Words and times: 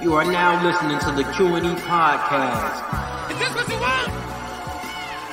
You 0.00 0.14
are 0.14 0.24
now 0.24 0.64
listening 0.64 1.00
to 1.00 1.10
the 1.10 1.24
Q&E 1.32 1.74
podcast. 1.82 3.32
Is 3.32 3.38
this 3.40 3.52
what 3.52 3.68
you 3.68 3.80
want? 3.80 4.08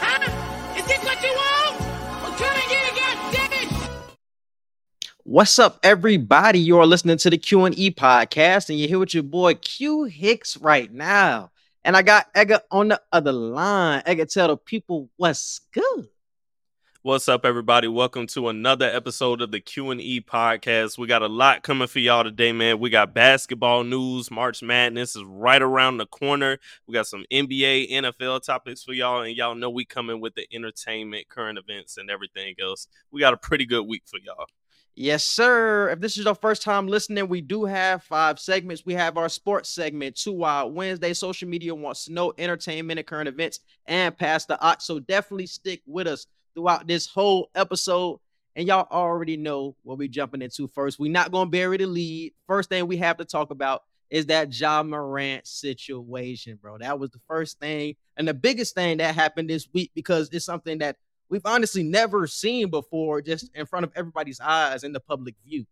Huh? 0.01 0.75
Is 0.75 0.87
this 0.87 1.03
what 1.03 1.21
you 1.21 1.29
want? 1.29 1.79
Well, 2.23 2.31
come 2.31 2.55
and 2.55 2.67
get 2.67 2.87
it, 2.87 2.95
goddammit! 3.69 4.27
What's 5.23 5.59
up, 5.59 5.79
everybody? 5.83 6.57
You're 6.57 6.87
listening 6.87 7.17
to 7.17 7.29
the 7.29 7.37
Q&E 7.37 7.91
podcast, 7.91 8.69
and 8.69 8.79
you're 8.79 8.87
here 8.87 8.97
with 8.97 9.13
your 9.13 9.21
boy 9.21 9.53
Q 9.53 10.05
Hicks 10.05 10.57
right 10.57 10.91
now. 10.91 11.51
And 11.83 11.95
I 11.95 12.01
got 12.01 12.25
Edgar 12.33 12.61
on 12.71 12.87
the 12.87 12.99
other 13.11 13.33
line. 13.33 14.01
Edgar, 14.07 14.25
tell 14.25 14.47
the 14.47 14.57
people 14.57 15.11
what's 15.17 15.61
good. 15.73 16.07
What's 17.05 17.29
up, 17.29 17.45
everybody? 17.45 17.87
Welcome 17.87 18.25
to 18.29 18.49
another 18.49 18.87
episode 18.87 19.39
of 19.39 19.51
the 19.51 19.59
Q 19.59 19.91
and 19.91 20.01
E 20.01 20.21
podcast. 20.21 20.97
We 20.97 21.05
got 21.05 21.21
a 21.21 21.27
lot 21.27 21.61
coming 21.61 21.87
for 21.87 21.99
y'all 21.99 22.23
today, 22.23 22.51
man. 22.51 22.79
We 22.79 22.89
got 22.89 23.13
basketball 23.13 23.83
news. 23.83 24.31
March 24.31 24.63
Madness 24.63 25.15
is 25.15 25.23
right 25.23 25.61
around 25.61 25.97
the 25.97 26.07
corner. 26.07 26.57
We 26.87 26.95
got 26.95 27.05
some 27.05 27.23
NBA, 27.31 27.91
NFL 27.91 28.41
topics 28.41 28.81
for 28.83 28.93
y'all, 28.93 29.21
and 29.21 29.37
y'all 29.37 29.53
know 29.53 29.69
we 29.69 29.85
coming 29.85 30.19
with 30.19 30.33
the 30.33 30.47
entertainment, 30.51 31.29
current 31.29 31.59
events, 31.59 31.97
and 31.97 32.09
everything 32.09 32.55
else. 32.59 32.87
We 33.11 33.21
got 33.21 33.35
a 33.35 33.37
pretty 33.37 33.67
good 33.67 33.83
week 33.83 34.01
for 34.07 34.17
y'all. 34.25 34.47
Yes, 34.97 35.25
sir. 35.25 35.89
If 35.89 35.99
this 35.99 36.17
is 36.17 36.23
your 36.23 36.35
first 36.35 36.63
time 36.63 36.87
listening, 36.87 37.27
we 37.27 37.41
do 37.41 37.65
have 37.65 38.01
five 38.01 38.39
segments. 38.39 38.83
We 38.83 38.93
have 38.93 39.17
our 39.17 39.27
sports 39.27 39.69
segment, 39.69 40.15
Two 40.15 40.31
Wild 40.31 40.73
Wednesday. 40.73 41.13
Social 41.13 41.49
media 41.49 41.75
wants 41.75 42.05
to 42.05 42.13
know 42.13 42.33
entertainment 42.37 42.97
and 42.97 43.05
current 43.05 43.27
events 43.27 43.59
and 43.85 44.17
pass 44.17 44.45
the 44.45 44.57
aux. 44.65 44.77
So 44.79 44.99
definitely 44.99 45.47
stick 45.47 45.81
with 45.85 46.07
us 46.07 46.27
throughout 46.55 46.87
this 46.87 47.05
whole 47.05 47.49
episode. 47.53 48.19
And 48.55 48.67
y'all 48.67 48.87
already 48.89 49.35
know 49.35 49.75
what 49.83 49.97
we're 49.97 50.07
jumping 50.07 50.41
into 50.41 50.67
first. 50.69 50.97
We're 50.97 51.11
not 51.11 51.31
gonna 51.31 51.49
bury 51.49 51.77
the 51.77 51.85
lead. 51.85 52.33
First 52.47 52.69
thing 52.69 52.87
we 52.87 52.97
have 52.97 53.17
to 53.17 53.25
talk 53.25 53.51
about 53.51 53.83
is 54.09 54.27
that 54.27 54.57
Ja 54.57 54.81
Morant 54.81 55.45
situation, 55.45 56.57
bro. 56.61 56.77
That 56.77 56.97
was 56.97 57.11
the 57.11 57.19
first 57.27 57.59
thing 57.59 57.95
and 58.15 58.27
the 58.27 58.33
biggest 58.33 58.73
thing 58.73 58.97
that 58.97 59.13
happened 59.13 59.49
this 59.49 59.67
week 59.73 59.91
because 59.93 60.29
it's 60.31 60.45
something 60.45 60.77
that 60.77 60.95
we've 61.29 61.45
honestly 61.45 61.83
never 61.83 62.27
seen 62.27 62.69
before, 62.69 63.21
just 63.21 63.49
in 63.53 63.65
front 63.65 63.83
of 63.83 63.91
everybody's 63.95 64.39
eyes 64.39 64.83
in 64.83 64.93
the 64.93 64.99
public 64.99 65.35
view. 65.45 65.65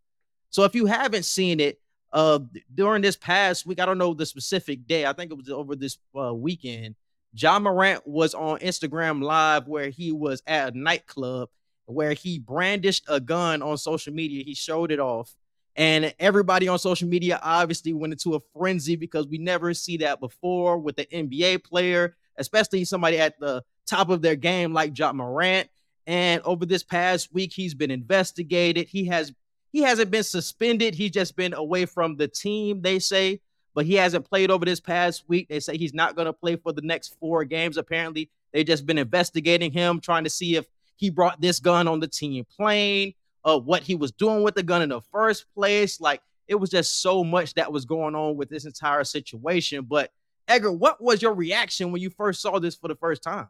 So 0.50 0.64
if 0.64 0.76
you 0.76 0.86
haven't 0.86 1.26
seen 1.26 1.60
it, 1.60 1.80
uh, 2.12 2.40
during 2.74 3.02
this 3.02 3.16
past 3.16 3.66
week, 3.66 3.80
I 3.80 3.86
don't 3.86 3.98
know 3.98 4.14
the 4.14 4.26
specific 4.26 4.86
day. 4.86 5.06
I 5.06 5.14
think 5.14 5.32
it 5.32 5.38
was 5.38 5.50
over 5.50 5.76
this 5.76 5.98
uh, 6.16 6.34
weekend. 6.34 6.96
Ja 7.36 7.60
Morant 7.60 8.06
was 8.06 8.34
on 8.34 8.60
Instagram 8.60 9.24
Live 9.24 9.68
where 9.68 9.90
he 9.90 10.12
was 10.12 10.42
at 10.46 10.74
a 10.74 10.78
nightclub 10.78 11.50
where 11.86 12.14
he 12.14 12.40
brandished 12.40 13.06
a 13.08 13.20
gun 13.20 13.62
on 13.62 13.78
social 13.78 14.14
media. 14.14 14.44
He 14.44 14.54
showed 14.54 14.92
it 14.92 15.00
off. 15.00 15.36
And 15.76 16.14
everybody 16.20 16.68
on 16.68 16.78
social 16.78 17.08
media 17.08 17.40
obviously 17.42 17.94
went 17.94 18.14
into 18.14 18.36
a 18.36 18.40
frenzy 18.56 18.96
because 18.96 19.28
we 19.28 19.40
never 19.40 19.74
see 19.74 19.98
that 19.98 20.20
before 20.20 20.78
with 20.78 20.96
the 20.96 21.06
NBA 21.06 21.64
player, 21.64 22.16
especially 22.38 22.86
somebody 22.86 23.18
at 23.20 23.40
the 23.40 23.64
top 23.88 24.10
of 24.10 24.22
their 24.22 24.36
game 24.36 24.72
like 24.72 24.98
Ja 24.98 25.12
Morant. 25.12 25.68
And 26.06 26.42
over 26.44 26.66
this 26.66 26.84
past 26.84 27.34
week, 27.34 27.54
he's 27.54 27.74
been 27.74 27.92
investigated. 27.92 28.88
He 28.88 29.06
has 29.06 29.34
he 29.72 29.82
hasn't 29.82 30.12
been 30.12 30.24
suspended. 30.24 30.94
He's 30.94 31.12
just 31.12 31.36
been 31.36 31.54
away 31.54 31.86
from 31.86 32.18
the 32.18 32.28
team, 32.28 32.84
they 32.84 33.00
say 33.00 33.42
but 33.74 33.86
he 33.86 33.96
hasn't 33.96 34.30
played 34.30 34.52
over 34.52 34.66
this 34.66 34.80
past 34.80 35.24
week. 35.28 35.48
They 35.50 35.60
say 35.60 35.78
he's 35.78 35.94
not 35.94 36.16
going 36.16 36.26
to 36.26 36.34
play 36.34 36.56
for 36.56 36.72
the 36.72 36.82
next 36.82 37.18
four 37.20 37.44
games. 37.44 37.78
Apparently, 37.78 38.30
they've 38.52 38.66
just 38.66 38.86
been 38.86 38.98
investigating 38.98 39.72
him, 39.72 40.00
trying 40.00 40.24
to 40.24 40.30
see 40.30 40.56
if 40.56 40.66
he 40.96 41.10
brought 41.10 41.42
this 41.42 41.60
gun 41.60 41.88
on 41.88 42.00
the 42.00 42.08
team 42.08 42.46
plane, 42.46 43.14
uh, 43.44 43.60
what 43.60 43.84
he 43.84 43.96
was 43.96 44.12
doing 44.12 44.44
with 44.44 44.56
the 44.56 44.64
gun 44.64 44.82
in 44.82 44.90
the 44.90 45.02
first 45.02 45.46
place. 45.54 46.00
Like 46.00 46.22
it 46.48 46.56
was 46.56 46.70
just 46.70 47.02
so 47.02 47.24
much 47.24 47.54
that 47.56 47.72
was 47.72 47.86
going 47.86 48.16
on 48.16 48.38
with 48.38 48.50
this 48.50 48.66
entire 48.66 49.04
situation. 49.04 49.86
But 49.86 50.12
Edgar, 50.48 50.72
what 50.72 51.02
was 51.02 51.22
your 51.22 51.34
reaction 51.34 51.92
when 51.92 52.02
you 52.02 52.10
first 52.10 52.42
saw 52.42 52.60
this 52.60 52.76
for 52.76 52.88
the 52.88 52.96
first 52.96 53.24
time? 53.24 53.48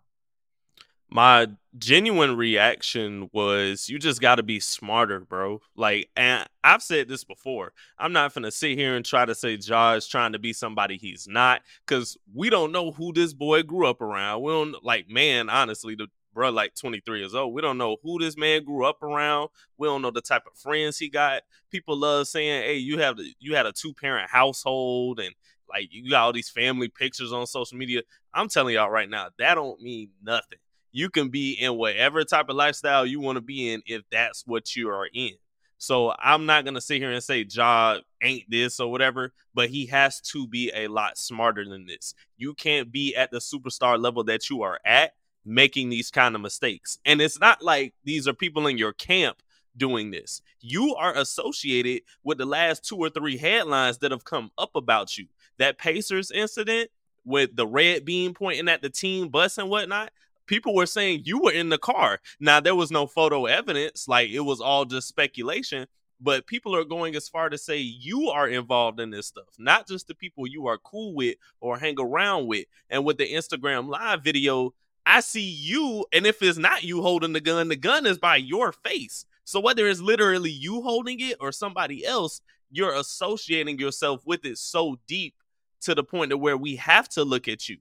My 1.14 1.48
genuine 1.78 2.36
reaction 2.36 3.30
was 3.34 3.88
you 3.88 4.00
just 4.00 4.20
got 4.20 4.36
to 4.36 4.44
be 4.44 4.60
smarter 4.60 5.20
bro. 5.20 5.62
Like 5.76 6.10
and 6.18 6.48
i've 6.64 6.82
said 6.82 7.08
this 7.08 7.24
before 7.24 7.72
i'm 8.00 8.14
not 8.14 8.34
gonna 8.34 8.52
sit 8.52 8.78
here 8.78 8.96
and 8.96 9.06
try 9.06 9.24
to 9.24 9.36
say 9.36 9.54
is 9.54 10.08
trying 10.08 10.32
to 10.32 10.40
be 10.40 10.54
somebody 10.54 10.98
he's 10.98 11.28
not 11.28 11.62
because 11.86 12.18
we 12.34 12.50
don't 12.50 12.72
know 12.72 12.92
who 12.92 13.14
this 13.14 13.34
boy 13.34 13.62
grew 13.62 13.88
up 13.88 14.02
around. 14.02 14.42
We 14.42 14.52
don't 14.52 14.84
like 14.84 15.08
man 15.08 15.50
honestly 15.50 15.96
the 15.96 16.08
bro 16.34 16.50
like 16.50 16.74
23 16.74 17.20
years 17.20 17.36
old 17.36 17.54
we 17.54 17.62
don't 17.62 17.78
know 17.78 17.98
who 18.02 18.18
this 18.18 18.36
man 18.36 18.64
grew 18.64 18.86
up 18.86 19.04
around. 19.04 19.50
We 19.78 19.88
don't 19.88 20.02
know 20.02 20.12
the 20.12 20.22
type 20.22 20.44
of 20.48 20.58
friends 20.58 20.98
he 20.98 21.10
got. 21.10 21.44
People 21.70 21.96
love 21.96 22.28
saying 22.28 22.64
hey 22.64 22.78
you 22.78 22.98
have 22.98 23.20
you 23.40 23.56
had 23.56 23.68
a 23.68 23.72
two 23.72 23.94
parent 23.94 24.32
household 24.32 25.20
and 25.20 25.36
like 25.70 25.90
you 25.92 26.10
got 26.10 26.24
all 26.24 26.34
these 26.34 26.50
family 26.50 26.88
pictures 26.88 27.32
on 27.32 27.46
social 27.46 27.78
media. 27.78 28.02
I'm 28.34 28.48
telling 28.48 28.74
y'all 28.74 28.90
right 28.90 29.10
now 29.10 29.30
that 29.38 29.54
don't 29.54 29.80
mean 29.80 30.10
nothing 30.24 30.58
you 30.94 31.10
can 31.10 31.30
be 31.30 31.54
in 31.54 31.76
whatever 31.76 32.24
type 32.24 32.48
of 32.48 32.56
lifestyle 32.56 33.06
you 33.06 33.20
want 33.20 33.36
to 33.36 33.42
be 33.42 33.74
in 33.74 33.82
if 33.86 34.04
that's 34.12 34.44
what 34.48 34.76
you 34.76 34.90
are 34.90 35.10
in. 35.14 35.32
So 35.80 36.14
I'm 36.18 36.46
not 36.46 36.64
gonna 36.64 36.80
sit 36.80 37.02
here 37.02 37.12
and 37.12 37.22
say 37.22 37.46
Ja 37.50 37.98
ain't 38.22 38.50
this 38.50 38.80
or 38.80 38.90
whatever, 38.90 39.34
but 39.54 39.70
he 39.70 39.88
has 39.88 40.22
to 40.22 40.48
be 40.48 40.72
a 40.74 40.88
lot 40.88 41.18
smarter 41.18 41.68
than 41.68 41.86
this. 41.86 42.14
You 42.38 42.54
can't 42.54 42.90
be 42.90 43.14
at 43.18 43.32
the 43.32 43.40
superstar 43.40 44.02
level 44.02 44.24
that 44.26 44.50
you 44.50 44.62
are 44.62 44.80
at 44.86 45.14
making 45.44 45.90
these 45.90 46.10
kind 46.10 46.36
of 46.36 46.42
mistakes. 46.42 47.00
And 47.04 47.20
it's 47.20 47.40
not 47.40 47.62
like 47.62 47.94
these 48.06 48.30
are 48.30 48.34
people 48.34 48.68
in 48.68 48.78
your 48.78 48.94
camp 48.94 49.42
doing 49.76 50.12
this. 50.12 50.42
You 50.62 50.96
are 50.96 51.18
associated 51.18 52.04
with 52.24 52.38
the 52.38 52.46
last 52.46 52.88
two 52.88 52.98
or 52.98 53.10
three 53.10 53.36
headlines 53.36 53.98
that 53.98 54.12
have 54.12 54.24
come 54.24 54.52
up 54.58 54.76
about 54.76 55.18
you. 55.18 55.26
That 55.58 55.80
Pacers 55.80 56.32
incident 56.32 56.92
with 57.26 57.56
the 57.56 57.68
red 57.68 58.06
beam 58.06 58.34
pointing 58.34 58.70
at 58.70 58.82
the 58.82 58.90
team 58.90 59.28
bus 59.30 59.58
and 59.58 59.70
whatnot 59.70 60.12
people 60.54 60.76
were 60.76 60.86
saying 60.86 61.24
you 61.26 61.40
were 61.40 61.52
in 61.52 61.70
the 61.70 61.80
car. 61.80 62.20
Now 62.40 62.60
there 62.60 62.76
was 62.76 62.92
no 62.92 63.08
photo 63.08 63.48
evidence, 63.48 64.08
like 64.08 64.30
it 64.30 64.42
was 64.42 64.62
all 64.62 64.86
just 64.86 65.08
speculation. 65.08 65.88
But 66.22 66.46
people 66.46 66.76
are 66.76 66.84
going 66.84 67.16
as 67.16 67.28
far 67.28 67.50
to 67.50 67.58
say 67.58 67.80
you 67.80 68.30
are 68.30 68.48
involved 68.48 69.00
in 69.00 69.10
this 69.10 69.26
stuff, 69.26 69.56
not 69.58 69.88
just 69.88 70.08
the 70.08 70.14
people 70.14 70.46
you 70.46 70.68
are 70.68 70.78
cool 70.78 71.16
with 71.16 71.38
or 71.60 71.80
hang 71.80 71.96
around 72.00 72.46
with. 72.46 72.66
And 72.88 73.04
with 73.04 73.18
the 73.18 73.34
Instagram 73.34 73.90
live 73.90 74.24
video, 74.24 74.76
I 75.08 75.22
see 75.22 75.42
you, 75.42 76.06
and 76.14 76.28
if 76.28 76.40
it's 76.44 76.60
not 76.60 76.84
you 76.84 77.02
holding 77.02 77.34
the 77.34 77.42
gun, 77.42 77.68
the 77.68 77.76
gun 77.76 78.06
is 78.06 78.20
by 78.20 78.36
your 78.36 78.72
face. 78.72 79.26
So 79.46 79.60
whether 79.60 79.88
it's 79.88 80.02
literally 80.02 80.52
you 80.52 80.84
holding 80.84 81.20
it 81.20 81.38
or 81.42 81.52
somebody 81.52 82.06
else, 82.06 82.42
you're 82.72 82.94
associating 82.94 83.80
yourself 83.80 84.22
with 84.24 84.46
it 84.46 84.60
so 84.60 85.00
deep 85.08 85.34
to 85.82 85.96
the 85.96 86.04
point 86.04 86.32
of 86.32 86.40
where 86.40 86.58
we 86.58 86.76
have 86.76 87.10
to 87.10 87.24
look 87.24 87.48
at 87.48 87.68
you 87.68 87.78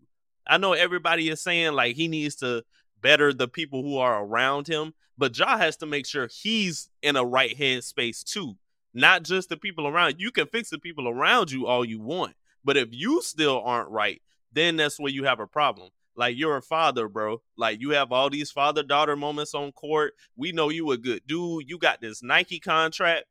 I 0.47 0.59
know 0.59 0.73
everybody 0.73 1.29
is 1.29 1.41
saying 1.41 1.73
like 1.73 1.97
he 1.97 2.09
needs 2.09 2.37
to 2.37 2.65
better 3.01 3.33
the 3.33 3.49
people 3.49 3.83
who 3.83 3.99
are 3.99 4.25
around 4.25 4.67
him, 4.67 4.95
but 5.19 5.37
Ja 5.37 5.57
has 5.57 5.77
to 5.79 5.87
make 5.87 6.07
sure 6.07 6.29
he's 6.29 6.89
in 7.03 7.17
a 7.17 7.25
right 7.25 7.57
head 7.57 7.85
space 7.85 8.23
too, 8.23 8.57
not 8.95 9.23
just 9.23 9.49
the 9.49 9.57
people 9.57 9.87
around. 9.87 10.17
You 10.19 10.31
can 10.31 10.47
fix 10.47 10.71
the 10.71 10.79
people 10.79 11.09
around 11.09 11.51
you 11.51 11.67
all 11.67 11.85
you 11.85 12.01
want, 12.01 12.35
but 12.65 12.77
if 12.77 12.89
you 12.93 13.23
still 13.23 13.61
aren't 13.61 13.91
right, 13.91 14.23
then 14.53 14.77
that's 14.77 14.99
where 14.99 15.13
you 15.13 15.25
have 15.25 15.41
a 15.41 15.47
problem. 15.47 15.91
Like 16.15 16.37
you're 16.37 16.59
a 16.59 16.63
father, 16.63 17.09
bro. 17.09 17.41
Like 17.57 17.81
you 17.81 17.91
have 17.91 18.13
all 18.13 18.29
these 18.29 18.51
father 18.51 18.83
daughter 18.83 19.17
moments 19.17 19.55
on 19.55 19.73
court. 19.73 20.15
We 20.37 20.53
know 20.53 20.69
you 20.69 20.93
a 20.93 20.99
good 20.99 21.23
dude. 21.27 21.69
You 21.69 21.79
got 21.79 22.01
this 22.01 22.23
Nike 22.23 22.61
contract 22.61 23.25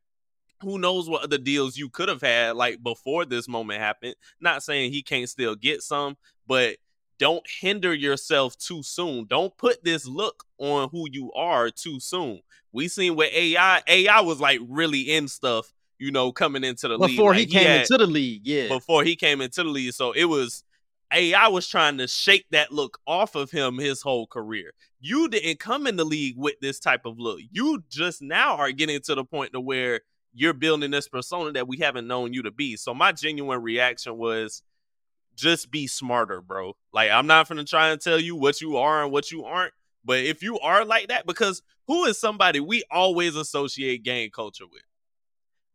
who 0.62 0.78
knows 0.78 1.08
what 1.08 1.24
other 1.24 1.38
deals 1.38 1.76
you 1.76 1.88
could 1.88 2.08
have 2.08 2.22
had 2.22 2.56
like 2.56 2.82
before 2.82 3.24
this 3.24 3.48
moment 3.48 3.80
happened. 3.80 4.14
Not 4.40 4.62
saying 4.62 4.92
he 4.92 5.02
can't 5.02 5.28
still 5.28 5.54
get 5.54 5.82
some, 5.82 6.16
but 6.46 6.76
don't 7.18 7.44
hinder 7.60 7.94
yourself 7.94 8.56
too 8.58 8.82
soon. 8.82 9.26
Don't 9.28 9.56
put 9.56 9.84
this 9.84 10.06
look 10.06 10.44
on 10.58 10.88
who 10.90 11.06
you 11.10 11.32
are 11.32 11.70
too 11.70 12.00
soon. 12.00 12.40
We 12.72 12.88
seen 12.88 13.16
with 13.16 13.32
AI, 13.32 13.82
AI 13.86 14.20
was 14.20 14.40
like 14.40 14.60
really 14.68 15.02
in 15.02 15.28
stuff, 15.28 15.72
you 15.98 16.10
know, 16.10 16.32
coming 16.32 16.64
into 16.64 16.88
the 16.88 16.96
before 16.96 17.06
league. 17.06 17.16
Before 17.16 17.30
like 17.30 17.38
he 17.38 17.46
came 17.46 17.66
had, 17.66 17.80
into 17.82 17.98
the 17.98 18.06
league, 18.06 18.46
yeah. 18.46 18.68
Before 18.68 19.04
he 19.04 19.14
came 19.16 19.40
into 19.40 19.62
the 19.62 19.68
league. 19.68 19.92
So 19.92 20.12
it 20.12 20.24
was 20.24 20.64
AI 21.12 21.48
was 21.48 21.68
trying 21.68 21.98
to 21.98 22.08
shake 22.08 22.46
that 22.50 22.72
look 22.72 22.98
off 23.06 23.34
of 23.34 23.50
him 23.50 23.78
his 23.78 24.02
whole 24.02 24.26
career. 24.26 24.72
You 25.00 25.28
didn't 25.28 25.58
come 25.58 25.86
in 25.86 25.96
the 25.96 26.04
league 26.04 26.36
with 26.38 26.54
this 26.60 26.78
type 26.78 27.04
of 27.04 27.18
look. 27.18 27.40
You 27.50 27.82
just 27.90 28.22
now 28.22 28.56
are 28.56 28.72
getting 28.72 29.00
to 29.02 29.14
the 29.14 29.24
point 29.24 29.52
to 29.52 29.60
where 29.60 30.00
you're 30.34 30.54
building 30.54 30.90
this 30.90 31.08
persona 31.08 31.52
that 31.52 31.68
we 31.68 31.76
haven't 31.78 32.06
known 32.06 32.32
you 32.32 32.42
to 32.42 32.50
be. 32.50 32.76
So 32.76 32.94
my 32.94 33.12
genuine 33.12 33.62
reaction 33.62 34.16
was 34.16 34.62
just 35.36 35.70
be 35.70 35.86
smarter, 35.86 36.40
bro. 36.40 36.76
Like 36.92 37.10
I'm 37.10 37.26
not 37.26 37.48
gonna 37.48 37.64
try 37.64 37.90
and 37.90 38.00
tell 38.00 38.20
you 38.20 38.36
what 38.36 38.60
you 38.60 38.76
are 38.76 39.02
and 39.02 39.12
what 39.12 39.30
you 39.30 39.44
aren't, 39.44 39.72
but 40.04 40.18
if 40.20 40.42
you 40.42 40.58
are 40.60 40.84
like 40.84 41.08
that, 41.08 41.26
because 41.26 41.62
who 41.86 42.04
is 42.04 42.18
somebody 42.18 42.60
we 42.60 42.84
always 42.90 43.36
associate 43.36 44.02
gang 44.02 44.30
culture 44.30 44.66
with? 44.70 44.82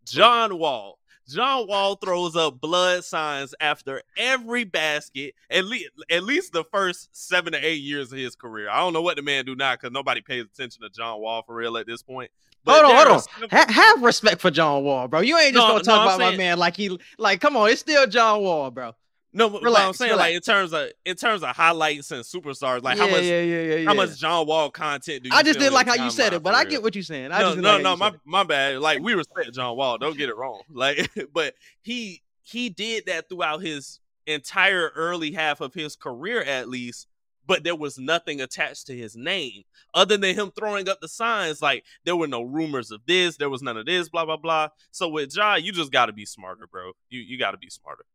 John 0.06 0.58
Wall. 0.58 1.00
John 1.28 1.68
Wall 1.68 1.96
throws 1.96 2.38
up 2.38 2.62
blood 2.62 3.04
signs 3.04 3.54
after 3.60 4.02
every 4.16 4.64
basket, 4.64 5.36
at 5.50 5.66
least 5.66 5.90
at 6.10 6.24
least 6.24 6.54
the 6.54 6.64
first 6.72 7.10
seven 7.12 7.52
to 7.52 7.60
eight 7.60 7.82
years 7.82 8.14
of 8.14 8.18
his 8.18 8.34
career. 8.36 8.70
I 8.70 8.80
don't 8.80 8.94
know 8.94 9.02
what 9.02 9.18
the 9.18 9.22
man 9.22 9.44
do 9.44 9.54
now 9.54 9.74
because 9.74 9.92
nobody 9.92 10.22
pays 10.22 10.46
attention 10.46 10.84
to 10.84 10.90
John 10.90 11.20
Wall 11.20 11.44
for 11.46 11.54
real 11.54 11.76
at 11.78 11.86
this 11.86 12.02
point. 12.02 12.32
Hold 12.66 12.86
on, 12.86 12.96
hold 12.96 13.08
on. 13.08 13.50
Ha- 13.52 13.66
have 13.70 14.02
respect 14.02 14.40
for 14.42 14.52
John 14.52 14.84
Wall, 14.84 15.08
bro. 15.10 15.20
You 15.20 15.38
ain't 15.38 15.54
just 15.54 15.68
No, 15.68 15.74
gonna 15.74 15.84
talk 15.84 16.00
I'm 16.02 16.08
about 16.08 16.20
my 16.20 16.38
man 16.38 16.58
like 16.60 16.78
he 16.78 16.98
like. 17.18 17.42
Come 17.42 17.58
on, 17.58 17.70
it's 17.70 17.82
still 17.82 18.08
John 18.08 18.42
Wall, 18.42 18.72
bro. 18.72 18.94
No, 19.38 19.52
but, 19.52 19.62
but 19.62 19.68
I'm 19.68 19.74
Relax, 19.76 19.98
saying 20.00 20.18
like 20.18 20.34
in 20.34 20.42
terms 20.42 20.74
of 20.74 20.90
in 21.06 21.16
terms 21.16 21.44
of 21.44 21.56
highlights 21.56 22.10
and 22.10 22.24
superstars, 22.24 22.82
like 22.82 22.98
how 22.98 23.08
much 23.08 23.22
yeah, 23.22 23.42
yeah, 23.42 23.76
yeah, 23.76 23.86
how 23.86 23.94
much 23.94 24.18
John 24.18 24.48
Wall 24.48 24.72
content 24.72 25.22
do 25.22 25.30
you 25.30 25.36
I 25.36 25.44
just 25.44 25.60
didn't 25.60 25.76
like 25.76 25.86
how 25.86 25.94
you 25.94 26.10
said 26.10 26.34
it, 26.34 26.42
but 26.42 26.56
I 26.56 26.66
get 26.66 26.82
what 26.82 26.96
you're 26.96 27.04
saying. 27.04 27.32
I 27.32 27.42
no, 27.42 27.54
no, 27.54 27.74
like 27.74 27.84
no, 27.84 27.96
my 27.96 28.14
my 28.26 28.44
bad. 28.44 28.80
Like 28.80 29.00
we 29.00 29.14
respect 29.14 29.54
John 29.54 29.78
Wall. 29.78 30.00
Don't 30.00 30.18
get 30.18 30.30
it 30.30 30.36
wrong. 30.36 30.62
Like, 30.74 31.10
but 31.34 31.54
he 31.82 32.24
he 32.42 32.70
did 32.70 33.06
that 33.06 33.30
throughout 33.30 33.62
his 33.62 34.00
entire 34.26 34.92
early 34.96 35.32
half 35.32 35.62
of 35.62 35.74
his 35.74 35.96
career, 35.96 36.42
at 36.42 36.68
least. 36.68 37.08
But 37.46 37.64
there 37.64 37.76
was 37.76 38.00
nothing 38.00 38.42
attached 38.42 38.88
to 38.88 38.98
his 38.98 39.16
name 39.16 39.64
other 39.94 40.18
than 40.18 40.36
him 40.36 40.52
throwing 40.52 40.90
up 40.90 41.00
the 41.00 41.08
signs. 41.08 41.62
Like 41.62 41.84
there 42.06 42.16
were 42.16 42.28
no 42.28 42.42
rumors 42.42 42.90
of 42.90 43.02
this, 43.06 43.38
there 43.38 43.52
was 43.52 43.62
none 43.62 43.78
of 43.78 43.86
this, 43.86 44.10
blah 44.10 44.26
blah 44.26 44.38
blah. 44.38 44.70
So 44.92 45.08
with 45.10 45.36
Ja, 45.36 45.56
you 45.56 45.72
just 45.72 45.92
got 45.92 46.08
to 46.08 46.14
be 46.14 46.26
smarter, 46.26 46.66
bro. 46.66 46.94
You 47.10 47.20
you 47.20 47.38
got 47.38 47.52
to 47.52 47.58
be 47.58 47.70
smarter. 47.70 48.06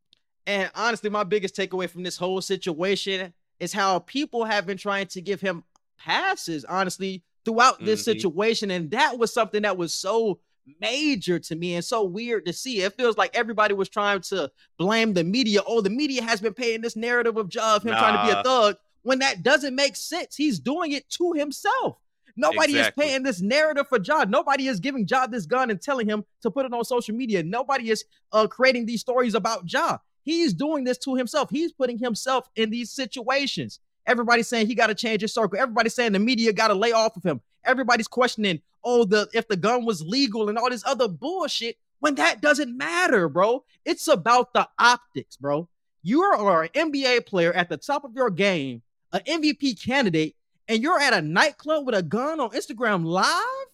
And 0.46 0.70
honestly, 0.74 1.08
my 1.10 1.24
biggest 1.24 1.54
takeaway 1.56 1.88
from 1.88 2.02
this 2.02 2.16
whole 2.16 2.40
situation 2.40 3.32
is 3.60 3.72
how 3.72 4.00
people 4.00 4.44
have 4.44 4.66
been 4.66 4.76
trying 4.78 5.06
to 5.08 5.20
give 5.20 5.40
him 5.40 5.62
passes, 5.98 6.64
honestly, 6.64 7.22
throughout 7.44 7.84
this 7.84 8.00
Mhm. 8.00 8.04
situation. 8.04 8.70
And 8.70 8.90
that 8.90 9.18
was 9.18 9.32
something 9.32 9.62
that 9.62 9.76
was 9.76 9.94
so 9.94 10.40
major 10.80 11.38
to 11.40 11.56
me 11.56 11.74
and 11.74 11.84
so 11.84 12.04
weird 12.04 12.46
to 12.46 12.52
see. 12.52 12.80
It 12.82 12.94
feels 12.96 13.16
like 13.16 13.34
everybody 13.36 13.74
was 13.74 13.88
trying 13.88 14.20
to 14.22 14.50
blame 14.78 15.12
the 15.12 15.24
media. 15.24 15.60
Oh, 15.66 15.80
the 15.80 15.90
media 15.90 16.22
has 16.22 16.40
been 16.40 16.54
paying 16.54 16.80
this 16.80 16.96
narrative 16.96 17.36
of 17.36 17.52
Ja 17.52 17.76
of 17.76 17.82
him 17.84 17.90
trying 17.94 18.26
to 18.26 18.32
be 18.34 18.38
a 18.38 18.42
thug 18.42 18.76
when 19.02 19.18
that 19.20 19.42
doesn't 19.42 19.74
make 19.74 19.96
sense. 19.96 20.36
He's 20.36 20.58
doing 20.60 20.92
it 20.92 21.08
to 21.10 21.32
himself. 21.32 21.98
Nobody 22.36 22.78
Exactly. 22.78 23.04
is 23.04 23.10
paying 23.10 23.22
this 23.24 23.40
narrative 23.40 23.88
for 23.88 23.98
Ja. 24.02 24.24
Nobody 24.24 24.66
is 24.68 24.80
giving 24.80 25.06
Ja 25.06 25.26
this 25.26 25.46
gun 25.46 25.68
and 25.70 25.80
telling 25.82 26.08
him 26.08 26.24
to 26.42 26.50
put 26.50 26.64
it 26.64 26.72
on 26.72 26.84
social 26.84 27.14
media. 27.14 27.42
Nobody 27.42 27.90
is 27.90 28.04
uh, 28.32 28.46
creating 28.46 28.86
these 28.86 29.00
stories 29.00 29.34
about 29.34 29.70
Ja. 29.70 29.98
He's 30.22 30.54
doing 30.54 30.84
this 30.84 30.98
to 30.98 31.14
himself. 31.14 31.50
He's 31.50 31.72
putting 31.72 31.98
himself 31.98 32.48
in 32.56 32.70
these 32.70 32.90
situations. 32.90 33.80
Everybody's 34.06 34.48
saying 34.48 34.66
he 34.66 34.74
got 34.74 34.88
to 34.88 34.94
change 34.94 35.22
his 35.22 35.34
circle. 35.34 35.58
Everybody's 35.58 35.94
saying 35.94 36.12
the 36.12 36.18
media 36.18 36.52
got 36.52 36.68
to 36.68 36.74
lay 36.74 36.92
off 36.92 37.16
of 37.16 37.22
him. 37.22 37.40
Everybody's 37.64 38.08
questioning, 38.08 38.60
oh, 38.84 39.04
the 39.04 39.28
if 39.32 39.46
the 39.48 39.56
gun 39.56 39.84
was 39.84 40.02
legal 40.02 40.48
and 40.48 40.58
all 40.58 40.70
this 40.70 40.84
other 40.86 41.08
bullshit. 41.08 41.76
When 42.00 42.16
that 42.16 42.40
doesn't 42.40 42.76
matter, 42.76 43.28
bro. 43.28 43.62
It's 43.84 44.08
about 44.08 44.52
the 44.52 44.68
optics, 44.76 45.36
bro. 45.36 45.68
You 46.02 46.22
are 46.22 46.64
an 46.64 46.70
NBA 46.70 47.26
player 47.26 47.52
at 47.52 47.68
the 47.68 47.76
top 47.76 48.02
of 48.02 48.14
your 48.16 48.28
game, 48.28 48.82
an 49.12 49.20
MVP 49.20 49.80
candidate, 49.84 50.34
and 50.66 50.82
you're 50.82 50.98
at 50.98 51.12
a 51.12 51.22
nightclub 51.22 51.86
with 51.86 51.94
a 51.94 52.02
gun 52.02 52.40
on 52.40 52.50
Instagram 52.50 53.04
Live. 53.04 53.66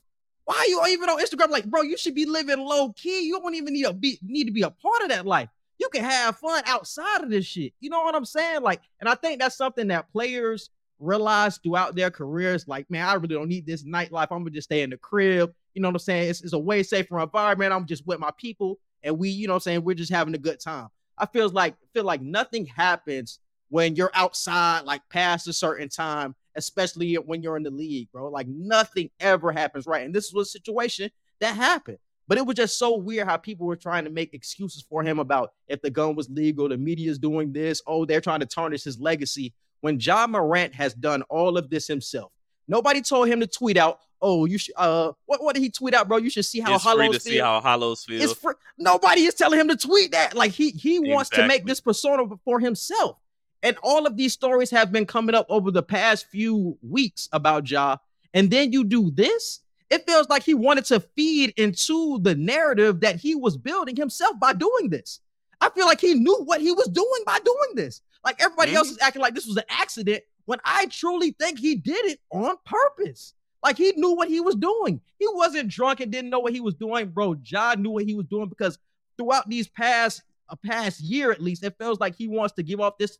Why 0.44 0.56
are 0.56 0.66
you 0.66 0.82
even 0.88 1.08
on 1.08 1.20
Instagram? 1.20 1.48
Like, 1.48 1.64
bro, 1.64 1.82
you 1.82 1.96
should 1.96 2.14
be 2.14 2.26
living 2.26 2.58
low 2.58 2.92
key. 2.92 3.26
You 3.26 3.40
don't 3.40 3.54
even 3.54 3.72
need 3.72 3.84
to 3.84 3.94
be 3.94 4.18
need 4.22 4.44
to 4.44 4.50
be 4.50 4.62
a 4.62 4.70
part 4.70 5.02
of 5.02 5.08
that 5.08 5.26
life. 5.26 5.48
You 5.78 5.88
can 5.90 6.04
have 6.04 6.38
fun 6.38 6.62
outside 6.66 7.22
of 7.22 7.30
this 7.30 7.46
shit. 7.46 7.72
You 7.80 7.90
know 7.90 8.02
what 8.02 8.14
I'm 8.14 8.24
saying? 8.24 8.62
Like, 8.62 8.82
and 9.00 9.08
I 9.08 9.14
think 9.14 9.40
that's 9.40 9.56
something 9.56 9.88
that 9.88 10.10
players 10.12 10.70
realize 10.98 11.58
throughout 11.58 11.94
their 11.94 12.10
careers. 12.10 12.66
Like, 12.66 12.90
man, 12.90 13.06
I 13.06 13.14
really 13.14 13.34
don't 13.34 13.48
need 13.48 13.66
this 13.66 13.84
nightlife. 13.84 14.28
I'm 14.30 14.40
gonna 14.40 14.50
just 14.50 14.68
stay 14.68 14.82
in 14.82 14.90
the 14.90 14.96
crib. 14.96 15.52
You 15.74 15.82
know 15.82 15.88
what 15.88 15.94
I'm 15.94 16.00
saying? 16.00 16.30
It's, 16.30 16.42
it's 16.42 16.52
a 16.52 16.58
way 16.58 16.82
safer 16.82 17.20
environment. 17.20 17.72
I'm 17.72 17.86
just 17.86 18.06
with 18.06 18.18
my 18.18 18.30
people, 18.36 18.78
and 19.02 19.18
we, 19.18 19.28
you 19.28 19.46
know 19.46 19.52
what 19.54 19.58
I'm 19.58 19.60
saying, 19.60 19.84
we're 19.84 19.94
just 19.94 20.12
having 20.12 20.34
a 20.34 20.38
good 20.38 20.60
time. 20.60 20.88
I 21.16 21.26
feels 21.26 21.52
like 21.52 21.74
feel 21.94 22.04
like 22.04 22.22
nothing 22.22 22.66
happens 22.66 23.40
when 23.68 23.96
you're 23.96 24.10
outside, 24.14 24.84
like 24.84 25.02
past 25.10 25.46
a 25.48 25.52
certain 25.52 25.88
time, 25.88 26.34
especially 26.56 27.14
when 27.14 27.42
you're 27.42 27.56
in 27.56 27.62
the 27.62 27.70
league, 27.70 28.10
bro. 28.12 28.28
Like 28.30 28.48
nothing 28.48 29.10
ever 29.20 29.52
happens 29.52 29.86
right. 29.86 30.04
And 30.04 30.14
this 30.14 30.32
was 30.32 30.48
a 30.48 30.50
situation 30.50 31.10
that 31.40 31.54
happened. 31.54 31.98
But 32.28 32.36
it 32.36 32.46
was 32.46 32.56
just 32.56 32.78
so 32.78 32.96
weird 32.96 33.26
how 33.26 33.38
people 33.38 33.66
were 33.66 33.76
trying 33.76 34.04
to 34.04 34.10
make 34.10 34.34
excuses 34.34 34.84
for 34.88 35.02
him 35.02 35.18
about 35.18 35.54
if 35.66 35.80
the 35.80 35.90
gun 35.90 36.14
was 36.14 36.28
legal, 36.28 36.68
the 36.68 36.76
media's 36.76 37.18
doing 37.18 37.52
this. 37.52 37.80
Oh, 37.86 38.04
they're 38.04 38.20
trying 38.20 38.40
to 38.40 38.46
tarnish 38.46 38.84
his 38.84 39.00
legacy. 39.00 39.54
When 39.80 39.98
Ja 39.98 40.26
Morant 40.26 40.74
has 40.74 40.92
done 40.92 41.22
all 41.22 41.56
of 41.56 41.70
this 41.70 41.86
himself, 41.86 42.30
nobody 42.66 43.00
told 43.00 43.28
him 43.28 43.40
to 43.40 43.46
tweet 43.46 43.76
out, 43.76 44.00
"Oh, 44.20 44.44
you 44.44 44.58
should." 44.58 44.74
Uh, 44.76 45.12
what 45.24 45.42
what 45.42 45.54
did 45.54 45.62
he 45.62 45.70
tweet 45.70 45.94
out, 45.94 46.06
bro? 46.06 46.18
You 46.18 46.30
should 46.30 46.44
see 46.44 46.60
how 46.60 46.74
it's 46.74 46.84
free 46.84 46.90
Hollows 46.90 47.14
to 47.14 47.20
see 47.20 47.38
how 47.38 47.60
Hollows 47.60 48.04
feel. 48.04 48.20
It's 48.20 48.32
fr- 48.34 48.52
nobody 48.76 49.22
is 49.22 49.34
telling 49.34 49.58
him 49.58 49.68
to 49.68 49.76
tweet 49.76 50.12
that. 50.12 50.34
Like 50.34 50.52
he 50.52 50.70
he 50.70 50.98
wants 51.00 51.30
to 51.30 51.46
make 51.46 51.64
this 51.64 51.80
persona 51.80 52.24
for 52.44 52.60
himself. 52.60 53.16
And 53.62 53.76
all 53.82 54.06
of 54.06 54.16
these 54.16 54.32
stories 54.32 54.70
have 54.70 54.92
been 54.92 55.06
coming 55.06 55.34
up 55.34 55.46
over 55.48 55.70
the 55.70 55.82
past 55.82 56.26
few 56.26 56.76
weeks 56.82 57.28
about 57.32 57.68
Ja. 57.70 57.96
And 58.34 58.50
then 58.50 58.72
you 58.72 58.84
do 58.84 59.10
this. 59.10 59.60
It 59.90 60.06
feels 60.06 60.28
like 60.28 60.42
he 60.42 60.54
wanted 60.54 60.84
to 60.86 61.00
feed 61.00 61.54
into 61.56 62.18
the 62.20 62.34
narrative 62.34 63.00
that 63.00 63.16
he 63.16 63.34
was 63.34 63.56
building 63.56 63.96
himself 63.96 64.38
by 64.38 64.52
doing 64.52 64.90
this. 64.90 65.20
I 65.60 65.70
feel 65.70 65.86
like 65.86 66.00
he 66.00 66.14
knew 66.14 66.42
what 66.44 66.60
he 66.60 66.72
was 66.72 66.88
doing 66.88 67.22
by 67.26 67.38
doing 67.44 67.74
this. 67.74 68.02
Like 68.24 68.40
everybody 68.40 68.74
else 68.74 68.90
is 68.90 68.98
acting 69.00 69.22
like 69.22 69.34
this 69.34 69.46
was 69.46 69.56
an 69.56 69.64
accident 69.68 70.22
when 70.44 70.58
I 70.64 70.86
truly 70.86 71.34
think 71.38 71.58
he 71.58 71.76
did 71.76 72.04
it 72.06 72.20
on 72.30 72.56
purpose. 72.64 73.34
Like 73.62 73.76
he 73.76 73.92
knew 73.96 74.14
what 74.14 74.28
he 74.28 74.40
was 74.40 74.54
doing. 74.54 75.00
He 75.18 75.26
wasn't 75.28 75.68
drunk 75.68 76.00
and 76.00 76.12
didn't 76.12 76.30
know 76.30 76.38
what 76.38 76.52
he 76.52 76.60
was 76.60 76.74
doing, 76.74 77.08
bro. 77.08 77.34
John 77.36 77.82
knew 77.82 77.90
what 77.90 78.04
he 78.04 78.14
was 78.14 78.26
doing 78.26 78.48
because 78.48 78.78
throughout 79.16 79.48
these 79.48 79.68
past 79.68 80.22
a 80.48 80.56
past 80.56 81.00
year 81.00 81.30
at 81.30 81.42
least, 81.42 81.64
it 81.64 81.76
feels 81.78 82.00
like 82.00 82.14
he 82.14 82.28
wants 82.28 82.54
to 82.54 82.62
give 82.62 82.80
off 82.80 82.98
this 82.98 83.18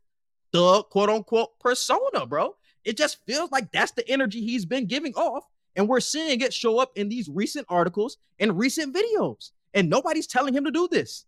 thug 0.51 0.89
quote 0.89 1.09
unquote 1.09 1.59
persona, 1.59 2.25
bro. 2.25 2.55
It 2.83 2.97
just 2.97 3.23
feels 3.25 3.51
like 3.51 3.71
that's 3.71 3.91
the 3.91 4.07
energy 4.09 4.41
he's 4.41 4.65
been 4.65 4.85
giving 4.85 5.13
off, 5.15 5.43
and 5.79 5.87
we're 5.87 6.01
seeing 6.01 6.41
it 6.41 6.53
show 6.53 6.77
up 6.77 6.91
in 6.95 7.07
these 7.07 7.29
recent 7.29 7.65
articles 7.69 8.17
and 8.37 8.59
recent 8.59 8.93
videos, 8.93 9.51
and 9.73 9.89
nobody's 9.89 10.27
telling 10.27 10.53
him 10.53 10.65
to 10.65 10.71
do 10.71 10.89
this. 10.91 11.23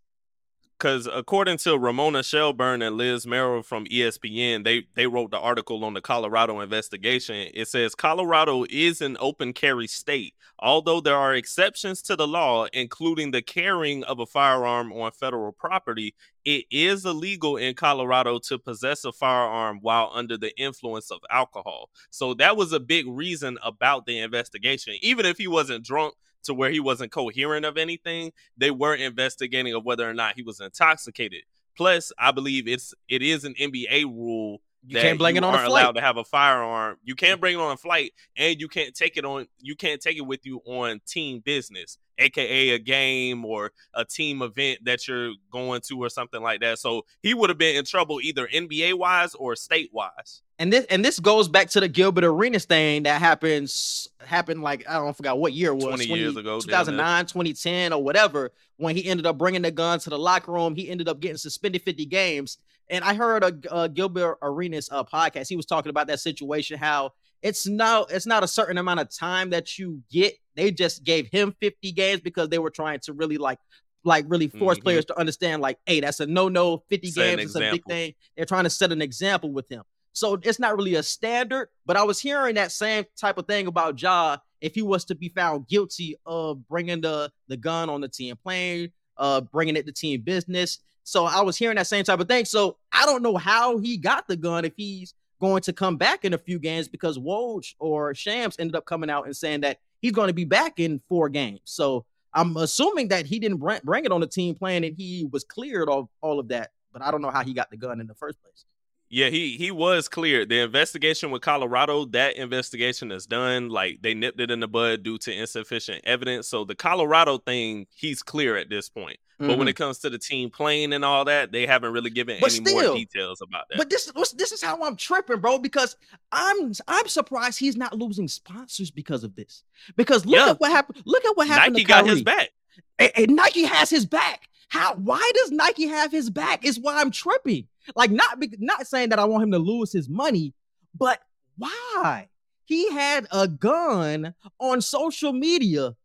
Because 0.81 1.07
according 1.13 1.57
to 1.57 1.77
Ramona 1.77 2.23
Shelburne 2.23 2.81
and 2.81 2.97
Liz 2.97 3.27
Merrill 3.27 3.61
from 3.61 3.85
ESPN, 3.85 4.63
they 4.63 4.87
they 4.95 5.05
wrote 5.05 5.29
the 5.29 5.37
article 5.37 5.85
on 5.85 5.93
the 5.93 6.01
Colorado 6.01 6.59
investigation. 6.59 7.51
It 7.53 7.67
says 7.67 7.93
Colorado 7.93 8.65
is 8.67 8.99
an 8.99 9.15
open 9.19 9.53
carry 9.53 9.85
state, 9.85 10.33
although 10.57 10.99
there 10.99 11.15
are 11.15 11.35
exceptions 11.35 12.01
to 12.03 12.15
the 12.15 12.27
law, 12.27 12.65
including 12.73 13.29
the 13.29 13.43
carrying 13.43 14.03
of 14.05 14.19
a 14.19 14.25
firearm 14.25 14.91
on 14.91 15.11
federal 15.11 15.51
property. 15.51 16.15
It 16.45 16.65
is 16.71 17.05
illegal 17.05 17.57
in 17.57 17.75
Colorado 17.75 18.39
to 18.47 18.57
possess 18.57 19.05
a 19.05 19.11
firearm 19.11 19.77
while 19.83 20.09
under 20.11 20.35
the 20.35 20.57
influence 20.59 21.11
of 21.11 21.19
alcohol. 21.29 21.91
So 22.09 22.33
that 22.35 22.57
was 22.57 22.73
a 22.73 22.79
big 22.79 23.05
reason 23.07 23.59
about 23.63 24.07
the 24.07 24.17
investigation. 24.17 24.95
Even 25.03 25.27
if 25.27 25.37
he 25.37 25.47
wasn't 25.47 25.85
drunk 25.85 26.15
to 26.43 26.53
where 26.53 26.71
he 26.71 26.79
wasn't 26.79 27.11
coherent 27.11 27.65
of 27.65 27.77
anything, 27.77 28.31
they 28.57 28.71
weren't 28.71 29.01
investigating 29.01 29.73
of 29.73 29.85
whether 29.85 30.09
or 30.09 30.13
not 30.13 30.35
he 30.35 30.43
was 30.43 30.59
intoxicated. 30.59 31.43
Plus, 31.77 32.11
I 32.19 32.31
believe 32.31 32.67
it's 32.67 32.93
it 33.07 33.21
is 33.21 33.43
an 33.43 33.53
NBA 33.55 34.05
rule 34.05 34.61
You 34.83 34.99
can't 34.99 35.19
bring 35.19 35.35
it 35.35 35.43
on 35.43 35.53
a 35.53 35.57
flight. 35.57 35.67
allowed 35.67 35.91
to 35.93 36.01
have 36.01 36.17
a 36.17 36.23
firearm. 36.23 36.97
You 37.03 37.15
can't 37.15 37.39
bring 37.39 37.55
it 37.55 37.61
on 37.61 37.71
a 37.71 37.77
flight, 37.77 38.13
and 38.35 38.59
you 38.59 38.67
can't 38.67 38.95
take 38.95 39.15
it 39.15 39.25
on. 39.25 39.47
You 39.59 39.75
can't 39.75 40.01
take 40.01 40.17
it 40.17 40.25
with 40.25 40.45
you 40.45 40.59
on 40.65 41.01
team 41.05 41.39
business, 41.39 41.99
aka 42.17 42.69
a 42.71 42.79
game 42.79 43.45
or 43.45 43.71
a 43.93 44.03
team 44.05 44.41
event 44.41 44.79
that 44.85 45.07
you're 45.07 45.33
going 45.51 45.81
to 45.81 46.03
or 46.03 46.09
something 46.09 46.41
like 46.41 46.61
that. 46.61 46.79
So 46.79 47.03
he 47.21 47.35
would 47.35 47.49
have 47.49 47.59
been 47.59 47.75
in 47.75 47.85
trouble 47.85 48.21
either 48.21 48.47
NBA 48.47 48.95
wise 48.95 49.35
or 49.35 49.55
state 49.55 49.91
wise. 49.93 50.41
And 50.57 50.73
this 50.73 50.85
and 50.89 51.05
this 51.05 51.19
goes 51.19 51.47
back 51.47 51.69
to 51.71 51.79
the 51.79 51.87
Gilbert 51.87 52.23
Arenas 52.23 52.65
thing 52.65 53.03
that 53.03 53.19
happens 53.19 54.07
happened 54.25 54.63
like 54.63 54.87
I 54.89 54.93
don't 54.93 55.15
forgot 55.15 55.37
what 55.37 55.53
year 55.53 55.71
it 55.71 55.75
was 55.75 55.85
20 55.85 56.05
years 56.05 56.35
ago, 56.35 56.59
damn 56.59 56.85
2009, 56.85 57.25
2010 57.27 57.93
or 57.93 58.03
whatever. 58.03 58.51
When 58.77 58.95
he 58.95 59.05
ended 59.05 59.27
up 59.27 59.37
bringing 59.37 59.61
the 59.61 59.69
gun 59.69 59.99
to 59.99 60.09
the 60.09 60.17
locker 60.17 60.51
room, 60.51 60.75
he 60.75 60.89
ended 60.89 61.07
up 61.07 61.19
getting 61.19 61.37
suspended 61.37 61.83
50 61.83 62.05
games. 62.07 62.57
And 62.91 63.03
I 63.03 63.13
heard 63.15 63.43
a, 63.43 63.53
a 63.83 63.89
Gilbert 63.89 64.37
Arenas 64.41 64.89
uh, 64.91 65.03
podcast. 65.03 65.47
He 65.47 65.55
was 65.55 65.65
talking 65.65 65.89
about 65.89 66.07
that 66.07 66.19
situation, 66.19 66.77
how 66.77 67.13
it's 67.41 67.65
now 67.65 68.03
it's 68.03 68.25
not 68.27 68.43
a 68.43 68.47
certain 68.47 68.77
amount 68.77 68.99
of 68.99 69.09
time 69.09 69.49
that 69.51 69.79
you 69.79 70.01
get. 70.11 70.35
They 70.55 70.69
just 70.71 71.03
gave 71.03 71.27
him 71.27 71.55
50 71.61 71.91
games 71.93 72.21
because 72.21 72.49
they 72.49 72.59
were 72.59 72.69
trying 72.69 72.99
to 73.05 73.13
really 73.13 73.37
like 73.37 73.57
like 74.03 74.25
really 74.27 74.47
force 74.47 74.77
Mhm. 74.79 74.83
players 74.83 75.05
to 75.05 75.17
understand 75.19 75.61
like, 75.61 75.77
hey, 75.85 75.99
that's 76.01 76.19
a 76.19 76.25
no-no. 76.25 76.83
50 76.89 77.11
Set 77.11 77.37
games 77.37 77.51
is 77.51 77.55
a 77.55 77.59
big 77.59 77.83
thing. 77.85 78.13
They're 78.35 78.45
trying 78.45 78.63
to 78.65 78.69
set 78.69 78.91
an 78.91 79.01
example 79.01 79.51
with 79.51 79.69
him. 79.69 79.83
So 80.13 80.39
it's 80.43 80.59
not 80.59 80.75
really 80.75 80.95
a 80.95 81.03
standard, 81.03 81.69
but 81.85 81.95
I 81.95 82.03
was 82.03 82.19
hearing 82.19 82.55
that 82.55 82.71
same 82.71 83.05
type 83.15 83.37
of 83.37 83.47
thing 83.47 83.67
about 83.67 84.01
Ja 84.01 84.37
if 84.59 84.75
he 84.75 84.81
was 84.81 85.05
to 85.05 85.15
be 85.15 85.29
found 85.29 85.67
guilty 85.67 86.15
of 86.25 86.67
bringing 86.67 86.99
the 87.01 87.31
the 87.47 87.55
gun 87.57 87.89
on 87.89 88.01
the 88.01 88.09
team 88.09 88.35
plane, 88.35 88.91
uh, 89.17 89.41
bringing 89.41 89.75
it 89.77 89.85
to 89.85 89.91
team 89.93 90.21
business. 90.21 90.79
So 91.03 91.25
I 91.25 91.41
was 91.41 91.57
hearing 91.57 91.77
that 91.77 91.87
same 91.87 92.03
type 92.03 92.19
of 92.19 92.27
thing. 92.27 92.45
So 92.45 92.77
I 92.91 93.05
don't 93.05 93.23
know 93.23 93.37
how 93.37 93.77
he 93.77 93.97
got 93.97 94.27
the 94.27 94.35
gun 94.35 94.65
if 94.65 94.73
he's 94.75 95.13
going 95.39 95.61
to 95.63 95.73
come 95.73 95.97
back 95.97 96.23
in 96.23 96.33
a 96.33 96.37
few 96.37 96.59
games 96.59 96.87
because 96.87 97.17
Woj 97.17 97.73
or 97.79 98.13
Shams 98.13 98.55
ended 98.59 98.75
up 98.75 98.85
coming 98.85 99.09
out 99.09 99.25
and 99.25 99.35
saying 99.35 99.61
that 99.61 99.79
he's 99.99 100.11
going 100.11 100.27
to 100.27 100.33
be 100.33 100.45
back 100.45 100.79
in 100.79 101.01
four 101.09 101.29
games. 101.29 101.61
So 101.65 102.05
I'm 102.33 102.55
assuming 102.57 103.09
that 103.09 103.25
he 103.25 103.39
didn't 103.39 103.57
bring, 103.57 104.05
it 104.05 104.11
on 104.11 104.21
the 104.21 104.27
team 104.27 104.55
plan 104.55 104.83
and 104.83 104.95
he 104.95 105.27
was 105.31 105.43
cleared 105.43 105.89
of 105.89 106.07
all 106.21 106.39
of 106.39 106.47
that. 106.49 106.71
But 106.93 107.01
I 107.01 107.11
don't 107.11 107.21
know 107.21 107.31
how 107.31 107.43
he 107.43 107.53
got 107.53 107.71
the 107.71 107.77
gun 107.77 107.99
in 107.99 108.07
the 108.07 108.15
first 108.15 108.41
place. 108.41 108.65
Yeah, 109.13 109.27
he 109.29 109.57
he 109.57 109.71
was 109.71 110.07
cleared. 110.07 110.47
The 110.49 110.59
investigation 110.61 111.31
with 111.31 111.41
Colorado, 111.41 112.05
that 112.05 112.37
investigation 112.37 113.11
is 113.11 113.25
done. 113.25 113.67
Like 113.69 114.01
they 114.01 114.13
nipped 114.13 114.39
it 114.39 114.49
in 114.49 114.61
the 114.61 114.67
bud 114.69 115.03
due 115.03 115.17
to 115.19 115.33
insufficient 115.33 116.01
evidence. 116.05 116.47
So 116.47 116.63
the 116.63 116.75
Colorado 116.75 117.37
thing, 117.37 117.87
he's 117.93 118.23
clear 118.23 118.55
at 118.55 118.69
this 118.69 118.87
point. 118.89 119.17
But 119.37 119.57
when 119.57 119.65
Mhm. 119.65 119.71
it 119.71 119.75
comes 119.75 119.97
to 119.99 120.09
the 120.11 120.19
team 120.19 120.51
playing 120.51 120.93
and 120.93 121.03
all 121.03 121.25
that, 121.25 121.51
they 121.51 121.65
haven't 121.65 121.93
really 121.93 122.11
given 122.11 122.37
But 122.39 122.51
any 122.55 122.63
still- 122.63 122.83
more 122.89 122.95
details 122.95 123.41
about 123.41 123.65
that. 123.69 123.77
But 123.79 123.89
this 123.89 124.09
this 124.33 124.51
is 124.53 124.61
how 124.61 124.81
I'm 124.83 124.95
tripping, 124.95 125.39
bro. 125.41 125.57
Because 125.59 125.97
I'm 126.31 126.71
I'm 126.87 127.07
surprised 127.07 127.59
he's 127.59 127.75
not 127.75 127.97
losing 127.97 128.27
sponsors 128.29 128.91
because 128.91 129.23
of 129.25 129.35
this. 129.35 129.63
Because 129.97 130.25
look 130.25 130.35
Yeah. 130.39 130.51
at 130.51 130.59
what 130.59 130.71
happened. 130.71 131.01
Look 131.05 131.25
at 131.25 131.35
what 131.35 131.47
happened. 131.47 131.73
Nike 131.73 131.83
got 131.85 132.07
his 132.07 132.21
back. 132.23 132.51
And, 132.97 133.11
and 133.15 133.35
Nike 133.35 133.63
has 133.63 133.89
his 133.89 134.05
back. 134.05 134.47
How? 134.69 134.93
Why 134.93 135.29
does 135.35 135.51
Nike 135.51 135.87
have 135.87 136.11
his 136.13 136.29
back? 136.29 136.63
Is 136.63 136.79
why 136.79 137.01
I'm 137.01 137.11
tripping. 137.11 137.67
Like 137.95 138.11
not 138.11 138.37
not 138.59 138.87
saying 138.87 139.09
that 139.09 139.19
I 139.19 139.25
want 139.25 139.43
him 139.43 139.51
to 139.51 139.59
lose 139.59 139.91
his 139.91 140.09
money, 140.09 140.53
but 140.97 141.19
why? 141.57 142.29
He 142.65 142.91
had 142.91 143.27
a 143.31 143.47
gun 143.47 144.33
on 144.59 144.81
social 144.81 145.33
media. 145.33 145.95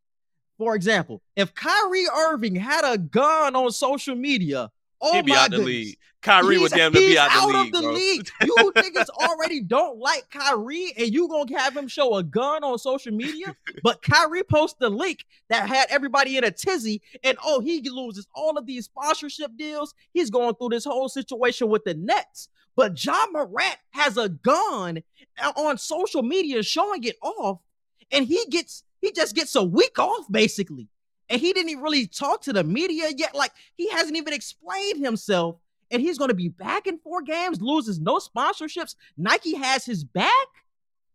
For 0.58 0.74
example, 0.74 1.22
if 1.36 1.54
Kyrie 1.54 2.06
Irving 2.08 2.56
had 2.56 2.82
a 2.84 2.98
gun 2.98 3.54
on 3.54 3.70
social 3.70 4.16
media, 4.16 4.70
oh 5.00 5.14
He'd 5.14 5.26
be 5.26 5.32
my 5.32 5.38
out 5.38 5.50
the 5.50 5.58
league. 5.58 5.96
Kyrie 6.22 6.58
would 6.58 6.72
damn 6.72 6.92
near 6.92 7.02
be 7.02 7.08
he's 7.08 7.18
out 7.18 7.30
the 7.30 7.46
league. 7.46 7.66
of 7.66 7.72
the 7.72 7.82
bro. 7.82 7.92
league. 7.92 8.28
You 8.42 8.72
niggas 8.74 9.08
already 9.10 9.60
don't 9.60 9.98
like 9.98 10.28
Kyrie, 10.30 10.92
and 10.98 11.12
you 11.12 11.28
gonna 11.28 11.58
have 11.58 11.76
him 11.76 11.86
show 11.86 12.16
a 12.16 12.22
gun 12.22 12.64
on 12.64 12.78
social 12.78 13.12
media. 13.12 13.54
But 13.82 14.02
Kyrie 14.02 14.42
posted 14.42 14.82
a 14.82 14.88
link 14.88 15.24
that 15.48 15.68
had 15.68 15.86
everybody 15.88 16.36
in 16.36 16.44
a 16.44 16.50
tizzy, 16.50 17.00
and 17.22 17.38
oh, 17.44 17.60
he 17.60 17.80
loses 17.88 18.26
all 18.34 18.58
of 18.58 18.66
these 18.66 18.86
sponsorship 18.86 19.56
deals. 19.56 19.94
He's 20.12 20.30
going 20.30 20.54
through 20.56 20.70
this 20.70 20.84
whole 20.84 21.08
situation 21.08 21.68
with 21.68 21.84
the 21.84 21.94
Nets. 21.94 22.48
But 22.74 23.02
Ja 23.02 23.26
Morant 23.32 23.78
has 23.90 24.18
a 24.18 24.28
gun 24.28 25.02
uh, 25.40 25.52
on 25.56 25.78
social 25.78 26.22
media 26.22 26.62
showing 26.62 27.04
it 27.04 27.16
off, 27.22 27.60
and 28.10 28.26
he 28.26 28.44
gets 28.50 28.82
he 29.00 29.12
just 29.12 29.34
gets 29.34 29.54
a 29.54 29.62
week 29.62 29.98
off 29.98 30.26
basically. 30.30 30.88
And 31.28 31.40
he 31.40 31.52
didn't 31.52 31.70
even 31.70 31.82
really 31.82 32.06
talk 32.06 32.42
to 32.42 32.52
the 32.52 32.62
media 32.62 33.10
yet. 33.16 33.34
Like 33.34 33.52
he 33.74 33.88
hasn't 33.90 34.16
even 34.16 34.32
explained 34.32 35.04
himself 35.04 35.56
and 35.90 36.02
he's 36.02 36.18
going 36.18 36.28
to 36.28 36.34
be 36.34 36.48
back 36.48 36.86
in 36.86 36.98
four 36.98 37.22
games, 37.22 37.60
loses 37.60 37.98
no 37.98 38.18
sponsorships. 38.18 38.94
Nike 39.16 39.54
has 39.54 39.84
his 39.84 40.04
back. 40.04 40.46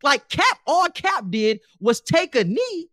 Like 0.03 0.27
Kap, 0.29 0.59
all 0.65 0.87
Kap 0.87 1.29
did 1.29 1.59
was 1.79 2.01
take 2.01 2.35
a 2.35 2.43
knee, 2.43 2.89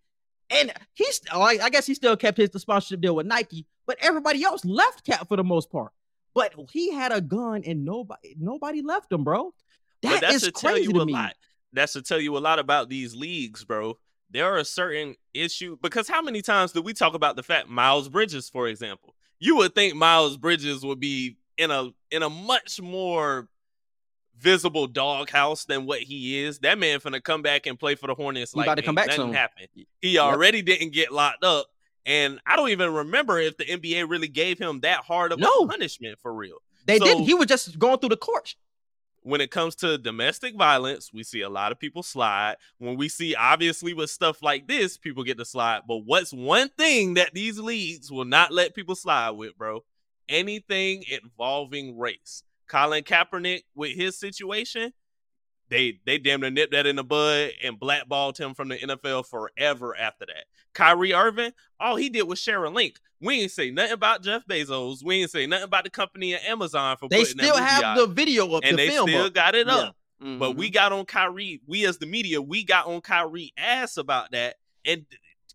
and 0.51 0.73
he's. 0.93 1.23
oh, 1.33 1.41
I, 1.41 1.71
guess 1.71 1.87
he 1.87 1.95
still 1.95 2.17
kept 2.17 2.37
his 2.37 2.51
the 2.51 2.61
sponsorship 2.61 3.01
deal 3.01 3.17
with 3.17 3.27
Nike, 3.27 3.65
but 3.87 3.97
everybody 4.01 4.45
else 4.45 4.63
left 4.65 5.07
Kap 5.07 5.27
for 5.27 5.37
the 5.37 5.45
most 5.45 5.71
part. 5.71 5.93
But 6.35 6.55
he 6.71 6.93
had 6.93 7.13
a 7.13 7.23
gun, 7.23 7.63
and 7.65 7.85
nobody 7.85 8.37
nobody 8.39 8.83
left 8.83 9.11
him, 9.11 9.25
bro. 9.25 9.55
That 10.03 10.21
that 10.21 10.35
is 10.35 10.43
tell 10.55 10.73
crazy 10.73 10.89
you 10.89 10.93
to 10.95 11.01
a 11.01 11.07
me. 11.07 11.15
lot. 11.15 11.35
That 11.73 11.89
should 11.89 12.05
tell 12.05 12.21
you 12.21 12.37
a 12.37 12.41
lot 12.41 12.59
about 12.59 12.91
these 12.91 13.15
leagues, 13.15 13.65
bro. 13.65 13.99
There 14.31 14.47
are 14.53 14.59
a 14.59 14.65
certain 14.65 15.17
issue 15.33 15.79
because 15.83 16.09
how 16.09 16.21
many 16.23 16.43
times 16.43 16.73
do 16.73 16.83
we 16.83 16.93
talk 16.93 17.15
about 17.15 17.37
the 17.37 17.43
fact 17.43 17.69
Miles 17.69 18.09
Bridges, 18.09 18.49
for 18.49 18.69
example? 18.69 19.15
You 19.39 19.57
would 19.57 19.75
think 19.75 19.95
Miles 19.95 20.37
Bridges 20.37 20.85
would 20.85 21.01
be 21.01 21.37
in 21.57 21.71
a 21.71 21.91
in 22.11 22.23
a 22.23 22.29
much 22.31 22.81
more 22.81 23.49
visible 24.39 24.87
doghouse 24.87 25.65
than 25.65 25.87
what 25.87 26.01
he 26.01 26.39
is. 26.45 26.61
That 26.61 26.79
man 26.79 27.01
finna 27.01 27.23
come 27.23 27.43
back 27.43 27.67
and 27.67 27.79
play 27.79 27.95
for 27.95 28.07
the 28.07 28.15
Hornets 28.15 28.53
He 28.53 28.59
like 28.59 28.67
about 28.67 28.77
to 28.77 28.83
come 28.83 28.95
back 28.95 29.09
nothing 29.09 29.23
soon. 29.27 29.33
happened. 29.35 29.69
He 30.01 30.19
already 30.19 30.63
didn't 30.63 30.93
get 30.93 31.13
locked 31.13 31.43
up. 31.45 31.67
And 32.07 32.41
I 32.47 32.57
don't 32.57 32.71
even 32.71 32.93
remember 32.95 33.39
if 33.39 33.57
the 33.57 33.65
NBA 33.65 34.09
really 34.09 34.29
gave 34.29 34.59
him 34.59 34.81
that 34.81 35.01
hard 35.05 35.33
of 35.33 35.39
No. 35.41 35.51
a 35.63 35.69
punishment 35.69 36.19
for 36.23 36.33
real. 36.33 36.59
They 36.87 36.99
So- 36.99 37.05
didn't. 37.05 37.25
He 37.25 37.35
was 37.35 37.47
just 37.49 37.79
going 37.79 37.99
through 37.99 38.11
the 38.11 38.17
courts. 38.17 38.55
When 39.29 39.41
it 39.41 39.51
comes 39.51 39.75
to 39.77 39.99
domestic 39.99 40.57
violence, 40.57 41.13
we 41.13 41.23
see 41.23 41.43
a 41.43 41.49
lot 41.49 41.71
of 41.71 41.79
people 41.79 42.03
slide. 42.03 42.57
When 42.79 42.97
we 42.97 43.09
see, 43.09 43.35
obviously, 43.35 43.93
with 43.93 44.11
stuff 44.11 44.43
like 44.43 44.67
this, 44.67 44.97
people 44.97 45.23
get 45.23 45.37
to 45.39 45.45
slide. 45.45 45.83
But 45.87 45.99
what's 45.99 46.33
one 46.33 46.71
thing 46.71 47.15
that 47.15 47.35
these 47.35 47.59
leagues 47.59 48.11
will 48.11 48.25
not 48.25 48.53
let 48.53 48.75
people 48.75 48.95
slide 48.95 49.31
with, 49.31 49.57
bro? 49.59 49.85
Anything 50.29 51.05
involving 51.11 51.99
race. 51.99 52.43
Colin 52.69 53.05
Kaepernick 53.05 53.65
with 53.75 53.97
his 53.97 54.19
situation, 54.19 54.93
they 55.71 56.01
they 56.07 56.19
damn 56.19 56.41
near 56.41 56.51
nipped 56.51 56.73
that 56.73 56.87
in 56.87 56.97
the 56.97 57.05
bud 57.05 57.51
and 57.63 57.79
blackballed 57.79 58.39
him 58.39 58.55
from 58.55 58.69
the 58.69 58.77
NFL 58.79 59.27
forever 59.27 59.97
after 59.99 60.27
that. 60.27 60.45
Kyrie 60.75 61.15
Irving, 61.15 61.53
all 61.79 61.97
he 61.97 62.09
did 62.09 62.23
was 62.25 62.39
share 62.39 62.65
a 62.65 62.71
link. 62.71 62.99
We 63.21 63.43
ain't 63.43 63.51
say 63.51 63.71
nothing 63.71 63.93
about 63.93 64.23
Jeff 64.23 64.47
Bezos. 64.47 65.03
We 65.05 65.23
ain't 65.23 65.31
say 65.31 65.47
nothing 65.47 65.65
about 65.65 65.85
the 65.85 65.91
company 65.91 66.35
of 66.35 66.41
Amazon 66.47 66.97
for 66.97 67.09
They 67.09 67.21
putting 67.21 67.37
that 67.39 67.47
still 67.47 67.57
have 67.57 67.83
out 67.83 67.97
the 67.97 68.07
video 68.07 68.55
of 68.55 68.63
and 68.65 68.79
the 68.79 68.87
they 68.87 68.89
film. 68.91 69.09
still 69.09 69.27
up. 69.27 69.35
got 69.35 69.55
it 69.55 69.67
Yeah. 69.67 69.75
up. 69.75 69.97
But 70.21 70.57
we 70.57 70.67
mm-hmm. 70.67 70.75
got 70.75 70.93
on 70.93 71.05
Kyrie. 71.05 71.61
We 71.67 71.87
as 71.87 71.99
the 71.99 72.07
media, 72.07 72.43
we 72.43 72.65
got 72.65 72.87
on 72.87 73.01
Kyrie 73.01 73.53
ass 73.57 73.97
about 73.97 74.33
that. 74.33 74.57
And 74.85 75.07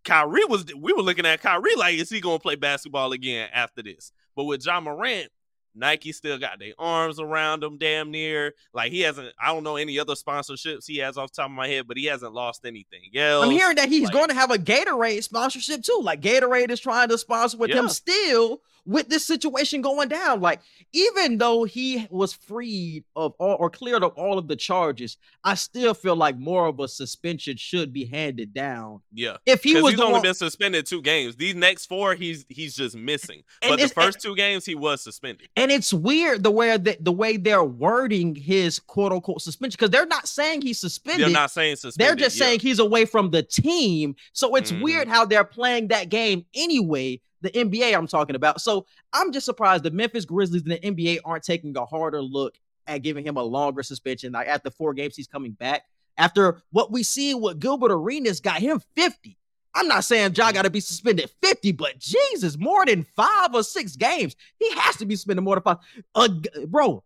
Kyrie 0.05 0.46
was 0.46 0.65
we 0.74 0.93
were 0.93 1.01
looking 1.01 1.25
at 1.25 1.41
Kyrie 1.41 1.75
like, 1.75 1.96
is 1.96 2.10
he 2.10 2.22
gonna 2.22 2.39
play 2.39 2.55
basketball 2.55 3.12
again 3.12 3.50
after 3.53 3.82
this? 3.82 4.12
But 4.36 4.46
with 4.46 4.65
Ja 4.65 4.79
Morant, 4.79 5.29
Nike 5.75 6.12
still 6.12 6.38
got 6.38 6.60
their 6.60 6.74
arms 6.77 7.20
around 7.20 7.63
him 7.63 7.77
damn 7.77 8.12
near. 8.12 8.53
Like 8.74 8.92
he 8.92 9.01
hasn't, 9.01 9.34
I 9.42 9.48
don't 9.53 9.63
know 9.63 9.75
any 9.75 10.00
other 10.00 10.13
sponsorships 10.13 10.86
he 10.88 10.98
has 10.98 11.18
off 11.18 11.32
the 11.32 11.42
top 11.42 11.50
of 11.50 11.56
my 11.56 11.68
head, 11.68 11.88
but 11.88 11.98
he 11.98 12.06
hasn't 12.06 12.34
lost 12.34 12.65
anything 12.65 13.01
else. 13.15 13.46
I'm 13.46 13.51
hearing 13.51 13.75
that 13.77 13.89
he's 13.89 14.03
like- 14.06 14.13
going 14.13 14.30
to 14.30 14.36
have 14.36 14.51
a 14.51 14.58
Gatorade 14.58 15.24
sponsorship 15.24 15.84
too. 15.84 16.00
Like 16.01 16.22
Gatorade 16.22 16.70
is 16.72 16.80
trying 16.80 17.10
to 17.10 17.18
sponsor 17.18 17.58
with 17.58 17.72
him 17.72 17.89
still 17.89 18.62
with 18.86 19.08
this 19.08 19.24
situation 19.25 19.82
going 19.82 20.10
down. 20.10 20.42
Like 20.42 20.60
even 20.92 21.38
though 21.38 21.63
he 21.63 22.06
was 22.10 22.34
freed 22.34 23.06
of 23.15 23.34
all 23.39 23.56
or 23.60 23.70
cleared 23.70 24.03
of 24.03 24.12
all 24.13 24.38
of 24.38 24.48
the 24.48 24.56
charges, 24.58 25.18
I 25.44 25.56
still 25.56 25.94
feel 25.94 26.15
like 26.15 26.38
more 26.38 26.68
of 26.68 26.80
a 26.80 26.88
suspension 26.88 27.56
should 27.58 27.94
be 27.94 28.06
handed 28.06 28.53
down. 28.53 29.01
Yeah. 29.13 29.38
If 29.46 29.63
he 29.63 29.82
was 29.82 29.94
he's 29.94 30.00
only 30.01 30.13
one, 30.13 30.22
been 30.22 30.34
suspended 30.34 30.86
two 30.86 31.01
games. 31.01 31.36
These 31.38 31.56
next 31.56 31.86
four, 31.86 32.13
he's 32.15 32.46
he's 32.50 32.75
just 32.75 32.96
missing. 32.96 33.44
And 33.62 33.70
But 33.72 33.80
the 33.80 33.88
first 33.88 34.20
two 34.20 34.36
games, 34.36 34.65
he 34.65 34.75
was 34.75 35.01
suspended. 35.01 35.48
and 35.56 35.62
it's 35.72 35.93
weird 35.93 36.43
the 36.43 36.51
way 36.51 36.75
that 36.77 37.03
the 37.03 37.12
way 37.12 37.38
they're 37.38 37.63
wording 37.63 38.36
his 38.36 38.79
quote 38.79 39.12
unquote 39.12 39.41
suspension 39.41 39.75
because 39.77 39.91
they're 39.91 40.05
not 40.05 40.27
saying 40.27 40.62
he's 40.62 40.79
suspended. 40.79 41.27
They're 41.27 41.34
not 41.34 41.51
saying 41.51 41.75
suspended. 41.77 42.08
They're 42.10 42.15
just 42.15 42.38
yeah. 42.38 42.46
saying 42.46 42.60
he's 42.62 42.79
away 42.79 43.05
from 43.05 43.29
the 43.29 43.43
team. 43.43 44.15
So 44.34 44.55
it's 44.55 44.72
Mhm. 44.72 44.82
weird 44.84 45.08
how 45.08 45.25
they're 45.25 45.43
playing 45.43 45.89
that 45.89 46.10
game 46.10 46.46
anyway. 46.53 47.22
The 47.41 47.51
NBA 47.58 47.93
I'm 47.93 48.08
talking 48.08 48.36
about. 48.36 48.62
So 48.62 48.86
I'm 49.12 49.32
just 49.32 49.46
surprised 49.46 49.84
the 49.84 49.91
Memphis 49.91 50.25
Grizzlies 50.25 50.63
and 50.63 50.72
the 50.72 50.86
NBA 50.86 51.20
aren't 51.25 51.43
taking 51.43 51.75
a 51.77 51.86
harder 51.86 52.22
look 52.22 52.58
at 52.88 53.01
giving 53.01 53.25
him 53.25 53.38
a 53.38 53.43
longer 53.43 53.84
suspension. 53.84 54.32
Like 54.34 54.48
after 54.48 54.72
four 54.72 54.93
games, 54.93 55.15
he's 55.15 55.27
coming 55.27 55.51
back. 55.51 55.84
After 56.17 56.62
what 56.72 56.91
we 56.91 57.03
see, 57.03 57.34
what 57.34 57.60
Gilbert 57.60 57.91
Arenas 57.91 58.39
got 58.39 58.60
him 58.60 58.82
50. 58.96 59.38
I'm 59.75 59.88
not 59.88 60.03
saying 60.03 60.34
Ja 60.36 60.51
got 60.51 60.63
to 60.63 60.70
be 60.70 60.80
suspended 60.80 61.30
50, 61.42 61.72
but 61.74 61.98
Jesus, 62.00 62.58
more 62.58 62.86
than 62.86 63.03
five 63.03 63.53
or 63.56 63.63
six 63.63 63.96
games. 63.96 64.36
He 64.60 64.72
has 64.75 64.98
to 64.98 65.06
be 65.06 65.15
suspended 65.15 65.44
more 65.44 65.56
than 65.56 65.63
five. 65.63 65.77
Uh, 66.13 66.30
bro, 66.68 67.03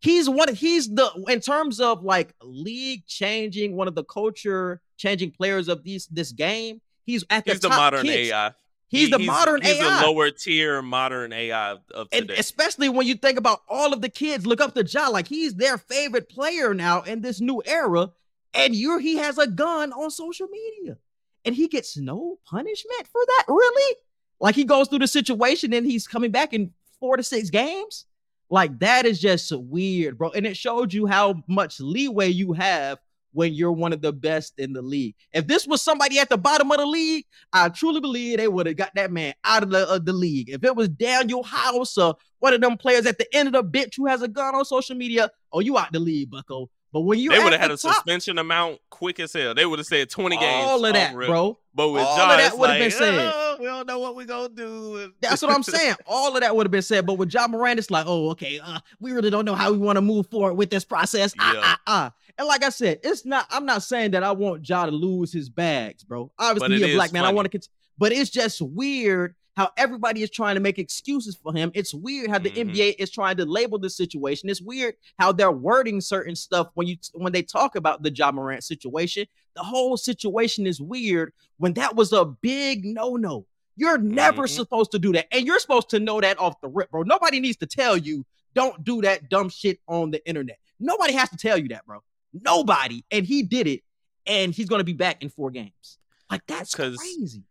he's 0.00 0.28
one 0.28 0.48
of 0.48 0.56
he's 0.56 0.88
the 0.88 1.10
in 1.28 1.40
terms 1.40 1.80
of 1.80 2.04
like 2.04 2.34
league 2.42 3.06
changing 3.06 3.74
one 3.76 3.88
of 3.88 3.94
the 3.94 4.04
culture 4.04 4.80
changing 4.96 5.30
players 5.32 5.66
of 5.68 5.82
these 5.82 6.06
this 6.06 6.30
game 6.30 6.80
he's 7.04 7.24
at 7.30 7.44
the 7.44 7.52
he's 7.52 7.60
the 7.60 7.68
modern 7.68 8.02
kids. 8.06 8.30
AI. 8.30 8.52
he's 8.86 9.06
He- 9.06 9.10
the 9.10 9.18
modern 9.18 9.64
AI. 9.64 9.72
he's 9.72 9.82
ai 9.82 10.00
the 10.00 10.06
lower 10.06 10.30
tier 10.30 10.82
modern 10.82 11.32
AI 11.32 11.70
of, 11.72 11.78
of 11.92 12.08
and 12.12 12.28
today. 12.28 12.38
especially 12.38 12.88
when 12.90 13.06
you 13.08 13.14
think 13.16 13.38
about 13.38 13.62
all 13.68 13.92
of 13.92 14.02
the 14.02 14.08
kids 14.08 14.46
look 14.46 14.60
up 14.60 14.74
to 14.74 14.84
Ja 14.84 15.08
like 15.08 15.26
he's 15.26 15.54
their 15.54 15.78
favorite 15.78 16.28
player 16.28 16.74
now 16.74 17.00
in 17.02 17.22
this 17.22 17.40
new 17.40 17.60
era 17.66 18.10
and 18.52 18.74
you're 18.76 19.00
he 19.00 19.16
has 19.16 19.36
a 19.38 19.46
gun 19.48 19.92
on 19.92 20.10
social 20.10 20.46
media 20.48 20.96
and 21.44 21.54
he 21.54 21.68
gets 21.68 21.96
no 21.96 22.38
punishment 22.46 23.06
for 23.10 23.20
that? 23.26 23.44
Really? 23.48 23.96
Like 24.40 24.54
he 24.54 24.64
goes 24.64 24.88
through 24.88 25.00
the 25.00 25.08
situation 25.08 25.72
and 25.72 25.86
he's 25.86 26.06
coming 26.06 26.30
back 26.30 26.52
in 26.52 26.72
four 27.00 27.16
to 27.16 27.22
six 27.22 27.50
games? 27.50 28.06
Like 28.50 28.78
that 28.80 29.06
is 29.06 29.20
just 29.20 29.52
weird 29.52 30.18
bro. 30.18 30.30
And 30.30 30.46
it 30.46 30.56
showed 30.56 30.92
you 30.92 31.06
how 31.06 31.42
much 31.48 31.80
leeway 31.80 32.28
you 32.28 32.52
have 32.52 32.98
when 33.32 33.52
you're 33.52 33.72
one 33.72 33.92
of 33.92 34.00
the 34.00 34.12
best 34.12 34.54
in 34.58 34.72
the 34.72 34.82
league. 34.82 35.14
If 35.32 35.46
this 35.46 35.66
was 35.66 35.82
somebody 35.82 36.18
at 36.18 36.28
the 36.28 36.38
bottom 36.38 36.70
of 36.70 36.78
the 36.78 36.86
league 36.86 37.24
i 37.52 37.68
truly 37.68 38.00
believe 38.00 38.38
they 38.38 38.48
would 38.48 38.66
have 38.66 38.76
got 38.76 38.94
that 38.94 39.10
man 39.10 39.34
out 39.44 39.64
of 39.64 39.70
the, 39.70 39.88
of 39.88 40.04
the 40.04 40.12
league. 40.12 40.50
If 40.50 40.62
it 40.64 40.76
was 40.76 40.88
Danuel 40.88 41.44
House 41.44 41.98
or 41.98 42.16
one 42.38 42.54
of 42.54 42.60
them 42.60 42.76
players 42.76 43.06
at 43.06 43.18
the 43.18 43.34
end 43.34 43.48
of 43.48 43.54
the 43.54 43.62
bench 43.62 43.96
who 43.96 44.06
has 44.06 44.22
a 44.22 44.28
gun 44.28 44.54
on 44.54 44.64
social 44.64 44.96
media 44.96 45.30
oh 45.52 45.60
you 45.60 45.76
out 45.76 45.92
the 45.92 46.00
league 46.00 46.30
bucko 46.30 46.70
but 46.94 47.00
when 47.00 47.18
you 47.18 47.28
they 47.30 47.40
would 47.40 47.52
have 47.52 47.60
had 47.60 47.70
a 47.72 47.76
top, 47.76 47.92
suspension 47.96 48.38
amount 48.38 48.78
quick 48.88 49.18
as 49.18 49.32
hell. 49.32 49.52
They 49.52 49.66
would 49.66 49.80
have 49.80 49.86
said 49.86 50.08
20 50.08 50.36
games. 50.38 50.64
all 50.66 50.84
of 50.86 50.94
that 50.94 51.14
rip. 51.14 51.26
bro 51.28 51.58
But 51.74 51.90
with 51.90 52.02
all 52.04 52.16
John, 52.16 52.30
of 52.30 52.36
that 52.38 52.56
would've 52.56 52.70
like, 52.76 52.78
been 52.78 52.90
said. 52.92 53.32
"Oh, 53.34 53.56
we 53.58 53.66
don't 53.66 53.86
know 53.86 53.98
what 53.98 54.14
we're 54.14 54.24
going 54.26 54.50
to 54.50 54.54
do. 54.54 55.12
That's 55.20 55.42
what 55.42 55.50
I'm 55.52 55.64
saying. 55.64 55.96
All 56.06 56.34
of 56.36 56.40
that 56.40 56.54
would 56.54 56.64
have 56.66 56.70
been 56.70 56.82
said. 56.82 57.04
But 57.04 57.14
with 57.14 57.34
Ja 57.34 57.48
Morant, 57.48 57.80
it's 57.80 57.90
like, 57.90 58.06
oh, 58.08 58.30
okay, 58.30 58.60
uh, 58.60 58.78
we 59.00 59.10
really 59.12 59.28
don't 59.30 59.44
know 59.44 59.56
how 59.56 59.72
we 59.72 59.78
want 59.78 59.96
to 59.96 60.00
move 60.00 60.28
forward 60.30 60.54
with 60.54 60.70
this 60.70 60.84
process. 60.84 61.34
Ah, 61.38 61.52
Yeah. 61.52 61.60
ah, 61.64 61.80
ah. 61.88 62.12
And 62.38 62.46
like 62.48 62.62
I 62.64 62.68
said, 62.70 63.00
it's 63.02 63.26
not, 63.26 63.46
I'm 63.50 63.66
not 63.66 63.82
saying 63.82 64.12
that 64.12 64.22
I 64.22 64.30
want 64.32 64.68
Ja 64.68 64.86
to 64.86 64.92
lose 64.92 65.32
his 65.32 65.50
bags, 65.50 66.04
bro. 66.04 66.30
Obviously, 66.38 66.76
it 66.76 66.86
he 66.86 66.92
a 66.92 66.96
black 66.96 67.12
man. 67.12 67.24
I 67.24 67.32
want 67.32 67.46
to, 67.46 67.50
cont- 67.50 67.68
But 67.98 68.12
it's 68.12 68.30
just 68.30 68.60
weird 68.62 69.34
how 69.56 69.70
everybody 69.76 70.22
is 70.22 70.30
trying 70.30 70.54
to 70.56 70.60
make 70.60 70.78
excuses 70.78 71.36
for 71.36 71.52
him. 71.54 71.70
It's 71.74 71.94
weird 71.94 72.30
how 72.30 72.38
the 72.38 72.50
Mhm. 72.50 72.70
NBA 72.70 72.90
is 72.98 73.10
trying 73.10 73.36
to 73.36 73.44
label 73.44 73.78
the 73.78 73.88
situation. 73.90 74.48
It's 74.48 74.60
weird 74.60 74.96
how 75.18 75.32
they're 75.32 75.52
wording 75.52 76.00
certain 76.00 76.34
stuff 76.36 76.70
when 76.74 76.86
you 76.86 76.96
when 77.12 77.32
they 77.32 77.42
talk 77.42 77.76
about 77.76 78.02
the 78.02 78.12
Ja 78.12 78.32
Morant 78.32 78.64
situation. 78.64 79.26
The 79.54 79.62
whole 79.62 79.96
situation 79.96 80.66
is 80.66 80.80
weird 80.80 81.32
when 81.58 81.74
that 81.74 81.94
was 81.94 82.12
a 82.12 82.24
big 82.24 82.84
no-no. 82.84 83.46
You're 83.76 83.98
never 83.98 84.44
Mhm. 84.44 84.56
supposed 84.56 84.90
to 84.92 84.98
do 84.98 85.12
that. 85.12 85.26
And 85.32 85.46
you're 85.46 85.58
supposed 85.60 85.90
to 85.90 86.00
know 86.00 86.20
that 86.20 86.38
off 86.38 86.60
the 86.60 86.68
rip, 86.68 86.90
bro. 86.90 87.02
Nobody 87.02 87.40
needs 87.40 87.56
to 87.58 87.66
tell 87.66 87.96
you 87.96 88.24
don't 88.54 88.84
do 88.84 89.02
that 89.02 89.28
dumb 89.28 89.48
shit 89.48 89.80
on 89.88 90.10
the 90.12 90.24
internet. 90.28 90.58
Nobody 90.78 91.12
has 91.12 91.28
to 91.30 91.36
tell 91.36 91.58
you 91.58 91.68
that, 91.68 91.84
bro. 91.86 92.00
Nobody. 92.32 93.04
And 93.10 93.24
he 93.26 93.42
did 93.42 93.66
it. 93.66 93.82
And 94.26 94.54
he's 94.54 94.68
going 94.68 94.78
to 94.80 94.84
be 94.84 94.92
back 94.92 95.22
in 95.22 95.28
four 95.28 95.50
games. 95.50 95.98
Like, 96.30 96.46
that's 96.46 96.74
crazy. 96.74 97.42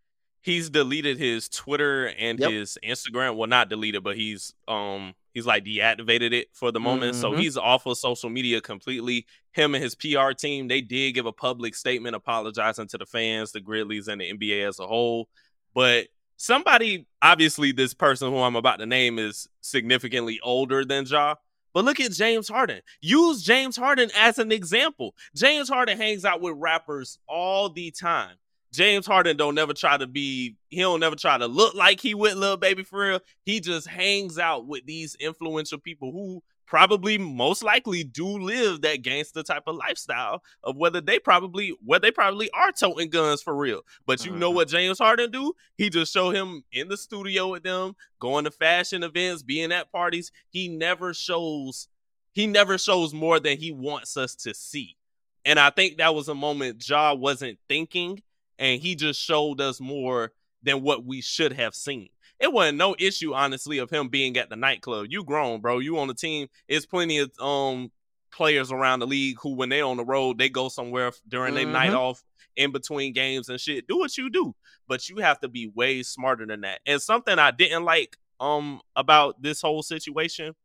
He's 0.44 0.70
deleted 0.70 1.18
his 1.18 1.50
Twitter 1.50 2.08
and 2.20 2.38
Yep. 2.40 2.52
his 2.52 2.78
Instagram. 2.84 3.36
Well, 3.36 3.48
not 3.50 3.70
deleted, 3.70 4.04
but 4.04 4.16
he's 4.16 4.54
um 4.68 5.16
he's 5.34 5.48
like 5.48 5.66
deactivated 5.66 6.32
it 6.32 6.50
for 6.54 6.72
the 6.72 6.80
moment. 6.80 7.16
So 7.16 7.32
Mhm. 7.32 7.40
he's 7.40 7.58
off 7.58 7.88
of 7.88 7.98
social 7.98 8.30
media 8.30 8.62
completely. 8.62 9.26
Him 9.54 9.74
and 9.74 9.84
his 9.84 9.96
PR 9.96 10.32
team, 10.34 10.68
they 10.68 10.82
did 10.82 11.14
give 11.14 11.26
a 11.26 11.32
public 11.32 11.74
statement 11.74 12.16
apologizing 12.16 12.88
to 12.90 13.00
the 13.00 13.06
fans, 13.08 13.52
the 13.52 13.60
Grizzlies, 13.60 14.08
and 14.08 14.22
the 14.22 14.30
NBA 14.30 14.62
as 14.68 14.78
a 14.80 14.86
whole. 14.86 15.30
But 15.74 16.10
somebody, 16.38 17.08
obviously, 17.24 17.72
this 17.72 17.96
person 17.96 18.30
who 18.30 18.38
I'm 18.40 18.56
about 18.56 18.78
to 18.80 18.86
name 18.86 19.18
is 19.18 19.48
significantly 19.62 20.40
older 20.44 20.86
than 20.86 21.06
Ja. 21.08 21.36
But 21.74 21.86
look 21.86 22.00
at 22.00 22.12
James 22.12 22.48
Harden. 22.48 22.82
Use 23.02 23.42
James 23.42 23.76
Harden 23.76 24.12
as 24.16 24.38
an 24.38 24.52
example. 24.52 25.16
James 25.36 25.68
Harden 25.68 25.98
hangs 25.98 26.26
out 26.26 26.42
with 26.42 26.54
rappers 26.58 27.18
all 27.28 27.70
the 27.70 27.90
time. 27.90 28.36
James 28.74 29.06
Harden 29.06 29.38
don't 29.38 29.56
never 29.56 29.74
try 29.74 29.98
to 29.98 30.08
be, 30.08 30.56
he 30.70 30.82
don't 30.82 31.00
never 31.00 31.16
try 31.16 31.38
to 31.38 31.46
look 31.46 31.76
like 31.76 32.02
he 32.02 32.16
with 32.16 32.34
Lil 32.36 32.58
Baby 32.58 32.84
for 32.84 33.00
real. 33.08 33.20
He 33.46 33.60
just 33.60 33.88
hangs 33.88 34.40
out 34.40 34.66
with 34.68 34.86
these 34.86 35.16
influential 35.20 35.78
people 35.78 36.12
who 36.12 36.42
probably 36.66 37.20
most 37.20 37.62
likely 37.62 38.04
do 38.04 38.26
live 38.26 38.82
that 38.82 39.04
gangster 39.04 39.44
type 39.44 39.62
of 39.68 39.76
lifestyle 39.76 40.42
of 40.64 40.76
whether 40.76 41.00
they 41.02 41.20
probably 41.20 41.76
where 41.86 42.00
they 42.00 42.10
probably 42.10 42.50
are 42.52 42.72
toting 42.72 43.10
guns 43.12 43.44
for 43.44 43.56
real. 43.56 43.82
But 44.08 44.26
you 44.26 44.32
know 44.32 44.52
Mhm. 44.52 44.56
what 44.56 44.68
James 44.70 44.98
Harden 44.98 45.30
do? 45.30 45.54
He 45.78 45.92
just 45.92 46.12
show 46.12 46.32
him 46.32 46.64
in 46.72 46.88
the 46.88 46.98
studio 46.98 47.50
with 47.52 47.62
them, 47.62 47.96
going 48.20 48.46
to 48.46 48.52
fashion 48.52 49.04
events, 49.04 49.44
being 49.44 49.72
at 49.72 49.92
parties. 49.92 50.32
He 50.50 50.68
never 50.68 51.14
shows 51.14 51.88
he 52.36 52.48
never 52.48 52.80
shows 52.80 53.14
more 53.14 53.40
than 53.40 53.60
he 53.60 53.72
wants 53.72 54.18
us 54.18 54.34
to 54.34 54.56
see. 54.56 54.98
And 55.46 55.60
I 55.60 55.70
think 55.70 55.98
that 55.98 56.16
was 56.16 56.28
a 56.30 56.34
moment 56.34 56.84
Ja 56.90 57.14
wasn't 57.14 57.60
thinking, 57.70 58.24
and 58.60 58.82
he 58.82 58.96
just 58.96 59.20
showed 59.22 59.60
us 59.62 59.80
more 59.80 60.32
than 60.62 60.82
what 60.82 61.06
we 61.06 61.22
should 61.22 61.54
have 61.54 61.76
seen. 61.76 62.10
It 62.40 62.52
wasn't 62.52 62.78
no 62.78 62.96
issue, 63.00 63.34
honestly, 63.34 63.78
of 63.78 63.90
him 63.90 64.10
being 64.10 64.38
at 64.38 64.50
the 64.50 64.56
nightclub. 64.56 65.08
You 65.10 65.24
grown, 65.24 65.62
bro. 65.62 65.80
You 65.80 65.98
on 66.00 66.08
the 66.08 66.14
team. 66.14 66.48
It's 66.68 66.86
plenty 66.86 67.20
of 67.20 67.32
um 67.40 67.92
players 68.32 68.72
around 68.72 69.00
the 69.00 69.08
league 69.08 69.38
who, 69.42 69.54
when 69.54 69.70
they're 69.70 69.86
on 69.86 69.98
the 69.98 70.04
road, 70.06 70.38
they 70.40 70.50
go 70.50 70.68
somewhere 70.68 71.12
during 71.28 71.54
their 71.54 71.68
night 71.68 71.92
Mhm. 71.92 72.00
off 72.00 72.24
in 72.56 72.72
between 72.72 73.14
games 73.14 73.48
and 73.48 73.62
shit. 73.62 73.88
Do 73.88 73.98
what 74.00 74.18
you 74.18 74.30
do, 74.30 74.56
but 74.88 75.08
you 75.08 75.18
have 75.18 75.40
to 75.42 75.48
be 75.48 75.68
way 75.68 76.02
smarter 76.04 76.46
than 76.46 76.62
that. 76.62 76.82
And 76.86 77.02
something 77.02 77.38
I 77.38 77.52
didn't 77.52 77.84
like 77.86 78.18
um 78.40 78.82
about 78.96 79.42
this 79.42 79.62
whole 79.62 79.84
situation, 79.84 80.56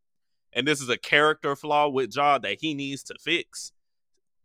and 0.53 0.67
this 0.67 0.81
is 0.81 0.89
a 0.89 0.97
character 0.97 1.55
flaw 1.55 1.89
with 1.89 2.15
Ja 2.17 2.39
that 2.39 2.59
he 2.61 2.75
needs 2.75 3.03
to 3.05 3.15
fix. 3.21 3.73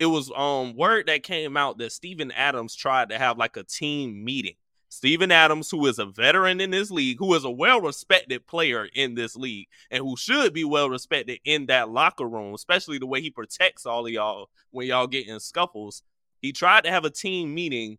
It 0.03 0.07
was 0.07 0.29
um 0.35 0.75
word 0.75 1.07
that 1.07 1.23
came 1.23 1.55
out 1.55 1.77
that 1.77 1.93
Steven 1.93 2.29
Adams 2.33 2.75
tried 2.75 3.07
to 3.07 3.17
have 3.17 3.37
like 3.37 3.55
a 3.55 3.63
team 3.63 4.21
meeting. 4.25 4.55
Steven 4.89 5.31
Adams, 5.31 5.71
who 5.71 5.85
is 5.85 5.97
a 5.97 6.05
veteran 6.05 6.59
in 6.59 6.71
this 6.71 6.91
league, 6.91 7.19
who 7.19 7.33
is 7.35 7.45
a 7.45 7.49
well-respected 7.49 8.45
player 8.45 8.89
in 8.93 9.15
this 9.15 9.37
league, 9.37 9.67
and 9.89 10.03
who 10.03 10.17
should 10.17 10.53
be 10.53 10.65
well-respected 10.65 11.39
in 11.45 11.67
that 11.67 11.89
locker 11.89 12.27
room, 12.27 12.53
especially 12.53 12.97
the 12.97 13.05
way 13.05 13.21
he 13.21 13.29
protects 13.29 13.85
all 13.85 14.05
of 14.05 14.11
y'all 14.11 14.49
when 14.71 14.87
y'all 14.87 15.07
get 15.07 15.25
in 15.25 15.39
scuffles. 15.39 16.03
He 16.41 16.51
tried 16.51 16.83
to 16.83 16.91
have 16.91 17.05
a 17.05 17.09
team 17.09 17.55
meeting, 17.55 17.97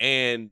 and 0.00 0.48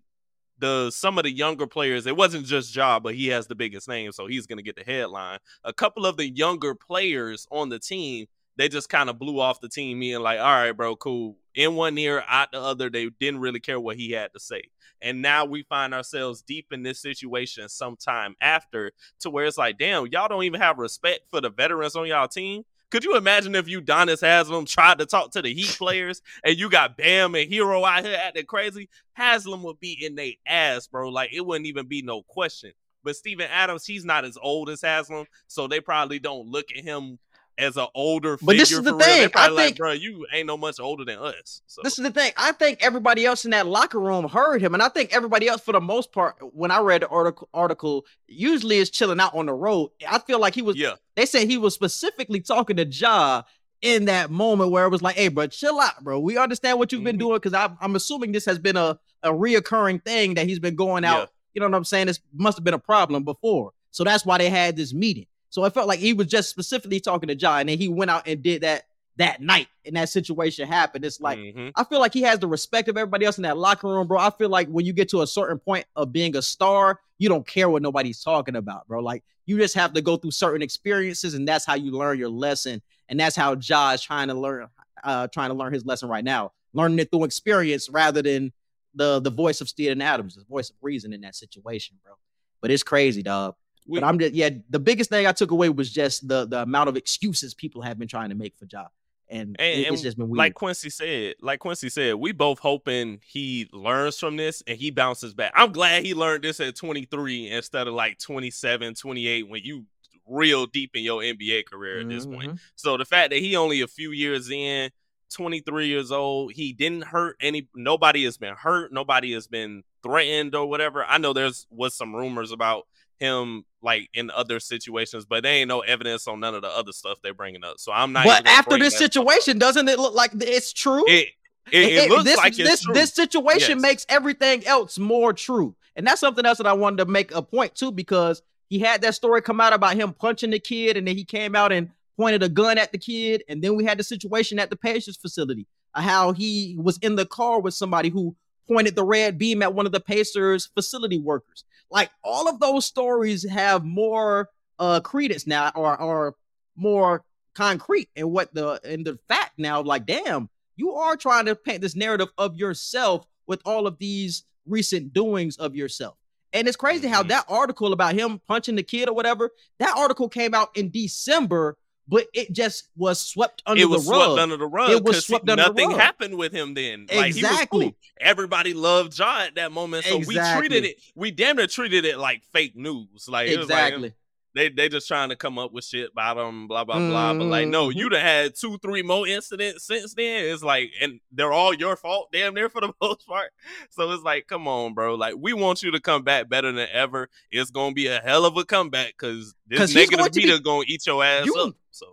the 0.59 0.91
some 0.91 1.17
of 1.17 1.25
the 1.25 1.33
younger 1.33 1.67
players, 1.67 2.07
it 2.07 2.15
wasn't 2.15 2.45
just 2.45 2.77
Ja, 2.77 3.01
but 3.01 3.15
he 3.15 3.29
has 3.29 3.47
the 3.47 3.55
biggest 3.55 3.89
name, 3.89 4.13
so 4.13 4.27
he's 4.27 4.47
gonna 4.47 4.61
get 4.61 4.77
the 4.77 4.85
headline. 4.85 5.39
A 5.65 5.73
couple 5.73 6.05
of 6.05 6.19
the 6.19 6.29
younger 6.29 6.75
players 6.75 7.47
on 7.51 7.71
the 7.71 7.79
team, 7.79 8.27
they 8.57 8.69
just 8.69 8.89
kind 8.89 9.09
of 9.09 9.19
blew 9.19 9.41
off 9.41 9.61
the 9.61 9.69
team 9.69 9.99
meeting, 9.99 10.21
like, 10.21 10.39
all 10.39 10.45
right, 10.45 10.73
bro, 10.73 10.97
cool. 10.97 11.37
In 11.55 11.75
one 11.75 11.97
ear, 11.99 12.23
out 12.29 12.53
the 12.53 12.61
other, 12.61 12.91
they 12.91 13.09
didn't 13.19 13.41
really 13.41 13.61
care 13.61 13.81
what 13.81 13.97
he 13.97 14.13
had 14.13 14.33
to 14.35 14.41
say. 14.41 14.63
And 15.03 15.23
now 15.23 15.45
we 15.45 15.63
find 15.63 15.95
ourselves 15.95 16.43
deep 16.43 16.67
in 16.73 16.83
this 16.83 17.01
situation 17.01 17.69
sometime 17.69 18.35
after 18.41 18.93
to 19.21 19.31
where 19.31 19.47
it's 19.47 19.59
like, 19.59 19.79
damn, 19.79 20.07
y'all 20.09 20.29
don't 20.29 20.45
even 20.45 20.61
have 20.61 20.79
respect 20.79 21.21
for 21.31 21.41
the 21.41 21.51
veterans 21.51 21.97
on 21.97 22.07
y'all 22.07 22.29
team. 22.29 22.65
Could 22.91 23.05
you 23.05 23.17
imagine 23.17 23.55
if 23.55 23.67
Udonis 23.67 24.21
Haslem 24.21 24.67
tried 24.67 24.99
to 24.99 25.07
talk 25.07 25.31
to 25.33 25.43
the 25.43 25.55
Heat 25.55 25.77
players 25.79 26.23
and 26.45 26.59
you 26.59 26.69
got 26.69 26.97
Bam 26.97 27.37
and 27.37 27.51
Herro 27.51 27.89
out 27.89 28.05
here 28.05 28.19
acting 28.21 28.47
crazy? 28.47 28.89
Haslem 29.17 29.63
would 29.63 29.79
be 29.79 29.93
in 30.05 30.17
their 30.17 30.33
ass, 30.45 30.89
bro. 30.89 31.09
Like 31.09 31.31
it 31.33 31.47
wouldn't 31.47 31.67
even 31.67 31.87
be 31.87 32.03
no 32.03 32.23
question. 32.23 32.73
But 33.03 33.17
Steven 33.17 33.49
Adams, 33.51 33.87
he's 33.87 34.05
not 34.05 34.25
as 34.25 34.37
old 34.37 34.69
as 34.69 34.83
Haslem, 34.83 35.27
so 35.47 35.67
they 35.67 35.81
probably 35.81 36.19
don't 36.19 36.49
look 36.49 36.67
at 36.77 36.85
him 36.85 37.19
as 37.61 37.77
an 37.77 37.87
older 37.95 38.37
figure. 38.37 38.47
But 38.47 38.57
this 38.57 38.73
is 38.73 38.83
the 38.83 38.91
for 38.91 38.97
real. 38.97 38.99
They 38.99 39.05
thing, 39.05 39.25
I 39.25 39.29
probably 39.29 39.57
like, 39.57 39.65
think- 39.67 39.77
bro, 39.79 39.93
you 39.93 40.27
ain't 40.33 40.47
no 40.47 40.57
much 40.57 40.81
older 40.81 41.05
than 41.05 41.19
us. 41.19 41.63
So 41.67 41.83
This 41.85 41.99
is 41.99 42.05
the 42.05 42.11
thing. 42.11 42.33
I 42.37 42.53
think 42.53 42.79
everybody 42.83 43.27
else 43.27 43.45
in 43.45 43.51
that 43.53 43.67
locker 43.67 44.01
room 44.01 44.29
heard 44.29 44.63
him, 44.63 44.75
and 44.75 44.83
I 44.83 44.89
think 44.89 45.15
everybody 45.15 45.49
else, 45.49 45.61
for 45.61 45.73
the 45.73 45.81
most 45.81 46.13
part, 46.13 46.37
when 46.55 46.71
I 46.71 46.81
read 46.81 47.03
the 47.03 47.09
article, 47.09 47.49
article 47.55 48.05
usually 48.27 48.77
is 48.79 48.91
chilling 48.91 49.21
out 49.21 49.35
on 49.35 49.47
the 49.47 49.53
road. 49.55 49.91
I 50.09 50.19
feel 50.19 50.39
like 50.41 50.55
he 50.55 50.63
was. 50.63 50.77
yeah, 50.77 50.95
They 51.17 51.27
said 51.27 51.49
he 51.49 51.59
was 51.59 51.75
specifically 51.75 52.41
talking 52.41 52.77
to 52.77 52.87
Ja 52.87 53.43
in 53.83 54.05
that 54.07 54.31
moment 54.31 54.71
where 54.71 54.85
it 54.85 54.91
was 54.91 55.01
like, 55.03 55.17
"Hey, 55.17 55.29
bro, 55.29 55.47
chill 55.47 55.81
out, 55.81 56.03
bro. 56.05 56.21
We 56.21 56.37
understand 56.37 56.79
what 56.79 56.93
you've 56.93 57.03
been 57.05 57.17
Mhm. 57.17 57.21
doing 57.21 57.37
because 57.37 57.55
I'm, 57.55 57.79
I'm 57.81 57.97
assuming 57.97 58.33
this 58.33 58.45
has 58.47 58.59
been 58.59 58.77
a 58.77 58.99
a 59.23 59.31
reoccurring 59.31 60.03
thing 60.05 60.35
that 60.35 60.47
he's 60.47 60.59
been 60.59 60.75
going 60.77 61.05
out. 61.05 61.19
Yeah. 61.19 61.27
You 61.55 61.61
know 61.61 61.67
what 61.69 61.77
I'm 61.77 61.85
saying? 61.85 62.07
This 62.07 62.21
must 62.33 62.57
have 62.57 62.65
been 62.65 62.73
a 62.75 62.79
problem 62.79 63.23
before, 63.25 63.73
so 63.91 64.03
that's 64.05 64.25
why 64.25 64.39
they 64.39 64.49
had 64.49 64.77
this 64.77 64.95
meeting. 64.95 65.27
So 65.51 65.63
I 65.65 65.71
felt 65.71 65.89
like 65.89 65.99
he 66.01 66.13
was 66.13 66.27
just 66.29 66.49
specifically 66.49 67.01
talking 67.01 67.29
to 67.29 67.37
Ja, 67.37 67.59
and 67.59 67.69
then 67.69 67.79
he 67.79 67.89
went 67.89 68.11
out 68.11 68.27
and 68.27 68.43
did 68.43 68.63
that 68.63 68.85
that 69.17 69.43
night, 69.43 69.67
and 69.85 69.97
that 69.97 70.09
situation 70.09 70.67
happened. 70.67 71.05
It's 71.05 71.21
like. 71.21 71.39
Mhm. 71.39 71.73
I 71.77 71.85
feel 71.85 71.99
like 72.01 72.15
he 72.15 72.23
has 72.23 72.39
the 72.39 72.47
respect 72.47 72.89
of 72.89 72.97
everybody 72.97 73.27
else 73.27 73.37
in 73.37 73.43
that 73.43 73.59
locker 73.59 73.87
room, 73.89 74.07
bro. 74.07 74.19
I 74.19 74.31
feel 74.31 74.49
like 74.49 74.69
when 74.69 74.87
you 74.87 74.93
get 74.95 75.11
to 75.11 75.21
a 75.21 75.27
certain 75.27 75.59
point 75.59 75.85
of 75.95 76.11
being 76.13 76.37
a 76.37 76.43
star, 76.43 77.01
you 77.19 77.29
don't 77.29 77.47
care 77.47 77.69
what 77.69 77.83
nobody's 77.83 78.23
talking 78.23 78.57
about, 78.57 78.87
bro. 78.89 79.01
Like 79.01 79.23
you 79.45 79.59
just 79.59 79.75
have 79.75 79.93
to 79.95 80.01
go 80.01 80.17
through 80.17 80.31
certain 80.31 80.63
experiences, 80.63 81.35
and 81.35 81.47
that's 81.47 81.67
how 81.67 81.75
you 81.75 81.91
learn 81.91 82.19
your 82.19 82.31
lesson. 82.31 82.81
And 83.11 83.19
that's 83.21 83.37
how 83.37 83.57
Ja 83.57 83.91
is 83.93 84.01
trying 84.01 84.29
to 84.29 84.35
learn, 84.35 84.69
uh, 85.05 85.27
trying 85.27 85.51
to 85.51 85.55
learn 85.55 85.75
his 85.75 85.85
lesson 85.85 86.09
right 86.09 86.25
now, 86.25 86.53
learning 86.73 87.01
it 87.01 87.11
through 87.11 87.25
experience 87.25 87.91
rather 87.91 88.23
than 88.23 88.53
the 88.95 89.21
the 89.21 89.31
voice 89.31 89.61
of 89.61 89.69
Steven 89.69 90.01
Adams, 90.01 90.37
the 90.37 90.45
voice 90.45 90.71
of 90.71 90.77
reason 90.81 91.13
in 91.13 91.21
that 91.23 91.35
situation, 91.35 91.99
bro. 92.05 92.15
But 92.63 92.71
it's 92.71 92.85
crazy, 92.85 93.23
dog. 93.23 93.57
But 93.95 94.05
I'm 94.05 94.19
just 94.19 94.35
yeah. 94.35 94.51
The 94.71 94.79
biggest 94.79 95.11
thing 95.11 95.27
I 95.27 95.33
took 95.33 95.51
away 95.51 95.69
was 95.69 95.91
just 95.93 96.27
the 96.29 96.47
the 96.47 96.63
amount 96.63 96.89
of 96.89 96.97
excuses 96.97 97.55
people 97.55 97.83
have 97.83 97.99
been 97.99 98.09
trying 98.09 98.29
to 98.31 98.35
make 98.35 98.57
for 98.57 98.67
Ja, 98.71 98.87
and, 99.29 99.57
And- 99.59 99.79
it- 99.81 99.81
it's 99.83 99.89
and 99.89 99.99
just 100.03 100.17
been 100.19 100.29
weird. 100.29 100.39
like 100.39 100.55
Quincy 100.55 100.91
said, 100.91 101.35
like 101.41 101.61
Quincy 101.61 101.89
said, 101.89 102.15
we 102.17 102.33
both 102.33 102.59
hoping 102.59 103.21
he 103.25 103.69
learns 103.73 104.19
from 104.19 104.37
this 104.37 104.63
and 104.67 104.77
he 104.79 104.91
bounces 104.91 105.35
back. 105.35 105.53
I'm 105.55 105.73
glad 105.73 106.05
he 106.05 106.15
learned 106.15 106.45
this 106.45 106.61
at 106.61 106.77
23 106.77 107.51
instead 107.51 107.87
of 107.89 107.95
like 107.95 108.19
27, 108.19 108.95
28 108.95 109.49
when 109.49 109.63
you 109.65 109.85
real 110.27 110.67
deep 110.67 110.95
in 110.95 111.03
your 111.03 111.23
NBA 111.23 111.67
career 111.67 112.01
at 112.01 112.09
this 112.09 112.25
point. 112.27 112.53
Mhm. 112.53 112.59
So 112.77 112.97
the 112.97 113.05
fact 113.05 113.31
that 113.31 113.41
he 113.41 113.57
only 113.57 113.81
a 113.81 113.89
few 113.89 114.13
years 114.13 114.49
in, 114.51 114.91
23 115.33 115.87
years 115.89 116.11
old, 116.13 116.53
he 116.53 116.73
didn't 116.73 117.03
hurt 117.05 117.37
any 117.41 117.69
nobody 117.75 118.25
has 118.25 118.37
been 118.37 118.55
hurt, 118.55 118.93
nobody 118.93 119.33
has 119.33 119.47
been 119.47 119.83
threatened 120.03 120.55
or 120.55 120.67
whatever. 120.67 121.05
I 121.05 121.19
know 121.19 121.33
there's 121.33 121.67
was 121.71 121.95
some 121.95 122.15
rumors 122.15 122.51
about 122.53 122.87
him 123.21 123.65
like 123.83 124.09
in 124.15 124.31
other 124.31 124.59
situations, 124.59 125.25
but 125.25 125.43
there 125.43 125.55
ain't 125.55 125.69
no 125.69 125.81
evidence 125.81 126.27
on 126.27 126.41
none 126.41 126.55
of 126.55 126.63
the 126.63 126.69
other 126.69 126.93
stuff 126.93 127.19
they're 127.23 127.35
bringing 127.35 127.65
up. 127.65 127.79
So 127.79 127.93
I'm 127.93 128.13
not. 128.13 128.25
But 128.25 128.47
after 128.47 128.79
this 128.79 128.95
stuff 128.95 129.07
up. 129.07 129.13
situation, 129.13 129.59
doesn't 129.59 129.89
it 129.89 129.99
look 129.99 130.15
like 130.15 130.33
it's 130.35 130.73
true? 130.73 131.05
It 131.07 131.29
it, 131.73 131.93
it, 131.93 132.09
looks 132.11 132.25
this, 132.25 132.37
like 132.37 132.57
this, 132.57 132.83
true. 132.83 132.95
this 132.95 133.13
situation 133.13 133.77
Yes. 133.77 133.83
makes 133.83 134.07
everything 134.09 134.67
else 134.67 134.99
more 134.99 135.33
true. 135.33 135.77
And 135.95 136.07
that's 136.07 136.21
something 136.21 136.45
else 136.45 136.59
that 136.59 136.67
I 136.67 136.73
wanted 136.73 136.99
to 136.99 137.07
make 137.07 137.35
a 137.35 137.43
point 137.43 137.75
to 137.77 137.93
because 137.93 138.43
he 138.69 138.79
had 138.79 139.03
that 139.03 139.15
story 139.15 139.43
come 139.43 139.61
out 139.61 139.73
about 139.73 139.97
him 139.97 140.13
punching 140.13 140.51
the 140.51 140.59
kid, 140.59 140.97
and 140.97 141.07
then 141.07 141.17
he 141.17 141.25
came 141.25 141.55
out 141.55 141.73
and 141.73 141.91
pointed 142.17 142.43
a 142.43 142.49
gun 142.49 142.79
at 142.79 142.93
the 142.93 142.99
kid. 142.99 143.45
And 143.49 143.63
then 143.63 143.77
we 143.77 143.85
had 143.85 143.99
the 143.99 144.05
situation 144.05 144.59
at 144.59 144.71
the 144.71 144.77
Pacers 144.77 145.17
facility, 145.17 145.67
uh, 145.95 146.01
how 146.01 146.33
he 146.33 146.77
was 146.79 146.99
in 146.99 147.17
the 147.17 147.27
car 147.27 147.61
with 147.61 147.75
somebody 147.75 148.09
who 148.09 148.35
pointed 148.69 148.95
the 148.95 149.05
red 149.05 149.37
beam 149.39 149.63
at 149.63 149.75
one 149.75 149.87
of 149.87 149.93
the 149.93 150.01
Pacers 150.01 150.67
facility 150.67 151.19
workers. 151.19 151.65
Like 151.91 152.11
all 152.23 152.49
of 152.49 152.61
those 152.61 152.85
stories 152.87 153.49
have 153.49 153.85
more 153.85 154.49
uh 154.79 155.01
credence 155.01 155.47
now 155.47 155.71
or 155.75 156.01
or 156.01 156.35
more 156.77 157.23
concrete 157.55 158.09
in 158.17 158.31
what 158.31 158.53
the 158.55 158.81
in 158.85 159.05
the 159.05 159.19
fact 159.29 159.53
now 159.59 159.83
like 159.83 160.07
damn 160.07 160.49
you 160.77 160.93
are 160.93 161.17
trying 161.17 161.45
to 161.45 161.55
paint 161.55 161.83
this 161.83 161.97
narrative 161.97 162.29
of 162.39 162.57
yourself 162.57 163.27
with 163.47 163.61
all 163.67 163.87
of 163.87 163.99
these 163.99 164.45
recent 164.67 165.13
doings 165.13 165.57
of 165.59 165.75
yourself 165.77 166.17
And 166.53 166.67
it's 166.67 166.77
crazy 166.77 167.09
how 167.09 167.23
Mhm. 167.23 167.29
that 167.29 167.45
article 167.49 167.93
about 167.93 168.15
him 168.15 168.41
punching 168.49 168.77
the 168.77 168.83
kid 168.83 169.09
or 169.09 169.15
whatever, 169.15 169.51
that 169.79 169.97
article 169.97 170.29
came 170.29 170.55
out 170.55 170.75
in 170.77 170.91
December, 170.91 171.77
but 172.11 172.27
it 172.35 172.53
just 172.53 172.89
was 172.97 173.21
swept 173.21 173.63
under 173.65 173.81
it 173.81 173.87
was 173.87 174.05
the 174.05 174.11
rug. 174.11 174.25
swept 174.25 174.41
under 174.41 174.57
the 174.57 174.67
rug. 174.67 174.91
It 174.91 175.05
was 175.05 175.25
swept 175.25 175.49
under 175.49 175.63
the 175.63 175.69
rug. 175.69 175.77
nothing 175.77 175.99
happened 175.99 176.37
with 176.37 176.53
him 176.53 176.75
then. 176.75 177.07
Like, 177.09 177.35
he 177.35 177.43
was 177.43 177.51
Exactly. 177.53 177.87
cool. 177.87 177.97
Everybody 178.21 178.75
loved 178.75 179.13
John 179.13 179.43
at 179.43 179.55
that 179.55 179.71
moment, 179.71 180.05
so 180.05 180.19
we 180.19 180.35
treated 180.35 180.85
it. 180.85 180.97
We 181.15 181.31
damn 181.31 181.57
near 181.57 181.69
treated 181.69 182.05
it 182.05 182.19
like 182.19 182.43
fake 182.53 182.75
news. 182.75 183.29
Like 183.29 183.49
was 183.49 183.59
like, 183.71 183.93
exactly. 183.95 184.13
They 184.55 184.69
they 184.69 184.89
just 184.89 185.07
trying 185.07 185.29
to 185.29 185.37
come 185.37 185.59
up 185.59 185.73
with 185.73 185.85
shit 185.85 186.11
about 186.13 186.37
him, 186.39 186.67
blah 186.67 186.85
blah 186.85 186.99
blah. 186.99 187.35
But 187.35 187.45
like, 187.45 187.69
no, 187.69 187.89
Mhm. 187.89 187.95
you 187.95 188.09
done 188.09 188.21
had 188.21 188.55
two, 188.55 188.79
three 188.79 189.03
more 189.03 189.27
incidents 189.27 189.85
since 189.87 190.15
then. 190.15 190.45
It's 190.47 190.63
like, 190.63 190.91
and 191.01 191.21
they're 191.31 191.53
all 191.53 191.73
your 191.75 191.97
fault, 191.97 192.31
damn 192.33 192.55
near 192.55 192.69
for 192.69 192.81
the 192.81 192.93
most 193.01 193.27
part. 193.27 193.51
So 193.91 194.11
it's 194.11 194.23
like, 194.25 194.47
come 194.47 194.67
on, 194.67 194.95
bro. 194.95 195.15
Like, 195.15 195.35
we 195.39 195.53
want 195.53 195.83
you 195.83 195.91
to 195.93 196.01
come 196.01 196.23
back 196.23 196.49
better 196.49 196.73
than 196.73 196.89
ever. 196.93 197.29
It's 197.51 197.71
gonna 197.71 197.95
be 197.95 198.07
a 198.09 198.21
hell 198.21 198.45
of 198.45 198.57
a 198.57 198.65
comeback 198.65 199.15
because 199.19 199.55
this 199.67 199.81
he's 199.81 199.95
negative 199.95 200.19
going 200.19 200.31
to 200.33 200.41
be- 200.41 200.61
gonna 200.61 200.85
eat 200.89 201.07
your 201.07 201.23
ass 201.25 201.47
You- 201.47 201.55
up. 201.57 201.75
So 201.93 202.07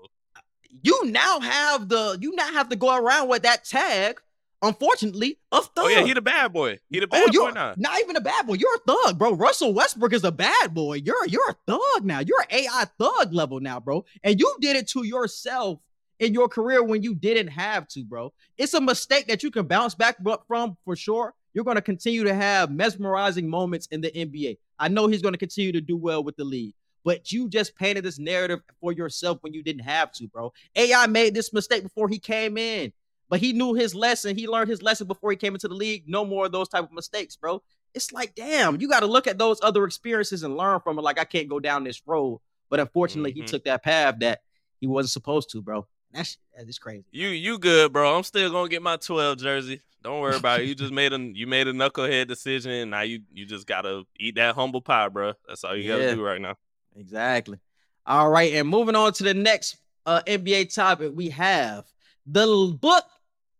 you 0.83 1.05
now 1.05 1.39
have 1.39 1.89
the 1.89 2.17
you 2.21 2.35
now 2.35 2.51
have 2.53 2.69
to 2.69 2.75
go 2.75 2.95
around 2.95 3.29
with 3.29 3.43
that 3.43 3.65
tag, 3.65 4.21
unfortunately, 4.61 5.37
a 5.51 5.61
thug. 5.61 5.69
oh 5.77 5.87
yeah, 5.87 6.03
he 6.03 6.13
the 6.13 6.21
bad 6.21 6.53
boy. 6.53 6.79
He 6.89 6.99
the 6.99 7.05
Oh, 7.07 7.09
bad 7.09 7.25
boy 7.27 7.31
you're 7.33 7.51
now. 7.51 7.73
not 7.77 7.99
even 7.99 8.15
a 8.15 8.21
bad 8.21 8.47
boy. 8.47 8.53
You're 8.55 8.75
a 8.75 8.79
thug, 8.93 9.17
bro. 9.17 9.33
Russell 9.33 9.73
Westbrook 9.73 10.13
is 10.13 10.23
a 10.23 10.31
bad 10.31 10.73
boy. 10.73 10.95
You're 11.03 11.25
you're 11.27 11.49
a 11.49 11.55
thug 11.67 12.03
now. 12.05 12.19
You're 12.19 12.45
AI 12.49 12.85
thug 12.99 13.33
level 13.33 13.59
now, 13.59 13.79
bro. 13.79 14.05
And 14.23 14.39
you 14.39 14.55
did 14.59 14.75
it 14.75 14.87
to 14.89 15.03
yourself 15.05 15.79
in 16.19 16.33
your 16.33 16.47
career 16.49 16.83
when 16.83 17.03
you 17.03 17.13
didn't 17.13 17.49
have 17.49 17.87
to, 17.89 18.03
bro. 18.03 18.33
It's 18.57 18.73
a 18.73 18.81
mistake 18.81 19.27
that 19.27 19.43
you 19.43 19.51
can 19.51 19.67
bounce 19.67 19.93
back 19.95 20.17
from 20.47 20.77
for 20.83 20.95
sure. 20.95 21.33
You're 21.53 21.63
going 21.63 21.75
to 21.75 21.81
continue 21.81 22.23
to 22.23 22.33
have 22.33 22.71
mesmerizing 22.71 23.49
moments 23.49 23.87
in 23.91 24.01
the 24.01 24.11
NBA. 24.11 24.57
I 24.79 24.87
know 24.89 25.07
he's 25.07 25.21
going 25.23 25.33
to 25.33 25.39
continue 25.39 25.71
to 25.71 25.81
do 25.81 25.97
well 25.97 26.23
with 26.23 26.35
the 26.35 26.43
league, 26.43 26.73
but 27.03 27.31
you 27.31 27.49
just 27.49 27.75
painted 27.75 28.03
this 28.03 28.19
narrative 28.19 28.59
for 28.79 28.91
yourself 28.91 29.39
when 29.41 29.53
you 29.53 29.63
didn't 29.63 29.81
have 29.83 30.11
to, 30.13 30.27
bro. 30.27 30.53
AI 30.75 31.07
made 31.07 31.33
this 31.33 31.53
mistake 31.53 31.81
before 31.81 32.09
he 32.09 32.19
came 32.19 32.57
in, 32.57 32.93
but 33.29 33.39
he 33.39 33.53
knew 33.53 33.73
his 33.73 33.93
lesson. 33.95 34.35
He 34.35 34.47
learned 34.47 34.69
his 34.69 34.81
lesson 34.81 35.07
before 35.07 35.31
he 35.31 35.37
came 35.37 35.53
into 35.53 35.67
the 35.67 35.75
league. 35.75 36.03
No 36.07 36.23
more 36.25 36.45
of 36.45 36.51
those 36.51 36.69
type 36.69 36.83
of 36.83 36.91
mistakes, 36.91 37.35
bro. 37.35 37.61
It's 37.93 38.11
like, 38.11 38.35
damn, 38.35 38.79
you 38.79 38.87
got 38.87 38.99
to 39.01 39.07
look 39.07 39.27
at 39.27 39.37
those 39.37 39.59
other 39.63 39.83
experiences 39.85 40.43
and 40.43 40.55
learn 40.55 40.79
from 40.81 40.99
it. 40.99 41.01
Like, 41.01 41.19
I 41.19 41.23
can't 41.25 41.47
go 41.49 41.59
down 41.59 41.83
this 41.83 42.01
road, 42.05 42.41
but 42.69 42.79
unfortunately, 42.79 43.31
he 43.31 43.41
Mhm. 43.41 43.47
took 43.47 43.63
that 43.63 43.83
path 43.83 44.15
that 44.19 44.41
he 44.79 44.87
wasn't 44.87 45.11
supposed 45.11 45.49
to, 45.51 45.61
bro. 45.61 45.87
That's 46.11 46.37
that's 46.55 46.77
crazy. 46.79 47.05
You 47.11 47.29
you 47.29 47.59
good, 47.59 47.91
bro. 47.93 48.15
I'm 48.15 48.23
still 48.23 48.49
gonna 48.51 48.69
get 48.69 48.81
my 48.81 48.97
12 48.97 49.37
jersey. 49.39 49.81
Don't 50.03 50.21
worry 50.21 50.35
about 50.37 50.61
it. 50.61 50.67
You 50.67 50.75
just 50.75 50.93
made 50.93 51.11
a 51.11 51.17
you 51.19 51.47
made 51.47 51.67
a 51.67 51.73
knucklehead 51.73 52.27
decision. 52.27 52.71
And 52.71 52.91
now 52.91 53.01
you 53.01 53.21
you 53.33 53.45
just 53.45 53.67
gotta 53.67 54.03
eat 54.19 54.35
that 54.35 54.55
humble 54.55 54.81
pie, 54.81 55.09
bro. 55.09 55.33
That's 55.47 55.63
all 55.63 55.75
you 55.75 55.83
Yeah. 55.83 55.97
gotta 55.97 56.15
do 56.15 56.21
right 56.23 56.39
now. 56.39 56.55
Exactly. 56.95 57.59
All 58.05 58.29
right, 58.29 58.53
and 58.53 58.69
moving 58.69 58.95
on 58.95 59.11
to 59.13 59.23
the 59.23 59.33
next 59.33 59.77
uh, 60.05 60.21
NBA 60.25 60.73
topic, 60.73 61.11
we 61.13 61.29
have 61.29 61.85
the 62.25 62.77
Book 62.79 63.03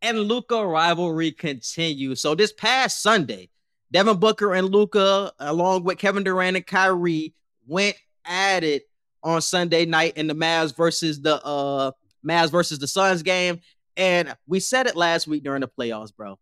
and 0.01 0.19
Luka 0.19 0.65
rivalry 0.65 1.31
continues. 1.31 2.21
So 2.21 2.35
this 2.35 2.53
past 2.53 3.01
Sunday, 3.01 3.49
Devin 3.91 4.17
Booker 4.17 4.53
and 4.53 4.69
Luka, 4.69 5.31
along 5.39 5.83
with 5.83 5.97
Kevin 5.97 6.23
Durant 6.23 6.57
and 6.57 6.65
Kyrie, 6.65 7.33
went 7.65 7.95
at 8.25 8.63
it 8.63 8.89
on 9.23 9.41
Sunday 9.41 9.85
night 9.85 10.17
in 10.17 10.27
the 10.27 10.35
Mavs 10.35 10.75
versus 10.75 11.21
the 11.21 11.43
uh 11.43 11.91
Mavs 12.25 12.51
versus 12.51 12.79
the 12.79 12.87
Suns 12.87 13.23
game. 13.23 13.59
And 13.95 14.35
we 14.47 14.59
said 14.59 14.85
it 14.85 14.95
last 14.95 15.27
week 15.27 15.43
during 15.43 15.61
the 15.61 15.67
playoffs, 15.67 16.15
bro. 16.15 16.37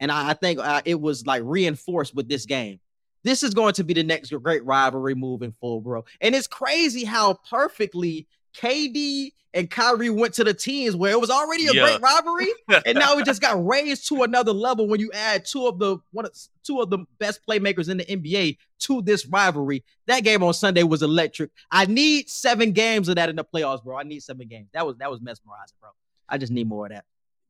And 0.00 0.10
I, 0.10 0.30
I 0.30 0.34
think 0.34 0.58
uh, 0.58 0.82
it 0.84 1.00
was 1.00 1.26
like 1.26 1.42
reinforced 1.44 2.14
with 2.14 2.28
this 2.28 2.46
game. 2.46 2.80
This 3.24 3.42
is 3.42 3.54
going 3.54 3.74
to 3.74 3.84
be 3.84 3.94
the 3.94 4.02
next 4.02 4.30
great 4.30 4.64
rivalry 4.64 5.14
moving 5.14 5.52
forward, 5.52 5.84
bro. 5.84 6.04
And 6.20 6.34
it's 6.34 6.46
crazy 6.46 7.04
how 7.04 7.38
perfectly 7.48 8.26
KD 8.54 9.32
and 9.52 9.70
Kyrie 9.70 10.10
went 10.10 10.34
to 10.34 10.44
the 10.44 10.52
teams 10.54 10.96
where 10.96 11.12
it 11.12 11.20
was 11.20 11.30
already 11.30 11.66
a 11.68 11.72
Yeah. 11.72 11.82
great 11.82 12.00
rivalry, 12.00 12.48
and 12.86 12.98
now 12.98 13.16
it 13.18 13.24
just 13.26 13.40
got 13.40 13.64
raised 13.64 14.08
to 14.08 14.22
another 14.24 14.52
level 14.52 14.88
when 14.88 14.98
you 15.00 15.10
add 15.12 15.44
two 15.44 15.66
of 15.66 15.78
the 15.78 15.98
one 16.10 16.24
of 16.24 16.32
two 16.64 16.80
of 16.80 16.90
the 16.90 16.98
best 17.18 17.40
playmakers 17.48 17.88
in 17.88 17.98
the 17.98 18.04
NBA 18.04 18.58
to 18.80 19.02
this 19.02 19.26
rivalry. 19.26 19.84
That 20.06 20.24
game 20.24 20.42
on 20.42 20.54
Sunday 20.54 20.82
was 20.82 21.02
electric. 21.02 21.50
I 21.70 21.86
need 21.86 22.28
seven 22.28 22.72
games 22.72 23.08
of 23.08 23.16
that 23.16 23.28
in 23.28 23.36
the 23.36 23.44
playoffs, 23.44 23.84
bro. 23.84 23.96
I 23.96 24.02
need 24.02 24.22
seven 24.22 24.48
games. 24.48 24.68
That 24.72 24.86
was 24.86 24.96
that 24.96 25.10
was 25.10 25.20
mesmerizing, 25.20 25.76
bro. 25.80 25.90
I 26.28 26.38
just 26.38 26.50
need 26.52 26.68
more 26.68 26.86
of 26.86 26.92
that. 26.92 27.04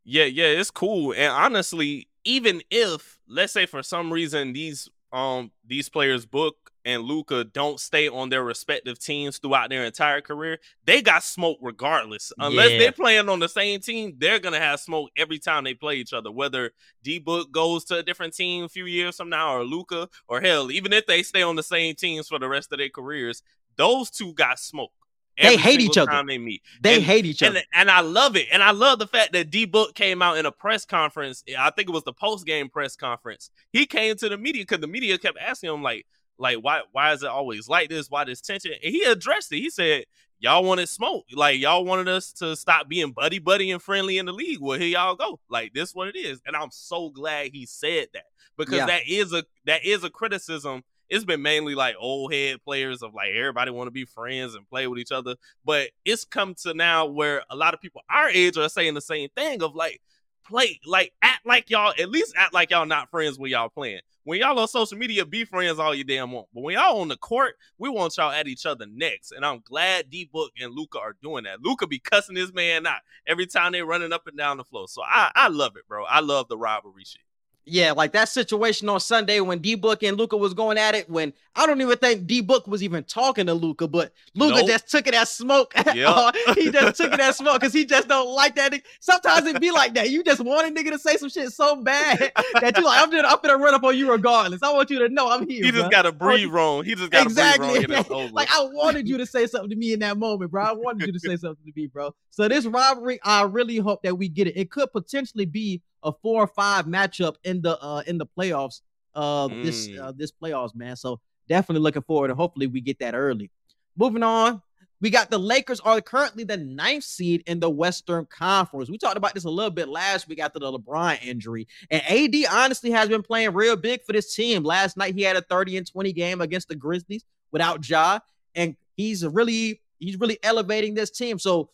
Yeah, 0.04 0.24
yeah, 0.24 0.46
it's 0.46 0.70
cool. 0.70 1.12
And 1.12 1.32
honestly, 1.32 2.08
even 2.24 2.62
if 2.70 3.18
let's 3.26 3.52
say 3.54 3.64
for 3.64 3.82
some 3.82 4.12
reason 4.12 4.52
these 4.52 4.90
um 5.14 5.50
these 5.66 5.88
players 5.88 6.26
book 6.26 6.56
and 6.84 7.02
Luka 7.02 7.44
don't 7.44 7.80
stay 7.80 8.08
on 8.08 8.28
their 8.28 8.44
respective 8.44 8.98
teams 8.98 9.38
throughout 9.38 9.70
their 9.70 9.84
entire 9.86 10.20
career, 10.20 10.58
they 10.84 11.00
got 11.00 11.22
smoke 11.22 11.56
regardless. 11.62 12.30
Unless 12.38 12.72
Yeah. 12.72 12.78
they're 12.78 12.92
playing 12.92 13.30
on 13.30 13.38
the 13.38 13.48
same 13.48 13.80
team, 13.80 14.16
they're 14.18 14.38
gonna 14.38 14.60
have 14.60 14.80
smoke 14.80 15.10
every 15.16 15.38
time 15.38 15.64
they 15.64 15.72
play 15.72 15.94
each 15.96 16.12
other. 16.12 16.30
Whether 16.30 16.72
D 17.02 17.18
Book 17.18 17.50
goes 17.52 17.84
to 17.86 17.98
a 17.98 18.02
different 18.02 18.34
team 18.34 18.64
a 18.64 18.68
few 18.68 18.84
years 18.84 19.16
from 19.16 19.30
now, 19.30 19.54
or 19.54 19.64
Luka, 19.64 20.08
or 20.28 20.40
hell, 20.42 20.70
even 20.70 20.92
if 20.92 21.06
they 21.06 21.22
stay 21.22 21.42
on 21.42 21.56
the 21.56 21.62
same 21.62 21.94
teams 21.94 22.28
for 22.28 22.38
the 22.38 22.48
rest 22.48 22.70
of 22.72 22.78
their 22.78 22.90
careers, 22.90 23.42
those 23.76 24.10
two 24.10 24.34
got 24.34 24.58
smoke. 24.58 24.92
They 25.40 25.56
hate 25.56 25.80
each 25.80 25.98
other. 25.98 26.10
time 26.10 26.26
they 26.26 26.38
meet. 26.38 26.62
They 26.80 26.96
And- 26.96 27.04
hate 27.04 27.26
each 27.26 27.42
other. 27.42 27.56
And, 27.58 27.66
and 27.72 27.90
I 27.90 28.00
love 28.00 28.36
it. 28.36 28.46
And 28.52 28.62
I 28.62 28.70
love 28.70 28.98
the 28.98 29.06
fact 29.06 29.32
that 29.32 29.50
D 29.50 29.64
Book 29.64 29.94
came 29.94 30.22
out 30.22 30.38
in 30.38 30.46
a 30.46 30.52
press 30.52 30.84
conference. 30.84 31.42
I 31.58 31.70
think 31.70 31.88
it 31.88 31.92
was 31.92 32.04
the 32.04 32.12
post 32.12 32.46
game 32.46 32.68
press 32.68 32.94
conference. 32.96 33.50
He 33.72 33.86
came 33.86 34.16
to 34.16 34.28
the 34.28 34.38
media 34.38 34.62
because 34.62 34.80
the 34.80 34.86
media 34.86 35.18
kept 35.18 35.38
asking 35.38 35.70
him, 35.74 35.82
like, 35.82 36.06
like, 36.38 36.58
why 36.58 36.82
why 36.92 37.12
is 37.12 37.22
it 37.22 37.28
always 37.28 37.68
like 37.68 37.88
this? 37.88 38.10
Why 38.10 38.24
this 38.24 38.40
tension? 38.40 38.72
And 38.82 38.92
he 38.92 39.02
addressed 39.04 39.52
it. 39.52 39.58
He 39.58 39.70
said, 39.70 40.04
Y'all 40.40 40.64
wanted 40.64 40.88
smoke. 40.88 41.24
Like, 41.32 41.58
y'all 41.58 41.84
wanted 41.86 42.06
us 42.08 42.32
to 42.34 42.54
stop 42.56 42.86
being 42.88 43.12
buddy 43.12 43.38
buddy 43.38 43.70
and 43.70 43.80
friendly 43.80 44.18
in 44.18 44.26
the 44.26 44.32
league. 44.32 44.58
Well, 44.60 44.78
here 44.78 44.88
y'all 44.88 45.14
go. 45.14 45.40
Like, 45.48 45.72
this 45.72 45.94
what 45.94 46.08
it 46.08 46.16
is. 46.16 46.40
And 46.44 46.54
I'm 46.54 46.70
so 46.70 47.08
glad 47.08 47.50
he 47.52 47.64
said 47.66 48.08
that. 48.12 48.24
Because 48.58 48.74
Yeah. 48.78 48.86
that 48.86 49.02
is 49.08 49.32
a 49.32 49.44
that 49.64 49.84
is 49.84 50.04
a 50.04 50.10
criticism. 50.10 50.82
It's 51.14 51.24
been 51.24 51.42
mainly 51.42 51.76
like 51.76 51.94
old 51.96 52.32
head 52.32 52.60
players 52.64 53.00
of 53.00 53.14
like 53.14 53.28
everybody 53.36 53.70
want 53.70 53.86
to 53.86 53.92
be 53.92 54.04
friends 54.04 54.56
and 54.56 54.68
play 54.68 54.88
with 54.88 54.98
each 54.98 55.12
other 55.12 55.36
but 55.64 55.90
it's 56.04 56.24
come 56.24 56.56
to 56.62 56.74
now 56.74 57.06
where 57.06 57.44
a 57.50 57.54
lot 57.54 57.72
of 57.72 57.80
people 57.80 58.00
our 58.10 58.28
age 58.30 58.58
are 58.58 58.68
saying 58.68 58.94
the 58.94 59.00
same 59.00 59.28
thing 59.36 59.62
of 59.62 59.76
like 59.76 60.00
play 60.44 60.80
like 60.84 61.12
act 61.22 61.46
like 61.46 61.70
y'all 61.70 61.94
at 62.00 62.10
least 62.10 62.34
act 62.36 62.52
like 62.52 62.72
y'all 62.72 62.84
not 62.84 63.12
friends 63.12 63.38
when 63.38 63.48
y'all 63.48 63.68
playing. 63.68 64.00
When 64.24 64.40
y'all 64.40 64.58
on 64.58 64.66
social 64.66 64.98
media 64.98 65.24
be 65.24 65.44
friends 65.44 65.78
all 65.78 65.94
you 65.94 66.02
damn 66.02 66.32
want 66.32 66.48
but 66.52 66.62
when 66.62 66.74
y'all 66.74 67.00
on 67.00 67.06
the 67.06 67.16
court 67.16 67.54
we 67.78 67.88
want 67.88 68.16
y'all 68.16 68.32
at 68.32 68.48
each 68.48 68.66
other 68.66 68.86
next 68.92 69.30
and 69.30 69.46
i'm 69.46 69.60
glad 69.64 70.10
d-book 70.10 70.50
and 70.60 70.74
luka 70.74 70.98
are 70.98 71.14
doing 71.22 71.44
that. 71.44 71.60
Luka 71.62 71.86
be 71.86 72.00
cussing 72.00 72.34
this 72.34 72.52
man 72.52 72.88
out 72.88 73.02
every 73.24 73.46
time 73.46 73.70
they 73.70 73.82
running 73.82 74.12
up 74.12 74.26
and 74.26 74.36
down 74.36 74.56
the 74.56 74.64
floor 74.64 74.88
so 74.88 75.00
i 75.04 75.30
i 75.36 75.46
love 75.46 75.76
it 75.76 75.86
bro. 75.86 76.04
I 76.06 76.18
love 76.18 76.48
the 76.48 76.58
rivalry 76.58 77.04
shit 77.04 77.22
Yeah, 77.66 77.92
like 77.92 78.12
that 78.12 78.28
situation 78.28 78.88
on 78.90 79.00
Sunday 79.00 79.40
when 79.40 79.60
D 79.60 79.74
Book 79.74 80.02
and 80.02 80.18
Luka 80.18 80.36
was 80.36 80.52
going 80.52 80.76
at 80.76 80.94
it. 80.94 81.08
When 81.08 81.32
I 81.56 81.66
don't 81.66 81.80
even 81.80 81.96
think 81.96 82.26
D 82.26 82.42
Book 82.42 82.66
was 82.66 82.82
even 82.82 83.04
talking 83.04 83.46
to 83.46 83.54
Luka, 83.54 83.88
but 83.88 84.12
Luka 84.34 84.56
Nope. 84.58 84.66
just 84.68 84.90
took 84.90 85.06
it 85.06 85.14
as 85.14 85.30
smoke. 85.30 85.72
Yep. 85.94 86.08
Uh, 86.08 86.32
he 86.56 86.70
just 86.72 86.96
took 86.96 87.12
it 87.12 87.20
as 87.20 87.36
smoke 87.36 87.60
because 87.60 87.72
he 87.72 87.84
just 87.84 88.08
don't 88.08 88.28
like 88.34 88.56
that. 88.56 88.74
Sometimes 88.98 89.46
it 89.46 89.60
be 89.60 89.70
like 89.70 89.94
that. 89.94 90.10
You 90.10 90.24
just 90.24 90.40
want 90.44 90.66
a 90.66 90.70
nigga 90.70 90.90
to 90.90 90.98
say 90.98 91.16
some 91.16 91.28
shit 91.28 91.52
so 91.52 91.76
bad 91.76 92.32
that 92.60 92.76
you 92.76 92.84
like. 92.84 93.00
I'm 93.00 93.10
just 93.12 93.24
I'm 93.24 93.38
gonna 93.42 93.62
run 93.62 93.74
up 93.74 93.84
on 93.84 93.96
you 93.96 94.10
regardless. 94.10 94.62
I 94.62 94.72
want 94.72 94.90
you 94.90 94.98
to 95.00 95.08
know 95.08 95.30
I'm 95.30 95.48
here. 95.48 95.64
he 95.64 95.70
just 95.70 95.90
gotta 95.90 96.10
breathe 96.10 96.50
wrong 96.50 96.84
he 96.84 96.94
just 96.96 97.10
gotta 97.12 97.24
Exactly. 97.24 97.86
breathe 97.86 98.06
wrong 98.10 98.30
like 98.32 98.48
I 98.52 98.62
wanted 98.72 99.08
you 99.08 99.18
to 99.18 99.26
say 99.26 99.46
something 99.46 99.70
to 99.70 99.76
me 99.76 99.92
in 99.92 100.00
that 100.00 100.18
moment, 100.18 100.50
bro. 100.50 100.62
I 100.64 100.72
wanted 100.72 101.06
you 101.06 101.12
to 101.12 101.20
say 101.20 101.36
something 101.36 101.64
to 101.64 101.72
me, 101.80 101.86
bro. 101.86 102.14
So 102.30 102.48
this 102.48 102.66
robbery, 102.66 103.20
I 103.22 103.42
really 103.42 103.76
hope 103.76 104.02
that 104.02 104.16
we 104.18 104.28
get 104.28 104.48
it. 104.48 104.56
It 104.56 104.70
could 104.70 104.90
potentially 104.92 105.46
be 105.46 105.80
a 106.04 106.12
four 106.12 106.42
or 106.44 106.46
five 106.46 106.86
matchup 106.86 107.36
in 107.44 107.60
the 107.62 107.80
uh 107.82 108.02
in 108.06 108.18
the 108.18 108.26
playoffs. 108.26 108.80
Uh, 109.14 109.48
this 109.62 109.88
Mm. 109.88 110.00
uh, 110.00 110.12
this 110.16 110.30
playoffs, 110.32 110.74
man. 110.74 110.96
So 110.96 111.20
definitely 111.48 111.82
looking 111.82 112.02
forward, 112.02 112.30
and 112.30 112.36
hopefully 112.38 112.66
we 112.66 112.80
get 112.80 112.98
that 113.00 113.14
early. 113.14 113.50
Moving 113.96 114.22
on. 114.22 114.60
We 115.00 115.10
got 115.10 115.28
the 115.30 115.38
Lakers 115.38 115.80
are 115.80 116.00
currently 116.00 116.44
the 116.44 116.56
ninth 116.56 117.04
seed 117.04 117.42
in 117.46 117.60
the 117.60 117.68
Western 117.68 118.24
Conference. 118.26 118.88
We 118.88 118.96
talked 118.96 119.18
about 119.18 119.34
this 119.34 119.44
a 119.44 119.50
little 119.50 119.70
bit 119.70 119.88
last 119.88 120.26
week 120.28 120.40
after 120.40 120.58
the 120.58 120.72
LeBron 120.72 121.22
injury. 121.22 121.66
And 121.90 122.00
AD 122.08 122.34
honestly 122.50 122.90
has 122.92 123.08
been 123.10 123.22
playing 123.22 123.52
real 123.52 123.76
big 123.76 124.02
for 124.04 124.12
this 124.14 124.34
team. 124.34 124.62
Last 124.64 124.96
night 124.96 125.14
he 125.14 125.20
had 125.22 125.36
a 125.36 125.42
30 125.42 125.76
and 125.76 125.86
20 125.86 126.12
game 126.14 126.40
against 126.40 126.68
the 126.68 126.74
Grizzlies 126.76 127.24
without 127.52 127.86
Ja, 127.86 128.20
and 128.54 128.76
he's 128.96 129.26
really 129.26 129.82
he's 129.98 130.18
really 130.18 130.38
elevating 130.42 130.94
this 130.94 131.10
team. 131.10 131.38
So, 131.38 131.70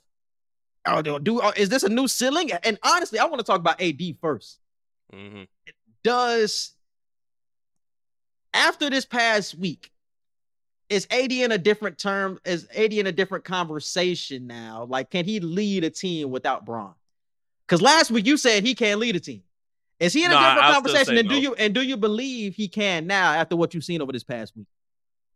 uh, 0.99 1.19
do, 1.19 1.41
uh, 1.41 1.53
is 1.57 1.69
this 1.69 1.83
a 1.83 1.89
new 1.89 2.09
ceiling? 2.09 2.51
And 2.53 2.79
honestly, 2.83 3.19
I 3.19 3.25
want 3.25 3.39
to 3.39 3.45
talk 3.45 3.61
about 3.61 3.81
AD 3.81 4.17
first. 4.21 4.59
Mhm. 5.13 5.49
Does 6.03 6.73
after 8.53 8.91
this 8.91 9.05
past 9.05 9.55
week, 9.57 9.91
is 10.89 11.07
AD 11.11 11.33
in 11.45 11.53
a 11.53 11.59
different 11.59 11.99
term? 11.99 12.41
Is 12.45 12.67
AD 12.75 12.93
in 12.99 13.07
a 13.07 13.13
different 13.13 13.45
conversation 13.45 14.47
now? 14.47 14.85
Like, 14.89 15.11
can 15.11 15.25
he 15.25 15.39
lead 15.41 15.85
a 15.85 15.91
team 15.91 16.31
without 16.31 16.65
Bron? 16.65 16.95
Because 17.67 17.81
last 17.81 18.11
week 18.11 18.27
you 18.27 18.37
said 18.37 18.65
he 18.65 18.75
can't 18.75 18.99
lead 18.99 19.15
a 19.15 19.21
team, 19.21 19.43
Is 20.01 20.13
he 20.13 20.25
in 20.25 20.33
a 20.33 20.35
No, 20.35 20.41
different 20.41 20.65
I'll 20.65 20.75
conversation? 20.75 21.19
And 21.19 21.29
do 21.29 21.41
you 21.41 21.55
and 21.55 21.73
do 21.73 21.83
you 21.83 21.97
believe 21.97 22.57
he 22.57 22.67
can 22.67 23.07
now 23.07 23.33
after 23.33 23.55
what 23.55 23.75
you've 23.75 23.85
seen 23.85 24.03
over 24.03 24.13
this 24.13 24.25
past 24.25 24.57
week? 24.57 24.67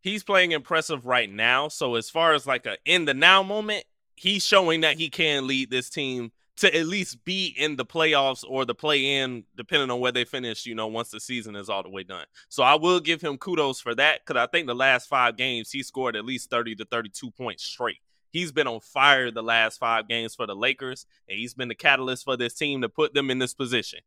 he's 0.02 0.22
playing 0.22 0.52
impressive 0.52 1.06
right 1.06 1.30
now. 1.32 1.66
So 1.68 1.94
as 1.94 2.10
far 2.10 2.34
as 2.34 2.46
like 2.46 2.66
a 2.66 2.76
in 2.84 3.06
the 3.06 3.14
now 3.14 3.42
moment, 3.42 3.84
he's 4.16 4.44
showing 4.44 4.82
that 4.82 4.96
he 4.96 5.08
can 5.10 5.46
lead 5.46 5.70
this 5.70 5.90
team 5.90 6.32
to 6.56 6.74
at 6.74 6.86
least 6.86 7.24
be 7.24 7.54
in 7.58 7.76
the 7.76 7.84
playoffs 7.84 8.44
or 8.48 8.64
the 8.64 8.74
play 8.74 9.16
in, 9.16 9.44
depending 9.56 9.90
on 9.90 9.98
where 10.00 10.12
they 10.12 10.24
finish, 10.24 10.66
you 10.66 10.74
know, 10.74 10.86
once 10.86 11.10
the 11.10 11.18
season 11.18 11.56
is 11.56 11.68
all 11.68 11.82
the 11.82 11.88
way 11.88 12.04
done. 12.04 12.26
So 12.48 12.62
I 12.62 12.76
will 12.76 13.00
give 13.00 13.20
him 13.20 13.38
kudos 13.38 13.80
for 13.80 13.94
that 13.96 14.20
because 14.24 14.40
I 14.40 14.46
think 14.46 14.66
the 14.66 14.74
last 14.74 15.08
five 15.08 15.36
games 15.36 15.72
he 15.72 15.82
scored 15.82 16.14
at 16.14 16.24
least 16.24 16.50
30 16.50 16.76
to 16.76 16.84
32 16.84 17.30
points 17.32 17.64
straight. 17.64 17.98
He's 18.30 18.52
been 18.52 18.66
on 18.66 18.80
fire 18.80 19.30
the 19.30 19.42
last 19.42 19.78
five 19.78 20.08
games 20.08 20.34
for 20.34 20.46
the 20.46 20.56
Lakers, 20.56 21.06
and 21.28 21.38
he's 21.38 21.54
been 21.54 21.68
the 21.68 21.74
catalyst 21.74 22.24
for 22.24 22.36
this 22.36 22.54
team 22.54 22.82
to 22.82 22.88
put 22.88 23.14
them 23.14 23.30
in 23.30 23.38
this 23.38 23.54
position. 23.54 24.00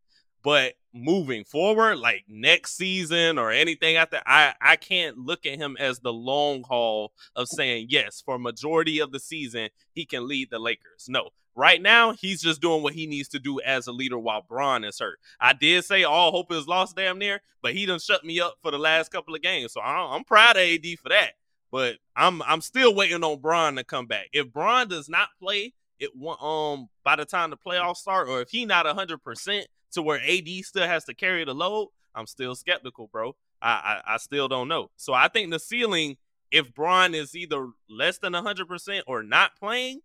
But 0.43 0.73
moving 0.93 1.43
forward, 1.43 1.97
like 1.97 2.25
next 2.27 2.75
season 2.75 3.37
or 3.37 3.51
anything 3.51 3.95
after, 3.97 4.21
I 4.25 4.53
I 4.61 4.75
can't 4.75 5.17
look 5.17 5.45
at 5.45 5.57
him 5.57 5.77
as 5.79 5.99
the 5.99 6.13
long 6.13 6.63
haul 6.63 7.13
of 7.35 7.47
saying 7.47 7.87
yes 7.89 8.21
for 8.25 8.39
majority 8.39 8.99
of 8.99 9.11
the 9.11 9.19
season 9.19 9.69
he 9.93 10.05
can 10.05 10.27
lead 10.27 10.49
the 10.49 10.59
Lakers. 10.59 11.07
No, 11.07 11.29
right 11.55 11.81
now 11.81 12.13
he's 12.13 12.41
just 12.41 12.61
doing 12.61 12.83
what 12.83 12.93
he 12.93 13.07
needs 13.07 13.27
to 13.29 13.39
do 13.39 13.59
as 13.61 13.87
a 13.87 13.91
leader 13.91 14.17
while 14.17 14.45
Bron 14.47 14.83
is 14.83 14.99
hurt. 14.99 15.19
I 15.39 15.53
did 15.53 15.83
say 15.85 16.03
all 16.03 16.31
hope 16.31 16.51
is 16.51 16.67
lost, 16.67 16.95
damn 16.95 17.19
near, 17.19 17.41
but 17.61 17.73
he 17.73 17.85
done 17.85 17.99
shut 17.99 18.23
me 18.23 18.39
up 18.39 18.55
for 18.61 18.71
the 18.71 18.77
last 18.77 19.11
couple 19.11 19.35
of 19.35 19.41
games, 19.41 19.73
so 19.73 19.81
I'm 19.81 20.23
proud 20.23 20.55
of 20.55 20.61
AD 20.61 20.85
for 21.01 21.09
that. 21.09 21.31
But 21.71 21.97
I'm 22.15 22.41
I'm 22.43 22.61
still 22.61 22.95
waiting 22.95 23.23
on 23.23 23.41
Bron 23.41 23.75
to 23.75 23.83
come 23.83 24.07
back. 24.07 24.27
If 24.31 24.53
Bron 24.53 24.87
does 24.87 25.09
not 25.09 25.29
play, 25.39 25.73
it 25.99 26.11
um 26.41 26.87
by 27.03 27.15
the 27.15 27.25
time 27.25 27.49
the 27.49 27.57
playoffs 27.57 27.97
start, 27.97 28.29
or 28.29 28.41
if 28.41 28.49
he 28.49 28.65
not 28.65 28.85
hundred 28.87 29.23
percent 29.23 29.67
to 29.97 30.01
where 30.03 30.21
AD 30.21 30.47
still 30.63 30.87
has 30.87 31.03
to 31.05 31.13
carry 31.13 31.43
the 31.43 31.53
load, 31.53 31.89
I'm 32.15 32.27
still 32.27 32.55
skeptical, 32.55 33.07
bro. 33.11 33.35
I, 33.61 34.01
I 34.07 34.13
I 34.13 34.17
still 34.17 34.47
don't 34.47 34.67
know. 34.67 34.89
So 34.95 35.13
I 35.13 35.27
think 35.27 35.51
the 35.51 35.59
ceiling, 35.59 36.17
if 36.51 36.73
Bron 36.73 37.13
is 37.15 37.35
either 37.35 37.67
less 37.89 38.19
than 38.19 38.33
hundred 38.33 38.67
percent 38.67 39.03
or 39.07 39.23
not 39.23 39.57
playing, 39.59 40.01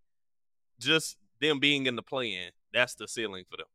just 0.79 1.17
them 1.39 1.59
being 1.59 1.85
in 1.85 1.95
the 1.95 2.01
play 2.01 2.33
in, 2.33 2.49
that's 2.73 2.95
the 2.95 3.07
ceiling 3.07 3.45
for 3.49 3.57
them. 3.57 3.67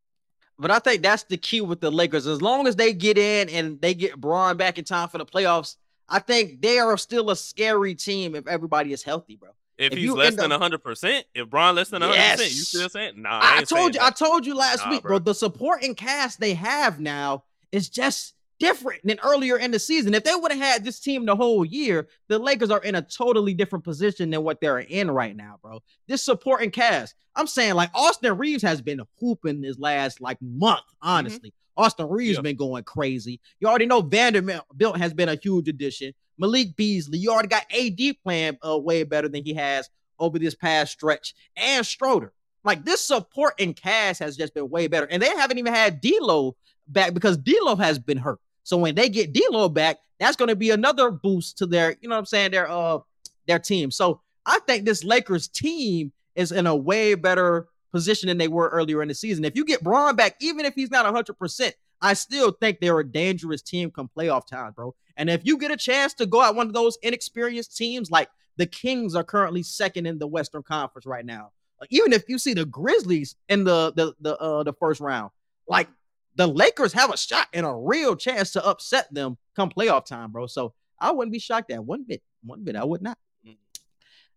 But 0.59 0.72
I 0.72 0.81
think 0.81 1.02
that's 1.02 1.22
the 1.22 1.37
key 1.37 1.61
with 1.61 1.81
the 1.81 1.90
Lakers. 1.90 2.26
As 2.26 2.42
long 2.42 2.66
as 2.66 2.74
they 2.74 2.92
get 2.92 3.16
in 3.16 3.48
and 3.48 3.81
they 3.81 3.94
get 3.94 4.20
Bron 4.20 4.57
back 4.57 4.76
in 4.76 4.85
time 4.85 5.09
for 5.09 5.18
the 5.18 5.26
playoffs, 5.26 5.76
I 6.09 6.18
think 6.18 6.61
they 6.61 6.81
are 6.81 6.96
still 6.96 7.31
a 7.31 7.37
scary 7.37 7.94
team 7.94 8.35
if 8.35 8.46
everybody 8.48 8.92
is 8.92 9.04
healthy, 9.04 9.37
bro. 9.37 9.50
If, 9.78 9.92
If 9.92 9.98
he's 9.98 10.10
less 10.10 10.34
than 10.34 10.50
hundred 10.50 10.82
percent, 10.82 11.24
if 11.34 11.48
Bron 11.48 11.76
less 11.76 11.88
than 11.88 12.02
hundred 12.02 12.16
percent, 12.16 12.50
you 12.50 12.62
still 12.62 12.88
saying? 12.88 13.22
Nah, 13.22 13.38
I, 13.40 13.58
I, 13.58 13.62
told 13.62 13.94
you, 13.94 14.00
I 14.02 14.10
told 14.10 14.44
you 14.44 14.54
last 14.54 14.84
Nah, 14.84 14.90
week, 14.90 15.02
bro. 15.02 15.10
bro. 15.10 15.18
The 15.20 15.34
supporting 15.34 15.94
cast 15.94 16.40
they 16.40 16.54
have 16.54 16.98
now 16.98 17.44
is 17.70 17.88
just 17.88 18.34
different 18.58 19.00
than 19.04 19.20
earlier 19.22 19.56
in 19.56 19.70
the 19.70 19.78
season. 19.78 20.14
If 20.14 20.24
they 20.24 20.34
would 20.34 20.50
have 20.50 20.60
had 20.60 20.84
this 20.84 20.98
team 20.98 21.24
the 21.24 21.36
whole 21.36 21.64
year, 21.64 22.08
the 22.26 22.40
Lakers 22.40 22.70
are 22.72 22.82
in 22.82 22.96
a 22.96 23.02
totally 23.02 23.54
different 23.54 23.84
position 23.84 24.30
than 24.30 24.42
what 24.42 24.60
they're 24.60 24.80
in 24.80 25.10
right 25.10 25.36
now, 25.36 25.60
bro. 25.62 25.80
This 26.08 26.24
supporting 26.24 26.72
cast, 26.72 27.14
I'm 27.36 27.46
saying 27.46 27.74
like 27.74 27.90
Austin 27.94 28.36
Reaves 28.36 28.64
has 28.64 28.82
been 28.82 29.00
hooping 29.20 29.60
this 29.60 29.78
last 29.78 30.20
like 30.20 30.38
month, 30.42 30.80
mm-hmm. 30.80 31.08
honestly. 31.08 31.54
Austin 31.76 32.08
Reaves 32.08 32.38
Yeah. 32.38 32.42
been 32.42 32.56
going 32.56 32.82
crazy. 32.82 33.40
You 33.60 33.68
already 33.68 33.86
know 33.86 34.00
Vanderbilt 34.00 34.98
has 34.98 35.14
been 35.14 35.28
a 35.28 35.36
huge 35.40 35.68
addition. 35.68 36.12
Malik 36.38 36.77
Beasley, 36.77 37.18
you 37.18 37.31
already 37.31 37.48
got 37.48 37.64
AD 37.72 37.98
playing 38.22 38.59
uh, 38.66 38.79
way 38.79 39.03
better 39.03 39.29
than 39.29 39.44
he 39.44 39.55
has 39.55 39.90
over 40.18 40.38
this 40.38 40.55
past 40.55 40.92
stretch, 40.92 41.35
and 41.57 41.87
Schroder. 41.87 42.33
Like 42.64 42.85
this 42.85 43.01
supporting 43.01 43.74
cast 43.74 44.20
has 44.20 44.37
just 44.37 44.55
been 44.55 44.68
way 44.68 44.88
better, 44.88 45.07
and 45.11 45.22
they 45.22 45.29
haven't 45.29 45.59
even 45.59 45.72
had 45.72 46.01
D'Lo 46.01 46.57
back 46.88 47.14
because 47.14 47.37
D'Lo 47.37 47.77
has 47.77 47.98
been 47.98 48.18
hurt. 48.18 48.40
So 48.64 48.77
when 48.77 48.94
they 48.94 49.09
get 49.09 49.33
D'Lo 49.33 49.68
back, 49.68 49.98
that's 50.18 50.37
going 50.37 50.48
to 50.48 50.57
be 50.57 50.70
another 50.70 51.11
boost 51.11 51.59
to 51.59 51.66
their, 51.66 51.96
you 52.01 52.09
know 52.09 52.16
what 52.16 52.20
I'm 52.20 52.27
saying, 52.27 52.51
their 52.51 52.68
uh 52.68 52.98
their 53.46 53.59
team. 53.59 53.90
So 53.90 54.20
I 54.44 54.59
think 54.61 54.85
this 54.85 55.05
Lakers 55.05 55.48
team 55.48 56.12
is 56.35 56.53
in 56.53 56.66
a 56.66 56.77
way 56.77 57.14
better 57.14 57.68
position 57.92 58.29
than 58.29 58.38
they 58.38 58.48
were 58.48 58.68
earlier 58.68 59.03
in 59.03 59.09
the 59.09 59.14
season. 59.14 59.44
If 59.44 59.57
you 59.57 59.64
get 59.64 59.83
Bron 59.83 60.14
back, 60.14 60.37
even 60.40 60.66
if 60.66 60.74
he's 60.74 60.90
not 60.90 61.07
100%, 61.07 61.72
I 62.00 62.14
still 62.14 62.52
think 62.52 62.80
they're 62.80 63.00
a 63.00 63.08
dangerous 63.08 63.62
team 63.62 63.90
come 63.90 64.11
playoff 64.16 64.46
time, 64.46 64.72
bro. 64.72 64.94
And 65.16 65.28
if 65.28 65.44
you 65.44 65.58
get 65.58 65.70
a 65.70 65.76
chance 65.76 66.14
to 66.14 66.26
go 66.26 66.42
at 66.42 66.54
one 66.54 66.68
of 66.68 66.72
those 66.72 66.96
inexperienced 67.02 67.76
teams, 67.76 68.11
like 68.11 68.28
the 68.56 68.66
Kings 68.66 69.14
are 69.14 69.24
currently 69.24 69.62
second 69.62 70.06
in 70.06 70.18
the 70.18 70.26
Western 70.26 70.62
Conference 70.62 71.06
right 71.06 71.24
now. 71.24 71.52
Even 71.90 72.12
if 72.12 72.28
you 72.28 72.38
see 72.38 72.54
the 72.54 72.64
Grizzlies 72.64 73.37
in 73.48 73.64
the 73.64 73.92
the 73.94 74.12
the 74.20 74.37
uh 74.38 74.64
the 74.64 74.72
first 74.72 75.00
round, 75.00 75.30
like 75.68 75.88
the 76.34 76.46
Lakers 76.46 76.92
have 76.92 77.12
a 77.12 77.16
shot 77.16 77.46
and 77.52 77.64
a 77.64 77.72
real 77.72 78.16
chance 78.16 78.52
to 78.52 78.66
upset 78.66 79.12
them 79.12 79.37
come 79.54 79.70
playoff 79.70 80.04
time, 80.04 80.32
bro. 80.32 80.46
So 80.46 80.74
I 80.98 81.12
wouldn't 81.12 81.32
be 81.32 81.38
shocked 81.38 81.70
at 81.70 81.84
one 81.84 82.04
bit. 82.04 82.22
One 82.44 82.64
bit, 82.64 82.76
I 82.76 82.84
would 82.84 83.02
not. 83.02 83.18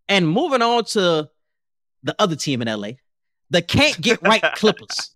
And 0.08 0.28
moving 0.28 0.62
on 0.62 0.84
to 0.86 1.30
the 2.04 2.16
other 2.20 2.36
team 2.36 2.62
in 2.62 2.68
LA, 2.68 2.94
the 3.50 3.62
can't 3.62 4.00
get 4.02 4.22
right 4.22 4.44
Clippers. 4.56 5.16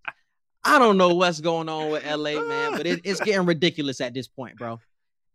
I 0.66 0.80
don't 0.80 0.98
know 0.98 1.14
what's 1.14 1.40
going 1.42 1.70
on 1.70 1.92
with 1.92 2.04
LA, 2.04 2.42
man, 2.42 2.72
but 2.72 2.88
it, 2.88 3.02
it's 3.04 3.20
getting 3.22 3.46
ridiculous 3.46 4.02
at 4.02 4.16
this 4.16 4.28
point, 4.28 4.58
bro. 4.58 4.80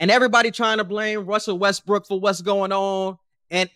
And 0.00 0.10
everybody 0.10 0.50
trying 0.50 0.78
to 0.78 0.84
blame 0.84 1.24
Russell 1.24 1.56
Westbrook 1.56 2.06
for 2.06 2.18
what's 2.18 2.42
going 2.42 2.72
on. 2.72 3.16
And 3.48 3.70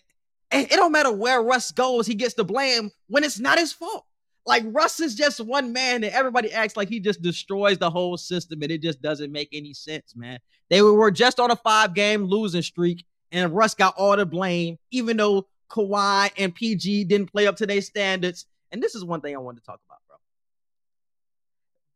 it, 0.51 0.73
it 0.73 0.75
don't 0.75 0.91
matter 0.91 1.13
where 1.13 1.41
Russ 1.41 1.71
goes, 1.71 2.07
he 2.07 2.13
gets 2.13 2.33
the 2.33 2.43
blame 2.43 2.91
when 3.07 3.23
it's 3.23 3.39
not 3.39 3.57
his 3.57 3.71
fault. 3.71 4.05
Like 4.45 4.63
Russ 4.67 4.99
is 4.99 5.15
just 5.15 5.39
one 5.39 5.73
man, 5.73 6.03
and 6.03 6.13
everybody 6.13 6.51
acts 6.51 6.75
like 6.77 6.89
he 6.89 6.99
just 6.99 7.21
destroys 7.21 7.77
the 7.77 7.89
whole 7.89 8.17
system, 8.17 8.61
and 8.61 8.71
it 8.71 8.81
just 8.81 9.01
doesn't 9.01 9.31
make 9.31 9.49
any 9.53 9.73
sense, 9.73 10.13
man. 10.15 10.39
They 10.69 10.81
were 10.81 11.09
just 11.09 11.39
on 11.39 11.49
a 11.49 11.55
five-game 11.55 12.25
losing 12.25 12.61
streak, 12.61 13.05
and 13.31 13.55
Russ 13.55 13.73
got 13.73 13.95
all 13.97 14.15
the 14.15 14.25
blame, 14.25 14.77
even 14.91 15.17
though 15.17 15.47
Kawhi 15.71 16.31
and 16.37 16.53
PG 16.53 17.05
didn't 17.05 17.31
play 17.31 17.47
up 17.47 17.55
to 17.55 17.65
their 17.65 17.81
standards. 17.81 18.45
And 18.71 18.83
this 18.83 18.93
is 18.93 19.03
one 19.03 19.21
thing 19.21 19.33
I 19.33 19.39
wanted 19.39 19.61
to 19.61 19.65
talk 19.65 19.79
about. 19.87 19.99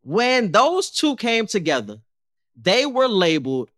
When 0.02 0.52
those 0.52 0.90
two 0.90 1.16
came 1.16 1.46
together, 1.46 2.00
they 2.60 2.86
were 2.86 3.08
labeled 3.08 3.70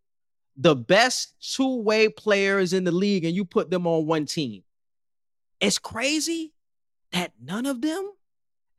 the 0.57 0.75
best 0.75 1.33
two-way 1.55 2.09
players 2.09 2.73
in 2.73 2.83
the 2.83 2.91
league, 2.91 3.25
and 3.25 3.35
you 3.35 3.45
put 3.45 3.69
them 3.69 3.87
on 3.87 4.05
one 4.05 4.25
team. 4.25 4.63
It's 5.59 5.79
crazy 5.79 6.53
that 7.11 7.31
none 7.41 7.65
of 7.65 7.81
them, 7.81 8.11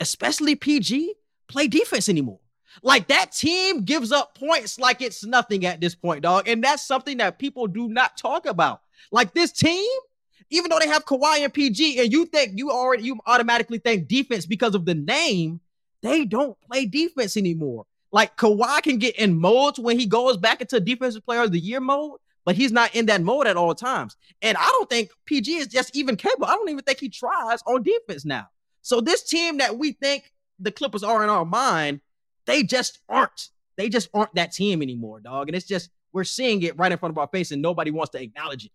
especially 0.01 0.55
PG, 0.55 1.15
play 1.49 1.69
defense 1.69 2.09
anymore. 2.09 2.41
Like 2.83 3.09
that 3.09 3.33
team 3.33 3.85
gives 3.85 4.13
up 4.13 4.39
points 4.39 4.79
like 4.79 5.03
it's 5.03 5.25
nothing 5.25 5.67
at 5.67 5.81
this 5.81 5.95
point, 5.95 6.23
dog. 6.23 6.49
And 6.49 6.63
that's 6.65 6.85
something 6.85 7.19
that 7.19 7.39
people 7.39 7.67
do 7.67 7.89
not 7.89 8.17
talk 8.17 8.47
about. 8.47 8.81
Like 9.11 9.35
this 9.35 9.53
team, 9.53 9.91
even 10.51 10.71
though 10.71 10.79
they 10.79 10.89
have 10.89 11.05
Kawhi 11.05 11.45
and 11.45 11.53
PG, 11.53 12.01
and 12.01 12.13
you 12.13 12.25
think 12.27 12.53
you 12.55 12.71
already 12.71 13.05
you 13.05 13.19
automatically 13.27 13.79
think 13.79 14.09
defense 14.09 14.47
because 14.47 14.75
of 14.75 14.87
the 14.87 14.95
name, 14.95 15.61
they 16.03 16.25
don't 16.25 16.61
play 16.63 16.87
defense 16.87 17.37
anymore. 17.37 17.87
Like 18.11 18.37
Kawhi 18.37 18.83
can 18.83 18.99
get 18.99 19.17
in 19.17 19.39
modes 19.39 19.79
when 19.79 19.99
he 19.99 20.07
goes 20.07 20.37
back 20.37 20.61
into 20.61 20.81
defensive 20.81 21.25
player 21.25 21.43
of 21.43 21.53
the 21.53 21.59
year 21.59 21.81
mode, 21.81 22.19
but 22.45 22.57
he's 22.57 22.73
not 22.73 22.95
in 22.95 23.07
that 23.07 23.23
mode 23.23 23.47
at 23.47 23.57
all 23.57 23.75
times. 23.75 24.17
And 24.43 24.57
I 24.59 24.67
don't 24.67 24.91
think 24.91 25.11
PG 25.25 25.55
is 25.55 25.69
just 25.69 25.97
even 25.97 26.17
capable. 26.17 26.47
I 26.47 26.55
don't 26.55 26.69
even 26.69 26.85
think 26.85 27.01
he 27.01 27.09
tries 27.09 27.63
on 27.67 27.83
defense 27.83 28.25
now. 28.25 28.49
So 28.83 29.01
this 29.01 29.23
team 29.23 29.59
that 29.59 29.79
we 29.79 29.93
think 29.93 30.33
the 30.59 30.73
Clippers 30.73 31.03
are 31.03 31.23
in 31.25 31.31
our 31.31 31.45
mind, 31.45 32.01
they 32.45 32.63
just 32.63 32.99
aren't. 33.09 33.49
They 33.77 33.89
just 33.89 34.11
aren't 34.13 34.35
that 34.35 34.53
team 34.53 34.83
anymore, 34.83 35.21
dog. 35.21 35.49
And 35.49 35.57
it's 35.57 35.67
just 35.67 35.91
we're 36.13 36.25
seeing 36.25 36.63
it 36.63 36.79
right 36.79 36.93
in 36.93 36.99
front 36.99 37.15
of 37.15 37.19
our 37.19 37.29
face, 37.29 37.53
and 37.53 37.63
nobody 37.63 37.91
wants 37.91 38.11
to 38.11 38.23
acknowledge 38.23 38.67
it. 38.67 38.73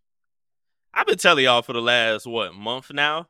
I've 0.94 1.06
been 1.06 1.18
telling 1.18 1.44
y'all 1.44 1.62
for 1.62 1.74
the 1.74 1.82
last 1.82 2.26
what 2.26 2.56
month 2.56 2.92
now. 2.92 3.28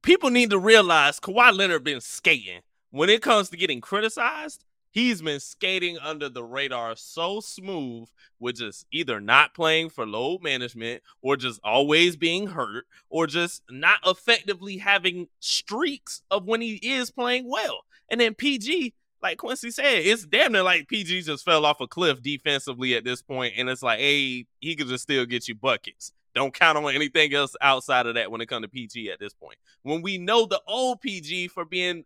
People 0.00 0.30
need 0.30 0.50
to 0.50 0.58
realize 0.58 1.20
Kawhi 1.20 1.54
Leonard 1.54 1.84
been 1.84 2.00
skating. 2.00 2.60
When 2.94 3.10
it 3.10 3.22
comes 3.22 3.48
to 3.48 3.56
getting 3.56 3.80
criticized, 3.80 4.64
he's 4.92 5.20
been 5.20 5.40
skating 5.40 5.98
under 5.98 6.28
the 6.28 6.44
radar 6.44 6.94
so 6.94 7.40
smooth 7.40 8.06
with 8.38 8.58
just 8.58 8.86
either 8.92 9.20
not 9.20 9.52
playing 9.52 9.90
for 9.90 10.06
load 10.06 10.44
management 10.44 11.02
or 11.20 11.36
just 11.36 11.58
always 11.64 12.14
being 12.14 12.46
hurt 12.46 12.84
or 13.10 13.26
just 13.26 13.62
not 13.68 13.98
effectively 14.06 14.76
having 14.76 15.26
streaks 15.40 16.22
of 16.30 16.46
when 16.46 16.60
he 16.60 16.74
is 16.74 17.10
playing 17.10 17.50
well. 17.50 17.80
And 18.10 18.20
then 18.20 18.32
PG, 18.32 18.94
like 19.20 19.38
Quincy 19.38 19.72
said, 19.72 20.06
it's 20.06 20.24
damn 20.24 20.52
near 20.52 20.62
like 20.62 20.86
PG 20.86 21.22
just 21.22 21.44
fell 21.44 21.66
off 21.66 21.80
a 21.80 21.88
cliff 21.88 22.22
defensively 22.22 22.94
at 22.94 23.02
this 23.02 23.22
point, 23.22 23.54
and 23.56 23.68
it's 23.68 23.82
like, 23.82 23.98
hey, 23.98 24.46
he 24.60 24.76
could 24.76 24.86
just 24.86 25.02
still 25.02 25.26
get 25.26 25.48
you 25.48 25.56
buckets. 25.56 26.12
Don't 26.34 26.54
count 26.54 26.76
on 26.76 26.94
anything 26.94 27.32
else 27.32 27.54
outside 27.60 28.06
of 28.06 28.14
that 28.14 28.30
when 28.30 28.40
it 28.40 28.46
comes 28.46 28.64
to 28.64 28.68
PG 28.68 29.10
at 29.10 29.20
this 29.20 29.34
point. 29.34 29.56
When 29.82 30.02
we 30.02 30.18
know 30.18 30.46
the 30.46 30.60
old 30.66 31.00
PG 31.00 31.48
for 31.48 31.64
being 31.64 32.04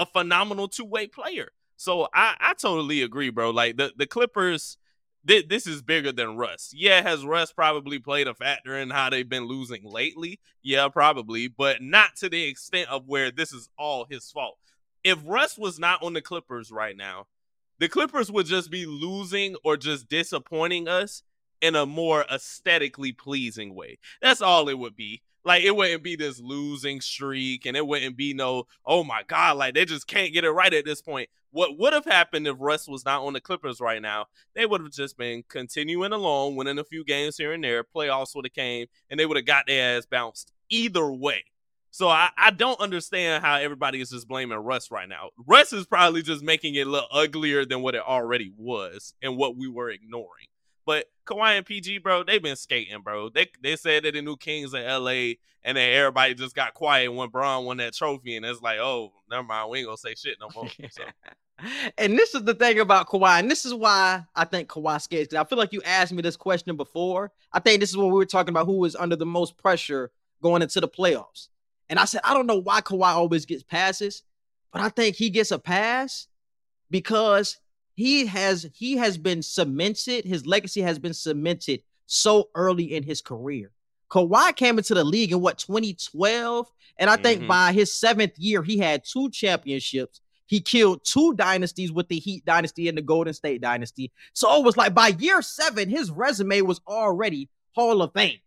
a 0.00 0.06
phenomenal 0.06 0.66
two 0.66 0.84
way 0.84 1.06
player. 1.06 1.52
So 1.76 2.08
I, 2.12 2.34
I 2.40 2.54
totally 2.54 3.02
agree, 3.02 3.30
bro. 3.30 3.50
Like 3.50 3.76
the, 3.76 3.92
the 3.96 4.06
Clippers, 4.06 4.78
th- 5.28 5.48
this 5.48 5.66
is 5.66 5.82
bigger 5.82 6.12
than 6.12 6.36
Russ. 6.36 6.72
Yeah, 6.74 7.02
has 7.02 7.24
Russ 7.24 7.52
probably 7.52 8.00
played 8.00 8.26
a 8.26 8.34
factor 8.34 8.76
in 8.76 8.90
how 8.90 9.10
they've 9.10 9.28
been 9.28 9.46
losing 9.46 9.84
lately? 9.84 10.40
Yeah, 10.62 10.88
probably, 10.88 11.48
but 11.48 11.80
not 11.80 12.16
to 12.16 12.28
the 12.28 12.44
extent 12.48 12.88
of 12.90 13.06
where 13.06 13.30
this 13.30 13.52
is 13.52 13.68
all 13.78 14.06
his 14.10 14.30
fault. 14.30 14.58
If 15.04 15.18
Russ 15.24 15.56
was 15.56 15.78
not 15.78 16.02
on 16.02 16.14
the 16.14 16.20
Clippers 16.20 16.72
right 16.72 16.96
now, 16.96 17.26
The 17.80 17.88
Clippers 17.88 18.30
would 18.30 18.44
just 18.44 18.70
be 18.70 18.84
losing 18.84 19.56
or 19.64 19.78
just 19.78 20.06
disappointing 20.06 20.86
us 20.86 21.22
in 21.62 21.74
a 21.74 21.86
more 21.86 22.26
aesthetically 22.30 23.12
pleasing 23.12 23.74
way. 23.74 23.98
That's 24.20 24.42
all 24.42 24.68
it 24.68 24.78
would 24.78 24.94
be. 24.94 25.22
Like 25.44 25.62
it 25.62 25.74
wouldn't 25.74 26.02
be 26.02 26.16
this 26.16 26.38
losing 26.40 27.00
streak 27.00 27.66
and 27.66 27.76
it 27.76 27.86
wouldn't 27.86 28.16
be 28.16 28.34
no, 28.34 28.64
oh 28.84 29.04
my 29.04 29.22
God, 29.26 29.56
like 29.56 29.74
they 29.74 29.84
just 29.84 30.06
can't 30.06 30.32
get 30.32 30.44
it 30.44 30.50
right 30.50 30.72
at 30.72 30.84
this 30.84 31.00
point. 31.00 31.30
What 31.52 31.78
would 31.78 31.92
have 31.92 32.04
happened 32.04 32.46
if 32.46 32.56
Russ 32.60 32.86
was 32.86 33.04
not 33.04 33.24
on 33.24 33.32
the 33.32 33.40
Clippers 33.40 33.80
right 33.80 34.00
now? 34.00 34.26
They 34.54 34.66
would 34.66 34.82
have 34.82 34.92
just 34.92 35.16
been 35.16 35.42
continuing 35.48 36.12
along, 36.12 36.56
winning 36.56 36.78
a 36.78 36.84
few 36.84 37.04
games 37.04 37.36
here 37.36 37.52
and 37.52 37.64
there. 37.64 37.82
Playoffs 37.82 38.36
would 38.36 38.44
have 38.44 38.52
came, 38.52 38.86
and 39.10 39.18
they 39.18 39.26
would 39.26 39.36
have 39.36 39.46
got 39.46 39.66
their 39.66 39.96
ass 39.96 40.06
bounced 40.06 40.52
either 40.68 41.10
way. 41.10 41.44
So 41.90 42.08
I, 42.08 42.30
I 42.36 42.52
don't 42.52 42.80
understand 42.80 43.42
how 43.42 43.56
everybody 43.56 44.00
is 44.00 44.10
just 44.10 44.28
blaming 44.28 44.58
Russ 44.58 44.92
right 44.92 45.08
now. 45.08 45.30
Russ 45.44 45.72
is 45.72 45.86
probably 45.86 46.22
just 46.22 46.44
making 46.44 46.76
it 46.76 46.86
look 46.86 47.06
uglier 47.10 47.64
than 47.64 47.82
what 47.82 47.96
it 47.96 48.02
already 48.02 48.52
was 48.56 49.14
and 49.20 49.36
what 49.36 49.56
we 49.56 49.66
were 49.66 49.90
ignoring. 49.90 50.46
But 50.86 51.06
Kawhi 51.26 51.56
and 51.56 51.66
PG, 51.66 51.98
bro, 51.98 52.24
they've 52.24 52.42
been 52.42 52.56
skating, 52.56 53.02
bro. 53.02 53.28
They 53.28 53.48
they 53.62 53.76
said 53.76 54.04
that 54.04 54.14
the 54.14 54.22
new 54.22 54.36
Kings 54.36 54.74
in 54.74 54.82
LA, 54.82 55.34
and 55.62 55.76
then 55.76 55.94
everybody 55.94 56.34
just 56.34 56.54
got 56.54 56.74
quiet 56.74 57.12
when 57.12 57.28
Bron 57.28 57.64
won 57.64 57.76
that 57.78 57.94
trophy, 57.94 58.36
and 58.36 58.44
it's 58.44 58.62
like, 58.62 58.78
oh, 58.78 59.12
never 59.30 59.42
mind, 59.42 59.70
we 59.70 59.78
ain't 59.78 59.86
gonna 59.86 59.96
say 59.96 60.14
shit 60.14 60.38
no 60.40 60.48
more. 60.54 60.68
So. 60.90 61.02
and 61.98 62.18
this 62.18 62.34
is 62.34 62.44
the 62.44 62.54
thing 62.54 62.80
about 62.80 63.08
Kawhi, 63.08 63.40
and 63.40 63.50
this 63.50 63.64
is 63.64 63.74
why 63.74 64.24
I 64.34 64.44
think 64.44 64.68
Kawhi 64.68 65.00
skates. 65.00 65.28
Because 65.28 65.44
I 65.44 65.48
feel 65.48 65.58
like 65.58 65.72
you 65.72 65.82
asked 65.84 66.12
me 66.12 66.22
this 66.22 66.36
question 66.36 66.76
before. 66.76 67.30
I 67.52 67.60
think 67.60 67.80
this 67.80 67.90
is 67.90 67.96
when 67.96 68.06
we 68.06 68.14
were 68.14 68.26
talking 68.26 68.50
about 68.50 68.66
who 68.66 68.78
was 68.78 68.96
under 68.96 69.16
the 69.16 69.26
most 69.26 69.56
pressure 69.56 70.10
going 70.42 70.62
into 70.62 70.80
the 70.80 70.88
playoffs. 70.88 71.48
And 71.88 71.98
I 71.98 72.04
said, 72.04 72.20
I 72.24 72.34
don't 72.34 72.46
know 72.46 72.60
why 72.60 72.80
Kawhi 72.80 73.08
always 73.08 73.44
gets 73.44 73.62
passes, 73.62 74.22
but 74.72 74.80
I 74.80 74.88
think 74.88 75.16
he 75.16 75.28
gets 75.28 75.50
a 75.50 75.58
pass 75.58 76.28
because 76.90 77.58
he 78.00 78.24
has 78.26 78.66
he 78.74 78.96
has 78.96 79.18
been 79.18 79.42
cemented. 79.42 80.24
His 80.24 80.46
legacy 80.46 80.80
has 80.80 80.98
been 80.98 81.12
cemented 81.14 81.82
so 82.06 82.48
early 82.54 82.94
in 82.94 83.02
his 83.02 83.20
career. 83.20 83.70
Kawhi 84.10 84.56
came 84.56 84.78
into 84.78 84.94
the 84.94 85.04
league 85.04 85.32
in 85.32 85.40
what 85.40 85.58
2012, 85.58 86.66
and 86.96 87.10
I 87.10 87.16
think 87.16 87.42
Mhm. 87.42 87.48
by 87.48 87.72
his 87.72 87.92
seventh 87.92 88.38
year, 88.38 88.62
he 88.62 88.78
had 88.78 89.04
two 89.04 89.30
championships. 89.30 90.20
He 90.46 90.60
killed 90.60 91.04
two 91.04 91.34
dynasties 91.34 91.92
with 91.92 92.08
the 92.08 92.18
Heat 92.18 92.44
dynasty 92.44 92.88
and 92.88 92.98
the 92.98 93.02
Golden 93.02 93.34
State 93.34 93.60
dynasty. 93.60 94.10
So 94.32 94.56
it 94.56 94.64
was 94.64 94.76
like 94.76 94.94
by 94.94 95.08
year 95.08 95.42
seven, 95.42 95.88
his 95.88 96.10
resume 96.10 96.62
was 96.62 96.80
already 96.88 97.48
Hall 97.76 98.02
of 98.02 98.12
Fame. 98.14 98.38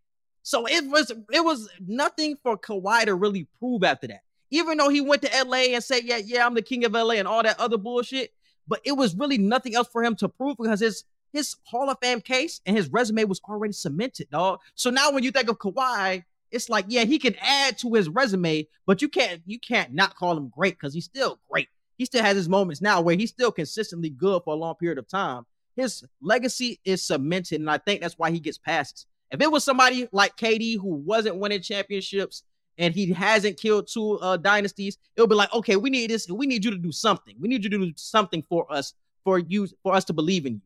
So 0.41 0.65
it 0.67 0.85
was 0.87 1.11
it 1.31 1.45
was 1.45 1.69
nothing 1.79 2.37
for 2.43 2.57
Kawhi 2.57 3.05
to 3.05 3.15
really 3.15 3.47
prove 3.59 3.83
after 3.83 4.07
that. 4.07 4.23
Even 4.51 4.77
though 4.77 4.89
he 4.89 4.99
went 4.99 5.21
to 5.21 5.33
LA 5.33 5.73
and 5.73 5.83
said, 5.83 6.03
"Yeah, 6.03 6.17
yeah, 6.17 6.45
I'm 6.45 6.53
the 6.53 6.61
king 6.61 6.83
of 6.83 6.93
LA" 6.93 7.15
and 7.15 7.27
all 7.27 7.41
that 7.43 7.59
other 7.59 7.77
bullshit, 7.77 8.33
but 8.67 8.81
it 8.83 8.93
was 8.93 9.15
really 9.15 9.37
nothing 9.37 9.75
else 9.75 9.87
for 9.87 10.03
him 10.03 10.15
to 10.17 10.29
prove 10.29 10.57
because 10.57 10.79
his 10.79 11.03
his 11.31 11.55
Hall 11.63 11.89
of 11.89 11.97
Fame 12.01 12.21
case 12.21 12.61
and 12.65 12.77
his 12.77 12.89
resume 12.89 13.23
was 13.23 13.41
already 13.49 13.73
cemented, 13.73 14.29
dog. 14.29 14.59
So 14.75 14.91
now 14.91 15.11
when 15.11 15.23
you 15.23 15.31
think 15.31 15.49
of 15.49 15.57
Kawhi, 15.57 16.23
it's 16.51 16.69
like, 16.69 16.85
yeah, 16.87 17.03
he 17.03 17.17
can 17.17 17.35
add 17.41 17.79
to 17.79 17.93
his 17.95 18.07
resume, 18.07 18.67
but 18.85 19.01
you 19.01 19.09
can't 19.09 19.41
you 19.45 19.59
can't 19.59 19.93
not 19.93 20.15
call 20.15 20.37
him 20.37 20.49
great 20.49 20.75
because 20.75 20.93
he's 20.93 21.05
still 21.05 21.39
great. 21.49 21.67
He 21.97 22.05
still 22.05 22.23
has 22.23 22.35
his 22.35 22.49
moments 22.49 22.81
now 22.81 23.01
where 23.01 23.15
he's 23.15 23.31
still 23.31 23.51
consistently 23.51 24.09
good 24.09 24.43
for 24.43 24.53
a 24.53 24.57
long 24.57 24.75
period 24.75 24.99
of 24.99 25.07
time. 25.07 25.45
His 25.75 26.03
legacy 26.21 26.79
is 26.85 27.03
cemented, 27.03 27.59
and 27.59 27.69
I 27.69 27.79
think 27.79 28.01
that's 28.01 28.19
why 28.19 28.29
he 28.29 28.39
gets 28.39 28.59
passes. 28.59 29.07
If 29.31 29.41
it 29.41 29.51
was 29.51 29.63
somebody 29.63 30.07
like 30.11 30.37
KD 30.37 30.77
who 30.77 30.93
wasn't 30.93 31.37
winning 31.37 31.61
championships 31.61 32.43
and 32.77 32.93
he 32.93 33.11
hasn't 33.13 33.57
killed 33.57 33.87
two 33.87 34.19
uh, 34.19 34.37
dynasties, 34.37 34.97
it'll 35.15 35.27
be 35.27 35.35
like, 35.35 35.53
okay, 35.53 35.75
we 35.75 35.89
need 35.89 36.09
this. 36.09 36.29
We 36.29 36.47
need 36.47 36.65
you 36.65 36.71
to 36.71 36.77
do 36.77 36.91
something. 36.91 37.35
We 37.39 37.47
need 37.47 37.63
you 37.63 37.69
to 37.69 37.77
do 37.77 37.93
something 37.95 38.43
for 38.49 38.71
us, 38.71 38.93
for 39.23 39.39
you, 39.39 39.67
for 39.83 39.93
us 39.93 40.03
to 40.05 40.13
believe 40.13 40.45
in 40.45 40.53
you. 40.55 40.61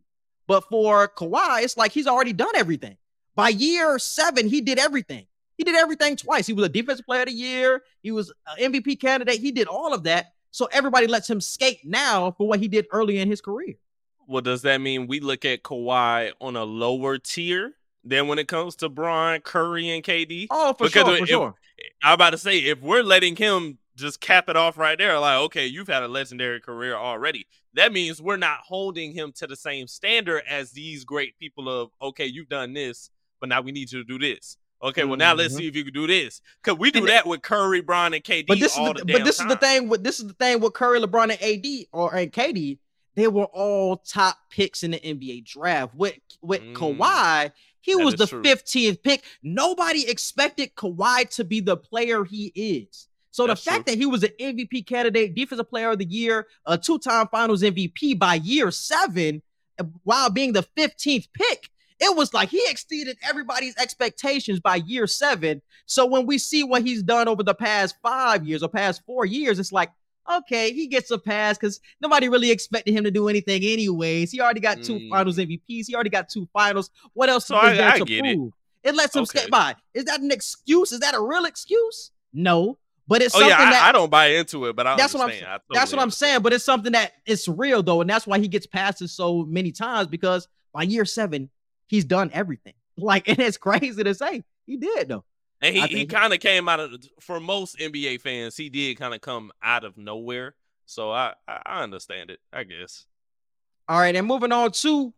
But 0.47 0.63
for 0.69 1.09
Kawhi, 1.09 1.63
it's 1.63 1.75
like 1.77 1.91
he's 1.91 2.07
already 2.07 2.33
done 2.33 2.55
everything. 2.55 2.97
By 3.35 3.49
year 3.49 3.99
seven, 3.99 4.47
he 4.47 4.61
did 4.61 4.79
everything. 4.79 5.27
He 5.57 5.63
did 5.63 5.75
everything 5.75 6.15
twice. 6.15 6.47
He 6.47 6.53
was 6.53 6.65
a 6.65 6.69
defensive 6.69 7.05
player 7.05 7.21
of 7.21 7.27
the 7.27 7.33
year. 7.33 7.81
He 8.01 8.11
was 8.11 8.31
an 8.57 8.71
MVP 8.71 8.99
candidate. 9.01 9.39
He 9.39 9.51
did 9.51 9.67
all 9.67 9.93
of 9.93 10.03
that. 10.03 10.33
So 10.51 10.67
everybody 10.71 11.07
lets 11.07 11.29
him 11.29 11.41
skate 11.41 11.79
now 11.83 12.31
for 12.31 12.47
what 12.47 12.59
he 12.59 12.67
did 12.67 12.87
early 12.91 13.19
in 13.19 13.27
his 13.27 13.41
career. 13.41 13.75
Well, 14.27 14.41
does 14.41 14.61
that 14.63 14.81
mean 14.81 15.07
we 15.07 15.19
look 15.19 15.45
at 15.45 15.63
Kawhi 15.63 16.31
on 16.41 16.55
a 16.55 16.63
lower 16.63 17.17
tier 17.17 17.73
than 18.03 18.27
when 18.27 18.39
it 18.39 18.47
comes 18.47 18.75
to 18.77 18.89
Bron, 18.89 19.41
Curry, 19.41 19.89
and 19.89 20.03
KD? 20.03 20.47
Oh, 20.49 20.73
for 20.73 20.85
Because 20.85 21.05
sure, 21.05 21.13
if- 21.13 21.19
for 21.19 21.27
sure. 21.27 21.55
I'm 22.03 22.13
about 22.13 22.31
to 22.31 22.37
say 22.37 22.59
if 22.59 22.81
we're 22.81 23.03
letting 23.03 23.35
him 23.35 23.77
just 23.95 24.21
cap 24.21 24.47
it 24.49 24.55
off 24.55 24.77
right 24.77 24.97
there, 24.97 25.19
like 25.19 25.37
okay, 25.37 25.65
you've 25.65 25.87
had 25.87 26.03
a 26.03 26.07
legendary 26.07 26.59
career 26.59 26.95
already. 26.95 27.47
That 27.73 27.93
means 27.93 28.21
we're 28.21 28.37
not 28.37 28.59
holding 28.63 29.13
him 29.13 29.31
to 29.37 29.47
the 29.47 29.55
same 29.55 29.87
standard 29.87 30.43
as 30.47 30.71
these 30.71 31.03
great 31.03 31.37
people 31.39 31.69
of 31.69 31.89
okay, 32.01 32.25
you've 32.25 32.49
done 32.49 32.73
this, 32.73 33.09
but 33.39 33.49
now 33.49 33.61
we 33.61 33.71
need 33.71 33.91
you 33.91 34.03
to 34.03 34.07
do 34.07 34.19
this. 34.19 34.57
Okay, 34.83 35.03
well 35.03 35.17
now 35.17 35.33
let's 35.33 35.55
Mhm. 35.55 35.57
see 35.57 35.67
if 35.67 35.75
you 35.75 35.83
can 35.83 35.93
do 35.93 36.05
this 36.05 36.41
because 36.63 36.77
we 36.77 36.91
do 36.91 37.07
that 37.07 37.25
with 37.25 37.41
Curry, 37.41 37.81
Bron, 37.81 38.13
and 38.13 38.23
KD. 38.23 38.45
But 38.47 38.59
this 38.59 38.73
is 38.73 38.77
the, 38.77 39.05
but 39.11 39.25
this 39.25 39.39
is 39.39 39.47
the 39.47 39.55
thing 39.55 39.89
with 39.89 40.03
this 40.03 40.19
is 40.19 40.27
the 40.27 40.33
thing 40.33 40.59
with 40.59 40.73
Curry, 40.73 40.99
LeBron, 40.99 41.31
and 41.31 41.41
AD 41.41 41.87
or 41.91 42.13
and 42.13 42.31
KD. 42.31 42.77
They 43.17 43.27
were 43.27 43.45
all 43.45 43.97
top 43.97 44.37
picks 44.49 44.83
in 44.83 44.91
the 44.91 44.99
NBA 44.99 45.43
draft. 45.45 45.93
With 45.95 46.13
with 46.41 46.61
Mm. 46.61 46.73
Kawhi, 46.73 47.51
he 47.81 47.95
was 47.95 48.15
the 48.15 48.27
true. 48.27 48.41
15th 48.43 49.01
pick. 49.03 49.23
Nobody 49.43 50.07
expected 50.07 50.75
Kawhi 50.75 51.27
to 51.31 51.43
be 51.43 51.59
the 51.59 51.75
player 51.75 52.23
he 52.23 52.51
is. 52.55 53.07
So 53.31 53.45
That's 53.47 53.63
the 53.63 53.71
fact 53.71 53.87
true. 53.87 53.93
that 53.95 53.99
he 53.99 54.05
was 54.05 54.23
an 54.23 54.31
MVP 54.39 54.85
candidate, 54.87 55.35
defensive 55.35 55.69
player 55.69 55.91
of 55.91 55.97
the 55.99 56.05
year, 56.05 56.47
a 56.65 56.77
two-time 56.77 57.27
finals 57.29 57.61
MVP 57.63 58.17
by 58.17 58.35
year 58.35 58.71
seven, 58.71 59.41
while 60.03 60.29
being 60.29 60.53
the 60.53 60.65
15th 60.77 61.27
pick, 61.33 61.69
it 61.99 62.15
was 62.15 62.33
like 62.33 62.49
he 62.49 62.61
exceeded 62.69 63.17
everybody's 63.27 63.75
expectations 63.77 64.59
by 64.59 64.75
year 64.77 65.07
seven. 65.07 65.61
So 65.87 66.05
when 66.05 66.25
we 66.27 66.37
see 66.37 66.63
what 66.63 66.83
he's 66.83 67.01
done 67.03 67.27
over 67.27 67.41
the 67.43 67.55
past 67.55 67.95
five 68.03 68.45
years 68.47 68.61
or 68.63 68.69
past 68.69 69.01
four 69.05 69.25
years, 69.25 69.57
it's 69.59 69.71
like, 69.71 69.91
okay, 70.29 70.71
he 70.73 70.87
gets 70.87 71.09
a 71.11 71.17
pass 71.17 71.57
because 71.57 71.79
nobody 72.01 72.29
really 72.29 72.51
expected 72.51 72.93
him 72.93 73.03
to 73.03 73.11
do 73.11 73.27
anything 73.29 73.63
anyways. 73.63 74.31
He 74.31 74.41
already 74.41 74.59
got 74.59 74.83
two 74.83 74.95
Mm. 74.99 75.09
finals 75.09 75.37
MVPs. 75.37 75.87
He 75.87 75.95
already 75.95 76.09
got 76.09 76.29
two 76.29 76.47
finals. 76.53 76.89
What 77.13 77.29
else 77.29 77.47
So 77.47 77.57
is 77.57 77.63
I- 77.63 77.73
there 77.75 77.89
I 77.89 77.99
to 77.99 78.05
get 78.05 78.25
it. 78.25 78.35
prove? 78.35 78.53
It. 78.83 78.95
lets 78.95 79.15
him 79.15 79.23
Okay. 79.23 79.39
skate 79.39 79.51
by. 79.51 79.75
Is 79.93 80.05
that 80.05 80.21
an 80.21 80.31
excuse? 80.31 80.91
Is 80.93 80.99
that 81.01 81.13
a 81.13 81.19
real 81.19 81.45
excuse? 81.45 82.11
No. 82.33 82.77
But 83.09 83.21
it's 83.21 83.33
Oh 83.35 83.39
something 83.39 83.57
yeah, 83.57 83.69
that 83.71 83.83
I, 83.83 83.89
I 83.89 83.91
don't 83.93 84.09
buy 84.09 84.27
into 84.27 84.65
it, 84.65 84.75
but 84.75 84.85
I 84.87 84.95
That's 84.97 85.13
what 85.13 85.21
I'm 85.21 85.27
understand. 85.27 85.51
I 85.51 85.57
that's 85.71 85.91
totally 85.91 85.97
what 85.97 86.03
I'm 86.03 86.11
saying. 86.11 86.41
But 86.41 86.53
it's 86.53 86.63
something 86.65 86.91
that 86.93 87.13
it's 87.25 87.47
real 87.47 87.81
though, 87.83 88.01
and 88.01 88.09
that's 88.09 88.27
why 88.27 88.39
he 88.39 88.47
gets 88.49 88.65
passes 88.65 89.11
so 89.13 89.43
many 89.45 89.71
times 89.71 90.07
because 90.07 90.47
by 90.73 90.83
year 90.83 91.05
seven, 91.05 91.49
he's 91.87 92.05
done 92.05 92.29
everything. 92.33 92.73
Like, 92.99 93.27
and 93.29 93.37
it's 93.39 93.57
crazy 93.57 94.03
to 94.03 94.13
say 94.15 94.43
he 94.65 94.75
did 94.77 95.07
though. 95.09 95.23
And 95.61 95.75
he, 95.75 95.81
he 95.87 96.05
kind 96.05 96.33
of 96.33 96.39
came 96.39 96.69
out 96.69 96.79
of 96.79 96.93
for 97.19 97.39
most 97.39 97.77
NBA 97.79 98.21
fans, 98.21 98.55
he 98.55 98.69
did 98.69 98.97
kind 98.97 99.13
of 99.13 99.21
come 99.21 99.51
out 99.61 99.83
of 99.83 99.97
nowhere. 99.97 100.55
So 100.85 101.11
I, 101.11 101.33
I 101.47 101.61
I 101.65 101.83
understand 101.83 102.29
it, 102.29 102.39
I 102.53 102.63
guess. 102.63 103.05
All 103.89 103.99
right, 103.99 104.15
and 104.15 104.27
moving 104.27 104.51
on 104.51 104.71
to 104.71 105.13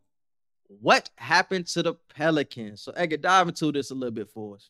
what 0.68 1.10
happened 1.18 1.68
to 1.68 1.84
the 1.84 1.96
Pelicans. 2.16 2.82
So 2.82 2.92
Edgar, 2.96 3.18
dive 3.18 3.48
into 3.48 3.72
this 3.72 3.92
a 3.92 3.96
little 3.96 4.14
bit 4.14 4.30
for 4.30 4.56
us. 4.56 4.70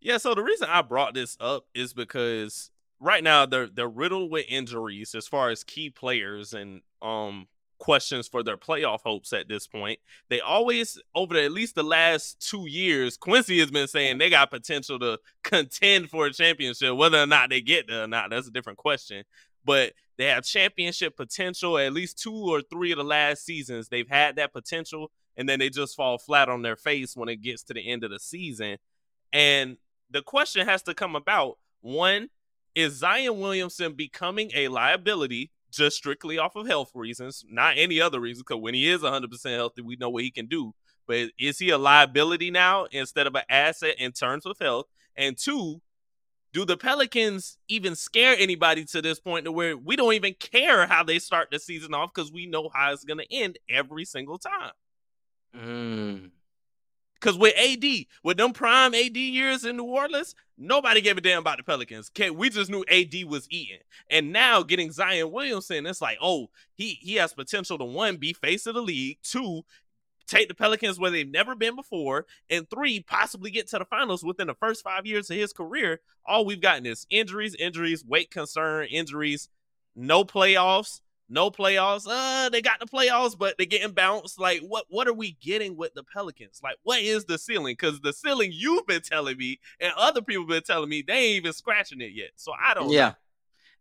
Yeah, 0.00 0.18
so 0.18 0.34
the 0.34 0.42
reason 0.42 0.68
I 0.70 0.82
brought 0.82 1.14
this 1.14 1.36
up 1.40 1.66
is 1.74 1.92
because 1.92 2.70
right 3.00 3.24
now 3.24 3.46
they're 3.46 3.66
they're 3.66 3.88
riddled 3.88 4.30
with 4.30 4.46
injuries 4.48 5.14
as 5.14 5.26
far 5.26 5.50
as 5.50 5.64
key 5.64 5.90
players 5.90 6.54
and 6.54 6.82
um 7.02 7.48
questions 7.80 8.28
for 8.28 8.44
their 8.44 8.56
playoff 8.56 9.00
hopes 9.00 9.32
at 9.32 9.48
this 9.48 9.66
point. 9.66 9.98
They 10.28 10.40
always 10.40 11.00
over 11.14 11.34
the, 11.34 11.44
at 11.44 11.52
least 11.52 11.74
the 11.74 11.82
last 11.82 12.48
2 12.48 12.68
years 12.68 13.16
Quincy 13.16 13.58
has 13.58 13.70
been 13.70 13.88
saying 13.88 14.18
they 14.18 14.30
got 14.30 14.50
potential 14.50 14.98
to 15.00 15.18
contend 15.42 16.10
for 16.10 16.26
a 16.26 16.32
championship 16.32 16.94
whether 16.94 17.20
or 17.20 17.26
not 17.26 17.50
they 17.50 17.60
get 17.60 17.88
there 17.88 18.04
or 18.04 18.06
not 18.06 18.30
that's 18.30 18.46
a 18.46 18.52
different 18.52 18.78
question. 18.78 19.24
But 19.64 19.94
they 20.16 20.26
have 20.26 20.44
championship 20.44 21.16
potential 21.16 21.76
at 21.78 21.92
least 21.92 22.22
2 22.22 22.32
or 22.32 22.62
3 22.62 22.92
of 22.92 22.98
the 22.98 23.04
last 23.04 23.44
seasons 23.44 23.88
they've 23.88 24.08
had 24.08 24.36
that 24.36 24.52
potential 24.52 25.10
and 25.36 25.48
then 25.48 25.58
they 25.58 25.70
just 25.70 25.96
fall 25.96 26.18
flat 26.18 26.48
on 26.48 26.62
their 26.62 26.76
face 26.76 27.16
when 27.16 27.28
it 27.28 27.42
gets 27.42 27.62
to 27.64 27.74
the 27.74 27.90
end 27.90 28.04
of 28.04 28.10
the 28.10 28.20
season. 28.20 28.76
And 29.32 29.78
the 30.10 30.22
question 30.22 30.66
has 30.66 30.82
to 30.82 30.94
come 30.94 31.16
about 31.16 31.58
one, 31.80 32.28
is 32.74 32.94
Zion 32.94 33.40
Williamson 33.40 33.94
becoming 33.94 34.50
a 34.54 34.68
liability 34.68 35.50
just 35.70 35.96
strictly 35.96 36.38
off 36.38 36.56
of 36.56 36.66
health 36.66 36.90
reasons, 36.94 37.44
not 37.48 37.74
any 37.76 38.00
other 38.00 38.20
reason? 38.20 38.44
Because 38.46 38.62
when 38.62 38.74
he 38.74 38.88
is 38.88 39.02
100% 39.02 39.54
healthy, 39.54 39.82
we 39.82 39.96
know 39.96 40.10
what 40.10 40.24
he 40.24 40.30
can 40.30 40.46
do. 40.46 40.74
But 41.06 41.30
is 41.38 41.58
he 41.58 41.70
a 41.70 41.78
liability 41.78 42.50
now 42.50 42.86
instead 42.92 43.26
of 43.26 43.34
an 43.34 43.42
asset 43.48 43.96
in 43.98 44.12
terms 44.12 44.46
of 44.46 44.56
health? 44.60 44.86
And 45.16 45.36
two, 45.36 45.80
do 46.52 46.64
the 46.64 46.76
Pelicans 46.76 47.58
even 47.68 47.94
scare 47.94 48.36
anybody 48.38 48.84
to 48.86 49.02
this 49.02 49.20
point 49.20 49.44
to 49.44 49.52
where 49.52 49.76
we 49.76 49.96
don't 49.96 50.14
even 50.14 50.34
care 50.34 50.86
how 50.86 51.04
they 51.04 51.18
start 51.18 51.48
the 51.50 51.58
season 51.58 51.94
off 51.94 52.12
because 52.14 52.32
we 52.32 52.46
know 52.46 52.68
how 52.72 52.92
it's 52.92 53.04
going 53.04 53.18
to 53.18 53.32
end 53.32 53.58
every 53.68 54.04
single 54.04 54.38
time? 54.38 54.72
Mm. 55.56 56.30
Because 57.20 57.36
with 57.36 57.54
AD, 57.56 57.84
with 58.24 58.38
them 58.38 58.52
prime 58.52 58.94
AD 58.94 59.16
years 59.16 59.64
in 59.64 59.76
New 59.76 59.84
Orleans, 59.84 60.34
nobody 60.56 61.00
gave 61.02 61.18
a 61.18 61.20
damn 61.20 61.40
about 61.40 61.58
the 61.58 61.62
Pelicans. 61.62 62.10
Okay, 62.16 62.30
we 62.30 62.48
just 62.48 62.70
knew 62.70 62.84
AD 62.88 63.14
was 63.26 63.46
eating. 63.50 63.80
And 64.08 64.32
now 64.32 64.62
getting 64.62 64.90
Zion 64.90 65.30
Williamson, 65.30 65.86
it's 65.86 66.00
like, 66.00 66.18
oh, 66.22 66.48
he 66.74 66.98
he 67.02 67.16
has 67.16 67.34
potential 67.34 67.76
to 67.78 67.84
one 67.84 68.16
be 68.16 68.32
face 68.32 68.66
of 68.66 68.74
the 68.74 68.82
league, 68.82 69.18
two 69.22 69.64
take 70.30 70.48
the 70.48 70.54
Pelicans 70.54 70.98
where 70.98 71.10
they've 71.10 71.28
never 71.28 71.54
been 71.54 71.74
before, 71.74 72.24
and 72.48 72.68
three, 72.70 73.00
possibly 73.00 73.50
get 73.50 73.66
to 73.68 73.78
the 73.78 73.84
finals 73.84 74.22
within 74.22 74.46
the 74.46 74.54
first 74.54 74.84
five 74.84 75.04
years 75.04 75.28
of 75.28 75.36
his 75.36 75.52
career. 75.52 76.00
All 76.24 76.44
we've 76.44 76.60
gotten 76.60 76.86
is 76.86 77.06
injuries, 77.10 77.56
injuries, 77.56 78.04
weight 78.04 78.30
concern, 78.30 78.86
injuries, 78.90 79.48
no 79.96 80.24
playoffs, 80.24 81.00
no 81.30 81.50
playoffs. 81.50 82.06
Uh, 82.08 82.48
they 82.50 82.60
got 82.60 82.80
the 82.80 82.86
playoffs, 82.86 83.38
but 83.38 83.54
they're 83.56 83.66
getting 83.66 83.92
bounced. 83.92 84.38
Like, 84.38 84.60
what 84.60 84.86
what 84.88 85.08
are 85.08 85.14
we 85.14 85.32
getting 85.40 85.76
with 85.76 85.94
the 85.94 86.02
Pelicans? 86.02 86.60
Like, 86.62 86.76
what 86.82 87.00
is 87.00 87.24
the 87.24 87.38
ceiling? 87.38 87.72
Because 87.72 88.00
the 88.00 88.12
ceiling 88.12 88.50
you've 88.52 88.86
been 88.86 89.02
telling 89.02 89.38
me 89.38 89.60
and 89.80 89.92
other 89.96 90.20
people 90.20 90.44
been 90.46 90.62
telling 90.62 90.88
me 90.88 91.02
they 91.02 91.14
ain't 91.14 91.36
even 91.36 91.52
scratching 91.52 92.00
it 92.00 92.12
yet. 92.12 92.30
So 92.36 92.52
I 92.52 92.74
don't 92.74 92.90
Yeah. 92.90 93.08
know. 93.08 93.14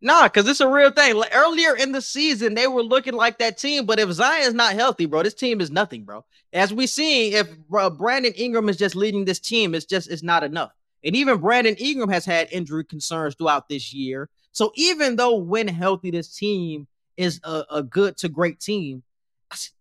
Nah, 0.01 0.23
because 0.23 0.47
it's 0.47 0.61
a 0.61 0.67
real 0.67 0.91
thing. 0.91 1.15
Like, 1.15 1.35
earlier 1.35 1.75
in 1.75 1.91
the 1.91 2.01
season, 2.01 2.53
they 2.53 2.67
were 2.67 2.83
looking 2.83 3.15
like 3.15 3.37
that 3.39 3.57
team, 3.57 3.85
but 3.85 3.99
if 3.99 4.09
Zion's 4.11 4.53
not 4.53 4.73
healthy, 4.73 5.05
bro, 5.05 5.23
this 5.23 5.33
team 5.33 5.59
is 5.59 5.71
nothing, 5.71 6.05
bro. 6.05 6.23
As 6.53 6.73
we 6.73 6.87
see, 6.87 7.33
if 7.33 7.49
uh, 7.77 7.89
Brandon 7.89 8.31
Ingram 8.33 8.69
is 8.69 8.77
just 8.77 8.95
leading 8.95 9.25
this 9.25 9.39
team, 9.39 9.75
it's 9.75 9.85
just 9.85 10.09
it's 10.09 10.23
not 10.23 10.43
enough. 10.43 10.71
And 11.03 11.15
even 11.15 11.39
Brandon 11.39 11.75
Ingram 11.75 12.09
has 12.09 12.25
had 12.25 12.47
injury 12.51 12.85
concerns 12.85 13.35
throughout 13.35 13.67
this 13.67 13.93
year. 13.93 14.29
So 14.51 14.71
even 14.75 15.15
though 15.15 15.35
when 15.35 15.67
healthy, 15.67 16.11
this 16.11 16.33
team 16.35 16.87
is 17.19 17.39
a, 17.43 17.63
a 17.69 17.83
good 17.83 18.17
to 18.17 18.29
great 18.29 18.59
team, 18.59 19.03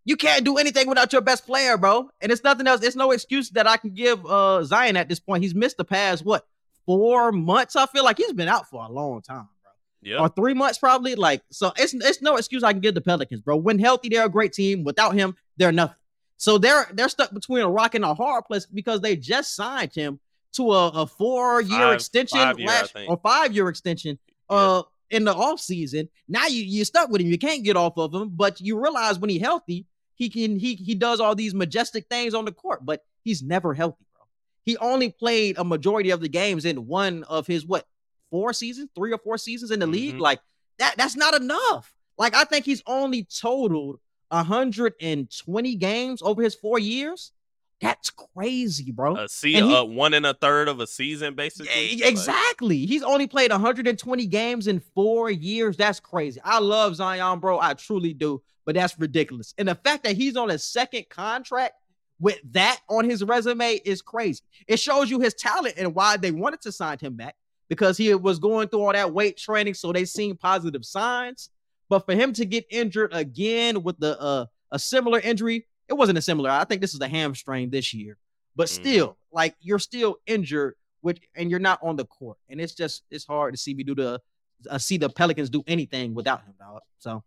you 0.05 0.17
can't 0.17 0.45
do 0.45 0.57
anything 0.57 0.89
without 0.89 1.13
your 1.13 1.23
best 1.23 1.47
player, 1.47 1.77
bro. 1.77 2.11
And 2.21 2.33
it's 2.33 2.43
nothing 2.43 2.67
else. 2.67 2.83
It's 2.83 2.97
no 2.97 3.11
excuse 3.13 3.51
that 3.51 3.67
I 3.67 3.77
can 3.77 3.91
give 3.91 4.25
uh 4.27 4.65
Zion 4.65 4.97
at 4.97 5.09
this 5.09 5.21
point. 5.21 5.43
He's 5.43 5.55
missed 5.55 5.77
the 5.77 5.85
past 5.85 6.25
what 6.25 6.47
four 6.87 7.33
months. 7.33 7.77
I 7.77 7.87
feel 7.87 8.05
like 8.05 8.17
he's 8.17 8.33
been 8.33 8.49
out 8.49 8.69
for 8.69 8.83
a 8.85 8.89
long 8.91 9.21
time, 9.23 9.49
bro 9.63 9.71
Yeah. 10.03 10.21
or 10.21 10.29
three 10.31 10.55
months 10.55 10.79
probably. 10.79 11.15
Like, 11.15 11.43
so 11.51 11.73
it's 11.77 11.95
it's 11.95 12.23
no 12.23 12.37
excuse 12.37 12.63
I 12.65 12.73
can 12.73 12.81
give 12.81 12.95
the 12.95 13.01
Pelicans, 13.03 13.41
bro. 13.43 13.57
When 13.57 13.79
healthy, 13.79 14.09
they're 14.09 14.27
a 14.27 14.31
great 14.31 14.53
team. 14.53 14.85
Without 14.85 15.15
him, 15.15 15.37
they're 15.59 15.73
nothing. 15.73 15.97
So 16.39 16.57
they're 16.57 16.87
they're 16.93 17.09
stuck 17.11 17.33
between 17.35 17.63
a 17.63 17.71
rock 17.71 17.95
and 17.95 18.05
a 18.05 18.15
hard 18.15 18.45
place 18.47 18.65
because 18.65 19.01
they 19.01 19.17
just 19.17 19.55
signed 19.55 19.93
him 19.95 20.19
to 20.53 20.73
a, 20.73 20.89
a 20.89 21.07
four 21.07 21.61
year 21.61 21.93
extension 21.93 22.39
five 22.39 22.59
year, 22.59 22.69
last 22.69 22.97
or 23.07 23.19
five 23.23 23.53
year 23.55 23.69
extension 23.69 24.19
uh 24.49 24.83
in 25.11 25.25
the 25.25 25.35
off 25.35 25.61
season. 25.61 26.09
Now 26.29 26.47
you 26.47 26.63
you're 26.63 26.85
stuck 26.85 27.11
with 27.11 27.21
him. 27.21 27.29
You 27.29 27.39
can't 27.39 27.65
get 27.65 27.77
off 27.77 27.97
of 27.97 28.15
him, 28.15 28.31
but 28.35 28.61
you 28.61 28.81
realize 28.81 29.19
when 29.19 29.31
he's 29.31 29.41
healthy, 29.41 29.87
he 30.15 30.29
can 30.29 30.59
he 30.59 30.75
he 30.75 30.95
does 30.95 31.21
all 31.21 31.35
these 31.35 31.55
majestic 31.55 32.07
things 32.09 32.35
on 32.35 32.45
the 32.45 32.53
court, 32.53 32.85
but 32.85 33.05
he's 33.25 33.43
never 33.43 33.75
healthy, 33.75 34.05
bro. 34.15 34.23
He 34.65 34.77
only 34.79 35.11
played 35.11 35.59
a 35.59 35.65
majority 35.65 36.11
of 36.11 36.21
the 36.21 36.29
games 36.29 36.65
in 36.65 36.87
one 36.87 37.25
of 37.25 37.47
his 37.47 37.65
what 37.67 37.87
four 38.31 38.53
seasons, 38.53 38.91
three 38.95 39.13
or 39.13 39.19
four 39.19 39.39
seasons 39.39 39.71
in 39.71 39.81
the 39.81 39.87
league. 39.87 40.17
Mhm. 40.17 40.21
Like 40.21 40.41
that, 40.79 40.97
that's 40.97 41.17
not 41.17 41.35
enough. 41.35 41.95
Like 42.19 42.35
I 42.35 42.45
think 42.45 42.65
he's 42.65 42.83
only 42.87 43.25
totaled 43.25 44.01
120 44.31 45.75
games 45.77 46.23
over 46.23 46.43
his 46.43 46.55
four 46.55 46.79
years. 46.79 47.33
That's 47.81 48.11
crazy, 48.11 48.91
bro. 48.91 49.17
A 49.17 49.29
se- 49.29 49.53
he- 49.53 49.61
uh, 49.75 49.85
one 49.85 50.15
and 50.15 50.27
a 50.27 50.35
third 50.35 50.69
of 50.69 50.81
a 50.81 50.87
season, 50.87 51.35
basically. 51.35 51.95
Yeah, 51.95 52.07
exactly. 52.09 52.85
He's 52.87 53.03
only 53.03 53.27
played 53.27 53.51
120 53.53 54.27
games 54.27 54.67
in 54.67 54.81
four 54.95 55.31
years. 55.31 55.77
That's 55.77 56.01
crazy. 56.01 56.41
I 56.45 56.59
love 56.59 56.97
Zion, 56.97 57.39
bro. 57.39 57.61
I 57.61 57.75
truly 57.75 58.15
do, 58.15 58.43
but 58.67 58.75
that's 58.75 58.99
ridiculous. 58.99 59.55
And 59.59 59.69
the 59.69 59.77
fact 59.77 60.03
that 60.05 60.17
he's 60.17 60.37
on 60.37 60.51
a 60.51 60.59
second 60.59 61.09
contract 61.09 61.75
with 62.21 62.39
that 62.51 62.81
on 62.89 63.09
his 63.09 63.23
resume 63.23 63.75
is 63.85 64.03
crazy. 64.03 64.43
It 64.67 64.81
shows 64.81 65.09
you 65.09 65.21
his 65.21 65.35
talent 65.35 65.75
and 65.79 65.95
why 65.95 66.17
they 66.17 66.33
wanted 66.33 66.61
to 66.63 66.73
sign 66.73 66.99
him 66.99 67.15
back 67.15 67.37
because 67.69 67.97
he 67.97 68.13
was 68.15 68.41
going 68.41 68.69
through 68.69 68.81
all 68.81 68.93
that 68.93 69.13
weight 69.13 69.37
training, 69.37 69.75
so 69.75 69.93
they 69.93 70.05
seen 70.05 70.37
positive 70.37 70.85
signs. 70.85 71.51
But 71.89 72.07
for 72.07 72.15
him 72.15 72.33
to 72.33 72.45
get 72.45 72.67
injured 72.71 73.15
again 73.15 73.83
with 73.85 73.99
the 74.01 74.21
uh, 74.21 74.47
a 74.73 74.79
similar 74.79 75.21
injury, 75.21 75.67
it 75.89 75.95
wasn't 75.95 76.19
a 76.19 76.23
similar. 76.23 76.51
I 76.51 76.65
think 76.65 76.81
this 76.81 76.95
is 76.95 77.01
a 77.01 77.09
hamstring 77.09 77.71
this 77.71 77.95
year, 77.95 78.19
but 78.57 78.69
Mhm. 78.69 78.73
still, 78.73 79.19
like 79.33 79.55
you're 79.61 79.79
still 79.79 80.19
injured 80.27 80.75
which 81.01 81.21
and 81.37 81.49
you're 81.51 81.61
not 81.61 81.79
on 81.83 81.97
the 81.97 82.05
court, 82.05 82.39
and 82.49 82.61
it's 82.61 82.75
just 82.75 83.05
it's 83.11 83.25
hard 83.25 83.55
to 83.55 83.59
see 83.59 83.73
me 83.75 83.85
do 83.85 83.95
the 83.95 84.21
uh, 84.69 84.79
see 84.79 84.97
the 84.99 85.09
Pelicans 85.09 85.49
do 85.49 85.63
anything 85.67 86.13
without 86.15 86.43
him, 86.45 86.55
dog. 86.59 86.81
So 86.99 87.23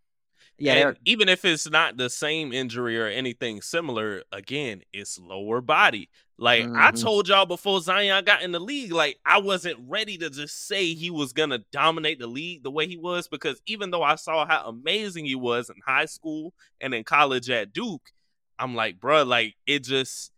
yeah, 0.57 0.91
even 1.05 1.29
if 1.29 1.45
it's 1.45 1.69
not 1.69 1.97
the 1.97 2.09
same 2.09 2.51
injury 2.51 2.99
or 2.99 3.07
anything 3.07 3.61
similar, 3.61 4.23
again, 4.31 4.81
it's 4.91 5.17
lower 5.17 5.61
body. 5.61 6.09
Like 6.37 6.65
I 6.75 6.91
Mhm. 6.91 7.01
told 7.01 7.27
y'all 7.29 7.45
before 7.45 7.79
Zion 7.79 8.25
got 8.25 8.41
in 8.41 8.51
the 8.51 8.59
league, 8.59 8.91
like 8.91 9.19
I 9.25 9.39
wasn't 9.39 9.79
ready 9.87 10.17
to 10.17 10.29
just 10.29 10.67
say 10.67 10.93
he 10.93 11.09
was 11.09 11.31
gonna 11.33 11.59
dominate 11.71 12.19
the 12.19 12.27
league 12.27 12.63
the 12.63 12.71
way 12.71 12.87
he 12.87 12.97
was 12.97 13.27
because 13.27 13.61
even 13.65 13.89
though 13.91 14.03
I 14.03 14.15
saw 14.15 14.45
how 14.45 14.65
amazing 14.67 15.25
he 15.25 15.35
was 15.35 15.69
in 15.69 15.77
high 15.85 16.05
school 16.05 16.53
and 16.81 16.93
in 16.93 17.03
college 17.05 17.49
at 17.49 17.71
Duke, 17.71 18.11
I'm 18.61 18.75
like, 18.75 18.99
bro, 18.99 19.23
like 19.23 19.55
it 19.65 19.83
just 19.83 20.31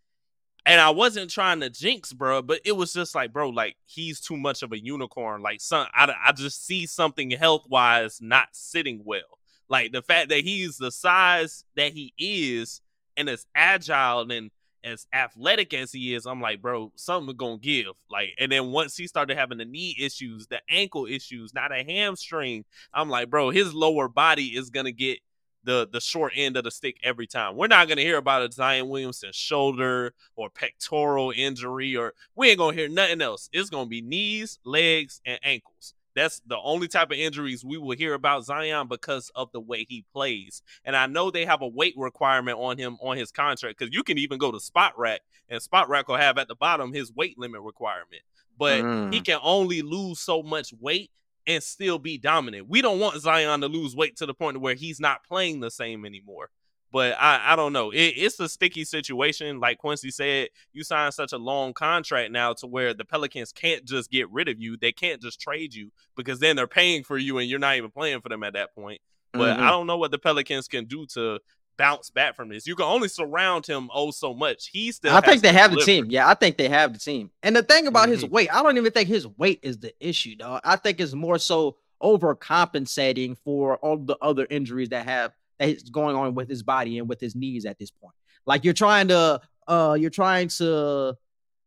and 0.66 0.80
I 0.80 0.92
wasn't 0.92 1.30
trying 1.30 1.60
to 1.60 1.70
jinx, 1.70 2.14
bro, 2.14 2.42
but 2.42 2.62
it 2.64 2.72
was 2.72 2.94
just 2.94 3.16
like, 3.16 3.34
bro, 3.34 3.50
like 3.50 3.76
he's 3.86 4.22
too 4.22 4.38
much 4.38 4.64
of 4.64 4.72
a 4.72 4.82
unicorn. 4.82 5.42
Like, 5.42 5.60
son, 5.60 5.88
I, 5.94 6.14
I 6.26 6.32
just 6.32 6.66
see 6.66 6.86
something 6.86 7.32
health 7.32 7.66
wise 7.68 8.20
not 8.22 8.48
sitting 8.54 9.02
well. 9.04 9.22
Like 9.68 9.92
the 9.92 10.02
fact 10.02 10.30
that 10.30 10.40
he's 10.40 10.78
the 10.78 10.92
size 10.92 11.66
that 11.76 11.92
he 11.92 12.14
is 12.18 12.82
and 13.18 13.28
as 13.28 13.46
agile 13.54 14.32
and 14.32 14.52
as 14.86 15.06
athletic 15.14 15.74
as 15.74 15.92
he 15.92 16.14
is, 16.14 16.26
I'm 16.26 16.42
like, 16.42 16.62
bro, 16.62 16.94
something 16.96 17.36
gonna 17.36 17.58
give. 17.58 17.94
Like, 18.10 18.30
and 18.40 18.52
then 18.52 18.72
once 18.72 18.96
he 18.96 19.08
started 19.08 19.38
having 19.38 19.58
the 19.58 19.66
knee 19.66 19.96
issues, 20.00 20.48
the 20.48 20.62
ankle 20.70 21.08
issues, 21.08 21.54
not 21.54 21.72
a 21.72 21.84
hamstring, 21.84 22.64
I'm 22.94 23.10
like, 23.10 23.30
bro, 23.30 23.50
his 23.50 23.74
lower 23.74 24.08
body 24.08 24.48
is 24.48 24.70
gonna 24.70 24.92
get 24.92 25.20
the 25.64 25.88
the 25.91 26.01
short 26.01 26.34
end 26.36 26.57
of 26.57 26.64
the 26.64 26.72
stick 26.72 26.97
every 27.03 27.28
time. 27.28 27.55
We're 27.55 27.68
not 27.68 27.88
gonna 27.88 28.01
hear 28.01 28.18
about 28.18 28.47
a 28.47 28.51
Zion 28.51 28.89
Williamson 28.89 29.32
shoulder 29.34 30.14
or 30.36 30.49
pectoral 30.49 31.32
injury, 31.36 31.95
or 31.95 32.14
we 32.36 32.49
ain't 32.49 32.59
gonna 32.59 32.76
hear 32.76 32.89
nothing 32.89 33.22
else. 33.22 33.49
It's 33.53 33.70
gonna 33.70 33.89
be 33.89 34.01
knees, 34.01 34.59
legs, 34.66 35.22
and 35.26 35.39
ankles. 35.43 35.93
That's 36.16 36.41
the 36.45 36.59
only 36.64 36.88
type 36.88 37.09
of 37.11 37.18
injuries 37.18 37.66
we 37.66 37.78
will 37.78 37.97
hear 37.97 38.14
about 38.14 38.45
Zion 38.45 38.88
because 38.88 39.32
of 39.36 39.51
the 39.51 39.59
way 39.59 39.86
he 39.89 40.05
plays. 40.14 40.61
And 40.86 40.95
I 40.95 41.07
know 41.07 41.32
they 41.32 41.45
have 41.45 41.64
a 41.64 41.68
weight 41.68 41.95
requirement 41.97 42.59
on 42.59 42.78
him 42.78 42.97
on 43.01 43.18
his 43.18 43.32
contract 43.32 43.80
because 43.80 43.93
you 43.93 44.03
can 44.03 44.20
even 44.20 44.38
go 44.38 44.51
to 44.51 44.59
Spotrac 44.59 45.20
and 45.49 45.59
Spotrac 45.59 46.07
will 46.07 46.18
have 46.18 46.38
at 46.38 46.47
the 46.47 46.55
bottom 46.55 46.93
his 46.93 47.11
weight 47.14 47.39
limit 47.39 47.61
requirement. 47.61 48.22
But 48.57 48.82
he 48.82 49.22
Mm. 49.22 49.26
can 49.26 49.39
only 49.41 49.82
lose 49.82 50.20
so 50.20 50.43
much 50.43 50.72
weight 50.80 51.09
and 51.48 51.62
still 51.62 52.00
be 52.00 52.18
dominant. 52.18 52.70
We 52.70 52.82
don't 52.82 53.00
want 53.00 53.22
Zion 53.22 53.62
to 53.62 53.68
lose 53.68 53.96
weight 53.96 54.16
to 54.18 54.26
the 54.26 54.34
point 54.34 54.60
where 54.62 54.76
he's 54.76 55.00
not 55.00 55.24
playing 55.26 55.60
the 55.60 55.72
same 55.72 56.06
anymore. 56.06 56.50
But 56.91 57.18
I, 57.20 57.54
I 57.54 57.56
don't 57.56 57.74
know. 57.74 57.89
It, 57.89 58.14
it's 58.18 58.39
a 58.39 58.48
sticky 58.48 58.86
situation. 58.86 59.60
Like 59.60 59.80
Quincy 59.80 60.12
said, 60.12 60.50
you 60.74 60.84
sign 60.84 61.12
such 61.12 61.34
a 61.34 61.38
long 61.39 61.74
contract 61.74 62.32
now 62.32 62.54
to 62.54 62.68
where 62.68 62.94
the 62.94 63.04
Pelicans 63.04 63.52
can't 63.52 63.84
just 63.84 64.12
get 64.12 64.30
rid 64.30 64.48
of 64.48 64.60
you. 64.62 64.78
They 64.78 64.91
can't 64.91 65.20
just 65.20 65.41
trade 65.41 65.74
you 65.74 65.91
because 66.16 66.39
then 66.39 66.56
they're 66.56 66.68
paying 66.68 67.04
for 67.04 67.18
you 67.18 67.39
and 67.39 67.50
you're 67.50 67.58
not 67.58 67.78
even 67.78 67.89
playing 67.89 68.22
for 68.22 68.30
them 68.30 68.44
at 68.44 68.54
that 68.54 68.76
point. 68.76 69.02
But 69.32 69.58
Mhm. 69.58 69.62
I 69.62 69.72
don't 69.72 69.88
know 69.88 69.98
what 69.98 70.12
the 70.12 70.20
Pelicans 70.20 70.68
can 70.68 70.86
do 70.86 71.08
to 71.16 71.39
bounce 71.78 72.10
back 72.10 72.36
from 72.36 72.50
this. 72.50 72.68
You 72.68 72.76
can 72.76 72.86
only 72.86 73.08
surround 73.08 73.66
him 73.66 73.90
oh 73.94 74.12
so 74.12 74.34
much. 74.34 74.70
He 74.72 74.92
still 74.92 75.14
I 75.16 75.22
think 75.22 75.42
they 75.42 75.52
to 75.52 75.58
have 75.58 75.72
the 75.72 75.82
team. 75.82 76.08
Yeah, 76.10 76.28
I 76.28 76.34
think 76.34 76.58
they 76.58 76.70
have 76.70 76.94
the 76.94 77.00
team. 77.00 77.32
And 77.42 77.56
the 77.56 77.64
thing 77.64 77.88
about 77.88 78.10
his 78.10 78.24
Mhm. 78.24 78.30
weight, 78.30 78.50
I 78.54 78.62
don't 78.64 78.78
even 78.78 78.92
think 78.92 79.10
his 79.10 79.28
weight 79.28 79.60
is 79.64 79.78
the 79.80 79.94
issue, 80.00 80.36
dog. 80.36 80.62
I 80.64 80.76
think 80.76 81.00
it's 81.00 81.14
more 81.14 81.38
so 81.38 81.78
overcompensating 82.02 83.38
for 83.44 83.78
all 83.78 83.98
the 83.98 84.18
other 84.22 84.46
injuries 84.50 84.90
that 84.90 85.06
have 85.06 85.32
that 85.60 85.70
is 85.70 85.84
going 85.84 86.16
on 86.16 86.36
with 86.36 86.50
his 86.50 86.64
body 86.64 86.98
and 87.00 87.08
with 87.08 87.20
his 87.22 87.36
knees 87.36 87.66
at 87.66 87.78
this 87.80 87.92
point. 87.92 88.14
Like 88.46 88.64
you're 88.64 88.74
trying 88.74 89.08
to 89.10 89.42
uh 89.68 89.96
you're 90.00 90.10
trying 90.10 90.50
to 90.50 91.16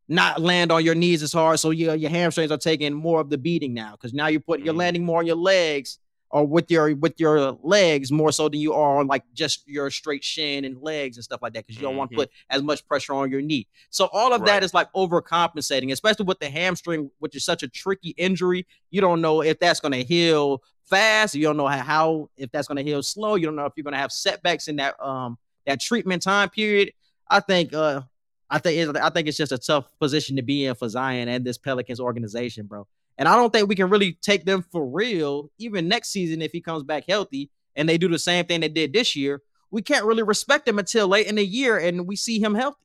not 0.09 0.41
land 0.41 0.71
on 0.71 0.85
your 0.85 0.95
knees 0.95 1.23
as 1.23 1.33
hard, 1.33 1.59
so 1.59 1.71
your 1.71 1.95
your 1.95 2.11
hamstrings 2.11 2.53
are 2.53 2.59
taking 2.59 2.93
more 2.93 3.21
of 3.21 3.31
the 3.31 3.39
beating 3.39 3.75
now 3.75 3.93
because 3.93 4.13
now 4.13 4.27
you're 4.29 4.41
putting 4.41 4.65
you're 4.65 4.75
Mhm. 4.75 4.79
landing 4.79 5.05
more 5.05 5.21
on 5.21 5.27
your 5.27 5.37
legs 5.37 5.99
or 6.37 6.47
with 6.47 6.70
your 6.70 6.95
with 6.97 7.18
your 7.18 7.53
legs 7.62 8.12
more 8.12 8.30
so 8.30 8.47
than 8.49 8.61
you 8.61 8.74
are 8.74 8.99
on 8.99 9.07
like 9.07 9.22
just 9.32 9.66
your 9.66 9.91
straight 9.91 10.22
shin 10.22 10.66
and 10.66 10.76
legs 10.82 11.16
and 11.16 11.24
stuff 11.24 11.41
like 11.41 11.55
that 11.55 11.66
because 11.66 11.80
you 11.80 11.82
don't 11.87 11.97
want 11.97 12.11
Mhm. 12.11 12.14
to 12.14 12.20
put 12.22 12.30
as 12.51 12.62
much 12.62 12.87
pressure 12.87 13.14
on 13.14 13.30
your 13.30 13.41
knee. 13.41 13.66
So 13.89 14.11
all 14.12 14.34
of 14.34 14.43
Right. 14.43 14.49
that 14.49 14.62
is 14.64 14.74
like 14.74 14.93
overcompensating, 14.93 15.93
especially 15.93 16.26
with 16.26 16.39
the 16.39 16.51
hamstring, 16.51 17.11
which 17.20 17.34
is 17.34 17.43
such 17.45 17.62
a 17.62 17.68
tricky 17.68 18.11
injury. 18.18 18.66
You 18.91 19.01
don't 19.01 19.22
know 19.22 19.41
if 19.43 19.59
that's 19.59 19.80
going 19.80 19.93
to 19.93 20.05
heal 20.05 20.62
fast. 20.84 21.34
You 21.34 21.43
don't 21.45 21.57
know 21.57 21.66
how, 21.68 21.78
how 21.82 22.30
if 22.37 22.51
that's 22.53 22.68
going 22.68 22.76
to 22.76 22.84
heal 22.84 23.03
slow. 23.03 23.37
You 23.37 23.47
don't 23.47 23.57
know 23.57 23.64
if 23.64 23.72
you're 23.76 23.84
going 23.84 23.93
to 23.95 23.99
have 23.99 24.12
setbacks 24.12 24.68
in 24.68 24.76
that 24.76 24.95
um 25.03 25.39
that 25.64 25.80
treatment 25.80 26.22
time 26.22 26.51
period. 26.51 26.93
I 27.30 27.41
think 27.41 27.72
uh 27.72 28.03
I 28.51 28.59
think 28.59 28.95
I 28.97 29.09
think 29.09 29.26
it's 29.26 29.39
just 29.39 29.53
a 29.53 29.59
tough 29.59 29.87
position 29.99 30.37
to 30.37 30.43
be 30.43 30.66
in 30.66 30.74
for 30.74 30.89
Zion 30.89 31.28
and 31.28 31.45
this 31.47 31.57
Pelicans 31.57 31.99
organization, 31.99 32.66
bro. 32.66 32.87
And 33.19 33.29
I 33.29 33.37
don't 33.37 33.53
think 33.53 33.69
we 33.69 33.75
can 33.75 33.89
really 33.89 34.12
take 34.21 34.45
them 34.45 34.62
for 34.71 34.87
real 34.87 35.51
even 35.59 35.89
next 35.89 36.11
season 36.11 36.43
if 36.43 36.53
he 36.53 36.61
comes 36.61 36.83
back 36.83 37.05
healthy 37.09 37.51
and 37.75 37.89
they 37.89 37.99
do 37.99 38.09
the 38.09 38.19
same 38.19 38.45
thing 38.45 38.61
they 38.61 38.69
did 38.69 38.93
this 38.93 39.17
year. 39.17 39.43
We 39.71 39.83
can't 39.83 40.05
really 40.05 40.23
respect 40.23 40.69
him 40.69 40.79
until 40.79 41.09
late 41.09 41.27
in 41.27 41.37
the 41.37 41.45
year 41.45 41.79
and 41.79 42.07
we 42.07 42.17
see 42.17 42.39
him 42.39 42.55
healthy. 42.55 42.79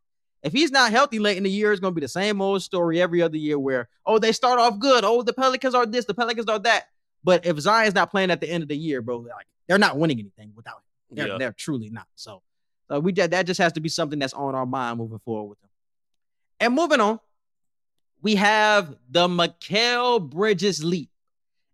If 0.43 0.53
he's 0.53 0.71
not 0.71 0.91
healthy 0.91 1.19
late 1.19 1.37
in 1.37 1.43
the 1.43 1.49
year, 1.51 1.71
it's 1.71 1.79
going 1.79 1.91
to 1.93 1.95
be 1.99 2.03
the 2.03 2.07
same 2.07 2.41
old 2.41 2.63
story 2.63 2.99
every 3.01 3.21
other 3.21 3.37
year 3.37 3.59
where, 3.59 3.89
oh, 4.05 4.17
they 4.17 4.31
start 4.31 4.59
off 4.59 4.79
good. 4.79 5.03
Oh, 5.03 5.21
the 5.21 5.33
Pelicans 5.33 5.75
are 5.75 5.85
this, 5.85 6.05
the 6.05 6.15
Pelicans 6.15 6.47
are 6.47 6.59
that. 6.59 6.85
But 7.23 7.45
if 7.45 7.59
Zion's 7.59 7.93
not 7.93 8.09
playing 8.09 8.31
at 8.31 8.41
the 8.41 8.49
end 8.49 8.63
of 8.63 8.69
the 8.69 8.75
year, 8.75 9.01
bro, 9.03 9.17
like 9.17 9.45
they're 9.67 9.77
not 9.77 9.97
winning 9.97 10.19
anything 10.19 10.53
without 10.55 10.77
him. 10.77 11.15
They're, 11.17 11.27
Yeah. 11.27 11.37
they're 11.37 11.51
truly 11.53 11.89
not. 11.91 12.07
So 12.15 12.41
uh, 12.91 12.99
we 12.99 13.11
that 13.13 13.31
that 13.31 13.45
just 13.45 13.59
has 13.59 13.73
to 13.73 13.81
be 13.81 13.89
something 13.89 14.17
that's 14.17 14.33
on 14.33 14.55
our 14.55 14.65
mind 14.65 14.97
moving 14.97 15.19
forward 15.19 15.49
with 15.49 15.61
them. 15.61 15.69
And 16.59 16.73
moving 16.73 16.99
on, 17.01 17.19
we 18.21 18.35
have 18.35 18.95
the 19.09 19.27
Mikal 19.27 20.29
Bridges 20.29 20.83
leap. 20.83 21.09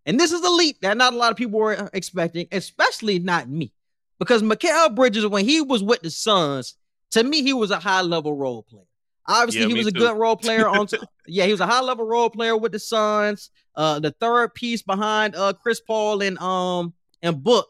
And 0.06 0.18
this 0.18 0.32
is 0.32 0.40
a 0.42 0.50
leap 0.50 0.80
that 0.80 0.96
not 0.96 1.12
a 1.12 1.16
lot 1.16 1.30
of 1.30 1.36
people 1.36 1.58
were 1.60 1.90
expecting, 1.92 2.46
especially 2.52 3.18
not 3.18 3.48
me. 3.48 3.72
Because 4.18 4.42
Mikal 4.42 4.94
Bridges, 4.94 5.26
when 5.26 5.44
he 5.44 5.60
was 5.60 5.82
with 5.82 6.00
the 6.00 6.10
Suns, 6.10 6.76
to 7.10 7.22
me, 7.22 7.42
he 7.42 7.52
was 7.52 7.70
a 7.70 7.78
high 7.78 8.00
level 8.02 8.34
role 8.34 8.62
player. 8.62 8.84
Obviously, 9.26 9.60
Yeah, 9.62 9.68
he 9.68 9.74
was 9.74 9.86
a 9.86 9.92
too. 9.92 9.98
good 10.00 10.16
role 10.16 10.36
player 10.36 10.66
on 10.68 10.86
yeah, 11.26 11.44
he 11.44 11.52
was 11.52 11.60
a 11.60 11.66
high 11.66 11.82
level 11.82 12.06
role 12.06 12.30
player 12.30 12.56
with 12.56 12.72
the 12.72 12.78
Suns. 12.78 13.50
Uh, 13.74 14.00
the 14.00 14.10
third 14.12 14.54
piece 14.54 14.82
behind 14.82 15.36
uh 15.36 15.52
Chris 15.52 15.80
Paul 15.80 16.22
and 16.22 16.38
um 16.38 16.94
and 17.22 17.42
Book. 17.44 17.68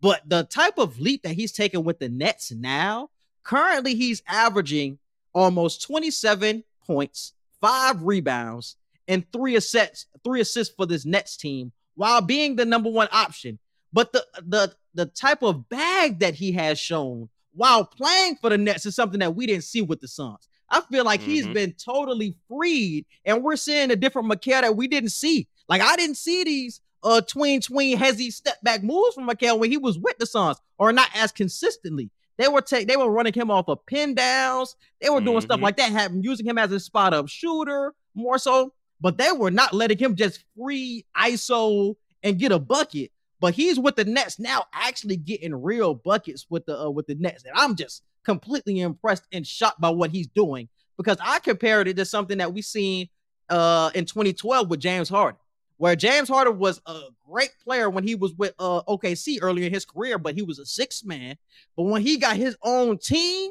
But 0.00 0.22
the 0.28 0.44
type 0.44 0.78
of 0.78 0.98
leap 1.00 1.22
that 1.24 1.34
he's 1.34 1.52
taking 1.52 1.84
with 1.84 1.98
the 1.98 2.08
Nets 2.08 2.52
now, 2.52 3.10
currently 3.42 3.94
he's 3.94 4.22
averaging 4.26 4.98
almost 5.34 5.82
27 5.82 6.64
points, 6.86 7.32
five 7.62 8.02
rebounds, 8.02 8.76
and 9.08 9.24
three 9.32 9.56
assists, 9.56 10.06
three 10.24 10.42
assists 10.42 10.74
for 10.74 10.84
this 10.84 11.06
Nets 11.06 11.36
team 11.38 11.72
while 11.94 12.20
being 12.20 12.56
the 12.56 12.64
number 12.66 12.90
one 12.90 13.08
option. 13.12 13.58
But 13.94 14.12
the 14.12 14.26
the 14.46 14.74
the 14.94 15.06
type 15.06 15.42
of 15.42 15.68
bag 15.70 16.18
that 16.18 16.34
he 16.34 16.52
has 16.52 16.78
shown 16.78 17.30
while 17.54 17.84
playing 17.86 18.36
for 18.36 18.50
the 18.50 18.58
Nets 18.58 18.84
is 18.84 18.94
something 18.94 19.20
that 19.20 19.34
we 19.34 19.46
didn't 19.46 19.64
see 19.64 19.80
with 19.82 20.00
the 20.00 20.08
Suns. 20.08 20.48
I 20.70 20.80
feel 20.90 21.04
like 21.04 21.20
he's 21.20 21.46
Mhm. 21.46 21.52
been 21.54 21.72
totally 21.74 22.34
freed, 22.48 23.04
and 23.24 23.42
we're 23.42 23.56
seeing 23.56 23.90
a 23.90 23.96
different 23.96 24.28
Mikal 24.30 24.62
that 24.62 24.76
we 24.76 24.88
didn't 24.88 25.10
see. 25.10 25.48
Like 25.68 25.82
I 25.82 25.96
didn't 25.96 26.16
see 26.16 26.44
these 26.44 26.80
uh 27.02 27.20
tween 27.20 27.60
tween 27.60 27.98
hezzy 27.98 28.32
step 28.32 28.60
back 28.62 28.82
moves 28.82 29.14
from 29.14 29.28
Mikal 29.28 29.58
when 29.58 29.70
he 29.70 29.76
was 29.76 29.98
with 29.98 30.16
the 30.18 30.26
Suns, 30.26 30.58
or 30.78 30.92
not 30.92 31.08
as 31.14 31.32
consistently. 31.32 32.10
They 32.38 32.48
were 32.48 32.62
take 32.62 32.88
they 32.88 32.96
were 32.96 33.10
running 33.10 33.32
him 33.32 33.50
off 33.50 33.68
of 33.68 33.84
pin 33.86 34.14
downs. 34.14 34.76
They 35.00 35.10
were 35.10 35.20
doing 35.20 35.40
stuff 35.42 35.58
Mhm. 35.60 35.62
like 35.62 35.76
that, 35.76 35.92
having 35.92 36.22
using 36.22 36.46
him 36.46 36.58
as 36.58 36.72
a 36.72 36.80
spot 36.80 37.12
up 37.14 37.28
shooter 37.28 37.94
more 38.14 38.38
so. 38.38 38.72
But 39.00 39.18
they 39.18 39.32
were 39.32 39.50
not 39.50 39.72
letting 39.74 39.98
him 39.98 40.14
just 40.16 40.44
free 40.56 41.04
ISO 41.16 41.96
and 42.22 42.38
get 42.38 42.52
a 42.52 42.58
bucket. 42.58 43.10
But 43.40 43.54
he's 43.54 43.78
with 43.78 43.96
the 43.96 44.04
Nets 44.04 44.38
now, 44.38 44.66
actually 44.72 45.16
getting 45.16 45.54
real 45.54 45.94
buckets 45.94 46.46
with 46.48 46.64
the 46.66 46.80
uh, 46.80 46.90
with 46.90 47.06
the 47.08 47.16
Nets, 47.16 47.42
and 47.44 47.52
I'm 47.56 47.74
just 47.74 48.02
completely 48.24 48.80
impressed 48.80 49.24
and 49.32 49.44
shocked 49.46 49.80
by 49.80 49.90
what 49.90 50.10
he's 50.10 50.28
doing 50.28 50.68
because 50.96 51.16
I 51.20 51.40
compared 51.40 51.88
it 51.88 51.96
to 51.96 52.04
something 52.04 52.38
that 52.38 52.54
we 52.54 52.62
seen 52.62 53.08
uh 53.48 53.90
in 53.96 54.04
2012 54.04 54.70
with 54.70 54.78
James 54.78 55.08
Harden, 55.08 55.40
where 55.82 55.96
James 55.96 56.28
Harden 56.28 56.60
was 56.60 56.80
a 56.86 57.00
great 57.28 57.50
player 57.64 57.90
when 57.90 58.06
he 58.06 58.14
was 58.14 58.32
with 58.34 58.54
uh 58.60 58.82
OKC 58.82 59.40
earlier 59.42 59.66
in 59.66 59.74
his 59.74 59.84
career, 59.84 60.16
but 60.16 60.36
he 60.36 60.42
was 60.42 60.60
a 60.60 60.64
six 60.64 61.04
man. 61.04 61.36
But 61.76 61.82
when 61.86 62.02
he 62.02 62.18
got 62.18 62.36
his 62.36 62.56
own 62.62 62.98
team, 62.98 63.50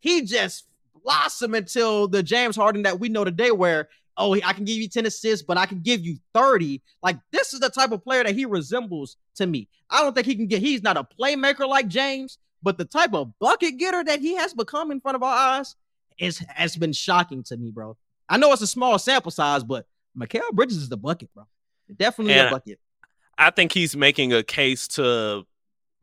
he 0.00 0.22
just 0.22 0.64
blossomed 1.04 1.54
until 1.54 2.08
the 2.08 2.22
James 2.22 2.56
Harden 2.56 2.84
that 2.84 2.98
we 2.98 3.10
know 3.10 3.24
today, 3.24 3.50
where 3.50 3.90
oh, 4.16 4.32
I 4.32 4.54
can 4.54 4.64
give 4.64 4.78
you 4.78 4.88
10 4.88 5.04
assists, 5.04 5.44
but 5.44 5.58
I 5.58 5.66
can 5.66 5.80
give 5.80 6.00
you 6.00 6.16
30. 6.32 6.80
Like, 7.02 7.18
this 7.30 7.52
is 7.52 7.60
the 7.60 7.68
type 7.68 7.92
of 7.92 8.02
player 8.02 8.24
that 8.24 8.34
he 8.34 8.46
resembles 8.46 9.18
to 9.34 9.46
me. 9.46 9.68
I 9.90 10.02
don't 10.02 10.14
think 10.14 10.26
he 10.26 10.34
can 10.34 10.46
get, 10.46 10.62
he's 10.62 10.82
not 10.82 10.96
a 10.96 11.04
playmaker 11.04 11.68
like 11.68 11.88
James, 11.88 12.38
but 12.62 12.78
the 12.78 12.86
type 12.86 13.12
of 13.12 13.38
bucket 13.38 13.76
getter 13.76 14.02
that 14.02 14.20
he 14.20 14.34
has 14.36 14.54
become 14.54 14.90
in 14.90 15.02
front 15.02 15.16
of 15.16 15.22
our 15.22 15.58
eyes 15.58 15.76
is 16.16 16.38
has 16.38 16.74
been 16.74 16.94
shocking 16.94 17.42
to 17.42 17.58
me, 17.58 17.70
bro. 17.70 17.98
I 18.30 18.38
know 18.38 18.50
it's 18.54 18.62
a 18.62 18.66
small 18.66 18.98
sample 18.98 19.30
size, 19.30 19.62
but 19.62 19.86
Mikal 20.18 20.50
Bridges 20.54 20.78
is 20.78 20.88
the 20.88 20.96
bucket, 20.96 21.28
bro. 21.34 21.44
Definitely 21.94 22.34
a 22.34 22.50
bucket. 22.50 22.80
I 23.38 23.50
think 23.50 23.72
he's 23.72 23.96
making 23.96 24.32
a 24.32 24.42
case 24.42 24.88
to 24.88 25.44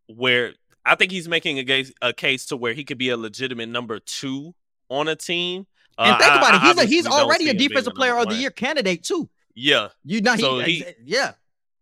where 0.08 0.54
I 0.86 0.96
think 0.96 1.12
he's 1.12 1.28
making 1.28 1.60
a 1.60 1.64
case 1.64 1.92
a 2.02 2.14
case 2.14 2.46
to 2.48 2.58
where 2.58 2.74
he 2.74 2.84
could 2.84 2.98
be 2.98 3.10
a 3.10 3.18
legitimate 3.18 3.70
number 3.70 4.00
two 4.00 4.54
on 4.90 5.08
a 5.08 5.16
team. 5.16 5.66
And 5.98 6.12
Uh, 6.16 6.18
think 6.18 6.32
about 6.36 6.54
I 6.54 6.58
it, 6.58 6.62
he's 6.62 6.78
a, 6.84 6.86
he's 6.86 7.08
already 7.08 7.50
a 7.50 7.54
defensive 7.54 7.94
player 7.94 8.18
of 8.18 8.28
the 8.30 8.36
year 8.36 8.50
candidate 8.50 9.04
too. 9.04 9.30
Yeah, 9.56 9.90
You 10.04 10.22
know, 10.22 10.34
he, 10.36 10.42
So 10.42 10.60
he- 10.60 10.86
yeah. 11.06 11.34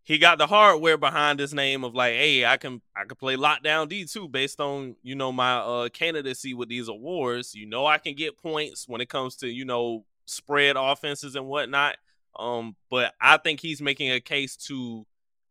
he 0.04 0.18
got 0.18 0.36
the 0.36 0.46
hardware 0.46 0.98
behind 0.98 1.38
his 1.38 1.54
name 1.54 1.84
of 1.84 1.94
like, 1.94 2.12
hey, 2.12 2.44
I 2.44 2.56
can 2.58 2.82
I 2.94 3.04
can 3.04 3.16
play 3.16 3.36
lockdown 3.36 3.88
D 3.88 4.04
too 4.04 4.28
based 4.28 4.60
on 4.60 4.96
you 5.02 5.14
know 5.14 5.32
my 5.32 5.54
uh 5.56 5.88
candidacy 5.88 6.54
with 6.54 6.68
these 6.68 6.88
awards. 6.88 7.54
You 7.54 7.66
know 7.66 7.86
I 7.86 7.98
can 7.98 8.14
get 8.14 8.36
points 8.38 8.86
when 8.86 9.00
it 9.00 9.08
comes 9.08 9.36
to 9.36 9.48
you 9.48 9.64
know 9.64 10.04
spread 10.26 10.76
offenses 10.78 11.34
and 11.34 11.46
whatnot. 11.46 11.96
Um, 12.38 12.76
but 12.90 13.14
I 13.20 13.36
think 13.36 13.60
he's 13.60 13.82
making 13.82 14.10
a 14.10 14.20
case 14.20 14.56
to 14.68 15.06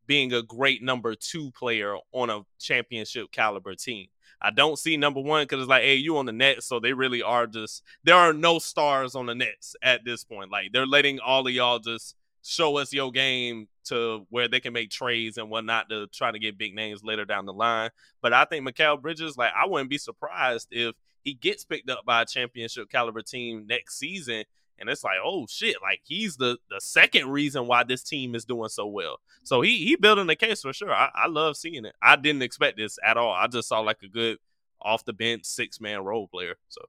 being 0.07 0.33
a 0.33 0.41
great 0.41 0.83
number 0.83 1.15
two 1.15 1.51
player 1.51 1.95
on 2.11 2.29
a 2.29 2.41
championship 2.59 3.31
caliber 3.31 3.75
team. 3.75 4.07
I 4.41 4.49
don't 4.49 4.79
see 4.79 4.97
number 4.97 5.21
one 5.21 5.43
because 5.43 5.61
it's 5.61 5.69
like, 5.69 5.83
hey, 5.83 5.95
you 5.95 6.17
on 6.17 6.25
the 6.25 6.31
Nets, 6.31 6.65
so 6.65 6.79
they 6.79 6.93
really 6.93 7.21
are 7.21 7.45
just 7.45 7.83
there 8.03 8.15
are 8.15 8.33
no 8.33 8.57
stars 8.57 9.15
on 9.15 9.27
the 9.27 9.35
Nets 9.35 9.75
at 9.83 10.03
this 10.03 10.23
point. 10.23 10.51
Like 10.51 10.71
they're 10.73 10.87
letting 10.87 11.19
all 11.19 11.45
of 11.45 11.53
y'all 11.53 11.79
just 11.79 12.15
show 12.43 12.77
us 12.77 12.91
your 12.91 13.11
game 13.11 13.67
to 13.85 14.25
where 14.29 14.47
they 14.47 14.59
can 14.59 14.73
make 14.73 14.89
trades 14.89 15.37
and 15.37 15.49
whatnot 15.49 15.89
to 15.89 16.07
try 16.07 16.31
to 16.31 16.39
get 16.39 16.57
big 16.57 16.75
names 16.75 17.03
later 17.03 17.25
down 17.25 17.45
the 17.45 17.53
line. 17.53 17.89
But 18.21 18.33
I 18.33 18.45
think 18.45 18.67
Mikal 18.67 19.01
Bridges, 19.01 19.37
like, 19.37 19.53
I 19.55 19.67
wouldn't 19.67 19.89
be 19.89 19.97
surprised 19.97 20.69
if 20.71 20.95
he 21.23 21.33
gets 21.33 21.65
picked 21.65 21.89
up 21.89 22.03
by 22.05 22.21
a 22.21 22.25
championship 22.25 22.89
caliber 22.89 23.21
team 23.21 23.65
next 23.67 23.99
season. 23.99 24.43
And 24.81 24.89
it's 24.89 25.03
like, 25.03 25.17
oh 25.23 25.45
shit, 25.47 25.77
like 25.81 26.01
he's 26.03 26.35
the 26.35 26.57
the 26.69 26.81
second 26.81 27.29
reason 27.29 27.67
why 27.67 27.83
this 27.83 28.03
team 28.03 28.35
is 28.35 28.43
doing 28.43 28.69
so 28.69 28.87
well. 28.87 29.19
So 29.43 29.61
he 29.61 29.77
he 29.85 29.95
building 29.95 30.27
the 30.27 30.35
case 30.35 30.61
for 30.61 30.73
sure. 30.73 30.91
I, 30.93 31.09
I 31.13 31.27
love 31.27 31.55
seeing 31.55 31.85
it. 31.85 31.95
I 32.01 32.15
didn't 32.17 32.41
expect 32.41 32.77
this 32.77 32.97
at 33.05 33.15
all. 33.15 33.31
I 33.31 33.47
just 33.47 33.69
saw 33.69 33.79
like 33.79 34.01
a 34.03 34.07
good 34.07 34.39
off 34.81 35.05
the 35.05 35.13
bench 35.13 35.45
six 35.45 35.79
man 35.79 36.03
role 36.03 36.27
player. 36.27 36.55
So 36.67 36.81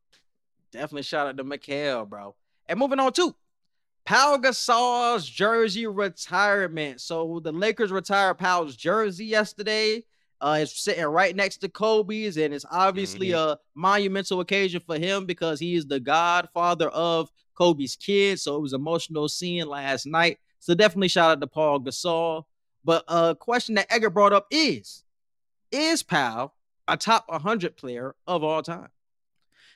Definitely 0.72 1.02
shout 1.02 1.26
out 1.26 1.36
to 1.36 1.44
Mikal, 1.44 2.08
bro. 2.08 2.34
And 2.66 2.78
moving 2.78 2.98
on 2.98 3.12
to 3.12 3.36
Pau 4.06 4.38
Gasol's 4.38 5.28
jersey 5.28 5.86
retirement. 5.86 7.00
So 7.02 7.40
the 7.40 7.52
Lakers 7.52 7.92
retired 7.92 8.38
Pau's 8.38 8.74
jersey 8.74 9.26
yesterday. 9.26 10.02
Uh, 10.40 10.58
it's 10.62 10.82
sitting 10.82 11.04
right 11.04 11.36
next 11.36 11.58
to 11.58 11.68
Kobe's, 11.68 12.36
and 12.36 12.52
it's 12.52 12.64
obviously 12.68 13.30
a 13.30 13.58
monumental 13.76 14.40
occasion 14.40 14.80
for 14.84 14.98
him 14.98 15.24
because 15.24 15.60
he 15.60 15.76
is 15.76 15.86
the 15.86 16.00
godfather 16.00 16.88
of 16.88 17.30
Kobe's 17.54 17.96
kid, 17.96 18.40
So 18.40 18.56
it 18.56 18.62
was 18.62 18.72
emotional 18.72 19.28
seeing 19.28 19.66
last 19.66 20.06
night. 20.06 20.38
So 20.58 20.74
definitely 20.74 21.08
shout 21.08 21.30
out 21.30 21.40
to 21.40 21.46
Paul 21.46 21.80
Gasol. 21.80 22.44
But 22.84 23.04
a 23.08 23.34
question 23.34 23.74
that 23.76 23.86
Edgar 23.90 24.10
brought 24.10 24.32
up 24.32 24.46
is: 24.50 25.04
Is 25.70 26.02
Pau 26.02 26.52
a 26.88 26.96
top 26.96 27.24
100 27.28 27.76
player 27.76 28.14
of 28.26 28.42
all 28.42 28.62
time? 28.62 28.88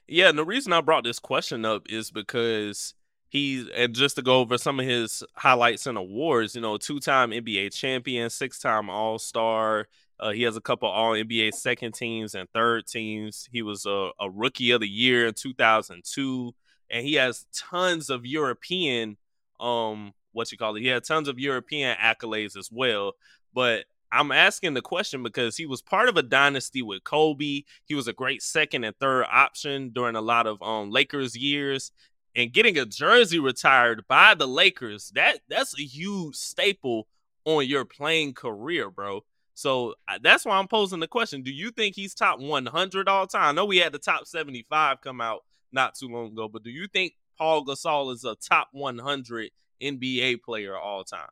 Yeah, 0.09 0.29
and 0.29 0.39
the 0.39 0.45
reason 0.45 0.72
I 0.72 0.81
brought 0.81 1.05
this 1.05 1.18
question 1.18 1.64
up 1.64 1.87
is 1.89 2.11
because 2.11 2.95
he 3.29 3.68
and 3.74 3.95
just 3.95 4.16
to 4.16 4.22
go 4.22 4.41
over 4.41 4.57
some 4.57 4.79
of 4.79 4.87
his 4.87 5.24
highlights 5.35 5.87
and 5.87 5.99
awards, 5.99 6.55
you 6.55 6.61
know, 6.61 6.77
two-time 6.77 7.31
NBA 7.31 7.74
champion, 7.74 8.31
six-time 8.31 8.89
All-Star. 8.89 9.89
Uh, 10.18 10.31
he 10.31 10.43
has 10.43 10.57
a 10.57 10.61
couple 10.61 10.89
All 10.89 11.12
NBA 11.12 11.53
second 11.53 11.93
teams 11.93 12.35
and 12.35 12.49
third 12.51 12.87
teams. 12.87 13.49
He 13.53 13.62
was 13.62 13.85
a, 13.85 14.11
a 14.20 14.31
Rookie 14.31 14.70
of 14.70 14.81
the 14.81 14.89
Year 14.89 15.27
in 15.27 15.35
2002, 15.35 16.55
and 16.91 17.07
he 17.07 17.14
has 17.14 17.47
tons 17.53 18.11
of 18.11 18.26
European, 18.26 19.16
um, 19.61 20.12
what 20.32 20.51
you 20.53 20.59
call 20.59 20.76
it. 20.76 20.80
He 20.80 20.89
had 20.89 21.05
tons 21.05 21.28
of 21.28 21.39
European 21.39 21.97
accolades 21.99 22.57
as 22.57 22.70
well. 22.70 23.14
But 23.55 23.84
I'm 24.12 24.30
asking 24.32 24.74
the 24.74 24.82
question 24.82 25.22
because 25.22 25.57
he 25.57 25.66
was 25.66 25.82
part 25.82 26.09
of 26.09 26.16
a 26.16 26.22
dynasty 26.22 26.82
with 26.82 27.05
Kobe. 27.05 27.62
He 27.84 27.95
was 27.95 28.09
a 28.09 28.12
great 28.12 28.43
second 28.43 28.84
and 28.84 28.97
third 28.97 29.26
option 29.30 29.91
during 29.91 30.16
a 30.16 30.20
lot 30.20 30.47
of 30.47 30.62
um 30.62 30.91
Lakers 30.91 31.37
years. 31.37 31.93
And 32.34 32.53
getting 32.53 32.76
a 32.76 32.84
jersey 32.84 33.39
retired 33.39 34.07
by 34.09 34.34
the 34.34 34.47
Lakers, 34.47 35.11
that 35.14 35.41
that's 35.49 35.78
a 35.78 35.82
huge 35.82 36.37
staple 36.37 37.09
on 37.47 37.66
your 37.66 37.87
playing 37.87 38.34
career, 38.34 38.91
bro. 38.91 39.24
So 39.55 39.95
that's 40.20 40.45
why 40.45 40.59
I'm 40.59 40.68
posing 40.68 41.01
the 41.01 41.09
question. 41.09 41.43
Do 41.43 41.51
you 41.51 41.70
think 41.70 41.97
he's 41.97 42.14
top 42.14 42.39
100 42.39 43.09
all 43.09 43.26
time? 43.26 43.49
I 43.49 43.53
know 43.53 43.64
we 43.64 43.78
had 43.78 43.93
the 43.93 43.99
top 43.99 44.26
75 44.26 45.01
come 45.01 45.22
out 45.22 45.45
not 45.77 45.95
too 45.95 46.09
long 46.09 46.33
ago, 46.33 46.49
but 46.49 46.64
do 46.64 46.70
you 46.70 46.89
think 46.89 47.12
Paul 47.39 47.64
Gasol 47.64 48.12
is 48.12 48.24
a 48.24 48.35
top 48.35 48.68
100 48.72 49.51
NBA 49.81 50.43
player 50.43 50.77
all 50.77 51.05
time? 51.05 51.29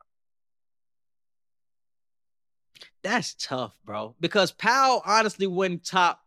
That's 3.02 3.34
tough, 3.34 3.76
bro. 3.84 4.14
Because 4.20 4.52
Powell 4.52 5.02
honestly 5.04 5.46
wouldn't 5.46 5.84
top, 5.84 6.20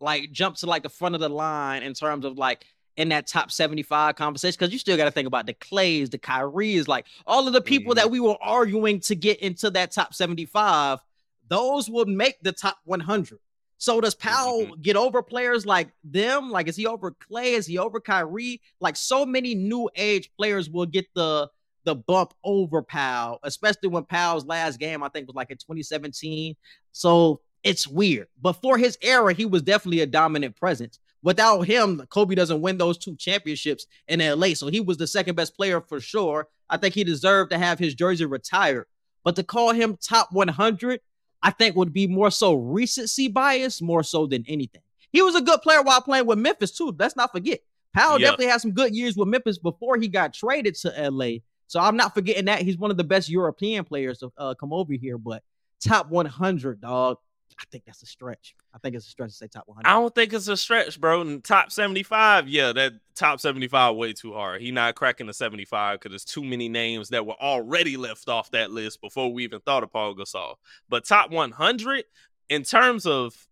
like, 0.00 0.30
jump 0.32 0.56
to 0.56 0.66
like 0.66 0.82
the 0.82 0.88
front 0.88 1.14
of 1.14 1.20
the 1.20 1.28
line 1.28 1.82
in 1.82 1.94
terms 1.94 2.24
of 2.24 2.36
like 2.36 2.66
in 2.96 3.10
that 3.10 3.26
top 3.26 3.50
75 3.50 4.16
conversation. 4.16 4.56
Because 4.58 4.72
you 4.72 4.78
still 4.78 4.96
got 4.96 5.04
to 5.04 5.10
think 5.10 5.26
about 5.26 5.46
the 5.46 5.54
Clays, 5.54 6.10
the 6.10 6.18
Kyries, 6.18 6.88
like 6.88 7.06
all 7.26 7.46
of 7.46 7.52
the 7.52 7.60
people 7.60 7.92
Mhm. 7.92 7.96
that 7.96 8.10
we 8.10 8.20
were 8.20 8.36
arguing 8.42 9.00
to 9.00 9.14
get 9.14 9.40
into 9.40 9.70
that 9.70 9.92
top 9.92 10.14
75. 10.14 11.00
Those 11.48 11.88
would 11.88 12.08
make 12.08 12.40
the 12.42 12.52
top 12.52 12.78
100. 12.84 13.38
So 13.78 14.00
does 14.00 14.14
Powell 14.14 14.66
Mhm. 14.66 14.82
get 14.82 14.96
over 14.96 15.22
players 15.22 15.66
like 15.66 15.90
them? 16.02 16.50
Like, 16.50 16.66
is 16.68 16.76
he 16.76 16.86
over 16.86 17.10
Clay? 17.12 17.52
Is 17.54 17.66
he 17.66 17.78
over 17.78 18.00
Kyrie? 18.00 18.60
Like, 18.80 18.96
so 18.96 19.26
many 19.26 19.54
new 19.54 19.90
age 19.96 20.30
players 20.36 20.70
will 20.70 20.86
get 20.86 21.06
the 21.14 21.48
the 21.84 21.94
bump 21.94 22.34
over 22.42 22.82
Powell, 22.82 23.38
especially 23.44 23.88
when 23.88 24.02
Powell's 24.02 24.44
last 24.44 24.80
game, 24.80 25.04
I 25.04 25.08
think, 25.08 25.28
was 25.28 25.36
like 25.36 25.52
in 25.52 25.56
2017. 25.56 26.56
So 26.90 27.40
it's 27.62 27.86
weird. 27.86 28.26
But 28.42 28.54
for 28.54 28.76
his 28.76 28.98
era, 29.02 29.32
he 29.32 29.44
was 29.46 29.62
definitely 29.62 30.00
a 30.00 30.06
dominant 30.06 30.56
presence. 30.56 30.98
Without 31.22 31.60
him, 31.62 32.02
Kobe 32.10 32.34
doesn't 32.34 32.60
win 32.60 32.76
those 32.76 32.98
two 32.98 33.14
championships 33.14 33.86
in 34.08 34.20
LA. 34.20 34.54
So 34.54 34.66
he 34.66 34.80
was 34.80 34.96
the 34.96 35.06
second 35.06 35.36
best 35.36 35.56
player 35.56 35.80
for 35.80 36.00
sure. 36.00 36.48
I 36.68 36.76
think 36.76 36.92
he 36.92 37.04
deserved 37.04 37.52
to 37.52 37.58
have 37.58 37.78
his 37.78 37.94
jersey 37.94 38.24
retired. 38.24 38.86
But 39.22 39.36
to 39.36 39.44
call 39.44 39.72
him 39.72 39.96
top 40.02 40.32
100, 40.32 41.00
I 41.42 41.50
think 41.50 41.76
would 41.76 41.92
be 41.92 42.06
more 42.06 42.30
so 42.30 42.54
recency 42.54 43.28
bias, 43.28 43.80
more 43.82 44.02
so 44.02 44.26
than 44.26 44.44
anything. 44.48 44.82
He 45.12 45.22
was 45.22 45.34
a 45.34 45.40
good 45.40 45.62
player 45.62 45.82
while 45.82 46.00
playing 46.00 46.26
with 46.26 46.38
Memphis, 46.38 46.72
too. 46.72 46.94
Let's 46.98 47.16
not 47.16 47.32
forget. 47.32 47.60
Powell 47.94 48.20
Yeah. 48.20 48.26
definitely 48.30 48.46
had 48.46 48.60
some 48.60 48.72
good 48.72 48.94
years 48.94 49.16
with 49.16 49.28
Memphis 49.28 49.58
before 49.58 49.96
he 49.96 50.08
got 50.08 50.34
traded 50.34 50.74
to 50.76 51.10
LA. 51.10 51.38
So 51.68 51.80
I'm 51.80 51.96
not 51.96 52.14
forgetting 52.14 52.44
that. 52.46 52.62
He's 52.62 52.76
one 52.78 52.90
of 52.90 52.96
the 52.96 53.04
best 53.04 53.28
European 53.28 53.84
players 53.84 54.18
to 54.18 54.32
uh, 54.36 54.54
come 54.54 54.72
over 54.72 54.92
here, 54.92 55.18
but 55.18 55.42
top 55.80 56.10
100, 56.10 56.80
dog. 56.80 57.18
I 57.58 57.64
think 57.70 57.84
that's 57.86 58.02
a 58.02 58.06
stretch. 58.06 58.54
I 58.74 58.78
think 58.78 58.96
it's 58.96 59.06
a 59.06 59.10
stretch 59.10 59.30
to 59.30 59.36
say 59.36 59.46
top 59.46 59.64
100. 59.66 59.88
I 59.88 59.94
don't 59.94 60.14
think 60.14 60.32
it's 60.32 60.48
a 60.48 60.56
stretch, 60.56 61.00
bro. 61.00 61.22
And 61.22 61.42
top 61.42 61.72
75, 61.72 62.48
yeah, 62.48 62.72
that 62.72 62.94
top 63.14 63.40
75 63.40 63.96
way 63.96 64.12
too 64.12 64.34
hard. 64.34 64.60
He 64.60 64.70
not 64.70 64.94
cracking 64.94 65.26
the 65.26 65.32
75 65.32 65.98
because 65.98 66.10
there's 66.10 66.24
too 66.24 66.44
many 66.44 66.68
names 66.68 67.08
that 67.10 67.24
were 67.24 67.40
already 67.40 67.96
left 67.96 68.28
off 68.28 68.50
that 68.50 68.70
list 68.70 69.00
before 69.00 69.32
we 69.32 69.44
even 69.44 69.60
thought 69.60 69.82
of 69.82 69.92
Paul 69.92 70.14
Gasol. 70.14 70.56
But 70.88 71.06
top 71.06 71.30
100 71.30 72.04
in 72.48 72.62
terms 72.62 73.06
of 73.06 73.48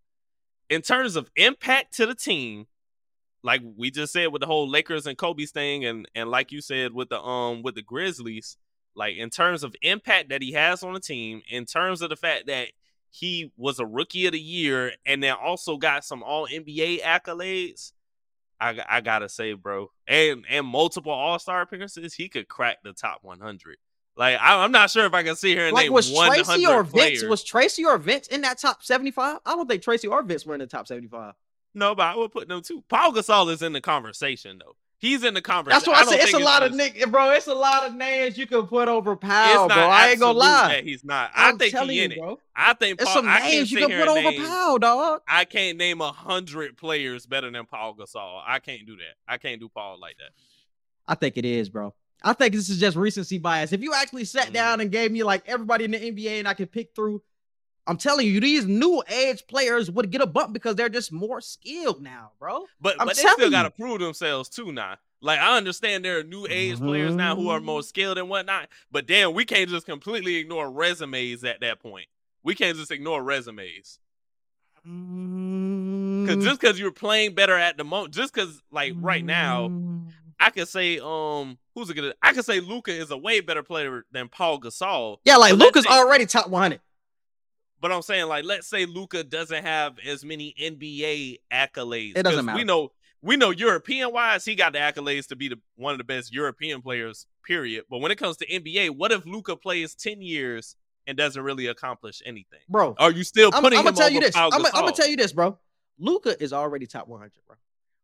in 0.68 0.82
terms 0.82 1.16
of 1.16 1.30
impact 1.36 1.94
to 1.96 2.06
the 2.06 2.14
team, 2.14 2.66
like 3.42 3.62
we 3.76 3.90
just 3.90 4.12
said 4.12 4.28
with 4.32 4.40
the 4.40 4.46
whole 4.46 4.68
Lakers 4.68 5.06
and 5.06 5.18
Kobe's 5.18 5.50
thing, 5.50 5.84
and 5.84 6.08
and 6.14 6.30
like 6.30 6.52
you 6.52 6.60
said 6.60 6.92
with 6.92 7.08
the 7.08 7.20
um 7.22 7.62
with 7.62 7.74
the 7.74 7.82
Grizzlies, 7.82 8.56
like 8.94 9.16
in 9.16 9.30
terms 9.30 9.62
of 9.62 9.74
impact 9.82 10.28
that 10.28 10.42
he 10.42 10.52
has 10.52 10.82
on 10.82 10.94
the 10.94 11.00
team, 11.00 11.42
in 11.48 11.64
terms 11.64 12.02
of 12.02 12.10
the 12.10 12.16
fact 12.16 12.46
that 12.46 12.68
he 13.14 13.52
was 13.56 13.78
a 13.78 13.86
rookie 13.86 14.26
of 14.26 14.32
the 14.32 14.40
year 14.40 14.90
and 15.06 15.22
then 15.22 15.36
also 15.40 15.76
got 15.76 16.04
some 16.04 16.24
all 16.24 16.48
NBA 16.48 17.00
accolades. 17.00 17.92
I, 18.60 18.76
I 18.88 19.00
gotta 19.02 19.28
say, 19.28 19.52
bro, 19.52 19.90
and 20.08 20.44
and 20.50 20.66
multiple 20.66 21.12
All 21.12 21.38
Star 21.38 21.62
appearances, 21.62 22.14
he 22.14 22.28
could 22.28 22.48
crack 22.48 22.78
the 22.82 22.92
top 22.92 23.20
100. 23.22 23.76
Like 24.16 24.38
I, 24.40 24.64
am 24.64 24.72
not 24.72 24.90
sure 24.90 25.06
if 25.06 25.14
I 25.14 25.22
can 25.22 25.36
see 25.36 25.54
here 25.54 25.66
and 25.66 25.74
like 25.74 25.84
name 25.84 25.92
was 25.92 26.10
100 26.10 26.44
Tracy 26.44 26.66
or 26.66 26.82
Vince? 26.82 27.22
Was 27.24 27.44
Tracy 27.44 27.84
or 27.84 27.98
Vince 27.98 28.26
in 28.28 28.40
that 28.40 28.58
top 28.58 28.82
75? 28.82 29.38
I 29.46 29.54
don't 29.54 29.68
think 29.68 29.82
Tracy 29.82 30.08
or 30.08 30.22
Vince 30.24 30.44
were 30.44 30.54
in 30.54 30.60
the 30.60 30.66
top 30.66 30.88
75. 30.88 31.34
no, 31.74 31.94
but 31.94 32.06
I 32.06 32.16
would 32.16 32.32
put 32.32 32.48
them 32.48 32.62
too. 32.62 32.82
Paul 32.88 33.12
Gasol 33.12 33.52
is 33.52 33.62
in 33.62 33.72
the 33.72 33.80
conversation 33.80 34.58
though. 34.58 34.76
He's 34.98 35.22
in 35.22 35.34
the 35.34 35.42
conversation. 35.42 35.76
That's 35.76 35.86
what 35.86 35.96
I, 35.96 36.02
don't 36.04 36.12
said. 36.12 36.20
It's 36.22 36.32
a 36.34 36.38
lot 36.38 36.62
of 36.62 36.72
nick, 36.72 37.04
bro. 37.10 37.30
It's 37.32 37.46
a 37.46 37.54
lot 37.54 37.84
of 37.86 37.94
names 37.94 38.38
you 38.38 38.46
can 38.46 38.66
put 38.66 38.88
over 38.88 39.12
It's 39.12 39.20
Powell, 39.20 39.68
bro. 39.68 39.76
I 39.76 40.08
ain't 40.10 40.20
gonna 40.20 40.38
lie. 40.38 40.68
that 40.76 40.84
he's 40.84 41.04
not. 41.04 41.30
I 41.34 41.48
I'm 41.50 41.58
think 41.58 41.76
he 41.76 41.92
you, 41.98 42.02
in 42.04 42.12
it. 42.12 42.18
bro. 42.18 42.38
I 42.56 42.72
think 42.72 43.00
Paul, 43.00 43.12
some 43.14 43.28
I 43.28 43.40
can't 43.40 43.52
names 43.52 43.72
you 43.72 43.78
can 43.86 43.90
put 43.90 44.08
over 44.08 44.30
name- 44.30 44.46
Powell, 44.46 44.78
dog. 44.78 45.20
I 45.28 45.44
can't 45.44 45.76
name 45.76 46.00
a 46.00 46.10
hundred 46.10 46.76
players 46.78 47.26
better 47.26 47.50
than 47.50 47.66
Paul 47.66 47.96
Gasol. 47.96 48.40
I 48.46 48.60
can't 48.60 48.86
do 48.86 48.96
that. 48.96 49.14
I 49.28 49.36
can't 49.36 49.60
do 49.60 49.68
Paul 49.68 49.98
like 50.00 50.16
that. 50.18 50.30
I 51.06 51.14
think 51.16 51.36
it 51.36 51.44
is, 51.44 51.68
bro. 51.68 51.92
I 52.22 52.32
think 52.32 52.54
this 52.54 52.70
is 52.70 52.78
just 52.80 52.96
recency 52.96 53.38
bias. 53.38 53.72
If 53.74 53.82
you 53.82 53.92
actually 53.92 54.24
sat 54.24 54.48
Mm. 54.48 54.52
down 54.54 54.80
and 54.80 54.90
gave 54.90 55.12
me 55.12 55.22
like 55.22 55.42
everybody 55.46 55.84
in 55.84 55.90
the 55.90 55.98
NBA 55.98 56.38
and 56.38 56.48
I 56.48 56.54
could 56.54 56.72
pick 56.72 56.94
through, 56.94 57.20
I'm 57.86 57.96
telling 57.98 58.26
you, 58.26 58.40
these 58.40 58.64
new 58.66 59.02
age 59.08 59.46
players 59.46 59.90
would 59.90 60.10
get 60.10 60.20
a 60.22 60.26
bump 60.26 60.52
because 60.54 60.74
they're 60.76 60.88
just 60.88 61.12
more 61.12 61.40
skilled 61.42 62.00
now, 62.02 62.30
bro. 62.38 62.64
But 62.80 62.96
I'm 63.00 63.06
but 63.06 63.16
they 63.16 63.22
still 63.22 63.50
got 63.50 63.64
to 63.64 63.70
prove 63.70 63.98
themselves 64.00 64.48
too 64.48 64.72
now. 64.72 64.96
Like 65.20 65.38
I 65.38 65.56
understand 65.56 66.04
there 66.04 66.18
are 66.18 66.22
new 66.22 66.46
age 66.48 66.78
players 66.78 67.14
now 67.14 67.34
who 67.36 67.48
are 67.50 67.58
Mm-hmm. 67.58 67.66
more 67.66 67.82
skilled 67.82 68.18
and 68.18 68.28
whatnot, 68.28 68.68
but 68.90 69.06
damn, 69.06 69.32
we 69.34 69.44
can't 69.44 69.68
just 69.70 69.86
completely 69.86 70.36
ignore 70.36 70.70
resumes 70.70 71.44
at 71.44 71.60
that 71.60 71.80
point. 71.80 72.06
We 72.42 72.54
can't 72.54 72.76
just 72.76 72.90
ignore 72.90 73.22
resumes 73.22 73.98
Mm. 74.86 76.26
because 76.26 76.44
just 76.44 76.60
because 76.60 76.78
you're 76.78 76.90
playing 76.92 77.34
better 77.34 77.56
at 77.56 77.76
the 77.76 77.84
moment, 77.84 78.14
just 78.14 78.34
because 78.34 78.60
like 78.70 78.92
right 79.00 79.24
now, 79.24 79.68
Mm. 79.68 80.08
I 80.40 80.50
could 80.50 80.68
say 80.68 80.98
um 81.02 81.58
who's 81.74 81.88
a 81.90 81.94
good? 81.94 82.14
I 82.22 82.32
could 82.34 82.44
say 82.44 82.60
Luka 82.60 82.90
is 82.92 83.10
a 83.10 83.16
way 83.16 83.40
better 83.40 83.62
player 83.62 84.04
than 84.12 84.28
Paul 84.28 84.60
Gasol. 84.60 85.18
yeah, 85.24 85.36
like 85.36 85.54
Luka's 85.54 85.86
already 85.86 86.26
top 86.26 86.48
100. 86.50 86.80
But 87.84 87.92
I'm 87.92 88.00
saying, 88.00 88.28
like, 88.28 88.46
let's 88.46 88.66
say 88.66 88.86
Luka 88.86 89.22
doesn't 89.22 89.62
have 89.62 89.98
as 89.98 90.24
many 90.24 90.54
NBA 90.58 91.40
accolades. 91.52 92.16
It 92.16 92.22
doesn't 92.22 92.46
matter. 92.46 92.56
We 92.56 92.64
know, 92.64 92.92
we 93.20 93.36
know, 93.36 93.50
European 93.50 94.10
wise, 94.10 94.42
he 94.42 94.54
got 94.54 94.72
the 94.72 94.78
accolades 94.78 95.26
to 95.26 95.36
be 95.36 95.48
the 95.48 95.60
one 95.76 95.92
of 95.92 95.98
the 95.98 96.04
best 96.04 96.32
European 96.32 96.80
players. 96.80 97.26
Period. 97.46 97.84
But 97.90 97.98
when 97.98 98.10
it 98.10 98.16
comes 98.16 98.38
to 98.38 98.46
NBA, 98.46 98.96
what 98.96 99.12
if 99.12 99.26
Luka 99.26 99.54
plays 99.54 99.94
ten 99.94 100.22
years 100.22 100.76
and 101.06 101.14
doesn't 101.14 101.42
really 101.42 101.66
accomplish 101.66 102.22
anything? 102.24 102.60
Bro, 102.70 102.94
Are 102.98 103.10
you 103.10 103.22
still 103.22 103.50
I'm, 103.52 103.62
putting 103.62 103.78
I'm 103.78 103.84
gonna 103.84 103.98
tell 103.98 104.10
you 104.10 104.20
this. 104.20 104.34
I'm, 104.34 104.50
I'm 104.54 104.62
gonna 104.62 104.92
tell 104.92 105.08
you 105.08 105.18
this, 105.18 105.34
bro. 105.34 105.58
Luka 105.98 106.42
is 106.42 106.54
already 106.54 106.86
top 106.86 107.06
100, 107.06 107.32
bro. 107.46 107.56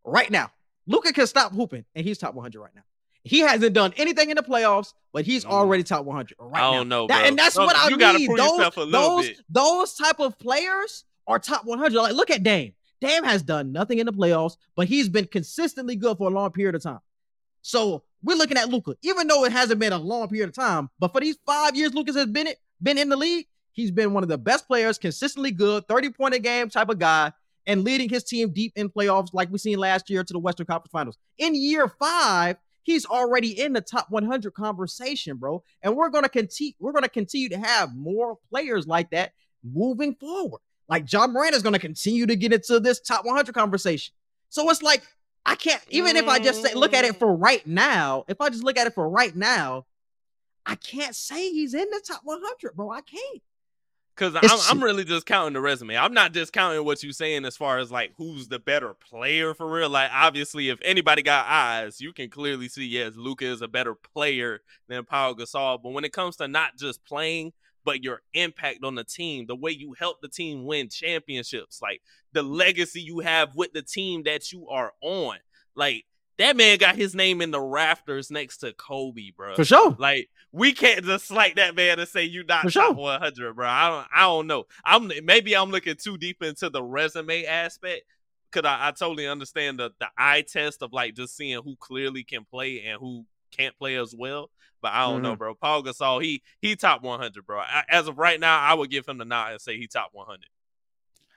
Right 0.05 0.31
now, 0.31 0.51
Luka 0.89 1.11
can 1.15 1.27
stop 1.27 1.55
hooping, 1.55 1.87
and 1.95 2.05
he's 2.05 2.19
top 2.19 2.35
100 2.35 2.61
right 2.61 2.75
now. 2.77 2.83
He 3.25 3.41
hasn't 3.41 3.75
done 3.75 3.93
anything 3.97 4.31
in 4.31 4.37
the 4.37 4.43
playoffs, 4.43 4.95
but 5.13 5.25
he's 5.25 5.45
Mm. 5.45 5.51
already 5.51 5.83
top 5.83 6.05
100 6.07 6.37
right 6.39 6.63
I 6.63 6.71
now. 6.71 6.77
don't 6.79 6.89
know, 6.89 7.07
That- 7.07 7.27
and 7.27 7.39
that's 7.39 7.57
No, 7.57 7.67
what 7.67 7.77
I 7.77 7.89
you 7.89 7.97
mean. 7.99 8.37
Those, 8.37 8.51
yourself 8.53 8.77
a 8.77 8.81
little 8.81 9.17
those, 9.17 9.29
bit. 9.29 9.41
those 9.51 9.95
type 9.95 10.21
of 10.21 10.39
players 10.39 11.05
are 11.27 11.39
top 11.39 11.65
100. 11.65 12.01
Like, 12.01 12.15
look 12.15 12.31
at 12.31 12.43
Dame. 12.43 12.75
Dame 13.01 13.25
has 13.25 13.43
done 13.43 13.73
nothing 13.73 13.99
in 13.99 14.07
the 14.07 14.13
playoffs, 14.13 14.57
but 14.75 14.87
he's 14.89 15.09
been 15.09 15.27
consistently 15.27 15.97
good 15.97 16.17
for 16.19 16.29
a 16.29 16.33
long 16.33 16.51
period 16.51 16.75
of 16.75 16.83
time. 16.83 17.01
So 17.63 18.03
we're 18.23 18.37
looking 18.37 18.57
at 18.57 18.69
Luka, 18.69 18.97
even 19.03 19.27
though 19.27 19.45
it 19.45 19.53
hasn't 19.53 19.81
been 19.81 19.93
a 19.93 19.99
long 19.99 20.29
period 20.29 20.49
of 20.49 20.55
time, 20.55 20.91
but 20.99 21.13
for 21.13 21.21
these 21.21 21.37
five 21.47 21.77
years 21.77 21.95
Lucas 21.95 22.17
has 22.17 22.27
been 22.27 22.47
it, 22.47 22.59
been 22.83 22.99
in 22.99 23.09
the 23.09 23.17
league, 23.17 23.47
he's 23.73 23.91
been 23.91 24.13
one 24.15 24.23
of 24.23 24.29
the 24.29 24.39
best 24.39 24.67
players, 24.67 24.99
consistently 24.99 25.51
good, 25.51 25.87
30 25.89 26.11
point 26.11 26.35
a 26.35 26.39
game 26.39 26.69
type 26.71 26.89
of 26.89 26.99
guy, 26.99 27.33
and 27.67 27.85
leading 27.85 28.09
his 28.09 28.25
team 28.25 28.51
deep 28.51 28.73
in 28.77 28.89
playoffs, 28.89 29.29
like 29.33 29.51
we 29.51 29.59
seen 29.59 29.79
last 29.79 30.09
year 30.11 30.25
to 30.25 30.33
the 30.33 30.39
Western 30.39 30.67
Conference 30.67 30.91
Finals. 30.91 31.19
In 31.39 31.55
year 31.55 31.89
five, 31.89 32.57
he's 32.83 33.07
already 33.07 33.61
in 33.61 33.73
the 33.73 33.81
top 33.81 34.11
100 34.11 34.55
conversation, 34.55 35.37
bro. 35.37 35.63
And 35.83 35.97
we're 35.97 36.11
gonna 36.11 36.29
continue. 36.29 36.75
We're 36.79 36.93
gonna 36.93 37.09
continue 37.09 37.49
to 37.51 37.59
have 37.59 37.95
more 37.95 38.39
players 38.51 38.87
like 38.87 39.11
that 39.11 39.33
moving 39.65 40.15
forward. 40.15 40.61
Like 40.89 41.11
Ja 41.11 41.27
Morant 41.27 41.55
is 41.55 41.63
gonna 41.63 41.79
continue 41.79 42.27
to 42.27 42.37
get 42.37 42.53
into 42.53 42.81
this 42.81 43.01
top 43.01 43.25
100 43.25 43.55
conversation. 43.55 44.15
So 44.49 44.69
it's 44.71 44.83
like 44.83 45.03
I 45.47 45.55
can't 45.55 45.83
even 45.89 46.17
if 46.17 46.29
I 46.29 46.39
just 46.39 46.63
say 46.63 46.75
look 46.75 46.95
at 46.95 47.05
it 47.05 47.15
mm. 47.15 47.19
for 47.19 47.35
right 47.35 47.67
now. 47.67 48.25
If 48.29 48.41
I 48.41 48.49
just 48.51 48.65
look 48.65 48.77
at 48.77 48.87
it 48.87 48.95
for 48.95 49.09
right 49.09 49.35
now, 49.35 49.87
I 50.67 50.75
can't 50.75 51.15
say 51.15 51.51
he's 51.51 51.75
in 51.75 51.89
the 51.91 52.03
top 52.07 52.21
100, 52.25 52.75
bro. 52.75 52.91
I 52.91 53.01
can't. 53.01 53.43
Because 54.21 54.37
I'm, 54.37 54.77
I'm 54.77 54.85
really 54.85 55.05
just 55.05 55.25
counting 55.25 55.55
the 55.55 55.63
resume. 55.63 55.97
I'm 55.97 56.13
not 56.13 56.35
discounting 56.35 56.85
what 56.85 57.03
you're 57.03 57.13
saying 57.13 57.47
as 57.47 57.57
far 57.57 57.79
as 57.79 57.91
like 57.91 58.13
who's 58.19 58.49
the 58.49 58.59
better 58.59 58.93
player 58.93 59.55
for 59.55 59.67
real. 59.67 59.89
Like 59.89 60.11
obviously, 60.13 60.69
if 60.69 60.79
anybody 60.85 61.23
got 61.23 61.47
eyes, 61.49 62.03
you 62.03 62.13
can 62.13 62.29
clearly 62.29 62.69
see 62.69 62.85
yes, 62.85 63.15
Luka 63.17 63.47
is 63.47 63.63
a 63.63 63.69
better 63.69 63.95
player 63.95 64.61
than 64.89 65.07
Paul 65.07 65.37
Gasol. 65.37 65.83
But 65.83 65.93
when 65.93 66.05
it 66.05 66.13
comes 66.13 66.37
to 66.37 66.49
not 66.49 66.77
just 66.77 67.03
playing, 67.07 67.55
but 67.83 68.05
your 68.05 68.21
impact 68.35 68.85
on 68.85 68.95
the 68.95 69.05
team, 69.05 69.47
the 69.47 69.57
way 69.57 69.71
you 69.71 69.95
help 69.99 70.21
the 70.21 70.29
team 70.29 70.67
win 70.67 70.91
championships, 70.91 71.81
like 71.81 72.03
the 72.35 72.43
legacy 72.43 73.01
you 73.01 73.21
have 73.21 73.57
with 73.57 73.73
the 73.73 73.81
team 73.81 74.25
that 74.25 74.53
you 74.53 74.69
are 74.69 74.93
on, 75.01 75.37
like 75.75 76.05
that 76.41 76.57
man 76.57 76.79
got 76.79 76.97
his 76.97 77.15
name 77.15 77.43
in 77.43 77.51
the 77.51 77.61
rafters 77.61 78.31
next 78.31 78.59
to 78.59 78.73
Kobe, 78.73 79.31
bro. 79.37 79.55
For 79.55 79.65
sure. 79.65 79.95
Like 79.99 80.31
we 80.53 80.73
can't 80.73 81.05
just 81.05 81.27
slight 81.27 81.57
that 81.57 81.77
man 81.77 81.99
and 81.99 82.09
say 82.09 82.25
you 82.25 82.45
not 82.45 82.63
For 82.63 82.71
top 82.71 82.87
sure. 82.87 82.95
100, 82.95 83.55
bro. 83.55 83.69
I 83.69 83.89
don't, 83.89 84.07
I 84.15 84.21
don't 84.23 84.47
know. 84.47 84.65
I'm 84.85 85.11
maybe 85.23 85.55
I'm 85.55 85.71
looking 85.71 85.97
too 85.97 86.17
deep 86.17 86.43
into 86.43 86.71
the 86.71 86.83
resume 86.83 87.45
aspect 87.45 88.03
because 88.51 88.67
I, 88.67 88.89
I 88.89 88.91
totally 88.93 89.27
understand 89.29 89.79
the 89.79 89.91
the 90.01 90.09
eye 90.17 90.43
test 90.43 90.83
of 90.83 90.93
like 90.93 91.15
just 91.15 91.37
seeing 91.37 91.63
who 91.63 91.77
clearly 91.77 92.25
can 92.25 92.45
play 92.45 92.85
and 92.87 92.99
who 92.99 93.27
can't 93.51 93.77
play 93.79 93.97
as 93.97 94.15
well. 94.17 94.51
But 94.83 94.93
I 94.93 95.03
don't 95.03 95.21
know, 95.21 95.33
mm-hmm. 95.33 95.39
bro. 95.39 95.55
Paul 95.55 95.83
Gasol, 95.83 96.23
he 96.23 96.43
he 96.63 96.75
top 96.75 97.03
100, 97.03 97.47
bro. 97.47 97.59
I, 97.59 97.85
as 97.91 98.09
of 98.09 98.19
right 98.19 98.41
now, 98.41 98.59
I 98.59 98.73
would 98.73 98.91
give 98.91 99.07
him 99.07 99.19
the 99.19 99.27
nod 99.27 99.53
and 99.53 99.61
say 99.61 99.77
he 99.77 99.87
top 99.87 100.11
100. 100.13 100.41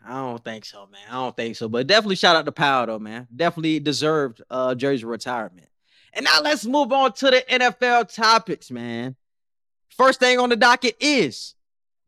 I 0.06 0.16
don't 0.16 0.44
think 0.44 0.66
so, 0.66 0.88
man. 0.92 1.02
I 1.10 1.14
don't 1.14 1.36
think 1.36 1.56
so. 1.56 1.70
But 1.70 1.88
definitely 1.88 2.16
shout 2.16 2.36
out 2.36 2.46
to 2.46 2.52
Powell, 2.52 2.88
though, 2.88 3.00
man. 3.00 3.28
Definitely 3.34 3.80
deserved 3.80 4.42
uh 4.50 4.76
jersey 4.76 5.06
retirement. 5.06 5.68
And 6.14 6.26
now 6.26 6.42
let's 6.42 6.66
move 6.66 6.92
on 6.92 7.14
to 7.14 7.32
the 7.32 7.44
NFL 7.50 8.14
topics, 8.14 8.70
man. 8.70 9.16
First 9.90 10.20
thing 10.20 10.40
on 10.40 10.50
the 10.50 10.56
docket 10.56 10.96
is 11.00 11.56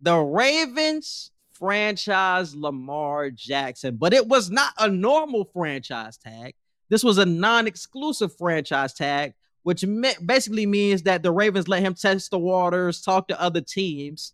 the 0.02 0.18
Ravens 0.18 1.32
franchise 1.54 2.56
Lamar 2.56 3.32
Jackson, 3.32 3.96
but 3.96 4.14
it 4.14 4.28
was 4.28 4.52
not 4.52 4.74
a 4.78 4.90
normal 4.90 5.46
franchise 5.46 6.18
tag. 6.18 6.54
This 6.90 7.04
was 7.04 7.18
a 7.18 7.26
non-exclusive 7.26 8.36
franchise 8.38 8.94
tag, 8.94 9.34
which 9.64 9.84
basically 10.24 10.66
means 10.66 11.04
that 11.04 11.24
the 11.24 11.32
Ravens 11.32 11.68
let 11.68 11.82
him 11.82 11.96
test 11.96 12.30
the 12.30 12.38
waters, 12.38 13.02
talk 13.02 13.28
to 13.30 13.42
other 13.42 13.62
teams, 13.62 14.34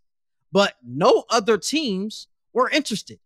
but 0.52 0.74
no 0.86 1.24
other 1.30 1.58
teams 1.58 2.28
were 2.52 2.70
interested 2.70 3.20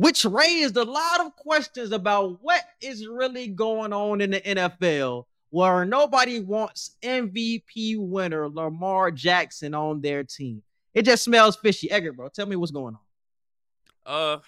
which 0.00 0.24
raised 0.24 0.78
a 0.78 0.82
lot 0.82 1.20
of 1.20 1.36
questions 1.36 1.92
about 1.92 2.38
what 2.40 2.62
is 2.80 3.06
really 3.06 3.48
going 3.48 3.92
on 3.92 4.22
in 4.22 4.30
the 4.30 4.40
NFL 4.40 5.26
where 5.50 5.84
nobody 5.84 6.40
wants 6.40 6.96
MVP 7.02 7.98
winner 7.98 8.48
Lamar 8.48 9.10
Jackson 9.10 9.74
on 9.74 10.00
their 10.00 10.24
team. 10.24 10.62
It 10.94 11.02
just 11.02 11.24
smells 11.24 11.56
fishy. 11.56 11.90
Edgar, 11.90 12.14
bro, 12.14 12.30
tell 12.30 12.46
me 12.46 12.56
what's 12.56 12.72
going 12.72 12.96
on. 14.06 14.36
Uh, 14.36 14.38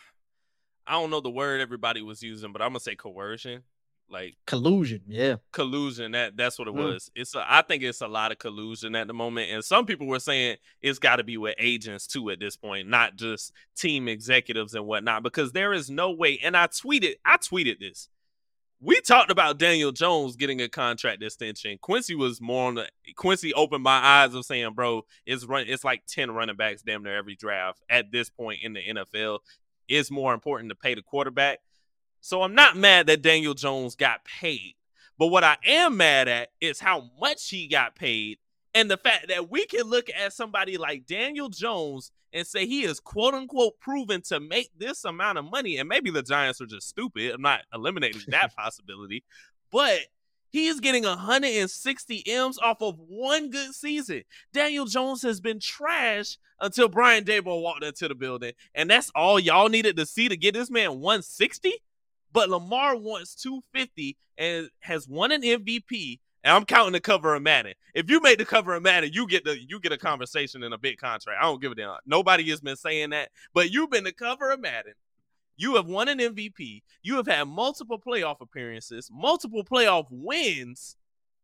I 0.86 0.92
don't 0.92 1.11
know 1.11 1.20
the 1.20 1.28
word 1.28 1.61
everybody 1.61 2.00
was 2.00 2.22
using, 2.22 2.50
but 2.50 2.62
I'm 2.62 2.70
gonna 2.70 2.80
say 2.80 2.94
coercion, 2.94 3.62
like 4.13 4.37
Collusion, 4.47 5.01
yeah. 5.09 5.37
collusion. 5.53 6.13
That 6.13 6.37
that's 6.37 6.59
what 6.59 6.69
it 6.69 6.75
Mm. 6.75 6.85
was. 6.93 7.11
It's 7.15 7.35
a, 7.35 7.45
I 7.47 7.63
think 7.63 7.83
it's 7.83 8.01
a 8.01 8.09
lot 8.09 8.31
of 8.33 8.39
collusion 8.39 8.95
at 8.95 9.07
the 9.07 9.15
moment, 9.15 9.51
and 9.51 9.65
some 9.65 9.87
people 9.87 10.07
were 10.07 10.21
saying 10.21 10.59
it's 10.81 10.99
got 10.99 11.17
to 11.17 11.25
be 11.25 11.37
with 11.39 11.55
agents 11.59 12.07
too 12.07 12.31
at 12.31 12.39
this 12.41 12.57
point, 12.57 12.89
not 12.89 13.17
just 13.17 13.53
team 13.77 14.09
executives 14.09 14.75
and 14.75 14.87
whatnot, 14.87 15.23
because 15.23 15.53
there 15.53 15.73
is 15.73 15.91
no 15.91 16.11
way. 16.13 16.39
And 16.43 16.57
I 16.57 16.67
tweeted, 16.67 17.15
I 17.25 17.37
tweeted 17.39 17.81
this. 17.81 18.09
We 18.85 19.01
talked 19.01 19.31
about 19.31 19.59
Daniel 19.59 19.93
Jones 19.93 20.35
getting 20.35 20.61
a 20.61 20.69
contract 20.69 21.23
extension. 21.23 21.79
Quincy 21.81 22.17
was 22.17 22.41
more 22.41 22.67
on 22.67 22.75
the 22.75 22.89
Quincy 23.15 23.55
opened 23.55 23.85
my 23.85 23.93
eyes 24.05 24.35
of 24.35 24.45
saying, 24.45 24.73
bro, 24.75 25.03
it's 25.25 25.45
run 25.45 25.67
it's 25.69 25.85
like 25.85 26.03
10 26.09 26.33
running 26.33 26.57
backs 26.57 26.83
damn 26.83 27.05
near 27.05 27.17
every 27.17 27.37
draft 27.37 27.81
at 27.89 28.11
this 28.11 28.29
point 28.29 28.59
in 28.65 28.73
the 28.73 28.81
NFL. 28.81 29.39
It's 29.87 30.11
more 30.11 30.35
important 30.35 30.69
to 30.71 30.75
pay 30.75 30.95
the 30.97 31.03
quarterback. 31.03 31.61
So 32.23 32.43
I'm 32.43 32.55
not 32.55 32.77
mad 32.77 33.09
that 33.09 33.20
Daniel 33.20 33.53
Jones 33.53 33.95
got 33.97 34.25
paid. 34.25 34.77
But 35.18 35.27
what 35.27 35.45
I 35.45 35.59
am 35.66 35.99
mad 35.99 36.29
at 36.29 36.49
is 36.61 36.81
how 36.81 37.11
much 37.20 37.51
he 37.51 37.68
got 37.68 37.95
paid 37.95 38.39
and 38.75 38.91
the 38.91 38.97
fact 38.97 39.29
that 39.29 39.51
we 39.51 39.66
can 39.66 39.83
look 39.83 40.09
at 40.09 40.33
somebody 40.33 40.79
like 40.79 41.07
Daniel 41.07 41.49
Jones 41.49 42.11
and 42.33 42.47
say 42.47 42.66
he 42.66 42.85
is 42.85 43.01
quote 43.01 43.35
unquote 43.35 43.79
proven 43.81 44.23
to 44.23 44.41
make 44.41 44.70
this 44.79 45.05
amount 45.05 45.39
of 45.39 45.45
money. 45.45 45.77
And 45.77 45.89
maybe 45.89 46.11
the 46.11 46.23
Giants 46.23 46.61
are 46.61 46.66
just 46.66 46.89
stupid. 46.89 47.33
I'm 47.33 47.43
not 47.43 47.61
eliminating 47.75 48.23
that 48.29 48.57
possibility, 48.57 49.25
but 49.70 49.99
he's 50.51 50.81
getting 50.81 51.05
160 51.05 52.23
M's 52.27 52.59
off 52.59 52.81
of 52.81 52.99
one 52.99 53.51
good 53.51 53.75
season. 53.75 54.23
Daniel 54.53 54.87
Jones 54.87 55.23
has 55.23 55.41
been 55.41 55.61
trash 55.61 56.39
until 56.61 56.89
Brian 56.89 57.25
Daboll 57.25 57.62
walked 57.62 57.85
into 57.85 58.09
the 58.09 58.14
building. 58.14 58.53
And 58.75 58.89
that's 58.89 59.11
all 59.14 59.39
y'all 59.39 59.68
needed 59.68 59.97
to 59.99 60.07
see 60.07 60.29
to 60.29 60.37
get 60.37 60.55
this 60.55 60.70
man 60.70 61.01
160. 61.01 61.75
But 62.33 62.51
Lamar 62.51 62.97
wants 62.97 63.35
250 63.35 64.16
and 64.39 64.70
has 64.80 65.09
won 65.09 65.33
an 65.33 65.43
MVP. 65.43 66.20
And 66.45 66.53
I'm 66.57 66.64
counting 66.64 66.93
the 66.93 67.01
cover 67.01 67.35
of 67.35 67.43
Madden. 67.43 67.74
If 67.95 68.11
you 68.11 68.20
make 68.20 68.39
the 68.39 68.45
cover 68.45 68.74
of 68.74 68.83
Madden, 68.83 69.11
you 69.12 69.28
get 69.28 69.45
the 69.45 69.57
you 69.61 69.78
get 69.78 69.93
a 69.93 69.99
conversation 69.99 70.64
in 70.64 70.72
a 70.72 70.78
big 70.78 70.99
contract. 70.99 71.39
I 71.41 71.45
don't 71.45 71.62
give 71.62 71.72
a 71.72 71.74
damn. 71.76 71.97
Nobody 72.05 72.49
has 72.51 72.61
been 72.61 72.76
saying 72.76 73.11
that, 73.11 73.30
but 73.55 73.70
you've 73.70 73.91
been 73.91 74.05
the 74.05 74.12
cover 74.12 74.51
of 74.51 74.61
Madden. 74.61 74.95
You 75.57 75.76
have 75.76 75.87
won 75.87 76.09
an 76.09 76.18
MVP. 76.18 76.83
You 77.03 77.16
have 77.16 77.26
had 77.26 77.45
multiple 77.47 78.01
playoff 78.01 78.41
appearances, 78.41 79.09
multiple 79.12 79.64
playoff 79.64 80.07
wins. 80.11 80.97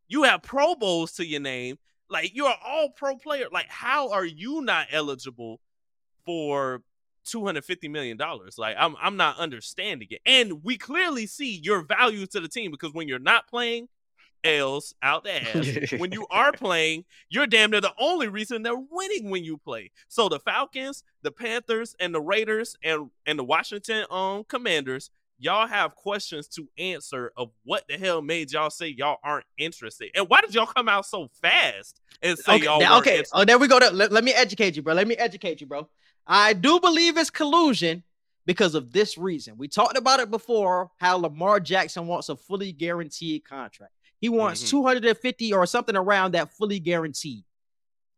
You 0.08 0.24
have 0.24 0.42
Pro 0.42 0.74
Bowls 0.74 1.12
to 1.12 1.26
your 1.26 1.40
name. 1.40 1.78
Like 2.10 2.34
you're 2.34 2.52
all 2.66 2.90
pro 2.90 3.16
player. 3.16 3.46
Like, 3.52 3.68
how 3.68 4.10
are 4.10 4.24
you 4.24 4.62
not 4.62 4.88
eligible 4.90 5.60
for 6.24 6.82
$250 7.26 7.90
million? 7.90 8.18
Like, 8.56 8.76
I'm 8.78 8.96
I'm 9.00 9.16
not 9.16 9.38
understanding 9.38 10.08
it. 10.10 10.20
And 10.26 10.64
we 10.64 10.76
clearly 10.76 11.26
see 11.26 11.56
your 11.62 11.82
value 11.82 12.26
to 12.26 12.40
the 12.40 12.48
team 12.48 12.70
because 12.70 12.92
when 12.92 13.08
you're 13.08 13.18
not 13.18 13.48
playing, 13.48 13.88
L's 14.44 14.94
out 15.02 15.24
the 15.24 15.32
ass. 15.92 15.98
when 15.98 16.12
you 16.12 16.26
are 16.30 16.52
playing, 16.52 17.04
you're 17.28 17.46
damn 17.46 17.70
near 17.70 17.80
the 17.80 17.92
only 17.98 18.28
reason 18.28 18.62
they're 18.62 18.74
winning 18.76 19.30
when 19.30 19.44
you 19.44 19.56
play. 19.58 19.90
So 20.08 20.28
the 20.28 20.38
Falcons, 20.38 21.02
the 21.22 21.32
Panthers, 21.32 21.94
and 22.00 22.14
the 22.14 22.20
Raiders 22.20 22.76
and 22.82 23.10
and 23.26 23.38
the 23.38 23.44
Washington 23.44 24.04
um 24.10 24.44
Commanders, 24.44 25.10
y'all 25.40 25.66
have 25.66 25.94
questions 25.96 26.46
to 26.48 26.68
answer 26.78 27.32
of 27.36 27.50
what 27.64 27.84
the 27.88 27.98
hell 27.98 28.22
made 28.22 28.52
y'all 28.52 28.70
say 28.70 28.88
y'all 28.88 29.18
aren't 29.24 29.46
interested, 29.56 30.10
and 30.14 30.28
why 30.28 30.40
did 30.40 30.54
y'all 30.54 30.66
come 30.66 30.88
out 30.88 31.06
so 31.06 31.28
fast 31.42 32.00
and 32.22 32.38
say 32.38 32.54
okay, 32.54 32.64
y'all 32.64 32.80
now- 32.80 32.98
okay. 32.98 33.10
interested? 33.18 33.36
Oh, 33.36 33.44
there 33.44 33.58
we 33.58 33.66
go. 33.68 33.78
Let, 33.78 34.12
let 34.12 34.24
me 34.24 34.32
educate 34.32 34.76
you, 34.76 34.82
bro. 34.82 34.94
Let 34.94 35.08
me 35.08 35.16
educate 35.16 35.60
you, 35.60 35.66
bro. 35.66 35.88
I 36.28 36.52
do 36.52 36.78
believe 36.78 37.16
it's 37.16 37.30
collusion 37.30 38.02
because 38.44 38.74
of 38.74 38.92
this 38.92 39.16
reason. 39.18 39.56
We 39.56 39.66
talked 39.68 39.96
about 39.96 40.20
it 40.20 40.30
before 40.30 40.90
how 40.98 41.16
Lamar 41.16 41.58
Jackson 41.58 42.06
wants 42.06 42.28
a 42.28 42.36
fully 42.36 42.72
guaranteed 42.72 43.44
contract. 43.44 43.92
He 44.20 44.28
wants 44.28 44.62
Mhm. 44.62 44.68
250 44.70 45.52
or 45.52 45.64
something 45.66 45.96
around 45.96 46.32
that 46.32 46.52
fully 46.52 46.80
guaranteed. 46.80 47.44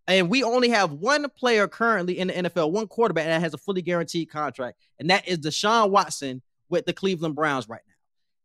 And 0.07 0.29
we 0.29 0.43
only 0.43 0.71
have 0.71 0.93
one 0.93 1.29
player 1.31 1.69
currently 1.69 2.19
in 2.19 2.29
the 2.29 2.35
NFL, 2.35 2.73
one 2.73 2.89
quarterback 2.89 3.27
that 3.27 3.41
has 3.41 3.55
a 3.55 3.59
fully 3.59 3.83
guaranteed 3.83 4.29
contract, 4.31 4.79
and 4.99 5.09
that 5.11 5.29
is 5.29 5.39
Deshaun 5.39 5.91
Watson 5.91 6.43
with 6.69 6.87
the 6.87 6.93
Cleveland 6.93 7.37
Browns 7.37 7.69
right 7.69 7.83
now. 7.87 7.90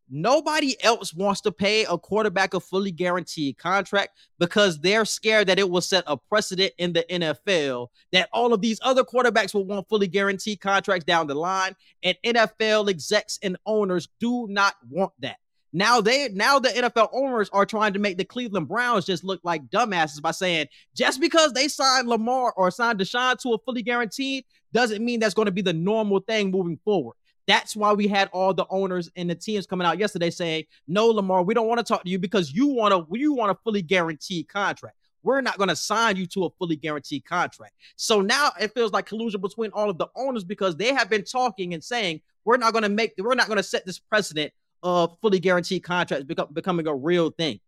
Nobody 0.10 0.76
else 0.84 1.14
wants 1.14 1.42
to 1.42 1.52
pay 1.52 1.86
a 1.86 1.98
quarterback 1.98 2.54
a 2.54 2.60
fully 2.60 2.92
guaranteed 2.92 3.58
contract 3.58 4.18
because 4.38 4.80
they're 4.80 5.06
scared 5.06 5.48
that 5.48 5.58
it 5.58 5.70
will 5.70 5.82
set 5.82 6.04
a 6.06 6.16
precedent 6.16 6.74
in 6.78 6.94
the 6.94 7.04
NFL 7.10 7.88
that 8.12 8.30
all 8.32 8.54
of 8.54 8.62
these 8.62 8.80
other 8.84 9.04
quarterbacks 9.04 9.54
will 9.54 9.66
want 9.66 9.90
fully 9.90 10.08
guaranteed 10.08 10.62
contracts 10.62 11.06
down 11.06 11.26
the 11.26 11.34
line. 11.34 11.76
And 12.04 12.16
NFL 12.24 12.90
execs 12.90 13.40
and 13.42 13.58
owners 13.66 14.08
do 14.20 14.46
not 14.48 14.76
want 14.90 15.14
that. 15.20 15.38
Now 15.74 16.00
they 16.00 16.30
now 16.30 16.58
the 16.58 16.70
NFL 16.70 17.10
owners 17.12 17.50
are 17.52 17.66
trying 17.66 17.92
to 17.94 18.00
make 18.00 18.18
the 18.18 18.24
Cleveland 18.24 18.70
Browns 18.70 19.06
just 19.06 19.26
look 19.26 19.42
like 19.44 19.68
dumbasses 19.68 20.22
by 20.22 20.32
saying 20.32 20.68
just 20.96 21.20
because 21.20 21.52
they 21.52 21.68
signed 21.68 22.08
Lamar 22.08 22.54
or 22.56 22.72
signed 22.72 23.00
Deshaun 23.00 23.38
to 23.40 23.56
a 23.56 23.58
fully 23.58 23.82
guaranteed 23.82 24.46
doesn't 24.72 25.04
mean 25.04 25.20
that's 25.20 25.34
going 25.34 25.48
to 25.48 25.52
be 25.52 25.62
the 25.62 25.74
normal 25.74 26.22
thing 26.22 26.50
moving 26.50 26.80
forward. 26.86 27.16
That's 27.48 27.76
why 27.76 27.94
we 27.94 28.08
had 28.08 28.30
all 28.34 28.54
the 28.54 28.66
owners 28.70 29.10
and 29.16 29.30
the 29.30 29.36
teams 29.36 29.68
coming 29.68 29.86
out 29.86 30.00
yesterday 30.00 30.30
saying, 30.30 30.66
"No, 30.88 31.08
Lamar, 31.08 31.44
we 31.44 31.54
don't 31.54 31.68
want 31.68 31.80
to 31.80 31.84
talk 31.84 32.04
to 32.04 32.10
you 32.10 32.18
because 32.18 32.52
you 32.52 32.68
want 32.68 32.94
a 32.94 33.06
you 33.18 33.34
want 33.34 33.52
a 33.52 33.58
fully 33.64 33.82
guaranteed 33.82 34.48
contract. 34.48 34.98
We're 35.22 35.42
not 35.42 35.58
going 35.58 35.70
to 35.70 35.76
sign 35.76 36.18
you 36.18 36.26
to 36.28 36.46
a 36.46 36.50
fully 36.52 36.76
guaranteed 36.76 37.26
contract." 37.26 37.74
So 37.98 38.22
now 38.22 38.52
it 38.60 38.74
feels 38.74 38.92
like 38.92 39.06
collusion 39.06 39.42
between 39.42 39.72
all 39.72 39.90
of 39.90 39.98
the 39.98 40.08
owners 40.16 40.44
because 40.44 40.76
they 40.76 40.94
have 40.94 41.10
been 41.10 41.24
talking 41.24 41.74
and 41.74 41.84
saying, 41.84 42.22
"We're 42.46 42.58
not 42.58 42.74
going 42.74 42.84
to 42.84 42.90
make 42.90 43.14
we're 43.18 43.36
not 43.36 43.48
going 43.48 43.58
to 43.58 43.64
set 43.64 43.86
this 43.86 44.00
precedent 44.00 44.52
of 44.82 45.18
fully 45.22 45.40
guaranteed 45.40 45.84
contracts 45.84 46.26
become, 46.26 46.48
becoming 46.52 46.88
a 46.88 46.96
real 46.96 47.30
thing." 47.30 47.60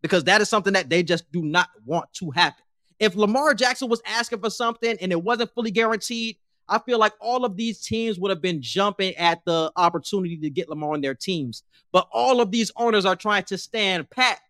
Because 0.00 0.24
that 0.24 0.40
is 0.40 0.48
something 0.48 0.72
that 0.72 0.88
they 0.88 1.02
just 1.02 1.30
do 1.32 1.42
not 1.42 1.68
want 1.84 2.10
to 2.14 2.30
happen. 2.30 2.62
If 2.98 3.14
Lamar 3.14 3.54
Jackson 3.54 3.88
was 3.88 4.00
asking 4.06 4.40
for 4.40 4.50
something 4.50 4.96
and 5.00 5.12
it 5.12 5.22
wasn't 5.22 5.52
fully 5.54 5.70
guaranteed, 5.70 6.36
I 6.68 6.78
feel 6.78 6.98
like 6.98 7.14
all 7.20 7.44
of 7.44 7.56
these 7.56 7.80
teams 7.80 8.18
would 8.18 8.30
have 8.30 8.42
been 8.42 8.60
jumping 8.60 9.14
at 9.16 9.44
the 9.44 9.72
opportunity 9.76 10.36
to 10.36 10.50
get 10.50 10.68
Lamar 10.68 10.94
on 10.94 11.00
their 11.00 11.14
teams. 11.14 11.62
But 11.92 12.08
all 12.12 12.40
of 12.40 12.50
these 12.50 12.70
owners 12.76 13.06
are 13.06 13.16
trying 13.16 13.44
to 13.44 13.58
stand 13.58 14.10
pat 14.10 14.40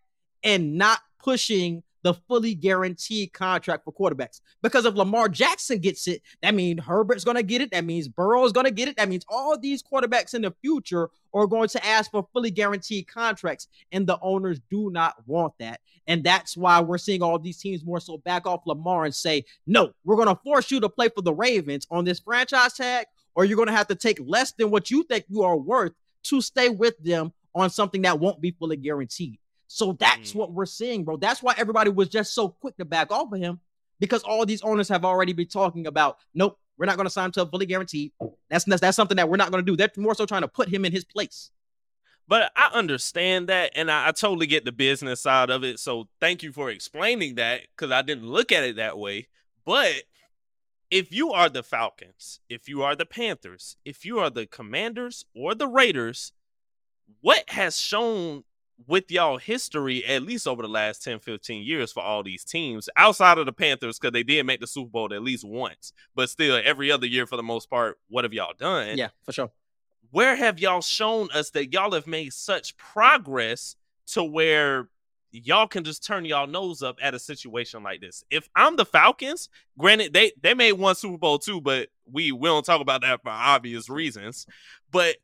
and 0.43 0.77
not 0.77 0.99
pushing 1.23 1.83
the 2.03 2.13
fully 2.13 2.55
guaranteed 2.55 3.33
contract 3.33 3.83
for 3.83 3.93
quarterbacks. 3.93 4.41
Because 4.61 4.85
if 4.85 4.95
Lamar 4.95 5.29
Jackson 5.29 5.79
gets 5.79 6.07
it, 6.07 6.21
that 6.41 6.55
means 6.55 6.83
Herbert's 6.83 7.23
going 7.23 7.37
to 7.37 7.43
get 7.43 7.61
it. 7.61 7.71
That 7.71 7.85
means 7.85 8.07
Burrow's 8.07 8.51
going 8.51 8.65
to 8.65 8.71
get 8.71 8.87
it. 8.87 8.97
That 8.97 9.09
means 9.09 9.25
all 9.29 9.57
these 9.57 9.83
quarterbacks 9.83 10.33
in 10.33 10.43
the 10.43 10.53
future 10.61 11.09
are 11.33 11.47
going 11.47 11.69
to 11.69 11.85
ask 11.85 12.11
for 12.11 12.27
fully 12.33 12.51
guaranteed 12.51 13.07
contracts. 13.07 13.67
And 13.91 14.07
the 14.07 14.19
owners 14.21 14.59
do 14.69 14.89
not 14.91 15.15
want 15.25 15.53
that. 15.59 15.81
And 16.07 16.23
that's 16.23 16.57
why 16.57 16.79
we're 16.79 16.97
seeing 16.97 17.21
all 17.21 17.37
these 17.37 17.59
teams 17.59 17.83
more 17.83 17.99
so 17.99 18.17
back 18.17 18.47
off 18.47 18.65
Lamar 18.65 19.05
and 19.05 19.13
say, 19.13 19.45
no, 19.67 19.91
we're 20.03 20.15
going 20.15 20.27
to 20.27 20.41
force 20.43 20.71
you 20.71 20.79
to 20.79 20.89
play 20.89 21.09
for 21.09 21.21
the 21.21 21.33
Ravens 21.33 21.85
on 21.91 22.05
this 22.05 22.19
franchise 22.19 22.73
tag, 22.73 23.05
or 23.35 23.45
you're 23.45 23.57
going 23.57 23.67
to 23.67 23.73
have 23.73 23.87
to 23.87 23.95
take 23.95 24.19
less 24.25 24.53
than 24.53 24.71
what 24.71 24.89
you 24.89 25.03
think 25.03 25.25
you 25.27 25.43
are 25.43 25.57
worth 25.57 25.93
to 26.23 26.41
stay 26.41 26.69
with 26.69 26.97
them 27.03 27.31
on 27.53 27.69
something 27.69 28.01
that 28.03 28.19
won't 28.19 28.41
be 28.41 28.51
fully 28.51 28.77
guaranteed. 28.77 29.37
So 29.71 29.93
that's 29.93 30.31
Mm. 30.31 30.35
what 30.35 30.51
we're 30.51 30.65
seeing, 30.65 31.03
bro. 31.03 31.17
That's 31.17 31.43
why 31.43 31.53
everybody 31.55 31.91
was 31.91 32.09
just 32.09 32.33
so 32.33 32.49
quick 32.49 32.75
to 32.77 32.85
back 32.85 33.11
off 33.11 33.31
of 33.31 33.39
him 33.39 33.59
because 33.99 34.23
all 34.23 34.43
these 34.43 34.63
owners 34.63 34.89
have 34.89 35.05
already 35.05 35.31
been 35.31 35.47
talking 35.47 35.85
about, 35.85 36.17
nope, 36.33 36.57
we're 36.75 36.87
not 36.87 36.95
going 36.95 37.05
to 37.05 37.11
sign 37.11 37.25
him 37.25 37.31
to 37.33 37.43
a 37.43 37.45
fully 37.45 37.67
guaranteed. 37.67 38.11
That's, 38.49 38.63
that's 38.65 38.81
that's 38.81 38.95
something 38.95 39.17
that 39.17 39.29
we're 39.29 39.37
not 39.37 39.51
going 39.51 39.63
to 39.63 39.71
do. 39.71 39.77
They're 39.77 39.91
more 39.97 40.15
so 40.15 40.25
trying 40.25 40.41
to 40.41 40.47
put 40.47 40.69
him 40.69 40.85
in 40.85 40.91
his 40.91 41.05
place. 41.05 41.51
But 42.27 42.51
I 42.55 42.71
understand 42.73 43.49
that, 43.49 43.71
and 43.75 43.91
I, 43.91 44.07
I 44.07 44.11
totally 44.11 44.47
get 44.47 44.65
the 44.65 44.71
business 44.71 45.21
side 45.21 45.51
of 45.51 45.63
it. 45.63 45.79
So 45.79 46.09
thank 46.19 46.41
you 46.41 46.51
for 46.51 46.71
explaining 46.71 47.35
that 47.35 47.61
because 47.75 47.91
I 47.91 48.01
didn't 48.01 48.25
look 48.25 48.51
at 48.51 48.63
it 48.63 48.77
that 48.77 48.97
way. 48.97 49.27
But 49.65 50.03
if 50.89 51.11
you 51.13 51.31
are 51.31 51.47
the 51.49 51.61
Falcons, 51.61 52.39
if 52.49 52.67
you 52.67 52.81
are 52.81 52.95
the 52.95 53.05
Panthers, 53.05 53.77
if 53.85 54.03
you 54.03 54.17
are 54.17 54.31
the 54.31 54.47
Commanders 54.47 55.25
or 55.35 55.53
the 55.53 55.67
Raiders, 55.67 56.33
what 57.21 57.49
has 57.51 57.79
shown 57.79 58.43
with 58.87 59.11
y'all 59.11 59.37
history, 59.37 60.05
at 60.05 60.23
least 60.23 60.47
over 60.47 60.61
the 60.61 60.67
last 60.67 61.03
10, 61.03 61.19
15 61.19 61.63
years 61.63 61.91
for 61.91 62.01
all 62.01 62.23
these 62.23 62.43
teams, 62.43 62.89
outside 62.95 63.37
of 63.37 63.45
the 63.45 63.53
Panthers, 63.53 63.99
because 63.99 64.13
they 64.13 64.23
did 64.23 64.45
make 64.45 64.61
the 64.61 64.67
Super 64.67 64.89
Bowl 64.89 65.13
at 65.13 65.21
least 65.21 65.43
once, 65.43 65.93
but 66.15 66.29
still 66.29 66.61
every 66.63 66.91
other 66.91 67.05
year 67.05 67.25
for 67.25 67.35
the 67.35 67.43
most 67.43 67.69
part, 67.69 67.99
what 68.09 68.23
have 68.23 68.33
y'all 68.33 68.53
done? 68.57 68.97
yeah, 68.97 69.09
for 69.23 69.31
sure. 69.31 69.51
where 70.11 70.35
have 70.35 70.59
y'all 70.59 70.81
shown 70.81 71.29
us 71.33 71.49
that 71.51 71.73
y'all 71.73 71.91
have 71.91 72.07
made 72.07 72.33
such 72.33 72.75
progress 72.77 73.75
to 74.07 74.23
where 74.23 74.89
y'all 75.31 75.67
can 75.67 75.83
just 75.83 76.03
turn 76.03 76.25
y'all 76.25 76.47
nose 76.47 76.81
up 76.81 76.97
at 77.01 77.13
a 77.13 77.19
situation 77.19 77.83
like 77.83 78.01
this. 78.01 78.23
If 78.31 78.49
I'm 78.55 78.75
the 78.75 78.85
Falcons, 78.85 79.49
granted 79.77 80.13
they 80.13 80.31
they 80.41 80.53
made 80.53 80.73
one 80.73 80.95
Super 80.95 81.17
Bowl 81.17 81.37
too, 81.37 81.61
but 81.61 81.89
we 82.11 82.31
we 82.31 82.47
don't 82.47 82.65
talk 82.65 82.81
about 82.81 83.01
that 83.01 83.21
for 83.21 83.29
obvious 83.29 83.89
reasons. 83.89 84.47
But 84.91 85.17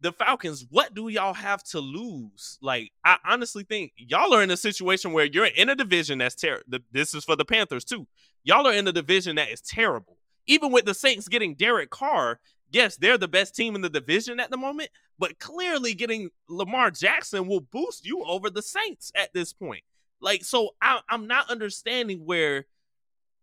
the 0.00 0.12
Falcons, 0.12 0.64
what 0.70 0.94
do 0.94 1.08
y'all 1.08 1.34
have 1.34 1.62
to 1.64 1.80
lose? 1.80 2.58
Like, 2.62 2.92
I 3.04 3.16
honestly 3.24 3.64
think 3.64 3.92
y'all 3.96 4.32
are 4.32 4.42
in 4.42 4.50
a 4.50 4.56
situation 4.56 5.12
where 5.12 5.24
you're 5.24 5.46
in 5.46 5.68
a 5.68 5.74
division 5.74 6.18
that's 6.18 6.34
terrible. 6.34 6.78
This 6.92 7.14
is 7.14 7.24
for 7.24 7.36
the 7.36 7.44
Panthers 7.44 7.84
too. 7.84 8.06
Y'all 8.44 8.66
are 8.66 8.72
in 8.72 8.86
a 8.86 8.92
division 8.92 9.36
that 9.36 9.50
is 9.50 9.60
terrible. 9.60 10.16
Even 10.46 10.72
with 10.72 10.84
the 10.84 10.94
Saints 10.94 11.28
getting 11.28 11.54
Derek 11.54 11.90
Carr, 11.90 12.40
yes, 12.70 12.96
they're 12.96 13.18
the 13.18 13.28
best 13.28 13.54
team 13.54 13.74
in 13.74 13.80
the 13.80 13.90
division 13.90 14.40
at 14.40 14.50
the 14.50 14.56
moment, 14.56 14.90
but 15.18 15.38
clearly 15.38 15.94
getting 15.94 16.30
Lamar 16.48 16.90
Jackson 16.90 17.46
will 17.46 17.60
boost 17.60 18.06
you 18.06 18.22
over 18.24 18.50
the 18.50 18.62
Saints 18.62 19.10
at 19.14 19.32
this 19.34 19.52
point. 19.52 19.82
Like, 20.20 20.44
so 20.44 20.70
I, 20.80 21.00
I'm 21.08 21.26
not 21.26 21.50
understanding 21.50 22.24
where 22.24 22.66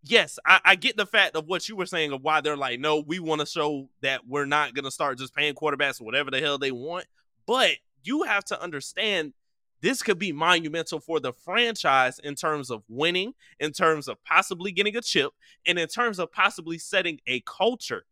yes, 0.06 0.40
I, 0.46 0.60
I, 0.64 0.76
get 0.76 0.98
the 0.98 1.06
fact 1.06 1.36
of 1.36 1.48
what 1.48 1.68
you 1.68 1.76
were 1.76 1.86
saying 1.86 2.12
of 2.12 2.22
why 2.22 2.42
they're 2.42 2.58
like, 2.58 2.80
no, 2.80 3.00
we 3.00 3.20
want 3.20 3.42
to 3.42 3.48
show 3.48 3.90
that 4.02 4.28
we're 4.28 4.46
not 4.46 4.74
going 4.74 4.86
to 4.86 4.92
start 4.92 5.18
just 5.18 5.36
paying 5.36 5.56
quarterbacks 5.56 6.00
whatever 6.00 6.32
the 6.32 6.40
hell 6.40 6.58
they 6.58 6.72
want. 6.72 7.06
But 7.46 7.72
you 8.04 8.24
have 8.24 8.46
to 8.46 8.62
understand 8.62 9.34
this 9.82 10.02
could 10.02 10.18
be 10.18 10.32
monumental 10.32 11.00
for 11.00 11.20
the 11.20 11.34
franchise 11.34 12.20
in 12.20 12.36
terms 12.36 12.72
of 12.72 12.84
winning, 12.88 13.34
in 13.60 13.72
terms 13.72 14.08
of 14.08 14.24
possibly 14.24 14.72
getting 14.72 14.96
a 14.96 15.02
chip, 15.02 15.32
and 15.66 15.78
in 15.78 15.88
terms 15.88 16.20
of 16.20 16.32
possibly 16.32 16.78
setting 16.78 17.20
a 17.28 17.42
culture. 17.42 18.06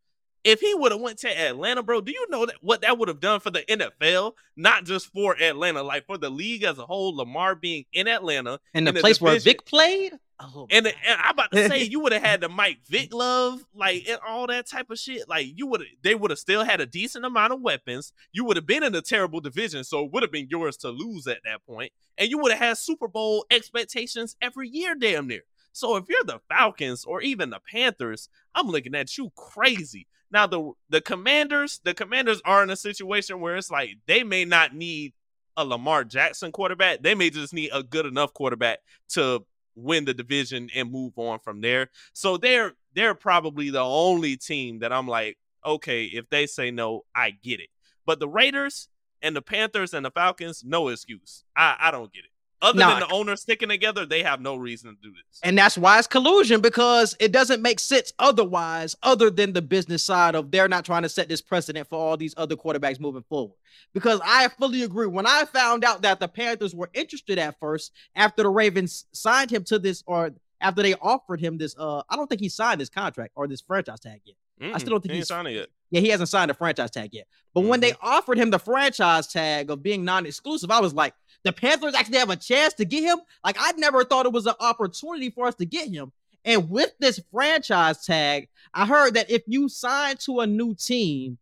If 0.44 0.60
he 0.60 0.74
would 0.74 0.92
have 0.92 1.00
went 1.00 1.18
to 1.20 1.40
Atlanta, 1.40 1.82
bro, 1.82 2.02
do 2.02 2.12
you 2.12 2.26
know 2.28 2.44
that 2.44 2.56
what 2.60 2.82
that 2.82 2.98
would 2.98 3.08
have 3.08 3.20
done 3.20 3.40
for 3.40 3.50
the 3.50 3.62
NFL? 3.62 4.32
Not 4.56 4.84
just 4.84 5.10
for 5.10 5.40
Atlanta, 5.40 5.82
like 5.82 6.04
for 6.04 6.18
the 6.18 6.28
league 6.28 6.64
as 6.64 6.78
a 6.78 6.84
whole. 6.84 7.16
Lamar 7.16 7.54
being 7.54 7.86
in 7.94 8.06
Atlanta 8.06 8.60
and 8.74 8.86
the 8.86 8.92
place 8.92 9.18
division, 9.18 9.24
where 9.24 9.40
Vick 9.40 9.64
played, 9.64 10.12
Oh, 10.40 10.66
and, 10.70 10.86
and 10.86 10.96
I'm 11.22 11.34
about 11.34 11.52
to 11.52 11.68
say 11.68 11.84
you 11.84 12.00
would 12.00 12.12
have 12.12 12.22
had 12.22 12.40
the 12.40 12.48
Mike 12.48 12.80
Vick 12.88 13.14
love, 13.14 13.64
like 13.72 14.08
and 14.08 14.18
all 14.26 14.48
that 14.48 14.68
type 14.68 14.90
of 14.90 14.98
shit. 14.98 15.28
Like 15.28 15.46
you 15.56 15.66
would 15.68 15.84
they 16.02 16.16
would 16.16 16.30
have 16.30 16.40
still 16.40 16.64
had 16.64 16.80
a 16.80 16.86
decent 16.86 17.24
amount 17.24 17.52
of 17.52 17.60
weapons. 17.60 18.12
You 18.32 18.44
would 18.44 18.56
have 18.56 18.66
been 18.66 18.82
in 18.82 18.94
a 18.94 19.00
terrible 19.00 19.40
division, 19.40 19.84
so 19.84 20.04
it 20.04 20.12
would 20.12 20.24
have 20.24 20.32
been 20.32 20.48
yours 20.50 20.76
to 20.78 20.90
lose 20.90 21.28
at 21.28 21.38
that 21.44 21.64
point. 21.66 21.92
And 22.18 22.28
you 22.28 22.38
would 22.38 22.50
have 22.50 22.60
had 22.60 22.78
Super 22.78 23.06
Bowl 23.06 23.46
expectations 23.50 24.36
every 24.42 24.68
year, 24.68 24.96
damn 24.96 25.28
near. 25.28 25.42
So 25.72 25.96
if 25.96 26.04
you're 26.08 26.24
the 26.24 26.40
Falcons 26.48 27.04
or 27.04 27.20
even 27.22 27.50
the 27.50 27.60
Panthers, 27.70 28.28
I'm 28.54 28.68
looking 28.68 28.94
at 28.94 29.16
you 29.16 29.30
crazy. 29.36 30.08
Now 30.32 30.48
the 30.48 30.72
the 30.88 31.00
Commanders, 31.00 31.80
the 31.84 31.94
Commanders 31.94 32.42
are 32.44 32.62
in 32.64 32.70
a 32.70 32.76
situation 32.76 33.38
where 33.40 33.56
it's 33.56 33.70
like 33.70 33.98
they 34.06 34.24
may 34.24 34.44
not 34.44 34.74
need 34.74 35.12
a 35.56 35.64
Lamar 35.64 36.02
Jackson 36.02 36.50
quarterback. 36.50 37.02
They 37.02 37.14
may 37.14 37.30
just 37.30 37.54
need 37.54 37.70
a 37.72 37.84
good 37.84 38.06
enough 38.06 38.34
quarterback 38.34 38.80
to 39.10 39.44
win 39.76 40.04
the 40.04 40.14
division 40.14 40.68
and 40.74 40.90
move 40.90 41.12
on 41.16 41.38
from 41.40 41.60
there. 41.60 41.90
So 42.12 42.36
they're 42.36 42.74
they're 42.94 43.14
probably 43.14 43.70
the 43.70 43.82
only 43.82 44.36
team 44.36 44.80
that 44.80 44.92
I'm 44.92 45.08
like, 45.08 45.38
okay, 45.64 46.04
if 46.04 46.28
they 46.30 46.46
say 46.46 46.70
no, 46.70 47.02
I 47.14 47.30
get 47.30 47.60
it. 47.60 47.68
But 48.06 48.20
the 48.20 48.28
Raiders 48.28 48.88
and 49.22 49.34
the 49.34 49.42
Panthers 49.42 49.94
and 49.94 50.04
the 50.04 50.10
Falcons, 50.10 50.62
no 50.64 50.88
excuse. 50.88 51.44
I, 51.56 51.76
I 51.80 51.90
don't 51.90 52.12
get 52.12 52.24
it. 52.24 52.30
Other 52.62 52.78
nah, 52.78 52.98
than 52.98 53.08
the 53.08 53.14
owners 53.14 53.42
sticking 53.42 53.68
together, 53.68 54.06
they 54.06 54.22
have 54.22 54.40
no 54.40 54.56
reason 54.56 54.90
to 54.90 54.96
do 55.02 55.12
this. 55.12 55.40
And 55.42 55.58
that's 55.58 55.76
why 55.76 55.98
it's 55.98 56.06
collusion 56.06 56.60
because 56.60 57.14
it 57.20 57.30
doesn't 57.30 57.60
make 57.60 57.78
sense 57.78 58.12
otherwise, 58.18 58.96
other 59.02 59.28
than 59.30 59.52
the 59.52 59.60
business 59.60 60.02
side 60.02 60.34
of 60.34 60.50
they're 60.50 60.68
not 60.68 60.84
trying 60.84 61.02
to 61.02 61.08
set 61.08 61.28
this 61.28 61.42
precedent 61.42 61.88
for 61.88 61.98
all 61.98 62.16
these 62.16 62.34
other 62.36 62.56
quarterbacks 62.56 63.00
moving 63.00 63.24
forward. 63.28 63.56
Because 63.92 64.20
I 64.24 64.48
fully 64.48 64.82
agree. 64.82 65.06
When 65.06 65.26
I 65.26 65.44
found 65.44 65.84
out 65.84 66.02
that 66.02 66.20
the 66.20 66.28
Panthers 66.28 66.74
were 66.74 66.90
interested 66.94 67.38
at 67.38 67.58
first 67.60 67.92
after 68.16 68.42
the 68.42 68.50
Ravens 68.50 69.04
signed 69.12 69.50
him 69.50 69.64
to 69.64 69.78
this, 69.78 70.02
or 70.06 70.30
after 70.60 70.82
they 70.82 70.94
offered 70.94 71.40
him 71.40 71.58
this, 71.58 71.74
uh, 71.78 72.02
I 72.08 72.16
don't 72.16 72.28
think 72.28 72.40
he 72.40 72.48
signed 72.48 72.80
this 72.80 72.88
contract 72.88 73.32
or 73.36 73.46
this 73.46 73.60
franchise 73.60 74.00
tag 74.00 74.20
yet. 74.24 74.36
Mm-mm, 74.60 74.74
I 74.74 74.78
still 74.78 74.90
don't 74.90 75.00
think 75.00 75.12
he 75.12 75.18
he's 75.18 75.28
signed 75.28 75.48
it 75.48 75.52
yet. 75.52 75.68
Yeah, 75.90 76.00
he 76.00 76.08
hasn't 76.08 76.28
signed 76.28 76.50
a 76.50 76.54
franchise 76.54 76.90
tag 76.90 77.10
yet. 77.12 77.26
But 77.52 77.60
mm-hmm. 77.60 77.70
when 77.70 77.80
they 77.80 77.94
offered 78.00 78.38
him 78.38 78.50
the 78.50 78.58
franchise 78.58 79.26
tag 79.26 79.70
of 79.70 79.82
being 79.82 80.04
non-exclusive, 80.04 80.70
I 80.70 80.80
was 80.80 80.94
like, 80.94 81.14
the 81.44 81.52
Panthers 81.52 81.94
actually 81.94 82.18
have 82.18 82.30
a 82.30 82.36
chance 82.36 82.74
to 82.74 82.84
get 82.84 83.04
him. 83.04 83.18
Like 83.44 83.56
I 83.58 83.72
never 83.72 84.04
thought 84.04 84.26
it 84.26 84.32
was 84.32 84.46
an 84.46 84.54
opportunity 84.60 85.30
for 85.30 85.46
us 85.46 85.54
to 85.56 85.66
get 85.66 85.88
him. 85.88 86.12
And 86.44 86.68
with 86.68 86.92
this 86.98 87.20
franchise 87.32 88.04
tag, 88.04 88.48
I 88.72 88.86
heard 88.86 89.14
that 89.14 89.30
if 89.30 89.42
you 89.46 89.68
sign 89.68 90.16
to 90.18 90.40
a 90.40 90.46
new 90.46 90.74
team, 90.74 91.38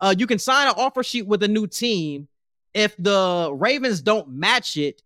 uh, 0.00 0.14
you 0.16 0.26
can 0.26 0.38
sign 0.38 0.68
an 0.68 0.74
offer 0.76 1.02
sheet 1.02 1.26
with 1.26 1.42
a 1.42 1.48
new 1.48 1.66
team. 1.66 2.28
If 2.72 2.96
the 2.96 3.50
Ravens 3.52 4.00
don't 4.00 4.28
match 4.28 4.76
it, 4.76 5.02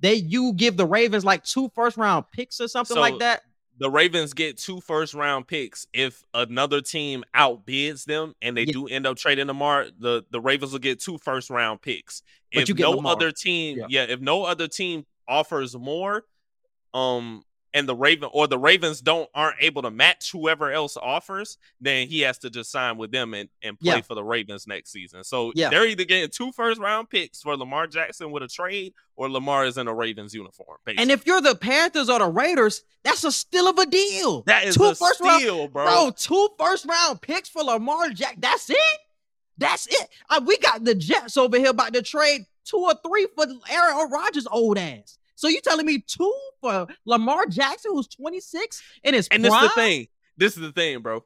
they 0.00 0.14
you 0.14 0.52
give 0.54 0.76
the 0.76 0.86
Ravens 0.86 1.24
like 1.24 1.44
two 1.44 1.70
first 1.74 1.96
round 1.96 2.24
picks 2.32 2.60
or 2.60 2.66
something 2.66 2.94
so, 2.94 3.00
like 3.00 3.18
that 3.20 3.42
the 3.78 3.90
Ravens 3.90 4.34
get 4.34 4.56
two 4.56 4.80
first 4.80 5.14
round 5.14 5.46
picks 5.46 5.86
if 5.92 6.22
another 6.32 6.80
team 6.80 7.24
outbids 7.34 8.04
them 8.04 8.34
and 8.40 8.56
they 8.56 8.64
yeah. 8.64 8.72
do 8.72 8.86
end 8.86 9.06
up 9.06 9.16
trading 9.16 9.46
Lamar, 9.46 9.86
the, 9.98 10.24
the 10.30 10.40
Ravens 10.40 10.72
will 10.72 10.78
get 10.78 11.00
two 11.00 11.18
first 11.18 11.50
round 11.50 11.82
picks. 11.82 12.22
But 12.52 12.68
if 12.68 12.78
no 12.78 12.92
Lamar. 12.92 13.12
other 13.12 13.32
team, 13.32 13.78
yeah. 13.78 13.86
yeah, 13.88 14.02
if 14.04 14.20
no 14.20 14.44
other 14.44 14.68
team 14.68 15.04
offers 15.26 15.76
more, 15.76 16.24
um, 16.92 17.42
and 17.74 17.88
the 17.88 17.94
Raven 17.94 18.30
or 18.32 18.46
the 18.46 18.58
Ravens 18.58 19.00
don't 19.00 19.28
aren't 19.34 19.56
able 19.60 19.82
to 19.82 19.90
match 19.90 20.30
whoever 20.30 20.70
else 20.70 20.96
offers, 20.96 21.58
then 21.80 22.06
he 22.06 22.20
has 22.20 22.38
to 22.38 22.48
just 22.48 22.70
sign 22.70 22.96
with 22.96 23.10
them 23.10 23.34
and, 23.34 23.48
and 23.62 23.78
play 23.78 23.96
yeah. 23.96 24.00
for 24.00 24.14
the 24.14 24.22
Ravens 24.22 24.66
next 24.66 24.92
season. 24.92 25.24
So 25.24 25.52
yeah. 25.54 25.68
they're 25.68 25.86
either 25.86 26.04
getting 26.04 26.30
two 26.30 26.52
first 26.52 26.80
round 26.80 27.10
picks 27.10 27.42
for 27.42 27.56
Lamar 27.56 27.88
Jackson 27.88 28.30
with 28.30 28.44
a 28.44 28.48
trade 28.48 28.94
or 29.16 29.28
Lamar 29.28 29.66
is 29.66 29.76
in 29.76 29.88
a 29.88 29.94
Ravens 29.94 30.32
uniform. 30.32 30.78
Basically. 30.86 31.02
And 31.02 31.10
if 31.10 31.26
you're 31.26 31.40
the 31.40 31.56
Panthers 31.56 32.08
or 32.08 32.20
the 32.20 32.28
Raiders, 32.28 32.84
that's 33.02 33.24
a 33.24 33.32
still 33.32 33.68
of 33.68 33.78
a 33.78 33.86
deal. 33.86 34.42
That 34.42 34.64
is 34.64 34.76
two 34.76 34.84
a 34.84 34.94
first 34.94 35.22
steal, 35.22 35.58
round, 35.58 35.72
bro. 35.72 35.84
Bro, 35.84 36.12
two 36.16 36.48
first 36.58 36.86
round 36.86 37.20
picks 37.20 37.48
for 37.48 37.64
Lamar 37.64 38.10
Jack. 38.10 38.36
That's 38.38 38.70
it. 38.70 38.98
That's 39.58 39.86
it. 39.88 40.08
Uh, 40.30 40.40
we 40.44 40.58
got 40.58 40.84
the 40.84 40.94
Jets 40.94 41.36
over 41.36 41.58
here 41.58 41.70
about 41.70 41.92
to 41.94 42.02
trade 42.02 42.46
two 42.64 42.78
or 42.78 42.94
three 43.06 43.26
for 43.34 43.46
Aaron 43.70 44.10
Rodgers' 44.10 44.46
old 44.50 44.78
ass. 44.78 45.18
So 45.34 45.48
you 45.48 45.60
telling 45.60 45.86
me 45.86 46.02
two 46.06 46.32
for 46.60 46.86
Lamar 47.04 47.46
Jackson, 47.46 47.92
who's 47.92 48.08
26 48.08 48.82
in 49.02 49.14
his 49.14 49.28
and 49.28 49.44
prime? 49.44 49.52
this 49.52 49.62
is 49.62 49.68
the 49.68 49.80
thing. 49.80 50.08
This 50.36 50.56
is 50.56 50.62
the 50.62 50.72
thing, 50.72 51.00
bro. 51.00 51.24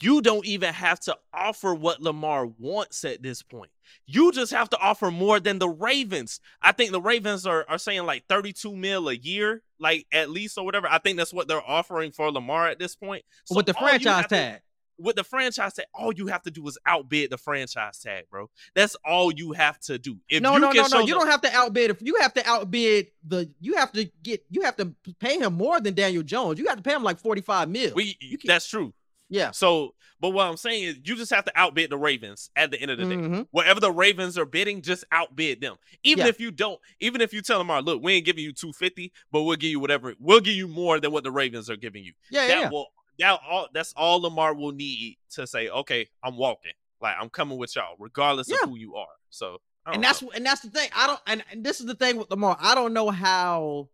You 0.00 0.20
don't 0.20 0.44
even 0.44 0.74
have 0.74 0.98
to 1.00 1.16
offer 1.32 1.72
what 1.72 2.02
Lamar 2.02 2.46
wants 2.46 3.04
at 3.04 3.22
this 3.22 3.42
point. 3.42 3.70
You 4.04 4.32
just 4.32 4.52
have 4.52 4.68
to 4.70 4.78
offer 4.78 5.12
more 5.12 5.38
than 5.38 5.60
the 5.60 5.68
Ravens. 5.68 6.40
I 6.60 6.72
think 6.72 6.90
the 6.90 7.00
Ravens 7.00 7.46
are, 7.46 7.64
are 7.68 7.78
saying 7.78 8.04
like 8.04 8.24
32 8.28 8.74
mil 8.74 9.08
a 9.08 9.14
year, 9.14 9.62
like 9.78 10.06
at 10.10 10.28
least 10.28 10.58
or 10.58 10.64
whatever. 10.64 10.88
I 10.88 10.98
think 10.98 11.18
that's 11.18 11.32
what 11.32 11.46
they're 11.46 11.62
offering 11.64 12.10
for 12.10 12.32
Lamar 12.32 12.66
at 12.66 12.80
this 12.80 12.96
point. 12.96 13.24
So 13.44 13.54
with 13.54 13.66
the 13.66 13.74
franchise 13.74 14.26
tag 14.26 14.60
with 14.98 15.16
the 15.16 15.24
franchise 15.24 15.74
tag, 15.74 15.86
all 15.94 16.12
you 16.12 16.26
have 16.28 16.42
to 16.42 16.50
do 16.50 16.66
is 16.66 16.78
outbid 16.86 17.30
the 17.30 17.38
franchise 17.38 17.98
tag, 17.98 18.24
bro. 18.30 18.48
That's 18.74 18.96
all 19.04 19.32
you 19.32 19.52
have 19.52 19.78
to 19.80 19.98
do. 19.98 20.18
If 20.28 20.42
no, 20.42 20.56
no, 20.56 20.70
no, 20.70 20.86
no. 20.86 21.00
You 21.00 21.14
don't 21.14 21.28
have 21.28 21.42
to 21.42 21.54
outbid. 21.54 21.90
If 21.90 22.02
you 22.02 22.16
have 22.20 22.34
to 22.34 22.48
outbid 22.48 23.08
the, 23.26 23.50
you 23.60 23.76
have 23.76 23.92
to 23.92 24.10
get, 24.22 24.44
you 24.50 24.62
have 24.62 24.76
to 24.76 24.94
pay 25.20 25.38
him 25.38 25.54
more 25.54 25.80
than 25.80 25.94
Daniel 25.94 26.22
Jones. 26.22 26.58
You 26.58 26.66
have 26.68 26.76
to 26.76 26.82
pay 26.82 26.94
him 26.94 27.02
like 27.02 27.18
forty 27.18 27.42
five 27.42 27.68
mil. 27.68 27.92
We, 27.94 28.16
that's 28.44 28.68
true. 28.68 28.92
Yeah. 29.28 29.50
So, 29.50 29.94
but 30.20 30.30
what 30.30 30.46
I'm 30.46 30.56
saying 30.56 30.84
is, 30.84 30.96
you 31.02 31.16
just 31.16 31.32
have 31.32 31.44
to 31.44 31.52
outbid 31.54 31.90
the 31.90 31.98
Ravens 31.98 32.50
at 32.56 32.70
the 32.70 32.80
end 32.80 32.90
of 32.90 32.98
the 32.98 33.04
mm-hmm. 33.04 33.34
day. 33.34 33.46
Whatever 33.50 33.80
the 33.80 33.90
Ravens 33.90 34.38
are 34.38 34.46
bidding, 34.46 34.82
just 34.82 35.04
outbid 35.12 35.60
them. 35.60 35.76
Even 36.04 36.24
yeah. 36.24 36.28
if 36.28 36.40
you 36.40 36.50
don't, 36.50 36.80
even 37.00 37.20
if 37.20 37.32
you 37.32 37.42
tell 37.42 37.58
them, 37.58 37.70
"All 37.70 37.76
right, 37.76 37.84
look, 37.84 38.02
we 38.02 38.14
ain't 38.14 38.24
giving 38.24 38.44
you 38.44 38.52
250, 38.52 39.12
but 39.32 39.42
we'll 39.42 39.56
give 39.56 39.70
you 39.70 39.80
whatever. 39.80 40.14
We'll 40.18 40.40
give 40.40 40.54
you 40.54 40.68
more 40.68 41.00
than 41.00 41.12
what 41.12 41.24
the 41.24 41.32
Ravens 41.32 41.68
are 41.68 41.76
giving 41.76 42.04
you." 42.04 42.12
Yeah, 42.30 42.46
that 42.46 42.58
yeah. 42.60 42.70
will 42.70 42.86
that 43.18 43.40
all 43.48 43.68
that's 43.72 43.92
all 43.96 44.20
Lamar 44.20 44.54
will 44.54 44.72
need 44.72 45.16
to 45.30 45.46
say, 45.46 45.68
okay, 45.68 46.08
I'm 46.22 46.36
walking. 46.36 46.72
Like 47.00 47.16
I'm 47.20 47.28
coming 47.28 47.58
with 47.58 47.74
y'all, 47.76 47.96
regardless 47.98 48.48
yeah. 48.48 48.56
of 48.62 48.70
who 48.70 48.76
you 48.76 48.96
are. 48.96 49.06
So 49.30 49.58
and 49.86 50.02
that's 50.02 50.22
know. 50.22 50.30
and 50.34 50.44
that's 50.44 50.62
the 50.62 50.70
thing. 50.70 50.88
I 50.94 51.06
don't 51.06 51.20
and, 51.26 51.44
and 51.50 51.64
this 51.64 51.80
is 51.80 51.86
the 51.86 51.94
thing 51.94 52.16
with 52.16 52.30
Lamar. 52.30 52.56
I 52.60 52.74
don't 52.74 52.92
know 52.92 53.10
how 53.10 53.88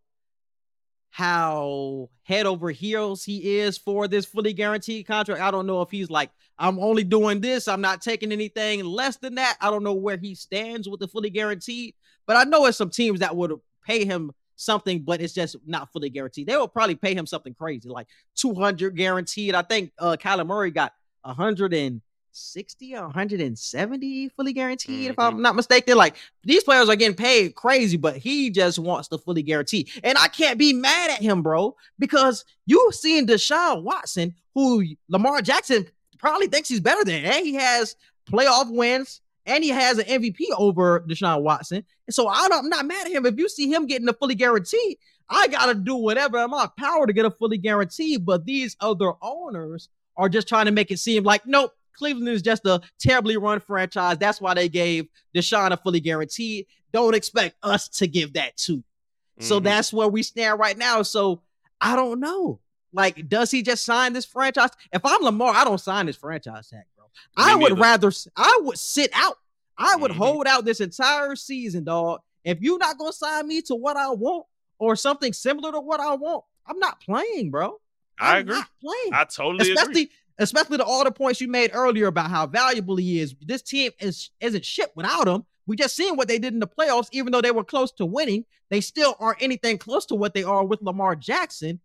how 1.10 2.08
head 2.22 2.46
over 2.46 2.70
heels 2.70 3.22
he 3.22 3.58
is 3.58 3.76
for 3.76 4.08
this 4.08 4.24
fully 4.24 4.54
guaranteed 4.54 5.06
contract. 5.06 5.42
I 5.42 5.50
don't 5.50 5.66
know 5.66 5.82
if 5.82 5.90
he's 5.90 6.08
like, 6.08 6.30
I'm 6.58 6.78
only 6.78 7.04
doing 7.04 7.42
this, 7.42 7.68
I'm 7.68 7.82
not 7.82 8.00
taking 8.00 8.32
anything 8.32 8.82
less 8.84 9.18
than 9.18 9.34
that. 9.34 9.58
I 9.60 9.70
don't 9.70 9.82
know 9.84 9.92
where 9.92 10.16
he 10.16 10.34
stands 10.34 10.88
with 10.88 11.00
the 11.00 11.08
fully 11.08 11.28
guaranteed, 11.28 11.94
but 12.26 12.36
I 12.36 12.44
know 12.44 12.64
it's 12.64 12.78
some 12.78 12.88
teams 12.88 13.20
that 13.20 13.36
would 13.36 13.52
pay 13.86 14.06
him 14.06 14.32
something, 14.56 15.00
but 15.00 15.20
it's 15.20 15.32
just 15.32 15.56
not 15.66 15.92
fully 15.92 16.10
guaranteed. 16.10 16.46
They 16.46 16.56
will 16.56 16.68
probably 16.68 16.94
pay 16.94 17.14
him 17.14 17.26
something 17.26 17.54
crazy, 17.54 17.88
like 17.88 18.08
200 18.36 18.96
guaranteed. 18.96 19.54
I 19.54 19.62
think 19.62 19.92
uh 19.98 20.16
Kyler 20.18 20.46
Murray 20.46 20.70
got 20.70 20.92
160 21.22 22.96
or 22.96 23.02
170 23.02 24.28
fully 24.30 24.52
guaranteed, 24.52 25.02
mm-hmm. 25.02 25.10
if 25.10 25.18
I'm 25.18 25.42
not 25.42 25.56
mistaken. 25.56 25.96
Like 25.96 26.16
these 26.44 26.64
players 26.64 26.88
are 26.88 26.96
getting 26.96 27.16
paid 27.16 27.54
crazy, 27.54 27.96
but 27.96 28.16
he 28.16 28.50
just 28.50 28.78
wants 28.78 29.08
the 29.08 29.18
fully 29.18 29.42
guarantee. 29.42 29.90
And 30.02 30.18
I 30.18 30.28
can't 30.28 30.58
be 30.58 30.72
mad 30.72 31.10
at 31.10 31.22
him, 31.22 31.42
bro, 31.42 31.76
because 31.98 32.44
you've 32.66 32.94
seen 32.94 33.26
Deshaun 33.26 33.82
Watson, 33.82 34.34
who 34.54 34.84
Lamar 35.08 35.42
Jackson 35.42 35.86
probably 36.18 36.46
thinks 36.46 36.68
he's 36.68 36.80
better 36.80 37.04
than. 37.04 37.24
And 37.24 37.44
he 37.44 37.54
has 37.54 37.96
playoff 38.30 38.70
wins 38.70 39.20
and 39.46 39.64
he 39.64 39.70
has 39.70 39.98
an 39.98 40.06
MVP 40.06 40.46
over 40.56 41.00
Deshaun 41.00 41.42
Watson. 41.42 41.84
And 42.06 42.14
so 42.14 42.28
I 42.28 42.48
don't, 42.48 42.64
I'm 42.64 42.68
not 42.68 42.86
mad 42.86 43.06
at 43.06 43.12
him. 43.12 43.26
If 43.26 43.38
you 43.38 43.48
see 43.48 43.72
him 43.72 43.86
getting 43.86 44.08
a 44.08 44.12
fully 44.12 44.34
guaranteed, 44.34 44.98
I 45.28 45.48
gotta 45.48 45.74
do 45.74 45.96
whatever 45.96 46.38
in 46.38 46.50
my 46.50 46.68
power 46.78 47.06
to 47.06 47.12
get 47.12 47.24
a 47.24 47.30
fully 47.30 47.58
guaranteed. 47.58 48.24
But 48.24 48.44
these 48.44 48.76
other 48.80 49.12
owners 49.20 49.88
are 50.16 50.28
just 50.28 50.48
trying 50.48 50.66
to 50.66 50.72
make 50.72 50.90
it 50.90 50.98
seem 50.98 51.24
like 51.24 51.46
nope, 51.46 51.72
Cleveland 51.94 52.28
is 52.28 52.42
just 52.42 52.66
a 52.66 52.80
terribly 52.98 53.36
run 53.36 53.60
franchise. 53.60 54.18
That's 54.18 54.40
why 54.40 54.54
they 54.54 54.68
gave 54.68 55.08
Deshaun 55.34 55.72
a 55.72 55.76
fully 55.76 56.00
guaranteed. 56.00 56.66
Don't 56.92 57.14
expect 57.14 57.56
us 57.62 57.88
to 57.88 58.06
give 58.06 58.34
that 58.34 58.56
to. 58.58 58.78
Mm-hmm. 58.78 59.44
So 59.44 59.60
that's 59.60 59.92
where 59.92 60.08
we 60.08 60.22
stand 60.22 60.58
right 60.58 60.76
now. 60.76 61.02
So 61.02 61.42
I 61.80 61.96
don't 61.96 62.20
know. 62.20 62.60
Like, 62.92 63.28
does 63.28 63.50
he 63.50 63.62
just 63.62 63.84
sign 63.84 64.12
this 64.12 64.26
franchise? 64.26 64.70
If 64.92 65.04
I'm 65.04 65.22
Lamar, 65.22 65.54
I 65.54 65.64
don't 65.64 65.80
sign 65.80 66.06
this 66.06 66.16
franchise 66.16 66.68
tag, 66.68 66.84
bro. 66.96 67.01
Me 67.36 67.44
I 67.44 67.54
would 67.54 67.70
neither. 67.70 67.80
rather 67.80 68.12
I 68.36 68.60
would 68.62 68.78
sit 68.78 69.10
out. 69.14 69.38
I 69.78 69.96
would 69.96 70.10
mm-hmm. 70.10 70.22
hold 70.22 70.46
out 70.46 70.64
this 70.64 70.80
entire 70.80 71.34
season, 71.36 71.84
dog. 71.84 72.20
If 72.44 72.60
you're 72.60 72.78
not 72.78 72.98
gonna 72.98 73.12
sign 73.12 73.46
me 73.46 73.62
to 73.62 73.74
what 73.74 73.96
I 73.96 74.10
want 74.10 74.46
or 74.78 74.96
something 74.96 75.32
similar 75.32 75.72
to 75.72 75.80
what 75.80 76.00
I 76.00 76.14
want, 76.14 76.44
I'm 76.66 76.78
not 76.78 77.00
playing, 77.00 77.50
bro. 77.50 77.78
I'm 78.18 78.36
i 78.36 78.38
agree. 78.38 78.62
playing. 78.80 79.14
I 79.14 79.24
totally 79.24 79.72
especially 79.72 80.02
agree. 80.02 80.10
especially 80.38 80.76
the 80.76 80.84
all 80.84 81.04
the 81.04 81.10
points 81.10 81.40
you 81.40 81.48
made 81.48 81.70
earlier 81.72 82.06
about 82.06 82.30
how 82.30 82.46
valuable 82.46 82.96
he 82.96 83.20
is. 83.20 83.34
This 83.40 83.62
team 83.62 83.92
is 83.98 84.30
isn't 84.40 84.64
shit 84.64 84.90
without 84.94 85.28
him. 85.28 85.44
We 85.66 85.76
just 85.76 85.96
seen 85.96 86.16
what 86.16 86.28
they 86.28 86.38
did 86.38 86.52
in 86.52 86.60
the 86.60 86.66
playoffs, 86.66 87.08
even 87.12 87.32
though 87.32 87.40
they 87.40 87.52
were 87.52 87.64
close 87.64 87.92
to 87.92 88.06
winning, 88.06 88.44
they 88.68 88.80
still 88.80 89.14
aren't 89.20 89.42
anything 89.42 89.78
close 89.78 90.06
to 90.06 90.14
what 90.14 90.34
they 90.34 90.42
are 90.42 90.64
with 90.64 90.82
Lamar 90.82 91.14
Jackson. 91.14 91.80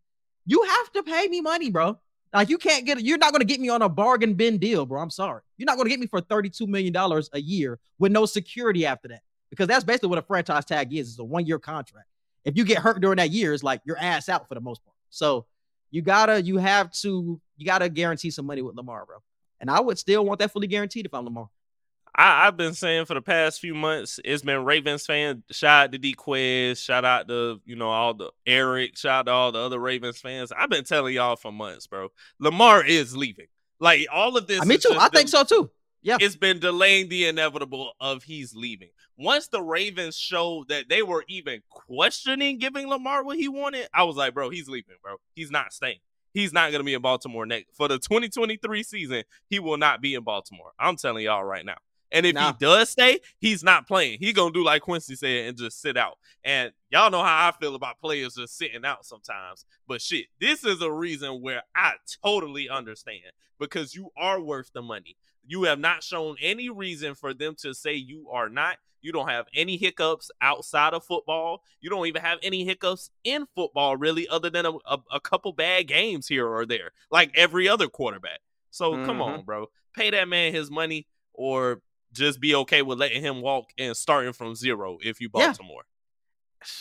You 0.46 0.64
have 0.64 0.92
to 0.94 1.04
pay 1.04 1.28
me 1.28 1.42
money, 1.42 1.70
bro. 1.70 2.00
Like 2.38 2.50
you 2.50 2.60
can't 2.60 2.86
get 2.86 3.02
you're 3.02 3.18
not 3.18 3.32
gonna 3.32 3.46
get 3.46 3.60
me 3.60 3.70
on 3.70 3.82
a 3.82 3.90
bargain 3.90 4.36
bin 4.36 4.60
deal, 4.60 4.86
bro. 4.86 5.02
I'm 5.02 5.10
sorry. 5.10 5.42
You're 5.58 5.66
not 5.66 5.76
gonna 5.76 5.90
get 5.90 6.00
me 6.00 6.06
for 6.06 6.22
$32 6.22 6.68
million 6.68 6.96
a 6.96 7.40
year 7.40 7.80
with 7.98 8.12
no 8.12 8.28
security 8.28 8.86
after 8.86 9.08
that. 9.08 9.24
Because 9.50 9.66
that's 9.68 9.84
basically 9.84 10.10
what 10.10 10.20
a 10.20 10.22
franchise 10.22 10.64
tag 10.64 10.94
is. 10.94 11.10
It's 11.10 11.20
a 11.20 11.24
one-year 11.24 11.58
contract. 11.58 12.08
If 12.46 12.56
you 12.56 12.64
get 12.64 12.78
hurt 12.78 13.02
during 13.02 13.18
that 13.18 13.32
year, 13.32 13.56
it's 13.56 13.64
like 13.64 13.82
your 13.86 13.98
ass 13.98 14.30
out 14.30 14.48
for 14.48 14.54
the 14.54 14.62
most 14.62 14.86
part. 14.86 14.94
So 15.10 15.48
you 15.90 16.04
gotta, 16.04 16.40
you 16.40 16.58
have 16.58 16.92
to, 17.00 17.42
you 17.58 17.66
gotta 17.66 17.90
guarantee 17.90 18.30
some 18.30 18.46
money 18.46 18.62
with 18.62 18.76
Lamar, 18.76 19.08
bro. 19.08 19.18
And 19.60 19.72
I 19.72 19.82
would 19.82 19.98
still 19.98 20.24
want 20.24 20.38
that 20.38 20.52
fully 20.52 20.68
guaranteed 20.68 21.08
if 21.08 21.16
I'm 21.16 21.24
Lamar. 21.24 21.50
I, 22.18 22.46
have 22.46 22.58
been 22.58 22.74
saying 22.74 23.06
for 23.06 23.14
the 23.14 23.22
past 23.22 23.60
few 23.60 23.76
months, 23.76 24.20
it's 24.26 24.42
been 24.42 24.66
Ravens 24.66 25.06
fans. 25.06 25.44
Shout 25.52 25.86
out 25.86 25.92
to 25.92 25.98
D 26.00 26.14
Quiz, 26.14 26.80
shout 26.80 27.06
out 27.06 27.28
to 27.28 27.62
you 27.66 27.76
know 27.76 27.90
all 27.90 28.16
the 28.16 28.32
Eric, 28.46 28.98
shout 28.98 29.20
out 29.20 29.26
to 29.28 29.32
all 29.32 29.52
the 29.52 29.60
other 29.60 29.80
Ravens 29.80 30.20
fans. 30.20 30.52
I've 30.52 30.70
been 30.70 30.84
telling 30.84 31.14
y'all 31.14 31.36
for 31.36 31.52
months, 31.52 31.86
bro. 31.86 32.10
Lamar 32.40 32.84
is 32.84 33.16
leaving. 33.16 33.48
Like 33.80 34.08
all 34.12 34.36
of 34.36 34.48
this. 34.48 34.62
I 34.62 34.66
me 34.66 34.78
too. 34.78 34.96
I 34.98 35.10
think 35.10 35.30
so 35.30 35.44
too. 35.44 35.70
Yeah, 36.02 36.18
it's 36.20 36.36
been 36.36 36.60
delaying 36.60 37.10
the 37.10 37.28
inevitable 37.28 37.94
of 38.00 38.24
he's 38.24 38.56
leaving. 38.56 38.90
Once 39.18 39.48
the 39.48 39.62
Ravens 39.62 40.18
showed 40.18 40.70
that 40.70 40.90
they 40.90 41.04
were 41.04 41.24
even 41.28 41.62
questioning 41.70 42.58
giving 42.58 42.88
Lamar 42.88 43.24
what 43.24 43.38
he 43.38 43.48
wanted, 43.48 43.88
I 43.94 44.04
was 44.04 44.16
like, 44.16 44.34
bro, 44.34 44.50
he's 44.50 44.68
leaving, 44.68 44.96
bro. 45.04 45.16
He's 45.36 45.52
not 45.52 45.74
staying. 45.74 46.00
He's 46.34 46.54
not 46.54 46.72
going 46.72 46.82
to 46.82 46.86
be 46.86 46.94
in 46.94 47.02
Baltimore 47.02 47.48
next 47.48 47.76
for 47.76 47.88
the 47.88 47.98
2023 47.98 48.84
season. 48.84 49.24
He 49.50 49.60
will 49.60 49.78
not 49.78 50.02
be 50.02 50.14
in 50.14 50.24
Baltimore. 50.24 50.72
I'm 50.80 50.96
telling 50.96 51.24
y'all 51.24 51.44
right 51.44 51.66
now. 51.66 51.78
And 52.12 52.26
if 52.26 52.36
nah. 52.36 52.48
he 52.48 52.58
does 52.60 52.90
stay, 52.90 53.20
he's 53.40 53.64
not 53.64 53.88
playing. 53.88 54.20
He 54.20 54.34
gonna 54.34 54.52
do 54.52 54.64
like 54.64 54.82
Quincy 54.82 55.16
said 55.16 55.48
and 55.48 55.58
just 55.58 55.82
sit 55.82 55.98
out. 55.98 56.18
And 56.44 56.72
y'all 56.90 57.12
know 57.12 57.24
how 57.24 57.48
I 57.48 57.52
feel 57.60 57.76
about 57.76 58.00
players 58.00 58.36
just 58.36 58.58
sitting 58.58 58.86
out 58.86 59.06
sometimes. 59.06 59.66
But 59.88 60.02
shit, 60.02 60.28
this 60.40 60.64
is 60.64 60.82
a 60.82 60.92
reason 60.92 61.42
where 61.42 61.64
I 61.76 61.94
totally 62.24 62.70
understand 62.70 63.32
because 63.60 63.96
you 63.96 64.12
are 64.18 64.40
worth 64.40 64.72
the 64.74 64.82
money. 64.82 65.18
You 65.46 65.64
have 65.64 65.80
not 65.80 66.04
shown 66.04 66.36
any 66.42 66.70
reason 66.70 67.16
for 67.16 67.34
them 67.34 67.56
to 67.60 67.74
say 67.74 67.94
you 67.94 68.30
are 68.32 68.50
not. 68.50 68.78
You 69.02 69.12
don't 69.12 69.30
have 69.30 69.46
any 69.56 69.78
hiccups 69.78 70.32
outside 70.42 70.94
of 70.94 71.04
football. 71.04 71.62
You 71.80 71.90
don't 71.90 72.08
even 72.08 72.22
have 72.22 72.40
any 72.44 72.66
hiccups 72.66 73.10
in 73.24 73.48
football, 73.56 73.96
really, 73.96 74.28
other 74.28 74.50
than 74.50 74.66
a, 74.66 74.72
a, 74.86 74.98
a 75.14 75.20
couple 75.20 75.54
bad 75.54 75.88
games 75.88 76.28
here 76.28 76.48
or 76.48 76.66
there, 76.66 76.92
like 77.12 77.32
every 77.36 77.70
other 77.70 77.88
quarterback. 77.88 78.40
So 78.72 78.94
mm-hmm. 78.94 79.06
come 79.06 79.22
on, 79.22 79.44
bro. 79.44 79.68
Pay 79.96 80.10
that 80.12 80.28
man 80.28 80.54
his 80.54 80.70
money 80.70 81.08
or 81.34 81.82
just 82.14 82.40
be 82.40 82.56
okay 82.56 82.82
with 82.82 83.00
letting 83.00 83.22
him 83.22 83.42
walk 83.42 83.70
and 83.78 83.96
starting 83.96 84.34
from 84.34 84.56
zero 84.56 84.98
if 85.02 85.22
you 85.22 85.30
Baltimore. 85.30 85.84
Yeah. 86.62 86.68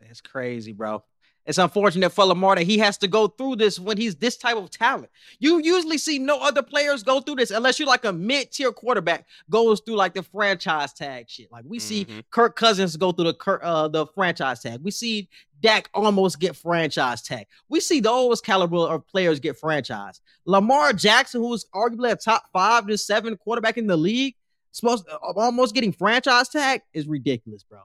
It's 0.00 0.20
crazy, 0.20 0.72
bro. 0.72 1.02
It's 1.48 1.56
unfortunate 1.56 2.10
for 2.10 2.26
Lamar 2.26 2.56
that 2.56 2.64
he 2.64 2.76
has 2.76 2.98
to 2.98 3.08
go 3.08 3.26
through 3.26 3.56
this 3.56 3.78
when 3.78 3.96
he's 3.96 4.14
this 4.14 4.36
type 4.36 4.58
of 4.58 4.70
talent. 4.70 5.08
You 5.38 5.62
usually 5.64 5.96
see 5.96 6.18
no 6.18 6.38
other 6.38 6.62
players 6.62 7.02
go 7.02 7.20
through 7.20 7.36
this 7.36 7.50
unless 7.50 7.78
you're 7.78 7.88
like 7.88 8.04
a 8.04 8.12
mid-tier 8.12 8.70
quarterback 8.70 9.26
goes 9.48 9.80
through 9.80 9.96
like 9.96 10.12
the 10.12 10.22
franchise 10.22 10.92
tag 10.92 11.24
shit. 11.30 11.50
Like 11.50 11.64
we 11.66 11.78
mm-hmm. 11.78 11.88
see 11.88 12.22
Kirk 12.30 12.54
Cousins 12.54 12.96
go 12.96 13.12
through 13.12 13.32
the 13.32 13.58
uh, 13.62 13.88
the 13.88 14.06
franchise 14.08 14.60
tag. 14.60 14.80
We 14.82 14.90
see 14.90 15.30
Dak 15.62 15.88
almost 15.94 16.38
get 16.38 16.54
franchise 16.54 17.22
tag. 17.22 17.46
We 17.70 17.80
see 17.80 18.00
those 18.00 18.42
caliber 18.42 18.76
of 18.76 19.06
players 19.06 19.40
get 19.40 19.58
franchise. 19.58 20.20
Lamar 20.44 20.92
Jackson, 20.92 21.40
who's 21.40 21.64
arguably 21.74 22.12
a 22.12 22.16
top 22.16 22.44
five 22.52 22.86
to 22.88 22.98
seven 22.98 23.38
quarterback 23.38 23.78
in 23.78 23.86
the 23.86 23.96
league, 23.96 24.34
supposed 24.72 25.08
uh, 25.08 25.16
almost 25.36 25.74
getting 25.74 25.92
franchise 25.92 26.48
tag 26.48 26.82
is 26.92 27.06
ridiculous, 27.06 27.62
bro. 27.64 27.80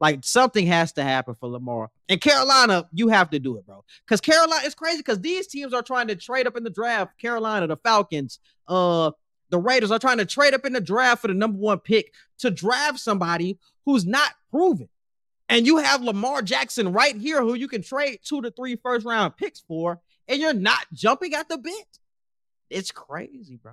Like 0.00 0.20
something 0.22 0.66
has 0.66 0.92
to 0.92 1.02
happen 1.02 1.34
for 1.34 1.48
Lamar. 1.48 1.90
And 2.08 2.20
Carolina, 2.20 2.88
you 2.92 3.08
have 3.08 3.30
to 3.30 3.38
do 3.38 3.56
it, 3.56 3.66
bro. 3.66 3.84
Because 4.06 4.20
Carolina 4.20 4.64
is 4.64 4.74
crazy 4.74 4.98
because 4.98 5.20
these 5.20 5.48
teams 5.48 5.74
are 5.74 5.82
trying 5.82 6.08
to 6.08 6.16
trade 6.16 6.46
up 6.46 6.56
in 6.56 6.62
the 6.62 6.70
draft. 6.70 7.18
Carolina, 7.20 7.66
the 7.66 7.76
Falcons, 7.76 8.38
uh, 8.68 9.10
the 9.50 9.58
Raiders 9.58 9.90
are 9.90 9.98
trying 9.98 10.18
to 10.18 10.26
trade 10.26 10.54
up 10.54 10.64
in 10.64 10.72
the 10.72 10.80
draft 10.80 11.22
for 11.22 11.28
the 11.28 11.34
number 11.34 11.58
one 11.58 11.80
pick 11.80 12.12
to 12.38 12.50
draft 12.50 13.00
somebody 13.00 13.58
who's 13.84 14.06
not 14.06 14.32
proven. 14.50 14.88
And 15.48 15.66
you 15.66 15.78
have 15.78 16.02
Lamar 16.02 16.42
Jackson 16.42 16.92
right 16.92 17.16
here, 17.16 17.40
who 17.40 17.54
you 17.54 17.68
can 17.68 17.82
trade 17.82 18.20
two 18.22 18.42
to 18.42 18.50
three 18.50 18.76
first 18.76 19.06
round 19.06 19.36
picks 19.36 19.60
for, 19.60 20.00
and 20.28 20.40
you're 20.40 20.52
not 20.52 20.86
jumping 20.92 21.34
at 21.34 21.48
the 21.48 21.56
bit. 21.58 21.98
It's 22.68 22.92
crazy, 22.92 23.56
bro. 23.56 23.72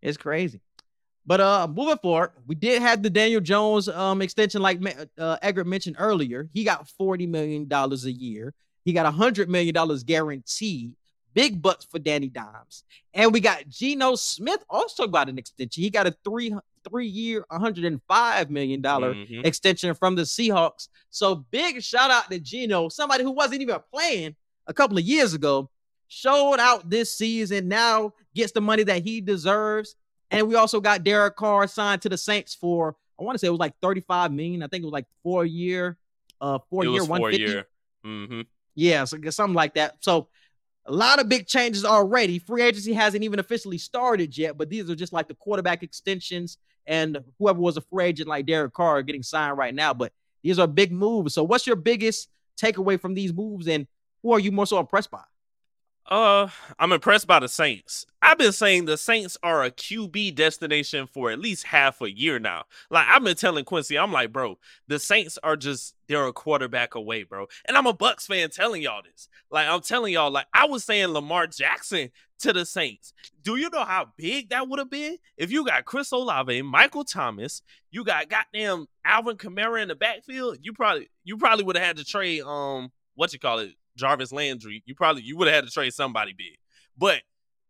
It's 0.00 0.16
crazy. 0.16 0.60
But 1.28 1.42
uh, 1.42 1.68
moving 1.68 1.98
forward, 1.98 2.32
we 2.46 2.54
did 2.54 2.80
have 2.80 3.02
the 3.02 3.10
Daniel 3.10 3.42
Jones 3.42 3.86
um 3.86 4.22
extension, 4.22 4.62
like 4.62 4.80
uh, 5.18 5.36
mentioned 5.66 5.96
earlier. 5.98 6.48
He 6.54 6.64
got 6.64 6.88
forty 6.88 7.26
million 7.26 7.68
dollars 7.68 8.06
a 8.06 8.10
year. 8.10 8.54
He 8.86 8.94
got 8.94 9.12
hundred 9.12 9.50
million 9.50 9.74
dollars 9.74 10.02
guaranteed. 10.02 10.94
Big 11.34 11.60
bucks 11.60 11.84
for 11.84 11.98
Danny 11.98 12.28
Dimes, 12.28 12.84
and 13.12 13.30
we 13.30 13.40
got 13.40 13.68
Geno 13.68 14.14
Smith 14.14 14.64
also 14.70 15.06
got 15.06 15.28
an 15.28 15.36
extension. 15.36 15.82
He 15.82 15.90
got 15.90 16.06
a 16.06 16.16
three 16.24 16.56
three 16.88 17.06
year, 17.06 17.44
one 17.48 17.60
hundred 17.60 17.84
and 17.84 18.00
five 18.08 18.48
million 18.50 18.80
dollar 18.80 19.12
mm-hmm. 19.12 19.44
extension 19.44 19.92
from 19.92 20.16
the 20.16 20.22
Seahawks. 20.22 20.88
So 21.10 21.44
big 21.50 21.82
shout 21.82 22.10
out 22.10 22.30
to 22.30 22.40
Geno, 22.40 22.88
somebody 22.88 23.22
who 23.22 23.32
wasn't 23.32 23.60
even 23.60 23.76
playing 23.92 24.34
a 24.66 24.72
couple 24.72 24.96
of 24.96 25.04
years 25.04 25.34
ago, 25.34 25.68
showed 26.08 26.56
out 26.58 26.88
this 26.88 27.14
season. 27.14 27.68
Now 27.68 28.14
gets 28.34 28.52
the 28.52 28.62
money 28.62 28.84
that 28.84 29.02
he 29.04 29.20
deserves. 29.20 29.94
And 30.30 30.46
we 30.46 30.54
also 30.54 30.80
got 30.80 31.04
Derek 31.04 31.36
Carr 31.36 31.66
signed 31.66 32.02
to 32.02 32.08
the 32.08 32.18
Saints 32.18 32.54
for 32.54 32.96
I 33.18 33.24
want 33.24 33.34
to 33.34 33.38
say 33.38 33.48
it 33.48 33.50
was 33.50 33.58
like 33.58 33.74
35 33.82 34.32
million. 34.32 34.62
I 34.62 34.68
think 34.68 34.82
it 34.82 34.86
was 34.86 34.92
like 34.92 35.06
four 35.22 35.44
year, 35.44 35.98
uh, 36.40 36.58
four 36.70 36.84
it 36.84 36.90
year, 36.90 37.04
150. 37.04 37.52
Year. 37.52 37.66
Mm-hmm. 38.04 38.40
Yeah, 38.74 39.04
so 39.04 39.18
something 39.30 39.54
like 39.54 39.74
that. 39.74 39.96
So 40.00 40.28
a 40.86 40.92
lot 40.92 41.20
of 41.20 41.28
big 41.28 41.46
changes 41.46 41.84
already. 41.84 42.38
Free 42.38 42.62
agency 42.62 42.92
hasn't 42.92 43.24
even 43.24 43.40
officially 43.40 43.78
started 43.78 44.36
yet, 44.38 44.56
but 44.56 44.70
these 44.70 44.88
are 44.88 44.94
just 44.94 45.12
like 45.12 45.26
the 45.26 45.34
quarterback 45.34 45.82
extensions 45.82 46.58
and 46.86 47.18
whoever 47.38 47.58
was 47.58 47.76
a 47.76 47.80
free 47.82 48.06
agent 48.06 48.28
like 48.28 48.46
Derek 48.46 48.72
Carr 48.72 49.02
getting 49.02 49.22
signed 49.22 49.58
right 49.58 49.74
now. 49.74 49.92
But 49.92 50.12
these 50.42 50.58
are 50.58 50.66
big 50.66 50.92
moves. 50.92 51.34
So 51.34 51.42
what's 51.42 51.66
your 51.66 51.76
biggest 51.76 52.28
takeaway 52.60 53.00
from 53.00 53.14
these 53.14 53.32
moves 53.32 53.68
and 53.68 53.86
who 54.22 54.32
are 54.32 54.40
you 54.40 54.52
more 54.52 54.66
so 54.66 54.78
impressed 54.78 55.10
by? 55.10 55.22
Uh, 56.08 56.48
I'm 56.78 56.92
impressed 56.92 57.26
by 57.26 57.38
the 57.38 57.48
Saints. 57.48 58.06
I've 58.22 58.38
been 58.38 58.52
saying 58.52 58.86
the 58.86 58.96
Saints 58.96 59.36
are 59.42 59.62
a 59.62 59.70
QB 59.70 60.34
destination 60.34 61.06
for 61.06 61.30
at 61.30 61.38
least 61.38 61.66
half 61.66 62.00
a 62.00 62.10
year 62.10 62.38
now. 62.38 62.64
Like 62.90 63.06
I've 63.06 63.22
been 63.22 63.36
telling 63.36 63.66
Quincy, 63.66 63.98
I'm 63.98 64.10
like, 64.10 64.32
bro, 64.32 64.58
the 64.86 64.98
Saints 64.98 65.38
are 65.42 65.54
just 65.54 65.94
they're 66.08 66.26
a 66.26 66.32
quarterback 66.32 66.94
away, 66.94 67.24
bro. 67.24 67.46
And 67.66 67.76
I'm 67.76 67.86
a 67.86 67.92
Bucks 67.92 68.26
fan 68.26 68.48
telling 68.48 68.80
y'all 68.80 69.02
this. 69.02 69.28
Like 69.50 69.68
I'm 69.68 69.82
telling 69.82 70.14
y'all, 70.14 70.30
like 70.30 70.46
I 70.54 70.64
was 70.64 70.82
saying 70.82 71.08
Lamar 71.08 71.46
Jackson 71.46 72.08
to 72.38 72.54
the 72.54 72.64
Saints. 72.64 73.12
Do 73.42 73.56
you 73.56 73.68
know 73.68 73.84
how 73.84 74.06
big 74.16 74.48
that 74.48 74.66
would 74.66 74.78
have 74.78 74.90
been 74.90 75.18
if 75.36 75.52
you 75.52 75.66
got 75.66 75.84
Chris 75.84 76.10
Olave, 76.12 76.62
Michael 76.62 77.04
Thomas, 77.04 77.60
you 77.90 78.02
got 78.02 78.30
goddamn 78.30 78.86
Alvin 79.04 79.36
Kamara 79.36 79.82
in 79.82 79.88
the 79.88 79.94
backfield? 79.94 80.56
You 80.62 80.72
probably 80.72 81.10
you 81.24 81.36
probably 81.36 81.64
would 81.64 81.76
have 81.76 81.84
had 81.84 81.96
to 81.98 82.04
trade 82.04 82.40
um 82.42 82.92
what 83.14 83.34
you 83.34 83.38
call 83.38 83.58
it 83.58 83.74
Jarvis 83.98 84.32
Landry, 84.32 84.82
you 84.86 84.94
probably 84.94 85.22
you 85.22 85.36
would 85.36 85.48
have 85.48 85.54
had 85.56 85.64
to 85.66 85.70
trade 85.70 85.92
somebody 85.92 86.32
big. 86.32 86.56
But 86.96 87.22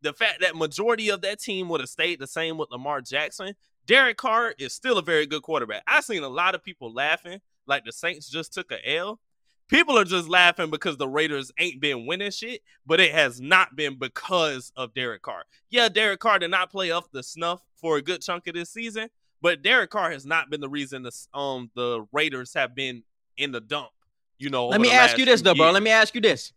the 0.02 0.12
fact 0.12 0.40
that 0.40 0.54
majority 0.54 1.08
of 1.08 1.22
that 1.22 1.40
team 1.40 1.68
would 1.68 1.80
have 1.80 1.88
stayed 1.88 2.20
the 2.20 2.26
same 2.26 2.56
with 2.56 2.70
Lamar 2.70 3.00
Jackson, 3.00 3.54
Derek 3.86 4.16
Carr 4.16 4.54
is 4.58 4.72
still 4.72 4.98
a 4.98 5.02
very 5.02 5.26
good 5.26 5.42
quarterback. 5.42 5.82
I've 5.86 6.04
seen 6.04 6.22
a 6.22 6.28
lot 6.28 6.54
of 6.54 6.62
people 6.62 6.92
laughing 6.92 7.40
like 7.66 7.84
the 7.84 7.92
Saints 7.92 8.28
just 8.28 8.52
took 8.52 8.70
a 8.70 8.96
L. 8.96 9.20
People 9.68 9.98
are 9.98 10.04
just 10.04 10.28
laughing 10.28 10.70
because 10.70 10.96
the 10.96 11.08
Raiders 11.08 11.52
ain't 11.58 11.80
been 11.80 12.06
winning 12.06 12.30
shit, 12.30 12.62
but 12.86 13.00
it 13.00 13.12
has 13.12 13.38
not 13.38 13.76
been 13.76 13.98
because 13.98 14.72
of 14.76 14.94
Derek 14.94 15.20
Carr. 15.20 15.44
Yeah, 15.68 15.90
Derek 15.90 16.20
Carr 16.20 16.38
did 16.38 16.50
not 16.50 16.70
play 16.70 16.90
off 16.90 17.10
the 17.12 17.22
snuff 17.22 17.62
for 17.76 17.98
a 17.98 18.02
good 18.02 18.22
chunk 18.22 18.46
of 18.46 18.54
this 18.54 18.70
season, 18.70 19.10
but 19.42 19.62
Derek 19.62 19.90
Carr 19.90 20.10
has 20.10 20.24
not 20.24 20.48
been 20.48 20.62
the 20.62 20.70
reason 20.70 21.02
the 21.02 21.12
um 21.34 21.70
the 21.74 22.06
Raiders 22.12 22.54
have 22.54 22.74
been 22.74 23.02
in 23.36 23.52
the 23.52 23.60
dump. 23.60 23.90
You 24.38 24.50
know. 24.50 24.68
Let 24.68 24.80
me 24.80 24.90
ask 24.90 25.18
you 25.18 25.24
this 25.24 25.42
though, 25.42 25.54
bro. 25.54 25.70
Let 25.70 25.82
me 25.82 25.90
ask 25.90 26.14
you 26.14 26.20
this: 26.20 26.52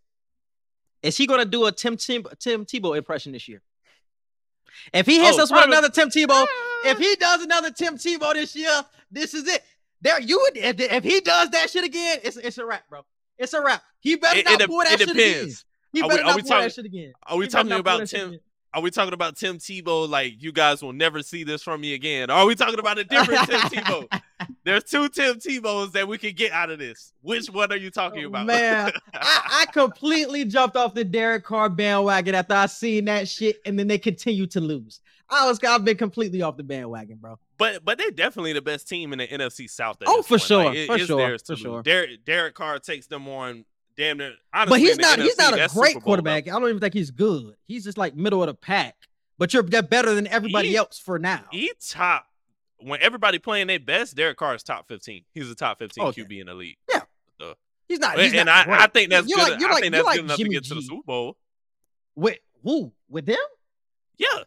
Is 1.04 1.18
he 1.18 1.26
gonna 1.28 1.46
do 1.46 1.66
a 1.66 1.72
Tim 1.72 1.98
Tim 1.98 2.26
Tim 2.40 2.66
Tebow 2.66 2.96
impression 2.98 3.32
this 3.32 3.48
year? 3.48 3.62
If 4.94 5.06
he 5.06 5.20
hits 5.24 5.38
Oh, 5.38 5.44
us 5.44 5.52
with 5.52 5.66
another 5.66 5.90
Tim 5.90 6.10
Tebow, 6.10 6.46
if 6.86 6.98
he 6.98 7.12
ah. 7.12 7.16
does 7.20 7.42
another 7.44 7.72
Tim 7.72 7.98
Tebow 7.98 8.34
this 8.34 8.56
year, 8.56 8.84
this 9.12 9.34
is 9.34 9.48
it. 9.48 9.64
There, 10.02 10.20
you 10.22 10.40
would 10.40 10.58
if, 10.58 10.80
if 10.80 11.04
he 11.04 11.20
does 11.22 11.50
that 11.52 11.70
shit 11.70 11.84
again, 11.84 12.20
it's 12.24 12.38
it's 12.38 12.58
a 12.58 12.66
wrap, 12.66 12.88
bro. 12.90 13.06
It's 13.38 13.54
a 13.54 13.62
wrap. 13.62 13.84
He 14.00 14.16
better 14.16 14.40
It- 14.40 14.46
not 14.46 14.62
it 14.62 14.68
pull 14.70 14.80
that 14.80 14.94
it 14.94 15.00
shit 15.00 15.10
again. 15.12 15.34
depends. 15.34 15.66
He 15.94 16.02
Are 16.02 16.04
we- 16.06 16.10
better 16.10 16.24
are 16.24 16.26
not 16.28 16.36
we 16.38 16.42
pull 16.42 16.50
talking- 16.50 16.64
that 16.64 16.74
shit 16.74 16.86
again. 16.86 17.14
Are 17.26 17.38
we 17.38 17.46
He 17.46 17.50
talking 17.50 17.72
about 17.74 18.08
Tim? 18.08 18.28
again. 18.30 18.40
Are 18.74 18.82
we 18.82 18.90
talking 18.90 19.14
about 19.14 19.36
Tim 19.36 19.58
Tebow? 19.58 20.08
Like 20.08 20.42
you 20.42 20.52
guys 20.54 20.82
will 20.82 20.94
never 20.94 21.22
see 21.24 21.44
this 21.44 21.62
from 21.62 21.82
me 21.82 21.94
again? 21.94 22.30
Or 22.32 22.36
are 22.36 22.46
we 22.46 22.56
talking 22.56 22.80
about 22.80 22.98
a 22.98 23.04
different 23.04 23.50
Tim 23.50 23.60
Tebow? 23.62 24.22
There's 24.64 24.84
two 24.86 25.10
Tim 25.10 25.36
Tebows 25.36 25.92
that 25.94 26.08
we 26.08 26.18
can 26.18 26.34
get 26.34 26.52
out 26.52 26.70
of 26.70 26.80
this. 26.80 27.12
Which 27.22 27.48
one 27.50 27.72
are 27.72 27.78
you 27.78 27.90
talking 27.92 28.24
Oh, 28.24 28.28
about? 28.30 28.46
man. 28.46 28.92
I, 29.14 29.66
I 29.68 29.72
completely 29.74 30.46
jumped 30.46 30.78
off 30.78 30.94
the 30.94 31.04
Derek 31.04 31.44
Carr 31.44 31.68
bandwagon 31.70 32.34
after 32.36 32.54
I 32.54 32.68
seen 32.68 33.06
that 33.06 33.28
shit, 33.28 33.58
and 33.66 33.78
then 33.78 33.88
they 33.88 33.98
continue 33.98 34.48
to 34.48 34.62
lose. 34.62 35.02
I 35.30 35.48
was 35.48 35.60
I've 35.64 35.84
been 35.86 35.98
completely 35.98 36.42
off 36.42 36.58
the 36.58 36.64
bandwagon, 36.64 37.18
bro. 37.18 37.40
But 37.58 37.84
but 37.86 37.98
they're 37.98 38.12
definitely 38.12 38.54
the 38.54 38.62
best 38.62 38.88
team 38.88 39.14
in 39.14 39.20
the 39.20 39.28
NFC 39.28 39.70
South. 39.70 39.98
Oh, 40.06 40.22
for 40.22 40.30
point. 40.32 40.42
sure, 40.42 40.64
Like, 40.66 40.76
it- 40.78 40.88
for 40.88 40.98
sure, 41.00 41.38
for 41.40 41.46
to 41.46 41.56
sure. 41.56 41.72
lose. 41.78 41.84
Derek 41.84 42.26
Derek 42.26 42.54
Carr 42.56 42.80
takes 42.80 43.08
them 43.08 43.28
on 43.28 43.64
damn 44.02 44.18
near. 44.18 44.34
Honestly, 44.54 44.70
But 44.74 44.80
he's 44.80 44.98
not 44.98 45.20
he's 45.20 45.38
not 45.38 45.54
a 45.54 45.70
great 45.74 46.02
quarterback. 46.02 46.48
I 46.48 46.52
don't 46.60 46.68
even 46.70 46.80
think 46.80 46.94
he's 46.94 47.12
good. 47.12 47.56
He's 47.68 47.84
just 47.84 47.98
like 47.98 48.16
middle 48.16 48.42
of 48.44 48.48
the 48.48 48.54
pack. 48.54 48.96
But 49.38 49.54
you're 49.54 49.64
better 49.64 50.14
than 50.14 50.28
everybody 50.28 50.70
He- 50.70 50.76
else 50.78 51.00
for 51.00 51.18
now. 51.20 51.46
He 51.52 51.72
top 51.90 52.26
when 52.80 53.02
everybody 53.02 53.40
playing 53.40 53.68
their 53.68 53.80
best. 53.80 54.16
Derek 54.16 54.38
Carr 54.38 54.56
is 54.56 54.64
top 54.64 54.88
fifteen. 54.88 55.24
He's 55.34 55.50
a 55.50 55.56
top 55.56 55.80
fifteen 55.80 56.04
Okay. 56.06 56.24
QB 56.24 56.42
in 56.42 56.48
the 56.48 56.54
league. 56.54 56.78
Yeah, 56.92 57.02
he's 57.88 58.00
not. 58.00 58.14
and 58.20 58.22
He's 58.22 58.34
not 58.34 58.48
I. 58.68 58.84
I 58.84 58.88
think 58.88 59.10
that's 59.10 59.28
You're 59.28 59.38
good. 59.38 59.52
like- 59.52 59.60
you're 59.60 59.70
I 59.70 59.74
like- 59.74 59.82
think 59.84 59.94
you're 59.96 60.04
that's 60.04 60.06
like 60.06 60.16
good 60.18 60.26
enough 60.26 60.38
Jimmy 60.38 60.50
to 60.50 60.56
get 60.56 60.64
to 60.66 60.74
the 60.76 60.82
G. 60.82 60.88
Super 60.88 61.04
Bowl. 61.06 61.38
with 62.16 62.38
who? 62.64 62.92
With 63.10 63.26
them? 63.26 63.38
Yeah. 64.18 64.44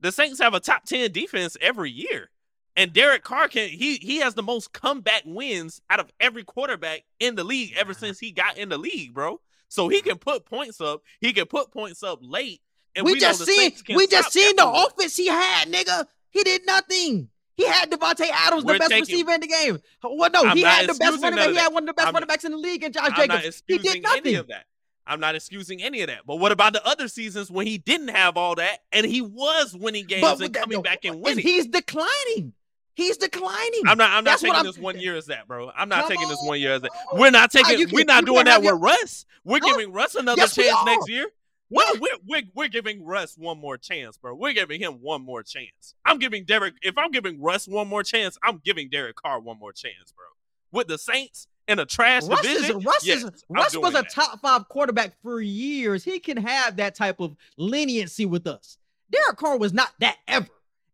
The 0.00 0.12
Saints 0.12 0.40
have 0.40 0.52
a 0.54 0.60
top 0.60 0.84
10 0.84 1.12
defense 1.12 1.56
every 1.60 1.90
year. 1.90 2.30
And 2.76 2.92
Derek 2.92 3.22
Carr 3.22 3.48
can 3.48 3.68
he 3.68 3.96
he 3.96 4.18
has 4.18 4.34
the 4.34 4.42
most 4.42 4.72
comeback 4.72 5.22
wins 5.24 5.80
out 5.90 6.00
of 6.00 6.10
every 6.18 6.42
quarterback 6.44 7.04
in 7.20 7.36
the 7.36 7.44
league 7.44 7.72
ever 7.76 7.94
since 7.94 8.18
he 8.18 8.32
got 8.32 8.58
in 8.58 8.68
the 8.68 8.78
league, 8.78 9.14
bro. 9.14 9.40
So 9.68 9.88
he 9.88 10.00
can 10.02 10.18
put 10.18 10.44
points 10.44 10.80
up. 10.80 11.02
He 11.20 11.32
can 11.32 11.46
put 11.46 11.70
points 11.72 12.02
up 12.02 12.18
late. 12.22 12.60
And 12.96 13.04
we, 13.04 13.18
just 13.18 13.44
seen 13.44 13.72
we 13.94 14.06
just 14.06 14.32
seen 14.32 14.54
the 14.56 14.62
everyone. 14.62 14.86
offense 14.96 15.16
he 15.16 15.26
had, 15.26 15.66
nigga. 15.70 16.06
He 16.30 16.42
did 16.44 16.64
nothing. 16.66 17.28
He 17.56 17.64
had 17.66 17.90
Davante 17.90 18.28
Adams, 18.32 18.64
We're 18.64 18.74
the 18.74 18.78
best 18.80 18.90
taking- 18.90 19.02
receiver 19.02 19.32
in 19.32 19.40
the 19.40 19.46
game. 19.48 19.78
Well, 20.02 20.30
no, 20.30 20.42
I'm 20.44 20.56
he 20.56 20.62
had 20.62 20.88
the 20.88 20.94
best 20.94 21.22
running 21.22 21.36
back. 21.38 21.48
He 21.50 21.56
had 21.56 21.72
one 21.72 21.84
of 21.84 21.86
the 21.88 21.92
best 21.94 22.06
I'm- 22.06 22.14
running 22.14 22.26
backs 22.28 22.44
in 22.44 22.50
the 22.52 22.58
league, 22.58 22.82
and 22.84 22.92
Josh 22.94 23.04
I'm 23.12 23.28
not 23.28 23.40
Jacobs. 23.42 23.62
He 23.66 23.74
excusing 23.74 23.92
did 23.92 24.02
nothing. 24.02 24.26
any 24.26 24.34
of 24.34 24.48
that. 24.48 24.66
I'm 25.06 25.20
not 25.20 25.34
excusing 25.34 25.82
any 25.82 26.00
of 26.02 26.08
that. 26.08 26.20
But 26.26 26.36
what 26.36 26.50
about 26.50 26.72
the 26.72 26.84
other 26.86 27.08
seasons 27.08 27.50
when 27.50 27.66
he 27.66 27.78
didn't 27.78 28.08
have 28.08 28.36
all 28.36 28.54
that 28.56 28.78
and 28.90 29.04
he 29.06 29.20
was 29.22 29.74
winning 29.76 30.06
games 30.06 30.22
But 30.22 30.40
and 30.40 30.54
coming 30.54 30.76
no, 30.78 30.82
back 30.82 31.04
and 31.04 31.20
winning? 31.20 31.44
He's 31.44 31.66
declining. 31.66 32.52
He's 32.94 33.16
declining. 33.16 33.82
I'm 33.86 33.98
not. 33.98 34.10
I'm 34.10 34.24
not 34.24 34.32
That's 34.32 34.42
taking 34.42 34.62
this 34.62 34.78
one 34.78 34.98
year 34.98 35.16
as 35.16 35.26
that, 35.26 35.48
bro. 35.48 35.70
I'm 35.76 35.88
not 35.88 36.02
Come 36.02 36.10
taking 36.10 36.28
this 36.28 36.38
one 36.42 36.60
year 36.60 36.74
as 36.74 36.82
that. 36.82 36.92
We're 37.12 37.30
not 37.30 37.50
taking. 37.50 37.86
can- 37.86 37.94
we're 37.94 38.04
not 38.04 38.24
doing 38.24 38.44
that 38.44 38.60
with 38.60 38.66
your- 38.66 38.78
Russ. 38.78 39.26
We're 39.44 39.58
No. 39.58 39.66
giving 39.68 39.92
Russ 39.92 40.14
another 40.14 40.40
Yes, 40.42 40.54
chance 40.54 40.76
next 40.86 41.08
year. 41.08 41.26
No, 41.70 41.82
we're, 41.98 42.08
we're 42.26 42.42
we're 42.54 42.68
giving 42.68 43.04
Russ 43.04 43.36
one 43.36 43.58
more 43.58 43.76
chance, 43.76 44.16
bro. 44.16 44.34
We're 44.34 44.52
giving 44.52 44.80
him 44.80 45.00
one 45.02 45.22
more 45.22 45.42
chance. 45.42 45.94
I'm 46.04 46.18
giving 46.18 46.44
Derek. 46.44 46.74
If 46.82 46.96
I'm 46.96 47.10
giving 47.10 47.40
Russ 47.42 47.66
one 47.66 47.88
more 47.88 48.04
chance, 48.04 48.38
I'm 48.44 48.60
giving 48.64 48.88
Derek 48.90 49.16
Carr 49.16 49.40
one 49.40 49.58
more 49.58 49.72
chance, 49.72 50.12
bro. 50.16 50.26
With 50.70 50.86
the 50.86 50.98
Saints 50.98 51.48
in 51.66 51.78
a 51.80 51.86
trash 51.86 52.24
Russ 52.24 52.44
is 52.44 52.54
division, 52.56 52.78
Russ 52.80 53.04
yes, 53.04 53.24
is 53.24 53.44
Russ 53.48 53.76
was 53.76 53.90
a 53.94 54.02
that. 54.02 54.10
top 54.10 54.40
five 54.40 54.68
quarterback 54.68 55.14
for 55.22 55.40
years. 55.40 56.04
He 56.04 56.20
can 56.20 56.36
have 56.36 56.76
that 56.76 56.94
type 56.94 57.18
of 57.20 57.34
leniency 57.56 58.26
with 58.26 58.46
us. 58.46 58.78
Derek 59.10 59.36
Carr 59.36 59.56
was 59.58 59.72
not 59.72 59.90
that 59.98 60.18
ever. 60.28 60.46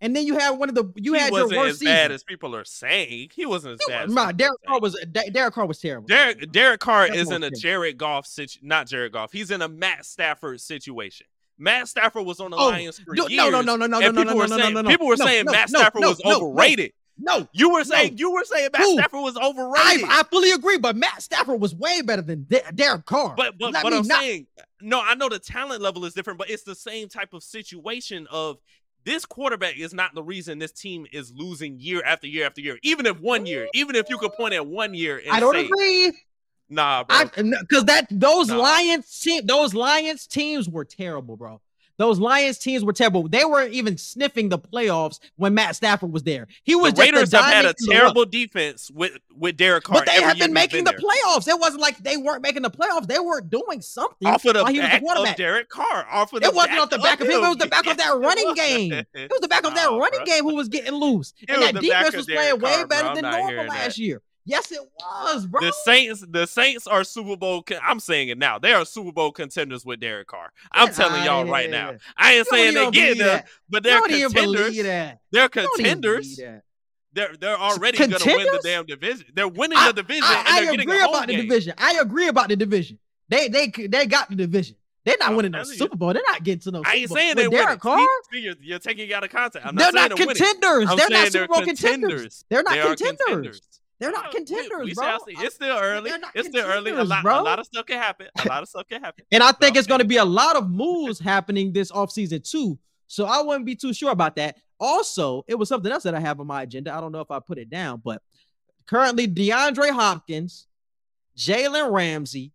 And 0.03 0.17
then 0.17 0.25
you 0.27 0.39
had 0.39 0.51
one 0.53 0.69
of 0.71 0.75
the 0.75 0.91
you 0.97 1.13
he 1.15 1.21
had 1.21 1.33
your 1.33 1.43
wasn't 1.43 1.59
worst 1.61 1.71
as 1.73 1.79
season. 1.81 1.95
bad 1.95 2.13
as 2.13 2.25
people 2.25 2.57
are 2.57 2.65
saying. 2.65 3.31
He 3.35 3.45
wasn't 3.47 3.75
as 3.75 3.81
He 3.87 3.93
bad. 3.93 4.03
was- 4.09 4.11
as 4.11 4.15
nah, 4.15 4.33
Derek 4.33 4.59
Carr 4.67 4.81
was 4.81 5.05
Derek 5.33 5.53
Carr 5.55 5.67
was 5.67 5.79
terrible. 5.79 6.07
Derek 6.07 6.51
Derek 6.53 6.81
Carr 6.81 7.09
That's 7.09 7.21
is 7.21 7.31
in 7.31 7.43
a. 7.43 7.51
Jared 7.51 7.99
Goff 7.99 8.27
situ- 8.27 8.61
not 8.63 8.87
Jared 8.87 9.13
Goff. 9.13 9.31
He's 9.33 9.51
in 9.51 9.61
a 9.63 9.69
Matt 9.69 10.07
Stafford 10.07 10.61
situation. 10.61 11.27
Matt 11.59 11.89
Stafford 11.89 12.25
was 12.25 12.41
on 12.41 12.51
the 12.53 12.57
Oh, 12.57 12.69
Lions 12.69 12.99
for 12.99 13.15
Do- 13.15 13.27
years. 13.29 13.37
no, 13.37 13.51
no, 13.51 13.61
no, 13.61 13.77
no, 13.77 13.87
no, 13.87 13.99
no, 13.99 14.11
no, 14.11 14.23
no, 14.23 14.47
saying 14.47 14.73
no, 14.75 14.81
no, 14.81 14.89
people 14.89 15.07
were 15.07 15.17
no, 15.19 15.27
saying 15.27 15.45
no, 15.45 15.53
Matt 15.53 15.71
no, 15.71 15.81
Stafford 15.81 16.01
no, 16.01 16.09
was 16.09 16.21
no, 16.25 16.31
no. 16.31 16.37
overrated. 16.47 16.93
No, 17.23 17.47
You 17.53 17.69
were 17.69 17.85
saying 17.85 18.17
you 18.17 18.31
were 18.31 18.45
saying 18.45 18.71
Matt 18.73 18.81
Who? 18.81 18.95
Stafford 18.95 19.21
was 19.21 19.37
overrated. 19.37 20.07
I 20.09 20.21
I, 20.21 20.23
fully 20.31 20.53
agree, 20.53 20.79
but 20.79 20.97
Matt 20.97 21.21
Stafford 21.21 21.61
was 21.61 21.75
way 21.75 22.01
better 22.01 22.23
than 22.23 22.47
De- 22.49 22.63
Derek 22.75 23.05
Carr. 23.05 23.35
but 23.37 23.59
but 23.59 23.75
Let 23.75 23.83
but 23.83 23.93
I'm 23.93 24.07
not- 24.07 24.21
saying 24.21 24.47
no. 24.81 25.03
I 25.03 25.15
know 25.17 25.29
the 25.29 25.39
talent 25.39 25.83
level 25.83 26.07
is 26.07 26.15
different, 26.15 26.39
but 26.39 26.49
it's 26.49 26.63
the 26.63 26.75
same 26.75 27.11
type 27.11 27.35
of 27.35 27.43
situation 27.43 28.27
of. 28.31 28.57
This 29.05 29.25
quarterback 29.25 29.79
is 29.79 29.95
not 29.95 30.15
the 30.15 30.23
reason 30.23 30.59
this 30.59 30.73
team 30.73 31.07
is 31.13 31.33
losing 31.33 31.79
year 31.81 32.03
after 32.05 32.27
year 32.27 32.47
after 32.47 32.61
year. 32.61 32.79
Even 32.83 33.07
if 33.07 33.19
one 33.21 33.47
year, 33.47 33.69
even 33.73 33.97
if 33.97 34.11
you 34.11 34.19
could 34.19 34.33
point 34.33 34.55
at 34.55 34.67
one 34.67 34.95
year 34.95 35.19
and 35.19 35.31
I 35.33 35.41
don't 35.41 35.55
say, 35.55 35.65
agree. 35.65 36.13
"Nah, 36.69 37.05
bro, 37.05 37.25
because 37.61 37.85
that 37.87 38.07
those 38.11 38.49
Nah. 38.49 38.59
Lions 38.59 39.21
team, 39.21 39.47
those 39.47 39.75
Lions 39.75 40.27
teams 40.27 40.69
were 40.69 40.85
terrible, 40.85 41.37
bro. 41.37 41.61
Those 42.01 42.19
Lions 42.19 42.57
teams 42.57 42.83
were 42.83 42.95
terrible. 42.95 43.29
They 43.29 43.45
weren't 43.45 43.75
even 43.75 43.99
sniffing 43.99 44.49
the 44.49 44.59
playoffs 44.59 45.19
when 45.37 45.53
Matt 45.53 45.77
Stafford 45.77 46.11
was 46.11 46.23
there. 46.23 46.49
He 46.63 46.75
was 46.75 46.95
the 46.95 47.03
just 47.03 47.13
Raiders 47.13 47.35
a 47.35 47.43
have 47.43 47.53
had 47.53 47.65
a 47.67 47.75
terrible 47.91 48.25
defense 48.25 48.91
with 48.91 49.19
with 49.37 49.59
Derek 49.59 49.85
Carr. 49.85 49.99
But 49.99 50.07
they 50.07 50.23
have 50.23 50.39
been 50.39 50.55
making 50.55 50.85
the 50.85 50.95
playoffs. 50.95 51.47
It 51.47 51.61
wasn't 51.61 51.83
like 51.83 51.99
they 51.99 52.17
weren't 52.17 52.43
making 52.43 52.63
the 52.63 52.71
playoffs. 52.71 53.07
They 53.07 53.19
weren't 53.19 53.51
doing 53.51 53.83
something 53.83 54.27
off 54.27 54.47
of 54.47 54.55
the 54.55 54.63
while 54.63 54.73
he 54.73 54.81
was 54.81 54.89
the 54.89 54.99
back 55.05 55.31
of. 55.31 55.37
Derek 55.37 55.69
Carr. 55.69 56.07
Off 56.11 56.33
of 56.33 56.41
the 56.41 56.47
It 56.47 56.55
wasn't 56.55 56.79
off 56.79 56.89
the 56.89 57.01
back 57.01 57.21
of 57.21 57.27
him. 57.27 57.35
It 57.35 57.49
was 57.49 57.59
the 57.59 57.67
back 57.67 57.87
of 57.87 57.99
that 57.99 58.17
running 58.19 58.55
game. 58.55 58.93
It 58.95 59.31
was 59.31 59.41
the 59.43 59.49
back 59.49 59.67
of 59.67 59.75
that 59.75 59.91
running 59.91 60.25
game 60.25 60.45
who 60.45 60.55
was 60.55 60.71
getting 60.71 60.95
loose. 60.95 61.35
And 61.51 61.61
that 61.61 61.75
defense 61.75 62.17
was 62.17 62.25
playing 62.25 62.61
way 62.61 62.83
better 62.85 63.15
than 63.15 63.31
normal 63.31 63.67
last 63.67 63.99
year. 63.99 64.23
Yes, 64.47 64.73
it 64.73 64.81
was, 64.99 65.47
bro. 65.47 65.61
The 65.61 65.73
Saints, 65.85 66.25
the 66.29 66.47
Saints 66.47 66.87
are 66.87 67.05
Super 67.05 67.37
Bowl. 67.37 67.63
Con- 67.63 67.79
I'm 67.83 68.01
saying 68.01 68.31
it 68.31 68.39
now. 68.39 68.59
They 68.59 68.73
are 68.73 68.85
Super 68.85 69.13
Bowl 69.13 69.31
contenders 69.33 69.85
with 69.85 70.01
Derek 70.01 70.29
Carr. 70.29 70.51
I'm 70.73 70.93
telling 70.93 71.25
y'all 71.25 71.45
right 71.45 71.71
now. 71.71 71.97
I 72.17 72.35
ain't 72.35 72.47
saying 72.49 72.75
they 72.75 72.91
get 72.91 73.19
there, 73.19 73.45
but 73.69 73.83
they're 73.83 74.01
contenders. 74.03 74.77
They're 75.31 75.49
contenders. 75.49 76.41
They're 77.13 77.35
they're 77.41 77.59
already 77.59 77.99
gonna 77.99 78.19
win 78.25 78.47
the 78.47 78.61
damn 78.63 78.87
division. 78.87 79.27
They're 79.35 79.49
winning 79.49 79.79
I- 79.79 79.89
the 79.89 79.95
division 80.03 80.25
I, 80.25 80.45
I 80.47 80.65
getting 80.65 80.81
agree 80.81 81.01
about 81.01 81.27
the 81.27 81.35
game. 81.35 81.49
division. 81.49 81.75
I 81.77 81.99
agree 82.01 82.29
about 82.29 82.49
the 82.49 82.57
division. 82.57 82.99
They 83.29 83.49
they 83.49 83.67
they 83.69 84.07
got 84.07 84.31
the 84.31 84.37
division. 84.37 84.77
They're 85.05 85.17
not 85.19 85.31
I'm 85.31 85.37
winning 85.37 85.53
no. 85.53 85.65
Super 85.65 85.97
Bowl. 85.97 86.13
They're 86.13 86.23
not 86.27 86.45
getting 86.45 86.61
to 86.61 86.71
no. 86.71 86.83
I 86.85 86.95
ain't 86.97 87.09
Super 87.09 87.09
Bowl. 87.09 87.17
saying 87.17 87.37
they 87.37 87.49
With 87.49 87.53
winning. 87.53 87.67
Derek 87.67 87.81
Carr. 87.81 87.99
See, 87.99 88.07
see, 88.39 88.45
you're, 88.45 88.55
you're 88.61 88.79
taking 88.79 89.13
out 89.13 89.25
of 89.25 89.31
context. 89.31 89.67
I'm 89.67 89.75
they're 89.75 89.91
not, 89.93 90.11
not 90.11 90.19
saying 90.19 90.29
they're 90.29 90.47
contenders. 90.51 90.97
They're 90.97 91.11
not 91.11 91.33
Super 91.33 91.49
Bowl 91.49 91.63
contenders. 91.65 92.45
They're 92.49 92.63
not 92.63 92.75
They 92.99 93.07
contenders. 93.07 93.61
They're 94.01 94.11
not 94.11 94.27
Uh, 94.27 94.29
we- 94.33 94.39
contenders, 94.39 94.85
we 94.87 94.95
bro. 94.95 95.05
shall 95.07 95.25
see. 95.27 95.35
It's 95.39 95.55
still 95.55 95.77
early. 95.77 96.11
They're 96.11 96.19
not 96.19 96.33
It's 96.35 96.49
still 96.49 96.65
early. 96.67 96.91
A 96.91 96.95
contenders, 96.95 97.09
lot, 97.11 97.23
bro. 97.23 97.41
a 97.41 97.43
lot 97.43 97.59
of 97.61 97.67
stuff 97.67 97.87
can 97.87 97.99
happen. 97.99 98.27
A 98.45 98.49
lot 98.49 98.63
of 98.63 98.69
stuff 98.69 98.89
can 98.89 99.03
happen. 99.03 99.25
And 99.31 99.43
I 99.43 99.53
think 99.53 99.75
Bro, 99.75 99.79
it's 99.79 99.87
going 99.87 100.01
to 100.01 100.07
be 100.07 100.17
a 100.17 100.25
lot 100.25 100.57
of 100.57 100.69
moves 100.71 101.19
happening 101.21 101.73
this 101.73 101.93
offseason 101.93 102.43
too. 102.49 102.79
So 103.07 103.27
I 103.27 103.43
wouldn't 103.43 103.67
be 103.67 103.77
too 103.77 103.93
sure 103.93 104.11
about 104.11 104.37
that. 104.37 104.57
Also, 104.81 105.45
it 105.47 105.55
was 105.57 105.69
something 105.69 105.93
else 105.93 106.03
that 106.05 106.15
I 106.15 106.21
have 106.21 106.41
on 106.41 106.47
my 106.47 106.63
agenda. 106.63 106.95
I 106.95 107.01
don't 107.01 107.13
know 107.13 107.21
if 107.21 107.31
I 107.31 107.39
put 107.41 107.59
it 107.59 107.69
down, 107.69 108.01
but 108.03 108.23
currently 108.87 109.29
DeAndre 109.29 109.91
Hopkins, 109.91 110.67
Jalen 111.37 111.93
Ramsey, 111.93 112.53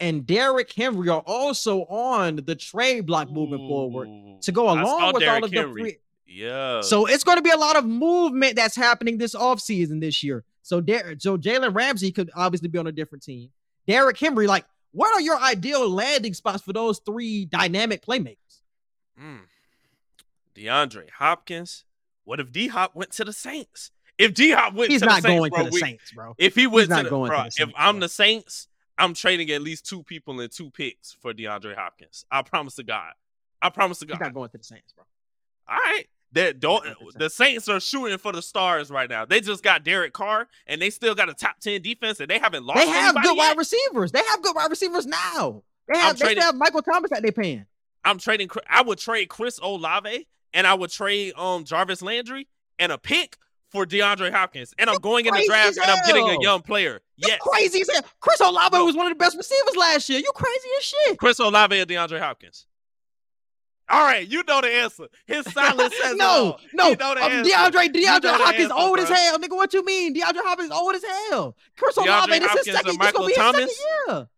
and 0.00 0.26
Derrick 0.26 0.72
Henry 0.72 1.08
are 1.08 1.20
also 1.26 1.82
on 1.84 2.36
the 2.44 2.56
trade 2.56 3.06
block 3.06 3.30
moving 3.30 3.58
forward 3.68 4.08
to 4.42 4.50
go 4.52 4.64
along 4.64 4.80
with 4.80 4.88
all 4.88 5.18
Derrick 5.20 5.44
of 5.44 5.50
the 5.52 5.56
Henry. 5.58 5.80
free. 5.82 5.96
Yeah. 6.26 6.80
So 6.80 7.06
it's 7.06 7.22
going 7.24 7.36
to 7.36 7.42
be 7.42 7.50
a 7.50 7.56
lot 7.56 7.76
of 7.76 7.84
movement 7.86 8.56
that's 8.56 8.74
happening 8.74 9.18
this 9.18 9.34
offseason 9.34 10.00
this 10.00 10.24
year. 10.24 10.44
So 10.62 10.80
Der- 10.80 11.16
so 11.18 11.36
Jalen 11.36 11.74
Ramsey 11.74 12.12
could 12.12 12.30
obviously 12.34 12.68
be 12.68 12.78
on 12.78 12.86
a 12.86 12.92
different 12.92 13.22
team. 13.24 13.50
Derrick 13.86 14.18
Henry, 14.18 14.46
like, 14.46 14.64
what 14.92 15.12
are 15.14 15.20
your 15.20 15.38
ideal 15.40 15.88
landing 15.88 16.34
spots 16.34 16.62
for 16.62 16.72
those 16.72 17.00
three 17.04 17.44
dynamic 17.46 18.04
playmakers? 18.04 18.60
Mm. 19.20 19.40
DeAndre 20.54 21.10
Hopkins. 21.10 21.84
What 22.24 22.40
if 22.40 22.52
D 22.52 22.68
Hop 22.68 22.94
went 22.94 23.10
to 23.12 23.24
the 23.24 23.32
Saints? 23.32 23.90
If 24.18 24.34
D 24.34 24.50
Hop 24.50 24.74
went 24.74 24.90
He's 24.92 25.00
to 25.00 25.06
not 25.06 25.22
the 25.22 25.28
Saints, 25.28 25.40
going 25.40 25.50
bro, 25.50 25.58
to 25.58 25.64
the 25.64 25.74
we- 25.74 25.80
Saints, 25.80 26.12
bro. 26.12 26.34
If 26.38 26.54
he 26.54 26.66
went 26.66 26.88
not 26.90 26.98
to 26.98 27.04
the, 27.04 27.10
going 27.10 27.30
to 27.30 27.36
bro, 27.36 27.42
the 27.44 27.62
if 27.62 27.70
I'm 27.76 27.94
bro. 27.94 28.00
the 28.00 28.08
Saints, 28.08 28.68
I'm 28.98 29.14
trading 29.14 29.50
at 29.50 29.62
least 29.62 29.86
two 29.86 30.02
people 30.02 30.38
and 30.40 30.50
two 30.52 30.70
picks 30.70 31.12
for 31.12 31.32
DeAndre 31.32 31.74
Hopkins. 31.74 32.24
I 32.30 32.42
promise 32.42 32.76
to 32.76 32.82
God. 32.84 33.12
I 33.60 33.70
promise 33.70 33.98
to 34.00 34.06
God. 34.06 34.14
He's 34.14 34.20
not 34.20 34.34
going 34.34 34.50
to 34.50 34.58
the 34.58 34.64
Saints, 34.64 34.92
bro. 34.92 35.04
All 35.68 35.76
right. 35.76 36.04
That 36.34 36.60
don't, 36.60 36.82
the 37.16 37.28
Saints 37.28 37.68
are 37.68 37.78
shooting 37.78 38.16
for 38.16 38.32
the 38.32 38.40
stars 38.40 38.90
right 38.90 39.08
now. 39.10 39.26
They 39.26 39.40
just 39.40 39.62
got 39.62 39.84
Derek 39.84 40.14
Carr 40.14 40.48
and 40.66 40.80
they 40.80 40.88
still 40.88 41.14
got 41.14 41.28
a 41.28 41.34
top 41.34 41.60
10 41.60 41.82
defense 41.82 42.20
and 42.20 42.28
they 42.30 42.38
haven't 42.38 42.64
lost 42.64 42.80
They 42.80 42.88
have 42.88 43.14
good 43.16 43.36
yet. 43.36 43.48
wide 43.48 43.58
receivers. 43.58 44.12
They 44.12 44.22
have 44.28 44.40
good 44.42 44.56
wide 44.56 44.70
receivers 44.70 45.04
now. 45.06 45.62
They 45.92 45.98
have, 45.98 46.18
they 46.18 46.24
trading- 46.26 46.42
have 46.42 46.54
Michael 46.54 46.80
Thomas 46.82 47.10
that 47.10 47.22
they 47.22 47.30
paying. 47.32 47.66
I'm 48.04 48.18
trading 48.18 48.48
I 48.68 48.82
would 48.82 48.98
trade 48.98 49.28
Chris 49.28 49.58
Olave 49.62 50.26
and 50.54 50.66
I 50.66 50.74
would 50.74 50.90
trade 50.90 51.34
um 51.36 51.64
Jarvis 51.64 52.00
Landry 52.02 52.48
and 52.78 52.90
a 52.92 52.98
pick 52.98 53.36
for 53.70 53.86
DeAndre 53.86 54.30
Hopkins, 54.30 54.74
and 54.78 54.90
I'm 54.90 54.94
You're 54.94 55.00
going 55.00 55.24
in 55.24 55.32
the 55.32 55.44
draft 55.46 55.78
and 55.78 55.90
I'm 55.90 56.04
getting 56.06 56.28
a 56.28 56.42
young 56.42 56.60
player. 56.60 57.00
You 57.16 57.28
Yes, 57.28 57.40
crazy 57.40 57.80
as 57.80 57.88
hell. 57.90 58.02
Chris 58.20 58.38
Olave 58.40 58.76
was 58.78 58.94
one 58.94 59.06
of 59.06 59.12
the 59.12 59.16
best 59.16 59.34
receivers 59.36 59.76
last 59.76 60.08
year. 60.10 60.18
You 60.18 60.30
crazy 60.34 60.68
as 60.78 60.84
shit. 60.84 61.18
Chris 61.18 61.38
Olave 61.38 61.78
and 61.78 61.88
DeAndre 61.88 62.20
Hopkins. 62.20 62.66
All 63.88 64.04
right, 64.04 64.26
you 64.26 64.42
know 64.44 64.60
the 64.60 64.68
answer. 64.68 65.08
His 65.26 65.44
silence 65.52 65.94
says 66.00 66.16
no, 66.16 66.56
no. 66.72 66.88
You 66.90 66.96
know 66.96 67.12
um, 67.12 67.18
answer. 67.18 67.50
DeAndre, 67.50 67.84
You 67.94 68.06
DeAndre 68.06 68.22
know 68.22 68.34
Hopkins 68.34 68.70
answer, 68.70 68.74
old 68.74 68.98
as 69.00 69.08
hell. 69.08 69.38
Nigga, 69.38 69.50
what 69.56 69.74
you 69.74 69.84
mean? 69.84 70.14
DeAndre 70.14 70.36
Hopkins 70.44 70.70
old 70.70 70.94
as 70.94 71.04
hell. 71.04 71.56
Chris 71.76 71.96
DeAndre 71.96 72.02
Olave, 72.06 72.38
this 72.38 72.48
Hopkins 72.48 72.66
is 72.68 72.74
second. 72.74 72.98
This 73.00 73.12
gonna 73.12 73.26
be 73.26 73.34
his 73.34 73.36
second 73.44 73.68
year. 74.08 74.28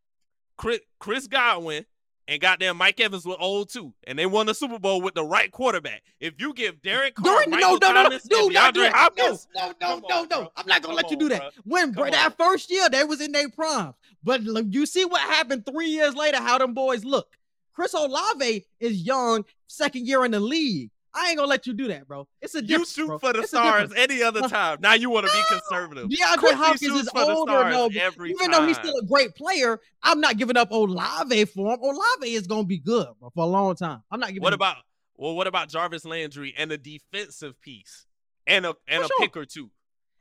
Chris, 0.56 0.80
Chris 0.98 1.26
Godwin 1.26 1.84
and 2.26 2.40
goddamn 2.40 2.76
Mike 2.76 3.00
Evans 3.00 3.26
were 3.26 3.36
old 3.38 3.68
too, 3.68 3.92
and 4.06 4.18
they 4.18 4.26
won 4.26 4.46
the 4.46 4.54
Super 4.54 4.78
Bowl 4.78 5.00
with 5.02 5.14
the 5.14 5.24
right 5.24 5.50
quarterback. 5.50 6.02
If 6.20 6.34
you 6.38 6.54
give 6.54 6.80
Derek 6.80 7.14
Carr, 7.16 7.24
During, 7.24 7.50
no, 7.50 7.56
Michael 7.56 7.78
no, 7.80 7.88
no, 7.88 7.92
no, 7.94 8.02
Thomas, 8.04 8.30
not 8.30 8.74
DeAndre. 8.74 8.90
Hopkins, 8.92 9.48
No, 9.54 9.72
no, 9.80 9.88
no, 9.98 10.08
no, 10.08 10.16
on, 10.16 10.28
no. 10.28 10.40
bro. 10.40 10.52
I'm 10.56 10.66
not 10.66 10.82
gonna 10.82 10.94
let 10.94 11.04
Come 11.06 11.12
you 11.12 11.18
do 11.18 11.28
that. 11.30 11.40
bro. 11.40 11.50
When 11.64 11.92
bro, 11.92 12.04
Come 12.04 12.12
that 12.12 12.36
first 12.36 12.70
year, 12.70 12.88
they 12.88 13.04
was 13.04 13.20
in 13.20 13.32
their 13.32 13.50
prime. 13.50 13.94
But 14.22 14.42
look, 14.42 14.66
you 14.70 14.86
see 14.86 15.04
what 15.04 15.20
happened 15.20 15.66
three 15.66 15.88
years 15.88 16.14
later, 16.14 16.38
how 16.38 16.58
them 16.58 16.72
boys 16.72 17.04
look. 17.04 17.28
Chris 17.74 17.92
Olave 17.94 18.64
is 18.80 19.02
young, 19.02 19.44
second 19.66 20.06
year 20.06 20.24
in 20.24 20.30
the 20.30 20.40
league. 20.40 20.90
I 21.16 21.28
ain't 21.28 21.36
gonna 21.38 21.48
let 21.48 21.64
you 21.66 21.74
do 21.74 21.86
that, 21.88 22.08
bro. 22.08 22.26
It's 22.40 22.56
a 22.56 22.64
you 22.64 22.84
shoot 22.84 23.06
bro. 23.06 23.18
for 23.18 23.32
the 23.32 23.40
It's 23.40 23.48
stars 23.50 23.92
any 23.96 24.20
other 24.20 24.48
time. 24.48 24.78
Now 24.80 24.94
you 24.94 25.10
want 25.10 25.26
to 25.26 25.32
be 25.32 25.42
conservative. 25.48 26.08
DeAndre 26.08 26.54
Hopkins 26.54 26.82
is 26.96 27.08
older, 27.14 27.70
no, 27.70 27.88
every 28.00 28.30
Even 28.30 28.50
time. 28.50 28.62
though 28.62 28.66
he's 28.66 28.76
still 28.78 28.96
a 28.96 29.04
great 29.04 29.32
player, 29.36 29.78
I'm 30.02 30.20
not 30.20 30.38
giving 30.38 30.56
up 30.56 30.72
Olave 30.72 31.44
for 31.46 31.74
him. 31.74 31.80
Olave 31.82 32.34
is 32.34 32.48
gonna 32.48 32.64
be 32.64 32.78
good 32.78 33.06
bro, 33.20 33.30
for 33.30 33.44
a 33.44 33.46
long 33.46 33.76
time. 33.76 34.02
I'm 34.10 34.18
not 34.18 34.28
giving. 34.30 34.42
What 34.42 34.54
about 34.54 34.78
well? 35.16 35.36
What 35.36 35.46
about 35.46 35.68
Jarvis 35.68 36.04
Landry 36.04 36.52
and 36.58 36.72
a 36.72 36.78
defensive 36.78 37.60
piece 37.60 38.06
and 38.48 38.66
a 38.66 38.74
and 38.88 38.98
For 39.02 39.04
a 39.04 39.06
sure. 39.08 39.20
pick 39.20 39.36
or 39.36 39.44
two? 39.46 39.70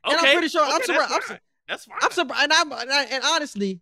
And 0.04 0.16
Okay, 0.16 0.28
I'm 0.28 0.32
pretty 0.36 0.48
sure- 0.48 0.62
I'm 0.62 0.76
okay, 0.76 0.84
surprised- 0.84 1.10
I'm 1.12 1.18
That's 1.18 1.26
fine. 1.26 1.38
That's 1.66 1.84
fine. 1.86 1.98
I'm 2.02 2.10
surprised, 2.12 2.42
and, 2.44 2.52
I'm, 2.52 2.72
and, 2.72 2.92
I- 2.92 3.04
and 3.04 3.24
honestly, 3.24 3.80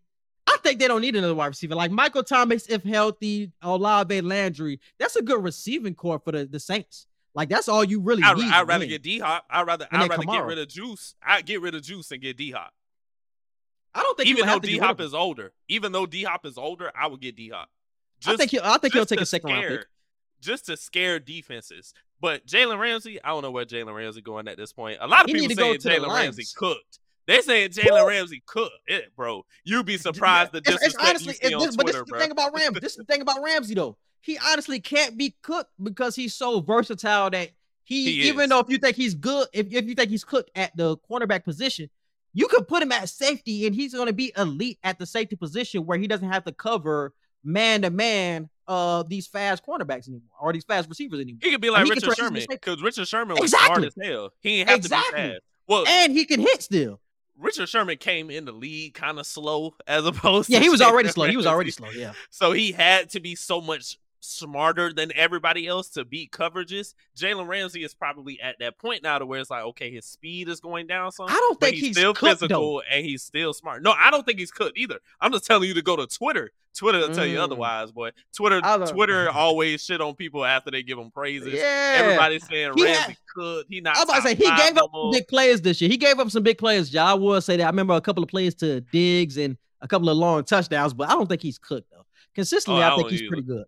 I 0.53 0.59
think 0.63 0.79
they 0.79 0.89
don't 0.89 1.01
need 1.01 1.17
another 1.17 1.35
wide 1.35 1.47
receiver. 1.47 1.75
Like 1.75 1.91
Michael 1.91 2.23
Thomas, 2.23 2.67
if 2.67 2.83
healthy, 2.83 3.53
Olave, 3.63 4.21
Landry, 4.21 4.81
that's 4.99 5.17
a 5.17 5.23
good 5.23 5.43
receiving 5.43 5.95
corps 5.95 6.21
for 6.21 6.33
the, 6.33 6.45
the 6.47 6.61
Saints. 6.61 7.07
Like 7.35 7.49
that's 7.49 7.69
all 7.69 7.83
you 7.83 8.01
really 8.01 8.23
I'd, 8.23 8.37
need. 8.37 8.51
I'd 8.53 8.69
rather 8.69 8.83
win. 8.83 8.89
get 8.91 9.03
D 9.03 9.19
Hop. 9.21 9.45
I'd 9.49 9.67
rather 9.67 9.87
I'd 9.91 10.11
rather 10.11 10.25
get 10.25 10.45
rid 10.45 10.59
of 10.59 10.69
Juice. 10.69 11.15
I'd 11.23 11.47
get 11.47 11.61
rid 11.63 11.75
of 11.75 11.83
Juice 11.83 12.11
and 12.11 12.21
get 12.21 12.37
D 12.37 12.51
Hop. 12.51 12.73
I 13.95 14.03
don't 14.03 14.17
think 14.17 14.29
Even 14.29 14.47
though 14.47 14.59
D 14.59 14.79
Hop 14.79 15.01
is 15.01 15.15
older, 15.15 15.53
even 15.69 15.93
though 15.93 16.07
D 16.07 16.25
Hop 16.25 16.45
is 16.47 16.59
older, 16.59 16.91
I 16.95 17.07
would 17.07 17.21
get 17.21 17.37
D 17.37 17.51
Hop. 17.51 17.69
I 18.27 18.37
think 18.37 18.51
he'll. 18.51 18.63
I 18.63 18.79
think 18.79 18.93
he'll 18.95 19.07
take 19.07 19.21
a 19.21 19.27
second 19.27 19.51
round 19.51 19.67
pick. 19.67 19.87
just 20.41 20.67
to 20.67 20.77
scare 20.77 21.19
defenses. 21.19 21.95
But 22.21 22.47
Jalen 22.47 22.79
Ramsey, 22.79 23.23
I 23.23 23.31
don't 23.31 23.43
know 23.43 23.51
where 23.51 23.65
Jalen 23.65 23.95
Ramsey 23.95 24.21
going 24.21 24.47
at 24.47 24.57
this 24.57 24.73
point. 24.73 24.99
A 25.01 25.09
lot 25.09 25.25
of 25.25 25.31
He 25.31 25.49
people 25.49 25.57
saying 25.57 25.79
Jalen 25.79 26.15
Ramsey 26.15 26.45
cooked. 26.57 27.01
They're 27.27 27.43
saying 27.43 27.71
Jalen 27.71 28.07
Ramsey 28.07 28.43
cooked 28.47 28.73
it, 28.87 29.15
bro. 29.17 29.45
You'd 29.65 29.87
be 29.87 29.97
surprised 29.97 30.53
the 30.53 30.59
It's- 30.59 30.79
it's 30.83 30.95
honestly, 30.97 31.29
you 31.29 31.33
see 31.35 31.47
it's 31.47 31.55
on 31.55 31.67
this, 31.67 31.77
but 31.77 31.87
this 31.87 31.95
is 31.97 32.01
the 32.03 32.07
bro. 32.07 32.19
thing 32.21 32.31
about 32.33 32.55
Ramsey. 32.55 32.81
This 32.81 32.93
is 32.93 32.99
the 32.99 33.05
thing 33.05 33.21
about 33.21 33.43
Ramsey, 33.43 33.75
though. 33.75 33.97
He 34.21 34.39
honestly 34.39 34.81
can't 34.81 35.17
be 35.17 35.35
cooked 35.43 35.71
because 35.83 36.15
he's 36.17 36.35
so 36.35 36.61
versatile 36.61 37.31
that 37.31 37.51
he, 37.85 38.05
He 38.23 38.29
even 38.29 38.45
is. 38.45 38.49
though 38.51 38.61
if 38.61 38.69
you 38.69 38.79
think 38.79 38.97
he's 38.97 39.15
good, 39.15 39.49
if, 39.53 39.73
if 39.73 39.85
you 39.87 39.95
think 39.95 40.11
he's 40.11 40.25
cooked 40.25 40.51
at 40.55 40.77
the 40.77 40.97
cornerback 41.11 41.45
position, 41.45 41.91
you 42.33 42.47
could 42.49 42.67
put 42.69 42.83
him 42.83 42.93
at 42.93 43.09
safety 43.09 43.67
and 43.67 43.75
he's 43.75 43.93
going 43.95 44.07
to 44.07 44.13
be 44.13 44.33
elite 44.37 44.79
at 44.85 44.99
the 44.99 45.07
safety 45.07 45.37
position 45.37 45.85
where 45.87 45.99
he 45.99 46.07
doesn't 46.07 46.31
have 46.31 46.45
to 46.45 46.53
cover 46.53 47.13
man 47.45 47.83
to 47.83 47.91
man 47.91 48.49
uh 48.69 49.03
these 49.09 49.27
fast 49.27 49.67
cornerbacks 49.67 50.07
anymore 50.07 50.23
or 50.41 50.53
these 50.53 50.63
fast 50.65 50.89
receivers 50.89 51.19
anymore. 51.21 51.41
He 51.43 51.51
could 51.51 51.61
be 51.61 51.69
like 51.71 51.89
Richard 51.89 52.15
Sherman 52.17 52.45
because 52.49 52.81
Richard 52.81 53.09
Sherman 53.09 53.37
was 53.41 53.51
smart 53.51 53.85
as 53.85 53.95
hell. 54.01 54.31
He 54.41 54.61
ain't 54.61 54.69
have 54.69 54.79
Exactly. 54.79 55.21
to 55.21 55.27
be 55.27 55.33
fast. 55.35 55.43
Well, 55.67 55.85
And 55.89 56.13
he 56.13 56.25
can 56.25 56.41
hit 56.41 56.63
still. 56.63 57.01
Richard 57.39 57.69
Sherman 57.69 57.97
came 57.99 58.31
in 58.31 58.45
the 58.45 58.53
league 58.53 58.95
kind 58.95 59.19
of 59.19 59.27
slow 59.27 59.75
as 59.87 60.05
opposed 60.07 60.49
Yeah, 60.51 60.59
to 60.59 60.65
he 60.65 60.71
was 60.71 60.81
already 60.81 61.09
slow. 61.09 61.27
He 61.27 61.37
was 61.37 61.47
already 61.47 61.71
slow. 61.71 61.91
Yeah. 61.91 62.13
So 62.31 62.53
he 62.53 62.73
had 62.73 63.11
to 63.11 63.21
be 63.21 63.35
so 63.35 63.61
much 63.61 63.99
smarter 64.25 64.93
than 64.93 65.11
everybody 65.15 65.67
else 65.67 65.89
to 65.91 66.05
beat 66.05 66.31
coverages. 66.31 66.95
Jalen 67.19 67.49
Ramsey 67.49 67.83
is 67.85 67.93
probably 67.95 68.41
at 68.41 68.57
that 68.61 68.79
point 68.79 69.03
now 69.03 69.19
to 69.19 69.27
where 69.27 69.41
it's 69.41 69.51
like, 69.51 69.65
okay, 69.65 69.91
his 69.91 70.07
speed 70.07 70.49
is 70.49 70.61
going 70.61 70.87
down 70.87 71.13
some. 71.13 71.27
I 71.29 71.33
don't 71.35 71.61
think 71.61 71.75
he's, 71.75 71.89
he's 71.89 71.97
still 71.97 72.15
cooked, 72.15 72.41
physical 72.41 72.75
though. 72.77 72.83
and 72.91 73.05
he's 73.05 73.23
still 73.23 73.53
smart. 73.53 73.83
No, 73.83 73.93
I 73.99 74.11
don't 74.11 74.25
think 74.25 74.39
he's 74.39 74.51
cooked 74.53 74.79
either. 74.79 74.99
I'm 75.21 75.33
just 75.33 75.45
telling 75.45 75.69
you 75.69 75.75
to 75.75 75.83
go 75.83 75.97
to 75.97 76.07
Twitter. 76.07 76.51
Twitter 76.75 77.01
will 77.01 77.15
tell 77.15 77.27
you 77.27 77.37
Mm. 77.37 77.43
otherwise, 77.43 77.93
boy. 77.93 78.13
Twitter, 78.35 78.61
Twitter 78.89 79.29
always 79.35 79.85
shit 79.85 80.01
on 80.01 80.15
people 80.15 80.43
after 80.45 80.71
they 80.71 80.83
give 80.83 80.97
them 80.97 81.11
praises. 81.11 81.53
Yeah. 81.53 81.97
Everybody's 81.99 82.47
saying 82.47 82.73
He 82.77 82.85
Ramsey 82.85 83.01
had- 83.03 83.17
could. 83.35 83.67
He 83.69 83.81
not. 83.83 83.97
I'm 83.99 84.05
about 84.05 84.17
to 84.17 84.23
say 84.23 84.35
he 84.35 84.45
gave 84.57 84.79
up 84.79 84.91
some 84.91 85.11
big 85.13 85.29
players 85.29 85.61
this 85.61 85.81
year. 85.83 85.91
He 85.91 85.99
gave 85.99 86.19
up 86.19 86.31
some 86.31 86.43
big 86.43 86.57
players. 86.57 86.93
Yeah, 86.95 87.05
I 87.05 87.15
will 87.15 87.41
say 87.43 87.57
that. 87.59 87.65
I 87.65 87.67
remember 87.69 87.93
a 87.95 88.01
couple 88.01 88.23
of 88.23 88.29
plays 88.31 88.55
to 88.57 88.81
Diggs 88.81 89.37
and 89.37 89.59
a 89.83 89.89
couple 89.89 90.09
of 90.09 90.17
long 90.17 90.45
touchdowns, 90.45 90.95
but 90.95 91.11
I 91.11 91.13
don't 91.13 91.29
think 91.29 91.43
he's 91.43 91.59
cooked 91.59 91.91
though. 91.91 92.07
Consistently, 92.35 92.83
Oh, 92.83 92.87
I 92.87 92.93
I 92.93 92.97
think 92.97 93.11
he's 93.11 93.21
either. 93.23 93.29
pretty 93.29 93.43
good. 93.43 93.65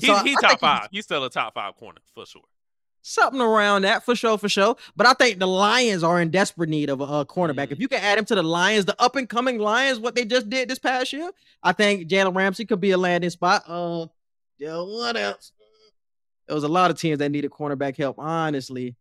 He's, 0.00 0.08
So 0.08 0.16
he's 0.24 0.34
top 0.40 0.50
think 0.50 0.50
he's 0.52 0.58
five. 0.60 0.88
He's 0.90 1.04
still 1.04 1.24
a 1.24 1.30
top 1.30 1.54
five 1.54 1.76
corner 1.76 2.00
for 2.14 2.24
sure. 2.26 2.42
Something 3.04 3.40
around 3.40 3.82
that 3.82 4.04
for 4.04 4.14
sure, 4.14 4.38
for 4.38 4.48
sure. 4.48 4.76
But 4.94 5.08
I 5.08 5.12
think 5.14 5.40
the 5.40 5.46
Lions 5.48 6.04
are 6.04 6.20
in 6.20 6.30
desperate 6.30 6.68
need 6.70 6.88
of 6.88 7.00
a, 7.00 7.04
a 7.04 7.26
cornerback. 7.26 7.68
Mhm. 7.68 7.72
If 7.72 7.80
you 7.80 7.88
can 7.88 8.00
add 8.00 8.16
him 8.16 8.24
to 8.26 8.34
the 8.36 8.44
Lions, 8.44 8.84
the 8.84 9.00
up 9.02 9.16
and 9.16 9.28
coming 9.28 9.58
Lions, 9.58 9.98
what 9.98 10.14
they 10.14 10.24
just 10.24 10.48
did 10.48 10.68
this 10.68 10.78
past 10.78 11.12
year, 11.12 11.30
I 11.62 11.72
think 11.72 12.08
Jalen 12.08 12.34
Ramsey 12.36 12.64
could 12.64 12.80
be 12.80 12.92
a 12.92 12.98
landing 12.98 13.30
spot. 13.30 13.64
Uh, 13.66 14.06
yeah, 14.58 14.76
what 14.80 15.16
else? 15.16 15.50
There 16.46 16.54
was 16.54 16.64
a 16.64 16.68
lot 16.68 16.90
of 16.92 16.98
teams 16.98 17.18
that 17.18 17.30
needed 17.30 17.50
cornerback 17.50 17.96
help. 17.96 18.18
Honestly, 18.18 18.94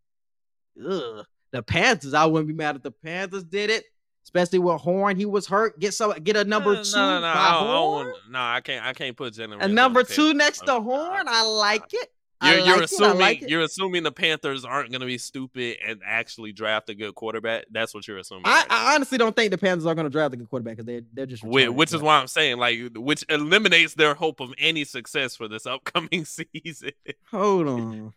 Ugh. 0.84 1.24
the 1.52 1.62
Panthers. 1.62 2.14
I 2.16 2.26
wouldn't 2.26 2.48
be 2.48 2.54
mad 2.56 2.76
if 2.78 2.82
the 2.84 2.92
Panthers 2.92 3.44
did 3.44 3.70
it, 3.70 3.84
especially 4.24 4.60
with 4.60 4.82
Horn. 4.82 5.18
He 5.18 5.26
was 5.26 5.48
hurt. 5.48 5.80
Get 5.80 5.94
some, 5.94 6.14
get 6.24 6.36
a 6.36 6.44
number 6.44 6.74
No, 6.76 6.84
two. 6.84 6.92
No, 6.96 7.10
no, 7.10 7.16
no. 7.16 7.22
by 7.22 7.40
I 7.40 7.60
Horn. 7.60 8.14
no, 8.30 8.40
I 8.40 8.62
can't. 8.62 8.86
I 8.86 8.94
can't 8.94 9.16
put 9.18 9.34
Jalen. 9.34 9.62
A 9.62 9.68
number 9.68 10.04
two 10.04 10.34
next 10.34 10.60
to 10.66 10.76
Uh, 10.76 10.82
Horn. 10.82 11.28
uh, 11.28 11.32
I 11.32 11.44
like 11.44 11.94
it. 11.94 12.12
You're, 12.44 12.58
you're. 12.58 12.82
Assuming 12.82 13.20
like 13.20 13.42
you're 13.48 13.62
assuming 13.62 14.02
the 14.02 14.12
Panthers 14.12 14.66
aren't 14.66 14.90
going 14.90 15.02
to 15.02 15.06
be 15.06 15.20
stupid 15.20 15.78
and 15.86 16.02
actually 16.04 16.52
draft 16.52 16.90
a 16.90 16.96
good 16.96 17.14
quarterback. 17.14 17.66
That's 17.70 17.94
what 17.94 18.08
you're 18.08 18.18
assuming. 18.18 18.46
I, 18.46 18.62
right. 18.62 18.68
I 18.72 18.96
honestly 18.96 19.20
don't 19.20 19.36
think 19.36 19.52
the 19.52 19.60
Panthers 19.60 19.86
are 19.86 19.94
going 19.94 20.06
to 20.06 20.10
draft 20.10 20.34
a 20.34 20.38
good 20.38 20.50
quarterback 20.50 20.78
because 20.78 20.88
they're 20.88 21.02
they're 21.14 21.26
just 21.28 21.44
Whi- 21.44 21.66
retarded, 21.66 21.76
which 21.76 21.94
is 21.94 22.02
why 22.02 22.18
I'm 22.18 22.26
saying 22.26 22.58
like 22.58 22.80
which 22.96 23.24
eliminates 23.30 23.94
their 23.94 24.16
hope 24.16 24.40
of 24.40 24.54
any 24.58 24.86
success 24.86 25.36
for 25.36 25.48
this 25.48 25.66
upcoming 25.68 26.26
season. 26.26 26.94
Hold 27.30 27.68
on. 27.68 28.14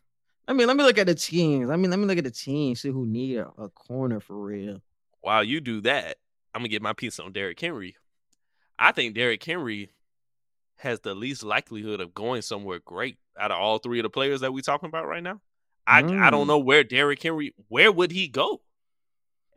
I 0.48 0.55
mean, 0.55 0.68
let 0.68 0.76
me 0.78 0.85
look 0.85 0.97
at 0.97 1.06
the 1.06 1.14
teams. 1.14 1.68
I 1.68 1.76
mean, 1.76 1.90
let 1.90 1.98
me 1.98 2.06
look 2.06 2.16
at 2.16 2.24
the 2.24 2.31
teams. 2.31 2.81
See 2.81 2.89
who 2.90 3.05
need 3.05 3.36
a, 3.36 3.48
a 3.59 3.68
corner 3.68 4.20
for 4.20 4.36
real. 4.43 4.81
While 5.24 5.42
you 5.42 5.62
do 5.62 5.80
that, 5.80 6.18
I'm 6.55 6.60
gonna 6.60 6.68
get 6.68 6.82
my 6.82 6.92
piece 6.92 7.18
on 7.18 7.32
Derrick 7.32 7.59
Henry. 7.59 7.96
I 8.78 8.92
think 8.92 9.14
Derrick 9.14 9.42
Henry 9.42 9.88
has 10.76 11.01
the 11.01 11.14
least 11.14 11.42
likelihood 11.42 12.02
of 12.02 12.12
going 12.12 12.42
somewhere 12.42 12.78
great 12.84 13.16
out 13.40 13.51
of 13.51 13.56
all 13.59 13.78
three 13.78 14.01
of 14.01 14.02
the 14.02 14.10
players 14.10 14.42
that 14.42 14.52
we're 14.52 14.60
talking 14.60 14.88
about 14.90 15.06
right 15.06 15.22
now. 15.22 15.40
I 15.86 16.01
I 16.01 16.02
Mm. 16.02 16.30
don't 16.30 16.46
know 16.46 16.59
where 16.59 16.84
Derrick 16.84 17.22
Henry 17.22 17.55
where 17.68 17.90
would 17.90 18.10
he 18.12 18.28
go? 18.28 18.60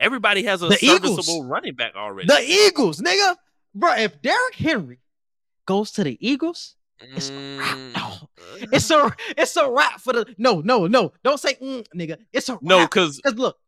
Everybody 0.00 0.44
has 0.44 0.62
a 0.62 0.68
The 0.68 0.76
serviceable 0.76 1.22
Eagles. 1.22 1.44
running 1.46 1.74
back 1.74 1.94
already. 1.96 2.28
The 2.28 2.40
Eagles, 2.40 3.00
nigga, 3.02 3.36
bro. 3.74 3.92
If 3.96 4.22
Derrick 4.22 4.54
Henry 4.54 5.00
goes 5.66 5.90
to 5.92 6.04
the 6.04 6.16
Eagles, 6.26 6.76
it's 6.98 7.28
a 7.28 7.34
wrap. 7.34 7.76
Mm. 7.76 7.94
No, 7.94 8.28
it's 8.72 8.90
a 8.90 9.14
it's 9.36 9.54
a 9.56 9.70
wrap 9.70 10.00
for 10.00 10.14
the. 10.14 10.34
No, 10.38 10.60
no, 10.62 10.86
no. 10.86 11.12
Don't 11.22 11.38
say 11.38 11.54
mm, 11.56 11.86
nigga. 11.94 12.16
It's 12.32 12.48
a 12.48 12.58
no, 12.62 12.86
because 12.86 13.16
because 13.18 13.38
look, 13.38 13.58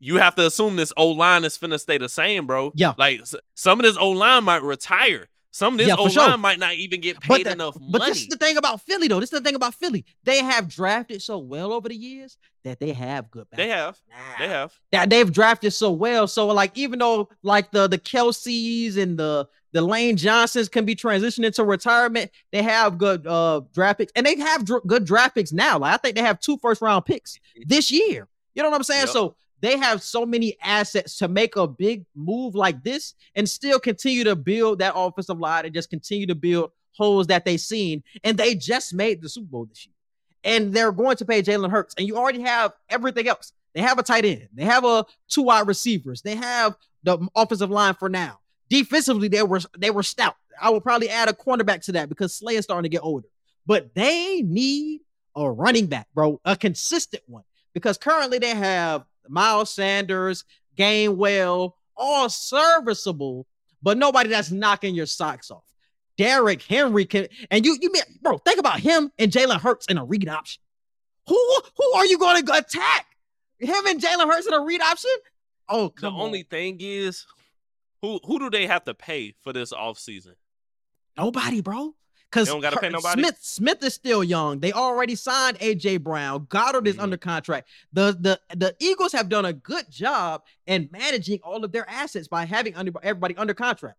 you 0.00 0.16
have 0.16 0.34
to 0.36 0.46
assume 0.46 0.76
this 0.76 0.92
old 0.96 1.16
line 1.16 1.44
is 1.44 1.56
finna 1.56 1.78
stay 1.80 1.98
the 1.98 2.08
same, 2.08 2.46
bro. 2.46 2.72
Yeah. 2.74 2.94
Like 2.98 3.22
some 3.54 3.80
of 3.80 3.84
this 3.84 3.96
old 3.96 4.16
line 4.16 4.44
might 4.44 4.62
retire. 4.62 5.28
Some 5.50 5.74
of 5.74 5.78
this 5.78 5.86
Yeah, 5.86 5.94
O 5.96 6.08
for 6.08 6.18
line 6.18 6.40
might 6.40 6.58
not 6.58 6.74
even 6.74 7.00
get 7.00 7.14
but 7.28 7.36
paid 7.36 7.46
the- 7.46 7.52
enough 7.52 7.76
but 7.80 8.04
this 8.06 8.22
is 8.22 8.26
the 8.26 8.36
thing 8.36 8.56
about 8.56 8.80
Philly, 8.80 9.06
though. 9.06 9.20
This 9.20 9.32
is 9.32 9.38
the 9.38 9.44
thing 9.44 9.54
about 9.54 9.74
Philly. 9.76 10.04
They 10.24 10.38
have 10.38 10.66
drafted 10.68 11.22
so 11.22 11.38
well 11.38 11.72
over 11.72 11.88
the 11.88 11.94
years 11.94 12.36
that 12.64 12.80
they 12.80 12.92
have 12.92 13.30
good. 13.30 13.46
they 13.54 13.68
have. 13.68 13.96
They 14.40 14.48
have. 14.48 14.72
that 14.90 15.10
they've 15.10 15.30
drafted 15.32 15.72
so 15.72 15.92
well. 15.92 16.26
So 16.26 16.48
like 16.48 16.76
even 16.76 16.98
though 16.98 17.28
like 17.44 17.70
the 17.70 17.86
the 17.86 17.98
Kelces 17.98 18.96
and 18.96 19.16
the 19.16 19.48
the 19.70 19.80
Lane 19.82 20.16
Johnsons 20.16 20.68
can 20.68 20.84
be 20.84 20.96
transitioned 20.96 21.44
into 21.44 21.62
retirement, 21.64 22.32
they 22.50 22.62
have 22.62 22.98
good 22.98 23.24
uh 23.24 23.60
draft 23.72 23.98
picks 23.98 24.12
and 24.16 24.26
they 24.26 24.36
have 24.36 24.64
dr- 24.64 24.82
good 24.88 25.04
draft 25.04 25.36
picks 25.36 25.52
now. 25.52 25.78
Like 25.78 25.94
I 25.94 25.96
think 25.98 26.16
they 26.16 26.22
have 26.22 26.40
two 26.40 26.58
first 26.58 26.82
round 26.82 27.04
picks 27.06 27.38
this 27.66 27.92
year. 27.92 28.26
You 28.56 28.62
know 28.64 28.70
what 28.70 28.76
I'm 28.76 28.82
saying? 28.84 29.02
Yep. 29.06 29.08
So 29.10 29.36
they 29.64 29.78
have 29.78 30.02
so 30.02 30.26
many 30.26 30.56
assets 30.62 31.16
to 31.18 31.28
make 31.28 31.56
a 31.56 31.66
big 31.66 32.04
move 32.14 32.54
like 32.54 32.82
this 32.84 33.14
and 33.34 33.48
still 33.48 33.78
continue 33.78 34.24
to 34.24 34.36
build 34.36 34.80
that 34.80 34.92
offensive 34.94 35.38
line 35.38 35.64
and 35.64 35.74
just 35.74 35.90
continue 35.90 36.26
to 36.26 36.34
build 36.34 36.70
holes 36.92 37.26
that 37.28 37.44
they've 37.44 37.60
seen. 37.60 38.02
And 38.22 38.36
they 38.36 38.54
just 38.54 38.94
made 38.94 39.22
the 39.22 39.28
Super 39.28 39.46
Bowl 39.46 39.66
this 39.66 39.86
year. 39.86 39.94
And 40.44 40.72
they're 40.74 40.92
going 40.92 41.16
to 41.16 41.24
pay 41.24 41.42
Jalen 41.42 41.70
Hurts. 41.70 41.94
And 41.96 42.06
you 42.06 42.16
already 42.16 42.42
have 42.42 42.72
everything 42.90 43.26
else. 43.26 43.52
They 43.74 43.80
have 43.80 43.98
a 43.98 44.02
tight 44.02 44.24
end. 44.24 44.48
They 44.52 44.64
have 44.64 44.84
a 44.84 45.06
two 45.28 45.42
wide 45.42 45.66
receivers. 45.66 46.22
They 46.22 46.36
have 46.36 46.76
the 47.02 47.26
offensive 47.34 47.70
line 47.70 47.94
for 47.94 48.08
now. 48.08 48.40
Defensively, 48.68 49.28
they 49.28 49.42
were 49.42 49.60
they 49.76 49.90
were 49.90 50.02
stout. 50.02 50.36
I 50.60 50.70
will 50.70 50.80
probably 50.80 51.08
add 51.08 51.28
a 51.28 51.32
cornerback 51.32 51.84
to 51.86 51.92
that 51.92 52.08
because 52.08 52.34
Slay 52.34 52.56
is 52.56 52.64
starting 52.64 52.84
to 52.84 52.94
get 52.94 53.02
older. 53.02 53.28
But 53.66 53.94
they 53.94 54.42
need 54.42 55.00
a 55.34 55.50
running 55.50 55.86
back, 55.86 56.06
bro, 56.14 56.40
a 56.44 56.56
consistent 56.56 57.22
one. 57.26 57.44
Because 57.72 57.98
currently 57.98 58.38
they 58.38 58.54
have 58.54 59.04
Miles 59.28 59.70
Sanders, 59.70 60.44
Gainwell, 60.76 61.72
all 61.96 62.28
serviceable, 62.28 63.46
but 63.82 63.98
nobody 63.98 64.28
that's 64.30 64.50
knocking 64.50 64.94
your 64.94 65.06
socks 65.06 65.50
off. 65.50 65.64
Derrick 66.16 66.62
Henry 66.62 67.04
can, 67.04 67.26
and 67.50 67.64
you, 67.64 67.76
you 67.80 67.90
mean, 67.92 68.02
bro, 68.22 68.38
think 68.38 68.58
about 68.58 68.80
him 68.80 69.10
and 69.18 69.32
Jalen 69.32 69.60
Hurts 69.60 69.86
in 69.86 69.98
a 69.98 70.04
read 70.04 70.28
option. 70.28 70.62
Who, 71.28 71.60
who 71.76 71.92
are 71.96 72.06
you 72.06 72.18
going 72.18 72.44
to 72.44 72.52
attack? 72.52 73.06
Him 73.58 73.86
and 73.86 74.00
Jalen 74.00 74.26
Hurts 74.26 74.46
in 74.46 74.52
a 74.52 74.60
read 74.60 74.80
option? 74.80 75.10
Oh, 75.68 75.86
The 75.86 75.92
come 76.02 76.16
only 76.16 76.42
thing 76.42 76.76
is, 76.80 77.24
who 78.02 78.20
who 78.24 78.38
do 78.38 78.50
they 78.50 78.66
have 78.66 78.84
to 78.84 78.92
pay 78.94 79.34
for 79.42 79.52
this 79.52 79.72
offseason? 79.72 80.34
nobody, 81.16 81.60
bro. 81.62 81.94
Because 82.34 82.48
don't 82.48 82.60
gotta 82.60 82.80
pay 82.80 82.88
nobody? 82.88 83.22
Smith, 83.22 83.38
Smith 83.40 83.82
is 83.84 83.94
still 83.94 84.24
young. 84.24 84.58
They 84.58 84.72
already 84.72 85.14
signed 85.14 85.56
AJ 85.60 86.02
Brown. 86.02 86.46
Goedert 86.46 86.86
is 86.88 86.96
Mhm. 86.96 87.02
under 87.02 87.16
contract. 87.16 87.68
The 87.92 88.16
the 88.18 88.40
the 88.56 88.74
Eagles 88.80 89.12
have 89.12 89.28
done 89.28 89.44
a 89.44 89.52
good 89.52 89.88
job 89.88 90.42
in 90.66 90.88
managing 90.90 91.38
all 91.44 91.64
of 91.64 91.70
their 91.70 91.88
assets 91.88 92.26
by 92.26 92.44
having 92.44 92.74
under, 92.74 92.92
everybody 93.02 93.36
under 93.36 93.54
contract. 93.54 93.98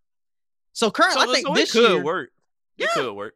So 0.73 0.91
currently, 0.91 1.23
So, 1.23 1.31
I 1.31 1.33
think 1.33 1.47
so 1.47 1.53
this 1.53 1.71
could 1.71 1.91
year, 1.91 2.03
work. 2.03 2.31
Yeah. 2.77 2.87
It 2.87 2.93
could 2.95 3.13
work. 3.13 3.35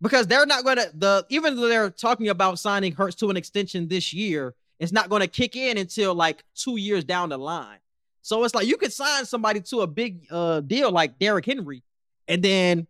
because 0.00 0.26
they're 0.26 0.46
not 0.46 0.64
going 0.64 0.78
to 0.78 0.90
the 0.92 1.24
even 1.28 1.54
though 1.54 1.68
they're 1.68 1.90
talking 1.90 2.28
about 2.28 2.58
signing 2.58 2.92
Hurts 2.92 3.14
to 3.16 3.30
an 3.30 3.36
extension 3.36 3.86
this 3.86 4.12
year, 4.12 4.54
it's 4.80 4.90
not 4.90 5.08
going 5.08 5.20
to 5.20 5.28
kick 5.28 5.54
in 5.54 5.78
until 5.78 6.14
like 6.16 6.42
two 6.56 6.76
years 6.78 7.04
down 7.04 7.28
the 7.28 7.38
line. 7.38 7.78
So 8.22 8.42
it's 8.42 8.54
like 8.56 8.66
you 8.66 8.76
could 8.76 8.92
sign 8.92 9.24
somebody 9.24 9.60
to 9.60 9.82
a 9.82 9.86
big 9.86 10.26
uh 10.32 10.60
deal 10.60 10.90
like 10.90 11.18
Derrick 11.20 11.46
Henry, 11.46 11.84
and 12.26 12.42
then 12.42 12.88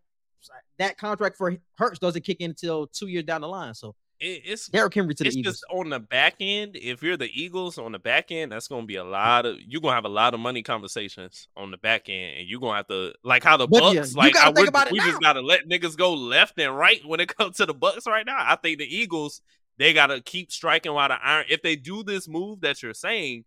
that 0.83 0.99
contract 0.99 1.37
for 1.37 1.57
Hurts 1.79 1.99
doesn't 1.99 2.23
kick 2.25 2.41
in 2.41 2.51
until 2.51 2.87
two 2.87 3.07
years 3.09 3.25
down 3.25 3.41
the 3.41 3.49
line. 3.49 3.75
So 3.75 3.95
it's 4.25 4.69
Derrick 4.69 4.95
Henry 4.95 5.15
to 5.17 5.25
the 5.25 5.31
Eagles. 5.31 5.57
just 5.57 5.65
on 5.73 5.89
the 5.91 5.99
back 5.99 6.37
end. 6.39 6.77
If 6.77 7.03
you're 7.03 7.17
the 7.17 7.31
Eagles 7.33 7.77
on 7.77 7.91
the 7.93 7.99
back 7.99 8.31
end, 8.31 8.53
that's 8.53 8.69
gonna 8.69 8.87
be 8.87 8.95
a 8.97 9.05
lot 9.05 9.47
of 9.47 9.57
you're 9.67 9.81
gonna 9.81 9.95
have 9.95 10.05
a 10.05 10.09
lot 10.09 10.33
of 10.35 10.39
money 10.41 10.63
conversations 10.63 11.49
on 11.57 11.71
the 11.73 11.77
back 11.77 12.09
end, 12.09 12.39
and 12.39 12.49
you're 12.49 12.61
gonna 12.61 12.77
have 12.77 12.87
to 12.89 13.15
like 13.25 13.43
how 13.43 13.57
the 13.57 13.67
yeah, 13.71 13.81
Bucks 13.81 14.13
you 14.13 14.17
like 14.19 14.37
I 14.37 14.49
would, 14.51 14.71
we 14.93 14.99
now. 14.99 15.07
just 15.07 15.21
gotta 15.21 15.41
let 15.41 15.69
niggas 15.69 15.97
go 15.97 16.15
left 16.15 16.59
and 16.61 16.77
right 16.77 17.05
when 17.05 17.19
it 17.21 17.35
comes 17.37 17.57
to 17.57 17.67
the 17.67 17.75
Bucks 17.75 18.07
right 18.07 18.25
now. 18.25 18.37
I 18.39 18.57
think 18.57 18.79
the 18.79 18.97
Eagles 18.97 19.41
they 19.79 19.93
gotta 19.93 20.21
keep 20.21 20.53
striking 20.53 20.93
while 20.93 21.09
the 21.09 21.19
iron. 21.21 21.47
If 21.49 21.63
they 21.63 21.75
do 21.75 22.05
this 22.05 22.29
move 22.29 22.61
that 22.61 22.81
you're 22.83 22.95
saying, 22.95 23.45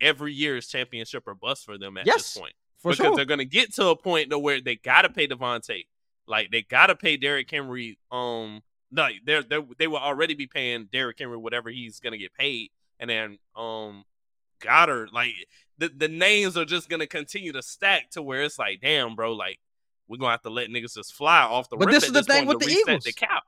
every 0.00 0.34
year 0.34 0.56
is 0.58 0.68
championship 0.68 1.22
or 1.26 1.34
bust 1.34 1.64
for 1.64 1.78
them 1.78 1.96
at 1.96 2.06
Yes, 2.06 2.34
this 2.34 2.38
point 2.38 2.52
for 2.78 2.90
because 2.90 3.06
sure. 3.06 3.16
they're 3.16 3.24
gonna 3.24 3.44
get 3.46 3.72
to 3.76 3.86
a 3.86 3.96
point 3.96 4.28
to 4.30 4.38
where 4.38 4.60
they 4.60 4.76
gotta 4.76 5.08
pay 5.08 5.26
DeVonta. 5.26 5.86
Like 6.26 6.50
they 6.50 6.62
gotta 6.62 6.94
pay 6.94 7.16
Derrick 7.16 7.50
Henry. 7.50 7.98
Um, 8.10 8.62
no, 8.90 9.08
they're, 9.24 9.42
they're 9.42 9.62
they 9.78 9.86
will 9.86 9.98
already 9.98 10.34
be 10.34 10.46
paying 10.46 10.88
Derrick 10.92 11.18
Henry 11.18 11.36
whatever 11.36 11.70
he's 11.70 12.00
gonna 12.00 12.18
get 12.18 12.34
paid, 12.34 12.70
and 12.98 13.10
then 13.10 13.38
um, 13.56 14.04
Goedert. 14.60 15.12
Like 15.12 15.34
the 15.78 15.88
the 15.88 16.08
names 16.08 16.56
are 16.56 16.64
just 16.64 16.88
gonna 16.88 17.06
continue 17.06 17.52
to 17.52 17.62
stack 17.62 18.10
to 18.10 18.22
where 18.22 18.42
it's 18.42 18.58
like, 18.58 18.80
damn, 18.80 19.14
bro, 19.14 19.32
like 19.32 19.58
we're 20.08 20.18
gonna 20.18 20.32
have 20.32 20.42
to 20.42 20.50
let 20.50 20.68
niggas 20.68 20.94
just 20.94 21.14
fly 21.14 21.42
off 21.42 21.68
the. 21.68 21.76
But 21.76 21.90
this 21.90 22.04
is 22.04 22.12
the 22.12 22.22
thing 22.22 22.46
with 22.46 22.60
the 22.60 22.70
Eagles. 22.70 23.04
The 23.04 23.12
cap. 23.12 23.44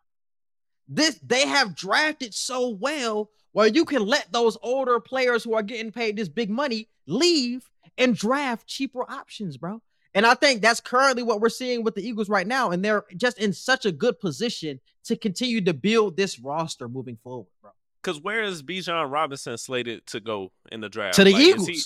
This 0.89 1.19
they 1.24 1.47
have 1.47 1.74
drafted 1.74 2.35
so 2.35 2.69
well 2.69 3.31
where 3.53 3.66
you 3.66 3.85
can 3.85 4.05
let 4.05 4.31
those 4.32 4.59
older 4.62 5.01
players 5.01 5.43
who 5.43 5.55
are 5.55 5.62
getting 5.62 5.90
paid 5.90 6.16
this 6.16 6.28
big 6.28 6.51
money 6.51 6.89
leave 7.07 7.69
and 7.97 8.15
draft 8.15 8.66
cheaper 8.66 9.11
options, 9.11 9.57
bro. 9.57 9.81
And 10.17 10.27
I 10.27 10.35
think 10.35 10.63
that's 10.63 10.81
currently 10.81 11.23
what 11.23 11.41
we're 11.41 11.49
seeing 11.51 11.85
with 11.85 11.95
the 11.95 12.07
Eagles 12.07 12.29
right 12.29 12.47
now. 12.47 12.71
And 12.71 12.85
they're 12.85 13.05
just 13.17 13.39
in 13.39 13.53
such 13.53 13.85
a 13.87 13.93
good 13.93 14.19
position 14.19 14.81
to 15.05 15.15
continue 15.17 15.61
to 15.61 15.75
build 15.75 16.17
this 16.17 16.41
roster 16.41 16.89
moving 16.89 17.19
forward, 17.23 17.47
bro. 17.63 17.71
Because 18.03 18.21
where 18.21 18.43
is 18.43 18.63
Bijan 18.63 19.11
Robinson 19.13 19.59
slated 19.59 20.07
to 20.09 20.21
go 20.21 20.53
in 20.73 20.81
the 20.81 20.89
draft? 20.89 21.17
To 21.17 21.25
the 21.25 21.33
Like, 21.33 21.43
Eagles. 21.43 21.69
he- 21.69 21.83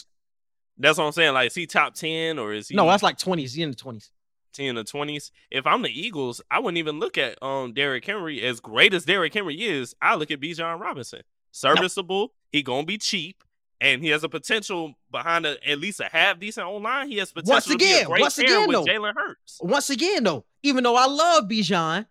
that's 0.78 0.96
what 0.96 1.04
I'm 1.04 1.12
saying. 1.12 1.34
Like, 1.34 1.48
is 1.48 1.54
he 1.54 1.66
top 1.66 1.94
ten 1.94 2.38
or 2.38 2.54
is 2.54 2.68
he? 2.68 2.74
no, 2.74 2.86
that's 2.86 3.02
like 3.02 3.18
20s. 3.18 3.40
He's 3.40 3.58
in 3.58 3.70
the 3.70 3.76
20s. 3.76 4.10
10 4.52 4.78
or 4.78 4.82
20s. 4.84 5.30
If 5.50 5.66
I'm 5.66 5.82
the 5.82 5.90
Eagles, 5.90 6.40
I 6.50 6.58
wouldn't 6.58 6.78
even 6.78 6.98
look 6.98 7.18
at 7.18 7.40
um 7.42 7.72
Derrick 7.74 8.04
Henry. 8.04 8.42
As 8.42 8.60
great 8.60 8.94
as 8.94 9.04
Derrick 9.04 9.34
Henry 9.34 9.60
is, 9.62 9.94
I 10.02 10.14
look 10.14 10.30
at 10.30 10.40
Bijan 10.40 10.78
Robinson. 10.80 11.22
Serviceable, 11.52 12.32
he 12.52 12.62
gonna 12.62 12.84
be 12.86 12.98
cheap, 12.98 13.42
and 13.80 14.02
he 14.02 14.08
has 14.10 14.24
a 14.24 14.28
potential 14.28 14.94
behind 15.10 15.46
a, 15.46 15.56
at 15.68 15.78
least 15.78 16.00
a 16.00 16.04
half 16.10 16.38
decent 16.38 16.66
online. 16.66 17.08
He 17.08 17.16
has 17.18 17.32
potential 17.32 17.54
Once 17.54 17.64
to 17.66 17.76
be 17.76 17.92
a 17.92 17.96
again, 18.02 18.20
once 18.20 18.38
again, 18.38 18.66
with 18.68 18.74
though. 18.74 18.84
Jalen 18.84 19.14
Hurts. 19.16 19.58
Once 19.62 19.90
again, 19.90 20.24
though, 20.24 20.44
even 20.62 20.84
though 20.84 20.96
I 20.96 21.06
love 21.06 21.44
Bijan, 21.44 22.06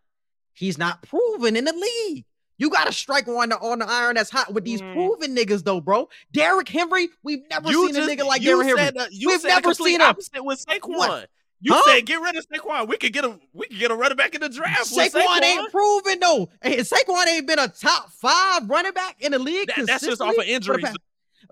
he's 0.53 0.77
not 0.77 1.01
proven 1.03 1.55
in 1.55 1.65
the 1.65 1.73
league. 1.73 2.25
You 2.57 2.69
got 2.69 2.87
to 2.87 2.91
strike 2.91 3.27
on 3.29 3.49
the 3.49 3.57
on 3.59 3.79
the 3.79 3.85
iron 3.89 4.15
that's 4.15 4.29
hot 4.29 4.53
with 4.53 4.65
these 4.65 4.81
Mm. 4.81 4.93
proven 4.93 5.33
niggas, 5.35 5.63
though, 5.63 5.79
bro. 5.79 6.09
Derrick 6.33 6.67
Henry, 6.67 7.07
we've 7.23 7.47
never 7.49 7.69
You 7.69 7.85
seen 7.87 7.95
just- 7.95 8.09
a 8.09 8.15
nigga 8.15 8.25
like 8.25 8.41
Derrick 8.41 8.67
Henry. 8.67 8.91
We've 9.25 9.39
said 9.39 9.47
never 9.47 9.73
seen 9.73 10.01
a- 10.01 10.05
opposite 10.05 10.43
with 10.43 10.65
Saquon. 10.65 10.97
What? 10.97 11.29
You 11.61 11.73
Huh? 11.73 11.81
said 11.85 12.05
get 12.05 12.19
rid 12.21 12.35
of 12.35 12.45
Saquon. 12.49 12.87
We 12.89 12.97
could 12.97 13.13
get 13.13 13.23
a 13.25 13.39
we 13.53 13.67
could 13.67 13.79
get 13.79 13.91
a 13.91 13.95
running 13.95 14.17
back 14.17 14.33
in 14.35 14.41
the 14.41 14.49
draft. 14.49 14.89
with 14.93 15.13
Saquon, 15.13 15.41
ain't 15.43 15.71
proven 15.71 16.19
though. 16.19 16.49
Saquon 16.63 17.27
ain't 17.27 17.47
been 17.47 17.59
a 17.59 17.67
top 17.69 18.09
five 18.11 18.69
running 18.69 18.91
back 18.93 19.15
in 19.21 19.31
the 19.31 19.39
league. 19.39 19.67
That- 19.75 19.85
that's 19.87 20.05
just 20.05 20.21
off 20.21 20.37
of 20.37 20.43
injuries. 20.45 20.85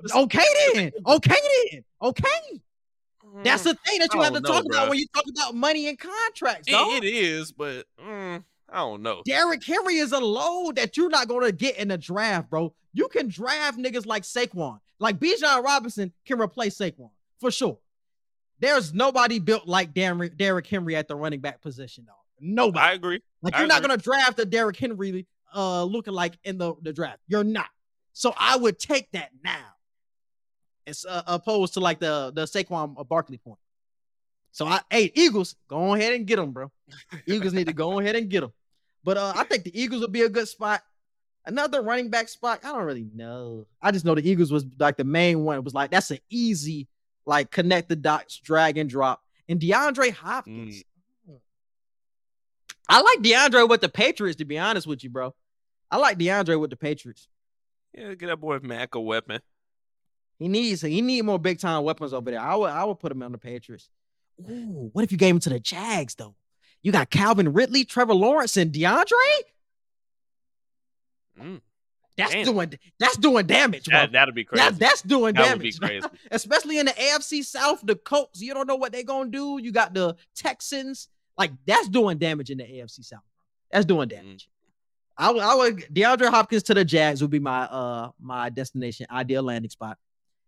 Past- 0.01 0.15
Okay 0.15 0.45
then. 0.73 0.91
Okay 1.05 1.35
then. 1.71 1.83
Okay. 2.01 2.61
That's 3.43 3.63
the 3.63 3.75
thing 3.75 3.99
that 3.99 4.13
you 4.13 4.21
have 4.21 4.33
to 4.33 4.39
know, 4.39 4.49
talk 4.49 4.65
about 4.65 4.89
when 4.89 4.97
you 4.97 5.05
talk 5.13 5.25
about 5.29 5.53
money 5.53 5.87
and 5.87 5.99
contracts, 5.99 6.67
It- 6.67 7.03
it 7.03 7.07
is, 7.07 7.51
but 7.51 7.85
mm, 8.03 8.43
I 8.69 8.77
don't 8.77 9.01
know. 9.03 9.21
Derrick 9.25 9.63
Henry 9.63 9.97
is 9.97 10.11
a 10.11 10.19
load 10.19 10.77
that 10.77 10.97
you're 10.97 11.09
not 11.09 11.27
gonna 11.27 11.51
get 11.51 11.77
in 11.77 11.89
the 11.89 11.97
draft, 11.97 12.49
bro. 12.49 12.73
You 12.93 13.07
can 13.09 13.27
draft 13.27 13.77
niggas 13.77 14.05
like 14.07 14.23
Saquon, 14.23 14.79
like 14.99 15.19
Bijan 15.19 15.63
Robinson 15.63 16.13
can 16.25 16.39
replace 16.41 16.77
Saquon 16.77 17.11
for 17.39 17.51
sure. 17.51 17.77
There's 18.59 18.91
nobody 18.93 19.37
built 19.37 19.67
like 19.67 19.93
Derrick, 19.93 20.35
Derrick 20.35 20.65
Henry 20.65 20.95
at 20.95 21.07
the 21.07 21.15
running 21.15 21.41
back 21.41 21.61
position, 21.61 22.05
though. 22.07 22.13
Nobody. 22.39 22.79
I 22.83 22.93
agree. 22.93 23.21
like 23.43 23.53
I 23.55 23.59
you're 23.59 23.67
not 23.67 23.81
gonna 23.83 23.97
draft 23.97 24.39
a 24.39 24.45
Derrick 24.45 24.77
Henry 24.77 25.27
uh 25.53 25.83
looking 25.83 26.13
like 26.13 26.39
in 26.43 26.57
the, 26.57 26.73
the 26.81 26.91
draft. 26.93 27.19
You're 27.27 27.43
not. 27.43 27.69
So 28.13 28.33
I 28.35 28.55
would 28.57 28.79
take 28.79 29.11
that 29.11 29.29
now. 29.43 29.65
It's 30.87 31.05
uh, 31.05 31.21
opposed 31.27 31.73
to 31.73 31.81
like 31.81 31.99
the 31.99 32.31
the 32.33 32.45
Saquon 32.45 32.95
uh, 32.97 33.03
Barkley 33.03 33.37
point. 33.37 33.59
So 34.53 34.65
I 34.65 34.79
hey 34.89 35.11
Eagles, 35.13 35.55
go 35.67 35.93
ahead 35.93 36.13
and 36.13 36.25
get 36.25 36.37
them, 36.37 36.51
bro. 36.51 36.71
Eagles 37.27 37.53
need 37.53 37.67
to 37.67 37.73
go 37.73 37.99
ahead 37.99 38.15
and 38.15 38.29
get 38.29 38.39
them. 38.41 38.53
But 39.03 39.17
uh, 39.17 39.33
I 39.35 39.43
think 39.43 39.65
the 39.65 39.79
Eagles 39.79 40.01
would 40.01 40.13
be 40.13 40.21
a 40.21 40.29
good 40.29 40.47
spot. 40.47 40.81
Another 41.45 41.81
running 41.81 42.09
back 42.09 42.29
spot, 42.29 42.61
I 42.63 42.69
don't 42.69 42.85
really 42.85 43.07
know. 43.13 43.67
I 43.81 43.91
just 43.91 44.05
know 44.05 44.15
the 44.15 44.27
Eagles 44.27 44.51
was 44.51 44.65
like 44.79 44.95
the 44.95 45.03
main 45.03 45.43
one. 45.43 45.57
It 45.57 45.63
was 45.65 45.73
like 45.73 45.91
that's 45.91 46.09
an 46.09 46.19
easy, 46.29 46.87
like 47.25 47.51
connect 47.51 47.89
the 47.89 47.97
dots, 47.97 48.39
drag 48.39 48.77
and 48.77 48.89
drop. 48.89 49.21
And 49.49 49.59
DeAndre 49.59 50.13
Hopkins. 50.13 50.83
I 52.89 53.01
like 53.01 53.19
DeAndre 53.19 53.67
with 53.67 53.81
the 53.81 53.89
Patriots, 53.89 54.37
to 54.37 54.45
be 54.45 54.57
honest 54.57 54.87
with 54.87 55.03
you, 55.03 55.09
bro. 55.09 55.35
I 55.91 55.97
like 55.97 56.17
DeAndre 56.17 56.57
with 56.57 56.69
the 56.69 56.77
Patriots. 56.77 57.27
Yeah, 57.93 58.13
get 58.13 58.27
that 58.27 58.39
boy 58.39 58.59
Mac 58.61 58.95
a 58.95 59.01
weapon. 59.01 59.41
He 60.39 60.47
needs 60.47 60.81
he 60.81 61.01
need 61.01 61.23
more 61.23 61.39
big 61.39 61.59
time 61.59 61.83
weapons 61.83 62.13
over 62.13 62.29
there. 62.31 62.39
I 62.39 62.55
would 62.55 62.69
I 62.69 62.83
would 62.83 62.99
put 62.99 63.11
him 63.11 63.23
on 63.23 63.31
the 63.31 63.37
Patriots. 63.37 63.89
Ooh, 64.49 64.89
what 64.93 65.03
if 65.03 65.11
you 65.11 65.17
gave 65.17 65.33
him 65.33 65.39
to 65.41 65.49
the 65.49 65.59
Jags 65.59 66.15
though? 66.15 66.35
You 66.83 66.91
got 66.91 67.09
Calvin 67.09 67.53
Ridley, 67.53 67.83
Trevor 67.85 68.13
Lawrence, 68.13 68.55
and 68.55 68.71
DeAndre. 68.71 69.11
Mm, 71.39 71.61
That's 72.17 72.33
Damn. 72.33 72.45
doing 72.45 72.73
that's 72.99 73.17
doing 73.17 73.45
damage, 73.45 73.85
that 73.85 74.11
that'd 74.11 74.33
be 74.33 74.43
crazy. 74.43 74.63
That, 74.63 74.79
that's 74.79 75.01
doing 75.03 75.35
That 75.35 75.53
would 75.53 75.61
be 75.61 75.71
crazy. 75.71 76.05
Especially 76.31 76.79
in 76.79 76.87
the 76.87 76.93
AFC 76.93 77.43
South, 77.43 77.81
the 77.83 77.95
Colts. 77.95 78.41
You 78.41 78.53
don't 78.53 78.67
know 78.67 78.75
what 78.75 78.91
they're 78.91 79.03
gonna 79.03 79.29
do. 79.29 79.59
You 79.61 79.71
got 79.71 79.93
the 79.93 80.15
Texans. 80.35 81.09
Like 81.37 81.51
that's 81.67 81.87
doing 81.89 82.17
damage 82.17 82.49
in 82.49 82.57
the 82.57 82.63
AFC 82.63 83.03
South. 83.05 83.21
That's 83.71 83.85
doing 83.85 84.07
Mm. 84.07 84.11
damage. 84.11 84.49
I 85.19 85.31
would, 85.31 85.41
I 85.41 85.55
would 85.55 85.77
DeAndre 85.93 86.29
Hopkins 86.29 86.63
to 86.63 86.73
the 86.75 86.85
Jags 86.85 87.21
would 87.21 87.31
be 87.31 87.39
my 87.39 87.63
uh 87.63 88.09
my 88.19 88.49
destination 88.49 89.05
ideal 89.11 89.43
landing 89.43 89.69
spot, 89.69 89.97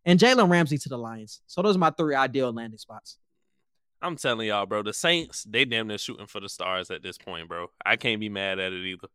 and 0.06 0.20
Jalen 0.20 0.50
Ramsey 0.50 0.78
to 0.80 0.90
the 0.90 0.98
Lions. 0.98 1.42
So 1.48 1.62
those 1.62 1.76
are 1.76 1.80
my 1.80 1.92
three 1.92 2.16
ideal 2.16 2.52
landing 2.52 2.78
spots. 2.78 3.18
I'm 4.02 4.16
telling 4.16 4.48
y'all, 4.48 4.66
bro. 4.66 4.82
The 4.82 4.94
Saints, 4.94 5.44
they 5.44 5.66
damn 5.66 5.88
near 5.88 5.98
shooting 5.98 6.28
for 6.28 6.40
the 6.40 6.50
stars 6.50 6.90
at 6.90 7.04
this 7.04 7.18
point, 7.18 7.50
bro. 7.50 7.68
I 7.86 7.98
can't 7.98 8.20
be 8.20 8.30
mad 8.30 8.60
at 8.60 8.72
it 8.72 8.86
either. 8.86 9.08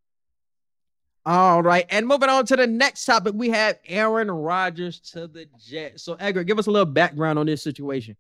All 1.27 1.63
right, 1.63 1.87
and 1.89 2.07
moving 2.07 2.29
on 2.29 2.45
to 2.47 2.57
the 2.57 2.67
next 2.67 3.07
topic, 3.07 3.33
we 3.35 3.49
have 3.49 3.79
Aaron 3.87 4.31
Rodgers 4.31 5.01
to 5.13 5.27
the 5.27 5.47
Jets. 5.59 6.03
So 6.03 6.15
Edgar, 6.21 6.45
give 6.45 6.59
us 6.59 6.67
a 6.67 6.71
little 6.71 6.85
background 6.85 7.39
on 7.39 7.47
this 7.47 7.63
situation. 7.63 8.17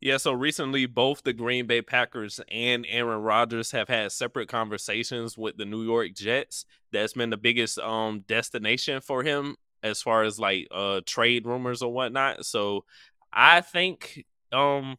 Yeah, 0.00 0.18
so 0.18 0.32
recently 0.32 0.86
both 0.86 1.24
the 1.24 1.32
Green 1.32 1.66
Bay 1.66 1.82
Packers 1.82 2.40
and 2.48 2.86
Aaron 2.88 3.22
Rodgers 3.22 3.72
have 3.72 3.88
had 3.88 4.12
separate 4.12 4.48
conversations 4.48 5.36
with 5.36 5.56
the 5.56 5.64
New 5.64 5.82
York 5.82 6.14
Jets. 6.14 6.64
That's 6.92 7.14
been 7.14 7.30
the 7.30 7.36
biggest 7.36 7.80
um 7.80 8.20
destination 8.28 9.00
for 9.00 9.24
him 9.24 9.56
as 9.82 10.02
far 10.02 10.24
as 10.24 10.38
like 10.38 10.68
uh 10.70 11.00
trade 11.06 11.46
rumors 11.46 11.82
or 11.82 11.92
whatnot. 11.92 12.44
So 12.44 12.84
I 13.32 13.60
think 13.60 14.24
um 14.52 14.96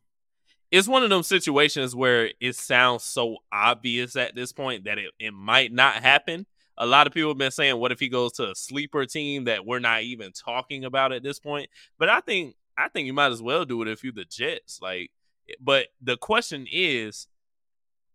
it's 0.72 0.88
one 0.88 1.04
of 1.04 1.10
them 1.10 1.24
situations 1.24 1.96
where 1.96 2.32
it 2.40 2.56
sounds 2.56 3.04
so 3.04 3.38
obvious 3.52 4.16
at 4.16 4.36
this 4.36 4.52
point 4.52 4.84
that 4.84 5.00
it, 5.00 5.12
it 5.20 5.34
might 5.34 5.74
not 5.74 5.96
happen. 5.96 6.46
A 6.78 6.86
lot 6.86 7.08
of 7.08 7.14
people 7.14 7.32
have 7.32 7.38
been 7.38 7.52
saying, 7.52 7.78
what 7.78 7.92
if 7.92 8.00
he 8.00 8.08
goes 8.08 8.34
to 8.34 8.52
a 8.52 8.56
sleeper 8.56 9.06
team 9.06 9.46
that 9.46 9.66
we're 9.66 9.80
not 9.80 10.04
even 10.04 10.32
talking 10.32 10.86
about 10.86 11.12
at 11.12 11.24
this 11.24 11.40
point? 11.40 11.70
But 11.98 12.10
I 12.10 12.22
think 12.22 12.56
I 12.78 12.88
think 12.88 13.08
you 13.08 13.14
might 13.14 13.32
as 13.32 13.42
well 13.42 13.66
do 13.66 13.82
it 13.82 13.88
if 13.88 14.04
you're 14.04 14.14
the 14.14 14.26
Jets. 14.26 14.80
Like, 14.82 15.12
but 15.60 15.88
the 16.02 16.18
question 16.18 16.68
is, 16.72 17.28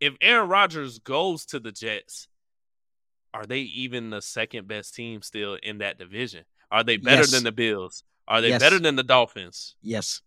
if 0.01 0.15
Aaron 0.21 0.49
Rodgers 0.49 0.99
goes 0.99 1.45
to 1.47 1.61
the 1.61 1.73
Jets, 1.73 2.29
are 3.35 3.45
they 3.45 3.61
even 3.61 4.11
the 4.11 4.23
second 4.23 4.69
best 4.69 4.95
team 4.95 5.21
still 5.21 5.59
in 5.63 5.79
that 5.79 5.99
division? 5.99 6.45
Are 6.75 6.83
they 6.83 6.97
better 6.97 7.23
Yes. 7.23 7.31
than 7.31 7.45
the 7.45 7.53
Bills? 7.53 8.03
Are 8.27 8.41
they 8.41 8.49
Yes. 8.49 8.61
better 8.61 8.81
than 8.81 8.97
the 8.97 9.05
Dolphins? 9.05 9.77
Yes. 9.81 10.23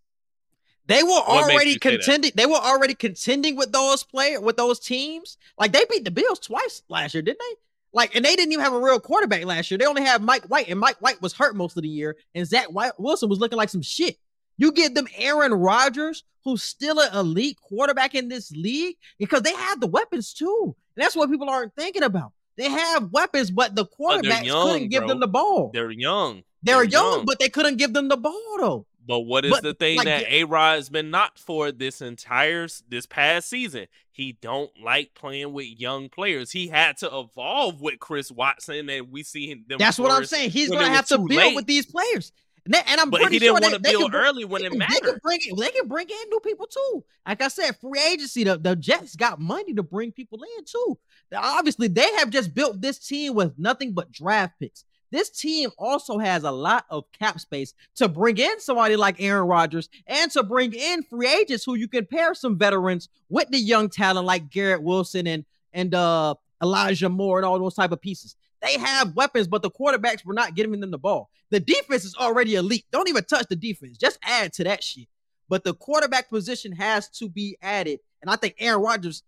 They 0.86 1.04
were 1.04 1.10
What 1.10 1.28
already 1.52 1.72
you 1.72 1.74
say 1.74 1.80
that? 1.80 1.82
contending. 1.98 2.32
They 2.36 2.46
were 2.46 2.56
already 2.56 2.96
contending 2.96 3.58
with 3.58 3.74
those 3.74 4.04
player 4.04 4.40
with 4.40 4.56
those 4.56 4.80
teams. 4.80 5.38
Like 5.58 5.74
they 5.74 5.84
beat 5.90 6.06
the 6.06 6.12
Bills 6.12 6.40
twice 6.40 6.84
last 6.88 7.14
year, 7.14 7.22
didn't 7.22 7.40
they? 7.40 7.56
Like, 7.92 8.16
and 8.16 8.24
they 8.24 8.36
didn't 8.38 8.54
even 8.54 8.64
have 8.64 8.74
a 8.74 8.80
real 8.80 9.00
quarterback 9.00 9.44
last 9.44 9.70
year. 9.70 9.78
They 9.78 9.86
only 9.86 10.04
had 10.04 10.22
Mike 10.22 10.46
White, 10.46 10.70
and 10.70 10.80
Mike 10.80 11.02
White 11.02 11.22
was 11.22 11.34
hurt 11.34 11.56
most 11.56 11.76
of 11.76 11.84
the 11.84 11.90
year, 11.90 12.16
and 12.34 12.48
Zach 12.48 12.68
White 12.68 12.98
Wilson 12.98 13.28
was 13.30 13.40
looking 13.40 13.58
like 13.58 13.70
some 13.70 13.82
shit. 13.82 14.18
You 14.58 14.72
give 14.72 14.94
them 14.94 15.08
Aaron 15.16 15.54
Rodgers, 15.54 16.24
who's 16.44 16.64
still 16.64 17.00
an 17.00 17.14
elite 17.14 17.58
quarterback 17.62 18.16
in 18.16 18.30
this 18.30 18.52
league, 18.52 18.96
because 19.18 19.42
they 19.42 19.54
had 19.54 19.82
the 19.82 19.88
weapons 19.88 20.34
too. 20.34 20.76
And 20.96 21.04
that's 21.04 21.16
what 21.16 21.30
people 21.30 21.50
aren't 21.50 21.76
thinking 21.76 22.04
about. 22.04 22.32
They 22.58 22.70
have 22.70 23.12
weapons, 23.12 23.52
but 23.52 23.76
the 23.76 23.86
oh, 23.86 23.90
But 24.00 24.24
quarterbacks 24.26 24.44
young, 24.46 24.68
couldn't 24.68 24.90
give 24.90 25.02
bro. 25.02 25.08
them 25.10 25.20
the 25.20 25.28
ball. 25.28 25.72
They're 25.74 25.92
young. 25.92 26.44
They're, 26.64 26.76
they're 26.78 26.84
young, 26.86 27.18
young. 27.18 27.26
but 27.26 27.40
they 27.40 27.50
couldn't 27.50 27.78
give 27.78 27.94
them 27.94 28.08
the 28.08 28.18
ball 28.18 28.58
though. 28.60 28.86
But 29.06 29.22
what 29.22 29.46
is 29.46 29.52
But, 29.52 29.64
the 29.64 29.74
thing 29.74 29.98
like, 29.98 30.06
that 30.06 30.30
A 30.30 30.44
Rod's 30.44 30.90
been 30.90 31.10
knocked 31.12 31.40
for 31.40 31.72
this 31.72 32.02
entire 32.02 32.68
this 32.90 33.06
past 33.06 33.48
season? 33.50 33.88
He 34.12 34.34
don't 34.42 34.70
like 34.84 35.14
playing 35.14 35.54
with 35.54 35.68
young 35.80 36.10
players. 36.10 36.52
He 36.52 36.68
had 36.68 36.98
to 36.98 37.06
evolve 37.20 37.80
with 37.80 38.00
Chris 38.00 38.30
Watson, 38.32 38.90
and 38.90 39.10
we 39.12 39.24
see 39.24 39.50
him. 39.50 39.64
them 39.68 39.78
That's 39.80 39.98
what 40.00 40.12
I'm 40.12 40.26
saying. 40.26 40.50
He's 40.50 40.70
gonna 40.70 40.90
have 40.90 41.06
to 41.08 41.18
build 41.20 41.30
late. 41.32 41.56
with 41.56 41.68
these 41.68 41.86
players. 41.86 42.34
And, 42.66 42.74
they- 42.74 42.82
and 42.86 43.00
I'm 43.00 43.10
But 43.10 43.22
pretty 43.22 43.36
he 43.36 43.40
didn't 43.40 43.48
sure 43.48 43.54
want 43.72 43.82
they, 43.84 43.92
to 43.92 43.98
build 43.98 44.12
can 44.12 44.20
early 44.20 44.44
when 44.44 44.66
it 44.66 44.72
They 44.74 44.78
mattered. 44.78 45.00
can 45.04 45.20
bring 45.24 45.40
they 45.58 45.70
can 45.70 45.88
bring 45.88 46.10
in 46.10 46.30
new 46.30 46.42
people 46.42 46.68
too. 46.68 47.06
Like 47.26 47.42
I 47.42 47.48
said, 47.48 47.78
free 47.80 48.02
agency. 48.12 48.44
The, 48.44 48.58
the 48.58 48.76
Jets 48.76 49.16
got 49.16 49.40
money 49.40 49.74
to 49.76 49.84
bring 49.84 50.12
people 50.12 50.40
in 50.58 50.66
too. 50.66 50.98
Obviously, 51.36 51.88
they 51.88 52.10
have 52.16 52.30
just 52.30 52.54
built 52.54 52.82
this 52.82 53.00
team 53.00 53.34
with 53.34 53.58
nothing 53.58 53.94
but 53.94 54.12
draft 54.12 54.60
picks. 54.60 54.86
This 55.12 55.30
team 55.30 55.70
also 55.78 56.18
has 56.18 56.44
a 56.44 56.52
lot 56.52 56.86
of 56.90 57.06
cap 57.14 57.40
space 57.40 57.74
to 57.96 58.10
bring 58.10 58.38
in 58.38 58.60
somebody 58.60 58.96
like 58.96 59.22
Aaron 59.22 59.48
Rodgers 59.48 59.90
and 60.06 60.30
to 60.32 60.44
bring 60.44 60.74
in 60.74 61.04
free 61.04 61.30
agents 61.30 61.64
who 61.64 61.76
you 61.76 61.88
can 61.88 62.06
pair 62.06 62.34
some 62.34 62.58
veterans 62.58 63.08
with 63.30 63.50
the 63.50 63.58
young 63.58 63.90
talent 63.90 64.26
like 64.26 64.50
Garrett 64.50 64.84
Wilson 64.84 65.28
and 65.28 65.46
and 65.74 65.94
uh 65.94 66.36
Elijah 66.62 67.10
Moore 67.10 67.38
and 67.38 67.46
all 67.46 67.60
those 67.60 67.76
type 67.76 67.92
of 67.92 68.02
pieces. 68.02 68.36
They 68.62 68.78
have 68.80 69.16
weapons, 69.16 69.48
but 69.48 69.62
the 69.62 69.72
quarterbacks 69.72 70.26
were 70.26 70.34
not 70.34 70.56
giving 70.56 70.80
them 70.80 70.92
the 70.92 70.98
ball. 70.98 71.30
The 71.52 71.60
defense 71.60 72.04
is 72.04 72.16
already 72.16 72.56
elite. 72.56 72.86
Don't 72.92 73.08
even 73.08 73.24
touch 73.24 73.46
the 73.48 73.56
defense. 73.56 73.98
Just 73.98 74.20
add 74.24 74.54
to 74.54 74.64
that 74.66 74.84
shit. 74.84 75.08
But 75.48 75.64
the 75.64 75.74
quarterback 75.74 76.30
position 76.30 76.72
has 76.74 77.08
to 77.10 77.30
be 77.30 77.58
added. 77.62 78.00
And 78.22 78.30
I 78.30 78.36
think 78.36 78.56
Aaron 78.60 78.82
Rodgers, 78.82 79.24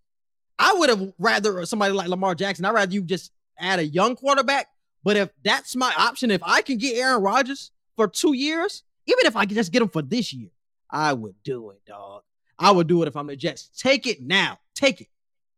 I 0.60 0.74
would 0.74 0.90
have 0.90 1.12
rather 1.18 1.64
somebody 1.64 1.94
like 1.94 2.08
Lamar 2.08 2.34
Jackson. 2.34 2.66
I'd 2.66 2.74
rather 2.74 2.92
you 2.92 3.02
just 3.02 3.32
add 3.58 3.78
a 3.78 3.86
young 3.86 4.14
quarterback. 4.14 4.68
But 5.02 5.16
if 5.16 5.30
that's 5.42 5.74
my 5.74 5.92
option, 5.96 6.30
if 6.30 6.42
I 6.44 6.60
can 6.60 6.76
get 6.76 6.98
Aaron 6.98 7.22
Rodgers 7.22 7.70
for 7.96 8.06
two 8.06 8.34
years, 8.34 8.82
even 9.06 9.24
if 9.24 9.36
I 9.36 9.46
could 9.46 9.56
just 9.56 9.72
get 9.72 9.80
him 9.80 9.88
for 9.88 10.02
this 10.02 10.34
year, 10.34 10.50
I 10.90 11.14
would 11.14 11.34
do 11.42 11.70
it, 11.70 11.82
dog. 11.86 12.22
I 12.58 12.70
would 12.70 12.86
do 12.86 13.02
it 13.02 13.08
if 13.08 13.16
I'm 13.16 13.26
the 13.26 13.36
Jets. 13.36 13.70
Take 13.74 14.06
it 14.06 14.20
now. 14.20 14.58
Take 14.74 15.00
it. 15.00 15.08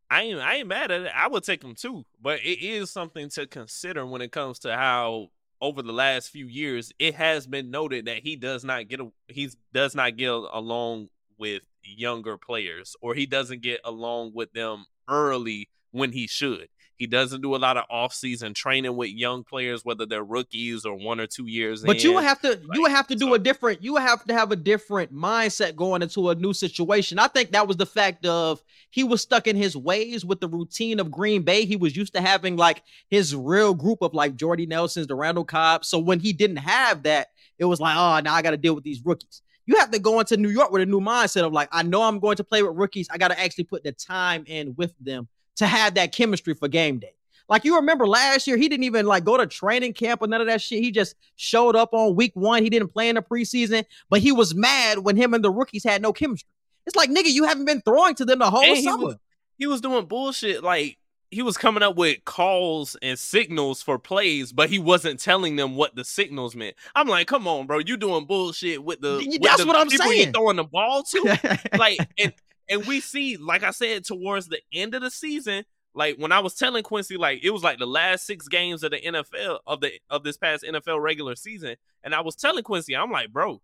I 0.09 0.23
ain't 0.23 0.39
I 0.39 0.57
ain't 0.57 0.69
mad 0.69 0.93
at 0.93 1.01
it. 1.01 1.13
I 1.15 1.27
would 1.27 1.43
take 1.43 1.65
him 1.65 1.75
too, 1.75 2.05
but 2.21 2.39
it 2.41 2.63
is 2.63 2.91
something 2.91 3.29
to 3.31 3.47
consider 3.47 4.07
when 4.07 4.23
it 4.23 4.31
comes 4.31 4.61
to 4.61 4.77
how 4.77 5.31
over 5.61 5.83
the 5.83 5.93
last 5.93 6.29
few 6.29 6.47
years 6.47 6.93
it 6.99 7.15
has 7.15 7.47
been 7.47 7.71
noted 7.71 8.05
that 8.05 8.19
he 8.19 8.37
does 8.37 8.63
not 8.63 8.89
get 8.89 9.01
a, 9.01 9.11
he 9.29 9.51
does 9.73 9.95
not 9.95 10.17
get 10.17 10.29
along 10.29 11.09
with 11.39 11.63
younger 11.83 12.37
players 12.37 12.95
or 13.01 13.15
he 13.15 13.27
doesn't 13.27 13.63
get 13.63 13.81
along 13.85 14.33
with 14.35 14.53
them 14.53 14.85
early 15.09 15.69
when 15.91 16.13
he 16.13 16.27
should. 16.27 16.69
He 16.97 17.09
doesn't 17.09 17.41
do 17.41 17.57
a 17.57 17.59
lot 17.59 17.77
of 17.77 17.85
off-season 17.91 18.55
training 18.55 18.95
with 18.95 19.11
young 19.11 19.43
players, 19.43 19.85
whether 19.85 20.07
they're 20.07 20.23
rookies 20.23 20.85
or 20.85 20.95
one 20.95 21.19
or 21.19 21.27
two 21.27 21.49
years. 21.49 21.83
But 21.83 22.05
you 22.05 22.11
in. 22.11 22.15
would 22.15 22.25
have 22.25 22.41
to 22.43 22.61
you 22.75 22.83
would 22.83 22.93
have 22.93 23.09
to 23.09 23.17
do 23.17 23.27
so- 23.27 23.35
a 23.35 23.41
different 23.41 23.83
you 23.83 23.95
would 23.95 24.03
have 24.03 24.25
to 24.27 24.33
have 24.33 24.53
a 24.53 24.57
different 24.57 25.13
mindset 25.13 25.75
going 25.75 26.03
into 26.03 26.31
a 26.31 26.37
new 26.37 26.53
situation. 26.53 27.19
I 27.19 27.27
think 27.27 27.51
that 27.53 27.67
was 27.67 27.77
the 27.77 27.87
fact 27.87 28.25
of 28.25 28.63
he 28.91 29.03
was 29.03 29.21
stuck 29.21 29.49
in 29.49 29.57
his 29.57 29.77
ways 29.77 30.25
with 30.25 30.39
the 30.39 30.47
routine 30.47 31.01
of 31.01 31.11
Green 31.11 31.43
Bay. 31.43 31.65
He 31.65 31.75
was 31.75 31.97
used 31.97 32.15
to 32.15 32.21
having 32.21 32.57
like 32.57 32.85
his 33.09 33.35
real 33.35 33.75
group 33.75 34.01
of 34.01 34.15
like 34.15 34.37
Jordy 34.37 34.67
Nelson's, 34.67 35.09
the 35.09 35.17
Randall 35.17 35.45
Cobb. 35.45 35.85
So 35.85 35.99
when 35.99 36.21
he 36.21 36.33
didn't 36.33 36.59
have 36.59 37.03
that, 37.03 37.29
it 37.59 37.65
was 37.65 37.81
like, 37.81 37.97
oh, 37.97 38.21
now 38.21 38.35
I 38.35 38.43
got 38.43 38.53
to 38.53 38.57
deal 38.57 38.75
with 38.77 38.85
these 38.85 39.05
rookies. 39.05 39.43
You 39.67 39.77
have 39.77 39.91
to 39.93 39.99
go 39.99 40.19
into 40.21 40.37
New 40.37 40.49
York 40.51 40.71
with 40.73 40.83
a 40.83 40.87
new 40.87 41.01
mindset 41.01 41.45
of 41.47 41.53
like, 41.53 41.69
I 41.73 41.83
know 41.83 42.03
I'm 42.03 42.19
going 42.19 42.37
to 42.37 42.45
play 42.45 42.63
with 42.63 42.77
rookies. 42.77 43.09
I 43.11 43.19
got 43.19 43.29
to 43.29 43.39
actually 43.41 43.65
put 43.65 43.85
the 43.85 43.93
time 43.93 44.45
in 44.47 44.75
with 44.77 44.93
them 45.01 45.29
to 45.57 45.67
have 45.67 45.95
that 45.95 46.13
chemistry 46.13 46.55
for 46.55 46.67
game 46.69 46.99
day. 46.99 47.15
Like 47.49 47.65
you 47.65 47.77
remember 47.77 48.07
last 48.07 48.47
year, 48.47 48.57
he 48.57 48.69
didn't 48.69 48.85
even 48.85 49.05
like 49.07 49.25
go 49.25 49.37
to 49.37 49.47
training 49.47 49.93
camp 49.93 50.23
or 50.23 50.27
none 50.27 50.41
of 50.41 50.47
that 50.47 50.63
shit. 50.63 50.83
He 50.83 50.91
just 50.91 51.15
showed 51.37 51.77
up 51.77 51.91
on 51.93 52.17
week 52.17 52.33
one. 52.35 52.63
He 52.63 52.71
didn't 52.71 52.89
play 52.89 53.09
in 53.09 53.17
the 53.17 53.23
preseason, 53.23 53.85
but 54.09 54.21
he 54.21 54.33
was 54.33 54.55
mad 54.55 54.99
when 54.99 55.17
him 55.17 55.35
and 55.35 55.45
the 55.45 55.51
rookies 55.51 55.85
had 55.85 56.01
no 56.03 56.13
chemistry. 56.13 56.49
It's 56.87 56.97
like 56.97 57.11
nigga, 57.11 57.27
you 57.31 57.45
haven't 57.45 57.67
been 57.67 57.81
throwing 57.83 58.15
to 58.17 58.25
them 58.25 58.39
the 58.39 58.51
whole 58.51 58.63
And 58.63 58.77
he 58.77 58.83
summer. 58.85 59.05
was- 59.07 59.17
he 59.59 59.67
was 59.67 59.81
doing 59.81 60.07
bullshit 60.07 60.65
like 60.65 60.99
he 61.33 61.43
was 61.43 61.57
coming 61.57 61.83
up 61.83 61.97
with 61.97 62.25
calls 62.27 62.95
and 63.01 63.19
signals 63.19 63.81
for 63.83 63.99
plays, 63.99 64.53
but 64.53 64.69
he 64.69 64.79
wasn't 64.79 65.19
telling 65.19 65.57
them 65.57 65.75
what 65.75 65.97
the 65.97 66.05
signals 66.05 66.55
meant. 66.55 66.77
I'm 66.95 67.09
like, 67.09 67.27
come 67.27 67.49
on, 67.49 67.67
bro, 67.67 67.79
you 67.79 67.97
doing 67.97 68.27
bullshit 68.27 68.85
with 68.85 69.01
the 69.01 69.17
with 69.27 69.43
that's 69.43 69.63
the 69.63 69.67
what 69.67 69.75
I'm 69.75 69.89
people 69.89 70.07
saying. 70.07 70.33
throwing 70.33 70.57
the 70.57 70.65
ball 70.65 71.03
to, 71.03 71.59
like, 71.79 71.99
and 72.19 72.35
and 72.69 72.87
we 72.87 73.01
see, 73.01 73.39
like 73.39 73.63
I 73.63 73.71
said, 73.71 74.05
towards 74.05 74.49
the 74.49 74.61
end 74.75 74.95
of 74.95 75.01
the 75.01 75.11
season, 75.11 75.65
like 75.95 76.17
when 76.19 76.33
I 76.33 76.41
was 76.41 76.55
telling 76.55 76.83
Quincy, 76.83 77.17
like 77.17 77.43
it 77.43 77.51
was 77.51 77.63
like 77.63 77.79
the 77.79 77.87
last 77.87 78.27
six 78.27 78.47
games 78.47 78.83
of 78.83 78.91
the 78.91 79.01
NFL 79.01 79.61
of 79.67 79.81
the 79.81 79.93
of 80.11 80.25
this 80.25 80.37
past 80.37 80.65
NFL 80.65 81.01
regular 81.01 81.35
season, 81.35 81.77
and 82.05 82.15
I 82.15 82.21
was 82.21 82.37
telling 82.37 82.63
Quincy, 82.63 82.95
I'm 82.95 83.11
like, 83.11 83.33
bro, 83.33 83.63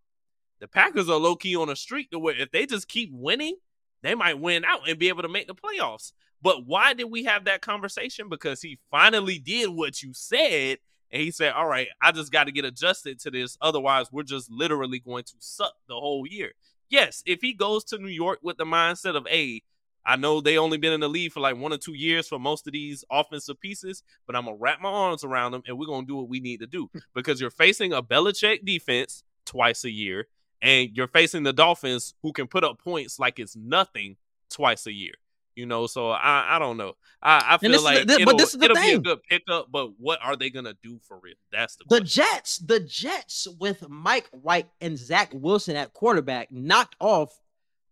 the 0.60 0.68
Packers 0.68 1.10
are 1.10 1.18
low 1.18 1.36
key 1.36 1.54
on 1.54 1.68
a 1.68 1.76
streak 1.76 2.10
to 2.12 2.18
where 2.18 2.34
if 2.34 2.50
they 2.50 2.64
just 2.64 2.88
keep 2.88 3.10
winning, 3.12 3.56
they 4.02 4.14
might 4.14 4.40
win 4.40 4.64
out 4.64 4.88
and 4.88 4.98
be 4.98 5.08
able 5.08 5.22
to 5.22 5.28
make 5.28 5.46
the 5.46 5.54
playoffs. 5.54 6.12
But 6.40 6.66
why 6.66 6.94
did 6.94 7.10
we 7.10 7.24
have 7.24 7.44
that 7.44 7.62
conversation? 7.62 8.28
Because 8.28 8.62
he 8.62 8.78
finally 8.90 9.38
did 9.38 9.68
what 9.70 10.02
you 10.02 10.12
said. 10.14 10.78
And 11.10 11.22
he 11.22 11.30
said, 11.30 11.52
All 11.52 11.66
right, 11.66 11.88
I 12.00 12.12
just 12.12 12.32
got 12.32 12.44
to 12.44 12.52
get 12.52 12.64
adjusted 12.64 13.18
to 13.20 13.30
this. 13.30 13.56
Otherwise, 13.60 14.12
we're 14.12 14.22
just 14.22 14.50
literally 14.50 14.98
going 14.98 15.24
to 15.24 15.34
suck 15.38 15.74
the 15.88 15.94
whole 15.94 16.26
year. 16.26 16.52
Yes, 16.90 17.22
if 17.26 17.40
he 17.40 17.52
goes 17.52 17.84
to 17.84 17.98
New 17.98 18.08
York 18.08 18.38
with 18.42 18.56
the 18.56 18.64
mindset 18.64 19.16
of, 19.16 19.26
Hey, 19.26 19.62
I 20.08 20.16
know 20.16 20.40
they 20.40 20.56
only 20.56 20.78
been 20.78 20.94
in 20.94 21.00
the 21.00 21.08
league 21.08 21.32
for 21.32 21.40
like 21.40 21.58
one 21.58 21.72
or 21.72 21.76
two 21.76 21.92
years 21.92 22.28
for 22.28 22.38
most 22.38 22.66
of 22.66 22.72
these 22.72 23.04
offensive 23.10 23.60
pieces, 23.60 24.02
but 24.26 24.34
I'm 24.34 24.46
going 24.46 24.56
to 24.56 24.62
wrap 24.62 24.80
my 24.80 24.88
arms 24.88 25.22
around 25.22 25.52
them 25.52 25.62
and 25.66 25.78
we're 25.78 25.86
going 25.86 26.06
to 26.06 26.06
do 26.06 26.16
what 26.16 26.30
we 26.30 26.40
need 26.40 26.60
to 26.60 26.66
do 26.66 26.90
because 27.14 27.40
you're 27.40 27.50
facing 27.50 27.92
a 27.92 28.02
Belichick 28.02 28.64
defense 28.64 29.22
twice 29.44 29.84
a 29.84 29.90
year 29.90 30.28
and 30.62 30.90
you're 30.94 31.08
facing 31.08 31.42
the 31.42 31.52
Dolphins 31.52 32.14
who 32.22 32.32
can 32.32 32.46
put 32.46 32.64
up 32.64 32.82
points 32.82 33.18
like 33.18 33.38
it's 33.38 33.54
nothing 33.54 34.16
twice 34.50 34.86
a 34.86 34.92
year. 34.92 35.12
You 35.58 35.66
know, 35.66 35.88
so 35.88 36.10
I 36.10 36.54
I 36.54 36.58
don't 36.60 36.76
know. 36.76 36.92
I, 37.20 37.54
I 37.54 37.58
feel 37.58 37.72
the- 37.72 37.80
like 37.80 38.06
this- 38.06 38.24
but 38.24 38.38
this 38.38 38.54
is 38.54 38.60
the 38.60 38.66
it'll 38.66 38.76
be 38.80 38.92
a 38.92 38.98
good 39.00 39.20
pickup, 39.28 39.66
but 39.72 39.88
what 39.98 40.20
are 40.22 40.36
they 40.36 40.50
gonna 40.50 40.74
do 40.84 41.00
for 41.02 41.18
real? 41.18 41.34
That's 41.50 41.74
the, 41.74 41.82
The 41.88 41.98
question. 42.02 42.24
Jets, 42.24 42.58
the 42.58 42.78
Jets 42.78 43.48
with 43.58 43.88
Mike 43.88 44.28
White 44.30 44.68
and 44.80 44.96
Zach 44.96 45.30
Wilson 45.34 45.74
at 45.74 45.92
quarterback 45.94 46.52
knocked 46.52 46.94
off 47.00 47.30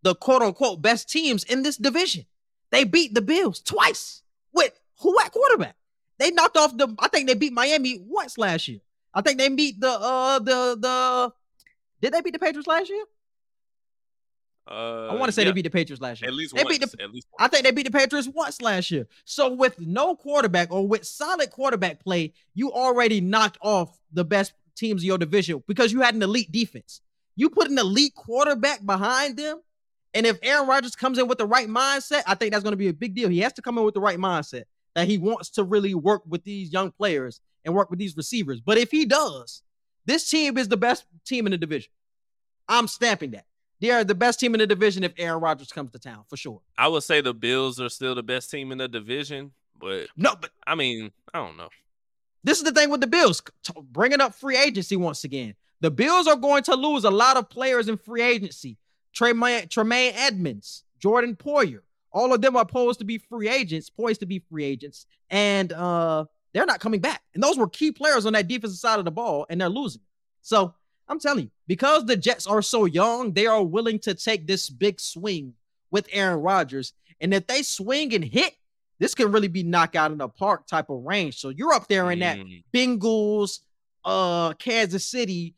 the 0.02 0.14
quote 0.14 0.42
unquote 0.42 0.80
best 0.80 1.10
teams 1.10 1.42
in 1.42 1.64
this 1.64 1.76
division. 1.76 2.26
They 2.70 2.84
beat 2.84 3.14
the 3.14 3.20
Bills 3.20 3.58
twice 3.60 4.22
with 4.52 4.78
who 5.00 5.18
at 5.18 5.32
quarterback? 5.32 5.74
They 6.18 6.30
knocked 6.30 6.56
off 6.56 6.76
the 6.76 6.94
I 7.00 7.08
think 7.08 7.26
they 7.26 7.34
beat 7.34 7.52
Miami 7.52 8.00
once 8.06 8.38
last 8.38 8.68
year. 8.68 8.78
I 9.12 9.22
think 9.22 9.38
they 9.38 9.48
beat 9.48 9.80
the 9.80 9.90
uh 9.90 10.38
the 10.38 10.76
the 10.78 11.32
did 12.00 12.12
they 12.12 12.20
beat 12.20 12.32
the 12.34 12.38
Patriots 12.38 12.68
last 12.68 12.90
year? 12.90 13.04
Uh, 14.68 15.08
I 15.08 15.14
want 15.14 15.26
to 15.26 15.32
say 15.32 15.42
yeah, 15.42 15.50
they 15.50 15.52
beat 15.52 15.62
the 15.62 15.70
Patriots 15.70 16.02
last 16.02 16.20
year. 16.20 16.28
at 16.28 16.34
least 16.34 16.54
they 16.54 16.64
once. 16.64 16.78
beat 16.78 16.90
the 16.90 17.02
at 17.02 17.12
least 17.12 17.28
I 17.38 17.46
think 17.46 17.64
they 17.64 17.70
beat 17.70 17.84
the 17.84 17.92
Patriots 17.92 18.28
once 18.28 18.60
last 18.60 18.90
year. 18.90 19.06
So 19.24 19.52
with 19.52 19.80
no 19.80 20.16
quarterback 20.16 20.72
or 20.72 20.86
with 20.86 21.06
solid 21.06 21.50
quarterback 21.50 22.02
play, 22.02 22.32
you 22.54 22.72
already 22.72 23.20
knocked 23.20 23.58
off 23.60 24.00
the 24.12 24.24
best 24.24 24.54
teams 24.74 25.02
in 25.02 25.06
your 25.06 25.18
division 25.18 25.62
because 25.68 25.92
you 25.92 26.00
had 26.00 26.14
an 26.14 26.22
elite 26.22 26.50
defense. 26.50 27.00
You 27.36 27.48
put 27.48 27.70
an 27.70 27.78
elite 27.78 28.14
quarterback 28.14 28.84
behind 28.84 29.36
them, 29.36 29.60
and 30.14 30.26
if 30.26 30.38
Aaron 30.42 30.66
Rodgers 30.66 30.96
comes 30.96 31.18
in 31.18 31.28
with 31.28 31.38
the 31.38 31.46
right 31.46 31.68
mindset, 31.68 32.22
I 32.26 32.34
think 32.34 32.52
that's 32.52 32.64
going 32.64 32.72
to 32.72 32.78
be 32.78 32.88
a 32.88 32.92
big 32.92 33.14
deal. 33.14 33.28
He 33.28 33.40
has 33.40 33.52
to 33.54 33.62
come 33.62 33.78
in 33.78 33.84
with 33.84 33.94
the 33.94 34.00
right 34.00 34.18
mindset 34.18 34.64
that 34.94 35.06
he 35.06 35.18
wants 35.18 35.50
to 35.50 35.62
really 35.62 35.94
work 35.94 36.22
with 36.26 36.42
these 36.42 36.72
young 36.72 36.90
players 36.90 37.40
and 37.64 37.74
work 37.74 37.90
with 37.90 37.98
these 37.98 38.16
receivers. 38.16 38.60
But 38.60 38.78
if 38.78 38.90
he 38.90 39.04
does, 39.04 39.62
this 40.06 40.28
team 40.28 40.56
is 40.56 40.68
the 40.68 40.76
best 40.76 41.04
team 41.26 41.46
in 41.46 41.50
the 41.50 41.58
division. 41.58 41.90
I'm 42.68 42.88
stamping 42.88 43.32
that. 43.32 43.44
They 43.80 43.90
are 43.90 44.04
the 44.04 44.14
best 44.14 44.40
team 44.40 44.54
in 44.54 44.60
the 44.60 44.66
division 44.66 45.04
if 45.04 45.12
Aaron 45.18 45.40
Rodgers 45.40 45.70
comes 45.70 45.92
to 45.92 45.98
town 45.98 46.24
for 46.28 46.36
sure. 46.36 46.60
I 46.78 46.88
would 46.88 47.02
say 47.02 47.20
the 47.20 47.34
Bills 47.34 47.80
are 47.80 47.88
still 47.88 48.14
the 48.14 48.22
best 48.22 48.50
team 48.50 48.72
in 48.72 48.78
the 48.78 48.88
division, 48.88 49.52
but 49.78 50.08
No, 50.16 50.34
but 50.40 50.50
I 50.66 50.74
mean, 50.74 51.12
I 51.32 51.38
don't 51.38 51.56
know. 51.56 51.68
This 52.42 52.58
is 52.58 52.64
the 52.64 52.72
thing 52.72 52.90
with 52.90 53.00
the 53.00 53.06
Bills, 53.06 53.42
bringing 53.90 54.20
up 54.20 54.34
free 54.34 54.56
agency 54.56 54.96
once 54.96 55.24
again. 55.24 55.54
The 55.80 55.90
Bills 55.90 56.26
are 56.26 56.36
going 56.36 56.62
to 56.64 56.74
lose 56.74 57.04
a 57.04 57.10
lot 57.10 57.36
of 57.36 57.50
players 57.50 57.88
in 57.88 57.96
free 57.98 58.22
agency. 58.22 58.78
Tremaine, 59.12 59.68
Tremaine 59.68 60.12
Edmunds, 60.14 60.84
Jordan 60.98 61.36
Poyer, 61.36 61.80
all 62.12 62.32
of 62.32 62.40
them 62.40 62.56
are 62.56 62.66
supposed 62.66 62.98
to 63.00 63.04
be 63.04 63.18
free 63.18 63.48
agents, 63.48 63.90
poised 63.90 64.20
to 64.20 64.26
be 64.26 64.38
free 64.38 64.64
agents, 64.64 65.06
and 65.28 65.72
uh, 65.72 66.24
they're 66.52 66.64
not 66.64 66.80
coming 66.80 67.00
back. 67.00 67.22
And 67.34 67.42
those 67.42 67.58
were 67.58 67.68
key 67.68 67.92
players 67.92 68.24
on 68.24 68.32
that 68.32 68.48
defensive 68.48 68.78
side 68.78 68.98
of 68.98 69.04
the 69.04 69.10
ball, 69.10 69.44
and 69.50 69.60
they're 69.60 69.68
losing. 69.68 70.02
So 70.40 70.74
I'm 71.08 71.20
telling 71.20 71.44
you, 71.44 71.50
because 71.66 72.04
the 72.04 72.16
Jets 72.16 72.46
are 72.46 72.62
so 72.62 72.84
young, 72.84 73.32
they 73.32 73.46
are 73.46 73.62
willing 73.62 73.98
to 74.00 74.14
take 74.14 74.46
this 74.46 74.68
big 74.68 75.00
swing 75.00 75.54
with 75.90 76.08
Aaron 76.12 76.40
Rodgers. 76.40 76.92
And 77.20 77.32
if 77.32 77.46
they 77.46 77.62
swing 77.62 78.14
and 78.14 78.24
hit, 78.24 78.54
this 78.98 79.14
can 79.14 79.30
really 79.30 79.48
be 79.48 79.62
knockout 79.62 80.10
in 80.10 80.18
the 80.18 80.28
park 80.28 80.66
type 80.66 80.90
of 80.90 81.04
range. 81.04 81.38
So 81.38 81.50
you're 81.50 81.72
up 81.72 81.86
there 81.86 82.10
in 82.10 82.20
that 82.20 82.38
Mm. 82.38 82.64
Bengals, 82.74 83.60
uh, 84.04 84.54
Kansas 84.54 85.04
City 85.04 85.54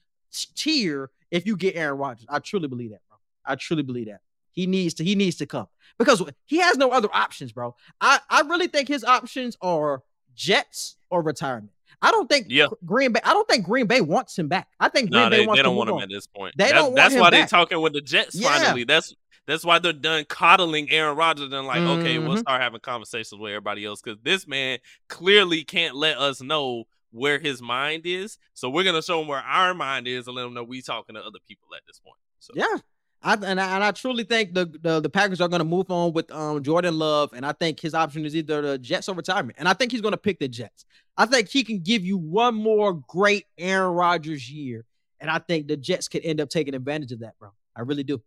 tier 0.54 1.10
if 1.30 1.46
you 1.46 1.56
get 1.56 1.76
Aaron 1.76 1.98
Rodgers. 1.98 2.26
I 2.28 2.40
truly 2.40 2.68
believe 2.68 2.90
that, 2.90 3.00
bro. 3.08 3.18
I 3.44 3.54
truly 3.54 3.82
believe 3.82 4.06
that. 4.06 4.20
He 4.52 4.66
needs 4.66 4.94
to, 4.94 5.04
he 5.04 5.14
needs 5.14 5.36
to 5.36 5.46
come 5.46 5.68
because 5.98 6.22
he 6.46 6.58
has 6.58 6.76
no 6.76 6.90
other 6.90 7.08
options, 7.12 7.52
bro. 7.52 7.74
I, 8.00 8.18
I 8.28 8.40
really 8.42 8.66
think 8.66 8.88
his 8.88 9.04
options 9.04 9.56
are 9.62 10.02
Jets 10.34 10.96
or 11.10 11.22
retirement. 11.22 11.72
I 12.02 12.10
don't 12.10 12.28
think 12.28 12.46
Yeah. 12.48 12.66
Green 12.84 13.12
Bay. 13.12 13.20
I 13.24 13.32
don't 13.32 13.48
think 13.48 13.64
Green 13.66 13.86
Bay 13.86 14.00
wants 14.00 14.38
him 14.38 14.48
back. 14.48 14.68
I 14.78 14.88
think 14.88 15.10
Green 15.10 15.24
No, 15.24 15.30
Bay 15.30 15.38
they, 15.38 15.46
wants 15.46 15.58
they 15.58 15.62
don't 15.62 15.76
want 15.76 15.90
him 15.90 15.96
on. 15.96 16.02
at 16.02 16.08
this 16.08 16.26
point. 16.26 16.54
They 16.56 16.64
That- 16.66 16.72
don't 16.74 16.94
that's 16.94 17.14
why 17.14 17.30
they're 17.30 17.46
talking 17.46 17.80
with 17.80 17.92
the 17.92 18.00
Jets 18.00 18.34
Yeah. 18.34 18.48
finally. 18.56 18.84
That's 18.84 19.14
that's 19.46 19.64
why 19.64 19.78
they're 19.78 19.94
done 19.94 20.26
coddling 20.26 20.90
Aaron 20.90 21.16
Rodgers 21.16 21.50
and 21.52 21.66
like, 21.66 21.80
okay, 21.80 22.18
we'll 22.18 22.36
Mhm. 22.36 22.40
start 22.40 22.60
having 22.60 22.80
conversations 22.80 23.40
with 23.40 23.50
everybody 23.50 23.84
else 23.86 24.02
because 24.02 24.18
this 24.22 24.46
man 24.46 24.78
clearly 25.08 25.64
can't 25.64 25.96
let 25.96 26.18
us 26.18 26.42
know 26.42 26.84
where 27.12 27.38
his 27.38 27.62
mind 27.62 28.02
is. 28.04 28.36
So 28.52 28.68
we're 28.68 28.84
gonna 28.84 29.02
show 29.02 29.22
him 29.22 29.26
where 29.28 29.40
our 29.40 29.72
mind 29.72 30.06
is 30.06 30.26
and 30.26 30.36
let 30.36 30.44
him 30.44 30.52
know 30.52 30.64
we 30.64 30.82
talking 30.82 31.14
to 31.14 31.22
other 31.22 31.38
people 31.48 31.68
at 31.74 31.80
this 31.86 31.98
point. 31.98 32.18
So 32.40 32.52
Yeah. 32.54 32.76
I, 33.22 33.34
and, 33.34 33.60
I, 33.60 33.74
and 33.74 33.84
I 33.84 33.90
truly 33.90 34.22
think 34.22 34.54
the, 34.54 34.66
the 34.80 35.00
the 35.00 35.10
Packers 35.10 35.40
are 35.40 35.48
going 35.48 35.58
to 35.58 35.64
move 35.64 35.90
on 35.90 36.12
with 36.12 36.30
um 36.30 36.62
Jordan 36.62 36.98
Love, 36.98 37.32
and 37.32 37.44
I 37.44 37.52
think 37.52 37.80
his 37.80 37.94
option 37.94 38.24
is 38.24 38.36
either 38.36 38.62
the 38.62 38.78
Jets 38.78 39.08
or 39.08 39.14
retirement, 39.14 39.58
and 39.58 39.68
I 39.68 39.72
think 39.72 39.90
he's 39.90 40.00
going 40.00 40.12
to 40.12 40.18
pick 40.18 40.38
the 40.38 40.48
Jets. 40.48 40.84
I 41.16 41.26
think 41.26 41.48
he 41.48 41.64
can 41.64 41.80
give 41.80 42.04
you 42.04 42.16
one 42.16 42.54
more 42.54 42.94
great 42.94 43.46
Aaron 43.58 43.92
Rodgers 43.92 44.48
year, 44.50 44.84
and 45.18 45.28
I 45.28 45.38
think 45.40 45.66
the 45.66 45.76
Jets 45.76 46.06
could 46.06 46.24
end 46.24 46.40
up 46.40 46.48
taking 46.48 46.74
advantage 46.74 47.10
of 47.10 47.20
that, 47.20 47.36
bro. 47.40 47.50
I 47.74 47.80
really 47.80 48.04
do. 48.04 48.22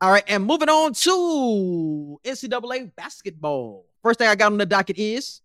All 0.00 0.10
right, 0.10 0.24
and 0.26 0.44
moving 0.44 0.68
on 0.68 0.92
to 0.92 2.20
NCAA 2.24 2.94
basketball. 2.96 3.86
First 4.02 4.18
thing 4.18 4.28
I 4.28 4.34
got 4.34 4.52
on 4.52 4.58
the 4.58 4.66
docket 4.66 4.98
is 4.98 5.40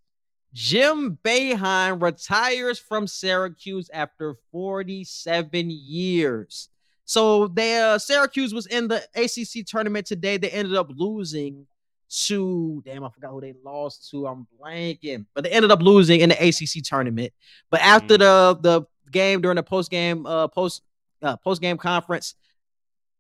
Jim 0.54 1.18
Boeheim 1.24 2.02
retires 2.02 2.80
from 2.80 3.08
Syracuse 3.08 3.90
after 3.94 4.36
47 4.52 5.70
years. 5.70 6.70
So 7.12 7.50
they 7.50 7.78
uh, 7.78 7.98
Syracuse 7.98 8.54
was 8.54 8.68
in 8.68 8.88
the 8.88 9.04
ACC 9.16 9.66
tournament 9.66 10.06
today. 10.08 10.38
They 10.38 10.50
ended 10.50 10.78
up 10.78 10.88
losing 10.96 11.68
to 12.10 12.82
damn, 12.86 13.04
I 13.04 13.10
forgot 13.10 13.32
who 13.32 13.42
they 13.42 13.54
lost 13.66 14.10
to. 14.12 14.28
I'm 14.28 14.48
blanking, 14.58 15.26
but 15.34 15.44
they 15.44 15.50
ended 15.50 15.72
up 15.72 15.82
losing 15.82 16.22
in 16.22 16.30
the 16.30 16.36
ACC 16.36 16.82
tournament. 16.86 17.34
But 17.70 17.82
after 17.82 18.18
the 18.18 18.58
the 18.62 18.84
game 19.12 19.42
during 19.42 19.58
the 19.58 19.64
post 19.64 19.92
game 19.92 20.26
uh 20.26 20.48
post 20.48 20.84
uh, 21.22 21.36
post 21.36 21.62
game 21.62 21.76
conference, 21.76 22.36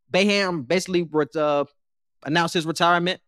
Boeheim 0.09 0.65
basically 0.65 1.05
uh, 1.35 1.65
announced 2.23 2.53
his 2.53 2.65
retirement 2.65 3.19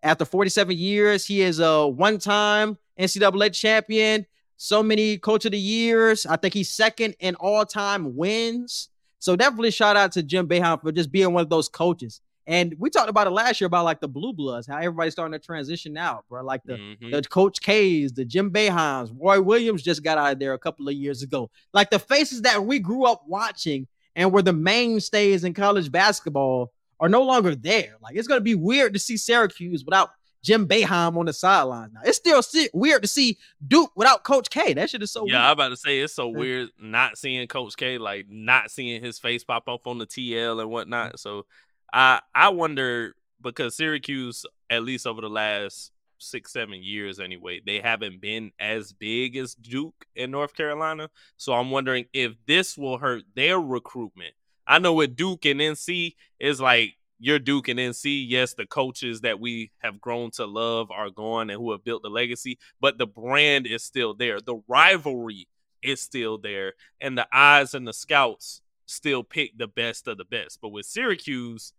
after 0.00 0.24
47 0.24 0.76
years. 0.76 1.26
He 1.26 1.40
is 1.40 1.58
a 1.58 1.88
one 1.88 2.18
time 2.18 2.78
NCAA 3.00 3.52
champion. 3.52 4.26
So 4.58 4.80
many 4.80 5.18
coach 5.18 5.44
of 5.44 5.50
the 5.50 5.58
years. 5.58 6.24
I 6.24 6.36
think 6.36 6.54
he's 6.54 6.70
second 6.70 7.16
in 7.18 7.34
all 7.34 7.66
time 7.66 8.14
wins. 8.14 8.90
So 9.24 9.36
definitely 9.36 9.70
shout 9.70 9.96
out 9.96 10.12
to 10.12 10.22
Jim 10.22 10.46
Boeheim 10.46 10.82
for 10.82 10.92
just 10.92 11.10
being 11.10 11.32
one 11.32 11.40
of 11.40 11.48
those 11.48 11.66
coaches. 11.66 12.20
And 12.46 12.74
we 12.78 12.90
talked 12.90 13.08
about 13.08 13.26
it 13.26 13.30
last 13.30 13.58
year 13.58 13.64
about 13.66 13.86
like 13.86 13.98
the 14.00 14.06
Blue 14.06 14.34
Bloods, 14.34 14.66
how 14.66 14.76
everybody's 14.76 15.14
starting 15.14 15.32
to 15.32 15.38
transition 15.38 15.96
out, 15.96 16.26
bro. 16.28 16.44
Like 16.44 16.62
the 16.64 16.74
mhm. 16.74 17.10
the 17.10 17.22
Coach 17.22 17.62
K's, 17.62 18.12
the 18.12 18.26
Jim 18.26 18.50
Boeheims, 18.50 19.16
Roy 19.18 19.40
Williams 19.40 19.82
just 19.82 20.04
got 20.04 20.18
out 20.18 20.34
of 20.34 20.38
there 20.40 20.52
a 20.52 20.58
couple 20.58 20.86
of 20.86 20.94
years 20.94 21.22
ago. 21.22 21.50
Like 21.72 21.88
the 21.88 21.98
faces 21.98 22.42
that 22.42 22.66
we 22.66 22.78
grew 22.78 23.06
up 23.06 23.22
watching 23.26 23.86
and 24.14 24.30
were 24.30 24.42
the 24.42 24.52
mainstays 24.52 25.42
in 25.42 25.54
college 25.54 25.90
basketball 25.90 26.74
are 27.00 27.08
no 27.08 27.22
longer 27.22 27.54
there. 27.54 27.94
Like 28.02 28.16
it's 28.16 28.28
gonna 28.28 28.42
be 28.42 28.54
weird 28.54 28.92
to 28.92 28.98
see 28.98 29.16
Syracuse 29.16 29.86
without 29.86 30.10
Jim 30.44 30.68
Boeheim 30.68 31.16
on 31.16 31.24
the 31.24 31.32
sideline. 31.32 31.90
Now 31.94 32.02
it's 32.04 32.18
still 32.18 32.42
si- 32.42 32.68
weird 32.74 33.02
to 33.02 33.08
see 33.08 33.38
Duke 33.66 33.90
without 33.96 34.24
Coach 34.24 34.50
K. 34.50 34.74
That 34.74 34.90
shit 34.90 35.02
is 35.02 35.10
so 35.10 35.26
yeah, 35.26 35.32
weird. 35.32 35.44
I'm 35.44 35.52
about 35.52 35.68
to 35.70 35.76
say 35.76 36.00
it's 36.00 36.14
so 36.14 36.28
weird 36.28 36.68
not 36.78 37.16
seeing 37.16 37.48
Coach 37.48 37.76
K, 37.76 37.96
like 37.96 38.26
not 38.28 38.70
seeing 38.70 39.02
his 39.02 39.18
face 39.18 39.42
pop 39.42 39.68
up 39.68 39.86
on 39.86 39.96
the 39.98 40.06
TL 40.06 40.60
and 40.60 40.70
whatnot. 40.70 41.18
So 41.18 41.46
I 41.92 42.20
I 42.34 42.50
wonder 42.50 43.16
because 43.40 43.74
Syracuse, 43.74 44.44
at 44.68 44.84
least 44.84 45.06
over 45.06 45.22
the 45.22 45.30
last 45.30 45.92
six, 46.18 46.52
seven 46.52 46.82
years 46.82 47.18
anyway, 47.20 47.62
they 47.64 47.80
haven't 47.80 48.20
been 48.20 48.52
as 48.60 48.92
big 48.92 49.36
as 49.36 49.54
Duke 49.54 50.06
in 50.14 50.30
North 50.30 50.54
Carolina. 50.54 51.08
So 51.38 51.54
I'm 51.54 51.70
wondering 51.70 52.04
if 52.12 52.34
this 52.46 52.76
will 52.76 52.98
hurt 52.98 53.22
their 53.34 53.58
recruitment. 53.58 54.34
I 54.66 54.78
know 54.78 54.92
with 54.92 55.16
Duke 55.16 55.46
and 55.46 55.60
NC 55.60 56.16
is 56.38 56.60
like 56.60 56.96
you're 57.24 57.38
Duke 57.38 57.68
and 57.68 57.80
NC. 57.80 58.26
Yes, 58.28 58.52
the 58.52 58.66
coaches 58.66 59.22
that 59.22 59.40
we 59.40 59.70
have 59.78 59.98
grown 59.98 60.30
to 60.32 60.44
love 60.44 60.90
are 60.90 61.08
gone 61.08 61.48
and 61.48 61.58
who 61.58 61.72
have 61.72 61.82
built 61.82 62.02
the 62.02 62.10
legacy, 62.10 62.58
but 62.82 62.98
the 62.98 63.06
brand 63.06 63.66
is 63.66 63.82
still 63.82 64.12
there. 64.12 64.40
The 64.40 64.60
rivalry 64.68 65.48
is 65.82 66.02
still 66.02 66.36
there, 66.36 66.74
and 67.00 67.16
the 67.16 67.26
eyes 67.32 67.72
and 67.72 67.88
the 67.88 67.94
scouts 67.94 68.60
still 68.84 69.22
pick 69.22 69.56
the 69.56 69.66
best 69.66 70.06
of 70.06 70.18
the 70.18 70.26
best. 70.26 70.58
But 70.60 70.68
with 70.68 70.84
Syracuse, 70.84 71.72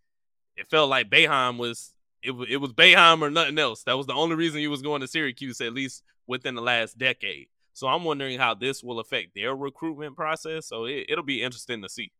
it 0.57 0.67
felt 0.67 0.89
like 0.89 1.11
Boeheim 1.11 1.59
was 1.59 1.93
it, 2.23 2.31
it 2.49 2.57
was 2.57 2.73
Boeheim 2.73 3.21
or 3.21 3.29
nothing 3.29 3.59
else. 3.59 3.83
That 3.83 3.97
was 3.97 4.07
the 4.07 4.15
only 4.15 4.35
reason 4.35 4.61
he 4.61 4.67
was 4.67 4.81
going 4.81 5.01
to 5.01 5.07
Syracuse, 5.07 5.61
at 5.61 5.73
least 5.75 6.01
within 6.25 6.55
the 6.55 6.61
last 6.63 6.97
decade. 6.97 7.49
So 7.73 7.85
I'm 7.85 8.03
wondering 8.03 8.39
how 8.39 8.55
this 8.55 8.81
will 8.81 8.99
affect 8.99 9.35
their 9.35 9.55
recruitment 9.55 10.15
process. 10.15 10.65
So 10.65 10.85
it, 10.85 11.05
it'll 11.07 11.23
be 11.23 11.43
interesting 11.43 11.83
to 11.83 11.89
see. 11.89 12.11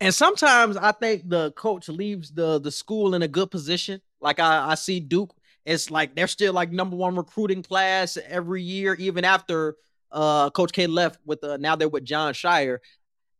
And 0.00 0.14
sometimes 0.14 0.76
I 0.76 0.92
think 0.92 1.28
the 1.28 1.52
coach 1.52 1.88
leaves 1.88 2.30
the 2.30 2.58
the 2.58 2.70
school 2.70 3.14
in 3.14 3.22
a 3.22 3.28
good 3.28 3.50
position. 3.50 4.00
Like 4.20 4.40
I, 4.40 4.70
I 4.70 4.74
see 4.74 5.00
Duke, 5.00 5.34
it's 5.64 5.90
like 5.90 6.14
they're 6.14 6.26
still 6.26 6.52
like 6.52 6.72
number 6.72 6.96
one 6.96 7.16
recruiting 7.16 7.62
class 7.62 8.18
every 8.28 8.62
year, 8.62 8.94
even 8.94 9.24
after 9.24 9.76
uh 10.12 10.50
Coach 10.50 10.72
K 10.72 10.86
left 10.86 11.20
with 11.24 11.42
uh, 11.44 11.56
now 11.58 11.76
they're 11.76 11.88
with 11.88 12.04
Jon 12.04 12.32
Scheyer. 12.32 12.78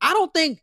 I 0.00 0.12
don't 0.12 0.32
think 0.32 0.62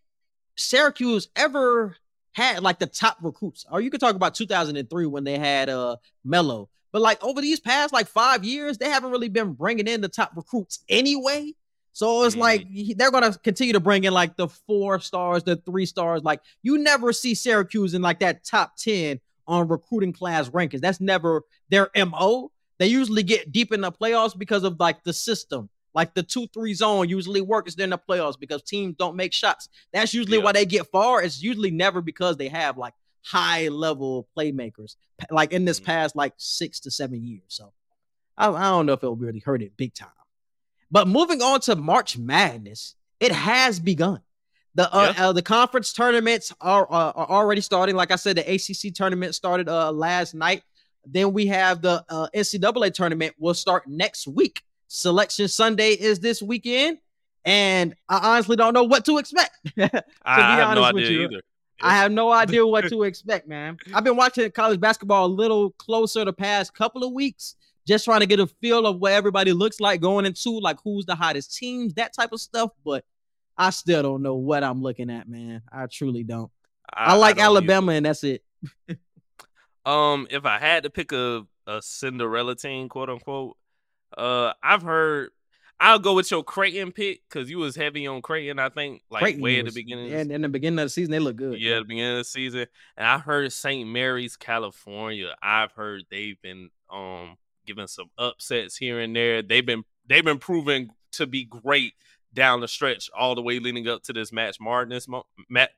Syracuse 0.55 1.29
ever 1.35 1.95
had 2.33 2.61
like 2.61 2.79
the 2.79 2.87
top 2.87 3.17
recruits. 3.21 3.65
Or 3.71 3.81
you 3.81 3.89
could 3.89 3.99
talk 3.99 4.15
about 4.15 4.35
2003 4.35 5.05
when 5.05 5.23
they 5.23 5.37
had 5.37 5.69
uh 5.69 5.97
Melo. 6.23 6.69
But 6.91 7.01
like 7.01 7.23
over 7.23 7.41
these 7.41 7.59
past 7.59 7.91
like 7.91 8.07
five 8.07 8.43
years, 8.43 8.77
they 8.77 8.89
haven't 8.89 9.11
really 9.11 9.29
been 9.29 9.53
bringing 9.53 9.87
in 9.87 10.01
the 10.01 10.09
top 10.09 10.31
recruits 10.35 10.83
anyway. 10.87 11.53
So 11.93 12.23
it's 12.23 12.35
Mhm. 12.35 12.39
like 12.39 12.67
they're 12.97 13.11
gonna 13.11 13.33
continue 13.37 13.73
to 13.73 13.79
bring 13.79 14.03
in 14.03 14.13
like 14.13 14.35
the 14.35 14.47
four 14.47 14.99
stars, 14.99 15.43
the 15.43 15.55
three 15.57 15.85
stars. 15.85 16.23
Like 16.23 16.41
you 16.63 16.77
never 16.79 17.13
see 17.13 17.35
Syracuse 17.35 17.93
in 17.93 18.01
like 18.01 18.19
that 18.19 18.43
top 18.43 18.75
10 18.77 19.19
on 19.47 19.67
recruiting 19.67 20.11
class 20.13 20.49
rankings. 20.49 20.81
That's 20.81 20.99
never 20.99 21.43
their 21.69 21.89
MO. 21.95 22.51
They 22.79 22.87
usually 22.87 23.23
get 23.23 23.51
deep 23.51 23.71
in 23.71 23.81
the 23.81 23.91
playoffs 23.91 24.37
because 24.37 24.63
of 24.63 24.79
like 24.79 25.03
the 25.03 25.13
system. 25.13 25.69
Like 25.93 26.15
the 26.15 26.23
two 26.23 26.47
three 26.47 26.73
zone 26.73 27.07
usually 27.07 27.41
works 27.41 27.75
in 27.75 27.91
the 27.91 27.99
playoffs 27.99 28.39
because 28.39 28.63
teams 28.63 28.95
don't 28.97 29.15
make 29.15 29.31
shots. 29.31 29.69
That's 29.91 30.13
usually 30.13 30.39
Yeah. 30.39 30.43
why 30.45 30.53
they 30.53 30.65
get 30.65 30.87
far. 30.87 31.21
It's 31.21 31.41
usually 31.43 31.69
never 31.69 32.01
because 32.01 32.37
they 32.37 32.47
have 32.49 32.77
like 32.79 32.95
high 33.21 33.67
level 33.67 34.27
playmakers, 34.35 34.95
like 35.29 35.53
in 35.53 35.65
this 35.65 35.79
Mhm. 35.79 35.85
past 35.85 36.15
like 36.15 36.33
six 36.37 36.79
to 36.81 36.91
seven 36.91 37.23
years. 37.23 37.43
So 37.49 37.71
I, 38.35 38.49
I 38.49 38.61
don't 38.71 38.87
know 38.87 38.93
if 38.93 39.03
it'll 39.03 39.15
really 39.15 39.39
hurt 39.39 39.61
it 39.61 39.77
big 39.77 39.93
time. 39.93 40.09
But 40.93 41.07
moving 41.07 41.41
on 41.41 41.59
to 41.61 41.75
March 41.75 42.19
Madness, 42.19 42.93
it 43.19 43.31
has 43.31 43.79
begun. 43.79 44.21
The 44.75 44.95
uh, 44.95 45.13
Yeah. 45.17 45.25
uh, 45.29 45.33
the 45.33 45.41
conference 45.41 45.91
tournaments 45.91 46.53
are, 46.61 46.85
uh, 46.87 47.11
are 47.15 47.29
already 47.31 47.61
starting. 47.61 47.95
Like 47.95 48.11
I 48.11 48.15
said, 48.15 48.37
the 48.37 48.41
ACC 48.53 48.93
tournament 48.93 49.33
started 49.33 49.67
uh, 49.67 49.91
last 49.91 50.35
night. 50.35 50.61
Then 51.03 51.33
we 51.33 51.47
have 51.47 51.81
the 51.81 52.05
uh, 52.09 52.27
NCAA 52.35 52.93
tournament 52.93 53.33
will 53.39 53.55
start 53.55 53.87
next 53.87 54.27
week. 54.27 54.61
Selection 54.87 55.47
Sunday 55.47 55.89
is 55.93 56.19
this 56.19 56.43
weekend, 56.43 56.99
and 57.43 57.95
I 58.07 58.35
honestly 58.35 58.55
don't 58.55 58.75
know 58.75 58.83
what 58.83 59.03
to 59.05 59.17
expect. 59.17 59.57
I, 59.77 59.87
be 59.87 59.89
I 60.23 60.55
have 60.57 60.75
no 60.75 60.83
idea 60.83 61.09
you, 61.09 61.23
either. 61.23 61.41
I 61.81 61.97
have 61.97 62.11
no 62.11 62.31
idea 62.31 62.67
what 62.67 62.87
to 62.89 63.01
expect, 63.03 63.47
man. 63.47 63.77
I've 63.95 64.03
been 64.03 64.15
watching 64.15 64.49
college 64.51 64.79
basketball 64.79 65.25
a 65.25 65.33
little 65.33 65.71
closer 65.71 66.23
the 66.23 66.33
past 66.33 66.75
couple 66.75 67.03
of 67.03 67.13
weeks, 67.13 67.55
just 67.87 68.05
trying 68.05 68.21
to 68.21 68.25
get 68.25 68.39
a 68.39 68.47
feel 68.47 68.85
of 68.85 68.99
what 68.99 69.13
everybody 69.13 69.53
looks 69.53 69.79
like 69.79 70.01
going 70.01 70.25
into, 70.25 70.59
like 70.59 70.77
who's 70.83 71.05
the 71.05 71.15
hottest 71.15 71.55
teams, 71.55 71.93
that 71.95 72.13
type 72.13 72.31
of 72.31 72.39
stuff. 72.39 72.71
But 72.85 73.03
I 73.57 73.69
still 73.69 74.01
don't 74.01 74.21
know 74.21 74.35
what 74.35 74.63
I'm 74.63 74.81
looking 74.81 75.09
at, 75.09 75.27
man. 75.27 75.61
I 75.71 75.85
truly 75.87 76.23
don't. 76.23 76.51
I, 76.91 77.15
like 77.15 77.37
don't 77.37 77.45
either. 77.45 77.57
Alabama, 77.57 77.91
and 77.93 78.05
that's 78.05 78.23
it. 78.23 78.43
Um, 79.85 80.27
if 80.29 80.45
I 80.45 80.59
had 80.59 80.83
to 80.83 80.89
pick 80.89 81.11
a, 81.11 81.45
a 81.67 81.81
Cinderella 81.81 82.55
team, 82.55 82.87
quote 82.87 83.09
unquote, 83.09 83.57
uh, 84.17 84.53
I've 84.63 84.81
heard 84.81 85.31
I'll 85.79 85.99
go 85.99 86.13
with 86.13 86.31
your 86.31 86.43
Creighton 86.43 86.93
pick 86.93 87.21
because 87.27 87.49
you 87.49 87.57
was 87.57 87.75
heavy 87.75 88.07
on 88.07 88.21
Creighton. 88.21 88.59
I 88.59 88.69
think 88.69 89.01
like 89.09 89.21
Creighton 89.21 89.41
way 89.41 89.59
at 89.59 89.65
the 89.65 89.71
beginning. 89.71 90.11
Yeah, 90.11 90.19
and 90.19 90.31
in 90.31 90.41
the 90.41 90.49
beginning 90.49 90.79
of 90.79 90.85
the 90.85 90.89
season, 90.89 91.11
they 91.11 91.19
look 91.19 91.35
good. 91.35 91.59
Yeah, 91.59 91.79
the 91.79 91.85
beginning 91.85 92.11
of 92.11 92.17
the 92.19 92.23
season. 92.23 92.67
And 92.95 93.05
I 93.05 93.17
heard 93.17 93.51
St. 93.51 93.87
Mary's, 93.89 94.37
California. 94.37 95.35
I've 95.41 95.73
heard 95.73 96.03
they've 96.09 96.41
been 96.41 96.69
um 96.89 97.35
giving 97.65 97.87
some 97.87 98.09
upsets 98.17 98.77
here 98.77 98.99
and 98.99 99.15
there. 99.15 99.41
They've 99.41 99.65
been 99.65 99.83
they've 100.07 100.23
been 100.23 100.39
proven 100.39 100.91
to 101.13 101.27
be 101.27 101.45
great 101.45 101.93
down 102.33 102.61
the 102.61 102.67
stretch, 102.67 103.09
all 103.15 103.35
the 103.35 103.41
way 103.41 103.59
leading 103.59 103.87
up 103.87 104.01
to 104.03 104.13
this 104.13 104.31
match 104.31 104.57
Madness 104.59 105.07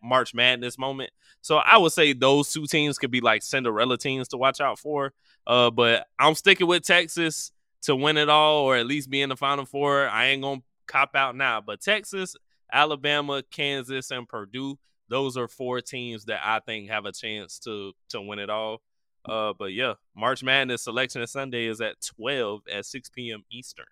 March 0.02 0.34
Madness 0.34 0.78
moment. 0.78 1.12
So 1.42 1.58
I 1.58 1.78
would 1.78 1.92
say 1.92 2.14
those 2.14 2.52
two 2.52 2.66
teams 2.66 2.98
could 2.98 3.12
be 3.12 3.22
like 3.22 3.44
Cinderella 3.44 3.98
teams 3.98 4.30
to 4.30 4.38
watch 4.38 4.62
out 4.62 4.80
for. 4.80 5.14
Uh, 5.46 5.70
but 5.70 6.08
I'm 6.18 6.36
sticking 6.36 6.68
with 6.68 6.84
Texas 6.84 7.52
to 7.84 7.96
win 7.96 8.18
it 8.18 8.30
all, 8.30 8.64
or 8.64 8.78
at 8.78 8.88
least 8.88 9.10
be 9.10 9.22
in 9.22 9.30
the 9.30 9.36
Final 9.36 9.66
Four. 9.66 10.08
I 10.08 10.28
ain't 10.28 10.42
gonna 10.42 10.62
cop 10.88 11.16
out 11.16 11.36
now, 11.36 11.62
but 11.62 11.82
Texas, 11.82 12.36
Alabama, 12.72 13.44
Kansas, 13.52 14.12
and 14.12 14.28
Purdue 14.28 14.78
those 15.10 15.38
are 15.38 15.48
four 15.48 15.82
teams 15.82 16.26
that 16.26 16.42
I 16.44 16.60
think 16.60 16.90
have 16.90 17.06
a 17.06 17.12
chance 17.12 17.60
to 17.60 17.94
to 18.10 18.22
win 18.22 18.40
it 18.40 18.50
all. 18.50 18.82
Uh, 19.28 19.54
but 19.58 19.74
yeah, 19.74 19.94
March 20.16 20.44
Madness 20.44 20.84
selection 20.84 21.26
Sunday 21.28 21.66
is 21.66 21.82
at 21.82 21.96
12 22.18 22.62
at 22.72 22.86
6 22.86 23.10
p.m. 23.10 23.44
Eastern. 23.52 23.86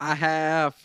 I 0.00 0.14
have. 0.14 0.76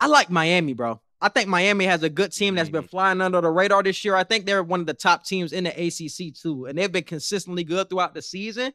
I 0.00 0.06
like 0.06 0.30
Miami, 0.30 0.72
bro. 0.72 1.00
I 1.20 1.28
think 1.28 1.48
Miami 1.48 1.84
has 1.84 2.02
a 2.02 2.08
good 2.08 2.32
team 2.32 2.54
that's 2.54 2.70
been 2.70 2.82
Mhm. 2.84 2.88
flying 2.90 3.20
under 3.20 3.40
the 3.42 3.50
radar 3.50 3.82
this 3.82 4.02
year. 4.04 4.16
I 4.16 4.24
think 4.24 4.46
they're 4.46 4.62
one 4.62 4.80
of 4.80 4.86
the 4.86 4.94
top 4.94 5.24
teams 5.24 5.52
in 5.52 5.64
the 5.64 5.70
ACC 5.78 6.30
too, 6.32 6.64
and 6.64 6.78
they've 6.78 6.90
been 6.90 7.04
consistently 7.04 7.62
good 7.64 7.90
throughout 7.90 8.14
the 8.14 8.22
season. 8.22 8.72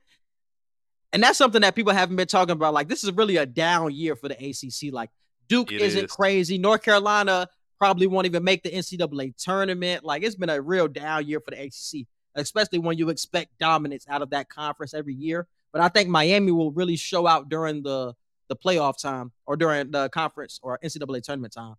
And 1.11 1.23
that's 1.23 1.37
something 1.37 1.61
that 1.61 1.75
people 1.75 1.93
haven't 1.93 2.17
been 2.17 2.27
talking 2.27 2.51
about. 2.51 2.73
Like 2.75 2.87
this 2.87 3.03
is 3.03 3.11
really 3.13 3.37
a 3.37 3.45
down 3.47 3.91
year 3.93 4.15
for 4.15 4.27
the 4.27 4.35
ACC. 4.35 4.91
Like 4.91 5.09
Duke 5.47 5.71
It 5.71 5.81
isn't 5.81 6.05
is. 6.05 6.11
crazy. 6.11 6.57
North 6.59 6.83
Carolina 6.83 7.47
probably 7.79 8.05
won't 8.07 8.25
even 8.27 8.43
make 8.43 8.61
the 8.63 8.69
NCAA 8.69 9.33
tournament. 9.37 10.03
Like 10.03 10.21
it's 10.23 10.35
been 10.35 10.49
a 10.49 10.61
real 10.61 10.87
down 10.87 11.25
year 11.27 11.39
for 11.39 11.51
the 11.51 11.57
ACC, 11.63 12.05
especially 12.35 12.79
when 12.79 12.97
you 12.97 13.09
expect 13.09 13.57
dominance 13.59 14.05
out 14.09 14.21
of 14.21 14.29
that 14.31 14.49
conference 14.49 14.93
every 14.93 15.13
year. 15.13 15.47
But 15.71 15.81
I 15.81 15.89
think 15.89 16.09
Miami 16.09 16.51
will 16.51 16.71
really 16.71 16.95
show 16.95 17.27
out 17.27 17.49
during 17.49 17.83
the 17.83 18.13
the 18.47 18.55
playoff 18.55 19.01
time 19.01 19.31
or 19.47 19.57
during 19.57 19.89
the 19.91 20.07
conference 20.09 20.59
or 20.61 20.77
NCAA 20.83 21.23
tournament 21.23 21.53
time. 21.53 21.75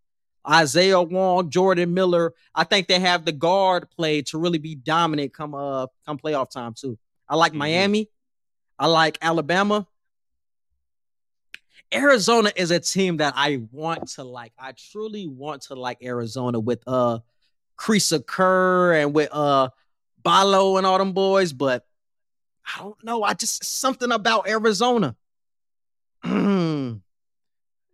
Isaiah 0.48 1.00
Wong, 1.02 1.50
Jordan 1.50 1.94
Miller, 1.94 2.32
I 2.54 2.64
think 2.64 2.88
they 2.88 3.00
have 3.00 3.24
the 3.24 3.32
guard 3.32 3.88
play 3.90 4.22
to 4.22 4.38
really 4.38 4.58
be 4.58 4.74
dominant 4.74 5.32
come 5.34 5.54
uh 5.54 5.86
come 6.04 6.18
playoff 6.18 6.50
time 6.50 6.74
too. 6.74 6.98
I 7.28 7.36
like 7.36 7.52
Mhm. 7.52 7.56
Miami. 7.56 8.10
I 8.78 8.86
like 8.86 9.18
Alabama. 9.22 9.86
Arizona 11.94 12.50
is 12.56 12.70
a 12.70 12.80
team 12.80 13.18
that 13.18 13.34
I 13.36 13.62
want 13.70 14.08
to 14.10 14.24
like. 14.24 14.52
I 14.58 14.72
truly 14.72 15.26
want 15.28 15.62
to 15.62 15.74
like 15.74 16.02
Arizona 16.02 16.58
with 16.58 16.82
uh 16.86 17.20
Kriisa 17.78 18.24
Kerr 18.24 18.94
and 18.94 19.14
with 19.14 19.28
uh 19.32 19.68
Ballo 20.26 20.76
and 20.76 20.84
all 20.84 20.98
them 20.98 21.12
boys, 21.12 21.52
but 21.52 21.86
I 22.76 22.80
don't 22.82 23.02
know. 23.04 23.22
I 23.22 23.34
just 23.34 23.62
something 23.64 24.10
about 24.10 24.48
Arizona. 24.48 25.14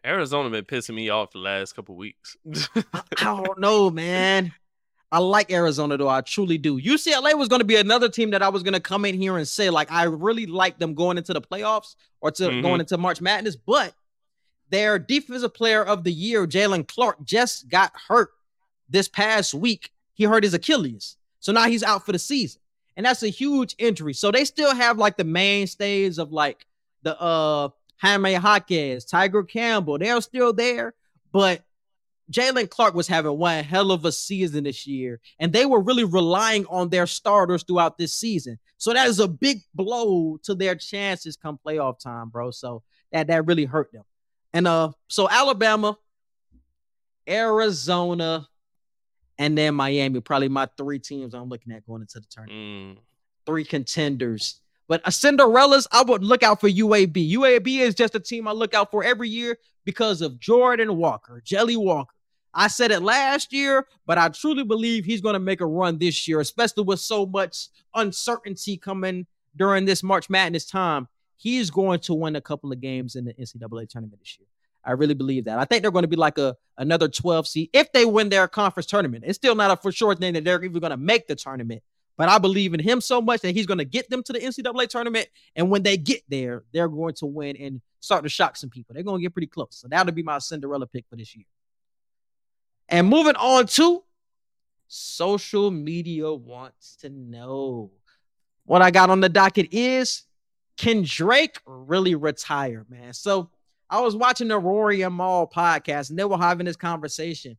Arizona 0.05 0.51
been 0.51 0.65
pissing 0.65 0.95
me 0.95 1.11
off 1.11 1.31
the 1.33 1.39
last 1.39 1.75
couple 1.77 1.95
weeks. 1.95 2.37
I 2.95 3.03
don't 3.45 3.59
know, 3.61 3.91
man. 3.91 4.53
I 5.13 5.19
like 5.19 5.53
Arizona 5.53 5.99
though. 5.99 6.09
I 6.09 6.23
truly 6.23 6.57
do. 6.57 6.81
UCLA 6.81 7.35
was 7.39 7.49
going 7.49 7.61
to 7.61 7.67
be 7.67 7.77
another 7.77 8.09
team 8.09 8.31
that 8.31 8.43
I 8.43 8.49
was 8.49 8.63
going 8.63 8.73
to 8.73 8.81
come 8.81 9.05
in 9.05 9.15
here 9.15 9.37
and 9.37 9.47
say 9.47 9.69
like 9.69 9.93
I 9.93 10.05
really 10.05 10.47
like 10.47 10.79
them 10.79 10.95
going 10.95 11.19
into 11.19 11.35
the 11.35 11.43
playoffs 11.43 11.95
or 12.23 12.31
to 12.33 12.45
Mhm. 12.45 12.63
going 12.63 12.81
into 12.81 12.97
March 12.97 13.21
Madness, 13.21 13.57
but 13.57 13.95
their 14.71 14.99
defensive 14.99 15.53
player 15.53 15.85
of 15.85 16.03
the 16.03 16.13
year, 16.13 16.47
Jaylen 16.47 16.89
Clark, 16.89 17.23
just 17.25 17.69
got 17.69 17.93
hurt 18.09 18.31
this 18.89 19.07
past 19.07 19.53
week. 19.53 19.91
He 20.15 20.25
hurt 20.25 20.45
his 20.45 20.55
Achilles, 20.55 21.19
so 21.43 21.53
now 21.53 21.65
he's 21.65 21.83
out 21.83 22.07
for 22.07 22.13
the 22.13 22.19
season, 22.19 22.63
and 22.97 23.05
that's 23.05 23.23
a 23.23 23.29
huge 23.29 23.75
injury. 23.79 24.15
So 24.15 24.31
they 24.31 24.47
still 24.47 24.75
have 24.75 24.97
like 24.97 25.17
the 25.17 25.25
mainstays 25.25 26.19
of 26.19 26.33
like 26.33 26.65
the 27.03 27.21
uh 27.21 27.69
Jaime 27.99 28.33
Jaquez, 28.33 29.05
Tyger 29.05 29.47
Campbell. 29.47 29.99
They're 29.99 30.21
still 30.21 30.53
there, 30.53 30.95
but 31.33 31.63
Jaylen 32.31 32.71
Clark 32.71 32.95
was 32.95 33.09
having 33.09 33.37
one 33.37 33.65
hell 33.65 33.91
of 33.91 34.05
a 34.05 34.13
season 34.13 34.65
this 34.65 34.87
year, 34.87 35.21
and 35.41 35.53
they 35.53 35.67
were 35.67 35.81
really 35.81 36.05
relying 36.05 36.65
on 36.67 36.89
their 36.89 37.07
starters 37.07 37.65
throughout 37.65 37.99
this 37.99 38.13
season. 38.13 38.59
So 38.79 38.93
that 38.93 39.09
is 39.09 39.19
a 39.19 39.29
big 39.29 39.63
blow 39.75 40.39
to 40.45 40.55
their 40.55 40.77
chances 40.77 41.37
come 41.37 41.59
playoff 41.65 41.99
time, 41.99 42.29
bro. 42.29 42.53
So 42.53 42.83
that 43.11 43.27
that 43.27 43.47
really 43.47 43.65
hurt 43.65 43.93
them. 43.93 44.05
And 44.53 44.67
uh, 44.69 44.93
so 45.09 45.29
Alabama, 45.29 45.99
Arizona, 47.29 48.49
and 49.43 49.59
then 49.59 49.75
Miami, 49.75 50.21
probably 50.21 50.49
my 50.49 50.67
three 50.77 50.99
teams 50.99 51.35
I'm 51.35 51.49
looking 51.49 51.73
at 51.73 51.85
going 51.87 52.03
into 52.03 52.21
the 52.21 52.27
tournament 52.27 52.99
Mm. 52.99 53.03
three 53.47 53.65
contenders. 53.65 54.61
But 54.89 55.01
a 55.05 55.11
Cinderellas, 55.11 55.87
I 55.91 56.03
would 56.03 56.23
look 56.23 56.43
out 56.43 56.61
for 56.61 56.69
UAB. 56.69 57.17
UAB 57.33 57.81
is 57.81 57.95
just 57.95 58.15
a 58.15 58.21
team 58.21 58.47
I 58.47 58.53
look 58.53 58.75
out 58.75 58.91
for 58.91 59.03
every 59.03 59.29
year 59.29 59.59
because 59.85 60.21
of 60.23 60.39
Jordan 60.39 60.97
Walker, 60.97 61.41
Jelly 61.45 61.77
Walker. 61.77 62.15
I 62.55 62.69
said 62.69 62.91
it 62.91 63.01
last 63.01 63.53
year, 63.53 63.87
but 64.07 64.19
I 64.19 64.29
truly 64.29 64.63
believe 64.65 65.05
he's 65.05 65.23
going 65.23 65.33
to 65.33 65.39
make 65.41 65.61
a 65.63 65.67
run 65.67 65.99
this 65.99 66.29
year, 66.29 66.41
especially 66.41 66.85
with 66.85 67.01
so 67.01 67.25
much 67.25 67.69
uncertainty 67.95 68.77
coming 68.77 69.27
during 69.57 69.87
this 69.87 70.03
March 70.03 70.29
Madness 70.29 70.67
time. 70.67 71.09
He's 71.37 71.71
going 71.71 72.01
to 72.01 72.15
win 72.15 72.37
a 72.37 72.41
couple 72.41 72.71
of 72.71 72.81
games 72.81 73.17
in 73.17 73.25
the 73.25 73.33
NCAA 73.35 73.89
tournament 73.89 74.21
this 74.21 74.39
year. 74.39 74.47
I 74.85 74.93
really 74.93 75.15
believe 75.15 75.45
that. 75.45 75.59
I 75.59 75.65
think 75.65 75.83
they're 75.83 75.91
going 75.91 76.03
to 76.03 76.09
be 76.09 76.17
like 76.17 76.39
a 76.39 76.57
another 76.79 77.09
12 77.09 77.47
seed 77.47 77.71
if 77.73 77.93
they 77.93 78.05
win 78.05 78.29
their 78.29 78.49
conference 78.49 78.87
tournament. 78.87 79.25
It's 79.27 79.37
still 79.37 79.55
not 79.55 79.71
a 79.71 79.77
for 79.77 79.93
sure 79.93 80.15
thing 80.15 80.35
that 80.35 80.45
they're 80.45 80.63
even 80.63 80.81
going 80.81 80.91
to 80.91 80.97
make 80.97 81.27
the 81.29 81.35
tournament. 81.35 81.83
But 82.17 82.29
I 82.29 82.39
believe 82.39 82.75
in 82.75 82.81
him 82.81 83.01
so 83.01 83.23
much 83.23 83.41
that 83.41 83.55
he's 83.55 83.67
going 83.67 83.79
to 83.79 83.85
get 83.85 84.11
them 84.11 84.23
to 84.25 84.33
the 84.33 84.39
NCAA 84.39 84.89
tournament. 84.89 85.29
And 85.57 85.71
when 85.71 85.83
they 85.83 85.97
get 85.97 86.23
there, 86.29 86.65
they're 86.73 86.89
going 86.89 87.15
to 87.15 87.27
win 87.27 87.57
and 87.57 87.81
start 88.01 88.23
to 88.25 88.29
shock 88.29 88.57
some 88.57 88.71
people. 88.71 88.95
They're 88.95 89.03
going 89.03 89.19
to 89.19 89.23
get 89.23 89.33
pretty 89.33 89.47
close. 89.47 89.77
So 89.81 89.89
that'll 89.89 90.13
be 90.13 90.23
my 90.23 90.39
Cinderella 90.39 90.87
pick 90.87 91.07
for 91.09 91.17
this 91.17 91.35
year. 91.35 91.47
And 92.89 93.09
moving 93.09 93.37
on 93.37 93.67
to 93.69 94.03
social 94.89 95.71
media 95.71 96.33
wants 96.33 96.97
to 96.97 97.09
know. 97.09 97.91
What 98.65 98.83
I 98.83 98.91
got 98.91 99.11
on 99.11 99.21
the 99.21 99.29
docket 99.29 99.69
is 99.73 100.25
can 100.77 101.03
Drake 101.03 101.59
really 101.65 102.15
retire, 102.15 102.85
man? 102.89 103.13
So 103.15 103.51
I 103.93 104.01
was 104.01 104.17
watching 104.17 104.49
the 104.49 104.59
Rory 104.59 105.03
and 105.03 105.15
Mal 105.15 105.47
podcast 105.47 106.09
and 106.09 106.19
they 106.19 106.25
were 106.25 106.39
having 106.39 106.65
this 106.65 106.77
conversation. 106.77 107.59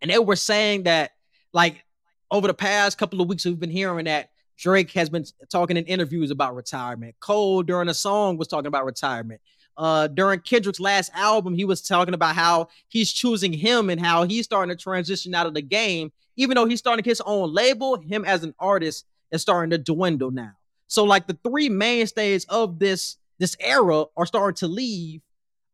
And 0.00 0.10
they 0.10 0.18
were 0.18 0.34
saying 0.34 0.84
that, 0.84 1.10
like, 1.52 1.84
over 2.30 2.46
the 2.46 2.54
past 2.54 2.96
couple 2.96 3.20
of 3.20 3.28
weeks, 3.28 3.44
we've 3.44 3.60
been 3.60 3.70
hearing 3.70 4.06
that 4.06 4.30
Drake 4.56 4.90
has 4.92 5.10
been 5.10 5.26
talking 5.50 5.76
in 5.76 5.84
interviews 5.84 6.30
about 6.30 6.54
retirement. 6.54 7.16
Cole 7.20 7.62
during 7.62 7.90
a 7.90 7.94
song 7.94 8.38
was 8.38 8.48
talking 8.48 8.66
about 8.66 8.86
retirement. 8.86 9.42
Uh, 9.76 10.06
during 10.06 10.40
Kendrick's 10.40 10.80
last 10.80 11.10
album, 11.14 11.54
he 11.54 11.66
was 11.66 11.82
talking 11.82 12.14
about 12.14 12.34
how 12.34 12.68
he's 12.88 13.12
choosing 13.12 13.52
him 13.52 13.90
and 13.90 14.00
how 14.00 14.24
he's 14.24 14.46
starting 14.46 14.74
to 14.74 14.82
transition 14.82 15.34
out 15.34 15.46
of 15.46 15.52
the 15.52 15.60
game, 15.60 16.12
even 16.36 16.54
though 16.54 16.64
he's 16.64 16.78
starting 16.78 17.04
his 17.04 17.20
own 17.26 17.52
label. 17.52 18.00
Him 18.00 18.24
as 18.24 18.42
an 18.42 18.54
artist 18.58 19.04
is 19.30 19.42
starting 19.42 19.70
to 19.70 19.78
dwindle 19.78 20.30
now. 20.30 20.52
So, 20.86 21.04
like 21.04 21.26
the 21.26 21.38
three 21.44 21.68
mainstays 21.68 22.46
of 22.46 22.78
this 22.78 23.16
this 23.38 23.54
era 23.60 24.04
are 24.16 24.26
starting 24.26 24.56
to 24.56 24.68
leave, 24.68 25.20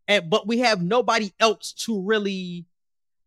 and 0.08 0.28
but 0.28 0.46
we 0.46 0.58
have 0.58 0.82
nobody 0.82 1.32
else 1.38 1.72
to 1.72 2.00
really 2.00 2.66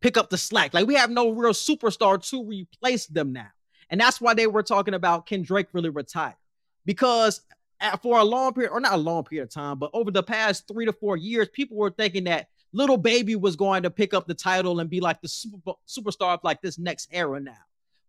pick 0.00 0.16
up 0.16 0.28
the 0.28 0.36
slack. 0.36 0.74
Like 0.74 0.86
we 0.86 0.94
have 0.94 1.10
no 1.10 1.30
real 1.30 1.52
superstar 1.52 2.28
to 2.30 2.44
replace 2.44 3.06
them 3.06 3.32
now. 3.32 3.48
And 3.88 4.00
that's 4.00 4.20
why 4.20 4.34
they 4.34 4.46
were 4.46 4.62
talking 4.62 4.94
about 4.94 5.26
can 5.26 5.42
Drake 5.42 5.68
really 5.72 5.90
retire? 5.90 6.36
Because 6.84 7.40
at, 7.80 8.02
for 8.02 8.18
a 8.18 8.24
long 8.24 8.52
period, 8.52 8.72
or 8.72 8.80
not 8.80 8.94
a 8.94 8.96
long 8.96 9.24
period 9.24 9.44
of 9.44 9.50
time, 9.50 9.78
but 9.78 9.90
over 9.92 10.10
the 10.10 10.22
past 10.22 10.66
three 10.66 10.86
to 10.86 10.92
four 10.92 11.16
years, 11.16 11.48
people 11.48 11.76
were 11.76 11.90
thinking 11.90 12.24
that 12.24 12.48
Lil 12.72 12.96
Baby 12.96 13.36
was 13.36 13.54
going 13.54 13.82
to 13.82 13.90
pick 13.90 14.14
up 14.14 14.26
the 14.26 14.34
title 14.34 14.80
and 14.80 14.90
be 14.90 15.00
like 15.00 15.20
the 15.20 15.28
super, 15.28 15.72
superstar 15.86 16.34
of 16.34 16.40
like 16.42 16.62
this 16.62 16.78
next 16.78 17.08
era 17.12 17.38
now. 17.38 17.58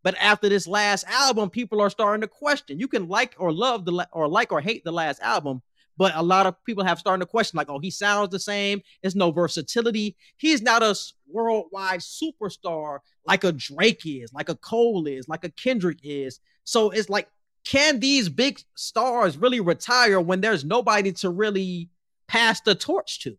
But 0.04 0.16
after 0.20 0.50
this 0.50 0.68
last 0.68 1.06
album, 1.08 1.50
people 1.50 1.80
are 1.82 1.90
starting 1.90 2.22
to 2.22 2.28
question. 2.28 2.80
You 2.80 2.88
can 2.88 3.08
like 3.08 3.36
or 3.38 3.52
love 3.52 3.86
the 3.86 4.08
or 4.12 4.28
like 4.28 4.52
or 4.52 4.62
hate 4.62 4.84
the 4.84 4.92
last 4.92 5.22
album, 5.22 5.62
but 5.98 6.14
a 6.16 6.24
lot 6.24 6.46
of 6.46 6.56
people 6.66 6.84
have 6.84 7.00
started 7.00 7.22
to 7.22 7.30
question, 7.30 7.58
like, 7.58 7.70
oh, 7.70 7.80
he 7.80 7.92
sounds 7.92 8.30
the 8.30 8.40
same. 8.40 8.82
There's 9.02 9.16
no 9.16 9.32
versatility. 9.32 10.16
He's 10.38 10.62
not 10.62 10.84
a 10.84 10.96
worldwide 11.28 12.00
superstar 12.00 13.00
like 13.26 13.44
a 13.44 13.52
Drake 13.52 14.06
is, 14.06 14.34
like 14.34 14.50
a 14.50 14.56
Cole 14.56 15.08
is, 15.08 15.28
like 15.28 15.44
a 15.44 15.50
Kendrick 15.50 16.00
is. 16.04 16.40
So 16.64 16.90
it's 16.90 17.10
like, 17.10 17.30
can 17.64 18.00
these 18.00 18.30
big 18.30 18.60
stars 18.76 19.38
really 19.38 19.60
retire 19.60 20.20
when 20.20 20.42
there's 20.42 20.66
nobody 20.66 21.12
to 21.14 21.30
really 21.30 21.90
pass 22.28 22.60
the 22.62 22.76
torch 22.76 23.22
to? 23.22 23.38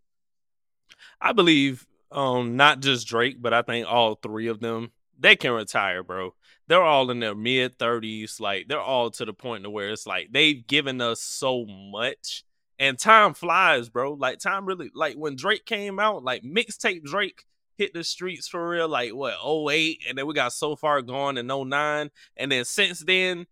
I 1.20 1.32
believe 1.32 1.86
um 2.10 2.56
not 2.56 2.80
just 2.80 3.06
Drake, 3.06 3.36
but 3.40 3.52
I 3.52 3.62
think 3.62 3.86
all 3.86 4.14
three 4.14 4.46
of 4.46 4.60
them 4.60 4.92
they 5.18 5.36
can 5.36 5.52
retire, 5.52 6.02
bro. 6.02 6.34
They're 6.66 6.82
all 6.82 7.10
in 7.10 7.20
their 7.20 7.34
mid 7.34 7.78
thirties, 7.78 8.40
like 8.40 8.68
they're 8.68 8.80
all 8.80 9.10
to 9.12 9.24
the 9.24 9.32
point 9.34 9.64
to 9.64 9.70
where 9.70 9.90
it's 9.90 10.06
like 10.06 10.28
they've 10.32 10.66
given 10.66 11.00
us 11.00 11.20
so 11.20 11.66
much 11.66 12.44
And 12.78 12.98
time 12.98 13.34
flies, 13.34 13.88
bro. 13.88 14.14
Like 14.14 14.38
time 14.40 14.66
really 14.66 14.90
like 14.94 15.14
when 15.16 15.36
Drake 15.36 15.64
came 15.66 15.98
out, 16.00 16.24
like 16.24 16.42
mixtape 16.42 17.04
Drake 17.04 17.44
hit 17.78 17.92
the 17.94 18.04
streets 18.04 18.48
for 18.48 18.68
real, 18.68 18.88
like 18.88 19.12
what, 19.14 19.34
08, 19.72 20.02
and 20.08 20.18
then 20.18 20.26
we 20.26 20.34
got 20.34 20.52
so 20.52 20.76
far 20.76 21.02
gone 21.02 21.38
in 21.38 21.46
09. 21.46 22.10
And 22.36 22.52
then 22.52 22.64
since 22.64 23.00
then, 23.00 23.46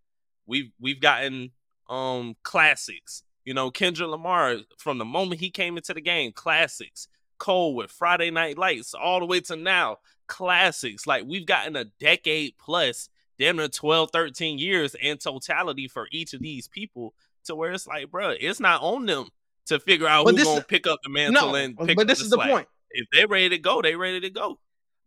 we've 0.45 0.71
we've 0.79 0.99
gotten 1.01 1.51
um 1.89 2.35
classics. 2.43 3.23
You 3.45 3.53
know, 3.53 3.71
Kendrick 3.71 4.09
Lamar, 4.09 4.57
from 4.77 4.97
the 4.97 5.05
moment 5.05 5.41
he 5.41 5.49
came 5.49 5.77
into 5.77 5.93
the 5.93 6.01
game, 6.01 6.31
classics. 6.33 7.07
Cole 7.39 7.75
with 7.75 7.91
Friday 7.91 8.31
Night 8.31 8.57
Lights, 8.57 8.93
all 8.93 9.19
the 9.19 9.25
way 9.25 9.41
to 9.41 9.55
now, 9.57 9.97
classics. 10.27 11.05
Like 11.07 11.23
we've 11.25 11.45
gotten 11.45 11.75
a 11.75 11.85
decade 11.99 12.53
plus, 12.57 13.09
damn 13.39 13.57
near 13.57 13.67
12, 13.67 14.11
13 14.11 14.59
years 14.59 14.95
in 14.95 15.17
totality 15.17 15.87
for 15.87 16.07
each 16.11 16.33
of 16.33 16.41
these 16.41 16.67
people 16.67 17.13
to 17.45 17.55
where 17.55 17.71
it's 17.71 17.87
like, 17.87 18.09
bro, 18.11 18.33
it's 18.39 18.59
not 18.59 18.81
on 18.81 19.05
them 19.05 19.27
to 19.67 19.79
figure 19.79 20.07
out 20.07 20.25
But 20.25 20.35
who's 20.35 20.43
gonna 20.43 20.61
pick 20.61 20.87
up 20.87 20.99
the 21.03 21.09
mantle 21.09 21.49
No, 21.49 21.55
and 21.55 21.77
pick 21.77 21.95
but 21.97 22.03
up 22.03 22.07
this 22.07 22.19
the 22.19 22.25
is 22.25 22.29
the 22.29 22.37
slack. 22.37 22.49
point. 22.49 22.67
If 22.91 23.07
they're 23.11 23.27
ready 23.27 23.49
to 23.49 23.57
go, 23.57 23.81
they 23.81 23.95
ready 23.95 24.19
to 24.21 24.29
go. 24.29 24.59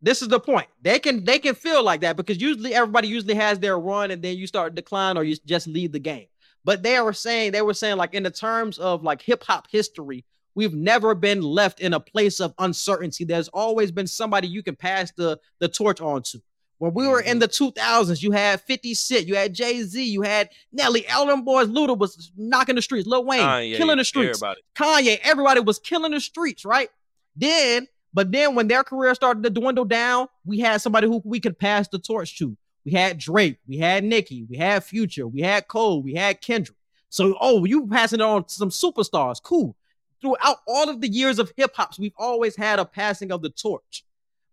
This 0.03 0.21
is 0.23 0.29
the 0.29 0.41
point. 0.41 0.67
They 0.83 0.99
can 0.99 1.25
they 1.25 1.39
can 1.39 1.55
feel 1.55 1.83
like 1.83 2.01
that 2.03 2.17
because 2.17 2.41
usually 2.41 2.75
everybody 2.75 3.09
usually 3.09 3.35
has 3.35 3.59
their 3.59 3.79
run 3.79 4.11
and 4.11 4.23
then 4.23 4.37
you 4.37 4.47
start 4.47 4.75
decline 4.75 5.17
or 5.17 5.25
you 5.25 5.37
just 5.47 5.67
leave 5.67 5.93
the 5.93 5.99
game. 5.99 6.27
But 6.65 6.83
they 6.83 7.01
were 7.01 7.13
saying 7.13 7.53
they 7.53 7.63
were 7.63 7.75
saying 7.75 7.97
like 7.97 8.13
in 8.15 8.23
the 8.23 8.31
terms 8.31 8.79
of 8.79 9.03
like 9.03 9.23
hip 9.23 9.43
hop 9.45 9.69
history, 9.71 10.25
we've 10.57 10.75
never 10.75 11.15
been 11.15 11.43
left 11.43 11.79
in 11.79 11.93
a 11.93 12.01
place 12.01 12.41
of 12.41 12.53
uncertainty. 12.59 13.25
There's 13.25 13.49
always 13.49 13.93
been 13.93 14.09
somebody 14.09 14.49
you 14.49 14.65
can 14.65 14.75
pass 14.75 15.13
the 15.13 15.39
the 15.61 15.69
torch 15.69 16.01
on 16.01 16.23
to. 16.23 16.43
When 16.79 16.93
we 16.93 17.07
were 17.07 17.21
in 17.21 17.39
mm-hmm. 17.39 17.73
the 17.73 17.81
2000s, 17.81 18.23
you 18.23 18.33
had 18.33 18.61
50 18.61 18.93
Cent, 18.95 19.27
you 19.27 19.35
had 19.35 19.55
Jay 19.55 19.83
Z, 19.83 20.03
you 20.03 20.23
had 20.23 20.51
Nelly, 20.73 21.07
them 21.09 21.43
boys. 21.43 21.69
Luda 21.69 21.97
was 21.97 22.33
knocking 22.37 22.75
the 22.75 22.83
streets, 22.83 23.07
Lil 23.07 23.25
Wayne 23.25 23.41
Kanye, 23.41 23.77
killing 23.77 23.97
the 23.97 24.05
streets. 24.05 24.43
Everybody. 24.43 24.61
Kanye, 24.75 25.21
everybody 25.23 25.61
was 25.61 25.79
killing 25.79 26.13
the 26.13 26.21
streets, 26.21 26.65
right? 26.65 26.91
Then, 27.35 27.89
but 28.13 28.31
then 28.31 28.55
when 28.55 28.69
their 28.69 28.85
career 28.85 29.15
started 29.15 29.43
to 29.45 29.51
dwindle 29.51 29.87
down, 29.87 30.29
we 30.45 30.59
had 30.59 30.83
somebody 30.83 31.07
who 31.07 31.23
we 31.25 31.41
could 31.41 31.59
pass 31.59 31.89
the 31.89 31.99
torch 31.99 32.39
to. 32.39 32.57
We 32.85 32.93
had 32.93 33.19
Drake, 33.19 33.59
we 33.67 33.79
had 33.79 34.05
Nicki, 34.05 34.45
we 34.49 34.59
had 34.59 34.85
Future, 34.85 35.27
we 35.27 35.41
had 35.41 35.69
Cole, 35.69 36.03
we 36.03 36.15
had 36.15 36.41
Kendrick. 36.41 36.77
So, 37.09 37.37
oh, 37.41 37.65
you 37.65 37.87
passing 37.87 38.21
it 38.21 38.25
on 38.25 38.45
to 38.45 38.55
some 38.55 38.69
superstars, 38.69 39.43
cool. 39.43 39.77
Throughout 40.21 40.59
all 40.67 40.89
of 40.89 41.01
the 41.01 41.09
years 41.09 41.39
of 41.39 41.53
hip 41.57 41.73
hops, 41.75 41.99
we've 41.99 42.15
always 42.17 42.57
had 42.57 42.79
a 42.79 42.85
passing 42.85 43.31
of 43.33 43.43
the 43.43 43.51
torch. 43.51 44.05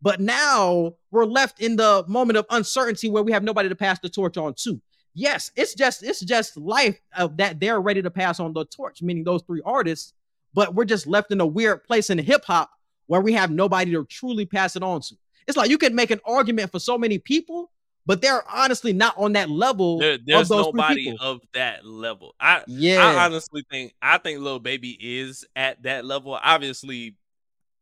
But 0.01 0.19
now 0.19 0.95
we're 1.11 1.25
left 1.25 1.61
in 1.61 1.77
the 1.77 2.03
moment 2.07 2.37
of 2.37 2.45
uncertainty 2.49 3.09
where 3.09 3.23
we 3.23 3.31
have 3.31 3.43
nobody 3.43 3.69
to 3.69 3.75
pass 3.75 3.99
the 3.99 4.09
torch 4.09 4.35
on 4.35 4.53
to. 4.55 4.81
Yes, 5.13 5.51
it's 5.55 5.75
just 5.75 6.03
it's 6.03 6.19
just 6.19 6.57
life 6.57 6.99
of 7.15 7.37
that 7.37 7.59
they're 7.59 7.79
ready 7.79 8.01
to 8.01 8.11
pass 8.11 8.39
on 8.39 8.51
the 8.51 8.65
torch, 8.65 9.01
meaning 9.01 9.23
those 9.23 9.43
three 9.43 9.61
artists. 9.63 10.13
But 10.53 10.75
we're 10.75 10.85
just 10.85 11.07
left 11.07 11.31
in 11.31 11.39
a 11.39 11.45
weird 11.45 11.83
place 11.83 12.09
in 12.09 12.17
hip 12.17 12.43
hop 12.45 12.71
where 13.07 13.21
we 13.21 13.33
have 13.33 13.49
nobody 13.49 13.91
to 13.91 14.05
truly 14.05 14.45
pass 14.45 14.75
it 14.75 14.83
on 14.83 15.01
to. 15.01 15.15
It's 15.47 15.57
like 15.57 15.69
you 15.69 15.77
can 15.77 15.95
make 15.95 16.11
an 16.11 16.19
argument 16.25 16.71
for 16.71 16.79
so 16.79 16.97
many 16.97 17.17
people, 17.17 17.71
but 18.05 18.21
they're 18.21 18.43
honestly 18.49 18.93
not 18.93 19.17
on 19.17 19.33
that 19.33 19.49
level 19.49 19.99
There, 19.99 20.13
of 20.13 20.25
there's 20.25 20.49
those 20.49 20.65
nobody 20.65 21.11
people. 21.11 21.25
of 21.25 21.41
that 21.53 21.85
level. 21.85 22.35
I 22.39 22.63
Yeah, 22.67 23.05
I 23.05 23.25
honestly 23.25 23.63
think 23.69 23.93
I 24.01 24.17
think 24.17 24.39
Lil 24.39 24.59
Baby 24.59 24.97
is 24.99 25.45
at 25.55 25.83
that 25.83 26.05
level. 26.05 26.37
Obviously, 26.41 27.15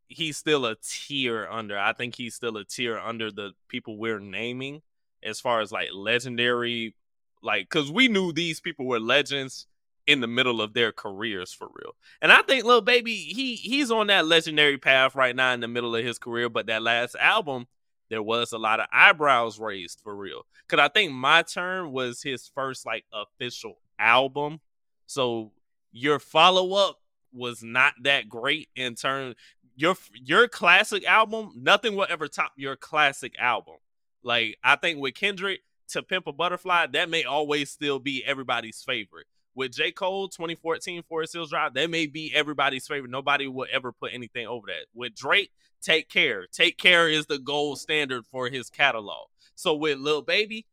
he's 0.08 0.36
still 0.36 0.66
a 0.66 0.76
tier 0.82 1.46
under. 1.50 1.78
I 1.78 1.92
think 1.92 2.14
he's 2.14 2.34
still 2.34 2.56
a 2.56 2.64
tier 2.64 2.98
under 2.98 3.30
the 3.30 3.52
people 3.68 3.96
we're 3.96 4.20
naming 4.20 4.82
as 5.22 5.40
far 5.40 5.60
as 5.60 5.72
like 5.72 5.88
legendary, 5.94 6.94
like 7.42 7.68
because 7.68 7.90
we 7.90 8.08
knew 8.08 8.32
these 8.32 8.60
people 8.60 8.86
were 8.86 9.00
legends 9.00 9.66
in 10.06 10.20
the 10.20 10.26
middle 10.26 10.60
of 10.60 10.74
their 10.74 10.90
careers 10.92 11.52
for 11.52 11.68
real. 11.74 11.92
And 12.20 12.32
I 12.32 12.42
think 12.42 12.64
Lil 12.64 12.80
Baby 12.80 13.14
he 13.14 13.54
he's 13.56 13.90
on 13.90 14.08
that 14.08 14.26
legendary 14.26 14.78
path 14.78 15.14
right 15.14 15.34
now 15.34 15.52
in 15.52 15.60
the 15.60 15.68
middle 15.68 15.94
of 15.94 16.04
his 16.04 16.18
career. 16.18 16.48
But 16.48 16.66
that 16.66 16.82
last 16.82 17.16
album, 17.16 17.66
there 18.12 18.22
was 18.22 18.52
a 18.52 18.58
lot 18.58 18.78
of 18.78 18.84
eyebrows 18.92 19.58
raised 19.58 20.02
for 20.04 20.14
real. 20.14 20.44
Cause 20.68 20.78
I 20.78 20.88
think 20.88 21.12
My 21.12 21.40
Turn 21.40 21.92
was 21.92 22.22
his 22.22 22.46
first 22.54 22.84
like 22.84 23.06
official 23.10 23.78
album. 23.98 24.60
So 25.06 25.52
your 25.92 26.18
follow 26.18 26.74
up 26.74 26.98
was 27.32 27.62
not 27.62 27.94
that 28.02 28.28
great 28.28 28.68
in 28.76 28.96
turn. 28.96 29.34
Your 29.76 29.96
your 30.12 30.46
classic 30.46 31.06
album, 31.06 31.52
nothing 31.56 31.96
will 31.96 32.06
ever 32.06 32.28
top 32.28 32.52
your 32.54 32.76
classic 32.76 33.32
album. 33.38 33.76
Like 34.22 34.58
I 34.62 34.76
think 34.76 35.00
with 35.00 35.14
Kendrick 35.14 35.60
to 35.88 36.02
Pimp 36.02 36.26
a 36.26 36.32
Butterfly, 36.34 36.88
that 36.88 37.08
may 37.08 37.24
always 37.24 37.70
still 37.70 37.98
be 37.98 38.22
everybody's 38.26 38.82
favorite. 38.82 39.26
With 39.54 39.72
J. 39.72 39.92
Cole, 39.92 40.28
2014 40.28 41.02
for 41.02 41.08
Forest 41.08 41.34
Hills 41.34 41.50
Drive, 41.50 41.74
that 41.74 41.90
may 41.90 42.06
be 42.06 42.32
everybody's 42.34 42.86
favorite. 42.86 43.10
Nobody 43.10 43.46
will 43.46 43.66
ever 43.70 43.92
put 43.92 44.12
anything 44.14 44.46
over 44.46 44.66
that. 44.68 44.86
With 44.94 45.14
Drake, 45.14 45.50
Take 45.82 46.08
Care. 46.08 46.46
Take 46.50 46.78
Care 46.78 47.08
is 47.08 47.26
the 47.26 47.38
gold 47.38 47.78
standard 47.78 48.24
for 48.26 48.48
his 48.48 48.70
catalog. 48.70 49.26
So 49.54 49.74
with 49.74 49.98
Lil 49.98 50.22
Baby, 50.22 50.66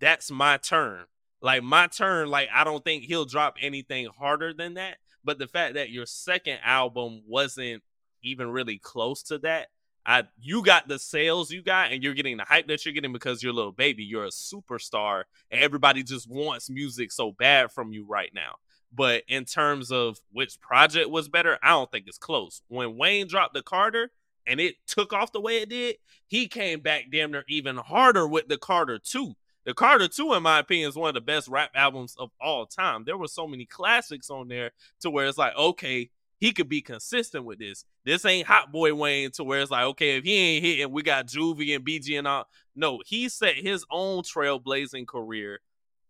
that's 0.00 0.30
my 0.30 0.56
turn. 0.56 1.04
Like 1.42 1.62
my 1.62 1.88
turn, 1.88 2.30
like 2.30 2.48
I 2.54 2.64
don't 2.64 2.82
think 2.82 3.04
he'll 3.04 3.26
drop 3.26 3.56
anything 3.60 4.08
harder 4.18 4.54
than 4.54 4.74
that. 4.74 4.96
But 5.22 5.38
the 5.38 5.46
fact 5.46 5.74
that 5.74 5.90
your 5.90 6.06
second 6.06 6.58
album 6.64 7.22
wasn't 7.26 7.82
even 8.22 8.48
really 8.48 8.78
close 8.78 9.22
to 9.24 9.38
that, 9.38 9.68
I 10.06 10.24
you 10.40 10.62
got 10.62 10.88
the 10.88 10.98
sales 10.98 11.50
you 11.50 11.62
got, 11.62 11.92
and 11.92 12.02
you're 12.02 12.14
getting 12.14 12.36
the 12.36 12.44
hype 12.44 12.66
that 12.68 12.84
you're 12.84 12.94
getting 12.94 13.12
because 13.12 13.42
you're 13.42 13.52
a 13.52 13.56
Lil 13.56 13.72
Baby. 13.72 14.04
You're 14.04 14.26
a 14.26 14.30
superstar, 14.30 15.24
and 15.50 15.60
everybody 15.60 16.02
just 16.02 16.28
wants 16.28 16.68
music 16.68 17.12
so 17.12 17.32
bad 17.32 17.72
from 17.72 17.92
you 17.92 18.04
right 18.06 18.30
now. 18.34 18.56
But 18.92 19.24
in 19.28 19.44
terms 19.44 19.90
of 19.90 20.18
which 20.32 20.60
project 20.60 21.10
was 21.10 21.28
better, 21.28 21.58
I 21.62 21.70
don't 21.70 21.90
think 21.90 22.04
it's 22.06 22.18
close. 22.18 22.62
When 22.68 22.96
Wayne 22.96 23.26
dropped 23.26 23.54
the 23.54 23.62
Carter 23.62 24.10
and 24.46 24.60
it 24.60 24.76
took 24.86 25.12
off 25.12 25.32
the 25.32 25.40
way 25.40 25.62
it 25.62 25.68
did, 25.68 25.96
he 26.26 26.46
came 26.46 26.80
back 26.80 27.06
damn 27.10 27.32
near 27.32 27.44
even 27.48 27.76
harder 27.76 28.28
with 28.28 28.46
the 28.48 28.58
Carter 28.58 28.98
2. 28.98 29.34
The 29.64 29.74
Carter 29.74 30.08
2, 30.08 30.34
in 30.34 30.42
my 30.42 30.58
opinion, 30.58 30.90
is 30.90 30.96
one 30.96 31.08
of 31.08 31.14
the 31.14 31.22
best 31.22 31.48
rap 31.48 31.70
albums 31.74 32.14
of 32.18 32.30
all 32.40 32.66
time. 32.66 33.04
There 33.04 33.16
were 33.16 33.28
so 33.28 33.48
many 33.48 33.64
classics 33.64 34.30
on 34.30 34.46
there 34.48 34.72
to 35.00 35.10
where 35.10 35.26
it's 35.26 35.38
like, 35.38 35.56
okay, 35.56 36.10
he 36.44 36.52
could 36.52 36.68
be 36.68 36.82
consistent 36.82 37.46
with 37.46 37.58
this. 37.58 37.86
This 38.04 38.26
ain't 38.26 38.46
Hot 38.46 38.70
Boy 38.70 38.94
Wayne 38.94 39.30
to 39.30 39.44
where 39.44 39.60
it's 39.60 39.70
like, 39.70 39.84
okay, 39.84 40.18
if 40.18 40.24
he 40.24 40.36
ain't 40.36 40.62
hitting, 40.62 40.92
we 40.92 41.02
got 41.02 41.26
Juvie 41.26 41.74
and 41.74 41.82
BG 41.82 42.18
and 42.18 42.28
all. 42.28 42.46
No, 42.76 43.00
he 43.06 43.30
set 43.30 43.54
his 43.54 43.86
own 43.90 44.22
trailblazing 44.24 45.06
career. 45.06 45.60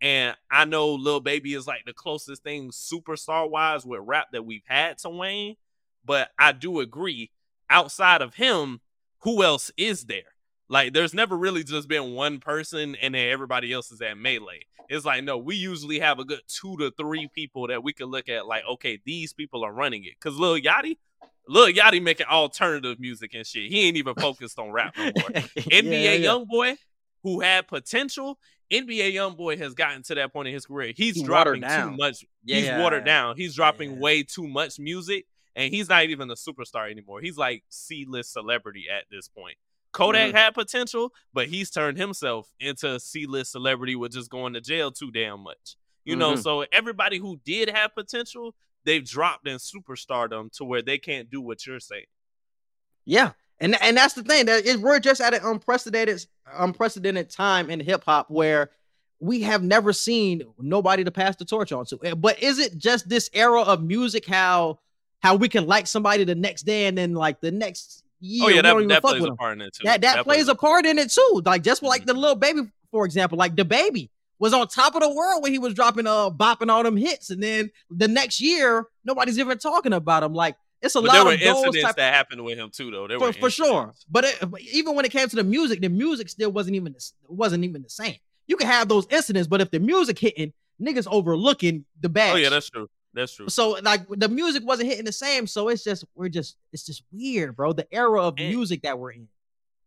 And 0.03 0.35
I 0.51 0.65
know 0.65 0.95
Lil 0.95 1.21
Baby 1.21 1.55
is 1.55 1.69
like 1.69 1.85
the 1.87 1.93
closest 1.93 2.43
thing 2.43 2.73
superstar 2.73 3.49
wise 3.49 3.87
with 3.87 4.01
rap 4.03 4.33
that 4.33 4.45
we've 4.45 4.65
had 4.67 4.99
to 4.99 5.11
Wayne. 5.11 5.55
But 6.05 6.31
I 6.37 6.51
do 6.51 6.81
agree, 6.81 7.31
outside 7.71 8.21
of 8.21 8.35
him, 8.35 8.81
who 9.21 9.45
else 9.45 9.71
is 9.77 10.07
there? 10.07 10.35
Like, 10.69 10.95
there's 10.95 11.15
never 11.15 11.37
really 11.37 11.63
just 11.63 11.87
been 11.87 12.13
one 12.13 12.41
person 12.41 12.97
and 13.01 13.15
then 13.15 13.29
everybody 13.31 13.73
else 13.73 13.93
is 13.93 14.01
at 14.01 14.19
melee. 14.19 14.67
It's 14.89 15.05
like, 15.05 15.25
no, 15.25 15.39
we 15.39 15.57
usually 15.57 15.99
have 16.01 16.19
a 16.19 16.25
good 16.25 16.41
two 16.47 16.77
to 16.79 16.91
three 16.91 17.29
people 17.35 17.69
that 17.69 17.83
we 17.83 17.93
can 17.93 18.07
look 18.07 18.29
at, 18.29 18.47
like, 18.47 18.65
okay, 18.73 19.01
these 19.05 19.33
people 19.33 19.65
are 19.65 19.73
running 19.73 20.05
it. 20.05 20.19
Cause 20.21 20.37
Lil 20.37 20.59
Yachty, 20.59 20.99
Lil 21.49 21.73
Yachty 21.73 22.03
making 22.03 22.27
alternative 22.27 23.01
music 23.01 23.35
and 23.35 23.47
shit. 23.47 23.71
He 23.71 23.87
ain't 23.87 23.97
even 23.97 24.15
focused 24.15 24.59
on 24.59 24.71
rap 24.71 24.95
no 24.97 25.05
more. 25.05 25.13
NBA 25.33 26.23
YoungBoy, 26.25 26.77
who 27.23 27.41
had 27.41 27.67
potential, 27.67 28.39
NBA 28.73 29.15
YoungBoy 29.15 29.59
has 29.59 29.75
gotten 29.75 30.03
to 30.05 30.15
that 30.17 30.33
point 30.33 30.49
in 30.49 30.55
his 30.55 30.67
career. 30.67 30.93
He's 30.97 31.17
He 31.17 31.23
dropping 31.23 31.63
too 31.63 31.91
much. 31.97 32.25
He's 32.45 32.69
watered 32.79 33.05
down. 33.05 33.37
He's 33.37 33.55
dropping 33.55 33.93
Yeah. 33.93 33.99
way 33.99 34.23
too 34.23 34.47
much 34.49 34.79
music, 34.79 35.27
and 35.55 35.73
he's 35.73 35.89
not 35.89 36.05
even 36.05 36.31
a 36.31 36.35
superstar 36.35 36.91
anymore. 36.91 37.21
He's 37.21 37.37
like 37.37 37.65
C-list 37.69 38.33
celebrity 38.33 38.87
at 38.91 39.05
this 39.11 39.29
point. 39.29 39.57
Kodak 39.95 40.29
Mm-hmm. 40.29 40.37
had 40.37 40.55
potential, 40.55 41.13
but 41.33 41.47
he's 41.47 41.71
turned 41.71 41.97
himself 41.97 42.53
into 42.61 42.95
a 42.95 43.01
C-list 43.01 43.53
celebrity 43.53 43.97
with 43.97 44.13
just 44.13 44.29
going 44.31 44.53
to 44.55 44.61
jail 44.61 44.91
too 44.91 45.11
damn 45.11 45.41
much. 45.41 45.77
You 46.05 46.17
know, 46.17 46.33
Mhm. 46.35 46.43
so 46.43 46.67
everybody 46.73 47.17
who 47.19 47.41
did 47.45 47.71
have 47.71 47.95
potential, 47.95 48.55
they've 48.85 49.05
dropped 49.05 49.49
in 49.49 49.57
superstardom 49.57 50.51
to 50.57 50.65
where 50.65 50.83
they 50.83 50.99
can't 50.99 51.31
do 51.31 51.41
what 51.41 51.65
you're 51.67 51.81
saying. 51.81 52.05
Yeah, 53.07 53.33
and 53.61 53.81
and 53.83 53.97
that's 53.97 54.15
the 54.15 54.23
thing 54.23 54.47
that 54.47 54.65
is 54.67 54.77
we're 54.79 54.99
just 55.01 55.21
at 55.21 55.33
an 55.35 55.41
unprecedented 55.45 56.27
unprecedented 56.53 57.31
time 57.31 57.71
in 57.71 57.81
hip 57.81 58.05
hop 58.05 58.31
where 58.31 58.71
we 59.21 59.43
have 59.43 59.63
never 59.63 59.93
seen 59.93 60.43
nobody 60.59 61.05
to 61.05 61.11
pass 61.11 61.37
the 61.37 61.45
torch 61.45 61.73
on 61.73 61.87
to. 61.87 61.99
Eh, 62.03 62.15
But 62.15 62.43
is 62.43 62.59
it 62.59 62.77
just 62.77 63.09
this 63.09 63.31
era 63.33 63.63
of 63.63 63.83
music 63.83 64.27
how 64.27 64.81
how 65.21 65.37
we 65.37 65.49
can 65.49 65.67
like 65.67 65.87
somebody 65.87 66.25
the 66.25 66.35
next 66.35 66.63
day 66.63 66.87
and 66.87 66.99
then 66.99 67.15
like 67.15 67.41
the 67.41 67.51
next 67.51 68.04
year 68.25 68.45
oh 68.45 68.49
yeah, 68.49 68.63
that, 68.63 68.89
that 68.89 69.03
plays 69.03 69.25
a 69.25 69.35
part 69.35 69.55
in 69.55 69.61
it 69.63 69.75
too. 69.75 69.85
That 69.85 70.01
that, 70.03 70.25
plays 70.25 70.49
a 70.49 70.55
part 70.55 70.87
in 70.87 70.99
it 70.99 71.11
too. 71.11 71.43
Like 71.45 71.63
just 71.63 71.83
like 71.83 72.03
Mhm. 72.03 72.07
the 72.07 72.15
Lil 72.15 72.35
Baby, 72.35 72.63
for 72.91 73.05
example, 73.05 73.39
like 73.39 73.57
the 73.57 73.65
baby 73.65 74.11
was 74.39 74.53
on 74.53 74.67
top 74.69 74.95
of 74.95 75.03
the 75.03 75.13
world 75.13 75.43
when 75.43 75.53
he 75.53 75.59
was 75.59 75.75
dropping 75.75 76.07
uh 76.07 76.31
bopping 76.31 76.71
all 76.71 76.83
them 76.83 76.97
hits, 76.97 77.31
and 77.31 77.43
then 77.43 77.71
the 77.91 78.09
next 78.09 78.41
year 78.41 78.87
nobody's 79.05 79.39
even 79.39 79.59
talking 79.59 79.93
about 79.93 80.23
him. 80.23 80.33
Like 80.33 80.57
it's 80.85 80.95
a 80.95 81.01
But 81.01 81.13
there 81.13 81.21
lot 81.21 81.27
were 81.29 81.35
of 81.35 81.41
those 81.41 81.49
incidents 81.49 81.83
type 81.83 81.97
that 81.97 82.15
happened 82.15 82.45
with 82.45 82.59
him 82.59 82.71
too, 82.71 82.91
though. 82.91 83.09
There 83.09 83.19
for, 83.19 83.29
were 83.29 83.33
for 83.33 83.51
sure. 83.51 83.95
But, 84.11 84.25
it, 84.25 84.45
even 84.73 84.95
when 84.95 85.07
it 85.07 85.13
came 85.13 85.27
to 85.27 85.37
the 85.37 85.45
music, 85.45 85.81
the 85.81 85.89
music 85.89 86.29
still 86.29 86.53
wasn't 86.53 86.77
even 86.77 86.93
the, 86.93 87.11
wasn't 87.27 87.65
even 87.65 87.83
the 87.83 87.89
same. 87.89 88.17
You 88.47 88.57
can 88.57 88.67
have 88.67 88.87
those 88.89 89.07
incidents, 89.09 89.49
but 89.49 89.63
if 89.63 89.71
the 89.71 89.81
music 89.81 90.19
hitting, 90.19 90.53
niggas 90.79 91.07
overlooking 91.11 91.87
the 92.01 92.11
bad. 92.11 92.35
Oh 92.35 92.37
yeah, 92.37 92.51
that's 92.51 92.69
true. 92.69 92.91
That's 93.15 93.33
true. 93.35 93.49
So 93.49 93.79
like 93.83 94.07
the 94.09 94.29
music 94.29 94.65
wasn't 94.67 94.89
hitting 94.89 95.05
the 95.05 95.13
same. 95.13 95.47
So 95.47 95.69
it's 95.69 95.85
just 95.85 96.05
we're 96.15 96.29
just 96.29 96.57
it's 96.73 96.85
just 96.85 97.03
weird, 97.13 97.57
bro. 97.57 97.73
The 97.73 97.87
era 97.95 98.23
of 98.23 98.35
And- 98.39 98.49
music 98.51 98.83
that 98.83 98.99
we're 98.99 99.13
in. 99.13 99.29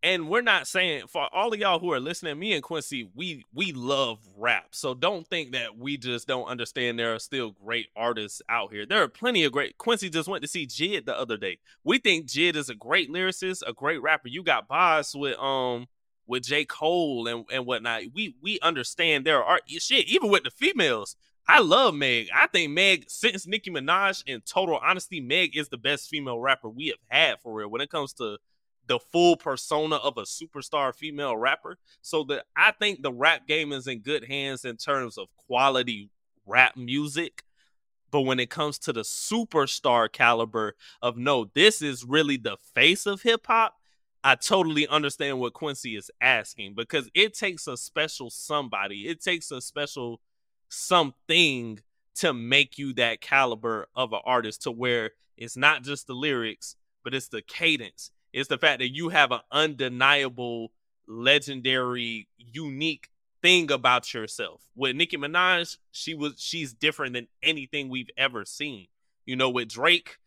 and 0.04 0.30
we're 0.30 0.42
not 0.42 0.68
saying 0.68 1.08
for 1.08 1.28
all 1.34 1.52
of 1.52 1.60
y'all 1.60 1.80
who 1.80 1.92
are 1.92 2.00
listening 2.00 2.38
me 2.38 2.54
and 2.54 2.62
quincy 2.64 3.10
we 3.16 3.44
we 3.52 3.72
love 3.74 4.20
rap 4.38 4.68
so 4.72 4.94
don't 4.94 5.28
think 5.28 5.54
that 5.54 5.76
we 5.76 5.98
just 5.98 6.28
don't 6.28 6.46
understand 6.46 7.00
there 7.00 7.16
are 7.16 7.20
still 7.20 7.50
great 7.66 7.88
artists 7.96 8.40
out 8.48 8.72
here 8.72 8.86
there 8.86 9.02
are 9.02 9.08
plenty 9.08 9.44
of 9.44 9.52
great 9.52 9.76
quincy 9.80 10.08
just 10.08 10.30
went 10.30 10.44
to 10.44 10.48
see 10.48 10.68
jid 10.68 11.06
the 11.06 11.20
other 11.20 11.36
day 11.36 11.58
we 11.84 11.98
think 11.98 12.28
jid 12.28 12.56
is 12.56 12.70
a 12.70 12.76
great 12.76 13.10
lyricist 13.12 13.64
a 13.66 13.74
great 13.74 14.00
rapper 14.00 14.28
you 14.28 14.44
got 14.44 14.68
Bas 14.68 15.16
with 15.16 15.36
um 15.40 15.88
with 16.28 16.44
j 16.44 16.64
cole 16.64 17.28
and, 17.28 17.46
and 17.52 17.66
whatnot 17.66 18.04
we 18.14 18.36
we 18.40 18.60
understand 18.62 19.26
there 19.26 19.44
are 19.44 19.60
shit 19.68 20.08
even 20.08 20.30
with 20.30 20.44
the 20.44 20.52
females 20.52 21.16
I 21.48 21.60
love 21.60 21.96
Meg. 21.96 22.28
I 22.36 22.48
think 22.48 22.74
Meg, 22.74 23.06
since 23.08 23.48
Nicki 23.48 23.72
Minaj, 23.72 24.24
in 24.28 24.42
total 24.42 24.80
honesty, 24.84 25.22
Meg 25.22 25.56
is 25.56 25.70
the 25.70 25.78
best 25.78 26.10
female 26.10 26.40
rapper 26.40 26.70
we 26.70 26.88
have 26.88 26.98
had 27.08 27.40
for 27.40 27.54
real 27.54 27.70
when 27.70 27.82
it 27.82 27.90
comes 27.90 28.14
to 28.14 28.38
the 28.88 29.00
full 29.00 29.38
persona 29.38 29.96
of 29.98 30.18
a 30.18 30.24
superstar 30.24 30.94
female 30.94 31.38
rapper. 31.38 31.78
So 32.02 32.24
that 32.26 32.46
I 32.56 32.72
think 32.72 33.02
the 33.02 33.14
rap 33.14 33.48
game 33.48 33.72
is 33.72 33.88
in 33.88 34.00
good 34.00 34.26
hands 34.26 34.66
in 34.66 34.78
terms 34.78 35.18
of 35.18 35.28
quality 35.48 36.10
rap 36.46 36.76
music. 36.76 37.44
But 38.12 38.22
when 38.22 38.40
it 38.40 38.50
comes 38.50 38.78
to 38.80 38.94
the 38.94 39.02
superstar 39.02 40.12
caliber 40.12 40.76
of 41.02 41.18
no, 41.18 41.50
this 41.54 41.82
is 41.82 42.06
really 42.06 42.38
the 42.38 42.58
face 42.74 43.06
of 43.06 43.22
hip 43.22 43.48
hop. 43.48 43.76
I 44.24 44.36
totally 44.36 44.88
understand 44.88 45.40
what 45.40 45.54
Quincy 45.54 45.96
is 45.96 46.12
asking 46.20 46.74
because 46.76 47.10
it 47.14 47.34
takes 47.34 47.68
a 47.68 47.78
special 47.78 48.30
somebody. 48.30 49.08
It 49.08 49.22
takes 49.22 49.52
a 49.52 49.62
special 49.62 50.20
something 50.70 51.80
to 52.16 52.34
make 52.34 52.78
you 52.78 52.94
that 52.94 53.22
caliber 53.22 53.88
of 53.96 54.14
an 54.14 54.20
artist 54.26 54.64
to 54.64 54.72
where 54.72 55.12
it's 55.38 55.56
not 55.56 55.84
just 55.84 56.08
the 56.08 56.14
lyrics, 56.14 56.76
but 57.04 57.14
it's 57.14 57.28
the 57.28 57.42
cadence. 57.42 58.12
It's 58.34 58.50
the 58.50 58.58
fact 58.58 58.80
that 58.80 58.94
you 58.94 59.10
have 59.10 59.32
an 59.32 59.42
undeniable, 59.52 60.72
legendary, 61.08 62.28
unique 62.38 63.10
thing 63.42 63.72
about 63.72 64.14
yourself. 64.14 64.66
With 64.76 64.96
Nicki 64.96 65.18
Minaj, 65.18 65.78
she 65.92 66.14
was 66.14 66.34
she's 66.38 66.74
different 66.74 67.14
than 67.14 67.28
anything 67.44 67.90
we've 67.90 68.10
ever 68.18 68.46
seen. 68.46 68.88
You 69.26 69.36
know, 69.36 69.50
with 69.50 69.70
Drake, 69.70 70.18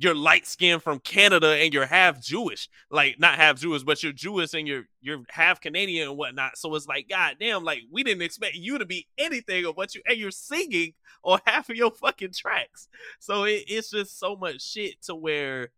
you're 0.00 0.14
light 0.14 0.46
skinned 0.46 0.82
from 0.82 0.98
Canada 0.98 1.48
and 1.48 1.74
you're 1.74 1.84
half 1.84 2.22
Jewish. 2.22 2.70
Like 2.90 3.20
not 3.20 3.34
half 3.34 3.60
Jewish, 3.60 3.82
but 3.82 4.02
you're 4.02 4.12
Jewish 4.12 4.54
and 4.54 4.66
you're 4.66 4.84
you're 5.02 5.22
half 5.28 5.60
Canadian 5.60 6.08
and 6.08 6.16
whatnot. 6.16 6.56
So 6.56 6.74
it's 6.74 6.86
like, 6.86 7.10
God 7.10 7.36
damn, 7.38 7.64
like 7.64 7.82
we 7.92 8.02
didn't 8.02 8.22
expect 8.22 8.54
you 8.54 8.78
to 8.78 8.86
be 8.86 9.06
anything 9.18 9.66
of 9.66 9.76
what 9.76 9.94
you 9.94 10.00
and 10.06 10.16
you're 10.16 10.30
singing 10.30 10.94
on 11.22 11.40
half 11.46 11.68
of 11.68 11.76
your 11.76 11.90
fucking 11.90 12.32
tracks. 12.34 12.88
So 13.18 13.44
it, 13.44 13.64
it's 13.68 13.90
just 13.90 14.18
so 14.18 14.36
much 14.36 14.62
shit 14.62 15.02
to 15.02 15.14
where 15.14 15.68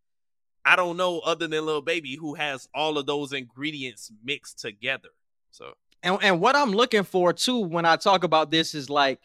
I 0.65 0.77
don't 0.77 0.97
know 0.97 1.19
other 1.19 1.49
than 1.49 1.67
Lil 1.67 1.83
Baby 1.83 2.15
who 2.15 2.35
has 2.35 2.69
all 2.73 2.99
of 2.99 3.07
those 3.07 3.33
ingredients 3.33 4.13
mixed 4.23 4.61
together. 4.61 5.09
So 5.51 5.75
And 6.05 6.19
and 6.23 6.41
what 6.41 6.55
I'm 6.55 6.71
looking 6.71 7.03
for 7.03 7.33
too 7.33 7.59
when 7.59 7.85
I 7.85 7.97
talk 7.97 8.23
about 8.23 8.53
this 8.53 8.77
is 8.77 8.89
like 8.89 9.19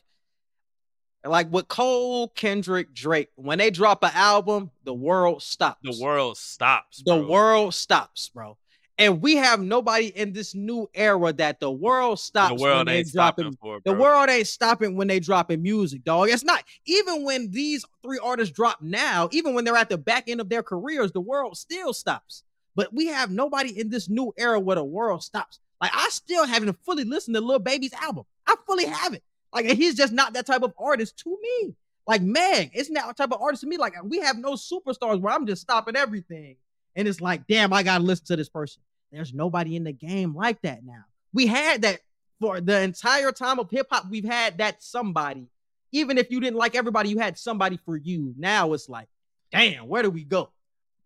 like 1.29 1.51
with 1.51 1.67
Cole, 1.67 2.29
Kendrick, 2.29 2.93
Drake, 2.93 3.29
when 3.35 3.57
they 3.57 3.69
drop 3.69 4.03
an 4.03 4.11
album, 4.13 4.71
the 4.83 4.93
world 4.93 5.41
stops. 5.41 5.79
the 5.83 6.03
world 6.03 6.37
stops. 6.37 7.03
the 7.05 7.17
world 7.17 7.73
stops, 7.73 8.29
bro. 8.29 8.57
And 8.99 9.21
we 9.21 9.35
have 9.35 9.61
nobody 9.61 10.07
in 10.07 10.33
this 10.33 10.55
new 10.55 10.89
era 10.95 11.31
that 11.33 11.59
the 11.59 11.69
world 11.69 12.19
stops 12.19 12.55
the 12.55 12.63
world 12.63 12.77
when 12.77 12.85
they 12.87 12.97
ain't 12.99 13.07
stopping 13.07 13.51
dropping. 13.51 13.57
for 13.57 13.79
The 13.85 13.93
world 13.93 14.27
ain't 14.29 14.47
stopping 14.47 14.95
when 14.95 15.07
they 15.07 15.19
dropping 15.19 15.61
music, 15.61 16.03
dog. 16.03 16.29
It's 16.29 16.43
not 16.43 16.63
even 16.85 17.23
when 17.23 17.51
these 17.51 17.85
three 18.01 18.19
artists 18.23 18.55
drop 18.55 18.81
now, 18.81 19.29
even 19.31 19.53
when 19.53 19.65
they're 19.65 19.75
at 19.75 19.89
the 19.89 19.99
back 19.99 20.27
end 20.27 20.41
of 20.41 20.49
their 20.49 20.63
careers, 20.63 21.11
the 21.11 21.21
world 21.21 21.57
still 21.57 21.93
stops. 21.93 22.43
But 22.75 22.91
we 22.91 23.07
have 23.07 23.29
nobody 23.29 23.79
in 23.79 23.89
this 23.89 24.09
new 24.09 24.33
era 24.35 24.59
where 24.59 24.75
the 24.75 24.83
world 24.83 25.23
stops. 25.23 25.59
Like 25.79 25.91
I 25.93 26.09
still 26.09 26.45
haven't 26.45 26.75
fully 26.83 27.03
listened 27.03 27.35
to 27.35 27.41
Lil 27.41 27.59
Baby's 27.59 27.93
album. 27.93 28.25
I 28.47 28.55
fully 28.65 28.85
haven't. 28.85 29.23
Like 29.53 29.65
he's 29.65 29.95
just 29.95 30.13
not 30.13 30.33
that 30.33 30.45
type 30.45 30.63
of 30.63 30.73
artist 30.77 31.17
to 31.19 31.37
me. 31.41 31.75
Like 32.05 32.21
Meg, 32.21 32.71
isn't 32.73 32.93
that 32.93 33.17
type 33.17 33.31
of 33.31 33.41
artist 33.41 33.61
to 33.61 33.67
me? 33.67 33.77
Like 33.77 33.93
we 34.03 34.19
have 34.19 34.37
no 34.37 34.53
superstars 34.53 35.19
where 35.19 35.33
I'm 35.33 35.45
just 35.45 35.61
stopping 35.61 35.95
everything. 35.95 36.57
And 36.95 37.07
it's 37.07 37.21
like, 37.21 37.45
damn, 37.47 37.73
I 37.73 37.83
gotta 37.83 38.03
listen 38.03 38.25
to 38.27 38.35
this 38.35 38.49
person. 38.49 38.81
There's 39.11 39.33
nobody 39.33 39.75
in 39.75 39.83
the 39.83 39.91
game 39.93 40.35
like 40.35 40.61
that 40.61 40.83
now. 40.83 41.05
We 41.33 41.47
had 41.47 41.83
that 41.83 41.99
for 42.39 42.61
the 42.61 42.81
entire 42.81 43.31
time 43.31 43.59
of 43.59 43.69
hip 43.69 43.87
hop. 43.89 44.09
We've 44.09 44.25
had 44.25 44.57
that 44.59 44.81
somebody. 44.83 45.47
Even 45.91 46.17
if 46.17 46.31
you 46.31 46.39
didn't 46.39 46.57
like 46.57 46.75
everybody, 46.75 47.09
you 47.09 47.19
had 47.19 47.37
somebody 47.37 47.77
for 47.85 47.95
you. 47.95 48.33
Now 48.37 48.73
it's 48.73 48.89
like, 48.89 49.07
damn, 49.51 49.87
where 49.87 50.03
do 50.03 50.09
we 50.09 50.23
go? 50.23 50.49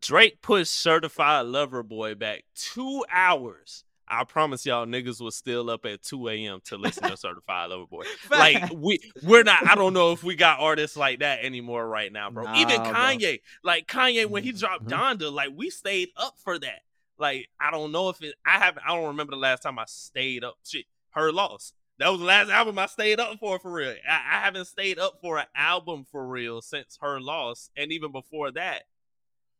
Drake 0.01 0.41
pushed 0.41 0.71
Certified 0.71 1.45
Lover 1.45 1.83
Boy 1.83 2.15
back 2.15 2.43
two 2.55 3.05
hours. 3.11 3.83
I 4.13 4.25
promise 4.25 4.65
y'all, 4.65 4.85
niggas 4.85 5.21
was 5.21 5.37
still 5.37 5.69
up 5.69 5.85
at 5.85 6.01
2 6.03 6.27
a.m. 6.27 6.59
to 6.65 6.75
listen 6.77 7.07
to 7.07 7.15
Certified 7.15 7.69
Lover 7.69 7.85
Boy. 7.85 8.03
Like 8.29 8.69
we, 8.75 8.99
we're 9.23 9.43
not. 9.43 9.65
I 9.65 9.75
don't 9.75 9.93
know 9.93 10.11
if 10.11 10.21
we 10.23 10.35
got 10.35 10.59
artists 10.59 10.97
like 10.97 11.19
that 11.19 11.43
anymore 11.45 11.87
right 11.87 12.11
now, 12.11 12.29
bro. 12.29 12.45
Even 12.55 12.75
Nah, 12.75 12.91
bro. 12.91 12.99
Kanye, 12.99 13.39
like 13.63 13.87
Kanye, 13.87 14.25
when 14.29 14.43
he 14.43 14.51
dropped 14.51 14.85
Mhm. 14.85 14.89
Donda, 15.19 15.31
like 15.31 15.51
we 15.55 15.69
stayed 15.69 16.09
up 16.17 16.35
for 16.43 16.59
that. 16.59 16.81
Like 17.17 17.47
I 17.59 17.71
don't 17.71 17.91
know 17.93 18.09
if 18.09 18.21
it. 18.21 18.35
I 18.45 18.59
haven't. 18.59 18.83
I 18.85 18.93
don't 18.95 19.07
remember 19.07 19.31
the 19.31 19.37
last 19.37 19.63
time 19.63 19.79
I 19.79 19.85
stayed 19.87 20.43
up. 20.43 20.55
Shit, 20.65 20.85
her 21.11 21.31
loss. 21.31 21.71
That 21.99 22.09
was 22.09 22.19
the 22.19 22.25
last 22.25 22.49
album 22.49 22.79
I 22.79 22.87
stayed 22.87 23.19
up 23.19 23.37
for 23.39 23.59
for 23.59 23.71
real. 23.71 23.93
I, 24.09 24.15
I 24.15 24.41
haven't 24.43 24.65
stayed 24.65 24.97
up 24.99 25.19
for 25.21 25.37
an 25.37 25.45
album 25.55 26.05
for 26.11 26.27
real 26.27 26.61
since 26.61 26.97
her 27.01 27.21
loss, 27.21 27.69
and 27.77 27.91
even 27.91 28.11
before 28.11 28.51
that, 28.51 28.83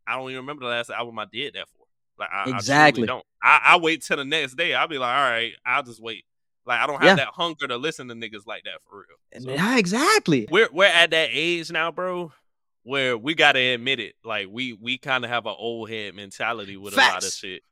I 0.07 0.17
don't 0.17 0.29
even 0.31 0.37
remember 0.41 0.65
the 0.65 0.71
last 0.71 0.89
album 0.89 1.19
I 1.19 1.25
did 1.31 1.53
that 1.53 1.67
for. 1.69 1.85
Like 2.17 2.29
I, 2.33 2.45
I 2.51 2.55
Exactly. 2.57 3.05
don't. 3.07 3.23
I, 3.43 3.59
I 3.73 3.77
wait 3.77 4.03
till 4.03 4.17
the 4.17 4.25
next 4.25 4.55
day. 4.55 4.73
I'll 4.73 4.87
be 4.87 4.97
like, 4.97 5.15
all 5.15 5.29
right, 5.31 5.53
I'll 5.65 5.83
just 5.83 6.01
wait. 6.01 6.25
Like 6.65 6.79
I 6.79 6.85
don't 6.87 7.01
have 7.01 7.17
Yeah. 7.17 7.25
that 7.25 7.33
hunger 7.33 7.67
to 7.67 7.77
listen 7.77 8.07
to 8.09 8.13
niggas 8.13 8.45
like 8.45 8.63
that 8.65 8.81
for 8.87 8.97
real. 8.99 9.43
So, 9.43 9.51
Yeah, 9.51 9.77
exactly. 9.77 10.47
we're 10.51 10.69
we're 10.71 10.85
at 10.85 11.09
that 11.11 11.29
age 11.31 11.71
now, 11.71 11.91
bro, 11.91 12.31
where 12.83 13.17
we 13.17 13.33
gotta 13.33 13.59
admit 13.59 13.99
it. 13.99 14.13
Like 14.23 14.47
we 14.49 14.73
we 14.73 14.97
kind 14.99 15.23
of 15.23 15.31
have 15.31 15.45
an 15.47 15.55
old 15.57 15.89
head 15.89 16.13
mentality 16.13 16.77
with 16.77 16.93
a 16.93 16.97
lot 16.97 17.23
of 17.23 17.31
shit. 17.33 17.63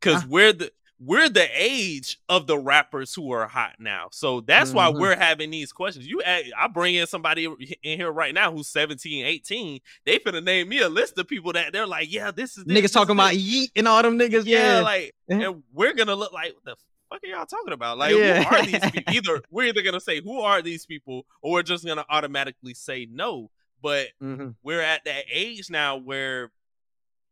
Cause 0.00 0.24
Uh. 0.24 0.26
we're 0.28 0.52
the 0.52 0.72
we're 0.98 1.28
the 1.28 1.48
age 1.54 2.18
of 2.28 2.46
the 2.46 2.56
rappers 2.56 3.12
who 3.14 3.32
are 3.32 3.48
hot 3.48 3.74
now. 3.80 4.08
So 4.12 4.40
that's 4.40 4.72
why 4.72 4.86
Mhm. 4.92 5.00
we're 5.00 5.16
having 5.16 5.50
these 5.50 5.72
questions. 5.72 6.06
You 6.06 6.22
I 6.24 6.68
bring 6.72 6.94
in 6.94 7.06
somebody 7.08 7.44
in 7.82 7.98
here 7.98 8.12
right 8.12 8.32
now 8.32 8.52
who's 8.52 8.68
17, 8.68 9.24
18. 9.26 9.80
They 10.06 10.18
finna 10.20 10.42
name 10.44 10.68
me 10.68 10.78
a 10.80 10.88
list 10.88 11.18
of 11.18 11.26
people 11.26 11.52
that 11.54 11.72
they're 11.72 11.86
like, 11.86 12.12
yeah, 12.12 12.30
this 12.30 12.56
is 12.56 12.64
this, 12.64 12.76
Niggas 12.78 12.82
this 12.82 12.90
talking 12.92 13.14
is 13.16 13.20
about 13.20 13.32
this. 13.32 13.38
Yeat 13.42 13.70
and 13.74 13.88
all 13.88 14.02
them 14.02 14.18
niggas. 14.18 14.44
yeah, 14.46 14.76
Yeah. 14.76 14.80
like 14.80 15.14
Mhm. 15.30 15.46
and 15.46 15.62
we're 15.72 15.94
gonna 15.94 16.14
look 16.14 16.32
like 16.32 16.54
what 16.54 16.64
the 16.64 16.76
fuck 17.10 17.24
are 17.24 17.26
y'all 17.26 17.46
talking 17.46 17.72
about? 17.72 17.98
Like 17.98 18.14
Yeah. 18.14 18.44
who 18.44 18.56
are 18.56 18.62
these 18.64 18.90
people? 18.90 19.12
Either 19.14 19.42
we're 19.50 19.64
either 19.64 19.82
gonna 19.82 20.00
say 20.00 20.20
who 20.20 20.40
are 20.40 20.62
these 20.62 20.86
people, 20.86 21.26
or 21.40 21.52
we're 21.52 21.62
just 21.64 21.84
gonna 21.84 22.04
automatically 22.08 22.74
say 22.74 23.08
no. 23.10 23.50
But 23.82 24.10
Mhm. 24.22 24.54
we're 24.62 24.80
at 24.80 25.04
that 25.06 25.24
age 25.32 25.68
now 25.68 25.96
where 25.96 26.52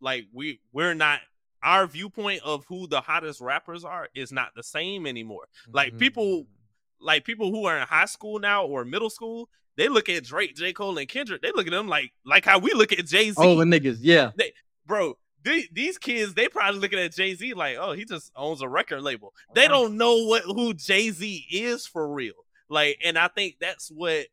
like 0.01 0.27
we 0.33 0.61
we're 0.73 0.95
not 0.95 1.21
our 1.63 1.87
viewpoint 1.87 2.43
of 2.43 2.65
who 2.67 2.87
the 2.87 3.01
hottest 3.01 3.41
rappers 3.41 3.85
are 3.85 4.09
is 4.15 4.33
not 4.33 4.51
the 4.55 4.63
same 4.63 5.07
anymore. 5.07 5.49
Like 5.73 5.99
people 5.99 6.43
mm-hmm. 6.43 7.07
like 7.07 7.25
people 7.25 7.51
who 7.51 7.67
are 7.67 7.79
in 7.79 7.87
high 7.87 8.07
school 8.07 8.39
now 8.39 8.65
or 8.65 8.85
middle 8.85 9.11
school, 9.11 9.49
they 9.77 9.89
look 9.89 10.09
at 10.09 10.25
Drake, 10.25 10.57
J. 10.57 10.73
Cole, 10.73 10.99
and 10.99 11.09
Kendrick, 11.09 11.43
they 11.43 11.53
look 11.53 11.67
at 11.67 11.73
them 11.73 11.89
like 11.89 12.13
like 12.25 12.45
how 12.45 12.59
we 12.59 12.73
look 12.73 12.93
at 12.93 13.07
Jay-Z. 13.07 13.35
Oh, 13.39 13.57
the 13.57 13.65
niggas. 13.65 13.99
Yeah. 14.01 14.31
Bro, 14.87 15.19
the- 15.43 15.69
these 15.73 15.99
kids, 15.99 16.35
they 16.35 16.49
probably 16.49 16.81
looking 16.81 16.99
at 16.99 17.15
Jay-Z 17.15 17.55
like, 17.55 17.77
oh, 17.79 17.93
he 17.93 18.05
just 18.05 18.33
owns 18.37 18.63
a 18.63 18.69
record 18.69 19.03
label. 19.03 19.33
They 19.55 19.67
uh-huh. 19.67 19.75
don't 19.75 19.97
know 19.97 20.25
what 20.25 20.43
who 20.43 20.75
Jay-Z 20.75 21.47
is 21.51 21.87
for 21.87 22.13
real. 22.13 22.35
Like, 22.69 22.99
and 23.05 23.19
I 23.19 23.29
think 23.29 23.57
that's 23.61 23.91
what 23.91 24.27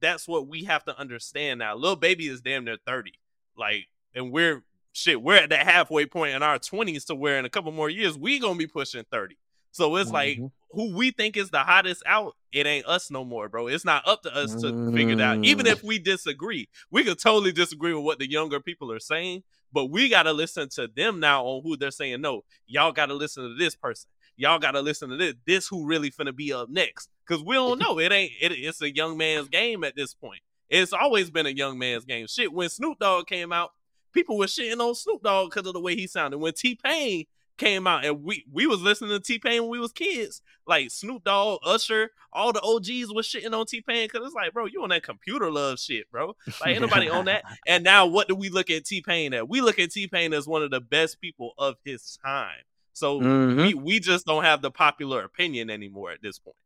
that's 0.00 0.28
what 0.28 0.46
we 0.46 0.64
have 0.64 0.84
to 0.84 0.98
understand 0.98 1.58
now. 1.58 1.76
Lil 1.76 1.96
Baby 1.96 2.26
is 2.26 2.42
damn 2.42 2.64
near 2.64 2.76
30. 2.86 3.12
Like, 3.56 3.86
and 4.14 4.30
we're 4.30 4.62
shit, 4.94 5.20
we're 5.20 5.34
at 5.36 5.50
that 5.50 5.66
halfway 5.66 6.06
point 6.06 6.34
in 6.34 6.42
our 6.42 6.58
20s 6.58 7.04
to 7.06 7.14
where 7.14 7.38
in 7.38 7.44
a 7.44 7.50
couple 7.50 7.72
more 7.72 7.90
years 7.90 8.16
we 8.16 8.38
gonna 8.38 8.56
be 8.58 8.66
pushing 8.66 9.04
30. 9.10 9.36
So 9.72 9.96
it's 9.96 10.10
like 10.12 10.38
Mhm. 10.38 10.52
who 10.70 10.94
we 10.96 11.10
think 11.10 11.36
is 11.36 11.50
the 11.50 11.58
hottest 11.58 12.02
out, 12.06 12.36
it 12.52 12.64
ain't 12.64 12.86
us 12.86 13.10
no 13.10 13.24
more, 13.24 13.48
bro. 13.48 13.66
It's 13.66 13.84
not 13.84 14.06
up 14.06 14.22
to 14.22 14.34
us 14.34 14.54
to 14.62 14.92
figure 14.92 15.14
it 15.14 15.20
out. 15.20 15.44
Even 15.44 15.66
Mm. 15.66 15.72
if 15.72 15.82
we 15.82 15.98
disagree, 15.98 16.68
we 16.92 17.02
could 17.02 17.18
totally 17.18 17.50
disagree 17.52 17.92
with 17.92 18.04
what 18.04 18.20
the 18.20 18.30
younger 18.30 18.60
people 18.60 18.92
are 18.92 19.00
saying, 19.00 19.42
but 19.72 19.86
we 19.86 20.08
got 20.08 20.22
to 20.22 20.32
listen 20.32 20.68
to 20.76 20.86
them 20.86 21.18
now 21.18 21.44
on 21.44 21.62
who 21.64 21.76
they're 21.76 21.90
saying. 21.90 22.20
No, 22.20 22.44
y'all 22.66 22.92
got 22.92 23.06
to 23.06 23.14
listen 23.14 23.42
to 23.48 23.54
this 23.56 23.74
person. 23.74 24.08
Y'all 24.36 24.60
got 24.60 24.72
to 24.72 24.80
listen 24.80 25.10
to 25.10 25.16
this. 25.16 25.34
This 25.44 25.66
who 25.68 25.86
really 25.86 26.10
finna 26.12 26.34
be 26.34 26.52
up 26.52 26.68
next? 26.68 27.08
Because 27.26 27.42
we 27.42 27.54
don't 27.56 27.78
know. 27.80 27.98
It 27.98 28.12
ain't. 28.12 28.32
It, 28.40 28.52
it's 28.52 28.80
a 28.80 28.94
young 28.94 29.16
man's 29.16 29.48
game 29.48 29.82
at 29.82 29.96
this 29.96 30.14
point. 30.14 30.40
It's 30.68 30.92
always 30.92 31.30
been 31.30 31.46
a 31.46 31.50
young 31.50 31.78
man's 31.78 32.04
game. 32.04 32.26
Shit, 32.28 32.52
when 32.52 32.68
Snoop 32.68 32.98
Dogg 33.00 33.26
came 33.26 33.52
out, 33.52 33.70
people 34.14 34.38
were 34.38 34.46
shitting 34.46 34.80
on 34.80 34.94
Snoop 34.94 35.22
Dogg 35.22 35.50
because 35.50 35.66
of 35.66 35.74
the 35.74 35.80
way 35.80 35.94
he 35.96 36.06
sounded. 36.06 36.38
When 36.38 36.52
T 36.54 36.78
Pain 36.82 37.24
came 37.56 37.86
out 37.86 38.04
and 38.04 38.24
we 38.24 38.44
we 38.52 38.66
was 38.66 38.80
listening 38.80 39.10
to 39.10 39.20
T 39.20 39.38
Pain 39.38 39.62
when 39.62 39.70
we 39.70 39.78
was 39.78 39.92
kids. 39.92 40.40
Like 40.66 40.90
Snoop 40.90 41.22
Dogg, 41.24 41.60
Usher, 41.64 42.10
all 42.32 42.52
the 42.52 42.60
OGs 42.62 43.12
was 43.12 43.26
shitting 43.28 43.52
on 43.52 43.66
T 43.66 43.80
Pain 43.80 44.08
because 44.08 44.26
it's 44.26 44.34
like, 44.34 44.52
bro, 44.52 44.64
you 44.66 44.82
on 44.82 44.88
that 44.88 45.02
computer 45.02 45.50
love 45.50 45.78
shit, 45.78 46.10
bro. 46.10 46.34
Like 46.60 46.70
ain't 46.70 46.80
nobody 46.80 47.08
on 47.10 47.26
that. 47.26 47.44
And 47.66 47.84
now 47.84 48.06
what 48.06 48.26
do 48.28 48.34
we 48.34 48.48
look 48.48 48.70
at 48.70 48.84
T 48.86 49.02
Pain 49.02 49.34
at? 49.34 49.48
We 49.48 49.60
look 49.60 49.78
at 49.78 49.90
T 49.92 50.06
Pain 50.08 50.32
as 50.32 50.46
one 50.48 50.62
of 50.62 50.70
the 50.70 50.80
best 50.80 51.20
people 51.20 51.52
of 51.58 51.76
his 51.84 52.18
time. 52.24 52.62
So 52.92 53.20
Mhm. 53.20 53.56
we 53.56 53.74
we 53.74 54.00
just 54.00 54.26
don't 54.26 54.44
have 54.44 54.62
the 54.62 54.70
popular 54.70 55.22
opinion 55.24 55.70
anymore 55.70 56.10
at 56.12 56.22
this 56.22 56.38
point. 56.38 56.56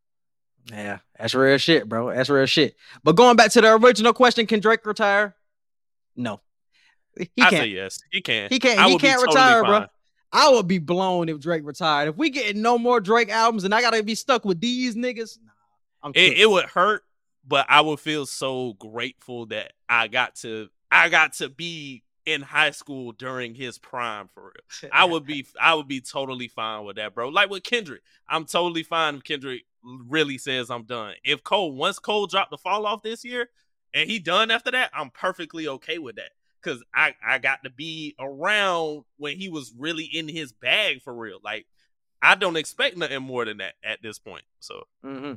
Yeah, 0.71 0.99
that's 1.17 1.33
real 1.35 1.57
shit, 1.57 1.87
bro. 1.87 2.13
That's 2.13 2.29
real 2.29 2.45
shit. 2.45 2.75
But 3.03 3.13
going 3.15 3.35
back 3.35 3.51
to 3.51 3.61
the 3.61 3.73
original 3.75 4.13
question, 4.13 4.45
can 4.45 4.59
Drake 4.59 4.85
retire? 4.85 5.35
No, 6.15 6.41
he 7.17 7.25
can't. 7.37 7.51
say 7.51 7.65
yes, 7.67 7.99
he 8.11 8.21
can. 8.21 8.49
He 8.49 8.59
can't- 8.59 8.79
I 8.79 8.89
he 8.89 8.97
can't 8.97 9.19
totally 9.19 9.35
retire, 9.35 9.63
bro. 9.63 9.85
I 10.31 10.49
would 10.49 10.67
be 10.67 10.77
blown 10.77 11.27
if 11.27 11.39
Drake 11.39 11.63
retired. 11.65 12.09
If 12.09 12.17
we 12.17 12.29
get 12.29 12.55
no 12.55 12.77
more 12.77 13.01
Drake 13.01 13.29
albums 13.29 13.63
and 13.63 13.73
I 13.73 13.81
gotta 13.81 14.03
be 14.03 14.15
stuck 14.15 14.45
with 14.45 14.59
these 14.61 14.95
niggas, 14.95 15.39
nah, 15.43 15.51
I'm 16.03 16.11
it, 16.15 16.37
it 16.37 16.49
would 16.49 16.65
hurt, 16.65 17.03
but 17.47 17.65
I 17.67 17.81
would 17.81 17.99
feel 17.99 18.25
so 18.25 18.73
grateful 18.73 19.47
that 19.47 19.73
I 19.89 20.07
got 20.07 20.35
to 20.37 20.69
I 20.91 21.09
got 21.09 21.33
to 21.33 21.49
be 21.49 22.03
in 22.25 22.43
high 22.43 22.69
school 22.71 23.11
during 23.11 23.55
his 23.55 23.79
prime 23.79 24.29
for 24.35 24.43
real. 24.83 24.91
I 24.93 25.05
would 25.05 25.25
be 25.25 25.47
I 25.59 25.73
would 25.73 25.87
be 25.87 25.99
totally 25.99 26.47
fine 26.47 26.85
with 26.85 26.97
that, 26.97 27.15
bro. 27.15 27.29
Like 27.29 27.49
with 27.49 27.63
Kendrick, 27.63 28.01
I'm 28.27 28.45
totally 28.45 28.83
fine 28.83 29.15
if 29.15 29.23
Kendrick 29.23 29.63
really 29.83 30.37
says 30.37 30.69
I'm 30.69 30.83
done. 30.83 31.15
If 31.23 31.43
Cole 31.43 31.71
once 31.71 31.97
Cole 31.97 32.27
dropped 32.27 32.51
the 32.51 32.57
fall 32.57 32.85
off 32.85 33.01
this 33.01 33.25
year 33.25 33.49
and 33.95 34.07
he 34.07 34.19
done 34.19 34.51
after 34.51 34.69
that, 34.71 34.91
I'm 34.93 35.09
perfectly 35.09 35.67
okay 35.67 35.97
with 35.97 36.17
that. 36.17 36.29
Cause 36.61 36.83
I, 36.93 37.15
I 37.25 37.37
got 37.37 37.63
to 37.63 37.69
be 37.69 38.15
around 38.19 39.03
when 39.17 39.37
he 39.37 39.49
was 39.49 39.73
really 39.77 40.03
in 40.03 40.27
his 40.27 40.51
bag 40.51 41.01
for 41.01 41.13
real. 41.13 41.39
Like 41.43 41.65
I 42.21 42.35
don't 42.35 42.57
expect 42.57 42.97
nothing 42.97 43.21
more 43.21 43.45
than 43.45 43.57
that 43.57 43.75
at 43.83 44.01
this 44.01 44.19
point. 44.19 44.43
So 44.59 44.83
hmm 45.03 45.33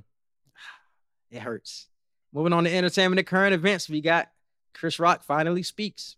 It 1.31 1.39
hurts. 1.41 1.87
Moving 2.33 2.53
on 2.53 2.65
to 2.65 2.75
entertainment 2.75 3.19
and 3.19 3.27
current 3.27 3.55
events, 3.55 3.89
we 3.89 4.01
got 4.01 4.31
Chris 4.75 4.99
Rock 4.99 5.23
finally 5.23 5.63
speaks. 5.63 6.17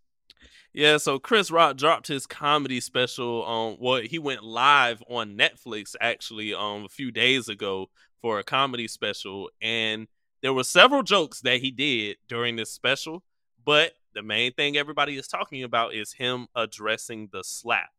Yeah, 0.72 0.96
so 0.96 1.18
Chris 1.20 1.50
Rock 1.52 1.76
dropped 1.76 2.08
his 2.08 2.26
comedy 2.26 2.80
special 2.80 3.44
on 3.44 3.76
well, 3.78 4.00
he 4.00 4.18
went 4.18 4.42
live 4.42 5.02
on 5.08 5.36
Netflix 5.36 5.94
actually 6.00 6.54
um 6.54 6.84
a 6.84 6.88
few 6.88 7.10
days 7.10 7.48
ago 7.48 7.90
for 8.22 8.38
a 8.38 8.44
comedy 8.44 8.88
special 8.88 9.50
and 9.60 10.08
there 10.44 10.52
were 10.52 10.64
several 10.64 11.02
jokes 11.02 11.40
that 11.40 11.62
he 11.62 11.70
did 11.70 12.18
during 12.28 12.56
this 12.56 12.70
special, 12.70 13.22
but 13.64 13.92
the 14.14 14.22
main 14.22 14.52
thing 14.52 14.76
everybody 14.76 15.16
is 15.16 15.26
talking 15.28 15.62
about 15.62 15.94
is 15.94 16.12
him 16.12 16.46
addressing 16.54 17.28
the 17.32 17.42
slap. 17.42 17.90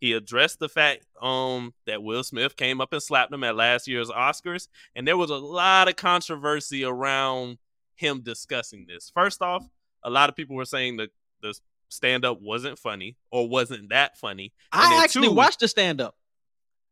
He 0.00 0.12
addressed 0.12 0.58
the 0.58 0.68
fact 0.68 1.06
um 1.22 1.72
that 1.86 2.02
Will 2.02 2.22
Smith 2.24 2.56
came 2.56 2.80
up 2.80 2.92
and 2.92 3.02
slapped 3.02 3.32
him 3.32 3.44
at 3.44 3.56
last 3.56 3.88
year's 3.88 4.10
Oscars 4.10 4.68
and 4.94 5.06
there 5.08 5.16
was 5.16 5.30
a 5.30 5.36
lot 5.36 5.88
of 5.88 5.96
controversy 5.96 6.84
around 6.84 7.58
him 7.94 8.20
discussing 8.20 8.86
this. 8.86 9.10
First 9.14 9.40
off, 9.40 9.66
a 10.02 10.10
lot 10.10 10.28
of 10.28 10.36
people 10.36 10.56
were 10.56 10.64
saying 10.64 10.98
that 10.98 11.10
the 11.40 11.58
stand 11.88 12.24
up 12.24 12.40
wasn't 12.40 12.78
funny 12.78 13.16
or 13.30 13.48
wasn't 13.48 13.90
that 13.90 14.18
funny. 14.18 14.52
I 14.72 15.00
actually 15.02 15.28
two, 15.28 15.34
watched 15.34 15.60
the 15.60 15.68
stand 15.68 16.00
up. 16.00 16.16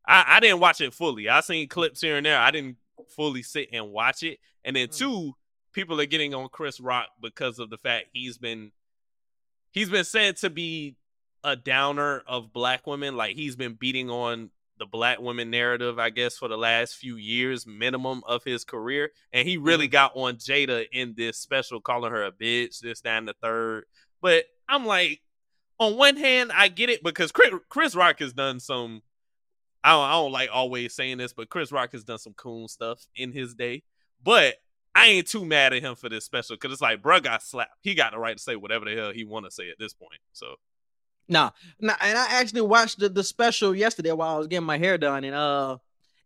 I, 0.07 0.25
I 0.27 0.41
didn't 0.41 0.61
watch 0.61 0.81
it 0.81 0.95
fully. 0.95 1.29
I 1.29 1.41
seen 1.41 1.69
clips 1.69 2.01
here 2.01 2.17
and 2.17 2.25
there. 2.27 2.39
I 2.39 2.51
didn't 2.51 2.77
fully 3.09 3.43
sit 3.43 3.69
and 3.73 3.91
watch 3.91 4.23
it. 4.23 4.39
And 4.65 4.77
then 4.77 4.89
Mm. 4.89 4.97
two, 4.97 5.37
people 5.73 6.01
are 6.01 6.07
getting 6.07 6.35
on 6.35 6.49
Chris 6.49 6.81
Rock 6.81 7.09
because 7.21 7.59
of 7.59 7.71
the 7.71 7.79
fact 7.79 8.07
he's 8.13 8.39
been 8.39 8.73
he's 9.73 9.91
been 9.91 10.05
said 10.05 10.37
to 10.39 10.51
be 10.51 10.97
a 11.45 11.57
downer 11.57 12.23
of 12.27 12.53
black 12.53 12.87
women. 12.87 13.17
Like 13.17 13.37
he's 13.37 13.57
been 13.57 13.75
beating 13.75 14.11
on 14.11 14.51
the 14.79 14.87
black 14.87 15.21
women 15.21 15.51
narrative, 15.51 15.99
I 15.99 16.11
guess, 16.11 16.37
for 16.37 16.49
the 16.49 16.57
last 16.57 16.97
few 16.97 17.17
years, 17.17 17.67
minimum 17.67 18.23
of 18.27 18.43
his 18.45 18.65
career. 18.65 19.11
And 19.33 19.47
he 19.47 19.57
really 19.57 19.87
mm-hmm. 19.87 19.93
got 19.93 20.17
on 20.17 20.37
Jada 20.37 20.87
in 20.93 21.15
this 21.17 21.39
special, 21.39 21.81
calling 21.81 22.11
her 22.11 22.25
a 22.25 22.33
bitch, 22.33 22.81
this, 22.81 23.01
that, 23.03 23.19
and 23.19 23.29
the 23.29 23.35
third. 23.41 23.85
But 24.21 24.45
I'm 24.69 24.87
like, 24.87 25.21
on 25.79 25.97
one 25.97 26.17
hand, 26.17 26.53
I 26.55 26.69
get 26.69 26.91
it 26.91 27.03
because 27.03 27.33
Chris, 27.33 27.53
Chris 27.69 27.95
Rock 27.95 28.21
has 28.21 28.33
done 28.33 28.61
some. 28.61 29.03
I 29.85 29.91
don't, 29.91 30.05
I 30.05 30.13
don't 30.13 30.33
like 30.33 30.51
always 30.53 30.95
saying 30.95 31.19
this, 31.19 31.33
but 31.33 31.49
Chris 31.49 31.73
Rock 31.73 31.93
has 31.93 32.05
done 32.05 32.19
some 32.19 32.35
cool 32.35 32.69
stuff 32.69 33.05
in 33.17 33.33
his 33.33 33.55
day. 33.55 33.83
But 34.23 34.55
I 34.95 35.07
ain't 35.07 35.27
too 35.27 35.45
mad 35.45 35.73
at 35.73 35.83
him 35.83 35.95
for 35.95 36.09
this 36.09 36.25
special 36.25 36.57
because 36.57 36.73
it's 36.73 36.83
like, 36.83 37.01
bruh 37.03 37.23
got 37.23 37.43
slapped. 37.43 37.79
He 37.81 37.95
got 37.95 38.13
the 38.13 38.19
right 38.19 38.37
to 38.37 38.43
say 38.43 38.57
whatever 38.57 38.85
the 38.85 38.95
hell 38.95 39.13
he 39.13 39.25
want 39.25 39.47
to 39.47 39.51
say 39.51 39.71
at 39.71 39.79
this 39.79 39.95
point. 39.95 40.21
So 40.33 40.57
Nah, 41.29 41.51
nah, 41.81 41.95
and 42.01 42.19
I 42.19 42.27
actually 42.41 42.61
watched 42.63 42.99
the, 42.99 43.09
the 43.09 43.25
special 43.25 43.75
yesterday 43.75 44.13
while 44.13 44.35
I 44.35 44.39
was 44.39 44.49
getting 44.49 44.67
my 44.67 44.77
hair 44.77 44.99
done, 44.99 45.25
and 45.25 45.35
uh, 45.35 45.79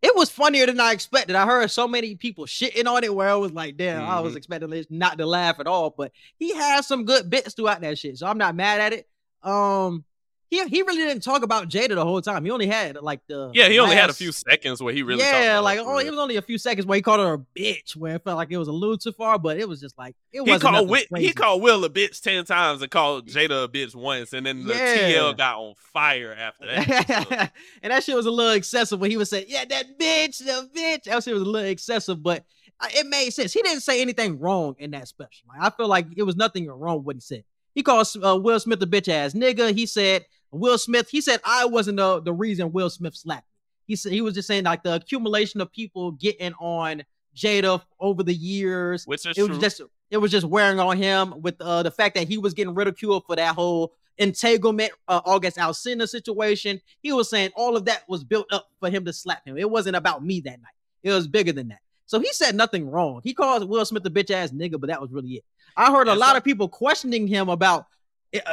it 0.03 0.17
was 0.17 0.31
funnier 0.31 0.67
than 0.67 0.81
I 0.81 0.93
expected. 0.93 1.37
I 1.37 1.47
heard 1.47 1.71
so 1.71 1.87
many 1.87 2.17
people 2.17 2.45
shitting 2.47 2.87
on 2.87 3.05
it 3.05 3.15
where 3.15 3.29
I 3.29 3.35
was 3.35 3.53
like, 3.53 3.77
damn, 3.77 4.09
I 4.09 4.21
was 4.21 4.33
Mhm. 4.33 4.39
expecting 4.39 4.71
this 4.71 4.87
not 4.91 5.19
to 5.19 5.27
laugh 5.27 5.61
at 5.61 5.67
all, 5.67 5.91
but 5.91 6.13
he 6.39 6.55
has 6.55 6.89
some 6.89 7.05
good 7.05 7.31
bits 7.31 7.55
throughout 7.55 7.83
that 7.83 7.99
shit, 7.99 8.17
so 8.19 8.27
I'm 8.27 8.39
not 8.39 8.57
mad 8.57 8.81
at 8.81 8.93
it. 8.95 9.09
Um, 9.43 10.05
he 10.49 10.65
he 10.69 10.83
really 10.83 11.03
didn't 11.03 11.23
talk 11.23 11.43
about 11.43 11.69
Jada 11.69 11.95
the 11.95 12.05
whole 12.05 12.23
time. 12.23 12.45
He 12.45 12.51
only 12.51 12.67
had 12.67 12.97
like 13.03 13.21
the 13.27 13.51
yeah, 13.53 13.69
he 13.69 13.79
only 13.79 13.97
had 13.97 14.11
a 14.11 14.13
few 14.13 14.31
seconds 14.33 14.83
where 14.83 14.95
he 14.95 15.03
really 15.03 15.23
talked 15.23 15.43
yeah, 15.43 15.59
like 15.59 15.79
oh, 15.81 15.99
it 15.99 16.11
was 16.11 16.19
only 16.19 16.37
a 16.37 16.43
few 16.43 16.59
seconds 16.59 16.87
where 16.87 16.97
he 16.97 17.03
called 17.03 17.21
her 17.21 17.35
a 17.35 17.39
bitch, 17.61 17.97
where 17.97 18.15
it 18.17 18.25
felt 18.25 18.37
like 18.37 18.51
it 18.51 18.57
was 18.57 18.69
a 18.69 18.73
little 18.73 18.97
too 18.97 19.13
far, 19.13 19.39
but 19.39 19.59
it 19.59 19.69
was 19.69 19.81
just 19.81 19.99
like 19.99 20.15
it 20.33 20.43
he 20.43 20.51
wasn't 20.51 20.63
called 20.73 20.89
Will, 20.89 21.05
he 21.17 21.33
called 21.33 21.63
Will 21.63 21.85
a 21.85 21.91
bitch 21.91 22.21
ten 22.21 22.45
times 22.45 22.83
and 22.83 22.91
called 22.91 23.27
Jada 23.27 23.65
a 23.65 23.69
bitch 23.69 23.95
once, 23.95 24.33
and 24.33 24.47
then 24.47 24.65
the 24.65 24.75
Yeah. 24.75 25.11
TL 25.11 25.37
got 25.37 25.57
on 25.59 25.75
fire 25.93 26.35
after 26.39 26.67
that. 26.67 27.53
And 27.83 27.93
that 27.93 28.05
shit 28.05 28.17
was 28.17 28.27
a 28.27 28.31
little 28.31 28.53
excessive 28.53 29.01
when 29.01 29.11
he 29.11 29.17
was 29.17 29.31
saying, 29.31 29.47
"Yeah, 29.49 29.65
that 29.65 29.99
bitch, 29.99 30.39
the 30.39 30.69
bitch." 30.75 31.05
That 31.05 31.23
shit 31.23 31.35
was 31.35 31.43
a 31.43 31.47
little 31.47 31.69
excessive, 31.69 32.23
but 32.23 32.45
uh, 32.81 32.89
it 32.95 33.07
made 33.07 33.31
sense. 33.31 33.53
He 33.53 33.63
didn't 33.63 33.81
say 33.81 34.01
anything 34.01 34.39
wrong 34.39 34.77
in 34.79 34.91
that 34.93 35.09
special. 35.09 35.49
Like, 35.49 35.61
I 35.61 35.75
feel 35.77 35.89
like 35.89 36.07
it 36.17 36.23
was 36.23 36.37
nothing 36.37 36.69
wrong 36.69 36.99
with 36.99 37.07
what 37.07 37.17
he 37.17 37.21
said. 37.21 37.45
He 37.75 37.83
called 37.83 38.07
uh, 38.23 38.37
Will 38.37 38.59
Smith 38.61 38.83
a 38.83 38.87
bitch 38.87 39.09
ass 39.09 39.35
nigga. 39.35 39.75
He 39.75 39.87
said 39.87 40.25
Will 40.51 40.79
Smith. 40.79 41.09
He 41.11 41.21
said 41.21 41.41
I 41.45 41.67
wasn't 41.67 41.99
the 41.99 42.21
the 42.21 42.33
reason 42.33 42.73
Will 42.73 42.91
Smith 42.91 43.15
slapped. 43.15 43.47
Me. 43.47 43.55
He 43.87 43.97
said 43.97 44.13
he 44.13 44.21
was 44.21 44.35
just 44.35 44.49
saying 44.49 44.65
like 44.65 44.83
the 44.83 44.95
accumulation 44.95 45.61
of 45.61 45.73
people 45.73 46.13
getting 46.13 46.53
on 46.55 47.05
Jada 47.37 47.83
over 48.01 48.23
the 48.23 48.35
years 48.35 49.07
which 49.07 49.27
is 49.27 49.27
it 49.27 49.35
true. 49.35 49.49
was 49.49 49.59
just 49.59 49.83
it 50.11 50.17
was 50.19 50.31
just 50.31 50.47
wearing 50.47 50.81
on 50.81 50.97
him 50.97 51.41
with 51.43 51.61
uh, 51.61 51.83
the 51.83 51.91
fact 51.91 52.15
that 52.15 52.29
he 52.29 52.39
was 52.39 52.55
getting 52.55 52.75
ridiculed 52.75 53.25
for 53.27 53.37
that 53.37 53.55
whole 53.55 53.93
entanglement 54.19 54.93
uh, 55.09 55.21
August 55.25 55.57
Alsina 55.59 56.09
situation. 56.09 56.81
He 57.03 57.13
was 57.13 57.29
saying 57.29 57.51
all 57.57 57.77
of 57.77 57.85
that 57.87 58.05
was 58.09 58.25
built 58.25 58.47
up 58.53 58.69
for 58.81 58.89
him 58.89 59.05
to 59.05 59.13
slap 59.13 59.47
him. 59.47 59.59
It 59.59 59.71
wasn't 59.71 59.97
about 59.97 60.25
me 60.25 60.41
that 60.41 60.61
night. 60.61 60.73
It 61.03 61.11
was 61.11 61.29
bigger 61.29 61.53
than 61.53 61.69
that. 61.69 61.81
So 62.07 62.21
he 62.21 62.33
said 62.33 62.55
nothing 62.55 62.89
wrong. 62.89 63.21
He 63.25 63.35
called 63.35 63.69
Will 63.69 63.85
Smith 63.85 64.07
a 64.07 64.11
bitch 64.11 64.31
ass 64.31 64.53
nigga, 64.53 64.81
but 64.81 64.89
that 64.89 65.01
was 65.03 65.13
really 65.13 65.35
it. 65.35 65.45
I 65.77 65.91
heard 65.93 66.09
a 66.09 66.15
lot 66.15 66.37
of 66.37 66.45
people 66.45 66.69
questioning 66.69 67.27
him 67.27 67.49
about 67.49 67.81
"Eh, 67.81 67.85
a 67.85 67.96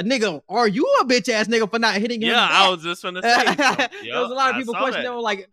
nigga. 0.01 0.41
Are 0.49 0.67
you 0.67 0.85
a 1.01 1.05
bitch 1.05 1.29
ass 1.29 1.47
nigga 1.47 1.69
for 1.69 1.79
not 1.79 1.95
hitting 1.95 2.21
him? 2.21 2.29
yeah, 2.29 2.47
back?" 2.47 2.51
I 2.51 2.69
was 2.69 2.83
just 2.83 3.03
gonna 3.03 3.21
say. 3.21 3.45
so. 3.45 3.53
there 3.55 4.21
was 4.21 4.31
a 4.31 4.33
lot 4.33 4.51
of 4.51 4.57
people 4.57 4.73
questioning 4.73 5.07
that. 5.09 5.13
him 5.13 5.19
like, 5.19 5.49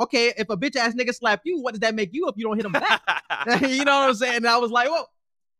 okay, 0.00 0.32
if 0.36 0.50
a 0.50 0.56
bitch 0.56 0.76
ass 0.76 0.94
nigga 0.94 1.14
slap 1.14 1.42
you, 1.44 1.60
what 1.60 1.72
does 1.72 1.80
that 1.80 1.94
make 1.94 2.12
you 2.12 2.28
if 2.28 2.36
you 2.36 2.44
don't 2.44 2.56
hit 2.56 2.66
him 2.66 2.72
back? 2.72 3.02
you 3.62 3.84
know 3.84 4.00
what 4.00 4.08
I'm 4.10 4.14
saying? 4.14 4.36
And 4.36 4.48
I 4.48 4.58
was 4.58 4.70
like, 4.70 4.88
well, 4.88 5.08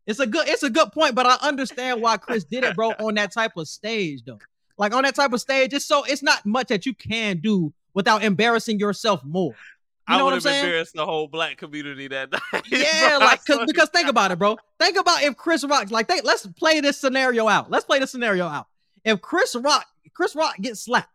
it's 0.07 0.21
a 0.21 0.27
good, 0.27 0.49
it's 0.49 0.63
a 0.63 0.71
good 0.71 0.93
point, 0.93 1.15
but 1.15 1.27
I 1.27 1.37
understand 1.47 2.03
why 2.03 2.17
Chris 2.17 2.45
did 2.45 2.65
it, 2.65 2.77
bro, 2.77 2.91
on 2.91 3.15
that 3.15 3.33
type 3.33 3.57
of 3.57 3.69
stage, 3.69 4.23
though. 4.25 4.39
Like 4.77 4.93
on 4.93 5.05
that 5.05 5.15
type 5.15 5.33
of 5.33 5.41
stage, 5.41 5.73
it's 5.73 5.85
so 5.85 6.05
it's 6.05 6.23
not 6.23 6.45
much 6.45 6.69
that 6.69 6.85
you 6.85 6.95
can 6.95 7.39
do 7.39 7.73
without 7.95 8.25
embarrassing 8.25 8.81
yourself 8.81 9.25
more. 9.25 9.55
You 10.09 10.15
I 10.15 10.19
know 10.19 10.25
would 10.27 10.35
what 10.35 10.47
I'm 10.47 10.53
have 10.53 10.65
embarrassed 10.65 10.95
the 10.95 11.07
whole 11.07 11.29
black 11.29 11.57
community 11.57 12.09
that 12.09 12.31
night. 12.53 12.65
Yeah. 12.71 12.87
I 12.93 13.17
like 13.19 13.41
because 13.67 13.89
think 13.89 14.09
about 14.09 14.33
it, 14.33 14.39
bro. 14.39 14.59
Think 14.79 14.99
about 14.99 15.23
if 15.23 15.37
Chris 15.37 15.65
Rock, 15.65 15.91
like, 15.91 16.09
they, 16.09 16.21
let's 16.23 16.47
play 16.47 16.81
this 16.81 16.99
scenario 16.99 17.49
out. 17.49 17.71
Let's 17.71 17.87
play 17.87 17.99
the 18.01 18.07
scenario 18.07 18.47
out. 18.47 18.67
If 19.05 19.21
Chris 19.23 19.55
Rock, 19.57 19.87
Chris 20.15 20.35
Rock 20.37 20.57
gets 20.61 20.85
slapped, 20.85 21.09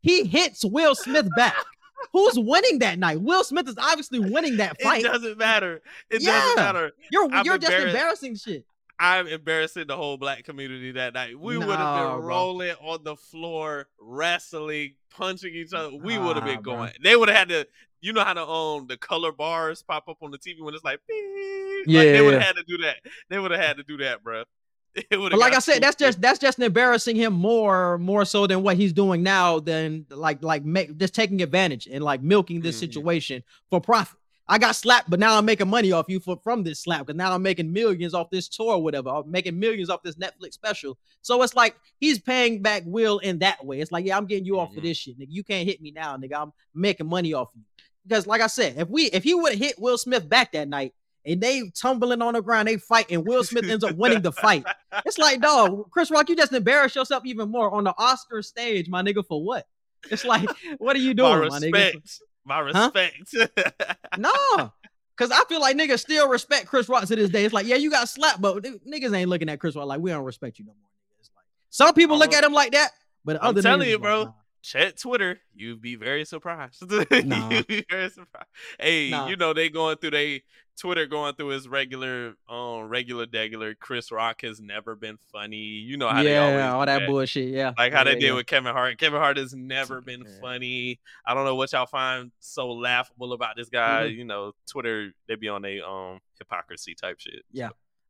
he 0.00 0.24
hits 0.24 0.64
Will 0.64 0.94
Smith 0.94 1.28
back. 1.36 1.54
Who's 2.12 2.38
winning 2.38 2.78
that 2.78 2.96
night? 2.98 3.20
Will 3.20 3.42
Smith 3.42 3.68
is 3.68 3.76
obviously 3.76 4.20
winning 4.20 4.58
that 4.58 4.80
fight. 4.80 5.04
it 5.04 5.08
doesn't 5.08 5.36
matter. 5.36 5.82
It 6.08 6.22
Yeah. 6.22 6.32
doesn't 6.32 6.56
matter. 6.56 6.92
You're 7.10 7.28
I'm 7.32 7.44
you're 7.44 7.58
just 7.58 7.72
embarrassing 7.72 8.36
shit. 8.36 8.64
I'm 9.00 9.26
embarrassing 9.28 9.86
the 9.86 9.96
whole 9.96 10.16
black 10.16 10.44
community 10.44 10.92
that 10.92 11.14
night. 11.14 11.38
We 11.38 11.56
would 11.56 11.68
have 11.68 11.96
been 12.12 12.18
bro. 12.20 12.26
rolling 12.26 12.74
on 12.82 13.04
the 13.04 13.16
floor, 13.16 13.86
wrestling, 14.00 14.94
punching 15.10 15.54
each 15.54 15.72
other. 15.72 15.96
We 15.96 16.18
would 16.18 16.36
have 16.36 16.44
been 16.44 16.62
bro. 16.62 16.74
going. 16.76 16.92
They 17.02 17.16
would 17.16 17.28
have 17.28 17.38
had 17.38 17.48
to. 17.50 17.66
You 18.00 18.12
know 18.12 18.22
how 18.24 18.34
the 18.34 18.46
um 18.46 18.86
the 18.86 18.96
color 18.96 19.32
bars 19.32 19.82
pop 19.82 20.08
up 20.08 20.18
on 20.22 20.30
the 20.30 20.38
TV 20.38 20.60
when 20.60 20.72
it's 20.74 20.84
like, 20.84 21.00
beep? 21.08 21.84
Yeah, 21.86 21.98
like, 22.00 22.08
they 22.08 22.20
would 22.22 22.32
yeah. 22.34 22.38
have 22.38 22.46
had 22.46 22.56
to 22.56 22.64
do 22.66 22.78
that. 22.78 22.96
They 23.28 23.38
would 23.38 23.50
have 23.50 23.60
had 23.60 23.76
to 23.78 23.82
do 23.82 23.96
that, 23.98 24.22
bro. 24.22 24.44
It 24.94 25.06
But 25.10 25.34
like 25.34 25.52
I 25.54 25.58
said, 25.60 25.80
that's 25.82 25.94
just 25.96 26.20
that's 26.20 26.38
just 26.40 26.58
embarrassing 26.58 27.14
him 27.14 27.32
more 27.32 27.98
more 27.98 28.24
so 28.24 28.46
than 28.48 28.62
what 28.62 28.76
he's 28.76 28.92
doing 28.92 29.22
now 29.22 29.60
than 29.60 30.06
like 30.10 30.42
like 30.42 30.64
make 30.64 30.96
just 30.96 31.14
taking 31.14 31.40
advantage 31.42 31.86
and 31.86 32.02
like 32.02 32.22
milking 32.22 32.60
this 32.62 32.76
Mhm. 32.76 32.80
situation 32.80 33.44
for 33.70 33.80
profit. 33.80 34.18
I 34.50 34.58
got 34.58 34.76
slapped, 34.76 35.10
but 35.10 35.20
now 35.20 35.36
I'm 35.36 35.44
making 35.44 35.68
money 35.68 35.92
off 35.92 36.06
you 36.08 36.20
for 36.20 36.38
from 36.42 36.62
this 36.62 36.80
slap 36.80 37.00
because 37.06 37.16
now 37.18 37.32
I'm 37.34 37.42
making 37.42 37.70
millions 37.70 38.14
off 38.14 38.30
this 38.30 38.48
tour 38.48 38.74
or 38.76 38.82
whatever. 38.82 39.10
I'm 39.10 39.30
making 39.30 39.58
millions 39.58 39.90
off 39.90 40.02
this 40.02 40.16
Netflix 40.16 40.54
special. 40.54 40.96
So 41.20 41.42
it's 41.42 41.54
like 41.54 41.76
he's 41.98 42.18
paying 42.18 42.62
back 42.62 42.82
Will 42.86 43.18
in 43.18 43.38
that 43.40 43.64
way. 43.64 43.80
It's 43.80 43.92
like, 43.92 44.06
yeah, 44.06 44.16
I'm 44.16 44.26
getting 44.26 44.46
you 44.46 44.58
off 44.58 44.72
for 44.72 44.80
Mhm. 44.80 44.84
this 44.84 44.96
shit, 44.96 45.18
nigga. 45.18 45.26
You 45.30 45.44
can't 45.44 45.68
hit 45.68 45.82
me 45.82 45.90
now, 45.90 46.16
nigga. 46.16 46.40
I'm 46.40 46.52
making 46.74 47.08
money 47.08 47.34
off 47.34 47.50
you. 47.54 47.62
Because, 48.06 48.26
like 48.26 48.40
I 48.40 48.46
said, 48.46 48.76
if 48.78 48.88
we 48.88 49.04
if 49.06 49.22
he 49.22 49.34
would 49.34 49.52
have 49.52 49.60
hit 49.60 49.78
Will 49.78 49.98
Smith 49.98 50.26
back 50.26 50.52
that 50.52 50.66
night 50.66 50.94
and 51.26 51.42
they 51.42 51.70
tumbling 51.76 52.22
on 52.22 52.32
the 52.32 52.40
ground, 52.40 52.68
they 52.68 52.78
fight, 52.78 53.10
and 53.10 53.26
Will 53.26 53.44
Smith 53.44 53.68
ends 53.68 53.84
up 53.84 53.96
winning 53.96 54.22
the 54.22 54.32
fight. 54.32 54.64
It's 55.04 55.18
like, 55.18 55.42
dog, 55.42 55.90
Chris 55.90 56.10
Rock, 56.10 56.30
you 56.30 56.36
just 56.36 56.54
embarrass 56.54 56.94
yourself 56.94 57.26
even 57.26 57.50
more 57.50 57.70
on 57.70 57.84
the 57.84 57.92
Oscar 57.98 58.40
stage, 58.40 58.88
my 58.88 59.02
nigga, 59.02 59.26
for 59.26 59.44
what? 59.44 59.66
It's 60.10 60.24
like, 60.24 60.48
what 60.78 60.96
are 60.96 61.00
you 61.00 61.12
doing, 61.12 61.28
my 61.40 61.48
my, 61.48 61.58
nigga? 61.60 62.20
Respect. 62.56 62.94
My 62.94 63.10
Huh? 63.40 63.48
respect. 63.54 63.98
No, 64.18 64.72
because 65.16 65.30
I 65.30 65.42
feel 65.48 65.60
like 65.60 65.76
niggas 65.76 66.00
still 66.00 66.28
respect 66.28 66.66
Chris 66.66 66.88
Rock 66.88 67.04
to 67.06 67.14
this 67.16 67.30
day. 67.30 67.44
It's 67.44 67.54
like, 67.54 67.66
yeah, 67.66 67.76
you 67.76 67.90
got 67.90 68.08
slapped, 68.08 68.40
but 68.40 68.62
niggas 68.62 69.14
ain't 69.14 69.28
looking 69.28 69.48
at 69.48 69.60
Chris 69.60 69.76
Rock 69.76 69.86
like 69.86 70.00
we 70.00 70.10
don't 70.10 70.24
respect 70.24 70.58
you 70.58 70.64
no 70.64 70.72
more. 70.80 70.90
It's 71.20 71.30
like 71.36 71.44
some 71.70 71.94
people 71.94 72.18
look 72.18 72.32
at 72.32 72.42
him 72.44 72.52
like 72.52 72.72
that, 72.72 72.90
but 73.24 73.38
I'm 73.42 73.54
telling 73.60 73.88
you, 73.88 73.94
is 73.96 74.00
like, 74.00 74.02
bro. 74.02 74.24
nah. 74.24 74.32
Check 74.68 74.96
Twitter. 74.96 75.40
You'd 75.54 75.80
be 75.80 75.96
very 75.96 76.26
surprised. 76.26 76.82
Nah. 77.24 77.48
You'd 77.50 77.66
be 77.66 77.84
very 77.88 78.10
surprised. 78.10 78.48
Hey, 78.78 79.08
Nah. 79.10 79.26
you 79.28 79.36
know 79.36 79.54
they 79.54 79.70
going 79.70 79.96
through 79.96 80.10
they 80.10 80.42
Twitter 80.78 81.06
going 81.06 81.34
through 81.34 81.48
his 81.48 81.66
regular, 81.66 82.34
um, 82.50 82.82
regular, 82.82 83.24
regular. 83.32 83.74
Chris 83.74 84.12
Rock 84.12 84.42
has 84.42 84.60
never 84.60 84.94
been 84.94 85.16
funny. 85.32 85.56
You 85.56 85.96
know 85.96 86.08
how 86.08 86.22
they 86.22 86.36
always 86.36 86.56
yeah, 86.58 86.72
all 86.74 86.82
do 86.82 86.86
that 86.86 87.06
bullshit. 87.06 87.48
Yeah, 87.48 87.72
Like 87.78 87.92
how 87.94 88.00
yeah, 88.00 88.04
they 88.04 88.12
yeah, 88.12 88.18
did 88.20 88.32
with 88.34 88.46
Kevin 88.46 88.72
Hart. 88.74 88.98
Kevin 88.98 89.18
Hart 89.18 89.38
has 89.38 89.54
never 89.54 90.02
been 90.02 90.24
Yeah. 90.26 90.40
funny. 90.40 91.00
I 91.26 91.32
don't 91.32 91.46
know 91.46 91.54
what 91.54 91.72
y'all 91.72 91.86
find 91.86 92.30
so 92.38 92.68
laughable 92.70 93.32
about 93.32 93.56
this 93.56 93.70
guy. 93.70 94.02
Mm-hmm. 94.04 94.18
You 94.18 94.24
know, 94.26 94.52
Twitter 94.70 95.12
they 95.26 95.34
be 95.36 95.48
on 95.48 95.64
a 95.64 95.80
um 95.80 96.20
hypocrisy 96.38 96.94
type 96.94 97.18
shit. 97.20 97.42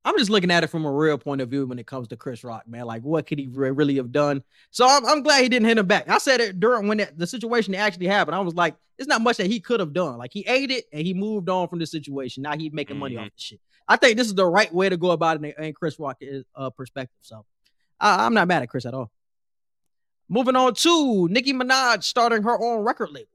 I'm 0.05 0.16
just 0.16 0.31
looking 0.31 0.51
at 0.51 0.65
it 0.65 0.69
from 0.69 0.85
a 0.87 0.93
real 0.93 1.19
point 1.19 1.41
of 1.41 1.51
view 1.51 1.66
when 1.66 1.79
it 1.79 1.87
comes 1.87 2.09
to 2.09 2.16
Chris 2.16 2.43
Rock, 2.45 2.66
man. 2.66 2.87
Like, 2.87 3.03
what 3.03 3.27
could 3.27 3.39
he 3.39 3.49
re- 3.49 3.70
really 3.73 3.97
have 3.97 4.12
done? 4.12 4.43
So 4.70 4.87
I'm, 4.87 5.05
I'm 5.07 5.23
glad 5.23 5.43
he 5.43 5.49
didn't 5.49 5.66
hit 5.69 5.77
him 5.77 5.87
back. 5.87 6.09
I 6.09 6.19
said 6.19 6.41
it 6.41 6.61
during 6.61 6.89
when 6.89 7.07
the 7.16 7.27
situation 7.27 7.75
actually 7.75 8.07
happened. 8.07 8.35
I 8.35 8.41
was 8.41 8.55
like, 8.55 8.77
it's 8.97 9.09
not 9.09 9.20
much 9.20 9.37
that 9.37 9.49
he 9.49 9.61
could 9.61 9.81
have 9.81 9.93
done. 9.93 10.16
Like, 10.16 10.33
he 10.33 10.47
ate 10.47 10.70
it 10.70 10.85
and 10.93 11.07
he 11.07 11.15
moved 11.15 11.49
on 11.49 11.69
from 11.69 11.79
the 11.79 11.87
situation. 11.87 12.43
Now 12.45 12.57
he's 12.57 12.73
making 12.73 12.99
money 12.99 13.16
Mhm. 13.16 13.20
off 13.27 13.27
the 13.37 13.41
shit. 13.41 13.61
I 13.87 13.97
think 13.97 14.16
this 14.16 14.27
is 14.29 14.35
the 14.35 14.47
right 14.47 14.73
way 14.73 14.89
to 14.89 14.97
go 14.97 15.11
about 15.11 15.43
it 15.43 15.55
in, 15.59 15.65
in 15.65 15.73
Chris 15.75 15.99
Rock's 15.99 16.25
uh, 16.55 16.70
perspective. 16.70 17.16
So 17.20 17.45
I, 18.01 18.25
I'm 18.25 18.35
not 18.35 18.49
mad 18.49 18.62
at 18.62 18.69
Chris 18.70 18.87
at 18.87 18.95
all. 18.95 19.11
Moving 20.29 20.57
on 20.57 20.75
to 20.75 21.29
Nicki 21.29 21.53
Minaj 21.55 22.03
starting 22.05 22.43
her 22.43 22.61
own 22.62 22.85
record 22.85 23.11
label. 23.11 23.29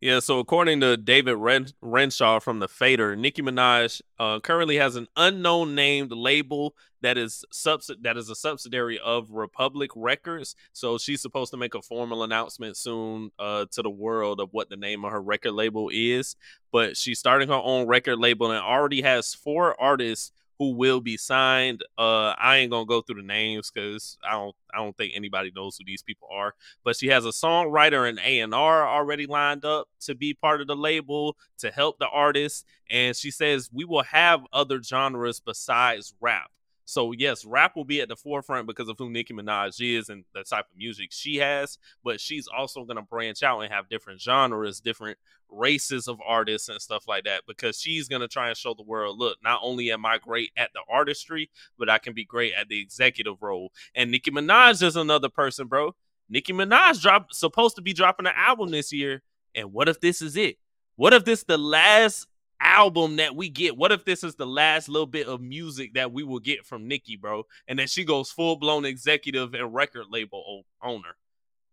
Yeah, 0.00 0.20
so 0.20 0.38
according 0.38 0.80
to 0.80 0.96
David 0.96 1.36
Ren- 1.36 1.72
Renshaw 1.80 2.40
from 2.40 2.58
the 2.58 2.68
Fader, 2.68 3.16
Nicki 3.16 3.42
Minaj 3.42 4.00
uh, 4.18 4.40
currently 4.40 4.76
has 4.76 4.96
an 4.96 5.06
unknown 5.16 5.74
named 5.74 6.12
label 6.12 6.74
that 7.02 7.16
is 7.16 7.44
subs- 7.52 7.90
that 8.02 8.16
is 8.16 8.28
a 8.28 8.34
subsidiary 8.34 8.98
of 8.98 9.30
Republic 9.30 9.90
Records. 9.94 10.56
So 10.72 10.98
she's 10.98 11.22
supposed 11.22 11.50
to 11.52 11.56
make 11.56 11.74
a 11.74 11.82
formal 11.82 12.22
announcement 12.24 12.76
soon 12.76 13.30
uh, 13.38 13.66
to 13.72 13.82
the 13.82 13.90
world 13.90 14.40
of 14.40 14.48
what 14.52 14.70
the 14.70 14.76
name 14.76 15.04
of 15.04 15.12
her 15.12 15.22
record 15.22 15.52
label 15.52 15.90
is. 15.92 16.36
But 16.72 16.96
she's 16.96 17.18
starting 17.18 17.48
her 17.48 17.54
own 17.54 17.86
record 17.86 18.18
label 18.18 18.50
and 18.50 18.60
already 18.60 19.02
has 19.02 19.34
four 19.34 19.80
artists 19.80 20.32
who 20.58 20.72
will 20.74 21.00
be 21.00 21.16
signed. 21.16 21.82
Uh, 21.98 22.34
I 22.38 22.58
ain't 22.58 22.70
gonna 22.70 22.86
go 22.86 23.02
through 23.02 23.20
the 23.20 23.26
names 23.26 23.70
because 23.70 24.18
I 24.26 24.32
don't 24.32 24.54
I 24.72 24.78
don't 24.78 24.96
think 24.96 25.12
anybody 25.14 25.52
knows 25.54 25.76
who 25.76 25.84
these 25.84 26.02
people 26.02 26.28
are 26.32 26.54
but 26.84 26.96
she 26.96 27.08
has 27.08 27.24
a 27.24 27.30
songwriter 27.30 28.08
and 28.08 28.18
A&R 28.24 28.88
already 28.88 29.26
lined 29.26 29.64
up 29.64 29.88
to 30.00 30.14
be 30.14 30.34
part 30.34 30.60
of 30.60 30.66
the 30.66 30.76
label 30.76 31.36
to 31.58 31.70
help 31.70 31.98
the 31.98 32.08
artist 32.08 32.64
and 32.90 33.16
she 33.16 33.30
says 33.30 33.70
we 33.72 33.84
will 33.84 34.02
have 34.04 34.42
other 34.52 34.82
genres 34.82 35.40
besides 35.40 36.14
rap. 36.20 36.50
So 36.86 37.12
yes, 37.12 37.44
rap 37.44 37.74
will 37.74 37.84
be 37.84 38.00
at 38.00 38.08
the 38.08 38.16
forefront 38.16 38.66
because 38.66 38.88
of 38.88 38.96
who 38.96 39.10
Nicki 39.10 39.34
Minaj 39.34 39.80
is 39.80 40.08
and 40.08 40.24
the 40.32 40.44
type 40.44 40.66
of 40.70 40.76
music 40.76 41.08
she 41.10 41.36
has, 41.36 41.78
but 42.04 42.20
she's 42.20 42.46
also 42.46 42.84
going 42.84 42.96
to 42.96 43.02
branch 43.02 43.42
out 43.42 43.60
and 43.60 43.72
have 43.72 43.88
different 43.88 44.20
genres, 44.20 44.80
different 44.80 45.18
races 45.50 46.06
of 46.06 46.20
artists 46.24 46.68
and 46.68 46.80
stuff 46.80 47.08
like 47.08 47.24
that 47.24 47.42
because 47.46 47.80
she's 47.80 48.08
going 48.08 48.22
to 48.22 48.28
try 48.28 48.48
and 48.48 48.56
show 48.56 48.72
the 48.72 48.84
world, 48.84 49.18
look, 49.18 49.36
not 49.42 49.60
only 49.62 49.90
am 49.90 50.06
I 50.06 50.18
great 50.18 50.52
at 50.56 50.70
the 50.72 50.80
artistry, 50.88 51.50
but 51.76 51.90
I 51.90 51.98
can 51.98 52.14
be 52.14 52.24
great 52.24 52.54
at 52.54 52.68
the 52.68 52.80
executive 52.80 53.42
role. 53.42 53.72
And 53.94 54.12
Nicki 54.12 54.30
Minaj 54.30 54.80
is 54.80 54.94
another 54.94 55.28
person, 55.28 55.66
bro. 55.66 55.94
Nicki 56.28 56.52
Minaj 56.52 57.02
drop 57.02 57.32
supposed 57.32 57.76
to 57.76 57.82
be 57.82 57.92
dropping 57.92 58.26
an 58.26 58.32
album 58.36 58.70
this 58.70 58.92
year. 58.92 59.22
And 59.56 59.72
what 59.72 59.88
if 59.88 60.00
this 60.00 60.22
is 60.22 60.36
it? 60.36 60.58
What 60.94 61.12
if 61.12 61.24
this 61.24 61.42
the 61.42 61.58
last 61.58 62.28
album 62.60 63.16
that 63.16 63.36
we 63.36 63.48
get? 63.48 63.76
What 63.76 63.92
if 63.92 64.04
this 64.04 64.24
is 64.24 64.34
the 64.34 64.46
last 64.46 64.88
little 64.88 65.06
bit 65.06 65.26
of 65.26 65.40
music 65.40 65.94
that 65.94 66.12
we 66.12 66.22
will 66.22 66.40
get 66.40 66.64
from 66.64 66.88
Nicki, 66.88 67.16
bro? 67.16 67.44
And 67.68 67.78
then 67.78 67.86
she 67.86 68.04
goes 68.04 68.30
full 68.30 68.56
blown 68.56 68.84
executive 68.84 69.54
and 69.54 69.74
record 69.74 70.06
label 70.10 70.64
owner. 70.82 71.16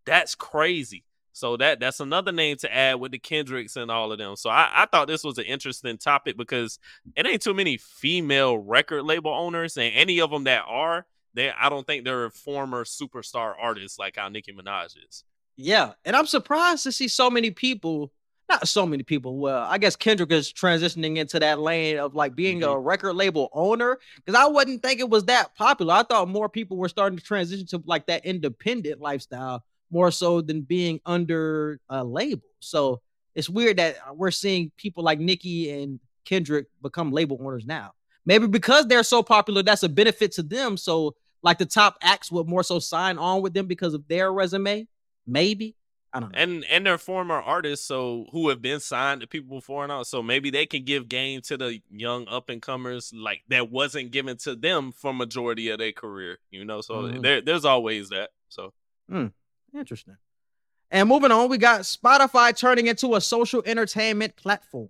That's 0.06 0.34
crazy. 0.34 1.04
So 1.34 1.56
that 1.56 1.80
that's 1.80 1.98
another 1.98 2.30
name 2.30 2.56
to 2.58 2.72
add 2.72 3.00
with 3.00 3.10
the 3.10 3.18
Kendricks 3.18 3.74
and 3.74 3.90
all 3.90 4.12
of 4.12 4.18
them. 4.18 4.36
So 4.36 4.50
I, 4.50 4.70
I 4.72 4.86
thought 4.86 5.08
this 5.08 5.24
was 5.24 5.36
an 5.36 5.44
interesting 5.44 5.98
topic 5.98 6.36
because 6.36 6.78
it 7.16 7.26
ain't 7.26 7.42
too 7.42 7.54
many 7.54 7.76
female 7.76 8.56
record 8.56 9.02
label 9.02 9.32
owners, 9.32 9.76
and 9.76 9.92
any 9.94 10.20
of 10.20 10.30
them 10.30 10.44
that 10.44 10.62
are, 10.68 11.06
they 11.34 11.50
I 11.50 11.68
don't 11.70 11.84
think 11.84 12.04
they're 12.04 12.30
former 12.30 12.84
superstar 12.84 13.52
artists 13.60 13.98
like 13.98 14.14
how 14.16 14.28
Nicki 14.28 14.52
Minaj 14.52 14.94
is. 15.08 15.24
Yeah, 15.56 15.94
and 16.04 16.14
I'm 16.14 16.26
surprised 16.26 16.84
to 16.84 16.92
see 16.92 17.08
so 17.08 17.28
many 17.28 17.50
people. 17.50 18.12
Not 18.48 18.68
so 18.68 18.86
many 18.86 19.02
people. 19.02 19.38
Well, 19.38 19.66
I 19.68 19.78
guess 19.78 19.96
Kendrick 19.96 20.30
is 20.30 20.52
transitioning 20.52 21.16
into 21.16 21.38
that 21.40 21.58
lane 21.58 21.98
of 21.98 22.14
like 22.14 22.34
being 22.34 22.60
mm-hmm. 22.60 22.70
a 22.70 22.78
record 22.78 23.14
label 23.14 23.48
owner 23.52 23.98
because 24.16 24.38
I 24.38 24.46
wouldn't 24.46 24.82
think 24.82 25.00
it 25.00 25.08
was 25.08 25.24
that 25.24 25.54
popular. 25.56 25.94
I 25.94 26.02
thought 26.02 26.28
more 26.28 26.48
people 26.48 26.76
were 26.76 26.88
starting 26.88 27.18
to 27.18 27.24
transition 27.24 27.66
to 27.68 27.82
like 27.86 28.06
that 28.06 28.26
independent 28.26 29.00
lifestyle 29.00 29.64
more 29.90 30.10
so 30.10 30.40
than 30.40 30.60
being 30.60 31.00
under 31.06 31.80
a 31.88 32.04
label. 32.04 32.48
So 32.60 33.00
it's 33.34 33.48
weird 33.48 33.78
that 33.78 33.96
uh, 34.06 34.12
we're 34.14 34.30
seeing 34.30 34.70
people 34.76 35.02
like 35.02 35.18
Nicki 35.18 35.70
and 35.70 35.98
Kendrick 36.24 36.66
become 36.82 37.12
label 37.12 37.38
owners 37.40 37.66
now. 37.66 37.92
Maybe 38.26 38.46
because 38.46 38.86
they're 38.86 39.02
so 39.02 39.22
popular, 39.22 39.62
that's 39.62 39.82
a 39.82 39.88
benefit 39.88 40.32
to 40.32 40.42
them. 40.42 40.76
So 40.76 41.14
like 41.42 41.58
the 41.58 41.66
top 41.66 41.96
acts 42.02 42.32
would 42.32 42.48
more 42.48 42.62
so 42.62 42.78
sign 42.78 43.18
on 43.18 43.42
with 43.42 43.54
them 43.54 43.66
because 43.66 43.94
of 43.94 44.06
their 44.08 44.32
resume. 44.32 44.86
Maybe. 45.26 45.76
I 46.14 46.20
don't 46.20 46.32
know. 46.32 46.38
and 46.38 46.64
and 46.70 46.86
they're 46.86 46.96
former 46.96 47.34
artists 47.34 47.86
so 47.86 48.26
who 48.30 48.48
have 48.48 48.62
been 48.62 48.78
signed 48.78 49.20
to 49.22 49.26
people 49.26 49.56
before 49.58 49.82
and 49.82 49.90
all 49.92 50.04
so 50.04 50.22
maybe 50.22 50.48
they 50.50 50.64
can 50.64 50.84
give 50.84 51.08
game 51.08 51.40
to 51.42 51.56
the 51.56 51.80
young 51.90 52.28
up 52.28 52.48
and 52.50 52.62
comers 52.62 53.12
like 53.12 53.42
that 53.48 53.70
wasn't 53.70 54.12
given 54.12 54.36
to 54.38 54.54
them 54.54 54.92
for 54.92 55.12
majority 55.12 55.68
of 55.70 55.78
their 55.78 55.90
career 55.92 56.38
you 56.52 56.64
know 56.64 56.80
so 56.80 56.94
Mhm. 57.02 57.22
there, 57.22 57.40
there's 57.40 57.64
always 57.64 58.10
that 58.10 58.30
so 58.48 58.72
Interesting. 59.74 60.16
And 60.90 61.08
moving 61.08 61.32
on, 61.32 61.48
we 61.48 61.58
got 61.58 61.80
Spotify 61.80 62.56
turning 62.56 62.86
into 62.86 63.16
a 63.16 63.20
social 63.20 63.62
entertainment 63.66 64.36
platform. 64.36 64.88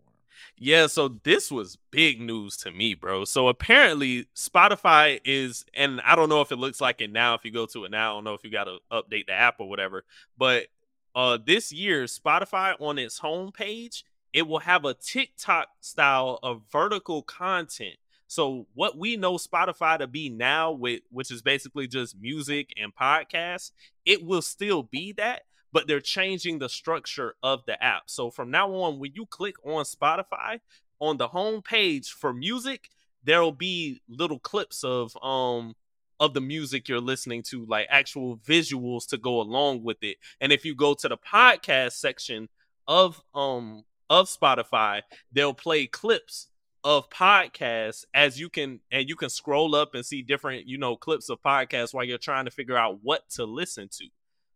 Yeah, 0.59 0.86
so 0.88 1.09
this 1.09 1.51
was 1.51 1.78
big 1.90 2.20
news 2.20 2.56
to 2.59 2.70
me, 2.70 2.94
bro. 2.94 3.24
So 3.24 3.48
apparently 3.48 4.26
Spotify 4.36 5.20
is 5.24 5.64
and 5.74 6.01
I 6.02 6.14
don't 6.14 6.28
know 6.28 6.42
if 6.42 6.52
it 6.52 6.56
looks 6.56 6.80
like 6.80 7.01
it 7.01 7.10
now 7.10 7.34
if 7.34 7.44
you 7.44 7.51
go 7.51 7.66
to 7.66 7.86
it 7.86 7.90
now, 7.90 8.12
I 8.12 8.16
don't 8.16 8.24
know 8.24 8.34
if 8.34 8.44
you 8.44 8.51
got 8.51 8.64
to 8.64 8.78
update 8.92 9.26
the 9.26 9.32
app 9.32 9.56
or 9.59 9.68
whatever, 9.68 10.05
but 10.36 10.66
uh 11.15 11.39
this 11.45 11.73
year 11.73 12.05
Spotify 12.05 12.74
on 12.81 12.99
its 12.99 13.20
homepage, 13.20 14.03
it 14.32 14.47
will 14.47 14.61
have 14.61 14.85
a 14.85 14.95
TikTok 14.95 15.69
style 15.81 16.39
of 16.43 16.62
vertical 16.70 17.23
content. 17.23 17.97
So 18.27 18.66
what 18.74 18.99
we 18.99 19.16
know 19.16 19.35
Spotify 19.35 19.99
to 19.99 20.07
be 20.07 20.28
now 20.28 20.73
with 20.73 21.03
which 21.11 21.31
is 21.31 21.43
basically 21.43 21.86
just 21.86 22.19
music 22.20 22.73
and 22.77 22.95
podcasts, 22.95 23.70
it 24.05 24.24
will 24.24 24.43
still 24.43 24.82
be 24.82 25.12
that, 25.12 25.43
but 25.73 25.86
they're 25.86 26.01
changing 26.01 26.59
the 26.59 26.69
structure 26.69 27.36
of 27.43 27.65
the 27.66 27.82
app. 27.82 28.05
So 28.07 28.31
from 28.31 28.51
now 28.51 28.73
on, 28.74 28.99
when 28.99 29.12
you 29.15 29.27
click 29.27 29.55
on 29.65 29.85
Spotify 29.85 30.61
on 30.99 31.16
the 31.16 31.28
home 31.28 31.62
page 31.62 32.11
for 32.11 32.32
music, 32.32 32.89
there'll 33.23 33.53
be 33.53 34.01
little 34.09 34.39
clips 34.41 34.82
of 34.82 35.16
um 35.23 35.74
of 36.20 36.35
the 36.35 36.41
music 36.41 36.89
you're 36.89 37.01
listening 37.01 37.43
to, 37.43 37.65
like 37.66 37.86
actual 37.91 38.39
visuals 38.39 39.07
to 39.09 39.19
go 39.19 39.41
along 39.41 39.82
with 39.82 40.03
it. 40.03 40.16
And 40.41 40.53
if 40.53 40.65
you 40.65 40.74
go 40.74 40.95
to 40.95 41.09
the 41.09 41.19
podcast 41.19 41.93
section 41.93 42.49
of 42.86 43.20
um 43.35 43.85
of 44.11 44.28
Spotify, 44.28 45.03
they'll 45.32 45.55
play 45.55 45.86
clips 45.86 46.49
of 46.85 47.09
podcasts 47.09 48.05
as 48.12 48.39
you 48.39 48.51
can 48.51 48.78
and 48.93 49.09
you 49.09 49.16
can 49.16 49.31
scroll 49.31 49.74
up 49.74 49.95
and 49.95 50.05
see 50.05 50.20
different 50.20 50.66
you 50.66 50.77
know 50.77 50.97
clips 50.97 51.31
of 51.31 51.41
podcasts 51.41 51.95
while 51.95 52.05
you're 52.05 52.19
trying 52.19 52.45
to 52.45 52.51
figure 52.51 52.77
out 52.77 52.99
what 53.03 53.23
to 53.31 53.47
listen 53.47 53.89
to 53.91 54.05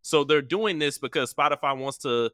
so 0.01 0.23
they're 0.23 0.41
doing 0.41 0.79
this 0.79 0.97
because 0.97 1.33
Spotify 1.33 1.77
wants 1.77 1.97
to 1.99 2.31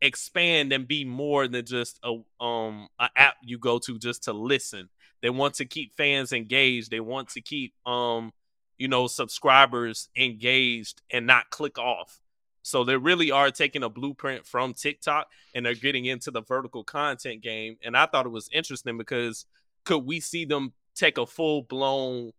expand 0.00 0.72
and 0.72 0.86
be 0.86 1.04
more 1.04 1.48
than 1.48 1.64
just 1.64 1.98
a 2.04 2.44
um 2.44 2.88
a 2.98 3.08
app 3.16 3.36
you 3.42 3.58
go 3.58 3.78
to 3.78 3.98
just 3.98 4.24
to 4.24 4.32
listen. 4.32 4.88
They 5.22 5.30
want 5.30 5.54
to 5.54 5.64
keep 5.64 5.96
fans 5.96 6.32
engaged. 6.32 6.90
They 6.90 7.00
want 7.00 7.30
to 7.30 7.40
keep 7.40 7.74
um 7.86 8.32
you 8.78 8.88
know 8.88 9.06
subscribers 9.06 10.08
engaged 10.16 11.02
and 11.10 11.26
not 11.26 11.50
click 11.50 11.78
off. 11.78 12.20
So 12.62 12.82
they 12.82 12.96
really 12.96 13.30
are 13.30 13.50
taking 13.50 13.82
a 13.82 13.90
blueprint 13.90 14.46
from 14.46 14.72
TikTok 14.72 15.28
and 15.54 15.64
they're 15.64 15.74
getting 15.74 16.06
into 16.06 16.30
the 16.30 16.40
vertical 16.40 16.82
content 16.82 17.42
game. 17.42 17.76
And 17.84 17.94
I 17.94 18.06
thought 18.06 18.24
it 18.24 18.30
was 18.30 18.48
interesting 18.52 18.96
because 18.96 19.44
could 19.84 19.98
we 19.98 20.18
see 20.18 20.46
them 20.46 20.72
take 20.94 21.18
a 21.18 21.26
full 21.26 21.60
blown, 21.62 22.32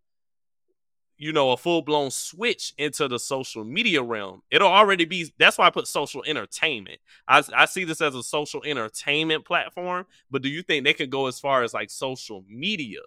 you 1.18 1.32
know, 1.32 1.52
a 1.52 1.58
full 1.58 1.84
blown 1.84 2.10
switch 2.10 2.74
into 2.80 3.08
the 3.08 3.20
social 3.20 3.64
media 3.64 4.02
realm? 4.02 4.42
It'll 4.50 4.68
already 4.68 5.06
be 5.06 5.32
that's 5.38 5.60
why 5.60 5.68
I 5.68 5.70
put 5.70 5.86
social 5.88 6.24
entertainment. 6.26 6.98
I, 7.28 7.44
I 7.56 7.66
see 7.66 7.84
this 7.84 8.02
as 8.02 8.16
a 8.16 8.24
social 8.24 8.64
entertainment 8.66 9.46
platform, 9.46 10.08
but 10.32 10.42
do 10.42 10.50
you 10.50 10.64
think 10.64 10.86
they 10.86 10.94
could 10.96 11.12
go 11.12 11.28
as 11.28 11.40
far 11.40 11.62
as 11.62 11.76
like 11.76 11.92
social 11.92 12.44
media? 12.50 13.02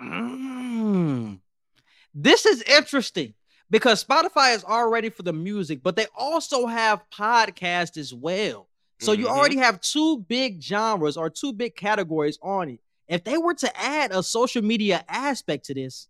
Mm. 0.00 1.38
This 2.18 2.46
is 2.46 2.62
interesting 2.62 3.34
because 3.68 4.02
Spotify 4.02 4.56
is 4.56 4.64
already 4.64 5.10
for 5.10 5.22
the 5.22 5.34
music, 5.34 5.82
but 5.82 5.96
they 5.96 6.06
also 6.16 6.66
have 6.66 7.02
podcast 7.12 7.98
as 7.98 8.14
well. 8.14 8.68
So 9.00 9.12
you 9.12 9.26
Mhm. 9.26 9.30
already 9.30 9.56
have 9.58 9.82
two 9.82 10.20
big 10.20 10.62
genres 10.62 11.18
or 11.18 11.28
two 11.28 11.52
big 11.52 11.76
categories 11.76 12.38
on 12.40 12.70
it. 12.70 12.80
If 13.06 13.24
they 13.24 13.36
were 13.36 13.52
to 13.54 13.76
add 13.78 14.12
a 14.12 14.22
social 14.22 14.62
media 14.62 15.04
aspect 15.08 15.66
to 15.66 15.74
this, 15.74 16.08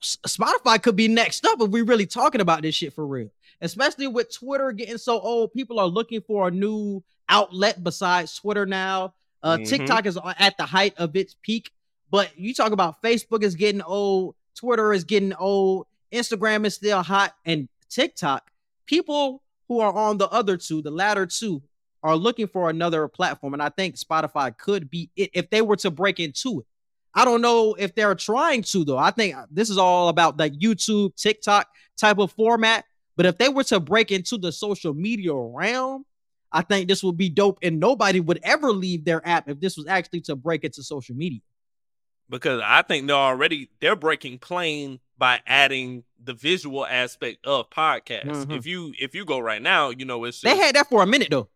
Spotify 0.00 0.80
could 0.80 0.94
be 0.94 1.08
next 1.08 1.44
up 1.44 1.60
if 1.60 1.68
we're 1.68 1.84
really 1.84 2.06
talking 2.06 2.40
about 2.40 2.62
this 2.62 2.76
shit 2.76 2.92
for 2.92 3.04
real. 3.04 3.30
Especially 3.60 4.06
with 4.06 4.32
Twitter 4.32 4.70
getting 4.70 4.98
so 4.98 5.18
old, 5.18 5.52
people 5.52 5.80
are 5.80 5.88
looking 5.88 6.20
for 6.20 6.46
a 6.46 6.50
new 6.52 7.02
outlet 7.28 7.82
besides 7.82 8.36
Twitter 8.36 8.64
now. 8.64 9.14
Uh, 9.42 9.56
Mhm. 9.58 9.66
TikTok 9.68 10.06
is 10.06 10.16
at 10.38 10.56
the 10.56 10.66
height 10.66 10.94
of 10.96 11.16
its 11.16 11.34
peak, 11.42 11.72
but 12.08 12.38
you 12.38 12.54
talk 12.54 12.70
about 12.70 13.02
Facebook 13.02 13.42
is 13.42 13.56
getting 13.56 13.82
old, 13.82 14.36
Twitter 14.58 14.92
is 14.92 15.04
getting 15.04 15.32
old, 15.34 15.86
Instagram 16.12 16.66
is 16.66 16.74
still 16.74 17.02
hot, 17.02 17.34
and 17.44 17.68
TikTok. 17.88 18.50
People 18.86 19.42
who 19.68 19.80
are 19.80 19.92
on 19.92 20.18
the 20.18 20.28
other 20.28 20.56
two, 20.56 20.82
the 20.82 20.90
latter 20.90 21.26
two, 21.26 21.62
are 22.02 22.16
looking 22.16 22.46
for 22.46 22.70
another 22.70 23.06
platform, 23.08 23.54
and 23.54 23.62
I 23.62 23.68
think 23.68 23.96
Spotify 23.96 24.56
could 24.56 24.90
be 24.90 25.10
it 25.16 25.30
if 25.34 25.50
they 25.50 25.62
were 25.62 25.76
to 25.76 25.90
break 25.90 26.20
into 26.20 26.60
it. 26.60 26.66
I 27.14 27.24
don't 27.24 27.40
know 27.40 27.74
if 27.74 27.94
they're 27.94 28.14
trying 28.14 28.62
to 28.62 28.84
though. 28.84 28.98
I 28.98 29.10
think 29.10 29.36
uh, 29.36 29.46
this 29.50 29.70
is 29.70 29.78
all 29.78 30.08
about 30.08 30.38
like 30.38 30.52
YouTube, 30.54 31.16
TikTok 31.16 31.68
type 31.96 32.18
of 32.18 32.32
format. 32.32 32.84
But 33.16 33.26
if 33.26 33.36
they 33.36 33.48
were 33.48 33.64
to 33.64 33.80
break 33.80 34.12
into 34.12 34.38
the 34.38 34.52
social 34.52 34.94
media 34.94 35.34
realm, 35.34 36.04
I 36.52 36.62
think 36.62 36.88
this 36.88 37.02
would 37.02 37.16
be 37.16 37.28
dope, 37.28 37.58
and 37.62 37.80
nobody 37.80 38.20
would 38.20 38.40
ever 38.42 38.70
leave 38.70 39.04
their 39.04 39.26
app 39.26 39.48
if 39.48 39.60
this 39.60 39.76
was 39.76 39.86
actually 39.86 40.20
to 40.22 40.36
break 40.36 40.64
into 40.64 40.82
social 40.82 41.16
media. 41.16 41.40
Because 42.28 42.60
I 42.64 42.82
think 42.82 43.06
they're 43.06 43.16
already 43.16 43.70
they're 43.80 43.96
breaking 43.96 44.38
plain 44.38 45.00
by 45.16 45.40
adding 45.46 46.04
the 46.22 46.34
visual 46.34 46.86
aspect 46.86 47.44
of 47.46 47.70
podcasts. 47.70 48.46
Mhm. 48.46 48.56
If 48.56 48.66
you 48.66 48.92
if 48.98 49.14
you 49.14 49.24
go 49.24 49.38
right 49.38 49.62
now, 49.62 49.90
you 49.90 50.04
know 50.04 50.24
it's 50.24 50.40
They 50.40 50.56
had 50.56 50.74
that 50.76 50.88
for 50.88 51.02
a 51.02 51.06
minute 51.06 51.28
though. 51.30 51.48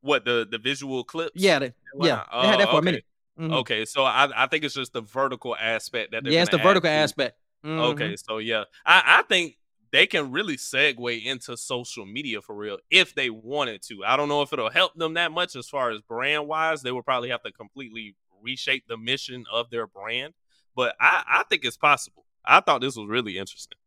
what 0.00 0.24
the 0.24 0.46
the 0.50 0.58
visual 0.58 1.04
clips. 1.04 1.32
Yeah, 1.34 1.58
they, 1.58 1.72
yeah, 2.00 2.24
not? 2.32 2.42
they 2.42 2.48
had 2.48 2.60
that 2.60 2.68
Oh, 2.68 2.70
for 2.72 2.76
a 2.76 2.78
okay. 2.78 2.84
minute. 2.84 3.04
Mhm. 3.38 3.52
Okay, 3.60 3.84
so 3.84 4.04
I 4.04 4.44
I 4.44 4.46
think 4.46 4.64
it's 4.64 4.74
just 4.74 4.92
the 4.92 5.00
vertical 5.00 5.54
aspect 5.56 6.12
that 6.12 6.24
they're 6.24 6.32
Yeah, 6.32 6.42
it's 6.42 6.50
the 6.50 6.58
vertical 6.58 6.88
to- 6.88 6.90
aspect. 6.90 7.38
Mhm. 7.64 7.78
Okay, 7.92 8.16
so 8.16 8.38
yeah, 8.38 8.64
I 8.86 9.18
I 9.18 9.22
think 9.22 9.56
they 9.90 10.06
can 10.06 10.30
really 10.30 10.56
segue 10.56 11.24
into 11.24 11.56
social 11.56 12.04
media 12.04 12.42
for 12.42 12.54
real 12.54 12.78
if 12.90 13.14
they 13.14 13.30
wanted 13.30 13.80
to. 13.82 14.04
I 14.04 14.16
don't 14.16 14.28
know 14.28 14.42
if 14.42 14.52
it'll 14.52 14.70
help 14.70 14.94
them 14.96 15.14
that 15.14 15.32
much 15.32 15.56
as 15.56 15.68
far 15.68 15.90
as 15.90 16.00
brand 16.02 16.46
wise. 16.46 16.82
They 16.82 16.92
would 16.92 17.04
probably 17.06 17.30
have 17.30 17.42
to 17.44 17.52
completely 17.52 18.14
reshape 18.42 18.84
the 18.88 18.96
mission 18.96 19.44
of 19.52 19.70
their 19.70 19.86
brand, 19.86 20.34
but 20.74 20.94
I 21.00 21.22
I 21.26 21.42
think 21.48 21.64
it's 21.64 21.76
possible. 21.76 22.24
I 22.44 22.60
thought 22.60 22.80
this 22.80 22.96
was 22.96 23.08
really 23.08 23.38
interesting. 23.38 23.78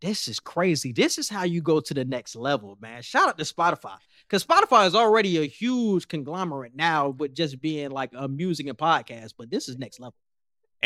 This 0.00 0.28
is 0.28 0.38
crazy. 0.38 0.92
This 0.92 1.16
is 1.16 1.28
how 1.28 1.44
you 1.44 1.62
go 1.62 1.80
to 1.80 1.94
the 1.94 2.04
next 2.04 2.36
level, 2.36 2.76
man. 2.80 3.00
Shout 3.00 3.28
out 3.28 3.38
to 3.38 3.44
Spotify. 3.44 3.96
Because 4.28 4.44
Spotify 4.44 4.86
is 4.86 4.94
already 4.94 5.38
a 5.38 5.46
huge 5.46 6.06
conglomerate 6.06 6.74
now, 6.74 7.10
with 7.10 7.34
just 7.34 7.60
being 7.62 7.90
like 7.90 8.10
a 8.14 8.28
music 8.28 8.66
and 8.66 8.76
podcast. 8.76 9.32
But 9.38 9.50
this 9.50 9.68
is 9.68 9.78
next 9.78 9.98
level. 9.98 10.14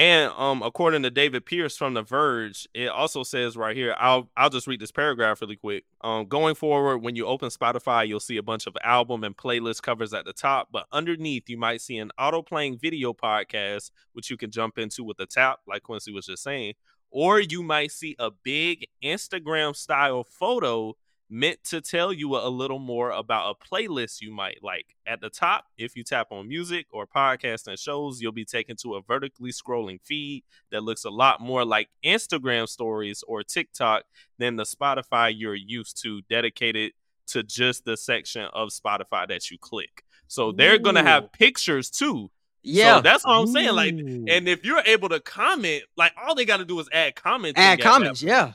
And 0.00 0.32
um, 0.38 0.62
according 0.62 1.02
to 1.02 1.10
David 1.10 1.44
Pierce 1.44 1.76
from 1.76 1.92
The 1.92 2.00
Verge, 2.00 2.66
it 2.72 2.88
also 2.88 3.22
says 3.22 3.54
right 3.54 3.76
here. 3.76 3.94
I'll 3.98 4.30
I'll 4.34 4.48
just 4.48 4.66
read 4.66 4.80
this 4.80 4.90
paragraph 4.90 5.42
really 5.42 5.56
quick. 5.56 5.84
Um, 6.00 6.24
going 6.24 6.54
forward, 6.54 7.00
when 7.00 7.16
you 7.16 7.26
open 7.26 7.50
Spotify, 7.50 8.08
you'll 8.08 8.18
see 8.18 8.38
a 8.38 8.42
bunch 8.42 8.66
of 8.66 8.74
album 8.82 9.24
and 9.24 9.36
playlist 9.36 9.82
covers 9.82 10.14
at 10.14 10.24
the 10.24 10.32
top, 10.32 10.68
but 10.72 10.86
underneath 10.90 11.50
you 11.50 11.58
might 11.58 11.82
see 11.82 11.98
an 11.98 12.12
auto 12.18 12.40
playing 12.40 12.78
video 12.78 13.12
podcast, 13.12 13.90
which 14.14 14.30
you 14.30 14.38
can 14.38 14.50
jump 14.50 14.78
into 14.78 15.04
with 15.04 15.20
a 15.20 15.26
tap, 15.26 15.58
like 15.68 15.82
Quincy 15.82 16.12
was 16.12 16.24
just 16.24 16.44
saying, 16.44 16.72
or 17.10 17.38
you 17.38 17.62
might 17.62 17.92
see 17.92 18.16
a 18.18 18.30
big 18.30 18.86
Instagram 19.04 19.76
style 19.76 20.24
photo 20.24 20.96
meant 21.30 21.62
to 21.64 21.80
tell 21.80 22.12
you 22.12 22.36
a 22.36 22.48
little 22.48 22.78
more 22.78 23.10
about 23.10 23.54
a 23.54 23.64
playlist 23.64 24.20
you 24.20 24.32
might 24.32 24.58
like. 24.62 24.96
At 25.06 25.20
the 25.20 25.30
top, 25.30 25.64
if 25.78 25.96
you 25.96 26.02
tap 26.02 26.28
on 26.32 26.48
music 26.48 26.86
or 26.92 27.06
podcasts 27.06 27.66
and 27.68 27.78
shows, 27.78 28.20
you'll 28.20 28.32
be 28.32 28.44
taken 28.44 28.76
to 28.78 28.96
a 28.96 29.02
vertically 29.02 29.52
scrolling 29.52 30.00
feed 30.02 30.42
that 30.70 30.82
looks 30.82 31.04
a 31.04 31.10
lot 31.10 31.40
more 31.40 31.64
like 31.64 31.88
Instagram 32.04 32.68
stories 32.68 33.22
or 33.26 33.42
TikTok 33.42 34.04
than 34.38 34.56
the 34.56 34.64
Spotify 34.64 35.32
you're 35.34 35.54
used 35.54 36.02
to, 36.02 36.22
dedicated 36.22 36.92
to 37.28 37.42
just 37.42 37.84
the 37.84 37.96
section 37.96 38.48
of 38.52 38.70
Spotify 38.70 39.28
that 39.28 39.50
you 39.50 39.58
click. 39.58 40.04
So 40.26 40.52
they're 40.52 40.78
going 40.78 40.96
to 40.96 41.02
have 41.02 41.32
pictures 41.32 41.90
too. 41.90 42.30
Yeah, 42.62 43.00
that's 43.00 43.24
what 43.24 43.32
I'm 43.32 43.46
saying, 43.46 43.74
like, 43.74 43.94
And 43.94 44.48
if 44.48 44.64
you're 44.64 44.82
able 44.84 45.08
to 45.08 45.20
comment, 45.20 45.84
like 45.96 46.12
all 46.20 46.34
they 46.34 46.44
got 46.44 46.58
to 46.58 46.64
do 46.64 46.78
is 46.78 46.88
add 46.92 47.14
comments. 47.16 47.58
add 47.58 47.80
comments. 47.80 48.22
Yeah, 48.22 48.52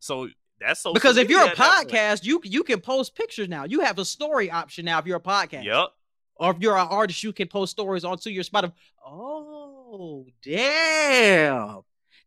So 0.00 0.28
that's 0.60 0.80
so 0.80 0.92
because 0.92 1.16
if 1.16 1.28
you're 1.28 1.44
a 1.44 1.50
podcast, 1.50 2.24
you 2.24 2.40
you 2.44 2.64
can 2.64 2.80
post 2.80 3.14
pictures 3.14 3.48
now. 3.48 3.64
You 3.64 3.80
have 3.80 3.98
a 3.98 4.04
story 4.04 4.50
option 4.50 4.84
now 4.84 4.98
if 4.98 5.06
you're 5.06 5.18
a 5.18 5.20
podcast. 5.20 5.64
Yep. 5.64 5.88
Or 6.36 6.52
if 6.52 6.58
you're 6.60 6.76
an 6.76 6.86
artist, 6.88 7.22
you 7.22 7.32
can 7.32 7.48
post 7.48 7.72
stories 7.72 8.04
onto 8.04 8.30
your 8.30 8.44
Spotify. 8.44 8.72
Oh, 9.04 10.26
damn. 10.42 11.80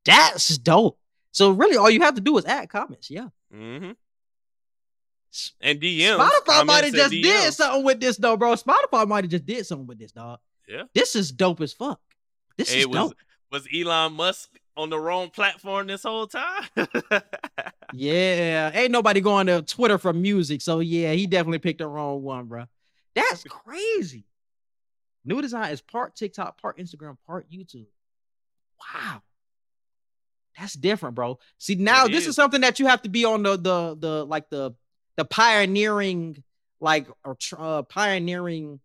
That's 0.03 0.57
dope. 0.57 0.99
So 1.31 1.51
really 1.51 1.77
all 1.77 1.89
you 1.89 2.01
have 2.01 2.15
to 2.15 2.21
do 2.21 2.37
is 2.37 2.45
add 2.45 2.69
comments. 2.69 3.09
Yeah. 3.09 3.29
Mm-hmm. 3.53 3.91
And 5.61 5.79
DMs. 5.79 6.17
Spotify 6.17 6.65
might 6.65 6.83
have 6.83 6.93
just 6.93 7.11
did 7.11 7.53
something 7.53 7.83
with 7.85 8.01
this 8.01 8.17
though, 8.17 8.35
bro. 8.35 8.53
Spotify 8.55 9.07
might 9.07 9.23
have 9.23 9.31
just 9.31 9.45
did 9.45 9.65
something 9.65 9.87
with 9.87 9.99
this, 9.99 10.11
dog. 10.11 10.39
Yeah. 10.67 10.83
This 10.93 11.15
is 11.15 11.31
dope 11.31 11.61
as 11.61 11.71
fuck. 11.71 12.01
This 12.57 12.73
is 12.73 12.85
was 12.85 12.95
dope. 12.95 13.15
was 13.49 13.67
Elon 13.73 14.13
Musk 14.13 14.49
on 14.77 14.89
the 14.89 14.99
wrong 14.99 15.29
platform 15.29 15.87
this 15.87 16.03
whole 16.03 16.27
time? 16.27 16.63
Yeah. 17.93 18.71
Ain't 18.73 18.91
nobody 18.91 19.19
going 19.19 19.47
to 19.47 19.61
Twitter 19.63 19.97
for 19.97 20.13
music. 20.13 20.61
So 20.61 20.79
yeah, 20.79 21.11
he 21.11 21.27
definitely 21.27 21.59
picked 21.59 21.79
the 21.79 21.87
wrong 21.87 22.23
one, 22.23 22.45
bro. 22.45 22.63
That's 23.15 23.43
crazy. 23.43 24.23
New 25.25 25.41
design 25.41 25.71
is 25.73 25.81
part 25.81 26.15
TikTok, 26.15 26.61
part 26.61 26.77
Instagram, 26.77 27.17
part 27.27 27.47
YouTube. 27.51 27.87
Wow. 28.95 29.21
That's 30.57 30.73
different, 30.73 31.15
bro. 31.15 31.37
See, 31.57 31.75
now 31.75 32.05
It 32.05 32.13
this 32.13 32.23
is. 32.23 32.29
is. 32.29 32.35
something 32.37 32.61
that 32.61 32.79
you 32.79 32.87
have 32.87 33.01
to 33.01 33.09
be 33.09 33.25
on 33.25 33.43
the 33.43 33.57
the 33.57 33.97
the 33.99 34.25
like 34.25 34.49
the 34.49 34.71
the 35.17 35.25
pioneering 35.25 36.41
like 36.79 37.07
or 37.25 37.37
uh, 37.57 37.81
pioneering 37.83 38.79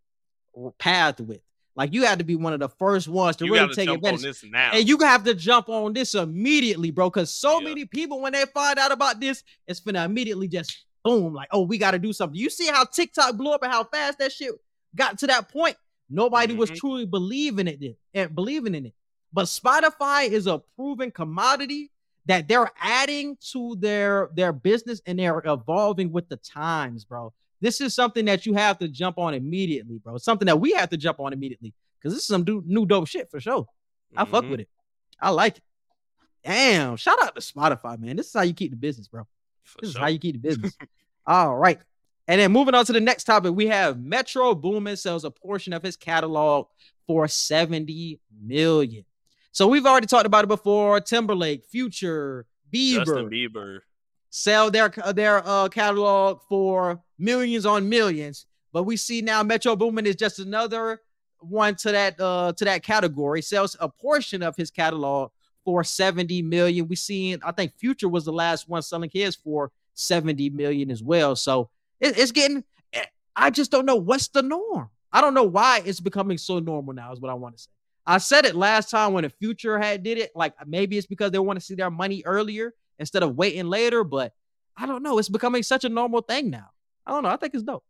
path 0.79 1.21
with. 1.21 1.41
Like 1.77 1.93
you 1.93 2.05
had 2.05 2.19
to 2.19 2.25
be 2.25 2.37
one 2.37 2.55
of 2.55 2.61
the 2.61 2.71
first 2.71 3.07
ones 3.07 3.37
to 3.37 3.45
you 3.45 3.53
really 3.53 3.75
take 3.75 3.89
advantage. 3.89 4.23
this 4.23 4.43
now. 4.45 4.71
And 4.73 4.89
you 4.89 4.97
have 4.99 5.25
to 5.25 5.35
jump 5.35 5.69
on 5.69 5.93
this 5.93 6.15
immediately, 6.15 6.91
bro. 6.91 7.11
Because 7.11 7.31
so 7.31 7.59
Yeah. 7.61 7.65
many 7.69 7.85
people, 7.85 8.21
when 8.23 8.33
they 8.33 8.47
find 8.47 8.79
out 8.79 8.93
about 8.93 9.21
this, 9.21 9.45
it's 9.67 9.81
gonna 9.81 10.05
immediately 10.05 10.49
just 10.49 10.85
boom, 11.05 11.35
like, 11.35 11.49
oh, 11.53 11.61
we 11.63 11.79
got 11.79 11.93
to 11.93 11.99
do 12.01 12.13
something. 12.13 12.37
You 12.37 12.51
see 12.51 12.67
how 12.67 12.83
TikTok 12.85 13.37
blew 13.37 13.53
up 13.53 13.63
and 13.63 13.71
how 13.71 13.85
fast 13.85 14.19
that 14.19 14.33
shit 14.33 14.51
got 14.97 15.19
to 15.19 15.27
that 15.29 15.49
point. 15.51 15.77
Nobody 16.11 16.55
was 16.55 16.71
Mhm. 16.71 16.77
truly 16.79 17.07
believing 17.07 17.69
it, 17.69 17.97
and 18.15 18.35
believing 18.35 18.75
in 18.75 18.87
it. 18.87 18.95
But 19.33 19.45
Spotify 19.45 20.29
is 20.29 20.47
a 20.49 20.59
proven 20.77 21.11
commodity 21.13 21.93
that 22.25 22.49
they're 22.49 22.73
adding 22.81 23.37
to 23.53 23.77
their 23.79 24.31
their 24.35 24.53
business 24.53 25.01
and 25.07 25.19
they're 25.19 25.43
evolving 25.45 26.11
with 26.11 26.29
the 26.29 26.37
times, 26.39 27.05
bro. 27.05 27.33
This 27.67 27.81
is 27.81 27.97
something 27.97 28.25
that 28.27 28.47
you 28.47 28.55
have 28.55 28.79
to 28.79 28.87
jump 28.87 29.19
on 29.19 29.35
immediately, 29.35 29.99
bro. 29.99 30.19
Something 30.19 30.47
that 30.47 30.61
we 30.61 30.71
have 30.75 30.89
to 30.91 30.97
jump 30.97 31.19
on 31.19 31.33
immediately 31.33 31.75
because 31.99 32.13
this 32.15 32.23
is 32.23 32.29
some 32.29 32.45
do- 32.45 32.63
new 32.65 32.87
dope 32.87 33.09
shit 33.09 33.29
for 33.29 33.41
sure. 33.41 33.67
I 34.17 34.25
fuck 34.25 34.45
Mhm. 34.45 34.51
with 34.51 34.61
it. 34.61 34.69
I 35.21 35.31
like 35.31 35.57
it. 35.59 35.63
Damn, 36.45 36.95
shout 36.97 37.21
out 37.21 37.35
to 37.35 37.41
Spotify, 37.41 37.99
man. 37.99 38.15
This 38.15 38.29
is 38.29 38.33
how 38.33 38.43
you 38.43 38.55
keep 38.55 38.71
the 38.71 38.77
business, 38.77 39.09
bro. 39.09 39.25
For 39.65 39.79
This 39.81 39.91
is 39.91 39.97
how 39.97 40.07
you 40.07 40.21
keep 40.21 40.35
the 40.35 40.39
business. 40.49 40.77
All 41.27 41.57
right. 41.57 41.81
And 42.29 42.41
then 42.41 42.53
moving 42.53 42.75
on 42.77 42.85
to 42.87 42.93
the 42.93 43.01
next 43.01 43.25
topic, 43.25 43.53
we 43.53 43.67
have 43.67 43.99
Metro 43.99 44.55
Boomin 44.55 44.97
sells 44.97 45.25
a 45.25 45.31
portion 45.33 45.73
of 45.73 45.83
his 45.83 45.97
catalog 45.97 46.69
for 47.09 47.27
70 47.27 48.21
million. 48.41 49.05
So 49.51 49.67
we've 49.67 49.87
already 49.87 50.07
talked 50.07 50.27
about 50.27 50.45
it 50.45 50.49
before. 50.49 51.01
Timberlake, 51.01 51.65
Future, 51.67 52.47
Bieber 52.73 52.97
Justin 53.05 53.31
Bieber. 53.31 53.79
sell 54.31 54.71
their 54.71 54.89
their 55.15 55.43
uh, 55.47 55.69
catalog 55.69 56.43
for 56.49 57.03
millions 57.19 57.67
on 57.67 57.89
millions. 57.89 58.47
But 58.73 58.85
we 58.85 58.97
see 58.97 59.23
now 59.23 59.43
Metro 59.43 59.75
Boomin 59.77 60.07
is 60.07 60.17
just 60.17 60.39
another 60.39 61.01
one 61.41 61.75
to 61.77 61.93
that 61.93 62.21
uh 62.21 62.53
to 62.57 62.65
that 62.65 62.83
category. 62.83 63.43
Sells 63.43 63.77
a 63.81 63.89
portion 63.89 64.43
of 64.43 64.57
his 64.57 64.71
catalog 64.71 65.31
for 65.65 65.83
70 65.85 66.43
million. 66.43 66.89
We 66.89 66.97
seen 66.97 67.41
I 67.45 67.53
think 67.53 67.73
Future 67.77 68.09
was 68.09 68.25
the 68.25 68.33
last 68.33 68.69
one 68.69 68.83
selling 68.83 69.11
his 69.13 69.35
for 69.37 69.73
70 69.95 70.51
million 70.51 70.91
as 70.91 71.03
well. 71.03 71.35
So 71.35 71.71
it, 72.01 72.19
it's 72.19 72.33
getting, 72.33 72.63
eh, 72.93 73.05
I 73.35 73.51
just 73.51 73.71
don't 73.71 73.87
know 73.87 73.97
what's 73.97 74.29
the 74.29 74.43
norm. 74.43 74.91
I 75.13 75.21
don't 75.21 75.35
know 75.35 75.45
why 75.45 75.83
it's 75.85 76.01
becoming 76.01 76.39
so 76.39 76.59
normal 76.59 76.95
now, 76.95 77.13
is 77.13 77.21
what 77.21 77.31
I 77.31 77.35
want 77.35 77.57
to 77.57 77.63
say. 77.63 77.71
I 78.07 78.19
said 78.19 78.45
it 78.45 78.55
last 78.55 78.91
time 78.91 79.13
when 79.13 79.25
the 79.25 79.31
future 79.31 79.79
had 79.79 80.03
did 80.03 80.19
it. 80.19 80.31
Like 80.37 80.55
maybe 80.67 80.97
it's 80.97 81.07
because 81.07 81.33
they 81.33 81.39
want 81.39 81.59
to 81.59 81.65
see 81.65 81.75
their 81.75 81.91
money 81.91 82.23
earlier 82.25 82.73
instead 82.99 83.23
of 83.23 83.35
waiting 83.37 83.67
later, 83.67 84.05
but 84.05 84.33
I 84.77 84.87
don't 84.87 85.03
know. 85.03 85.19
It's 85.19 85.29
becoming 85.29 85.63
such 85.63 85.85
a 85.85 85.89
normal 85.89 86.21
thing 86.21 86.51
now. 86.51 86.69
I 87.07 87.13
don't 87.13 87.23
know. 87.23 87.29
I 87.31 87.37
think 87.37 87.55
it's 87.55 87.63
dope. 87.63 87.85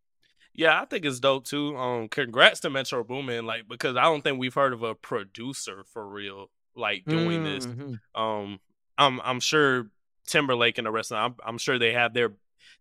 Yeah, 0.55 0.81
I 0.81 0.87
think 0.87 1.05
it's 1.05 1.21
dope 1.21 1.45
too. 1.45 1.77
Um, 1.77 2.09
congrats 2.09 2.61
to 2.61 2.71
Metro 2.71 3.05
Boomin, 3.05 3.45
like 3.45 3.69
because 3.69 3.97
I 3.97 4.05
don't 4.05 4.23
think 4.23 4.39
we've 4.39 4.55
heard 4.55 4.73
of 4.73 4.83
a 4.83 4.95
producer 4.95 5.85
for 5.93 6.07
real 6.07 6.51
like 6.75 7.05
doing 7.07 7.45
this. 7.45 7.67
Mhm. 7.67 7.99
Um, 8.15 8.61
I'm 8.99 9.21
I'm 9.23 9.41
sure 9.41 9.91
Timberlake 10.27 10.79
and 10.79 10.87
the 10.87 10.91
rest 10.91 11.13
of 11.13 11.17
them, 11.17 11.37
I'm, 11.45 11.49
I'm 11.55 11.59
sure 11.59 11.79
they 11.79 11.93
have 11.93 12.15
their 12.15 12.33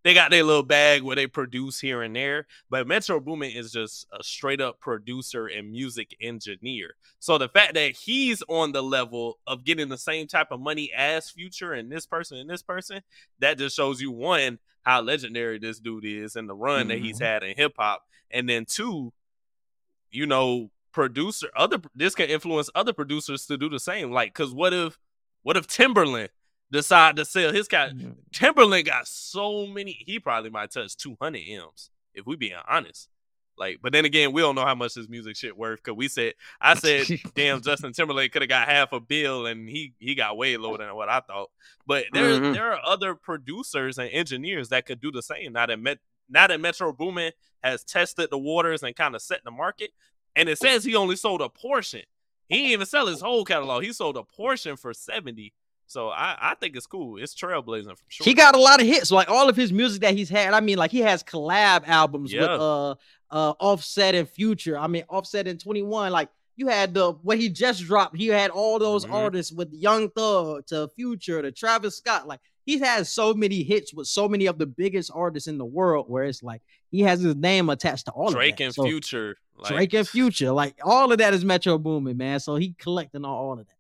they 0.04 0.14
got 0.14 0.32
their 0.32 0.44
little 0.44 0.64
bag 0.64 1.02
where 1.02 1.16
they 1.16 1.28
produce 1.28 1.80
here 1.80 2.02
and 2.02 2.16
there, 2.16 2.48
but 2.70 2.88
Metro 2.88 3.20
Boomin 3.20 3.52
is 3.52 3.72
just 3.72 4.08
a 4.18 4.24
straight 4.24 4.62
up 4.62 4.80
producer 4.80 5.48
and 5.48 5.72
music 5.72 6.16
engineer. 6.22 6.96
So 7.20 7.38
the 7.38 7.50
fact 7.50 7.74
that 7.74 7.96
he's 7.96 8.44
on 8.48 8.72
the 8.72 8.84
level 8.84 9.40
of 9.48 9.64
getting 9.64 9.90
the 9.90 9.98
same 9.98 10.28
type 10.28 10.52
of 10.52 10.60
money 10.60 10.92
as 10.96 11.30
Future 11.30 11.74
and 11.74 11.92
this 11.92 12.06
person 12.06 12.38
and 12.38 12.50
this 12.50 12.62
person, 12.62 13.02
that 13.40 13.58
just 13.58 13.76
shows 13.76 14.00
you 14.00 14.12
one 14.12 14.60
how 14.86 15.02
legendary 15.02 15.58
this 15.60 15.80
dude 15.80 16.06
is 16.06 16.36
and 16.36 16.48
the 16.48 16.56
run 16.56 16.88
that 16.90 17.00
he's 17.00 17.20
had 17.20 17.44
in 17.44 17.56
hip 17.58 17.74
hop, 17.78 18.04
and 18.32 18.48
then 18.48 18.66
two, 18.66 19.12
you 20.12 20.26
know, 20.26 20.70
producer 20.92 21.50
other 21.58 21.82
this 21.94 22.16
can 22.16 22.30
influence 22.30 22.70
other 22.74 22.94
producers 22.94 23.46
to 23.48 23.58
do 23.58 23.68
the 23.70 23.80
same. 23.80 24.12
Like, 24.12 24.34
cause 24.34 24.54
what 24.54 24.74
if 24.74 24.98
what 25.44 25.58
if 25.58 25.68
Timberland 25.68 26.30
decide 26.72 27.16
to 27.18 27.26
sell 27.26 27.52
his 27.52 27.68
cat? 27.68 27.94
Mhm. 27.94 28.16
Timberland 28.32 28.86
got 28.86 29.08
so 29.08 29.68
many. 29.68 29.92
He 30.06 30.20
probably 30.20 30.50
might 30.50 30.72
touch 30.72 30.96
two 30.96 31.18
hundred 31.22 31.44
m's 31.48 31.90
if 32.14 32.26
we 32.26 32.36
being 32.36 32.54
honest. 32.68 33.10
Like, 33.58 33.80
but 33.82 33.94
then 33.94 34.04
again, 34.06 34.34
we 34.34 34.42
don't 34.42 34.56
know 34.56 34.66
how 34.66 34.76
much 34.76 34.96
his 34.96 35.08
music 35.08 35.36
shit 35.38 35.58
worth 35.58 35.82
because 35.84 35.98
we 35.98 36.08
said 36.08 36.34
I 36.60 36.74
said, 36.76 37.08
damn, 37.36 37.62
Justin 37.62 37.94
Timberlake 37.94 38.32
could 38.34 38.42
have 38.42 38.50
got 38.50 38.68
half 38.68 38.92
a 38.92 39.00
bill 39.00 39.46
and 39.46 39.70
he 39.70 39.94
he 40.00 40.14
got 40.16 40.38
way 40.38 40.58
lower 40.58 40.78
than 40.78 40.94
what 40.96 41.08
I 41.10 41.22
thought. 41.22 41.50
But 41.88 42.06
there 42.14 42.40
Mhm. 42.40 42.54
there 42.54 42.74
are 42.74 42.82
other 42.86 43.16
producers 43.16 43.98
and 43.98 44.10
engineers 44.12 44.70
that 44.70 44.86
could 44.86 45.00
do 45.00 45.12
the 45.12 45.22
same. 45.22 45.54
Now 45.54 45.66
that 45.68 45.80
Met, 45.80 46.00
now 46.30 46.48
that 46.48 46.60
Metro 46.60 46.92
Boomin 46.92 47.32
has 47.64 47.84
tested 47.84 48.30
the 48.30 48.38
waters 48.38 48.84
and 48.84 48.96
kind 48.96 49.16
of 49.16 49.22
set 49.22 49.44
the 49.44 49.52
market, 49.52 49.92
and 50.36 50.50
it 50.50 50.58
says 50.58 50.84
he 50.84 50.96
only 50.96 51.16
sold 51.16 51.42
a 51.42 51.50
portion. 51.50 52.02
He 52.50 52.58
didn't 52.58 52.72
even 52.72 52.86
sell 52.86 53.08
his 53.08 53.22
whole 53.22 53.46
catalog. 53.46 53.84
He 53.84 53.94
sold 53.94 54.18
a 54.18 54.24
portion 54.24 54.76
for 54.76 54.94
seventy. 54.94 55.54
So 55.88 56.10
I, 56.10 56.36
I 56.40 56.56
think 56.56 56.76
it's 56.76 56.88
cool. 56.88 57.18
It's 57.22 57.36
trailblazing 57.36 57.90
for 57.98 58.04
sure. 58.08 58.26
He 58.26 58.34
got 58.34 58.56
a 58.56 58.60
lot 58.60 58.82
of 58.82 58.88
hits. 58.88 59.12
Like 59.12 59.30
all 59.30 59.48
of 59.50 59.56
his 59.56 59.72
music 59.72 60.02
that 60.02 60.16
he's 60.16 60.30
had. 60.30 60.54
I 60.54 60.60
mean, 60.60 60.78
like 60.78 60.92
he 60.92 61.00
has 61.02 61.24
collab 61.24 61.88
albums 61.88 62.34
with 62.34 62.42
Yeah. 62.42 62.56
uh 62.56 62.96
uh 63.32 63.54
Offset 63.60 64.16
and 64.16 64.28
Future. 64.30 64.78
I 64.78 64.88
mean, 64.88 65.04
Offset 65.10 65.48
in 65.48 65.58
21. 65.58 66.12
Like 66.12 66.30
you 66.56 66.68
had 66.68 66.94
the 66.94 67.12
what 67.12 67.38
he 67.38 67.50
just 67.50 67.84
dropped. 67.84 68.16
He 68.18 68.28
had 68.28 68.50
all 68.50 68.80
those 68.80 69.06
Mhm. 69.06 69.14
artists 69.14 69.52
with 69.52 69.72
Young 69.74 70.10
Thug 70.10 70.66
to 70.68 70.90
Future 70.96 71.42
to 71.42 71.52
Travis 71.52 71.98
Scott. 71.98 72.28
Like 72.28 72.40
he 72.66 72.80
has 72.80 73.12
so 73.12 73.34
many 73.36 73.62
hits 73.62 73.94
with 73.94 74.08
so 74.08 74.28
many 74.28 74.48
of 74.48 74.58
the 74.58 74.66
biggest 74.66 75.12
artists 75.14 75.48
in 75.48 75.58
the 75.60 75.66
world. 75.66 76.06
Where 76.10 76.24
it's 76.24 76.42
like 76.42 76.62
he 76.90 77.02
has 77.02 77.20
his 77.22 77.36
name 77.36 77.70
attached 77.70 78.06
to 78.06 78.12
all 78.12 78.32
Drake 78.32 78.54
of 78.54 78.58
that. 78.58 78.64
and 78.66 78.74
So, 78.74 78.84
Future. 78.86 79.36
Like, 79.58 79.72
Drake 79.72 79.94
and 79.94 80.08
Future, 80.08 80.52
like 80.52 80.76
all 80.84 81.12
of 81.14 81.18
that 81.20 81.34
is 81.34 81.46
Metro 81.46 81.78
Boomin, 81.78 82.18
man. 82.18 82.40
So 82.42 82.56
he 82.56 82.74
collecting 82.78 83.24
all, 83.24 83.38
all 83.38 83.54
of 83.54 83.60
that. 83.60 83.75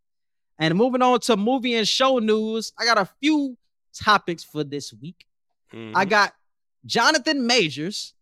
And 0.58 0.76
moving 0.76 1.02
on 1.02 1.20
to 1.22 1.36
movie 1.36 1.76
and 1.76 1.88
show 1.88 2.20
news, 2.20 2.72
I 2.78 2.86
got 2.86 2.98
a 2.98 3.10
few 3.20 3.58
topics 3.94 4.44
for 4.44 4.64
this 4.64 4.94
week. 4.94 5.26
I 5.72 5.76
mhm. 5.76 6.10
got 6.10 6.34
Jonathan 6.86 7.46
Majors 7.46 8.14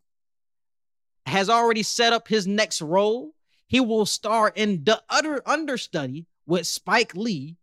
has 1.25 1.49
already 1.49 1.83
set 1.83 2.13
up 2.13 2.27
his 2.27 2.47
next 2.47 2.81
role. 2.81 3.33
He 3.67 3.79
will 3.79 4.05
star 4.05 4.51
in 4.55 4.83
the 4.83 5.01
other 5.09 5.41
understudy 5.45 6.25
with 6.45 6.67
Spike 6.67 7.15
Lee 7.15 7.57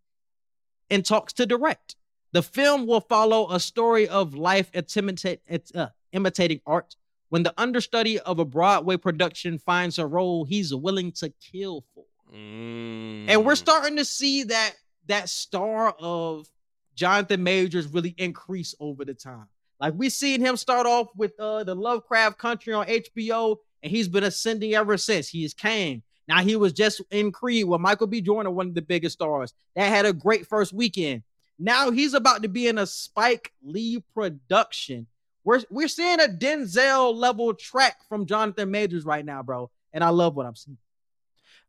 and 0.88 1.04
talks 1.04 1.32
to 1.34 1.46
direct. 1.46 1.96
The 2.32 2.42
film 2.42 2.86
will 2.86 3.00
follow 3.00 3.50
a 3.50 3.58
story 3.58 4.08
of 4.08 4.34
life 4.34 4.70
imitate, 4.96 5.40
uh, 5.74 5.88
imitating 6.12 6.60
art 6.66 6.96
when 7.28 7.42
the 7.42 7.54
understudy 7.56 8.18
of 8.20 8.38
a 8.38 8.44
Broadway 8.44 8.96
production 8.96 9.58
finds 9.58 9.98
a 9.98 10.06
role 10.06 10.44
he's 10.44 10.74
willing 10.74 11.12
to 11.12 11.32
kill 11.40 11.84
for 11.94 12.04
and 12.32 13.44
we're 13.44 13.52
Mm. 13.54 13.58
starting 13.58 13.96
to 13.96 14.04
see 14.04 14.44
that 14.44 14.74
that 15.06 15.28
star 15.28 15.94
of 15.98 16.48
Jonathan 16.94 17.42
Majors 17.42 17.86
really 17.88 18.14
increase 18.18 18.74
over 18.80 19.04
the 19.04 19.14
time. 19.14 19.48
Like 19.80 19.94
we 19.96 20.10
seen 20.10 20.40
him 20.40 20.56
start 20.56 20.86
off 20.86 21.08
with 21.16 21.38
uh 21.40 21.64
the 21.64 21.74
Lovecraft 21.74 22.38
Country 22.38 22.72
on 22.74 22.86
HBO, 22.86 23.56
and 23.82 23.90
he's 23.90 24.08
been 24.08 24.24
ascending 24.24 24.74
ever 24.74 24.96
since. 24.96 25.28
He 25.28 25.44
is 25.44 25.54
Kang. 25.54 26.02
Now 26.28 26.42
he 26.42 26.54
was 26.56 26.72
just 26.72 27.00
in 27.10 27.32
Creed 27.32 27.64
with 27.66 27.80
Michael 27.80 28.06
B. 28.06 28.20
Jordan, 28.20 28.54
one 28.54 28.68
of 28.68 28.74
the 28.74 28.82
biggest 28.82 29.14
stars. 29.14 29.52
That 29.74 29.88
had 29.88 30.06
a 30.06 30.12
great 30.12 30.46
first 30.46 30.72
weekend. 30.72 31.22
Now 31.58 31.90
he's 31.90 32.14
about 32.14 32.42
to 32.42 32.48
be 32.48 32.68
in 32.68 32.78
a 32.78 32.86
Spike 32.86 33.52
Lee 33.62 34.02
production. 34.14 35.06
We're 35.44 35.62
we're 35.70 35.88
seeing 35.88 36.20
a 36.20 36.28
Denzel 36.28 37.14
level 37.14 37.52
track 37.54 38.06
from 38.08 38.26
Jonathan 38.26 38.70
Majors 38.70 39.04
right 39.04 39.24
now, 39.24 39.42
bro. 39.42 39.70
And 39.92 40.04
I 40.04 40.10
love 40.10 40.36
what 40.36 40.46
I'm 40.46 40.54
seeing. 40.54 40.78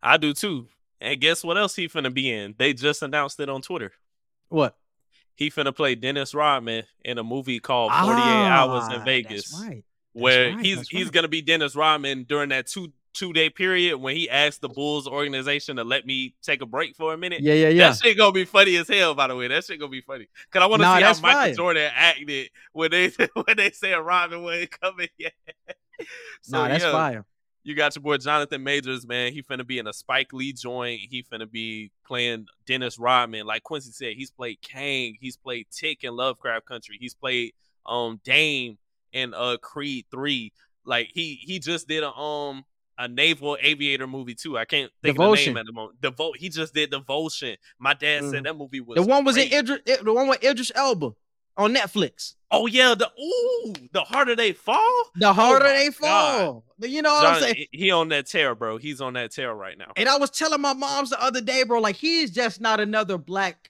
I 0.04 0.18
do 0.18 0.34
too. 0.34 0.68
And 1.00 1.20
guess 1.20 1.44
what 1.44 1.58
else 1.58 1.76
he 1.76 1.88
finna 1.88 2.14
be 2.14 2.30
in? 2.32 2.56
They 2.58 2.74
just 2.74 3.02
announced 3.02 3.40
it 3.40 3.50
on 3.50 3.62
Twitter. 3.62 3.92
What? 4.50 4.76
He 5.36 5.50
finna 5.50 5.76
play 5.76 5.96
Dennis 5.96 6.34
Rodman 6.36 6.84
in 7.04 7.18
a 7.18 7.24
movie 7.24 7.60
called 7.60 7.92
48 7.92 8.16
Hours 8.22 8.84
Ah, 8.86 8.96
in 8.96 9.06
Vegas. 9.06 9.52
That's 9.52 9.64
right. 9.64 9.84
where 10.14 10.54
right, 10.56 10.64
he's 10.66 10.88
he's 10.90 11.06
right. 11.06 11.14
gonna 11.14 11.28
be 11.28 11.42
Dennis 11.42 11.76
Rodman 11.76 12.24
during 12.24 12.50
that 12.50 12.68
two 12.68 12.92
two 13.14 13.34
day 13.34 13.50
period 13.50 13.98
when 13.98 14.16
he 14.16 14.30
asked 14.30 14.62
the 14.62 14.70
Bulls 14.70 15.08
organization 15.08 15.78
to 15.78 15.84
let 15.84 16.06
me 16.06 16.36
take 16.44 16.62
a 16.62 16.66
break 16.66 16.96
for 16.96 17.14
a 17.14 17.18
minute. 17.18 17.42
Yeah, 17.42 17.56
yeah, 17.56 17.70
yeah. 17.70 17.90
That 17.90 17.98
shit 18.04 18.18
gonna 18.18 18.32
be 18.32 18.46
funny 18.46 18.76
as 18.76 18.88
hell. 18.88 19.16
By 19.16 19.28
the 19.28 19.36
way, 19.36 19.48
that 19.48 19.66
shit 19.66 19.80
gonna 19.80 19.90
be 19.90 20.02
funny 20.02 20.28
because 20.46 20.64
I 20.64 20.68
want 20.68 20.82
to 20.82 20.88
Nah, 20.88 20.98
see 20.98 21.02
how 21.02 21.08
that's 21.10 21.22
Michael 21.22 21.40
fire. 21.42 21.54
Jordan 21.56 21.92
acted 21.96 22.50
when 22.74 22.92
they 22.92 23.10
when 23.34 23.58
they 23.58 23.72
said 23.72 23.96
Rodman 23.96 24.44
wasn't 24.44 24.80
coming 24.80 25.10
yet. 25.18 25.34
so 26.42 26.58
nah, 26.58 26.68
that's 26.68 26.84
yeah, 26.84 26.92
fire. 26.92 27.26
You 27.64 27.76
got 27.76 27.96
your 27.96 28.02
boy 28.02 28.18
Jonathan 28.18 28.64
Majors, 28.64 29.06
man. 29.08 29.34
He 29.34 29.44
finna 29.44 29.66
be 29.66 29.80
in 29.80 29.88
a 29.88 29.94
Spike 29.94 30.34
Lee 30.34 30.54
joint. 30.54 31.02
He 31.10 31.24
finna 31.24 31.50
be 31.50 31.92
playing 32.06 32.48
Dennis 32.66 32.98
Rodman. 32.98 33.46
Like 33.46 33.64
Quincy 33.64 33.92
said, 33.92 34.14
he's 34.16 34.32
played 34.32 34.62
Kang. 34.62 35.16
He's 35.20 35.38
played 35.38 35.68
Tick 35.72 36.04
in 36.04 36.16
Lovecraft 36.16 36.66
Country. 36.66 36.98
He's 37.00 37.14
played 37.14 37.54
um 37.86 38.20
Dame 38.24 38.78
in 39.14 39.34
uh 39.34 39.58
Creed 39.62 40.06
3. 40.12 40.52
Like 40.86 41.10
he 41.14 41.36
he 41.36 41.60
just 41.60 41.88
did 41.88 42.04
a 42.04 42.12
um 42.14 42.64
a 42.98 43.08
naval 43.08 43.58
aviator 43.62 44.06
movie 44.06 44.36
too. 44.36 44.58
I 44.58 44.66
can't 44.66 44.92
think 45.02 45.18
of 45.18 45.24
the 45.24 45.36
name 45.36 45.58
at 45.58 45.66
the 45.66 45.72
moment. 45.72 46.02
Devote. 46.02 46.38
He 46.38 46.50
just 46.50 46.74
did 46.74 46.92
Devotion. 46.92 47.58
My 47.80 47.94
dad 47.94 48.24
Mhm. 48.24 48.32
said 48.32 48.44
that 48.44 48.56
movie 48.58 48.82
was 48.82 48.96
The 48.96 49.04
one 49.04 49.24
was 49.24 49.38
in. 49.38 49.52
Idris, 49.52 49.80
the 50.04 50.14
one 50.14 50.28
with 50.28 50.44
Idris 50.44 50.72
Elba 50.76 51.12
on 51.58 51.74
Netflix. 51.74 52.36
Oh 52.52 52.68
yeah, 52.68 52.96
the 52.96 53.10
ooh, 53.20 53.74
the 53.94 54.02
harder 54.02 54.36
they 54.36 54.52
fall. 54.52 55.04
The 55.16 55.30
oh, 55.30 55.34
harder 55.34 55.66
Oh 55.66 55.70
they 55.70 55.90
God. 55.90 55.96
fall. 55.96 56.66
You 56.80 57.02
know 57.02 57.14
what 57.14 57.26
I'm 57.26 57.42
saying? 57.42 57.66
he- 57.72 57.92
on 57.92 58.10
that 58.10 58.28
tear, 58.28 58.56
bro. 58.56 58.78
He's 58.78 59.00
on 59.00 59.14
that 59.14 59.32
tear 59.32 59.54
right 59.54 59.78
now. 59.78 59.92
And 59.96 60.10
I 60.10 60.18
was 60.18 60.30
telling 60.30 60.60
my 60.62 60.74
moms 60.74 61.12
the 61.12 61.24
other 61.24 61.42
day, 61.42 61.64
bro, 61.64 61.80
like 61.80 61.96
he's 61.96 62.32
just 62.32 62.60
not 62.60 62.80
another 62.80 63.18
black 63.18 63.70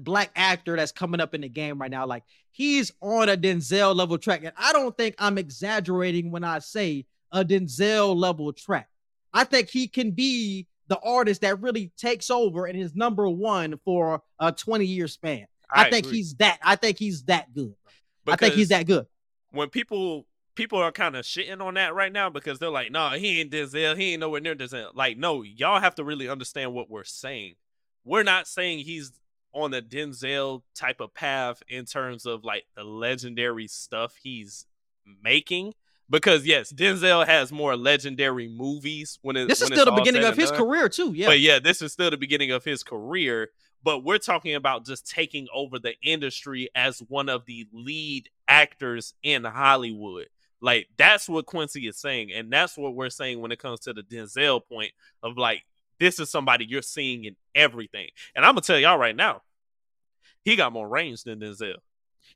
black 0.00 0.30
actor 0.36 0.76
that's 0.76 0.92
coming 0.92 1.20
up 1.20 1.34
in 1.34 1.42
the 1.42 1.48
game 1.48 1.78
right 1.78 1.90
now. 1.90 2.06
Like 2.06 2.24
he's 2.50 2.92
on 3.00 3.28
a 3.28 3.36
Denzel 3.36 3.94
level 3.94 4.18
track. 4.18 4.42
And 4.42 4.52
I 4.56 4.72
don't 4.72 4.96
think 4.96 5.14
I'm 5.18 5.38
exaggerating 5.38 6.30
when 6.30 6.44
I 6.44 6.58
say 6.58 7.06
a 7.32 7.44
Denzel 7.44 8.16
level 8.16 8.52
track. 8.52 8.88
I 9.32 9.44
think 9.44 9.68
he 9.68 9.86
can 9.86 10.10
be 10.10 10.66
the 10.88 10.98
artist 10.98 11.42
that 11.42 11.60
really 11.60 11.92
takes 11.96 12.30
over 12.30 12.66
and 12.66 12.78
is 12.78 12.94
number 12.94 13.28
one 13.28 13.78
for 13.84 14.22
a 14.40 14.50
20 14.50 14.84
year 14.84 15.06
span. 15.06 15.46
I, 15.70 15.90
think 15.90 16.06
agree. 16.06 16.18
he's 16.18 16.34
that. 16.36 16.58
I 16.62 16.76
think 16.76 16.98
he's 16.98 17.24
that 17.24 17.52
good. 17.54 17.74
I 18.32 18.36
think 18.36 18.54
he's 18.54 18.68
that 18.68 18.86
good. 18.86 19.06
when 19.50 19.68
people 19.68 20.26
people 20.54 20.78
are 20.80 20.90
kind 20.90 21.14
of 21.16 21.24
shitting 21.24 21.60
on 21.60 21.74
that 21.74 21.94
right 21.94 22.12
now 22.12 22.28
because 22.28 22.58
they're 22.58 22.68
like, 22.68 22.90
no, 22.90 23.10
he 23.10 23.40
ain't 23.40 23.52
Denzel, 23.52 23.96
he 23.96 24.12
ain't 24.12 24.20
nowhere 24.20 24.40
near 24.40 24.56
Denzel. 24.56 24.90
Like, 24.94 25.16
no, 25.16 25.42
y'all 25.42 25.80
have 25.80 25.94
to 25.96 26.04
really 26.04 26.28
understand 26.28 26.74
what 26.74 26.90
we're 26.90 27.04
saying. 27.04 27.54
We're 28.04 28.24
not 28.24 28.48
saying 28.48 28.80
he's 28.80 29.12
on 29.52 29.70
the 29.70 29.80
Denzel 29.80 30.62
type 30.74 31.00
of 31.00 31.14
path 31.14 31.62
in 31.68 31.84
terms 31.84 32.26
of 32.26 32.44
like 32.44 32.64
the 32.76 32.84
legendary 32.84 33.68
stuff 33.68 34.14
he's 34.22 34.66
making. 35.22 35.74
Because 36.10 36.46
yes, 36.46 36.72
Denzel 36.72 37.26
has 37.26 37.52
more 37.52 37.76
legendary 37.76 38.48
movies 38.48 39.18
when 39.20 39.36
it, 39.36 39.46
This 39.46 39.60
is 39.60 39.68
when 39.68 39.78
still 39.78 39.84
the 39.94 40.00
beginning 40.00 40.24
of 40.24 40.36
his 40.36 40.50
done. 40.50 40.58
career, 40.58 40.88
too. 40.88 41.12
Yeah. 41.12 41.26
But 41.26 41.40
yeah, 41.40 41.58
this 41.58 41.82
is 41.82 41.92
still 41.92 42.10
the 42.10 42.16
beginning 42.16 42.50
of 42.50 42.64
his 42.64 42.82
career. 42.82 43.50
But 43.82 44.04
we're 44.04 44.18
talking 44.18 44.54
about 44.54 44.84
just 44.84 45.08
taking 45.08 45.46
over 45.54 45.78
the 45.78 45.94
industry 46.02 46.68
as 46.74 46.98
one 47.08 47.28
of 47.28 47.46
the 47.46 47.66
lead 47.72 48.28
actors 48.48 49.14
in 49.22 49.44
Hollywood. 49.44 50.26
Like 50.60 50.88
that's 50.96 51.28
what 51.28 51.46
Quincy 51.46 51.86
is 51.86 51.98
saying, 51.98 52.32
and 52.32 52.52
that's 52.52 52.76
what 52.76 52.94
we're 52.94 53.10
saying 53.10 53.40
when 53.40 53.52
it 53.52 53.60
comes 53.60 53.80
to 53.80 53.92
the 53.92 54.02
Denzel 54.02 54.60
point 54.68 54.90
of 55.22 55.38
like 55.38 55.62
this 56.00 56.18
is 56.18 56.30
somebody 56.30 56.64
you're 56.64 56.82
seeing 56.82 57.24
in 57.24 57.36
everything. 57.54 58.08
And 58.34 58.44
I'm 58.44 58.52
gonna 58.52 58.62
tell 58.62 58.78
y'all 58.78 58.98
right 58.98 59.16
now, 59.16 59.42
he 60.44 60.56
got 60.56 60.72
more 60.72 60.88
range 60.88 61.22
than 61.22 61.40
Denzel. 61.40 61.76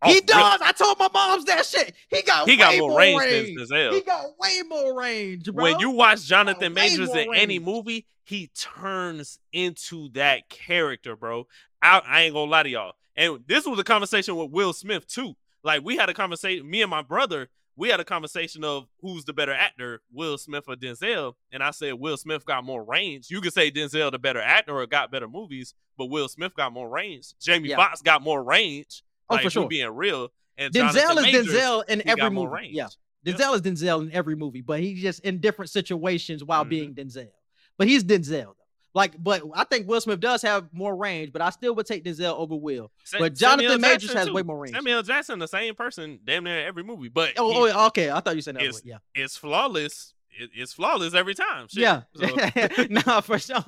He 0.05 0.11
oh, 0.11 0.15
rip, 0.15 0.27
does. 0.27 0.61
I 0.63 0.73
told 0.73 0.99
my 0.99 1.09
moms 1.13 1.45
that 1.47 1.65
shit. 1.65 1.95
He 2.09 2.23
got 2.23 2.49
He 2.49 2.57
got 2.57 2.73
way 2.73 2.81
more 2.81 2.99
range, 2.99 3.21
range. 3.21 3.59
than 3.59 3.67
Denzel. 3.67 3.93
He 3.93 4.01
got 4.03 4.25
way 4.39 4.63
more 4.69 4.99
range, 4.99 5.53
bro. 5.53 5.63
when 5.63 5.79
you 5.81 5.91
watch 5.91 6.25
Jonathan 6.25 6.75
Majors 6.75 7.15
in 7.15 7.35
any 7.35 7.59
movie, 7.59 8.07
he 8.25 8.49
turns 8.55 9.39
into 9.53 10.09
that 10.11 10.49
character, 10.49 11.17
bro. 11.17 11.47
I, 11.83 12.01
I 12.07 12.23
ain't 12.23 12.35
gonna 12.35 12.51
lie 12.51 12.63
to 12.63 12.69
y'all. 12.69 12.93
And 13.17 13.41
this 13.47 13.67
was 13.67 13.79
a 13.79 13.85
conversation 13.85 14.37
with 14.37 14.51
Will 14.51 14.73
Smith 14.73 15.07
too. 15.07 15.35
Like 15.65 15.85
we 15.85 15.97
had 15.97 16.09
a 16.09 16.15
conversation, 16.15 16.69
me 16.69 16.83
and 16.83 16.91
my 16.91 17.03
brother, 17.03 17.49
we 17.77 17.89
had 17.89 18.01
a 18.01 18.05
conversation 18.05 18.65
of 18.65 18.87
who's 19.01 19.25
the 19.25 19.33
better 19.33 19.53
actor, 19.53 20.03
Will 20.13 20.39
Smith 20.39 20.65
or 20.69 20.77
Denzel. 20.77 21.35
And 21.53 21.63
I 21.63 21.71
said 21.71 21.95
Will 21.95 22.17
Smith 22.17 22.45
got 22.45 22.65
more 22.65 22.83
range. 22.85 23.31
You 23.31 23.41
could 23.41 23.53
say 23.53 23.71
Denzel 23.71 24.11
the 24.11 24.19
better 24.19 24.41
actor 24.41 24.77
or 24.79 24.87
got 24.87 25.11
better 25.11 25.29
movies, 25.29 25.75
but 25.97 26.07
Will 26.07 26.29
Smith 26.29 26.55
got 26.55 26.73
more 26.73 26.89
range. 26.89 27.35
Jamie 27.41 27.71
Yeah. 27.71 27.77
Foxx 27.77 28.03
got 28.03 28.23
more 28.23 28.43
range. 28.43 29.03
Oh, 29.33 29.35
like, 29.37 29.43
for 29.45 29.51
sure. 29.51 29.69
being 29.69 29.89
real. 29.91 30.31
And 30.59 30.73
Denzel 30.73 31.17
is 31.17 31.23
Majors, 31.23 31.47
Denzel 31.49 31.89
in 31.89 32.07
every 32.09 32.31
movie. 32.31 32.69
Yeah, 32.71 32.89
Yeah. 33.25 33.33
Denzel 33.35 33.55
is 33.55 33.63
Denzel 33.63 34.03
in 34.03 34.13
every 34.13 34.37
movie, 34.37 34.61
but 34.61 34.81
he's 34.81 35.01
just 35.01 35.21
in 35.21 35.39
different 35.41 35.71
situations 35.71 36.45
while 36.45 36.65
Mhm. 36.65 36.69
being 36.69 36.95
Denzel. 36.95 37.31
But 37.79 37.89
he's 37.89 38.05
Denzel 38.05 38.45
though. 38.45 38.57
Like, 38.95 39.15
but 39.23 39.43
I 39.55 39.65
think 39.65 39.89
Will 39.89 40.03
Smith 40.03 40.21
does 40.21 40.43
have 40.43 40.69
more 40.71 40.95
range, 40.95 41.33
but 41.33 41.41
I 41.41 41.49
still 41.49 41.75
would 41.77 41.87
take 41.87 42.05
Denzel 42.05 42.35
over 42.37 42.55
Will. 42.55 42.93
Sa- 43.05 43.19
But 43.19 43.39
Samuel 43.39 43.71
Jonathan 43.71 43.81
Majors 43.81 44.03
Jackson, 44.03 44.17
has 44.19 44.27
too. 44.27 44.35
way 44.35 44.43
more 44.43 44.59
range. 44.59 44.75
Samuel 44.77 45.03
Jackson, 45.03 45.39
the 45.39 45.49
same 45.49 45.75
person, 45.75 46.19
damn 46.25 46.45
near 46.45 46.67
every 46.67 46.85
movie, 46.85 47.09
but 47.09 47.33
Oh, 47.39 47.65
he- 47.67 47.73
oh, 47.73 47.87
okay. 47.87 48.11
I 48.11 48.21
thought 48.21 48.37
you 48.37 48.43
said 48.43 48.57
that. 48.57 48.63
It's- 48.65 48.83
Yeah, 48.85 48.99
it's 49.15 49.39
flawless. 49.39 50.13
It- 50.39 50.51
it's 50.55 50.73
flawless 50.73 51.15
every 51.15 51.35
time. 51.35 51.69
Shit. 51.69 51.83
yeah. 51.83 52.03
So- 52.15 52.87
no, 52.91 53.21
for 53.21 53.39
sure, 53.39 53.63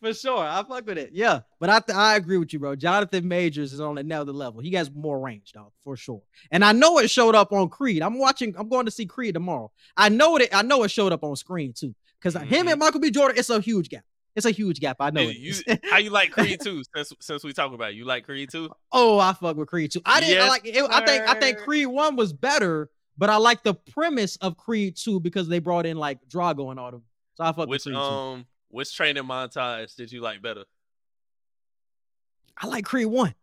for 0.00 0.14
sure. 0.14 0.38
I 0.38 0.62
fuck 0.68 0.86
with 0.86 0.98
it. 0.98 1.10
Yeah, 1.12 1.40
but 1.60 1.68
I 1.70 1.80
th- 1.80 1.96
I 1.96 2.16
agree 2.16 2.38
with 2.38 2.52
you, 2.52 2.58
bro. 2.58 2.74
Jonathan 2.76 3.28
Majors 3.28 3.72
is 3.72 3.80
on 3.80 3.98
another 3.98 4.32
level. 4.32 4.60
He 4.60 4.72
has 4.72 4.90
more 4.90 5.20
range, 5.20 5.52
dog, 5.52 5.72
for 5.84 5.96
sure. 5.96 6.22
And 6.50 6.64
I 6.64 6.72
know 6.72 6.98
it 6.98 7.10
showed 7.10 7.34
up 7.34 7.52
on 7.52 7.68
Creed. 7.68 8.02
I'm 8.02 8.18
watching. 8.18 8.54
I'm 8.56 8.68
going 8.68 8.86
to 8.86 8.90
see 8.90 9.06
Creed 9.06 9.34
tomorrow. 9.34 9.70
I 9.96 10.08
know 10.08 10.36
it. 10.36 10.48
I 10.54 10.62
know 10.62 10.82
it 10.84 10.90
showed 10.90 11.12
up 11.12 11.22
on 11.22 11.36
screen 11.36 11.72
too, 11.74 11.94
because 12.18 12.34
him 12.34 12.66
Mhm. 12.66 12.72
and 12.72 12.78
Michael 12.80 13.00
B. 13.00 13.10
Jordan, 13.10 13.38
it's 13.38 13.50
a 13.50 13.60
huge 13.60 13.88
gap. 13.88 14.04
It's 14.34 14.44
a 14.44 14.50
huge 14.50 14.80
gap. 14.80 14.98
I 15.00 15.08
know 15.10 15.22
You- 15.22 15.54
how 15.90 15.96
you 15.96 16.10
like 16.10 16.30
Creed 16.32 16.60
too? 16.62 16.82
Since 16.94 17.12
since 17.20 17.42
we 17.42 17.52
talk 17.54 17.72
about 17.72 17.90
it, 17.92 17.96
you 17.96 18.04
like 18.04 18.24
Creed 18.26 18.50
too? 18.50 18.70
oh, 18.92 19.18
I 19.18 19.32
fuck 19.32 19.56
with 19.56 19.68
Creed 19.68 19.92
too. 19.92 20.02
I 20.04 20.20
didn't 20.20 20.44
I 20.44 20.48
like. 20.48 20.66
It, 20.66 20.76
I 20.90 21.04
think. 21.06 21.28
I 21.28 21.40
think. 21.40 21.58
Creed 21.58 21.86
one 21.86 22.16
was 22.16 22.32
better, 22.34 22.90
but 23.18 23.30
I 23.30 23.36
like 23.36 23.62
the 23.62 23.74
premise 23.74 24.36
of 24.36 24.56
Creed 24.56 24.96
two 24.96 25.20
because 25.20 25.48
they 25.48 25.58
brought 25.58 25.86
in 25.86 25.96
like 25.96 26.18
Drago 26.28 26.70
and 26.70 26.80
all 26.80 26.90
them. 26.90 27.02
So 27.34 27.44
I 27.44 27.52
fuck 27.52 27.68
Which 27.68 27.84
with 27.84 27.94
Creed 27.94 27.96
um 27.96 28.46
which 28.68 28.94
training 28.94 29.24
montage 29.24 29.94
did 29.94 30.12
you 30.12 30.20
like 30.20 30.42
better? 30.42 30.64
I 32.58 32.66
like 32.66 32.84
Creed 32.84 33.06
one. 33.06 33.34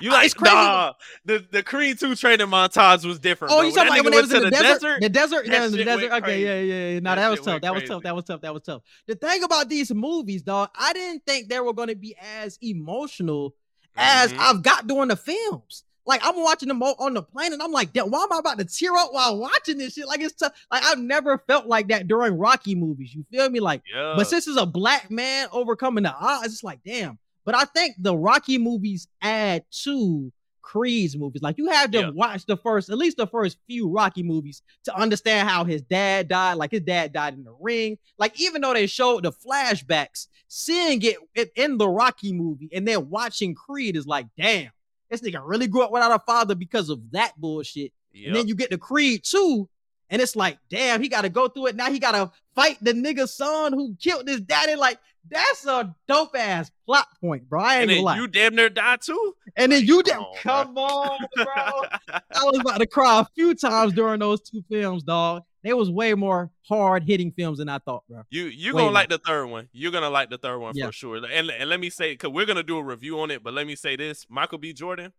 You 0.00 0.10
like 0.12 0.32
crazy. 0.34 0.54
Nah, 0.54 0.92
the 1.24 1.44
the 1.50 1.62
Creed 1.62 1.98
two 1.98 2.14
training 2.14 2.46
montage 2.46 3.04
was 3.04 3.18
different. 3.18 3.52
Oh, 3.52 3.62
you 3.62 3.72
talking 3.72 3.92
about 3.92 4.04
when 4.04 4.12
they 4.12 4.20
was 4.20 4.32
in 4.32 4.44
the, 4.44 4.50
desert? 4.50 5.00
The 5.00 5.08
desert, 5.08 5.46
that 5.46 5.52
yeah, 5.52 5.64
in 5.66 5.72
the 5.72 5.84
desert. 5.84 6.12
Okay, 6.12 6.14
yeah, 6.14 6.20
crazy. 6.20 6.42
yeah, 6.44 6.88
yeah. 6.90 6.98
No, 7.00 7.10
That 7.10 7.16
that, 7.16 7.30
was 7.30 7.40
tough. 7.40 7.60
That 7.62 7.74
was 7.74 7.82
tough. 7.84 8.02
That 8.02 8.14
was 8.14 8.24
tough. 8.24 8.40
That 8.42 8.54
was 8.54 8.62
tough. 8.62 8.82
The 9.06 9.16
thing 9.16 9.42
about 9.42 9.68
these 9.68 9.92
movies, 9.92 10.42
dog, 10.42 10.70
I 10.78 10.92
didn't 10.92 11.26
think 11.26 11.48
they 11.48 11.58
were 11.58 11.72
going 11.72 11.88
to 11.88 11.96
be 11.96 12.14
as 12.40 12.58
emotional 12.62 13.56
as 13.96 14.32
Mhm. 14.32 14.38
I've 14.38 14.62
got 14.62 14.86
during 14.86 15.08
the 15.08 15.16
films. 15.16 15.82
Like 16.08 16.22
I'm 16.24 16.42
watching 16.42 16.68
them 16.68 16.82
all 16.82 16.96
on 16.98 17.14
the 17.14 17.22
plane, 17.22 17.52
and 17.52 17.62
I'm 17.62 17.70
like, 17.70 17.92
damn, 17.92 18.10
why 18.10 18.22
am 18.22 18.32
I 18.32 18.38
about 18.38 18.58
to 18.58 18.64
tear 18.64 18.96
up 18.96 19.12
while 19.12 19.38
watching 19.38 19.78
this 19.78 19.92
shit? 19.94 20.08
Like 20.08 20.20
it's 20.20 20.34
tough. 20.34 20.52
Like 20.72 20.82
I've 20.84 20.98
never 20.98 21.38
felt 21.46 21.66
like 21.66 21.88
that 21.88 22.08
during 22.08 22.36
Rocky 22.38 22.74
movies. 22.74 23.14
You 23.14 23.24
feel 23.30 23.48
me? 23.50 23.60
Like 23.60 23.82
Yeah. 23.94 24.14
but 24.16 24.26
since 24.26 24.48
it's 24.48 24.56
a 24.60 24.66
black 24.66 25.10
man 25.10 25.48
overcoming 25.52 26.04
the 26.04 26.12
odds, 26.14 26.46
it's 26.54 26.64
like, 26.64 26.80
damn. 26.84 27.18
But 27.44 27.54
I 27.54 27.64
think 27.66 27.94
the 27.98 28.16
Rocky 28.16 28.58
movies 28.58 29.06
add 29.22 29.64
to 29.84 30.32
Creed's 30.62 31.16
movies. 31.16 31.40
Like 31.42 31.56
you 31.58 31.68
have 31.70 31.90
to 31.92 31.98
Yeah. 32.00 32.10
watch 32.10 32.44
the 32.46 32.56
first, 32.58 32.90
at 32.90 32.98
least 32.98 33.16
the 33.16 33.26
first 33.26 33.56
few 33.66 33.88
Rocky 33.90 34.22
movies 34.22 34.62
to 34.84 34.94
understand 34.94 35.48
how 35.48 35.64
his 35.64 35.80
dad 35.82 36.28
died. 36.28 36.54
Like 36.54 36.70
his 36.72 36.82
dad 36.82 37.12
died 37.12 37.34
in 37.34 37.44
the 37.44 37.54
ring. 37.60 37.96
Like 38.18 38.38
even 38.40 38.60
though 38.62 38.74
they 38.74 38.86
showed 38.86 39.24
the 39.24 39.32
flashbacks, 39.32 40.26
seeing 40.48 41.00
it 41.02 41.50
in 41.56 41.78
the 41.78 41.88
Rocky 41.88 42.32
movie 42.32 42.68
and 42.72 42.86
then 42.88 43.08
watching 43.10 43.54
Creed 43.54 43.96
is 43.96 44.06
like, 44.06 44.26
damn, 44.36 44.70
this 45.10 45.20
nigga 45.20 45.40
really 45.42 45.66
grew 45.66 45.82
up 45.82 45.92
without 45.92 46.12
a 46.12 46.18
father 46.24 46.54
because 46.54 46.88
of 46.88 47.00
that 47.12 47.32
bullshit. 47.40 47.92
Yep. 48.12 48.26
And 48.26 48.36
then 48.36 48.48
you 48.48 48.54
get 48.54 48.70
the 48.70 48.78
Creed 48.78 49.24
2, 49.24 49.68
and 50.10 50.22
it's 50.22 50.36
like, 50.36 50.58
damn, 50.70 51.02
he 51.02 51.08
got 51.08 51.22
to 51.22 51.28
go 51.28 51.48
through 51.48 51.66
it. 51.66 51.76
Now 51.76 51.90
he 51.90 51.98
got 51.98 52.12
to 52.12 52.30
fight 52.54 52.78
the 52.80 52.92
nigga's 52.92 53.34
son 53.34 53.72
who 53.72 53.94
killed 54.00 54.26
his 54.26 54.40
daddy. 54.40 54.74
Like, 54.74 54.98
that's 55.30 55.66
a 55.66 55.94
dope 56.06 56.34
ass 56.36 56.70
plot 56.86 57.06
point, 57.20 57.48
bro. 57.48 57.60
I 57.60 57.80
ain't 57.80 57.90
and 57.90 58.06
then 58.06 58.16
you 58.16 58.28
damn 58.28 58.54
near 58.54 58.70
died 58.70 59.02
too. 59.02 59.34
and 59.56 59.70
then 59.70 59.80
like, 59.80 59.88
you 59.88 60.02
come 60.02 60.04
did 60.04 60.16
on, 60.16 60.36
come 60.36 60.78
on, 60.78 61.18
bro. 61.34 61.44
I 62.08 62.44
was 62.44 62.58
about 62.60 62.78
to 62.78 62.86
cry 62.86 63.20
a 63.20 63.24
few 63.34 63.54
times 63.54 63.92
during 63.92 64.20
those 64.20 64.40
two 64.40 64.62
films, 64.70 65.02
dog. 65.02 65.42
They 65.64 65.72
was 65.74 65.90
way 65.90 66.14
more 66.14 66.50
hard 66.68 67.02
hitting 67.02 67.32
films 67.32 67.58
than 67.58 67.68
I 67.68 67.78
thought, 67.78 68.04
bro. 68.08 68.22
You 68.30 68.44
you 68.44 68.72
Way 68.74 68.78
gonna 68.80 68.84
more. 68.84 68.92
like 68.92 69.08
the 69.08 69.18
third 69.18 69.46
one. 69.46 69.68
You're 69.72 69.90
gonna 69.92 70.08
like 70.10 70.30
the 70.30 70.38
third 70.38 70.58
one 70.58 70.74
Yeah. 70.76 70.86
for 70.86 70.92
sure. 70.92 71.16
And 71.16 71.50
and 71.50 71.68
let 71.68 71.80
me 71.80 71.90
say, 71.90 72.14
cause 72.16 72.30
we're 72.30 72.46
gonna 72.46 72.62
do 72.62 72.78
a 72.78 72.82
review 72.84 73.18
on 73.20 73.30
it. 73.30 73.42
But 73.42 73.54
let 73.54 73.66
me 73.66 73.74
say 73.74 73.96
this: 73.96 74.24
Michael 74.28 74.58
B. 74.58 74.72
Jordan, 74.72 75.12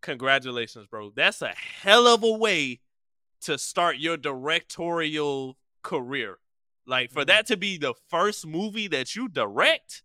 congratulations, 0.00 0.86
bro. 0.86 1.10
That's 1.14 1.42
a 1.42 1.48
hell 1.48 2.06
of 2.06 2.22
a 2.22 2.32
way 2.32 2.80
to 3.42 3.56
start 3.58 3.98
your 3.98 4.16
directorial 4.16 5.56
career. 5.82 6.38
Like 6.86 7.10
for 7.12 7.22
Mhm. 7.22 7.26
that 7.26 7.46
to 7.46 7.56
be 7.56 7.76
the 7.78 7.94
first 8.08 8.46
movie 8.46 8.88
that 8.88 9.14
you 9.14 9.28
direct, 9.28 10.02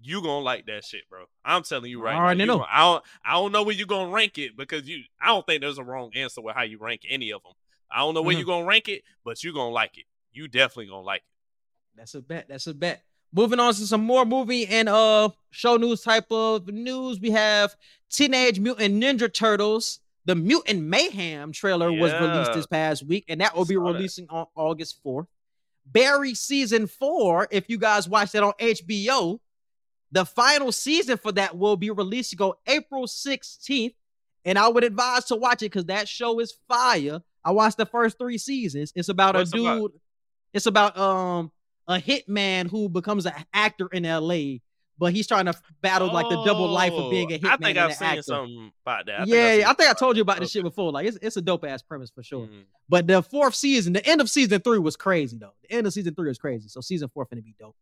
you 0.00 0.20
gonna 0.22 0.40
like 0.40 0.66
that 0.66 0.84
shit, 0.84 1.08
bro. 1.08 1.24
I'm 1.44 1.62
telling 1.62 1.90
you 1.90 2.00
right 2.00 2.14
already 2.16 2.38
now. 2.40 2.44
Know. 2.46 2.58
gonna- 2.58 2.68
I 2.70 2.80
don't 2.80 3.04
I 3.24 3.32
don't 3.32 3.52
know 3.52 3.62
where 3.62 3.74
you're 3.74 3.86
gonna 3.86 4.10
rank 4.10 4.38
it 4.38 4.56
because 4.56 4.88
you 4.88 5.04
I 5.20 5.28
don't 5.28 5.44
think 5.46 5.60
there's 5.60 5.78
a 5.78 5.84
wrong 5.84 6.10
answer 6.14 6.40
with 6.40 6.54
how 6.54 6.62
you 6.62 6.78
rank 6.78 7.02
any 7.08 7.32
of 7.32 7.42
them. 7.42 7.52
I 7.90 7.98
don't 8.00 8.14
know 8.14 8.22
where 8.22 8.34
Mhm. 8.34 8.38
you're 8.38 8.46
gonna 8.46 8.64
rank 8.66 8.88
it, 8.88 9.02
but 9.24 9.42
you're 9.42 9.52
gonna 9.52 9.70
like 9.72 9.98
it. 9.98 10.04
You 10.32 10.48
definitely 10.48 10.86
gonna 10.86 11.02
like 11.06 11.22
it. 11.22 11.96
That's 11.96 12.14
a 12.14 12.20
bet. 12.20 12.46
That's 12.48 12.66
a 12.66 12.74
bet. 12.74 13.02
Moving 13.32 13.60
on 13.60 13.74
to 13.74 13.86
some 13.86 14.04
more 14.04 14.24
movie 14.24 14.66
and 14.66 14.88
uh 14.88 15.30
show 15.50 15.76
news 15.76 16.02
type 16.02 16.26
of 16.30 16.66
news. 16.68 17.20
We 17.20 17.30
have 17.30 17.74
Teenage 18.10 18.58
Mutant 18.60 19.02
Ninja 19.02 19.32
Turtles. 19.32 20.00
The 20.24 20.34
Mutant 20.34 20.82
Mayhem 20.82 21.52
trailer 21.52 21.90
was 21.90 22.12
released 22.12 22.52
this 22.52 22.66
past 22.66 23.02
week, 23.04 23.24
and 23.28 23.40
that 23.40 23.56
will 23.56 23.64
be 23.64 23.74
Saw 23.76 23.86
that. 23.86 23.92
releasing 23.94 24.28
on 24.28 24.46
August 24.54 25.02
4th. 25.02 25.26
Barry 25.86 26.34
season 26.34 26.86
four, 26.86 27.48
if 27.50 27.70
you 27.70 27.78
guys 27.78 28.06
watch 28.08 28.32
that 28.32 28.42
on 28.42 28.52
HBO, 28.60 29.40
the 30.12 30.26
final 30.26 30.70
season 30.70 31.16
for 31.16 31.32
that 31.32 31.56
will 31.56 31.76
be 31.78 31.90
releasing 31.90 32.40
on 32.42 32.52
April 32.66 33.06
16th. 33.06 33.94
And 34.44 34.58
I 34.58 34.68
would 34.68 34.84
advise 34.84 35.24
to 35.26 35.36
watch 35.36 35.62
it 35.62 35.66
because 35.72 35.86
that 35.86 36.08
show 36.08 36.40
is 36.40 36.52
fire. 36.68 37.22
I 37.48 37.52
watched 37.52 37.78
the 37.78 37.86
first 37.86 38.18
three 38.18 38.36
seasons. 38.36 38.92
It's 38.94 39.08
about 39.08 39.34
What's 39.34 39.54
a 39.54 39.56
it 39.56 39.60
about? 39.60 39.78
dude. 39.78 39.92
It's 40.52 40.66
about 40.66 40.98
um 40.98 41.50
a 41.86 41.94
hitman 41.98 42.68
who 42.70 42.88
becomes 42.90 43.24
an 43.24 43.32
actor 43.54 43.86
in 43.90 44.02
LA, 44.02 44.58
but 44.98 45.14
he's 45.14 45.26
trying 45.26 45.46
to 45.46 45.54
battle 45.80 46.12
like 46.12 46.28
the 46.28 46.44
double 46.44 46.68
life 46.68 46.92
of 46.92 47.10
being 47.10 47.32
a 47.32 47.36
Oh, 47.36 47.38
hitman. 47.38 47.50
I 47.50 47.56
think 47.56 47.78
I've 47.78 47.94
seen 47.94 48.08
actor. 48.08 48.22
something 48.24 48.72
about 48.84 49.06
that. 49.06 49.20
I 49.20 49.24
yeah, 49.24 49.52
yeah, 49.54 49.70
I 49.70 49.72
think 49.72 49.88
I 49.88 49.94
told 49.94 50.16
you 50.16 50.22
about 50.22 50.40
this 50.40 50.50
shit 50.50 50.62
before. 50.62 50.92
Like 50.92 51.06
it's, 51.06 51.16
it's 51.22 51.38
a 51.38 51.40
dope 51.40 51.64
ass 51.64 51.80
premise 51.80 52.10
for 52.10 52.22
sure. 52.22 52.46
Mm. 52.46 52.64
But 52.90 53.06
the 53.06 53.22
fourth 53.22 53.54
season, 53.54 53.94
the 53.94 54.04
end 54.06 54.20
of 54.20 54.28
season 54.28 54.60
three 54.60 54.78
was 54.78 54.96
crazy 54.96 55.38
though. 55.38 55.54
The 55.62 55.72
end 55.76 55.86
of 55.86 55.94
season 55.94 56.14
three 56.14 56.28
was 56.28 56.36
crazy. 56.38 56.68
So 56.68 56.82
season 56.82 57.08
four 57.14 57.24
finna 57.26 57.42
be 57.42 57.54
dope. 57.58 57.76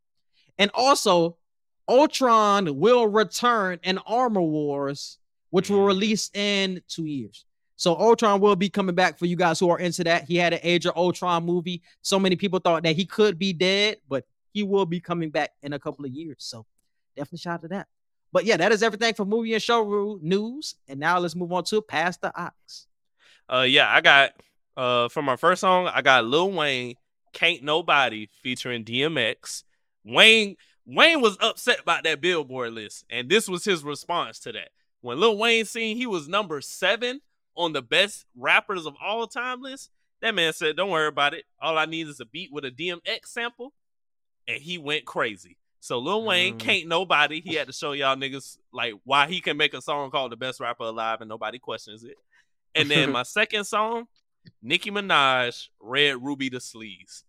And 0.59 0.71
also, 0.75 1.37
Ultron 1.89 2.79
will 2.79 3.07
return 3.09 3.79
in 3.83 3.99
Armor 4.07 4.43
Wars, 4.43 5.19
which 5.51 5.71
will 5.71 5.81
Mhm. 5.81 5.87
release 5.87 6.31
in 6.35 6.83
two 6.89 7.05
years. 7.07 7.45
So 7.77 7.95
Ultron 7.95 8.41
will 8.41 8.57
be 8.57 8.71
coming 8.71 8.95
back 8.95 9.19
for 9.19 9.27
you 9.27 9.37
guys 9.37 9.61
who 9.61 9.71
are 9.71 9.79
into 9.79 10.03
that. 10.05 10.25
He 10.25 10.37
had 10.37 10.55
an 10.55 10.61
Age 10.63 10.87
of 10.87 10.97
Ultron 10.97 11.45
movie. 11.45 11.83
So 12.03 12.19
many 12.19 12.35
people 12.35 12.59
thought 12.59 12.83
that 12.83 12.97
he 12.97 13.05
could 13.05 13.39
be 13.39 13.53
dead, 13.53 13.99
but 14.09 14.25
he 14.53 14.63
will 14.63 14.87
be 14.87 14.99
coming 14.99 15.29
back 15.31 15.51
in 15.63 15.75
a 15.75 15.79
couple 15.79 16.07
of 16.07 16.11
years. 16.11 16.39
So 16.39 16.65
definitely 17.15 17.39
shout 17.39 17.55
out 17.55 17.63
to 17.63 17.69
that. 17.69 17.89
But 18.33 18.47
yeah, 18.47 18.57
that 18.57 18.73
is 18.73 18.83
everything 18.83 19.15
for 19.15 19.25
movie 19.25 19.53
and 19.53 19.63
show 19.63 20.19
news. 20.23 20.75
And 20.89 20.99
now 20.99 21.19
let's 21.19 21.37
move 21.37 21.53
on 21.53 21.65
to 21.65 21.83
Pass 21.83 22.17
the 22.17 22.33
Aux. 22.39 22.51
Uh, 23.49 23.63
yeah, 23.63 23.89
I 23.89 24.01
got 24.01 24.33
uh 24.77 25.09
for 25.09 25.23
my 25.23 25.37
first 25.37 25.61
song, 25.61 25.89
I 25.89 26.03
got 26.03 26.25
Lil 26.25 26.51
Wayne, 26.53 26.97
"Can't 27.33 27.63
Nobody" 27.63 28.29
featuring 28.43 28.85
DMX. 28.85 29.63
Wayne 30.05 30.57
Wayne 30.87 31.21
was 31.21 31.37
upset 31.41 31.81
about 31.81 32.05
that 32.05 32.21
Billboard 32.21 32.73
list, 32.73 33.05
and 33.09 33.29
this 33.29 33.49
was 33.49 33.65
his 33.65 33.85
response 33.85 34.39
to 34.41 34.53
that. 34.53 34.71
When 35.01 35.21
Lil 35.21 35.39
Wayne 35.39 35.65
seen 35.65 35.97
he 35.97 36.07
was 36.07 36.29
number 36.29 36.61
seven 36.61 37.21
on 37.57 37.73
the 37.73 37.83
best 37.83 38.27
rappers 38.37 38.87
of 38.87 38.95
all 39.03 39.27
time 39.27 39.63
list, 39.63 39.91
that 40.21 40.35
man 40.35 40.53
said, 40.53 40.77
"Don't 40.77 40.91
worry 40.91 41.09
about 41.09 41.35
it. 41.35 41.45
All 41.61 41.77
I 41.79 41.85
need 41.87 42.09
is 42.09 42.21
a 42.21 42.25
beat 42.25 42.53
with 42.53 42.65
a 42.65 42.71
DMX 42.71 43.27
sample," 43.33 43.73
and 44.49 44.63
he 44.63 44.79
went 44.79 45.05
crazy. 45.05 45.59
So 45.81 45.99
Lil 45.99 46.25
Wayne 46.25 46.55
Mm. 46.55 46.59
can't 46.59 46.89
nobody. 46.89 47.41
He 47.41 47.55
had 47.55 47.67
to 47.69 47.73
show 47.73 47.93
y'all 47.93 48.17
niggas 48.17 48.59
like 48.73 48.95
why 49.05 49.29
he 49.29 49.41
can 49.41 49.57
make 49.57 49.73
a 49.75 49.83
song 49.83 50.11
called 50.11 50.33
"The 50.33 50.37
Best 50.37 50.61
Rapper 50.61 50.85
Alive" 50.85 51.21
and 51.21 51.29
nobody 51.29 51.59
questions 51.59 52.03
it. 52.05 52.17
And 52.75 52.91
then 52.91 53.11
my 53.13 53.23
second 53.25 53.65
song, 53.65 54.09
Nicki 54.63 54.91
Minaj, 54.91 55.69
Red 55.81 56.23
Ruby 56.25 56.51
Da 56.51 56.59
Sleeze. 56.59 57.23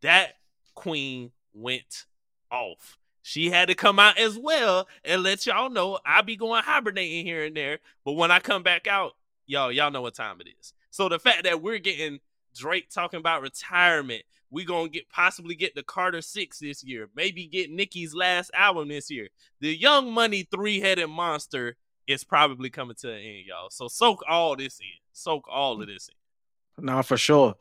That 0.00 0.36
queen 0.74 1.32
went 1.52 2.06
off. 2.50 2.98
She 3.22 3.50
had 3.50 3.68
to 3.68 3.74
come 3.74 3.98
out 3.98 4.16
as 4.16 4.38
well 4.38 4.88
and 5.04 5.22
let 5.22 5.44
y'all 5.44 5.68
know 5.68 5.98
I 6.06 6.22
be 6.22 6.36
going 6.36 6.62
hibernating 6.62 7.26
here 7.26 7.44
and 7.44 7.54
there. 7.54 7.80
But 8.04 8.12
when 8.12 8.30
I 8.30 8.40
come 8.40 8.62
back 8.62 8.86
out, 8.86 9.16
y'all 9.48 9.72
y'all 9.72 9.90
know 9.90 10.02
what 10.02 10.14
time 10.14 10.40
it 10.40 10.48
is. 10.60 10.72
So 10.90 11.08
the 11.08 11.18
fact 11.18 11.42
that 11.44 11.60
we're 11.60 11.78
getting 11.78 12.20
Drake 12.54 12.88
talking 12.90 13.18
about 13.18 13.42
retirement, 13.42 14.22
we 14.50 14.64
gonna 14.64 14.88
get 14.88 15.08
possibly 15.10 15.56
get 15.56 15.74
the 15.74 15.82
Carter 15.82 16.22
Six 16.22 16.60
this 16.60 16.84
year, 16.84 17.08
maybe 17.16 17.46
get 17.46 17.70
Nicki's 17.72 18.14
last 18.14 18.52
album 18.54 18.88
this 18.88 19.10
year. 19.10 19.28
The 19.60 19.76
Young 19.76 20.12
Money 20.12 20.46
three 20.48 20.78
headed 20.78 21.08
monster 21.10 21.76
is 22.06 22.22
probably 22.24 22.70
coming 22.70 22.96
to 23.00 23.10
an 23.10 23.18
end, 23.20 23.46
y'all. 23.46 23.70
So 23.70 23.88
soak 23.88 24.22
all 24.28 24.54
this 24.56 24.78
in, 24.80 24.86
soak 25.12 25.44
all 25.50 25.80
of 25.80 25.88
this 25.88 26.08
in. 26.08 26.84
No, 26.86 27.02
for 27.02 27.16
sure. 27.16 27.54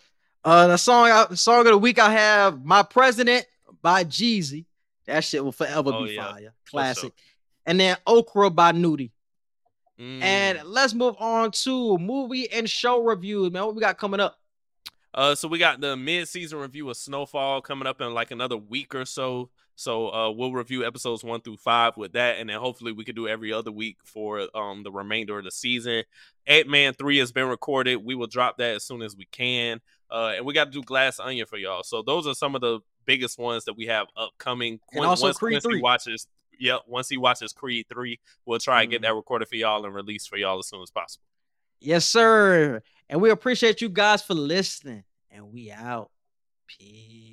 Uh, 0.46 0.68
the 0.68 0.78
song, 0.78 1.10
I, 1.10 1.26
the 1.30 1.36
song 1.36 1.62
of 1.62 1.66
the 1.66 1.78
week, 1.78 2.00
I 2.00 2.12
have 2.12 2.64
"My 2.64 2.84
President" 2.84 3.46
by 3.82 4.04
Jeezy. 4.04 4.66
That 5.06 5.24
shit 5.24 5.44
will 5.44 5.52
forever 5.52 5.92
Oh, 5.94 6.06
be 6.06 6.14
yeah. 6.14 6.32
fire, 6.32 6.54
classic. 6.70 7.14
And 7.66 7.80
then 7.80 7.98
"Okra" 8.08 8.50
by 8.50 8.72
Nudie. 8.72 9.12
Mm. 10.00 10.22
And 10.22 10.64
let's 10.66 10.94
move 10.94 11.16
on 11.20 11.52
to 11.52 11.98
movie 11.98 12.52
and 12.52 12.70
show 12.70 13.04
reviews, 13.04 13.52
man. 13.52 13.66
What 13.66 13.76
we 13.76 13.82
got 13.82 13.98
coming 13.98 14.20
up? 14.20 14.40
Uh, 15.14 15.34
so 15.34 15.48
we 15.48 15.58
got 15.58 15.82
the 15.82 15.98
mid-season 15.98 16.60
review 16.60 16.90
of 16.90 16.98
Snowfall 16.98 17.62
coming 17.62 17.88
up 17.88 18.02
in 18.02 18.14
like 18.14 18.32
another 18.32 18.58
week 18.58 18.94
or 18.94 19.06
so. 19.06 19.50
So 19.76 20.10
uh, 20.12 20.32
we'll 20.32 20.54
review 20.54 20.86
episodes 20.86 21.24
one 21.24 21.42
through 21.42 21.58
five 21.58 21.98
with 21.98 22.14
that, 22.14 22.40
and 22.40 22.50
then 22.50 22.60
hopefully 22.60 22.92
we 22.92 23.06
could 23.06 23.16
do 23.16 23.28
every 23.28 23.54
other 23.54 23.72
week 23.72 23.98
for 24.04 24.48
um 24.56 24.82
the 24.82 24.92
remainder 24.92 25.38
of 25.38 25.46
the 25.46 25.52
season. 25.52 26.04
Ant 26.48 26.68
Man 26.68 26.94
three 26.94 27.20
has 27.20 27.32
been 27.32 27.48
recorded. 27.48 27.98
We 27.98 28.16
will 28.16 28.28
drop 28.28 28.58
that 28.58 28.76
as 28.76 28.84
soon 28.84 29.04
as 29.04 29.16
we 29.16 29.26
can. 29.26 29.80
Uh, 30.10 30.34
and 30.38 30.46
we 30.46 30.54
got 30.54 30.66
to 30.66 30.72
do 30.72 30.82
Glass 30.82 31.20
Onion 31.20 31.46
for 31.46 31.58
y'all. 31.58 31.84
So 31.84 32.02
those 32.02 32.26
are 32.26 32.34
some 32.34 32.56
of 32.56 32.62
the 32.62 32.80
biggest 33.06 33.38
ones 33.38 33.66
that 33.66 33.76
we 33.78 33.86
have 33.88 34.08
upcoming. 34.16 34.80
And 34.94 35.06
also 35.06 35.26
once 35.28 35.38
Creed 35.38 35.62
Quincy 35.62 35.78
3. 35.78 35.82
watches, 35.82 36.28
yep. 36.60 36.82
Once 36.88 37.10
he 37.10 37.18
watches 37.18 37.54
Creed 37.54 37.88
three, 37.90 38.20
we'll 38.46 38.60
try 38.60 38.82
and 38.82 38.92
get 38.92 39.00
Mhm. 39.00 39.06
that 39.06 39.14
recorded 39.16 39.48
for 39.48 39.56
y'all 39.56 39.86
and 39.86 39.94
released 39.94 40.30
for 40.30 40.38
y'all 40.38 40.60
as 40.60 40.68
soon 40.68 40.82
as 40.82 40.92
possible. 40.92 41.26
Yes, 41.80 42.06
sir. 42.08 42.82
And 43.10 43.22
we 43.22 43.30
appreciate 43.30 43.82
you 43.82 43.90
guys 43.90 44.22
for 44.22 44.34
listening. 44.34 45.04
And 45.30 45.52
we 45.52 45.72
out. 45.72 46.10
Peace. 46.68 47.27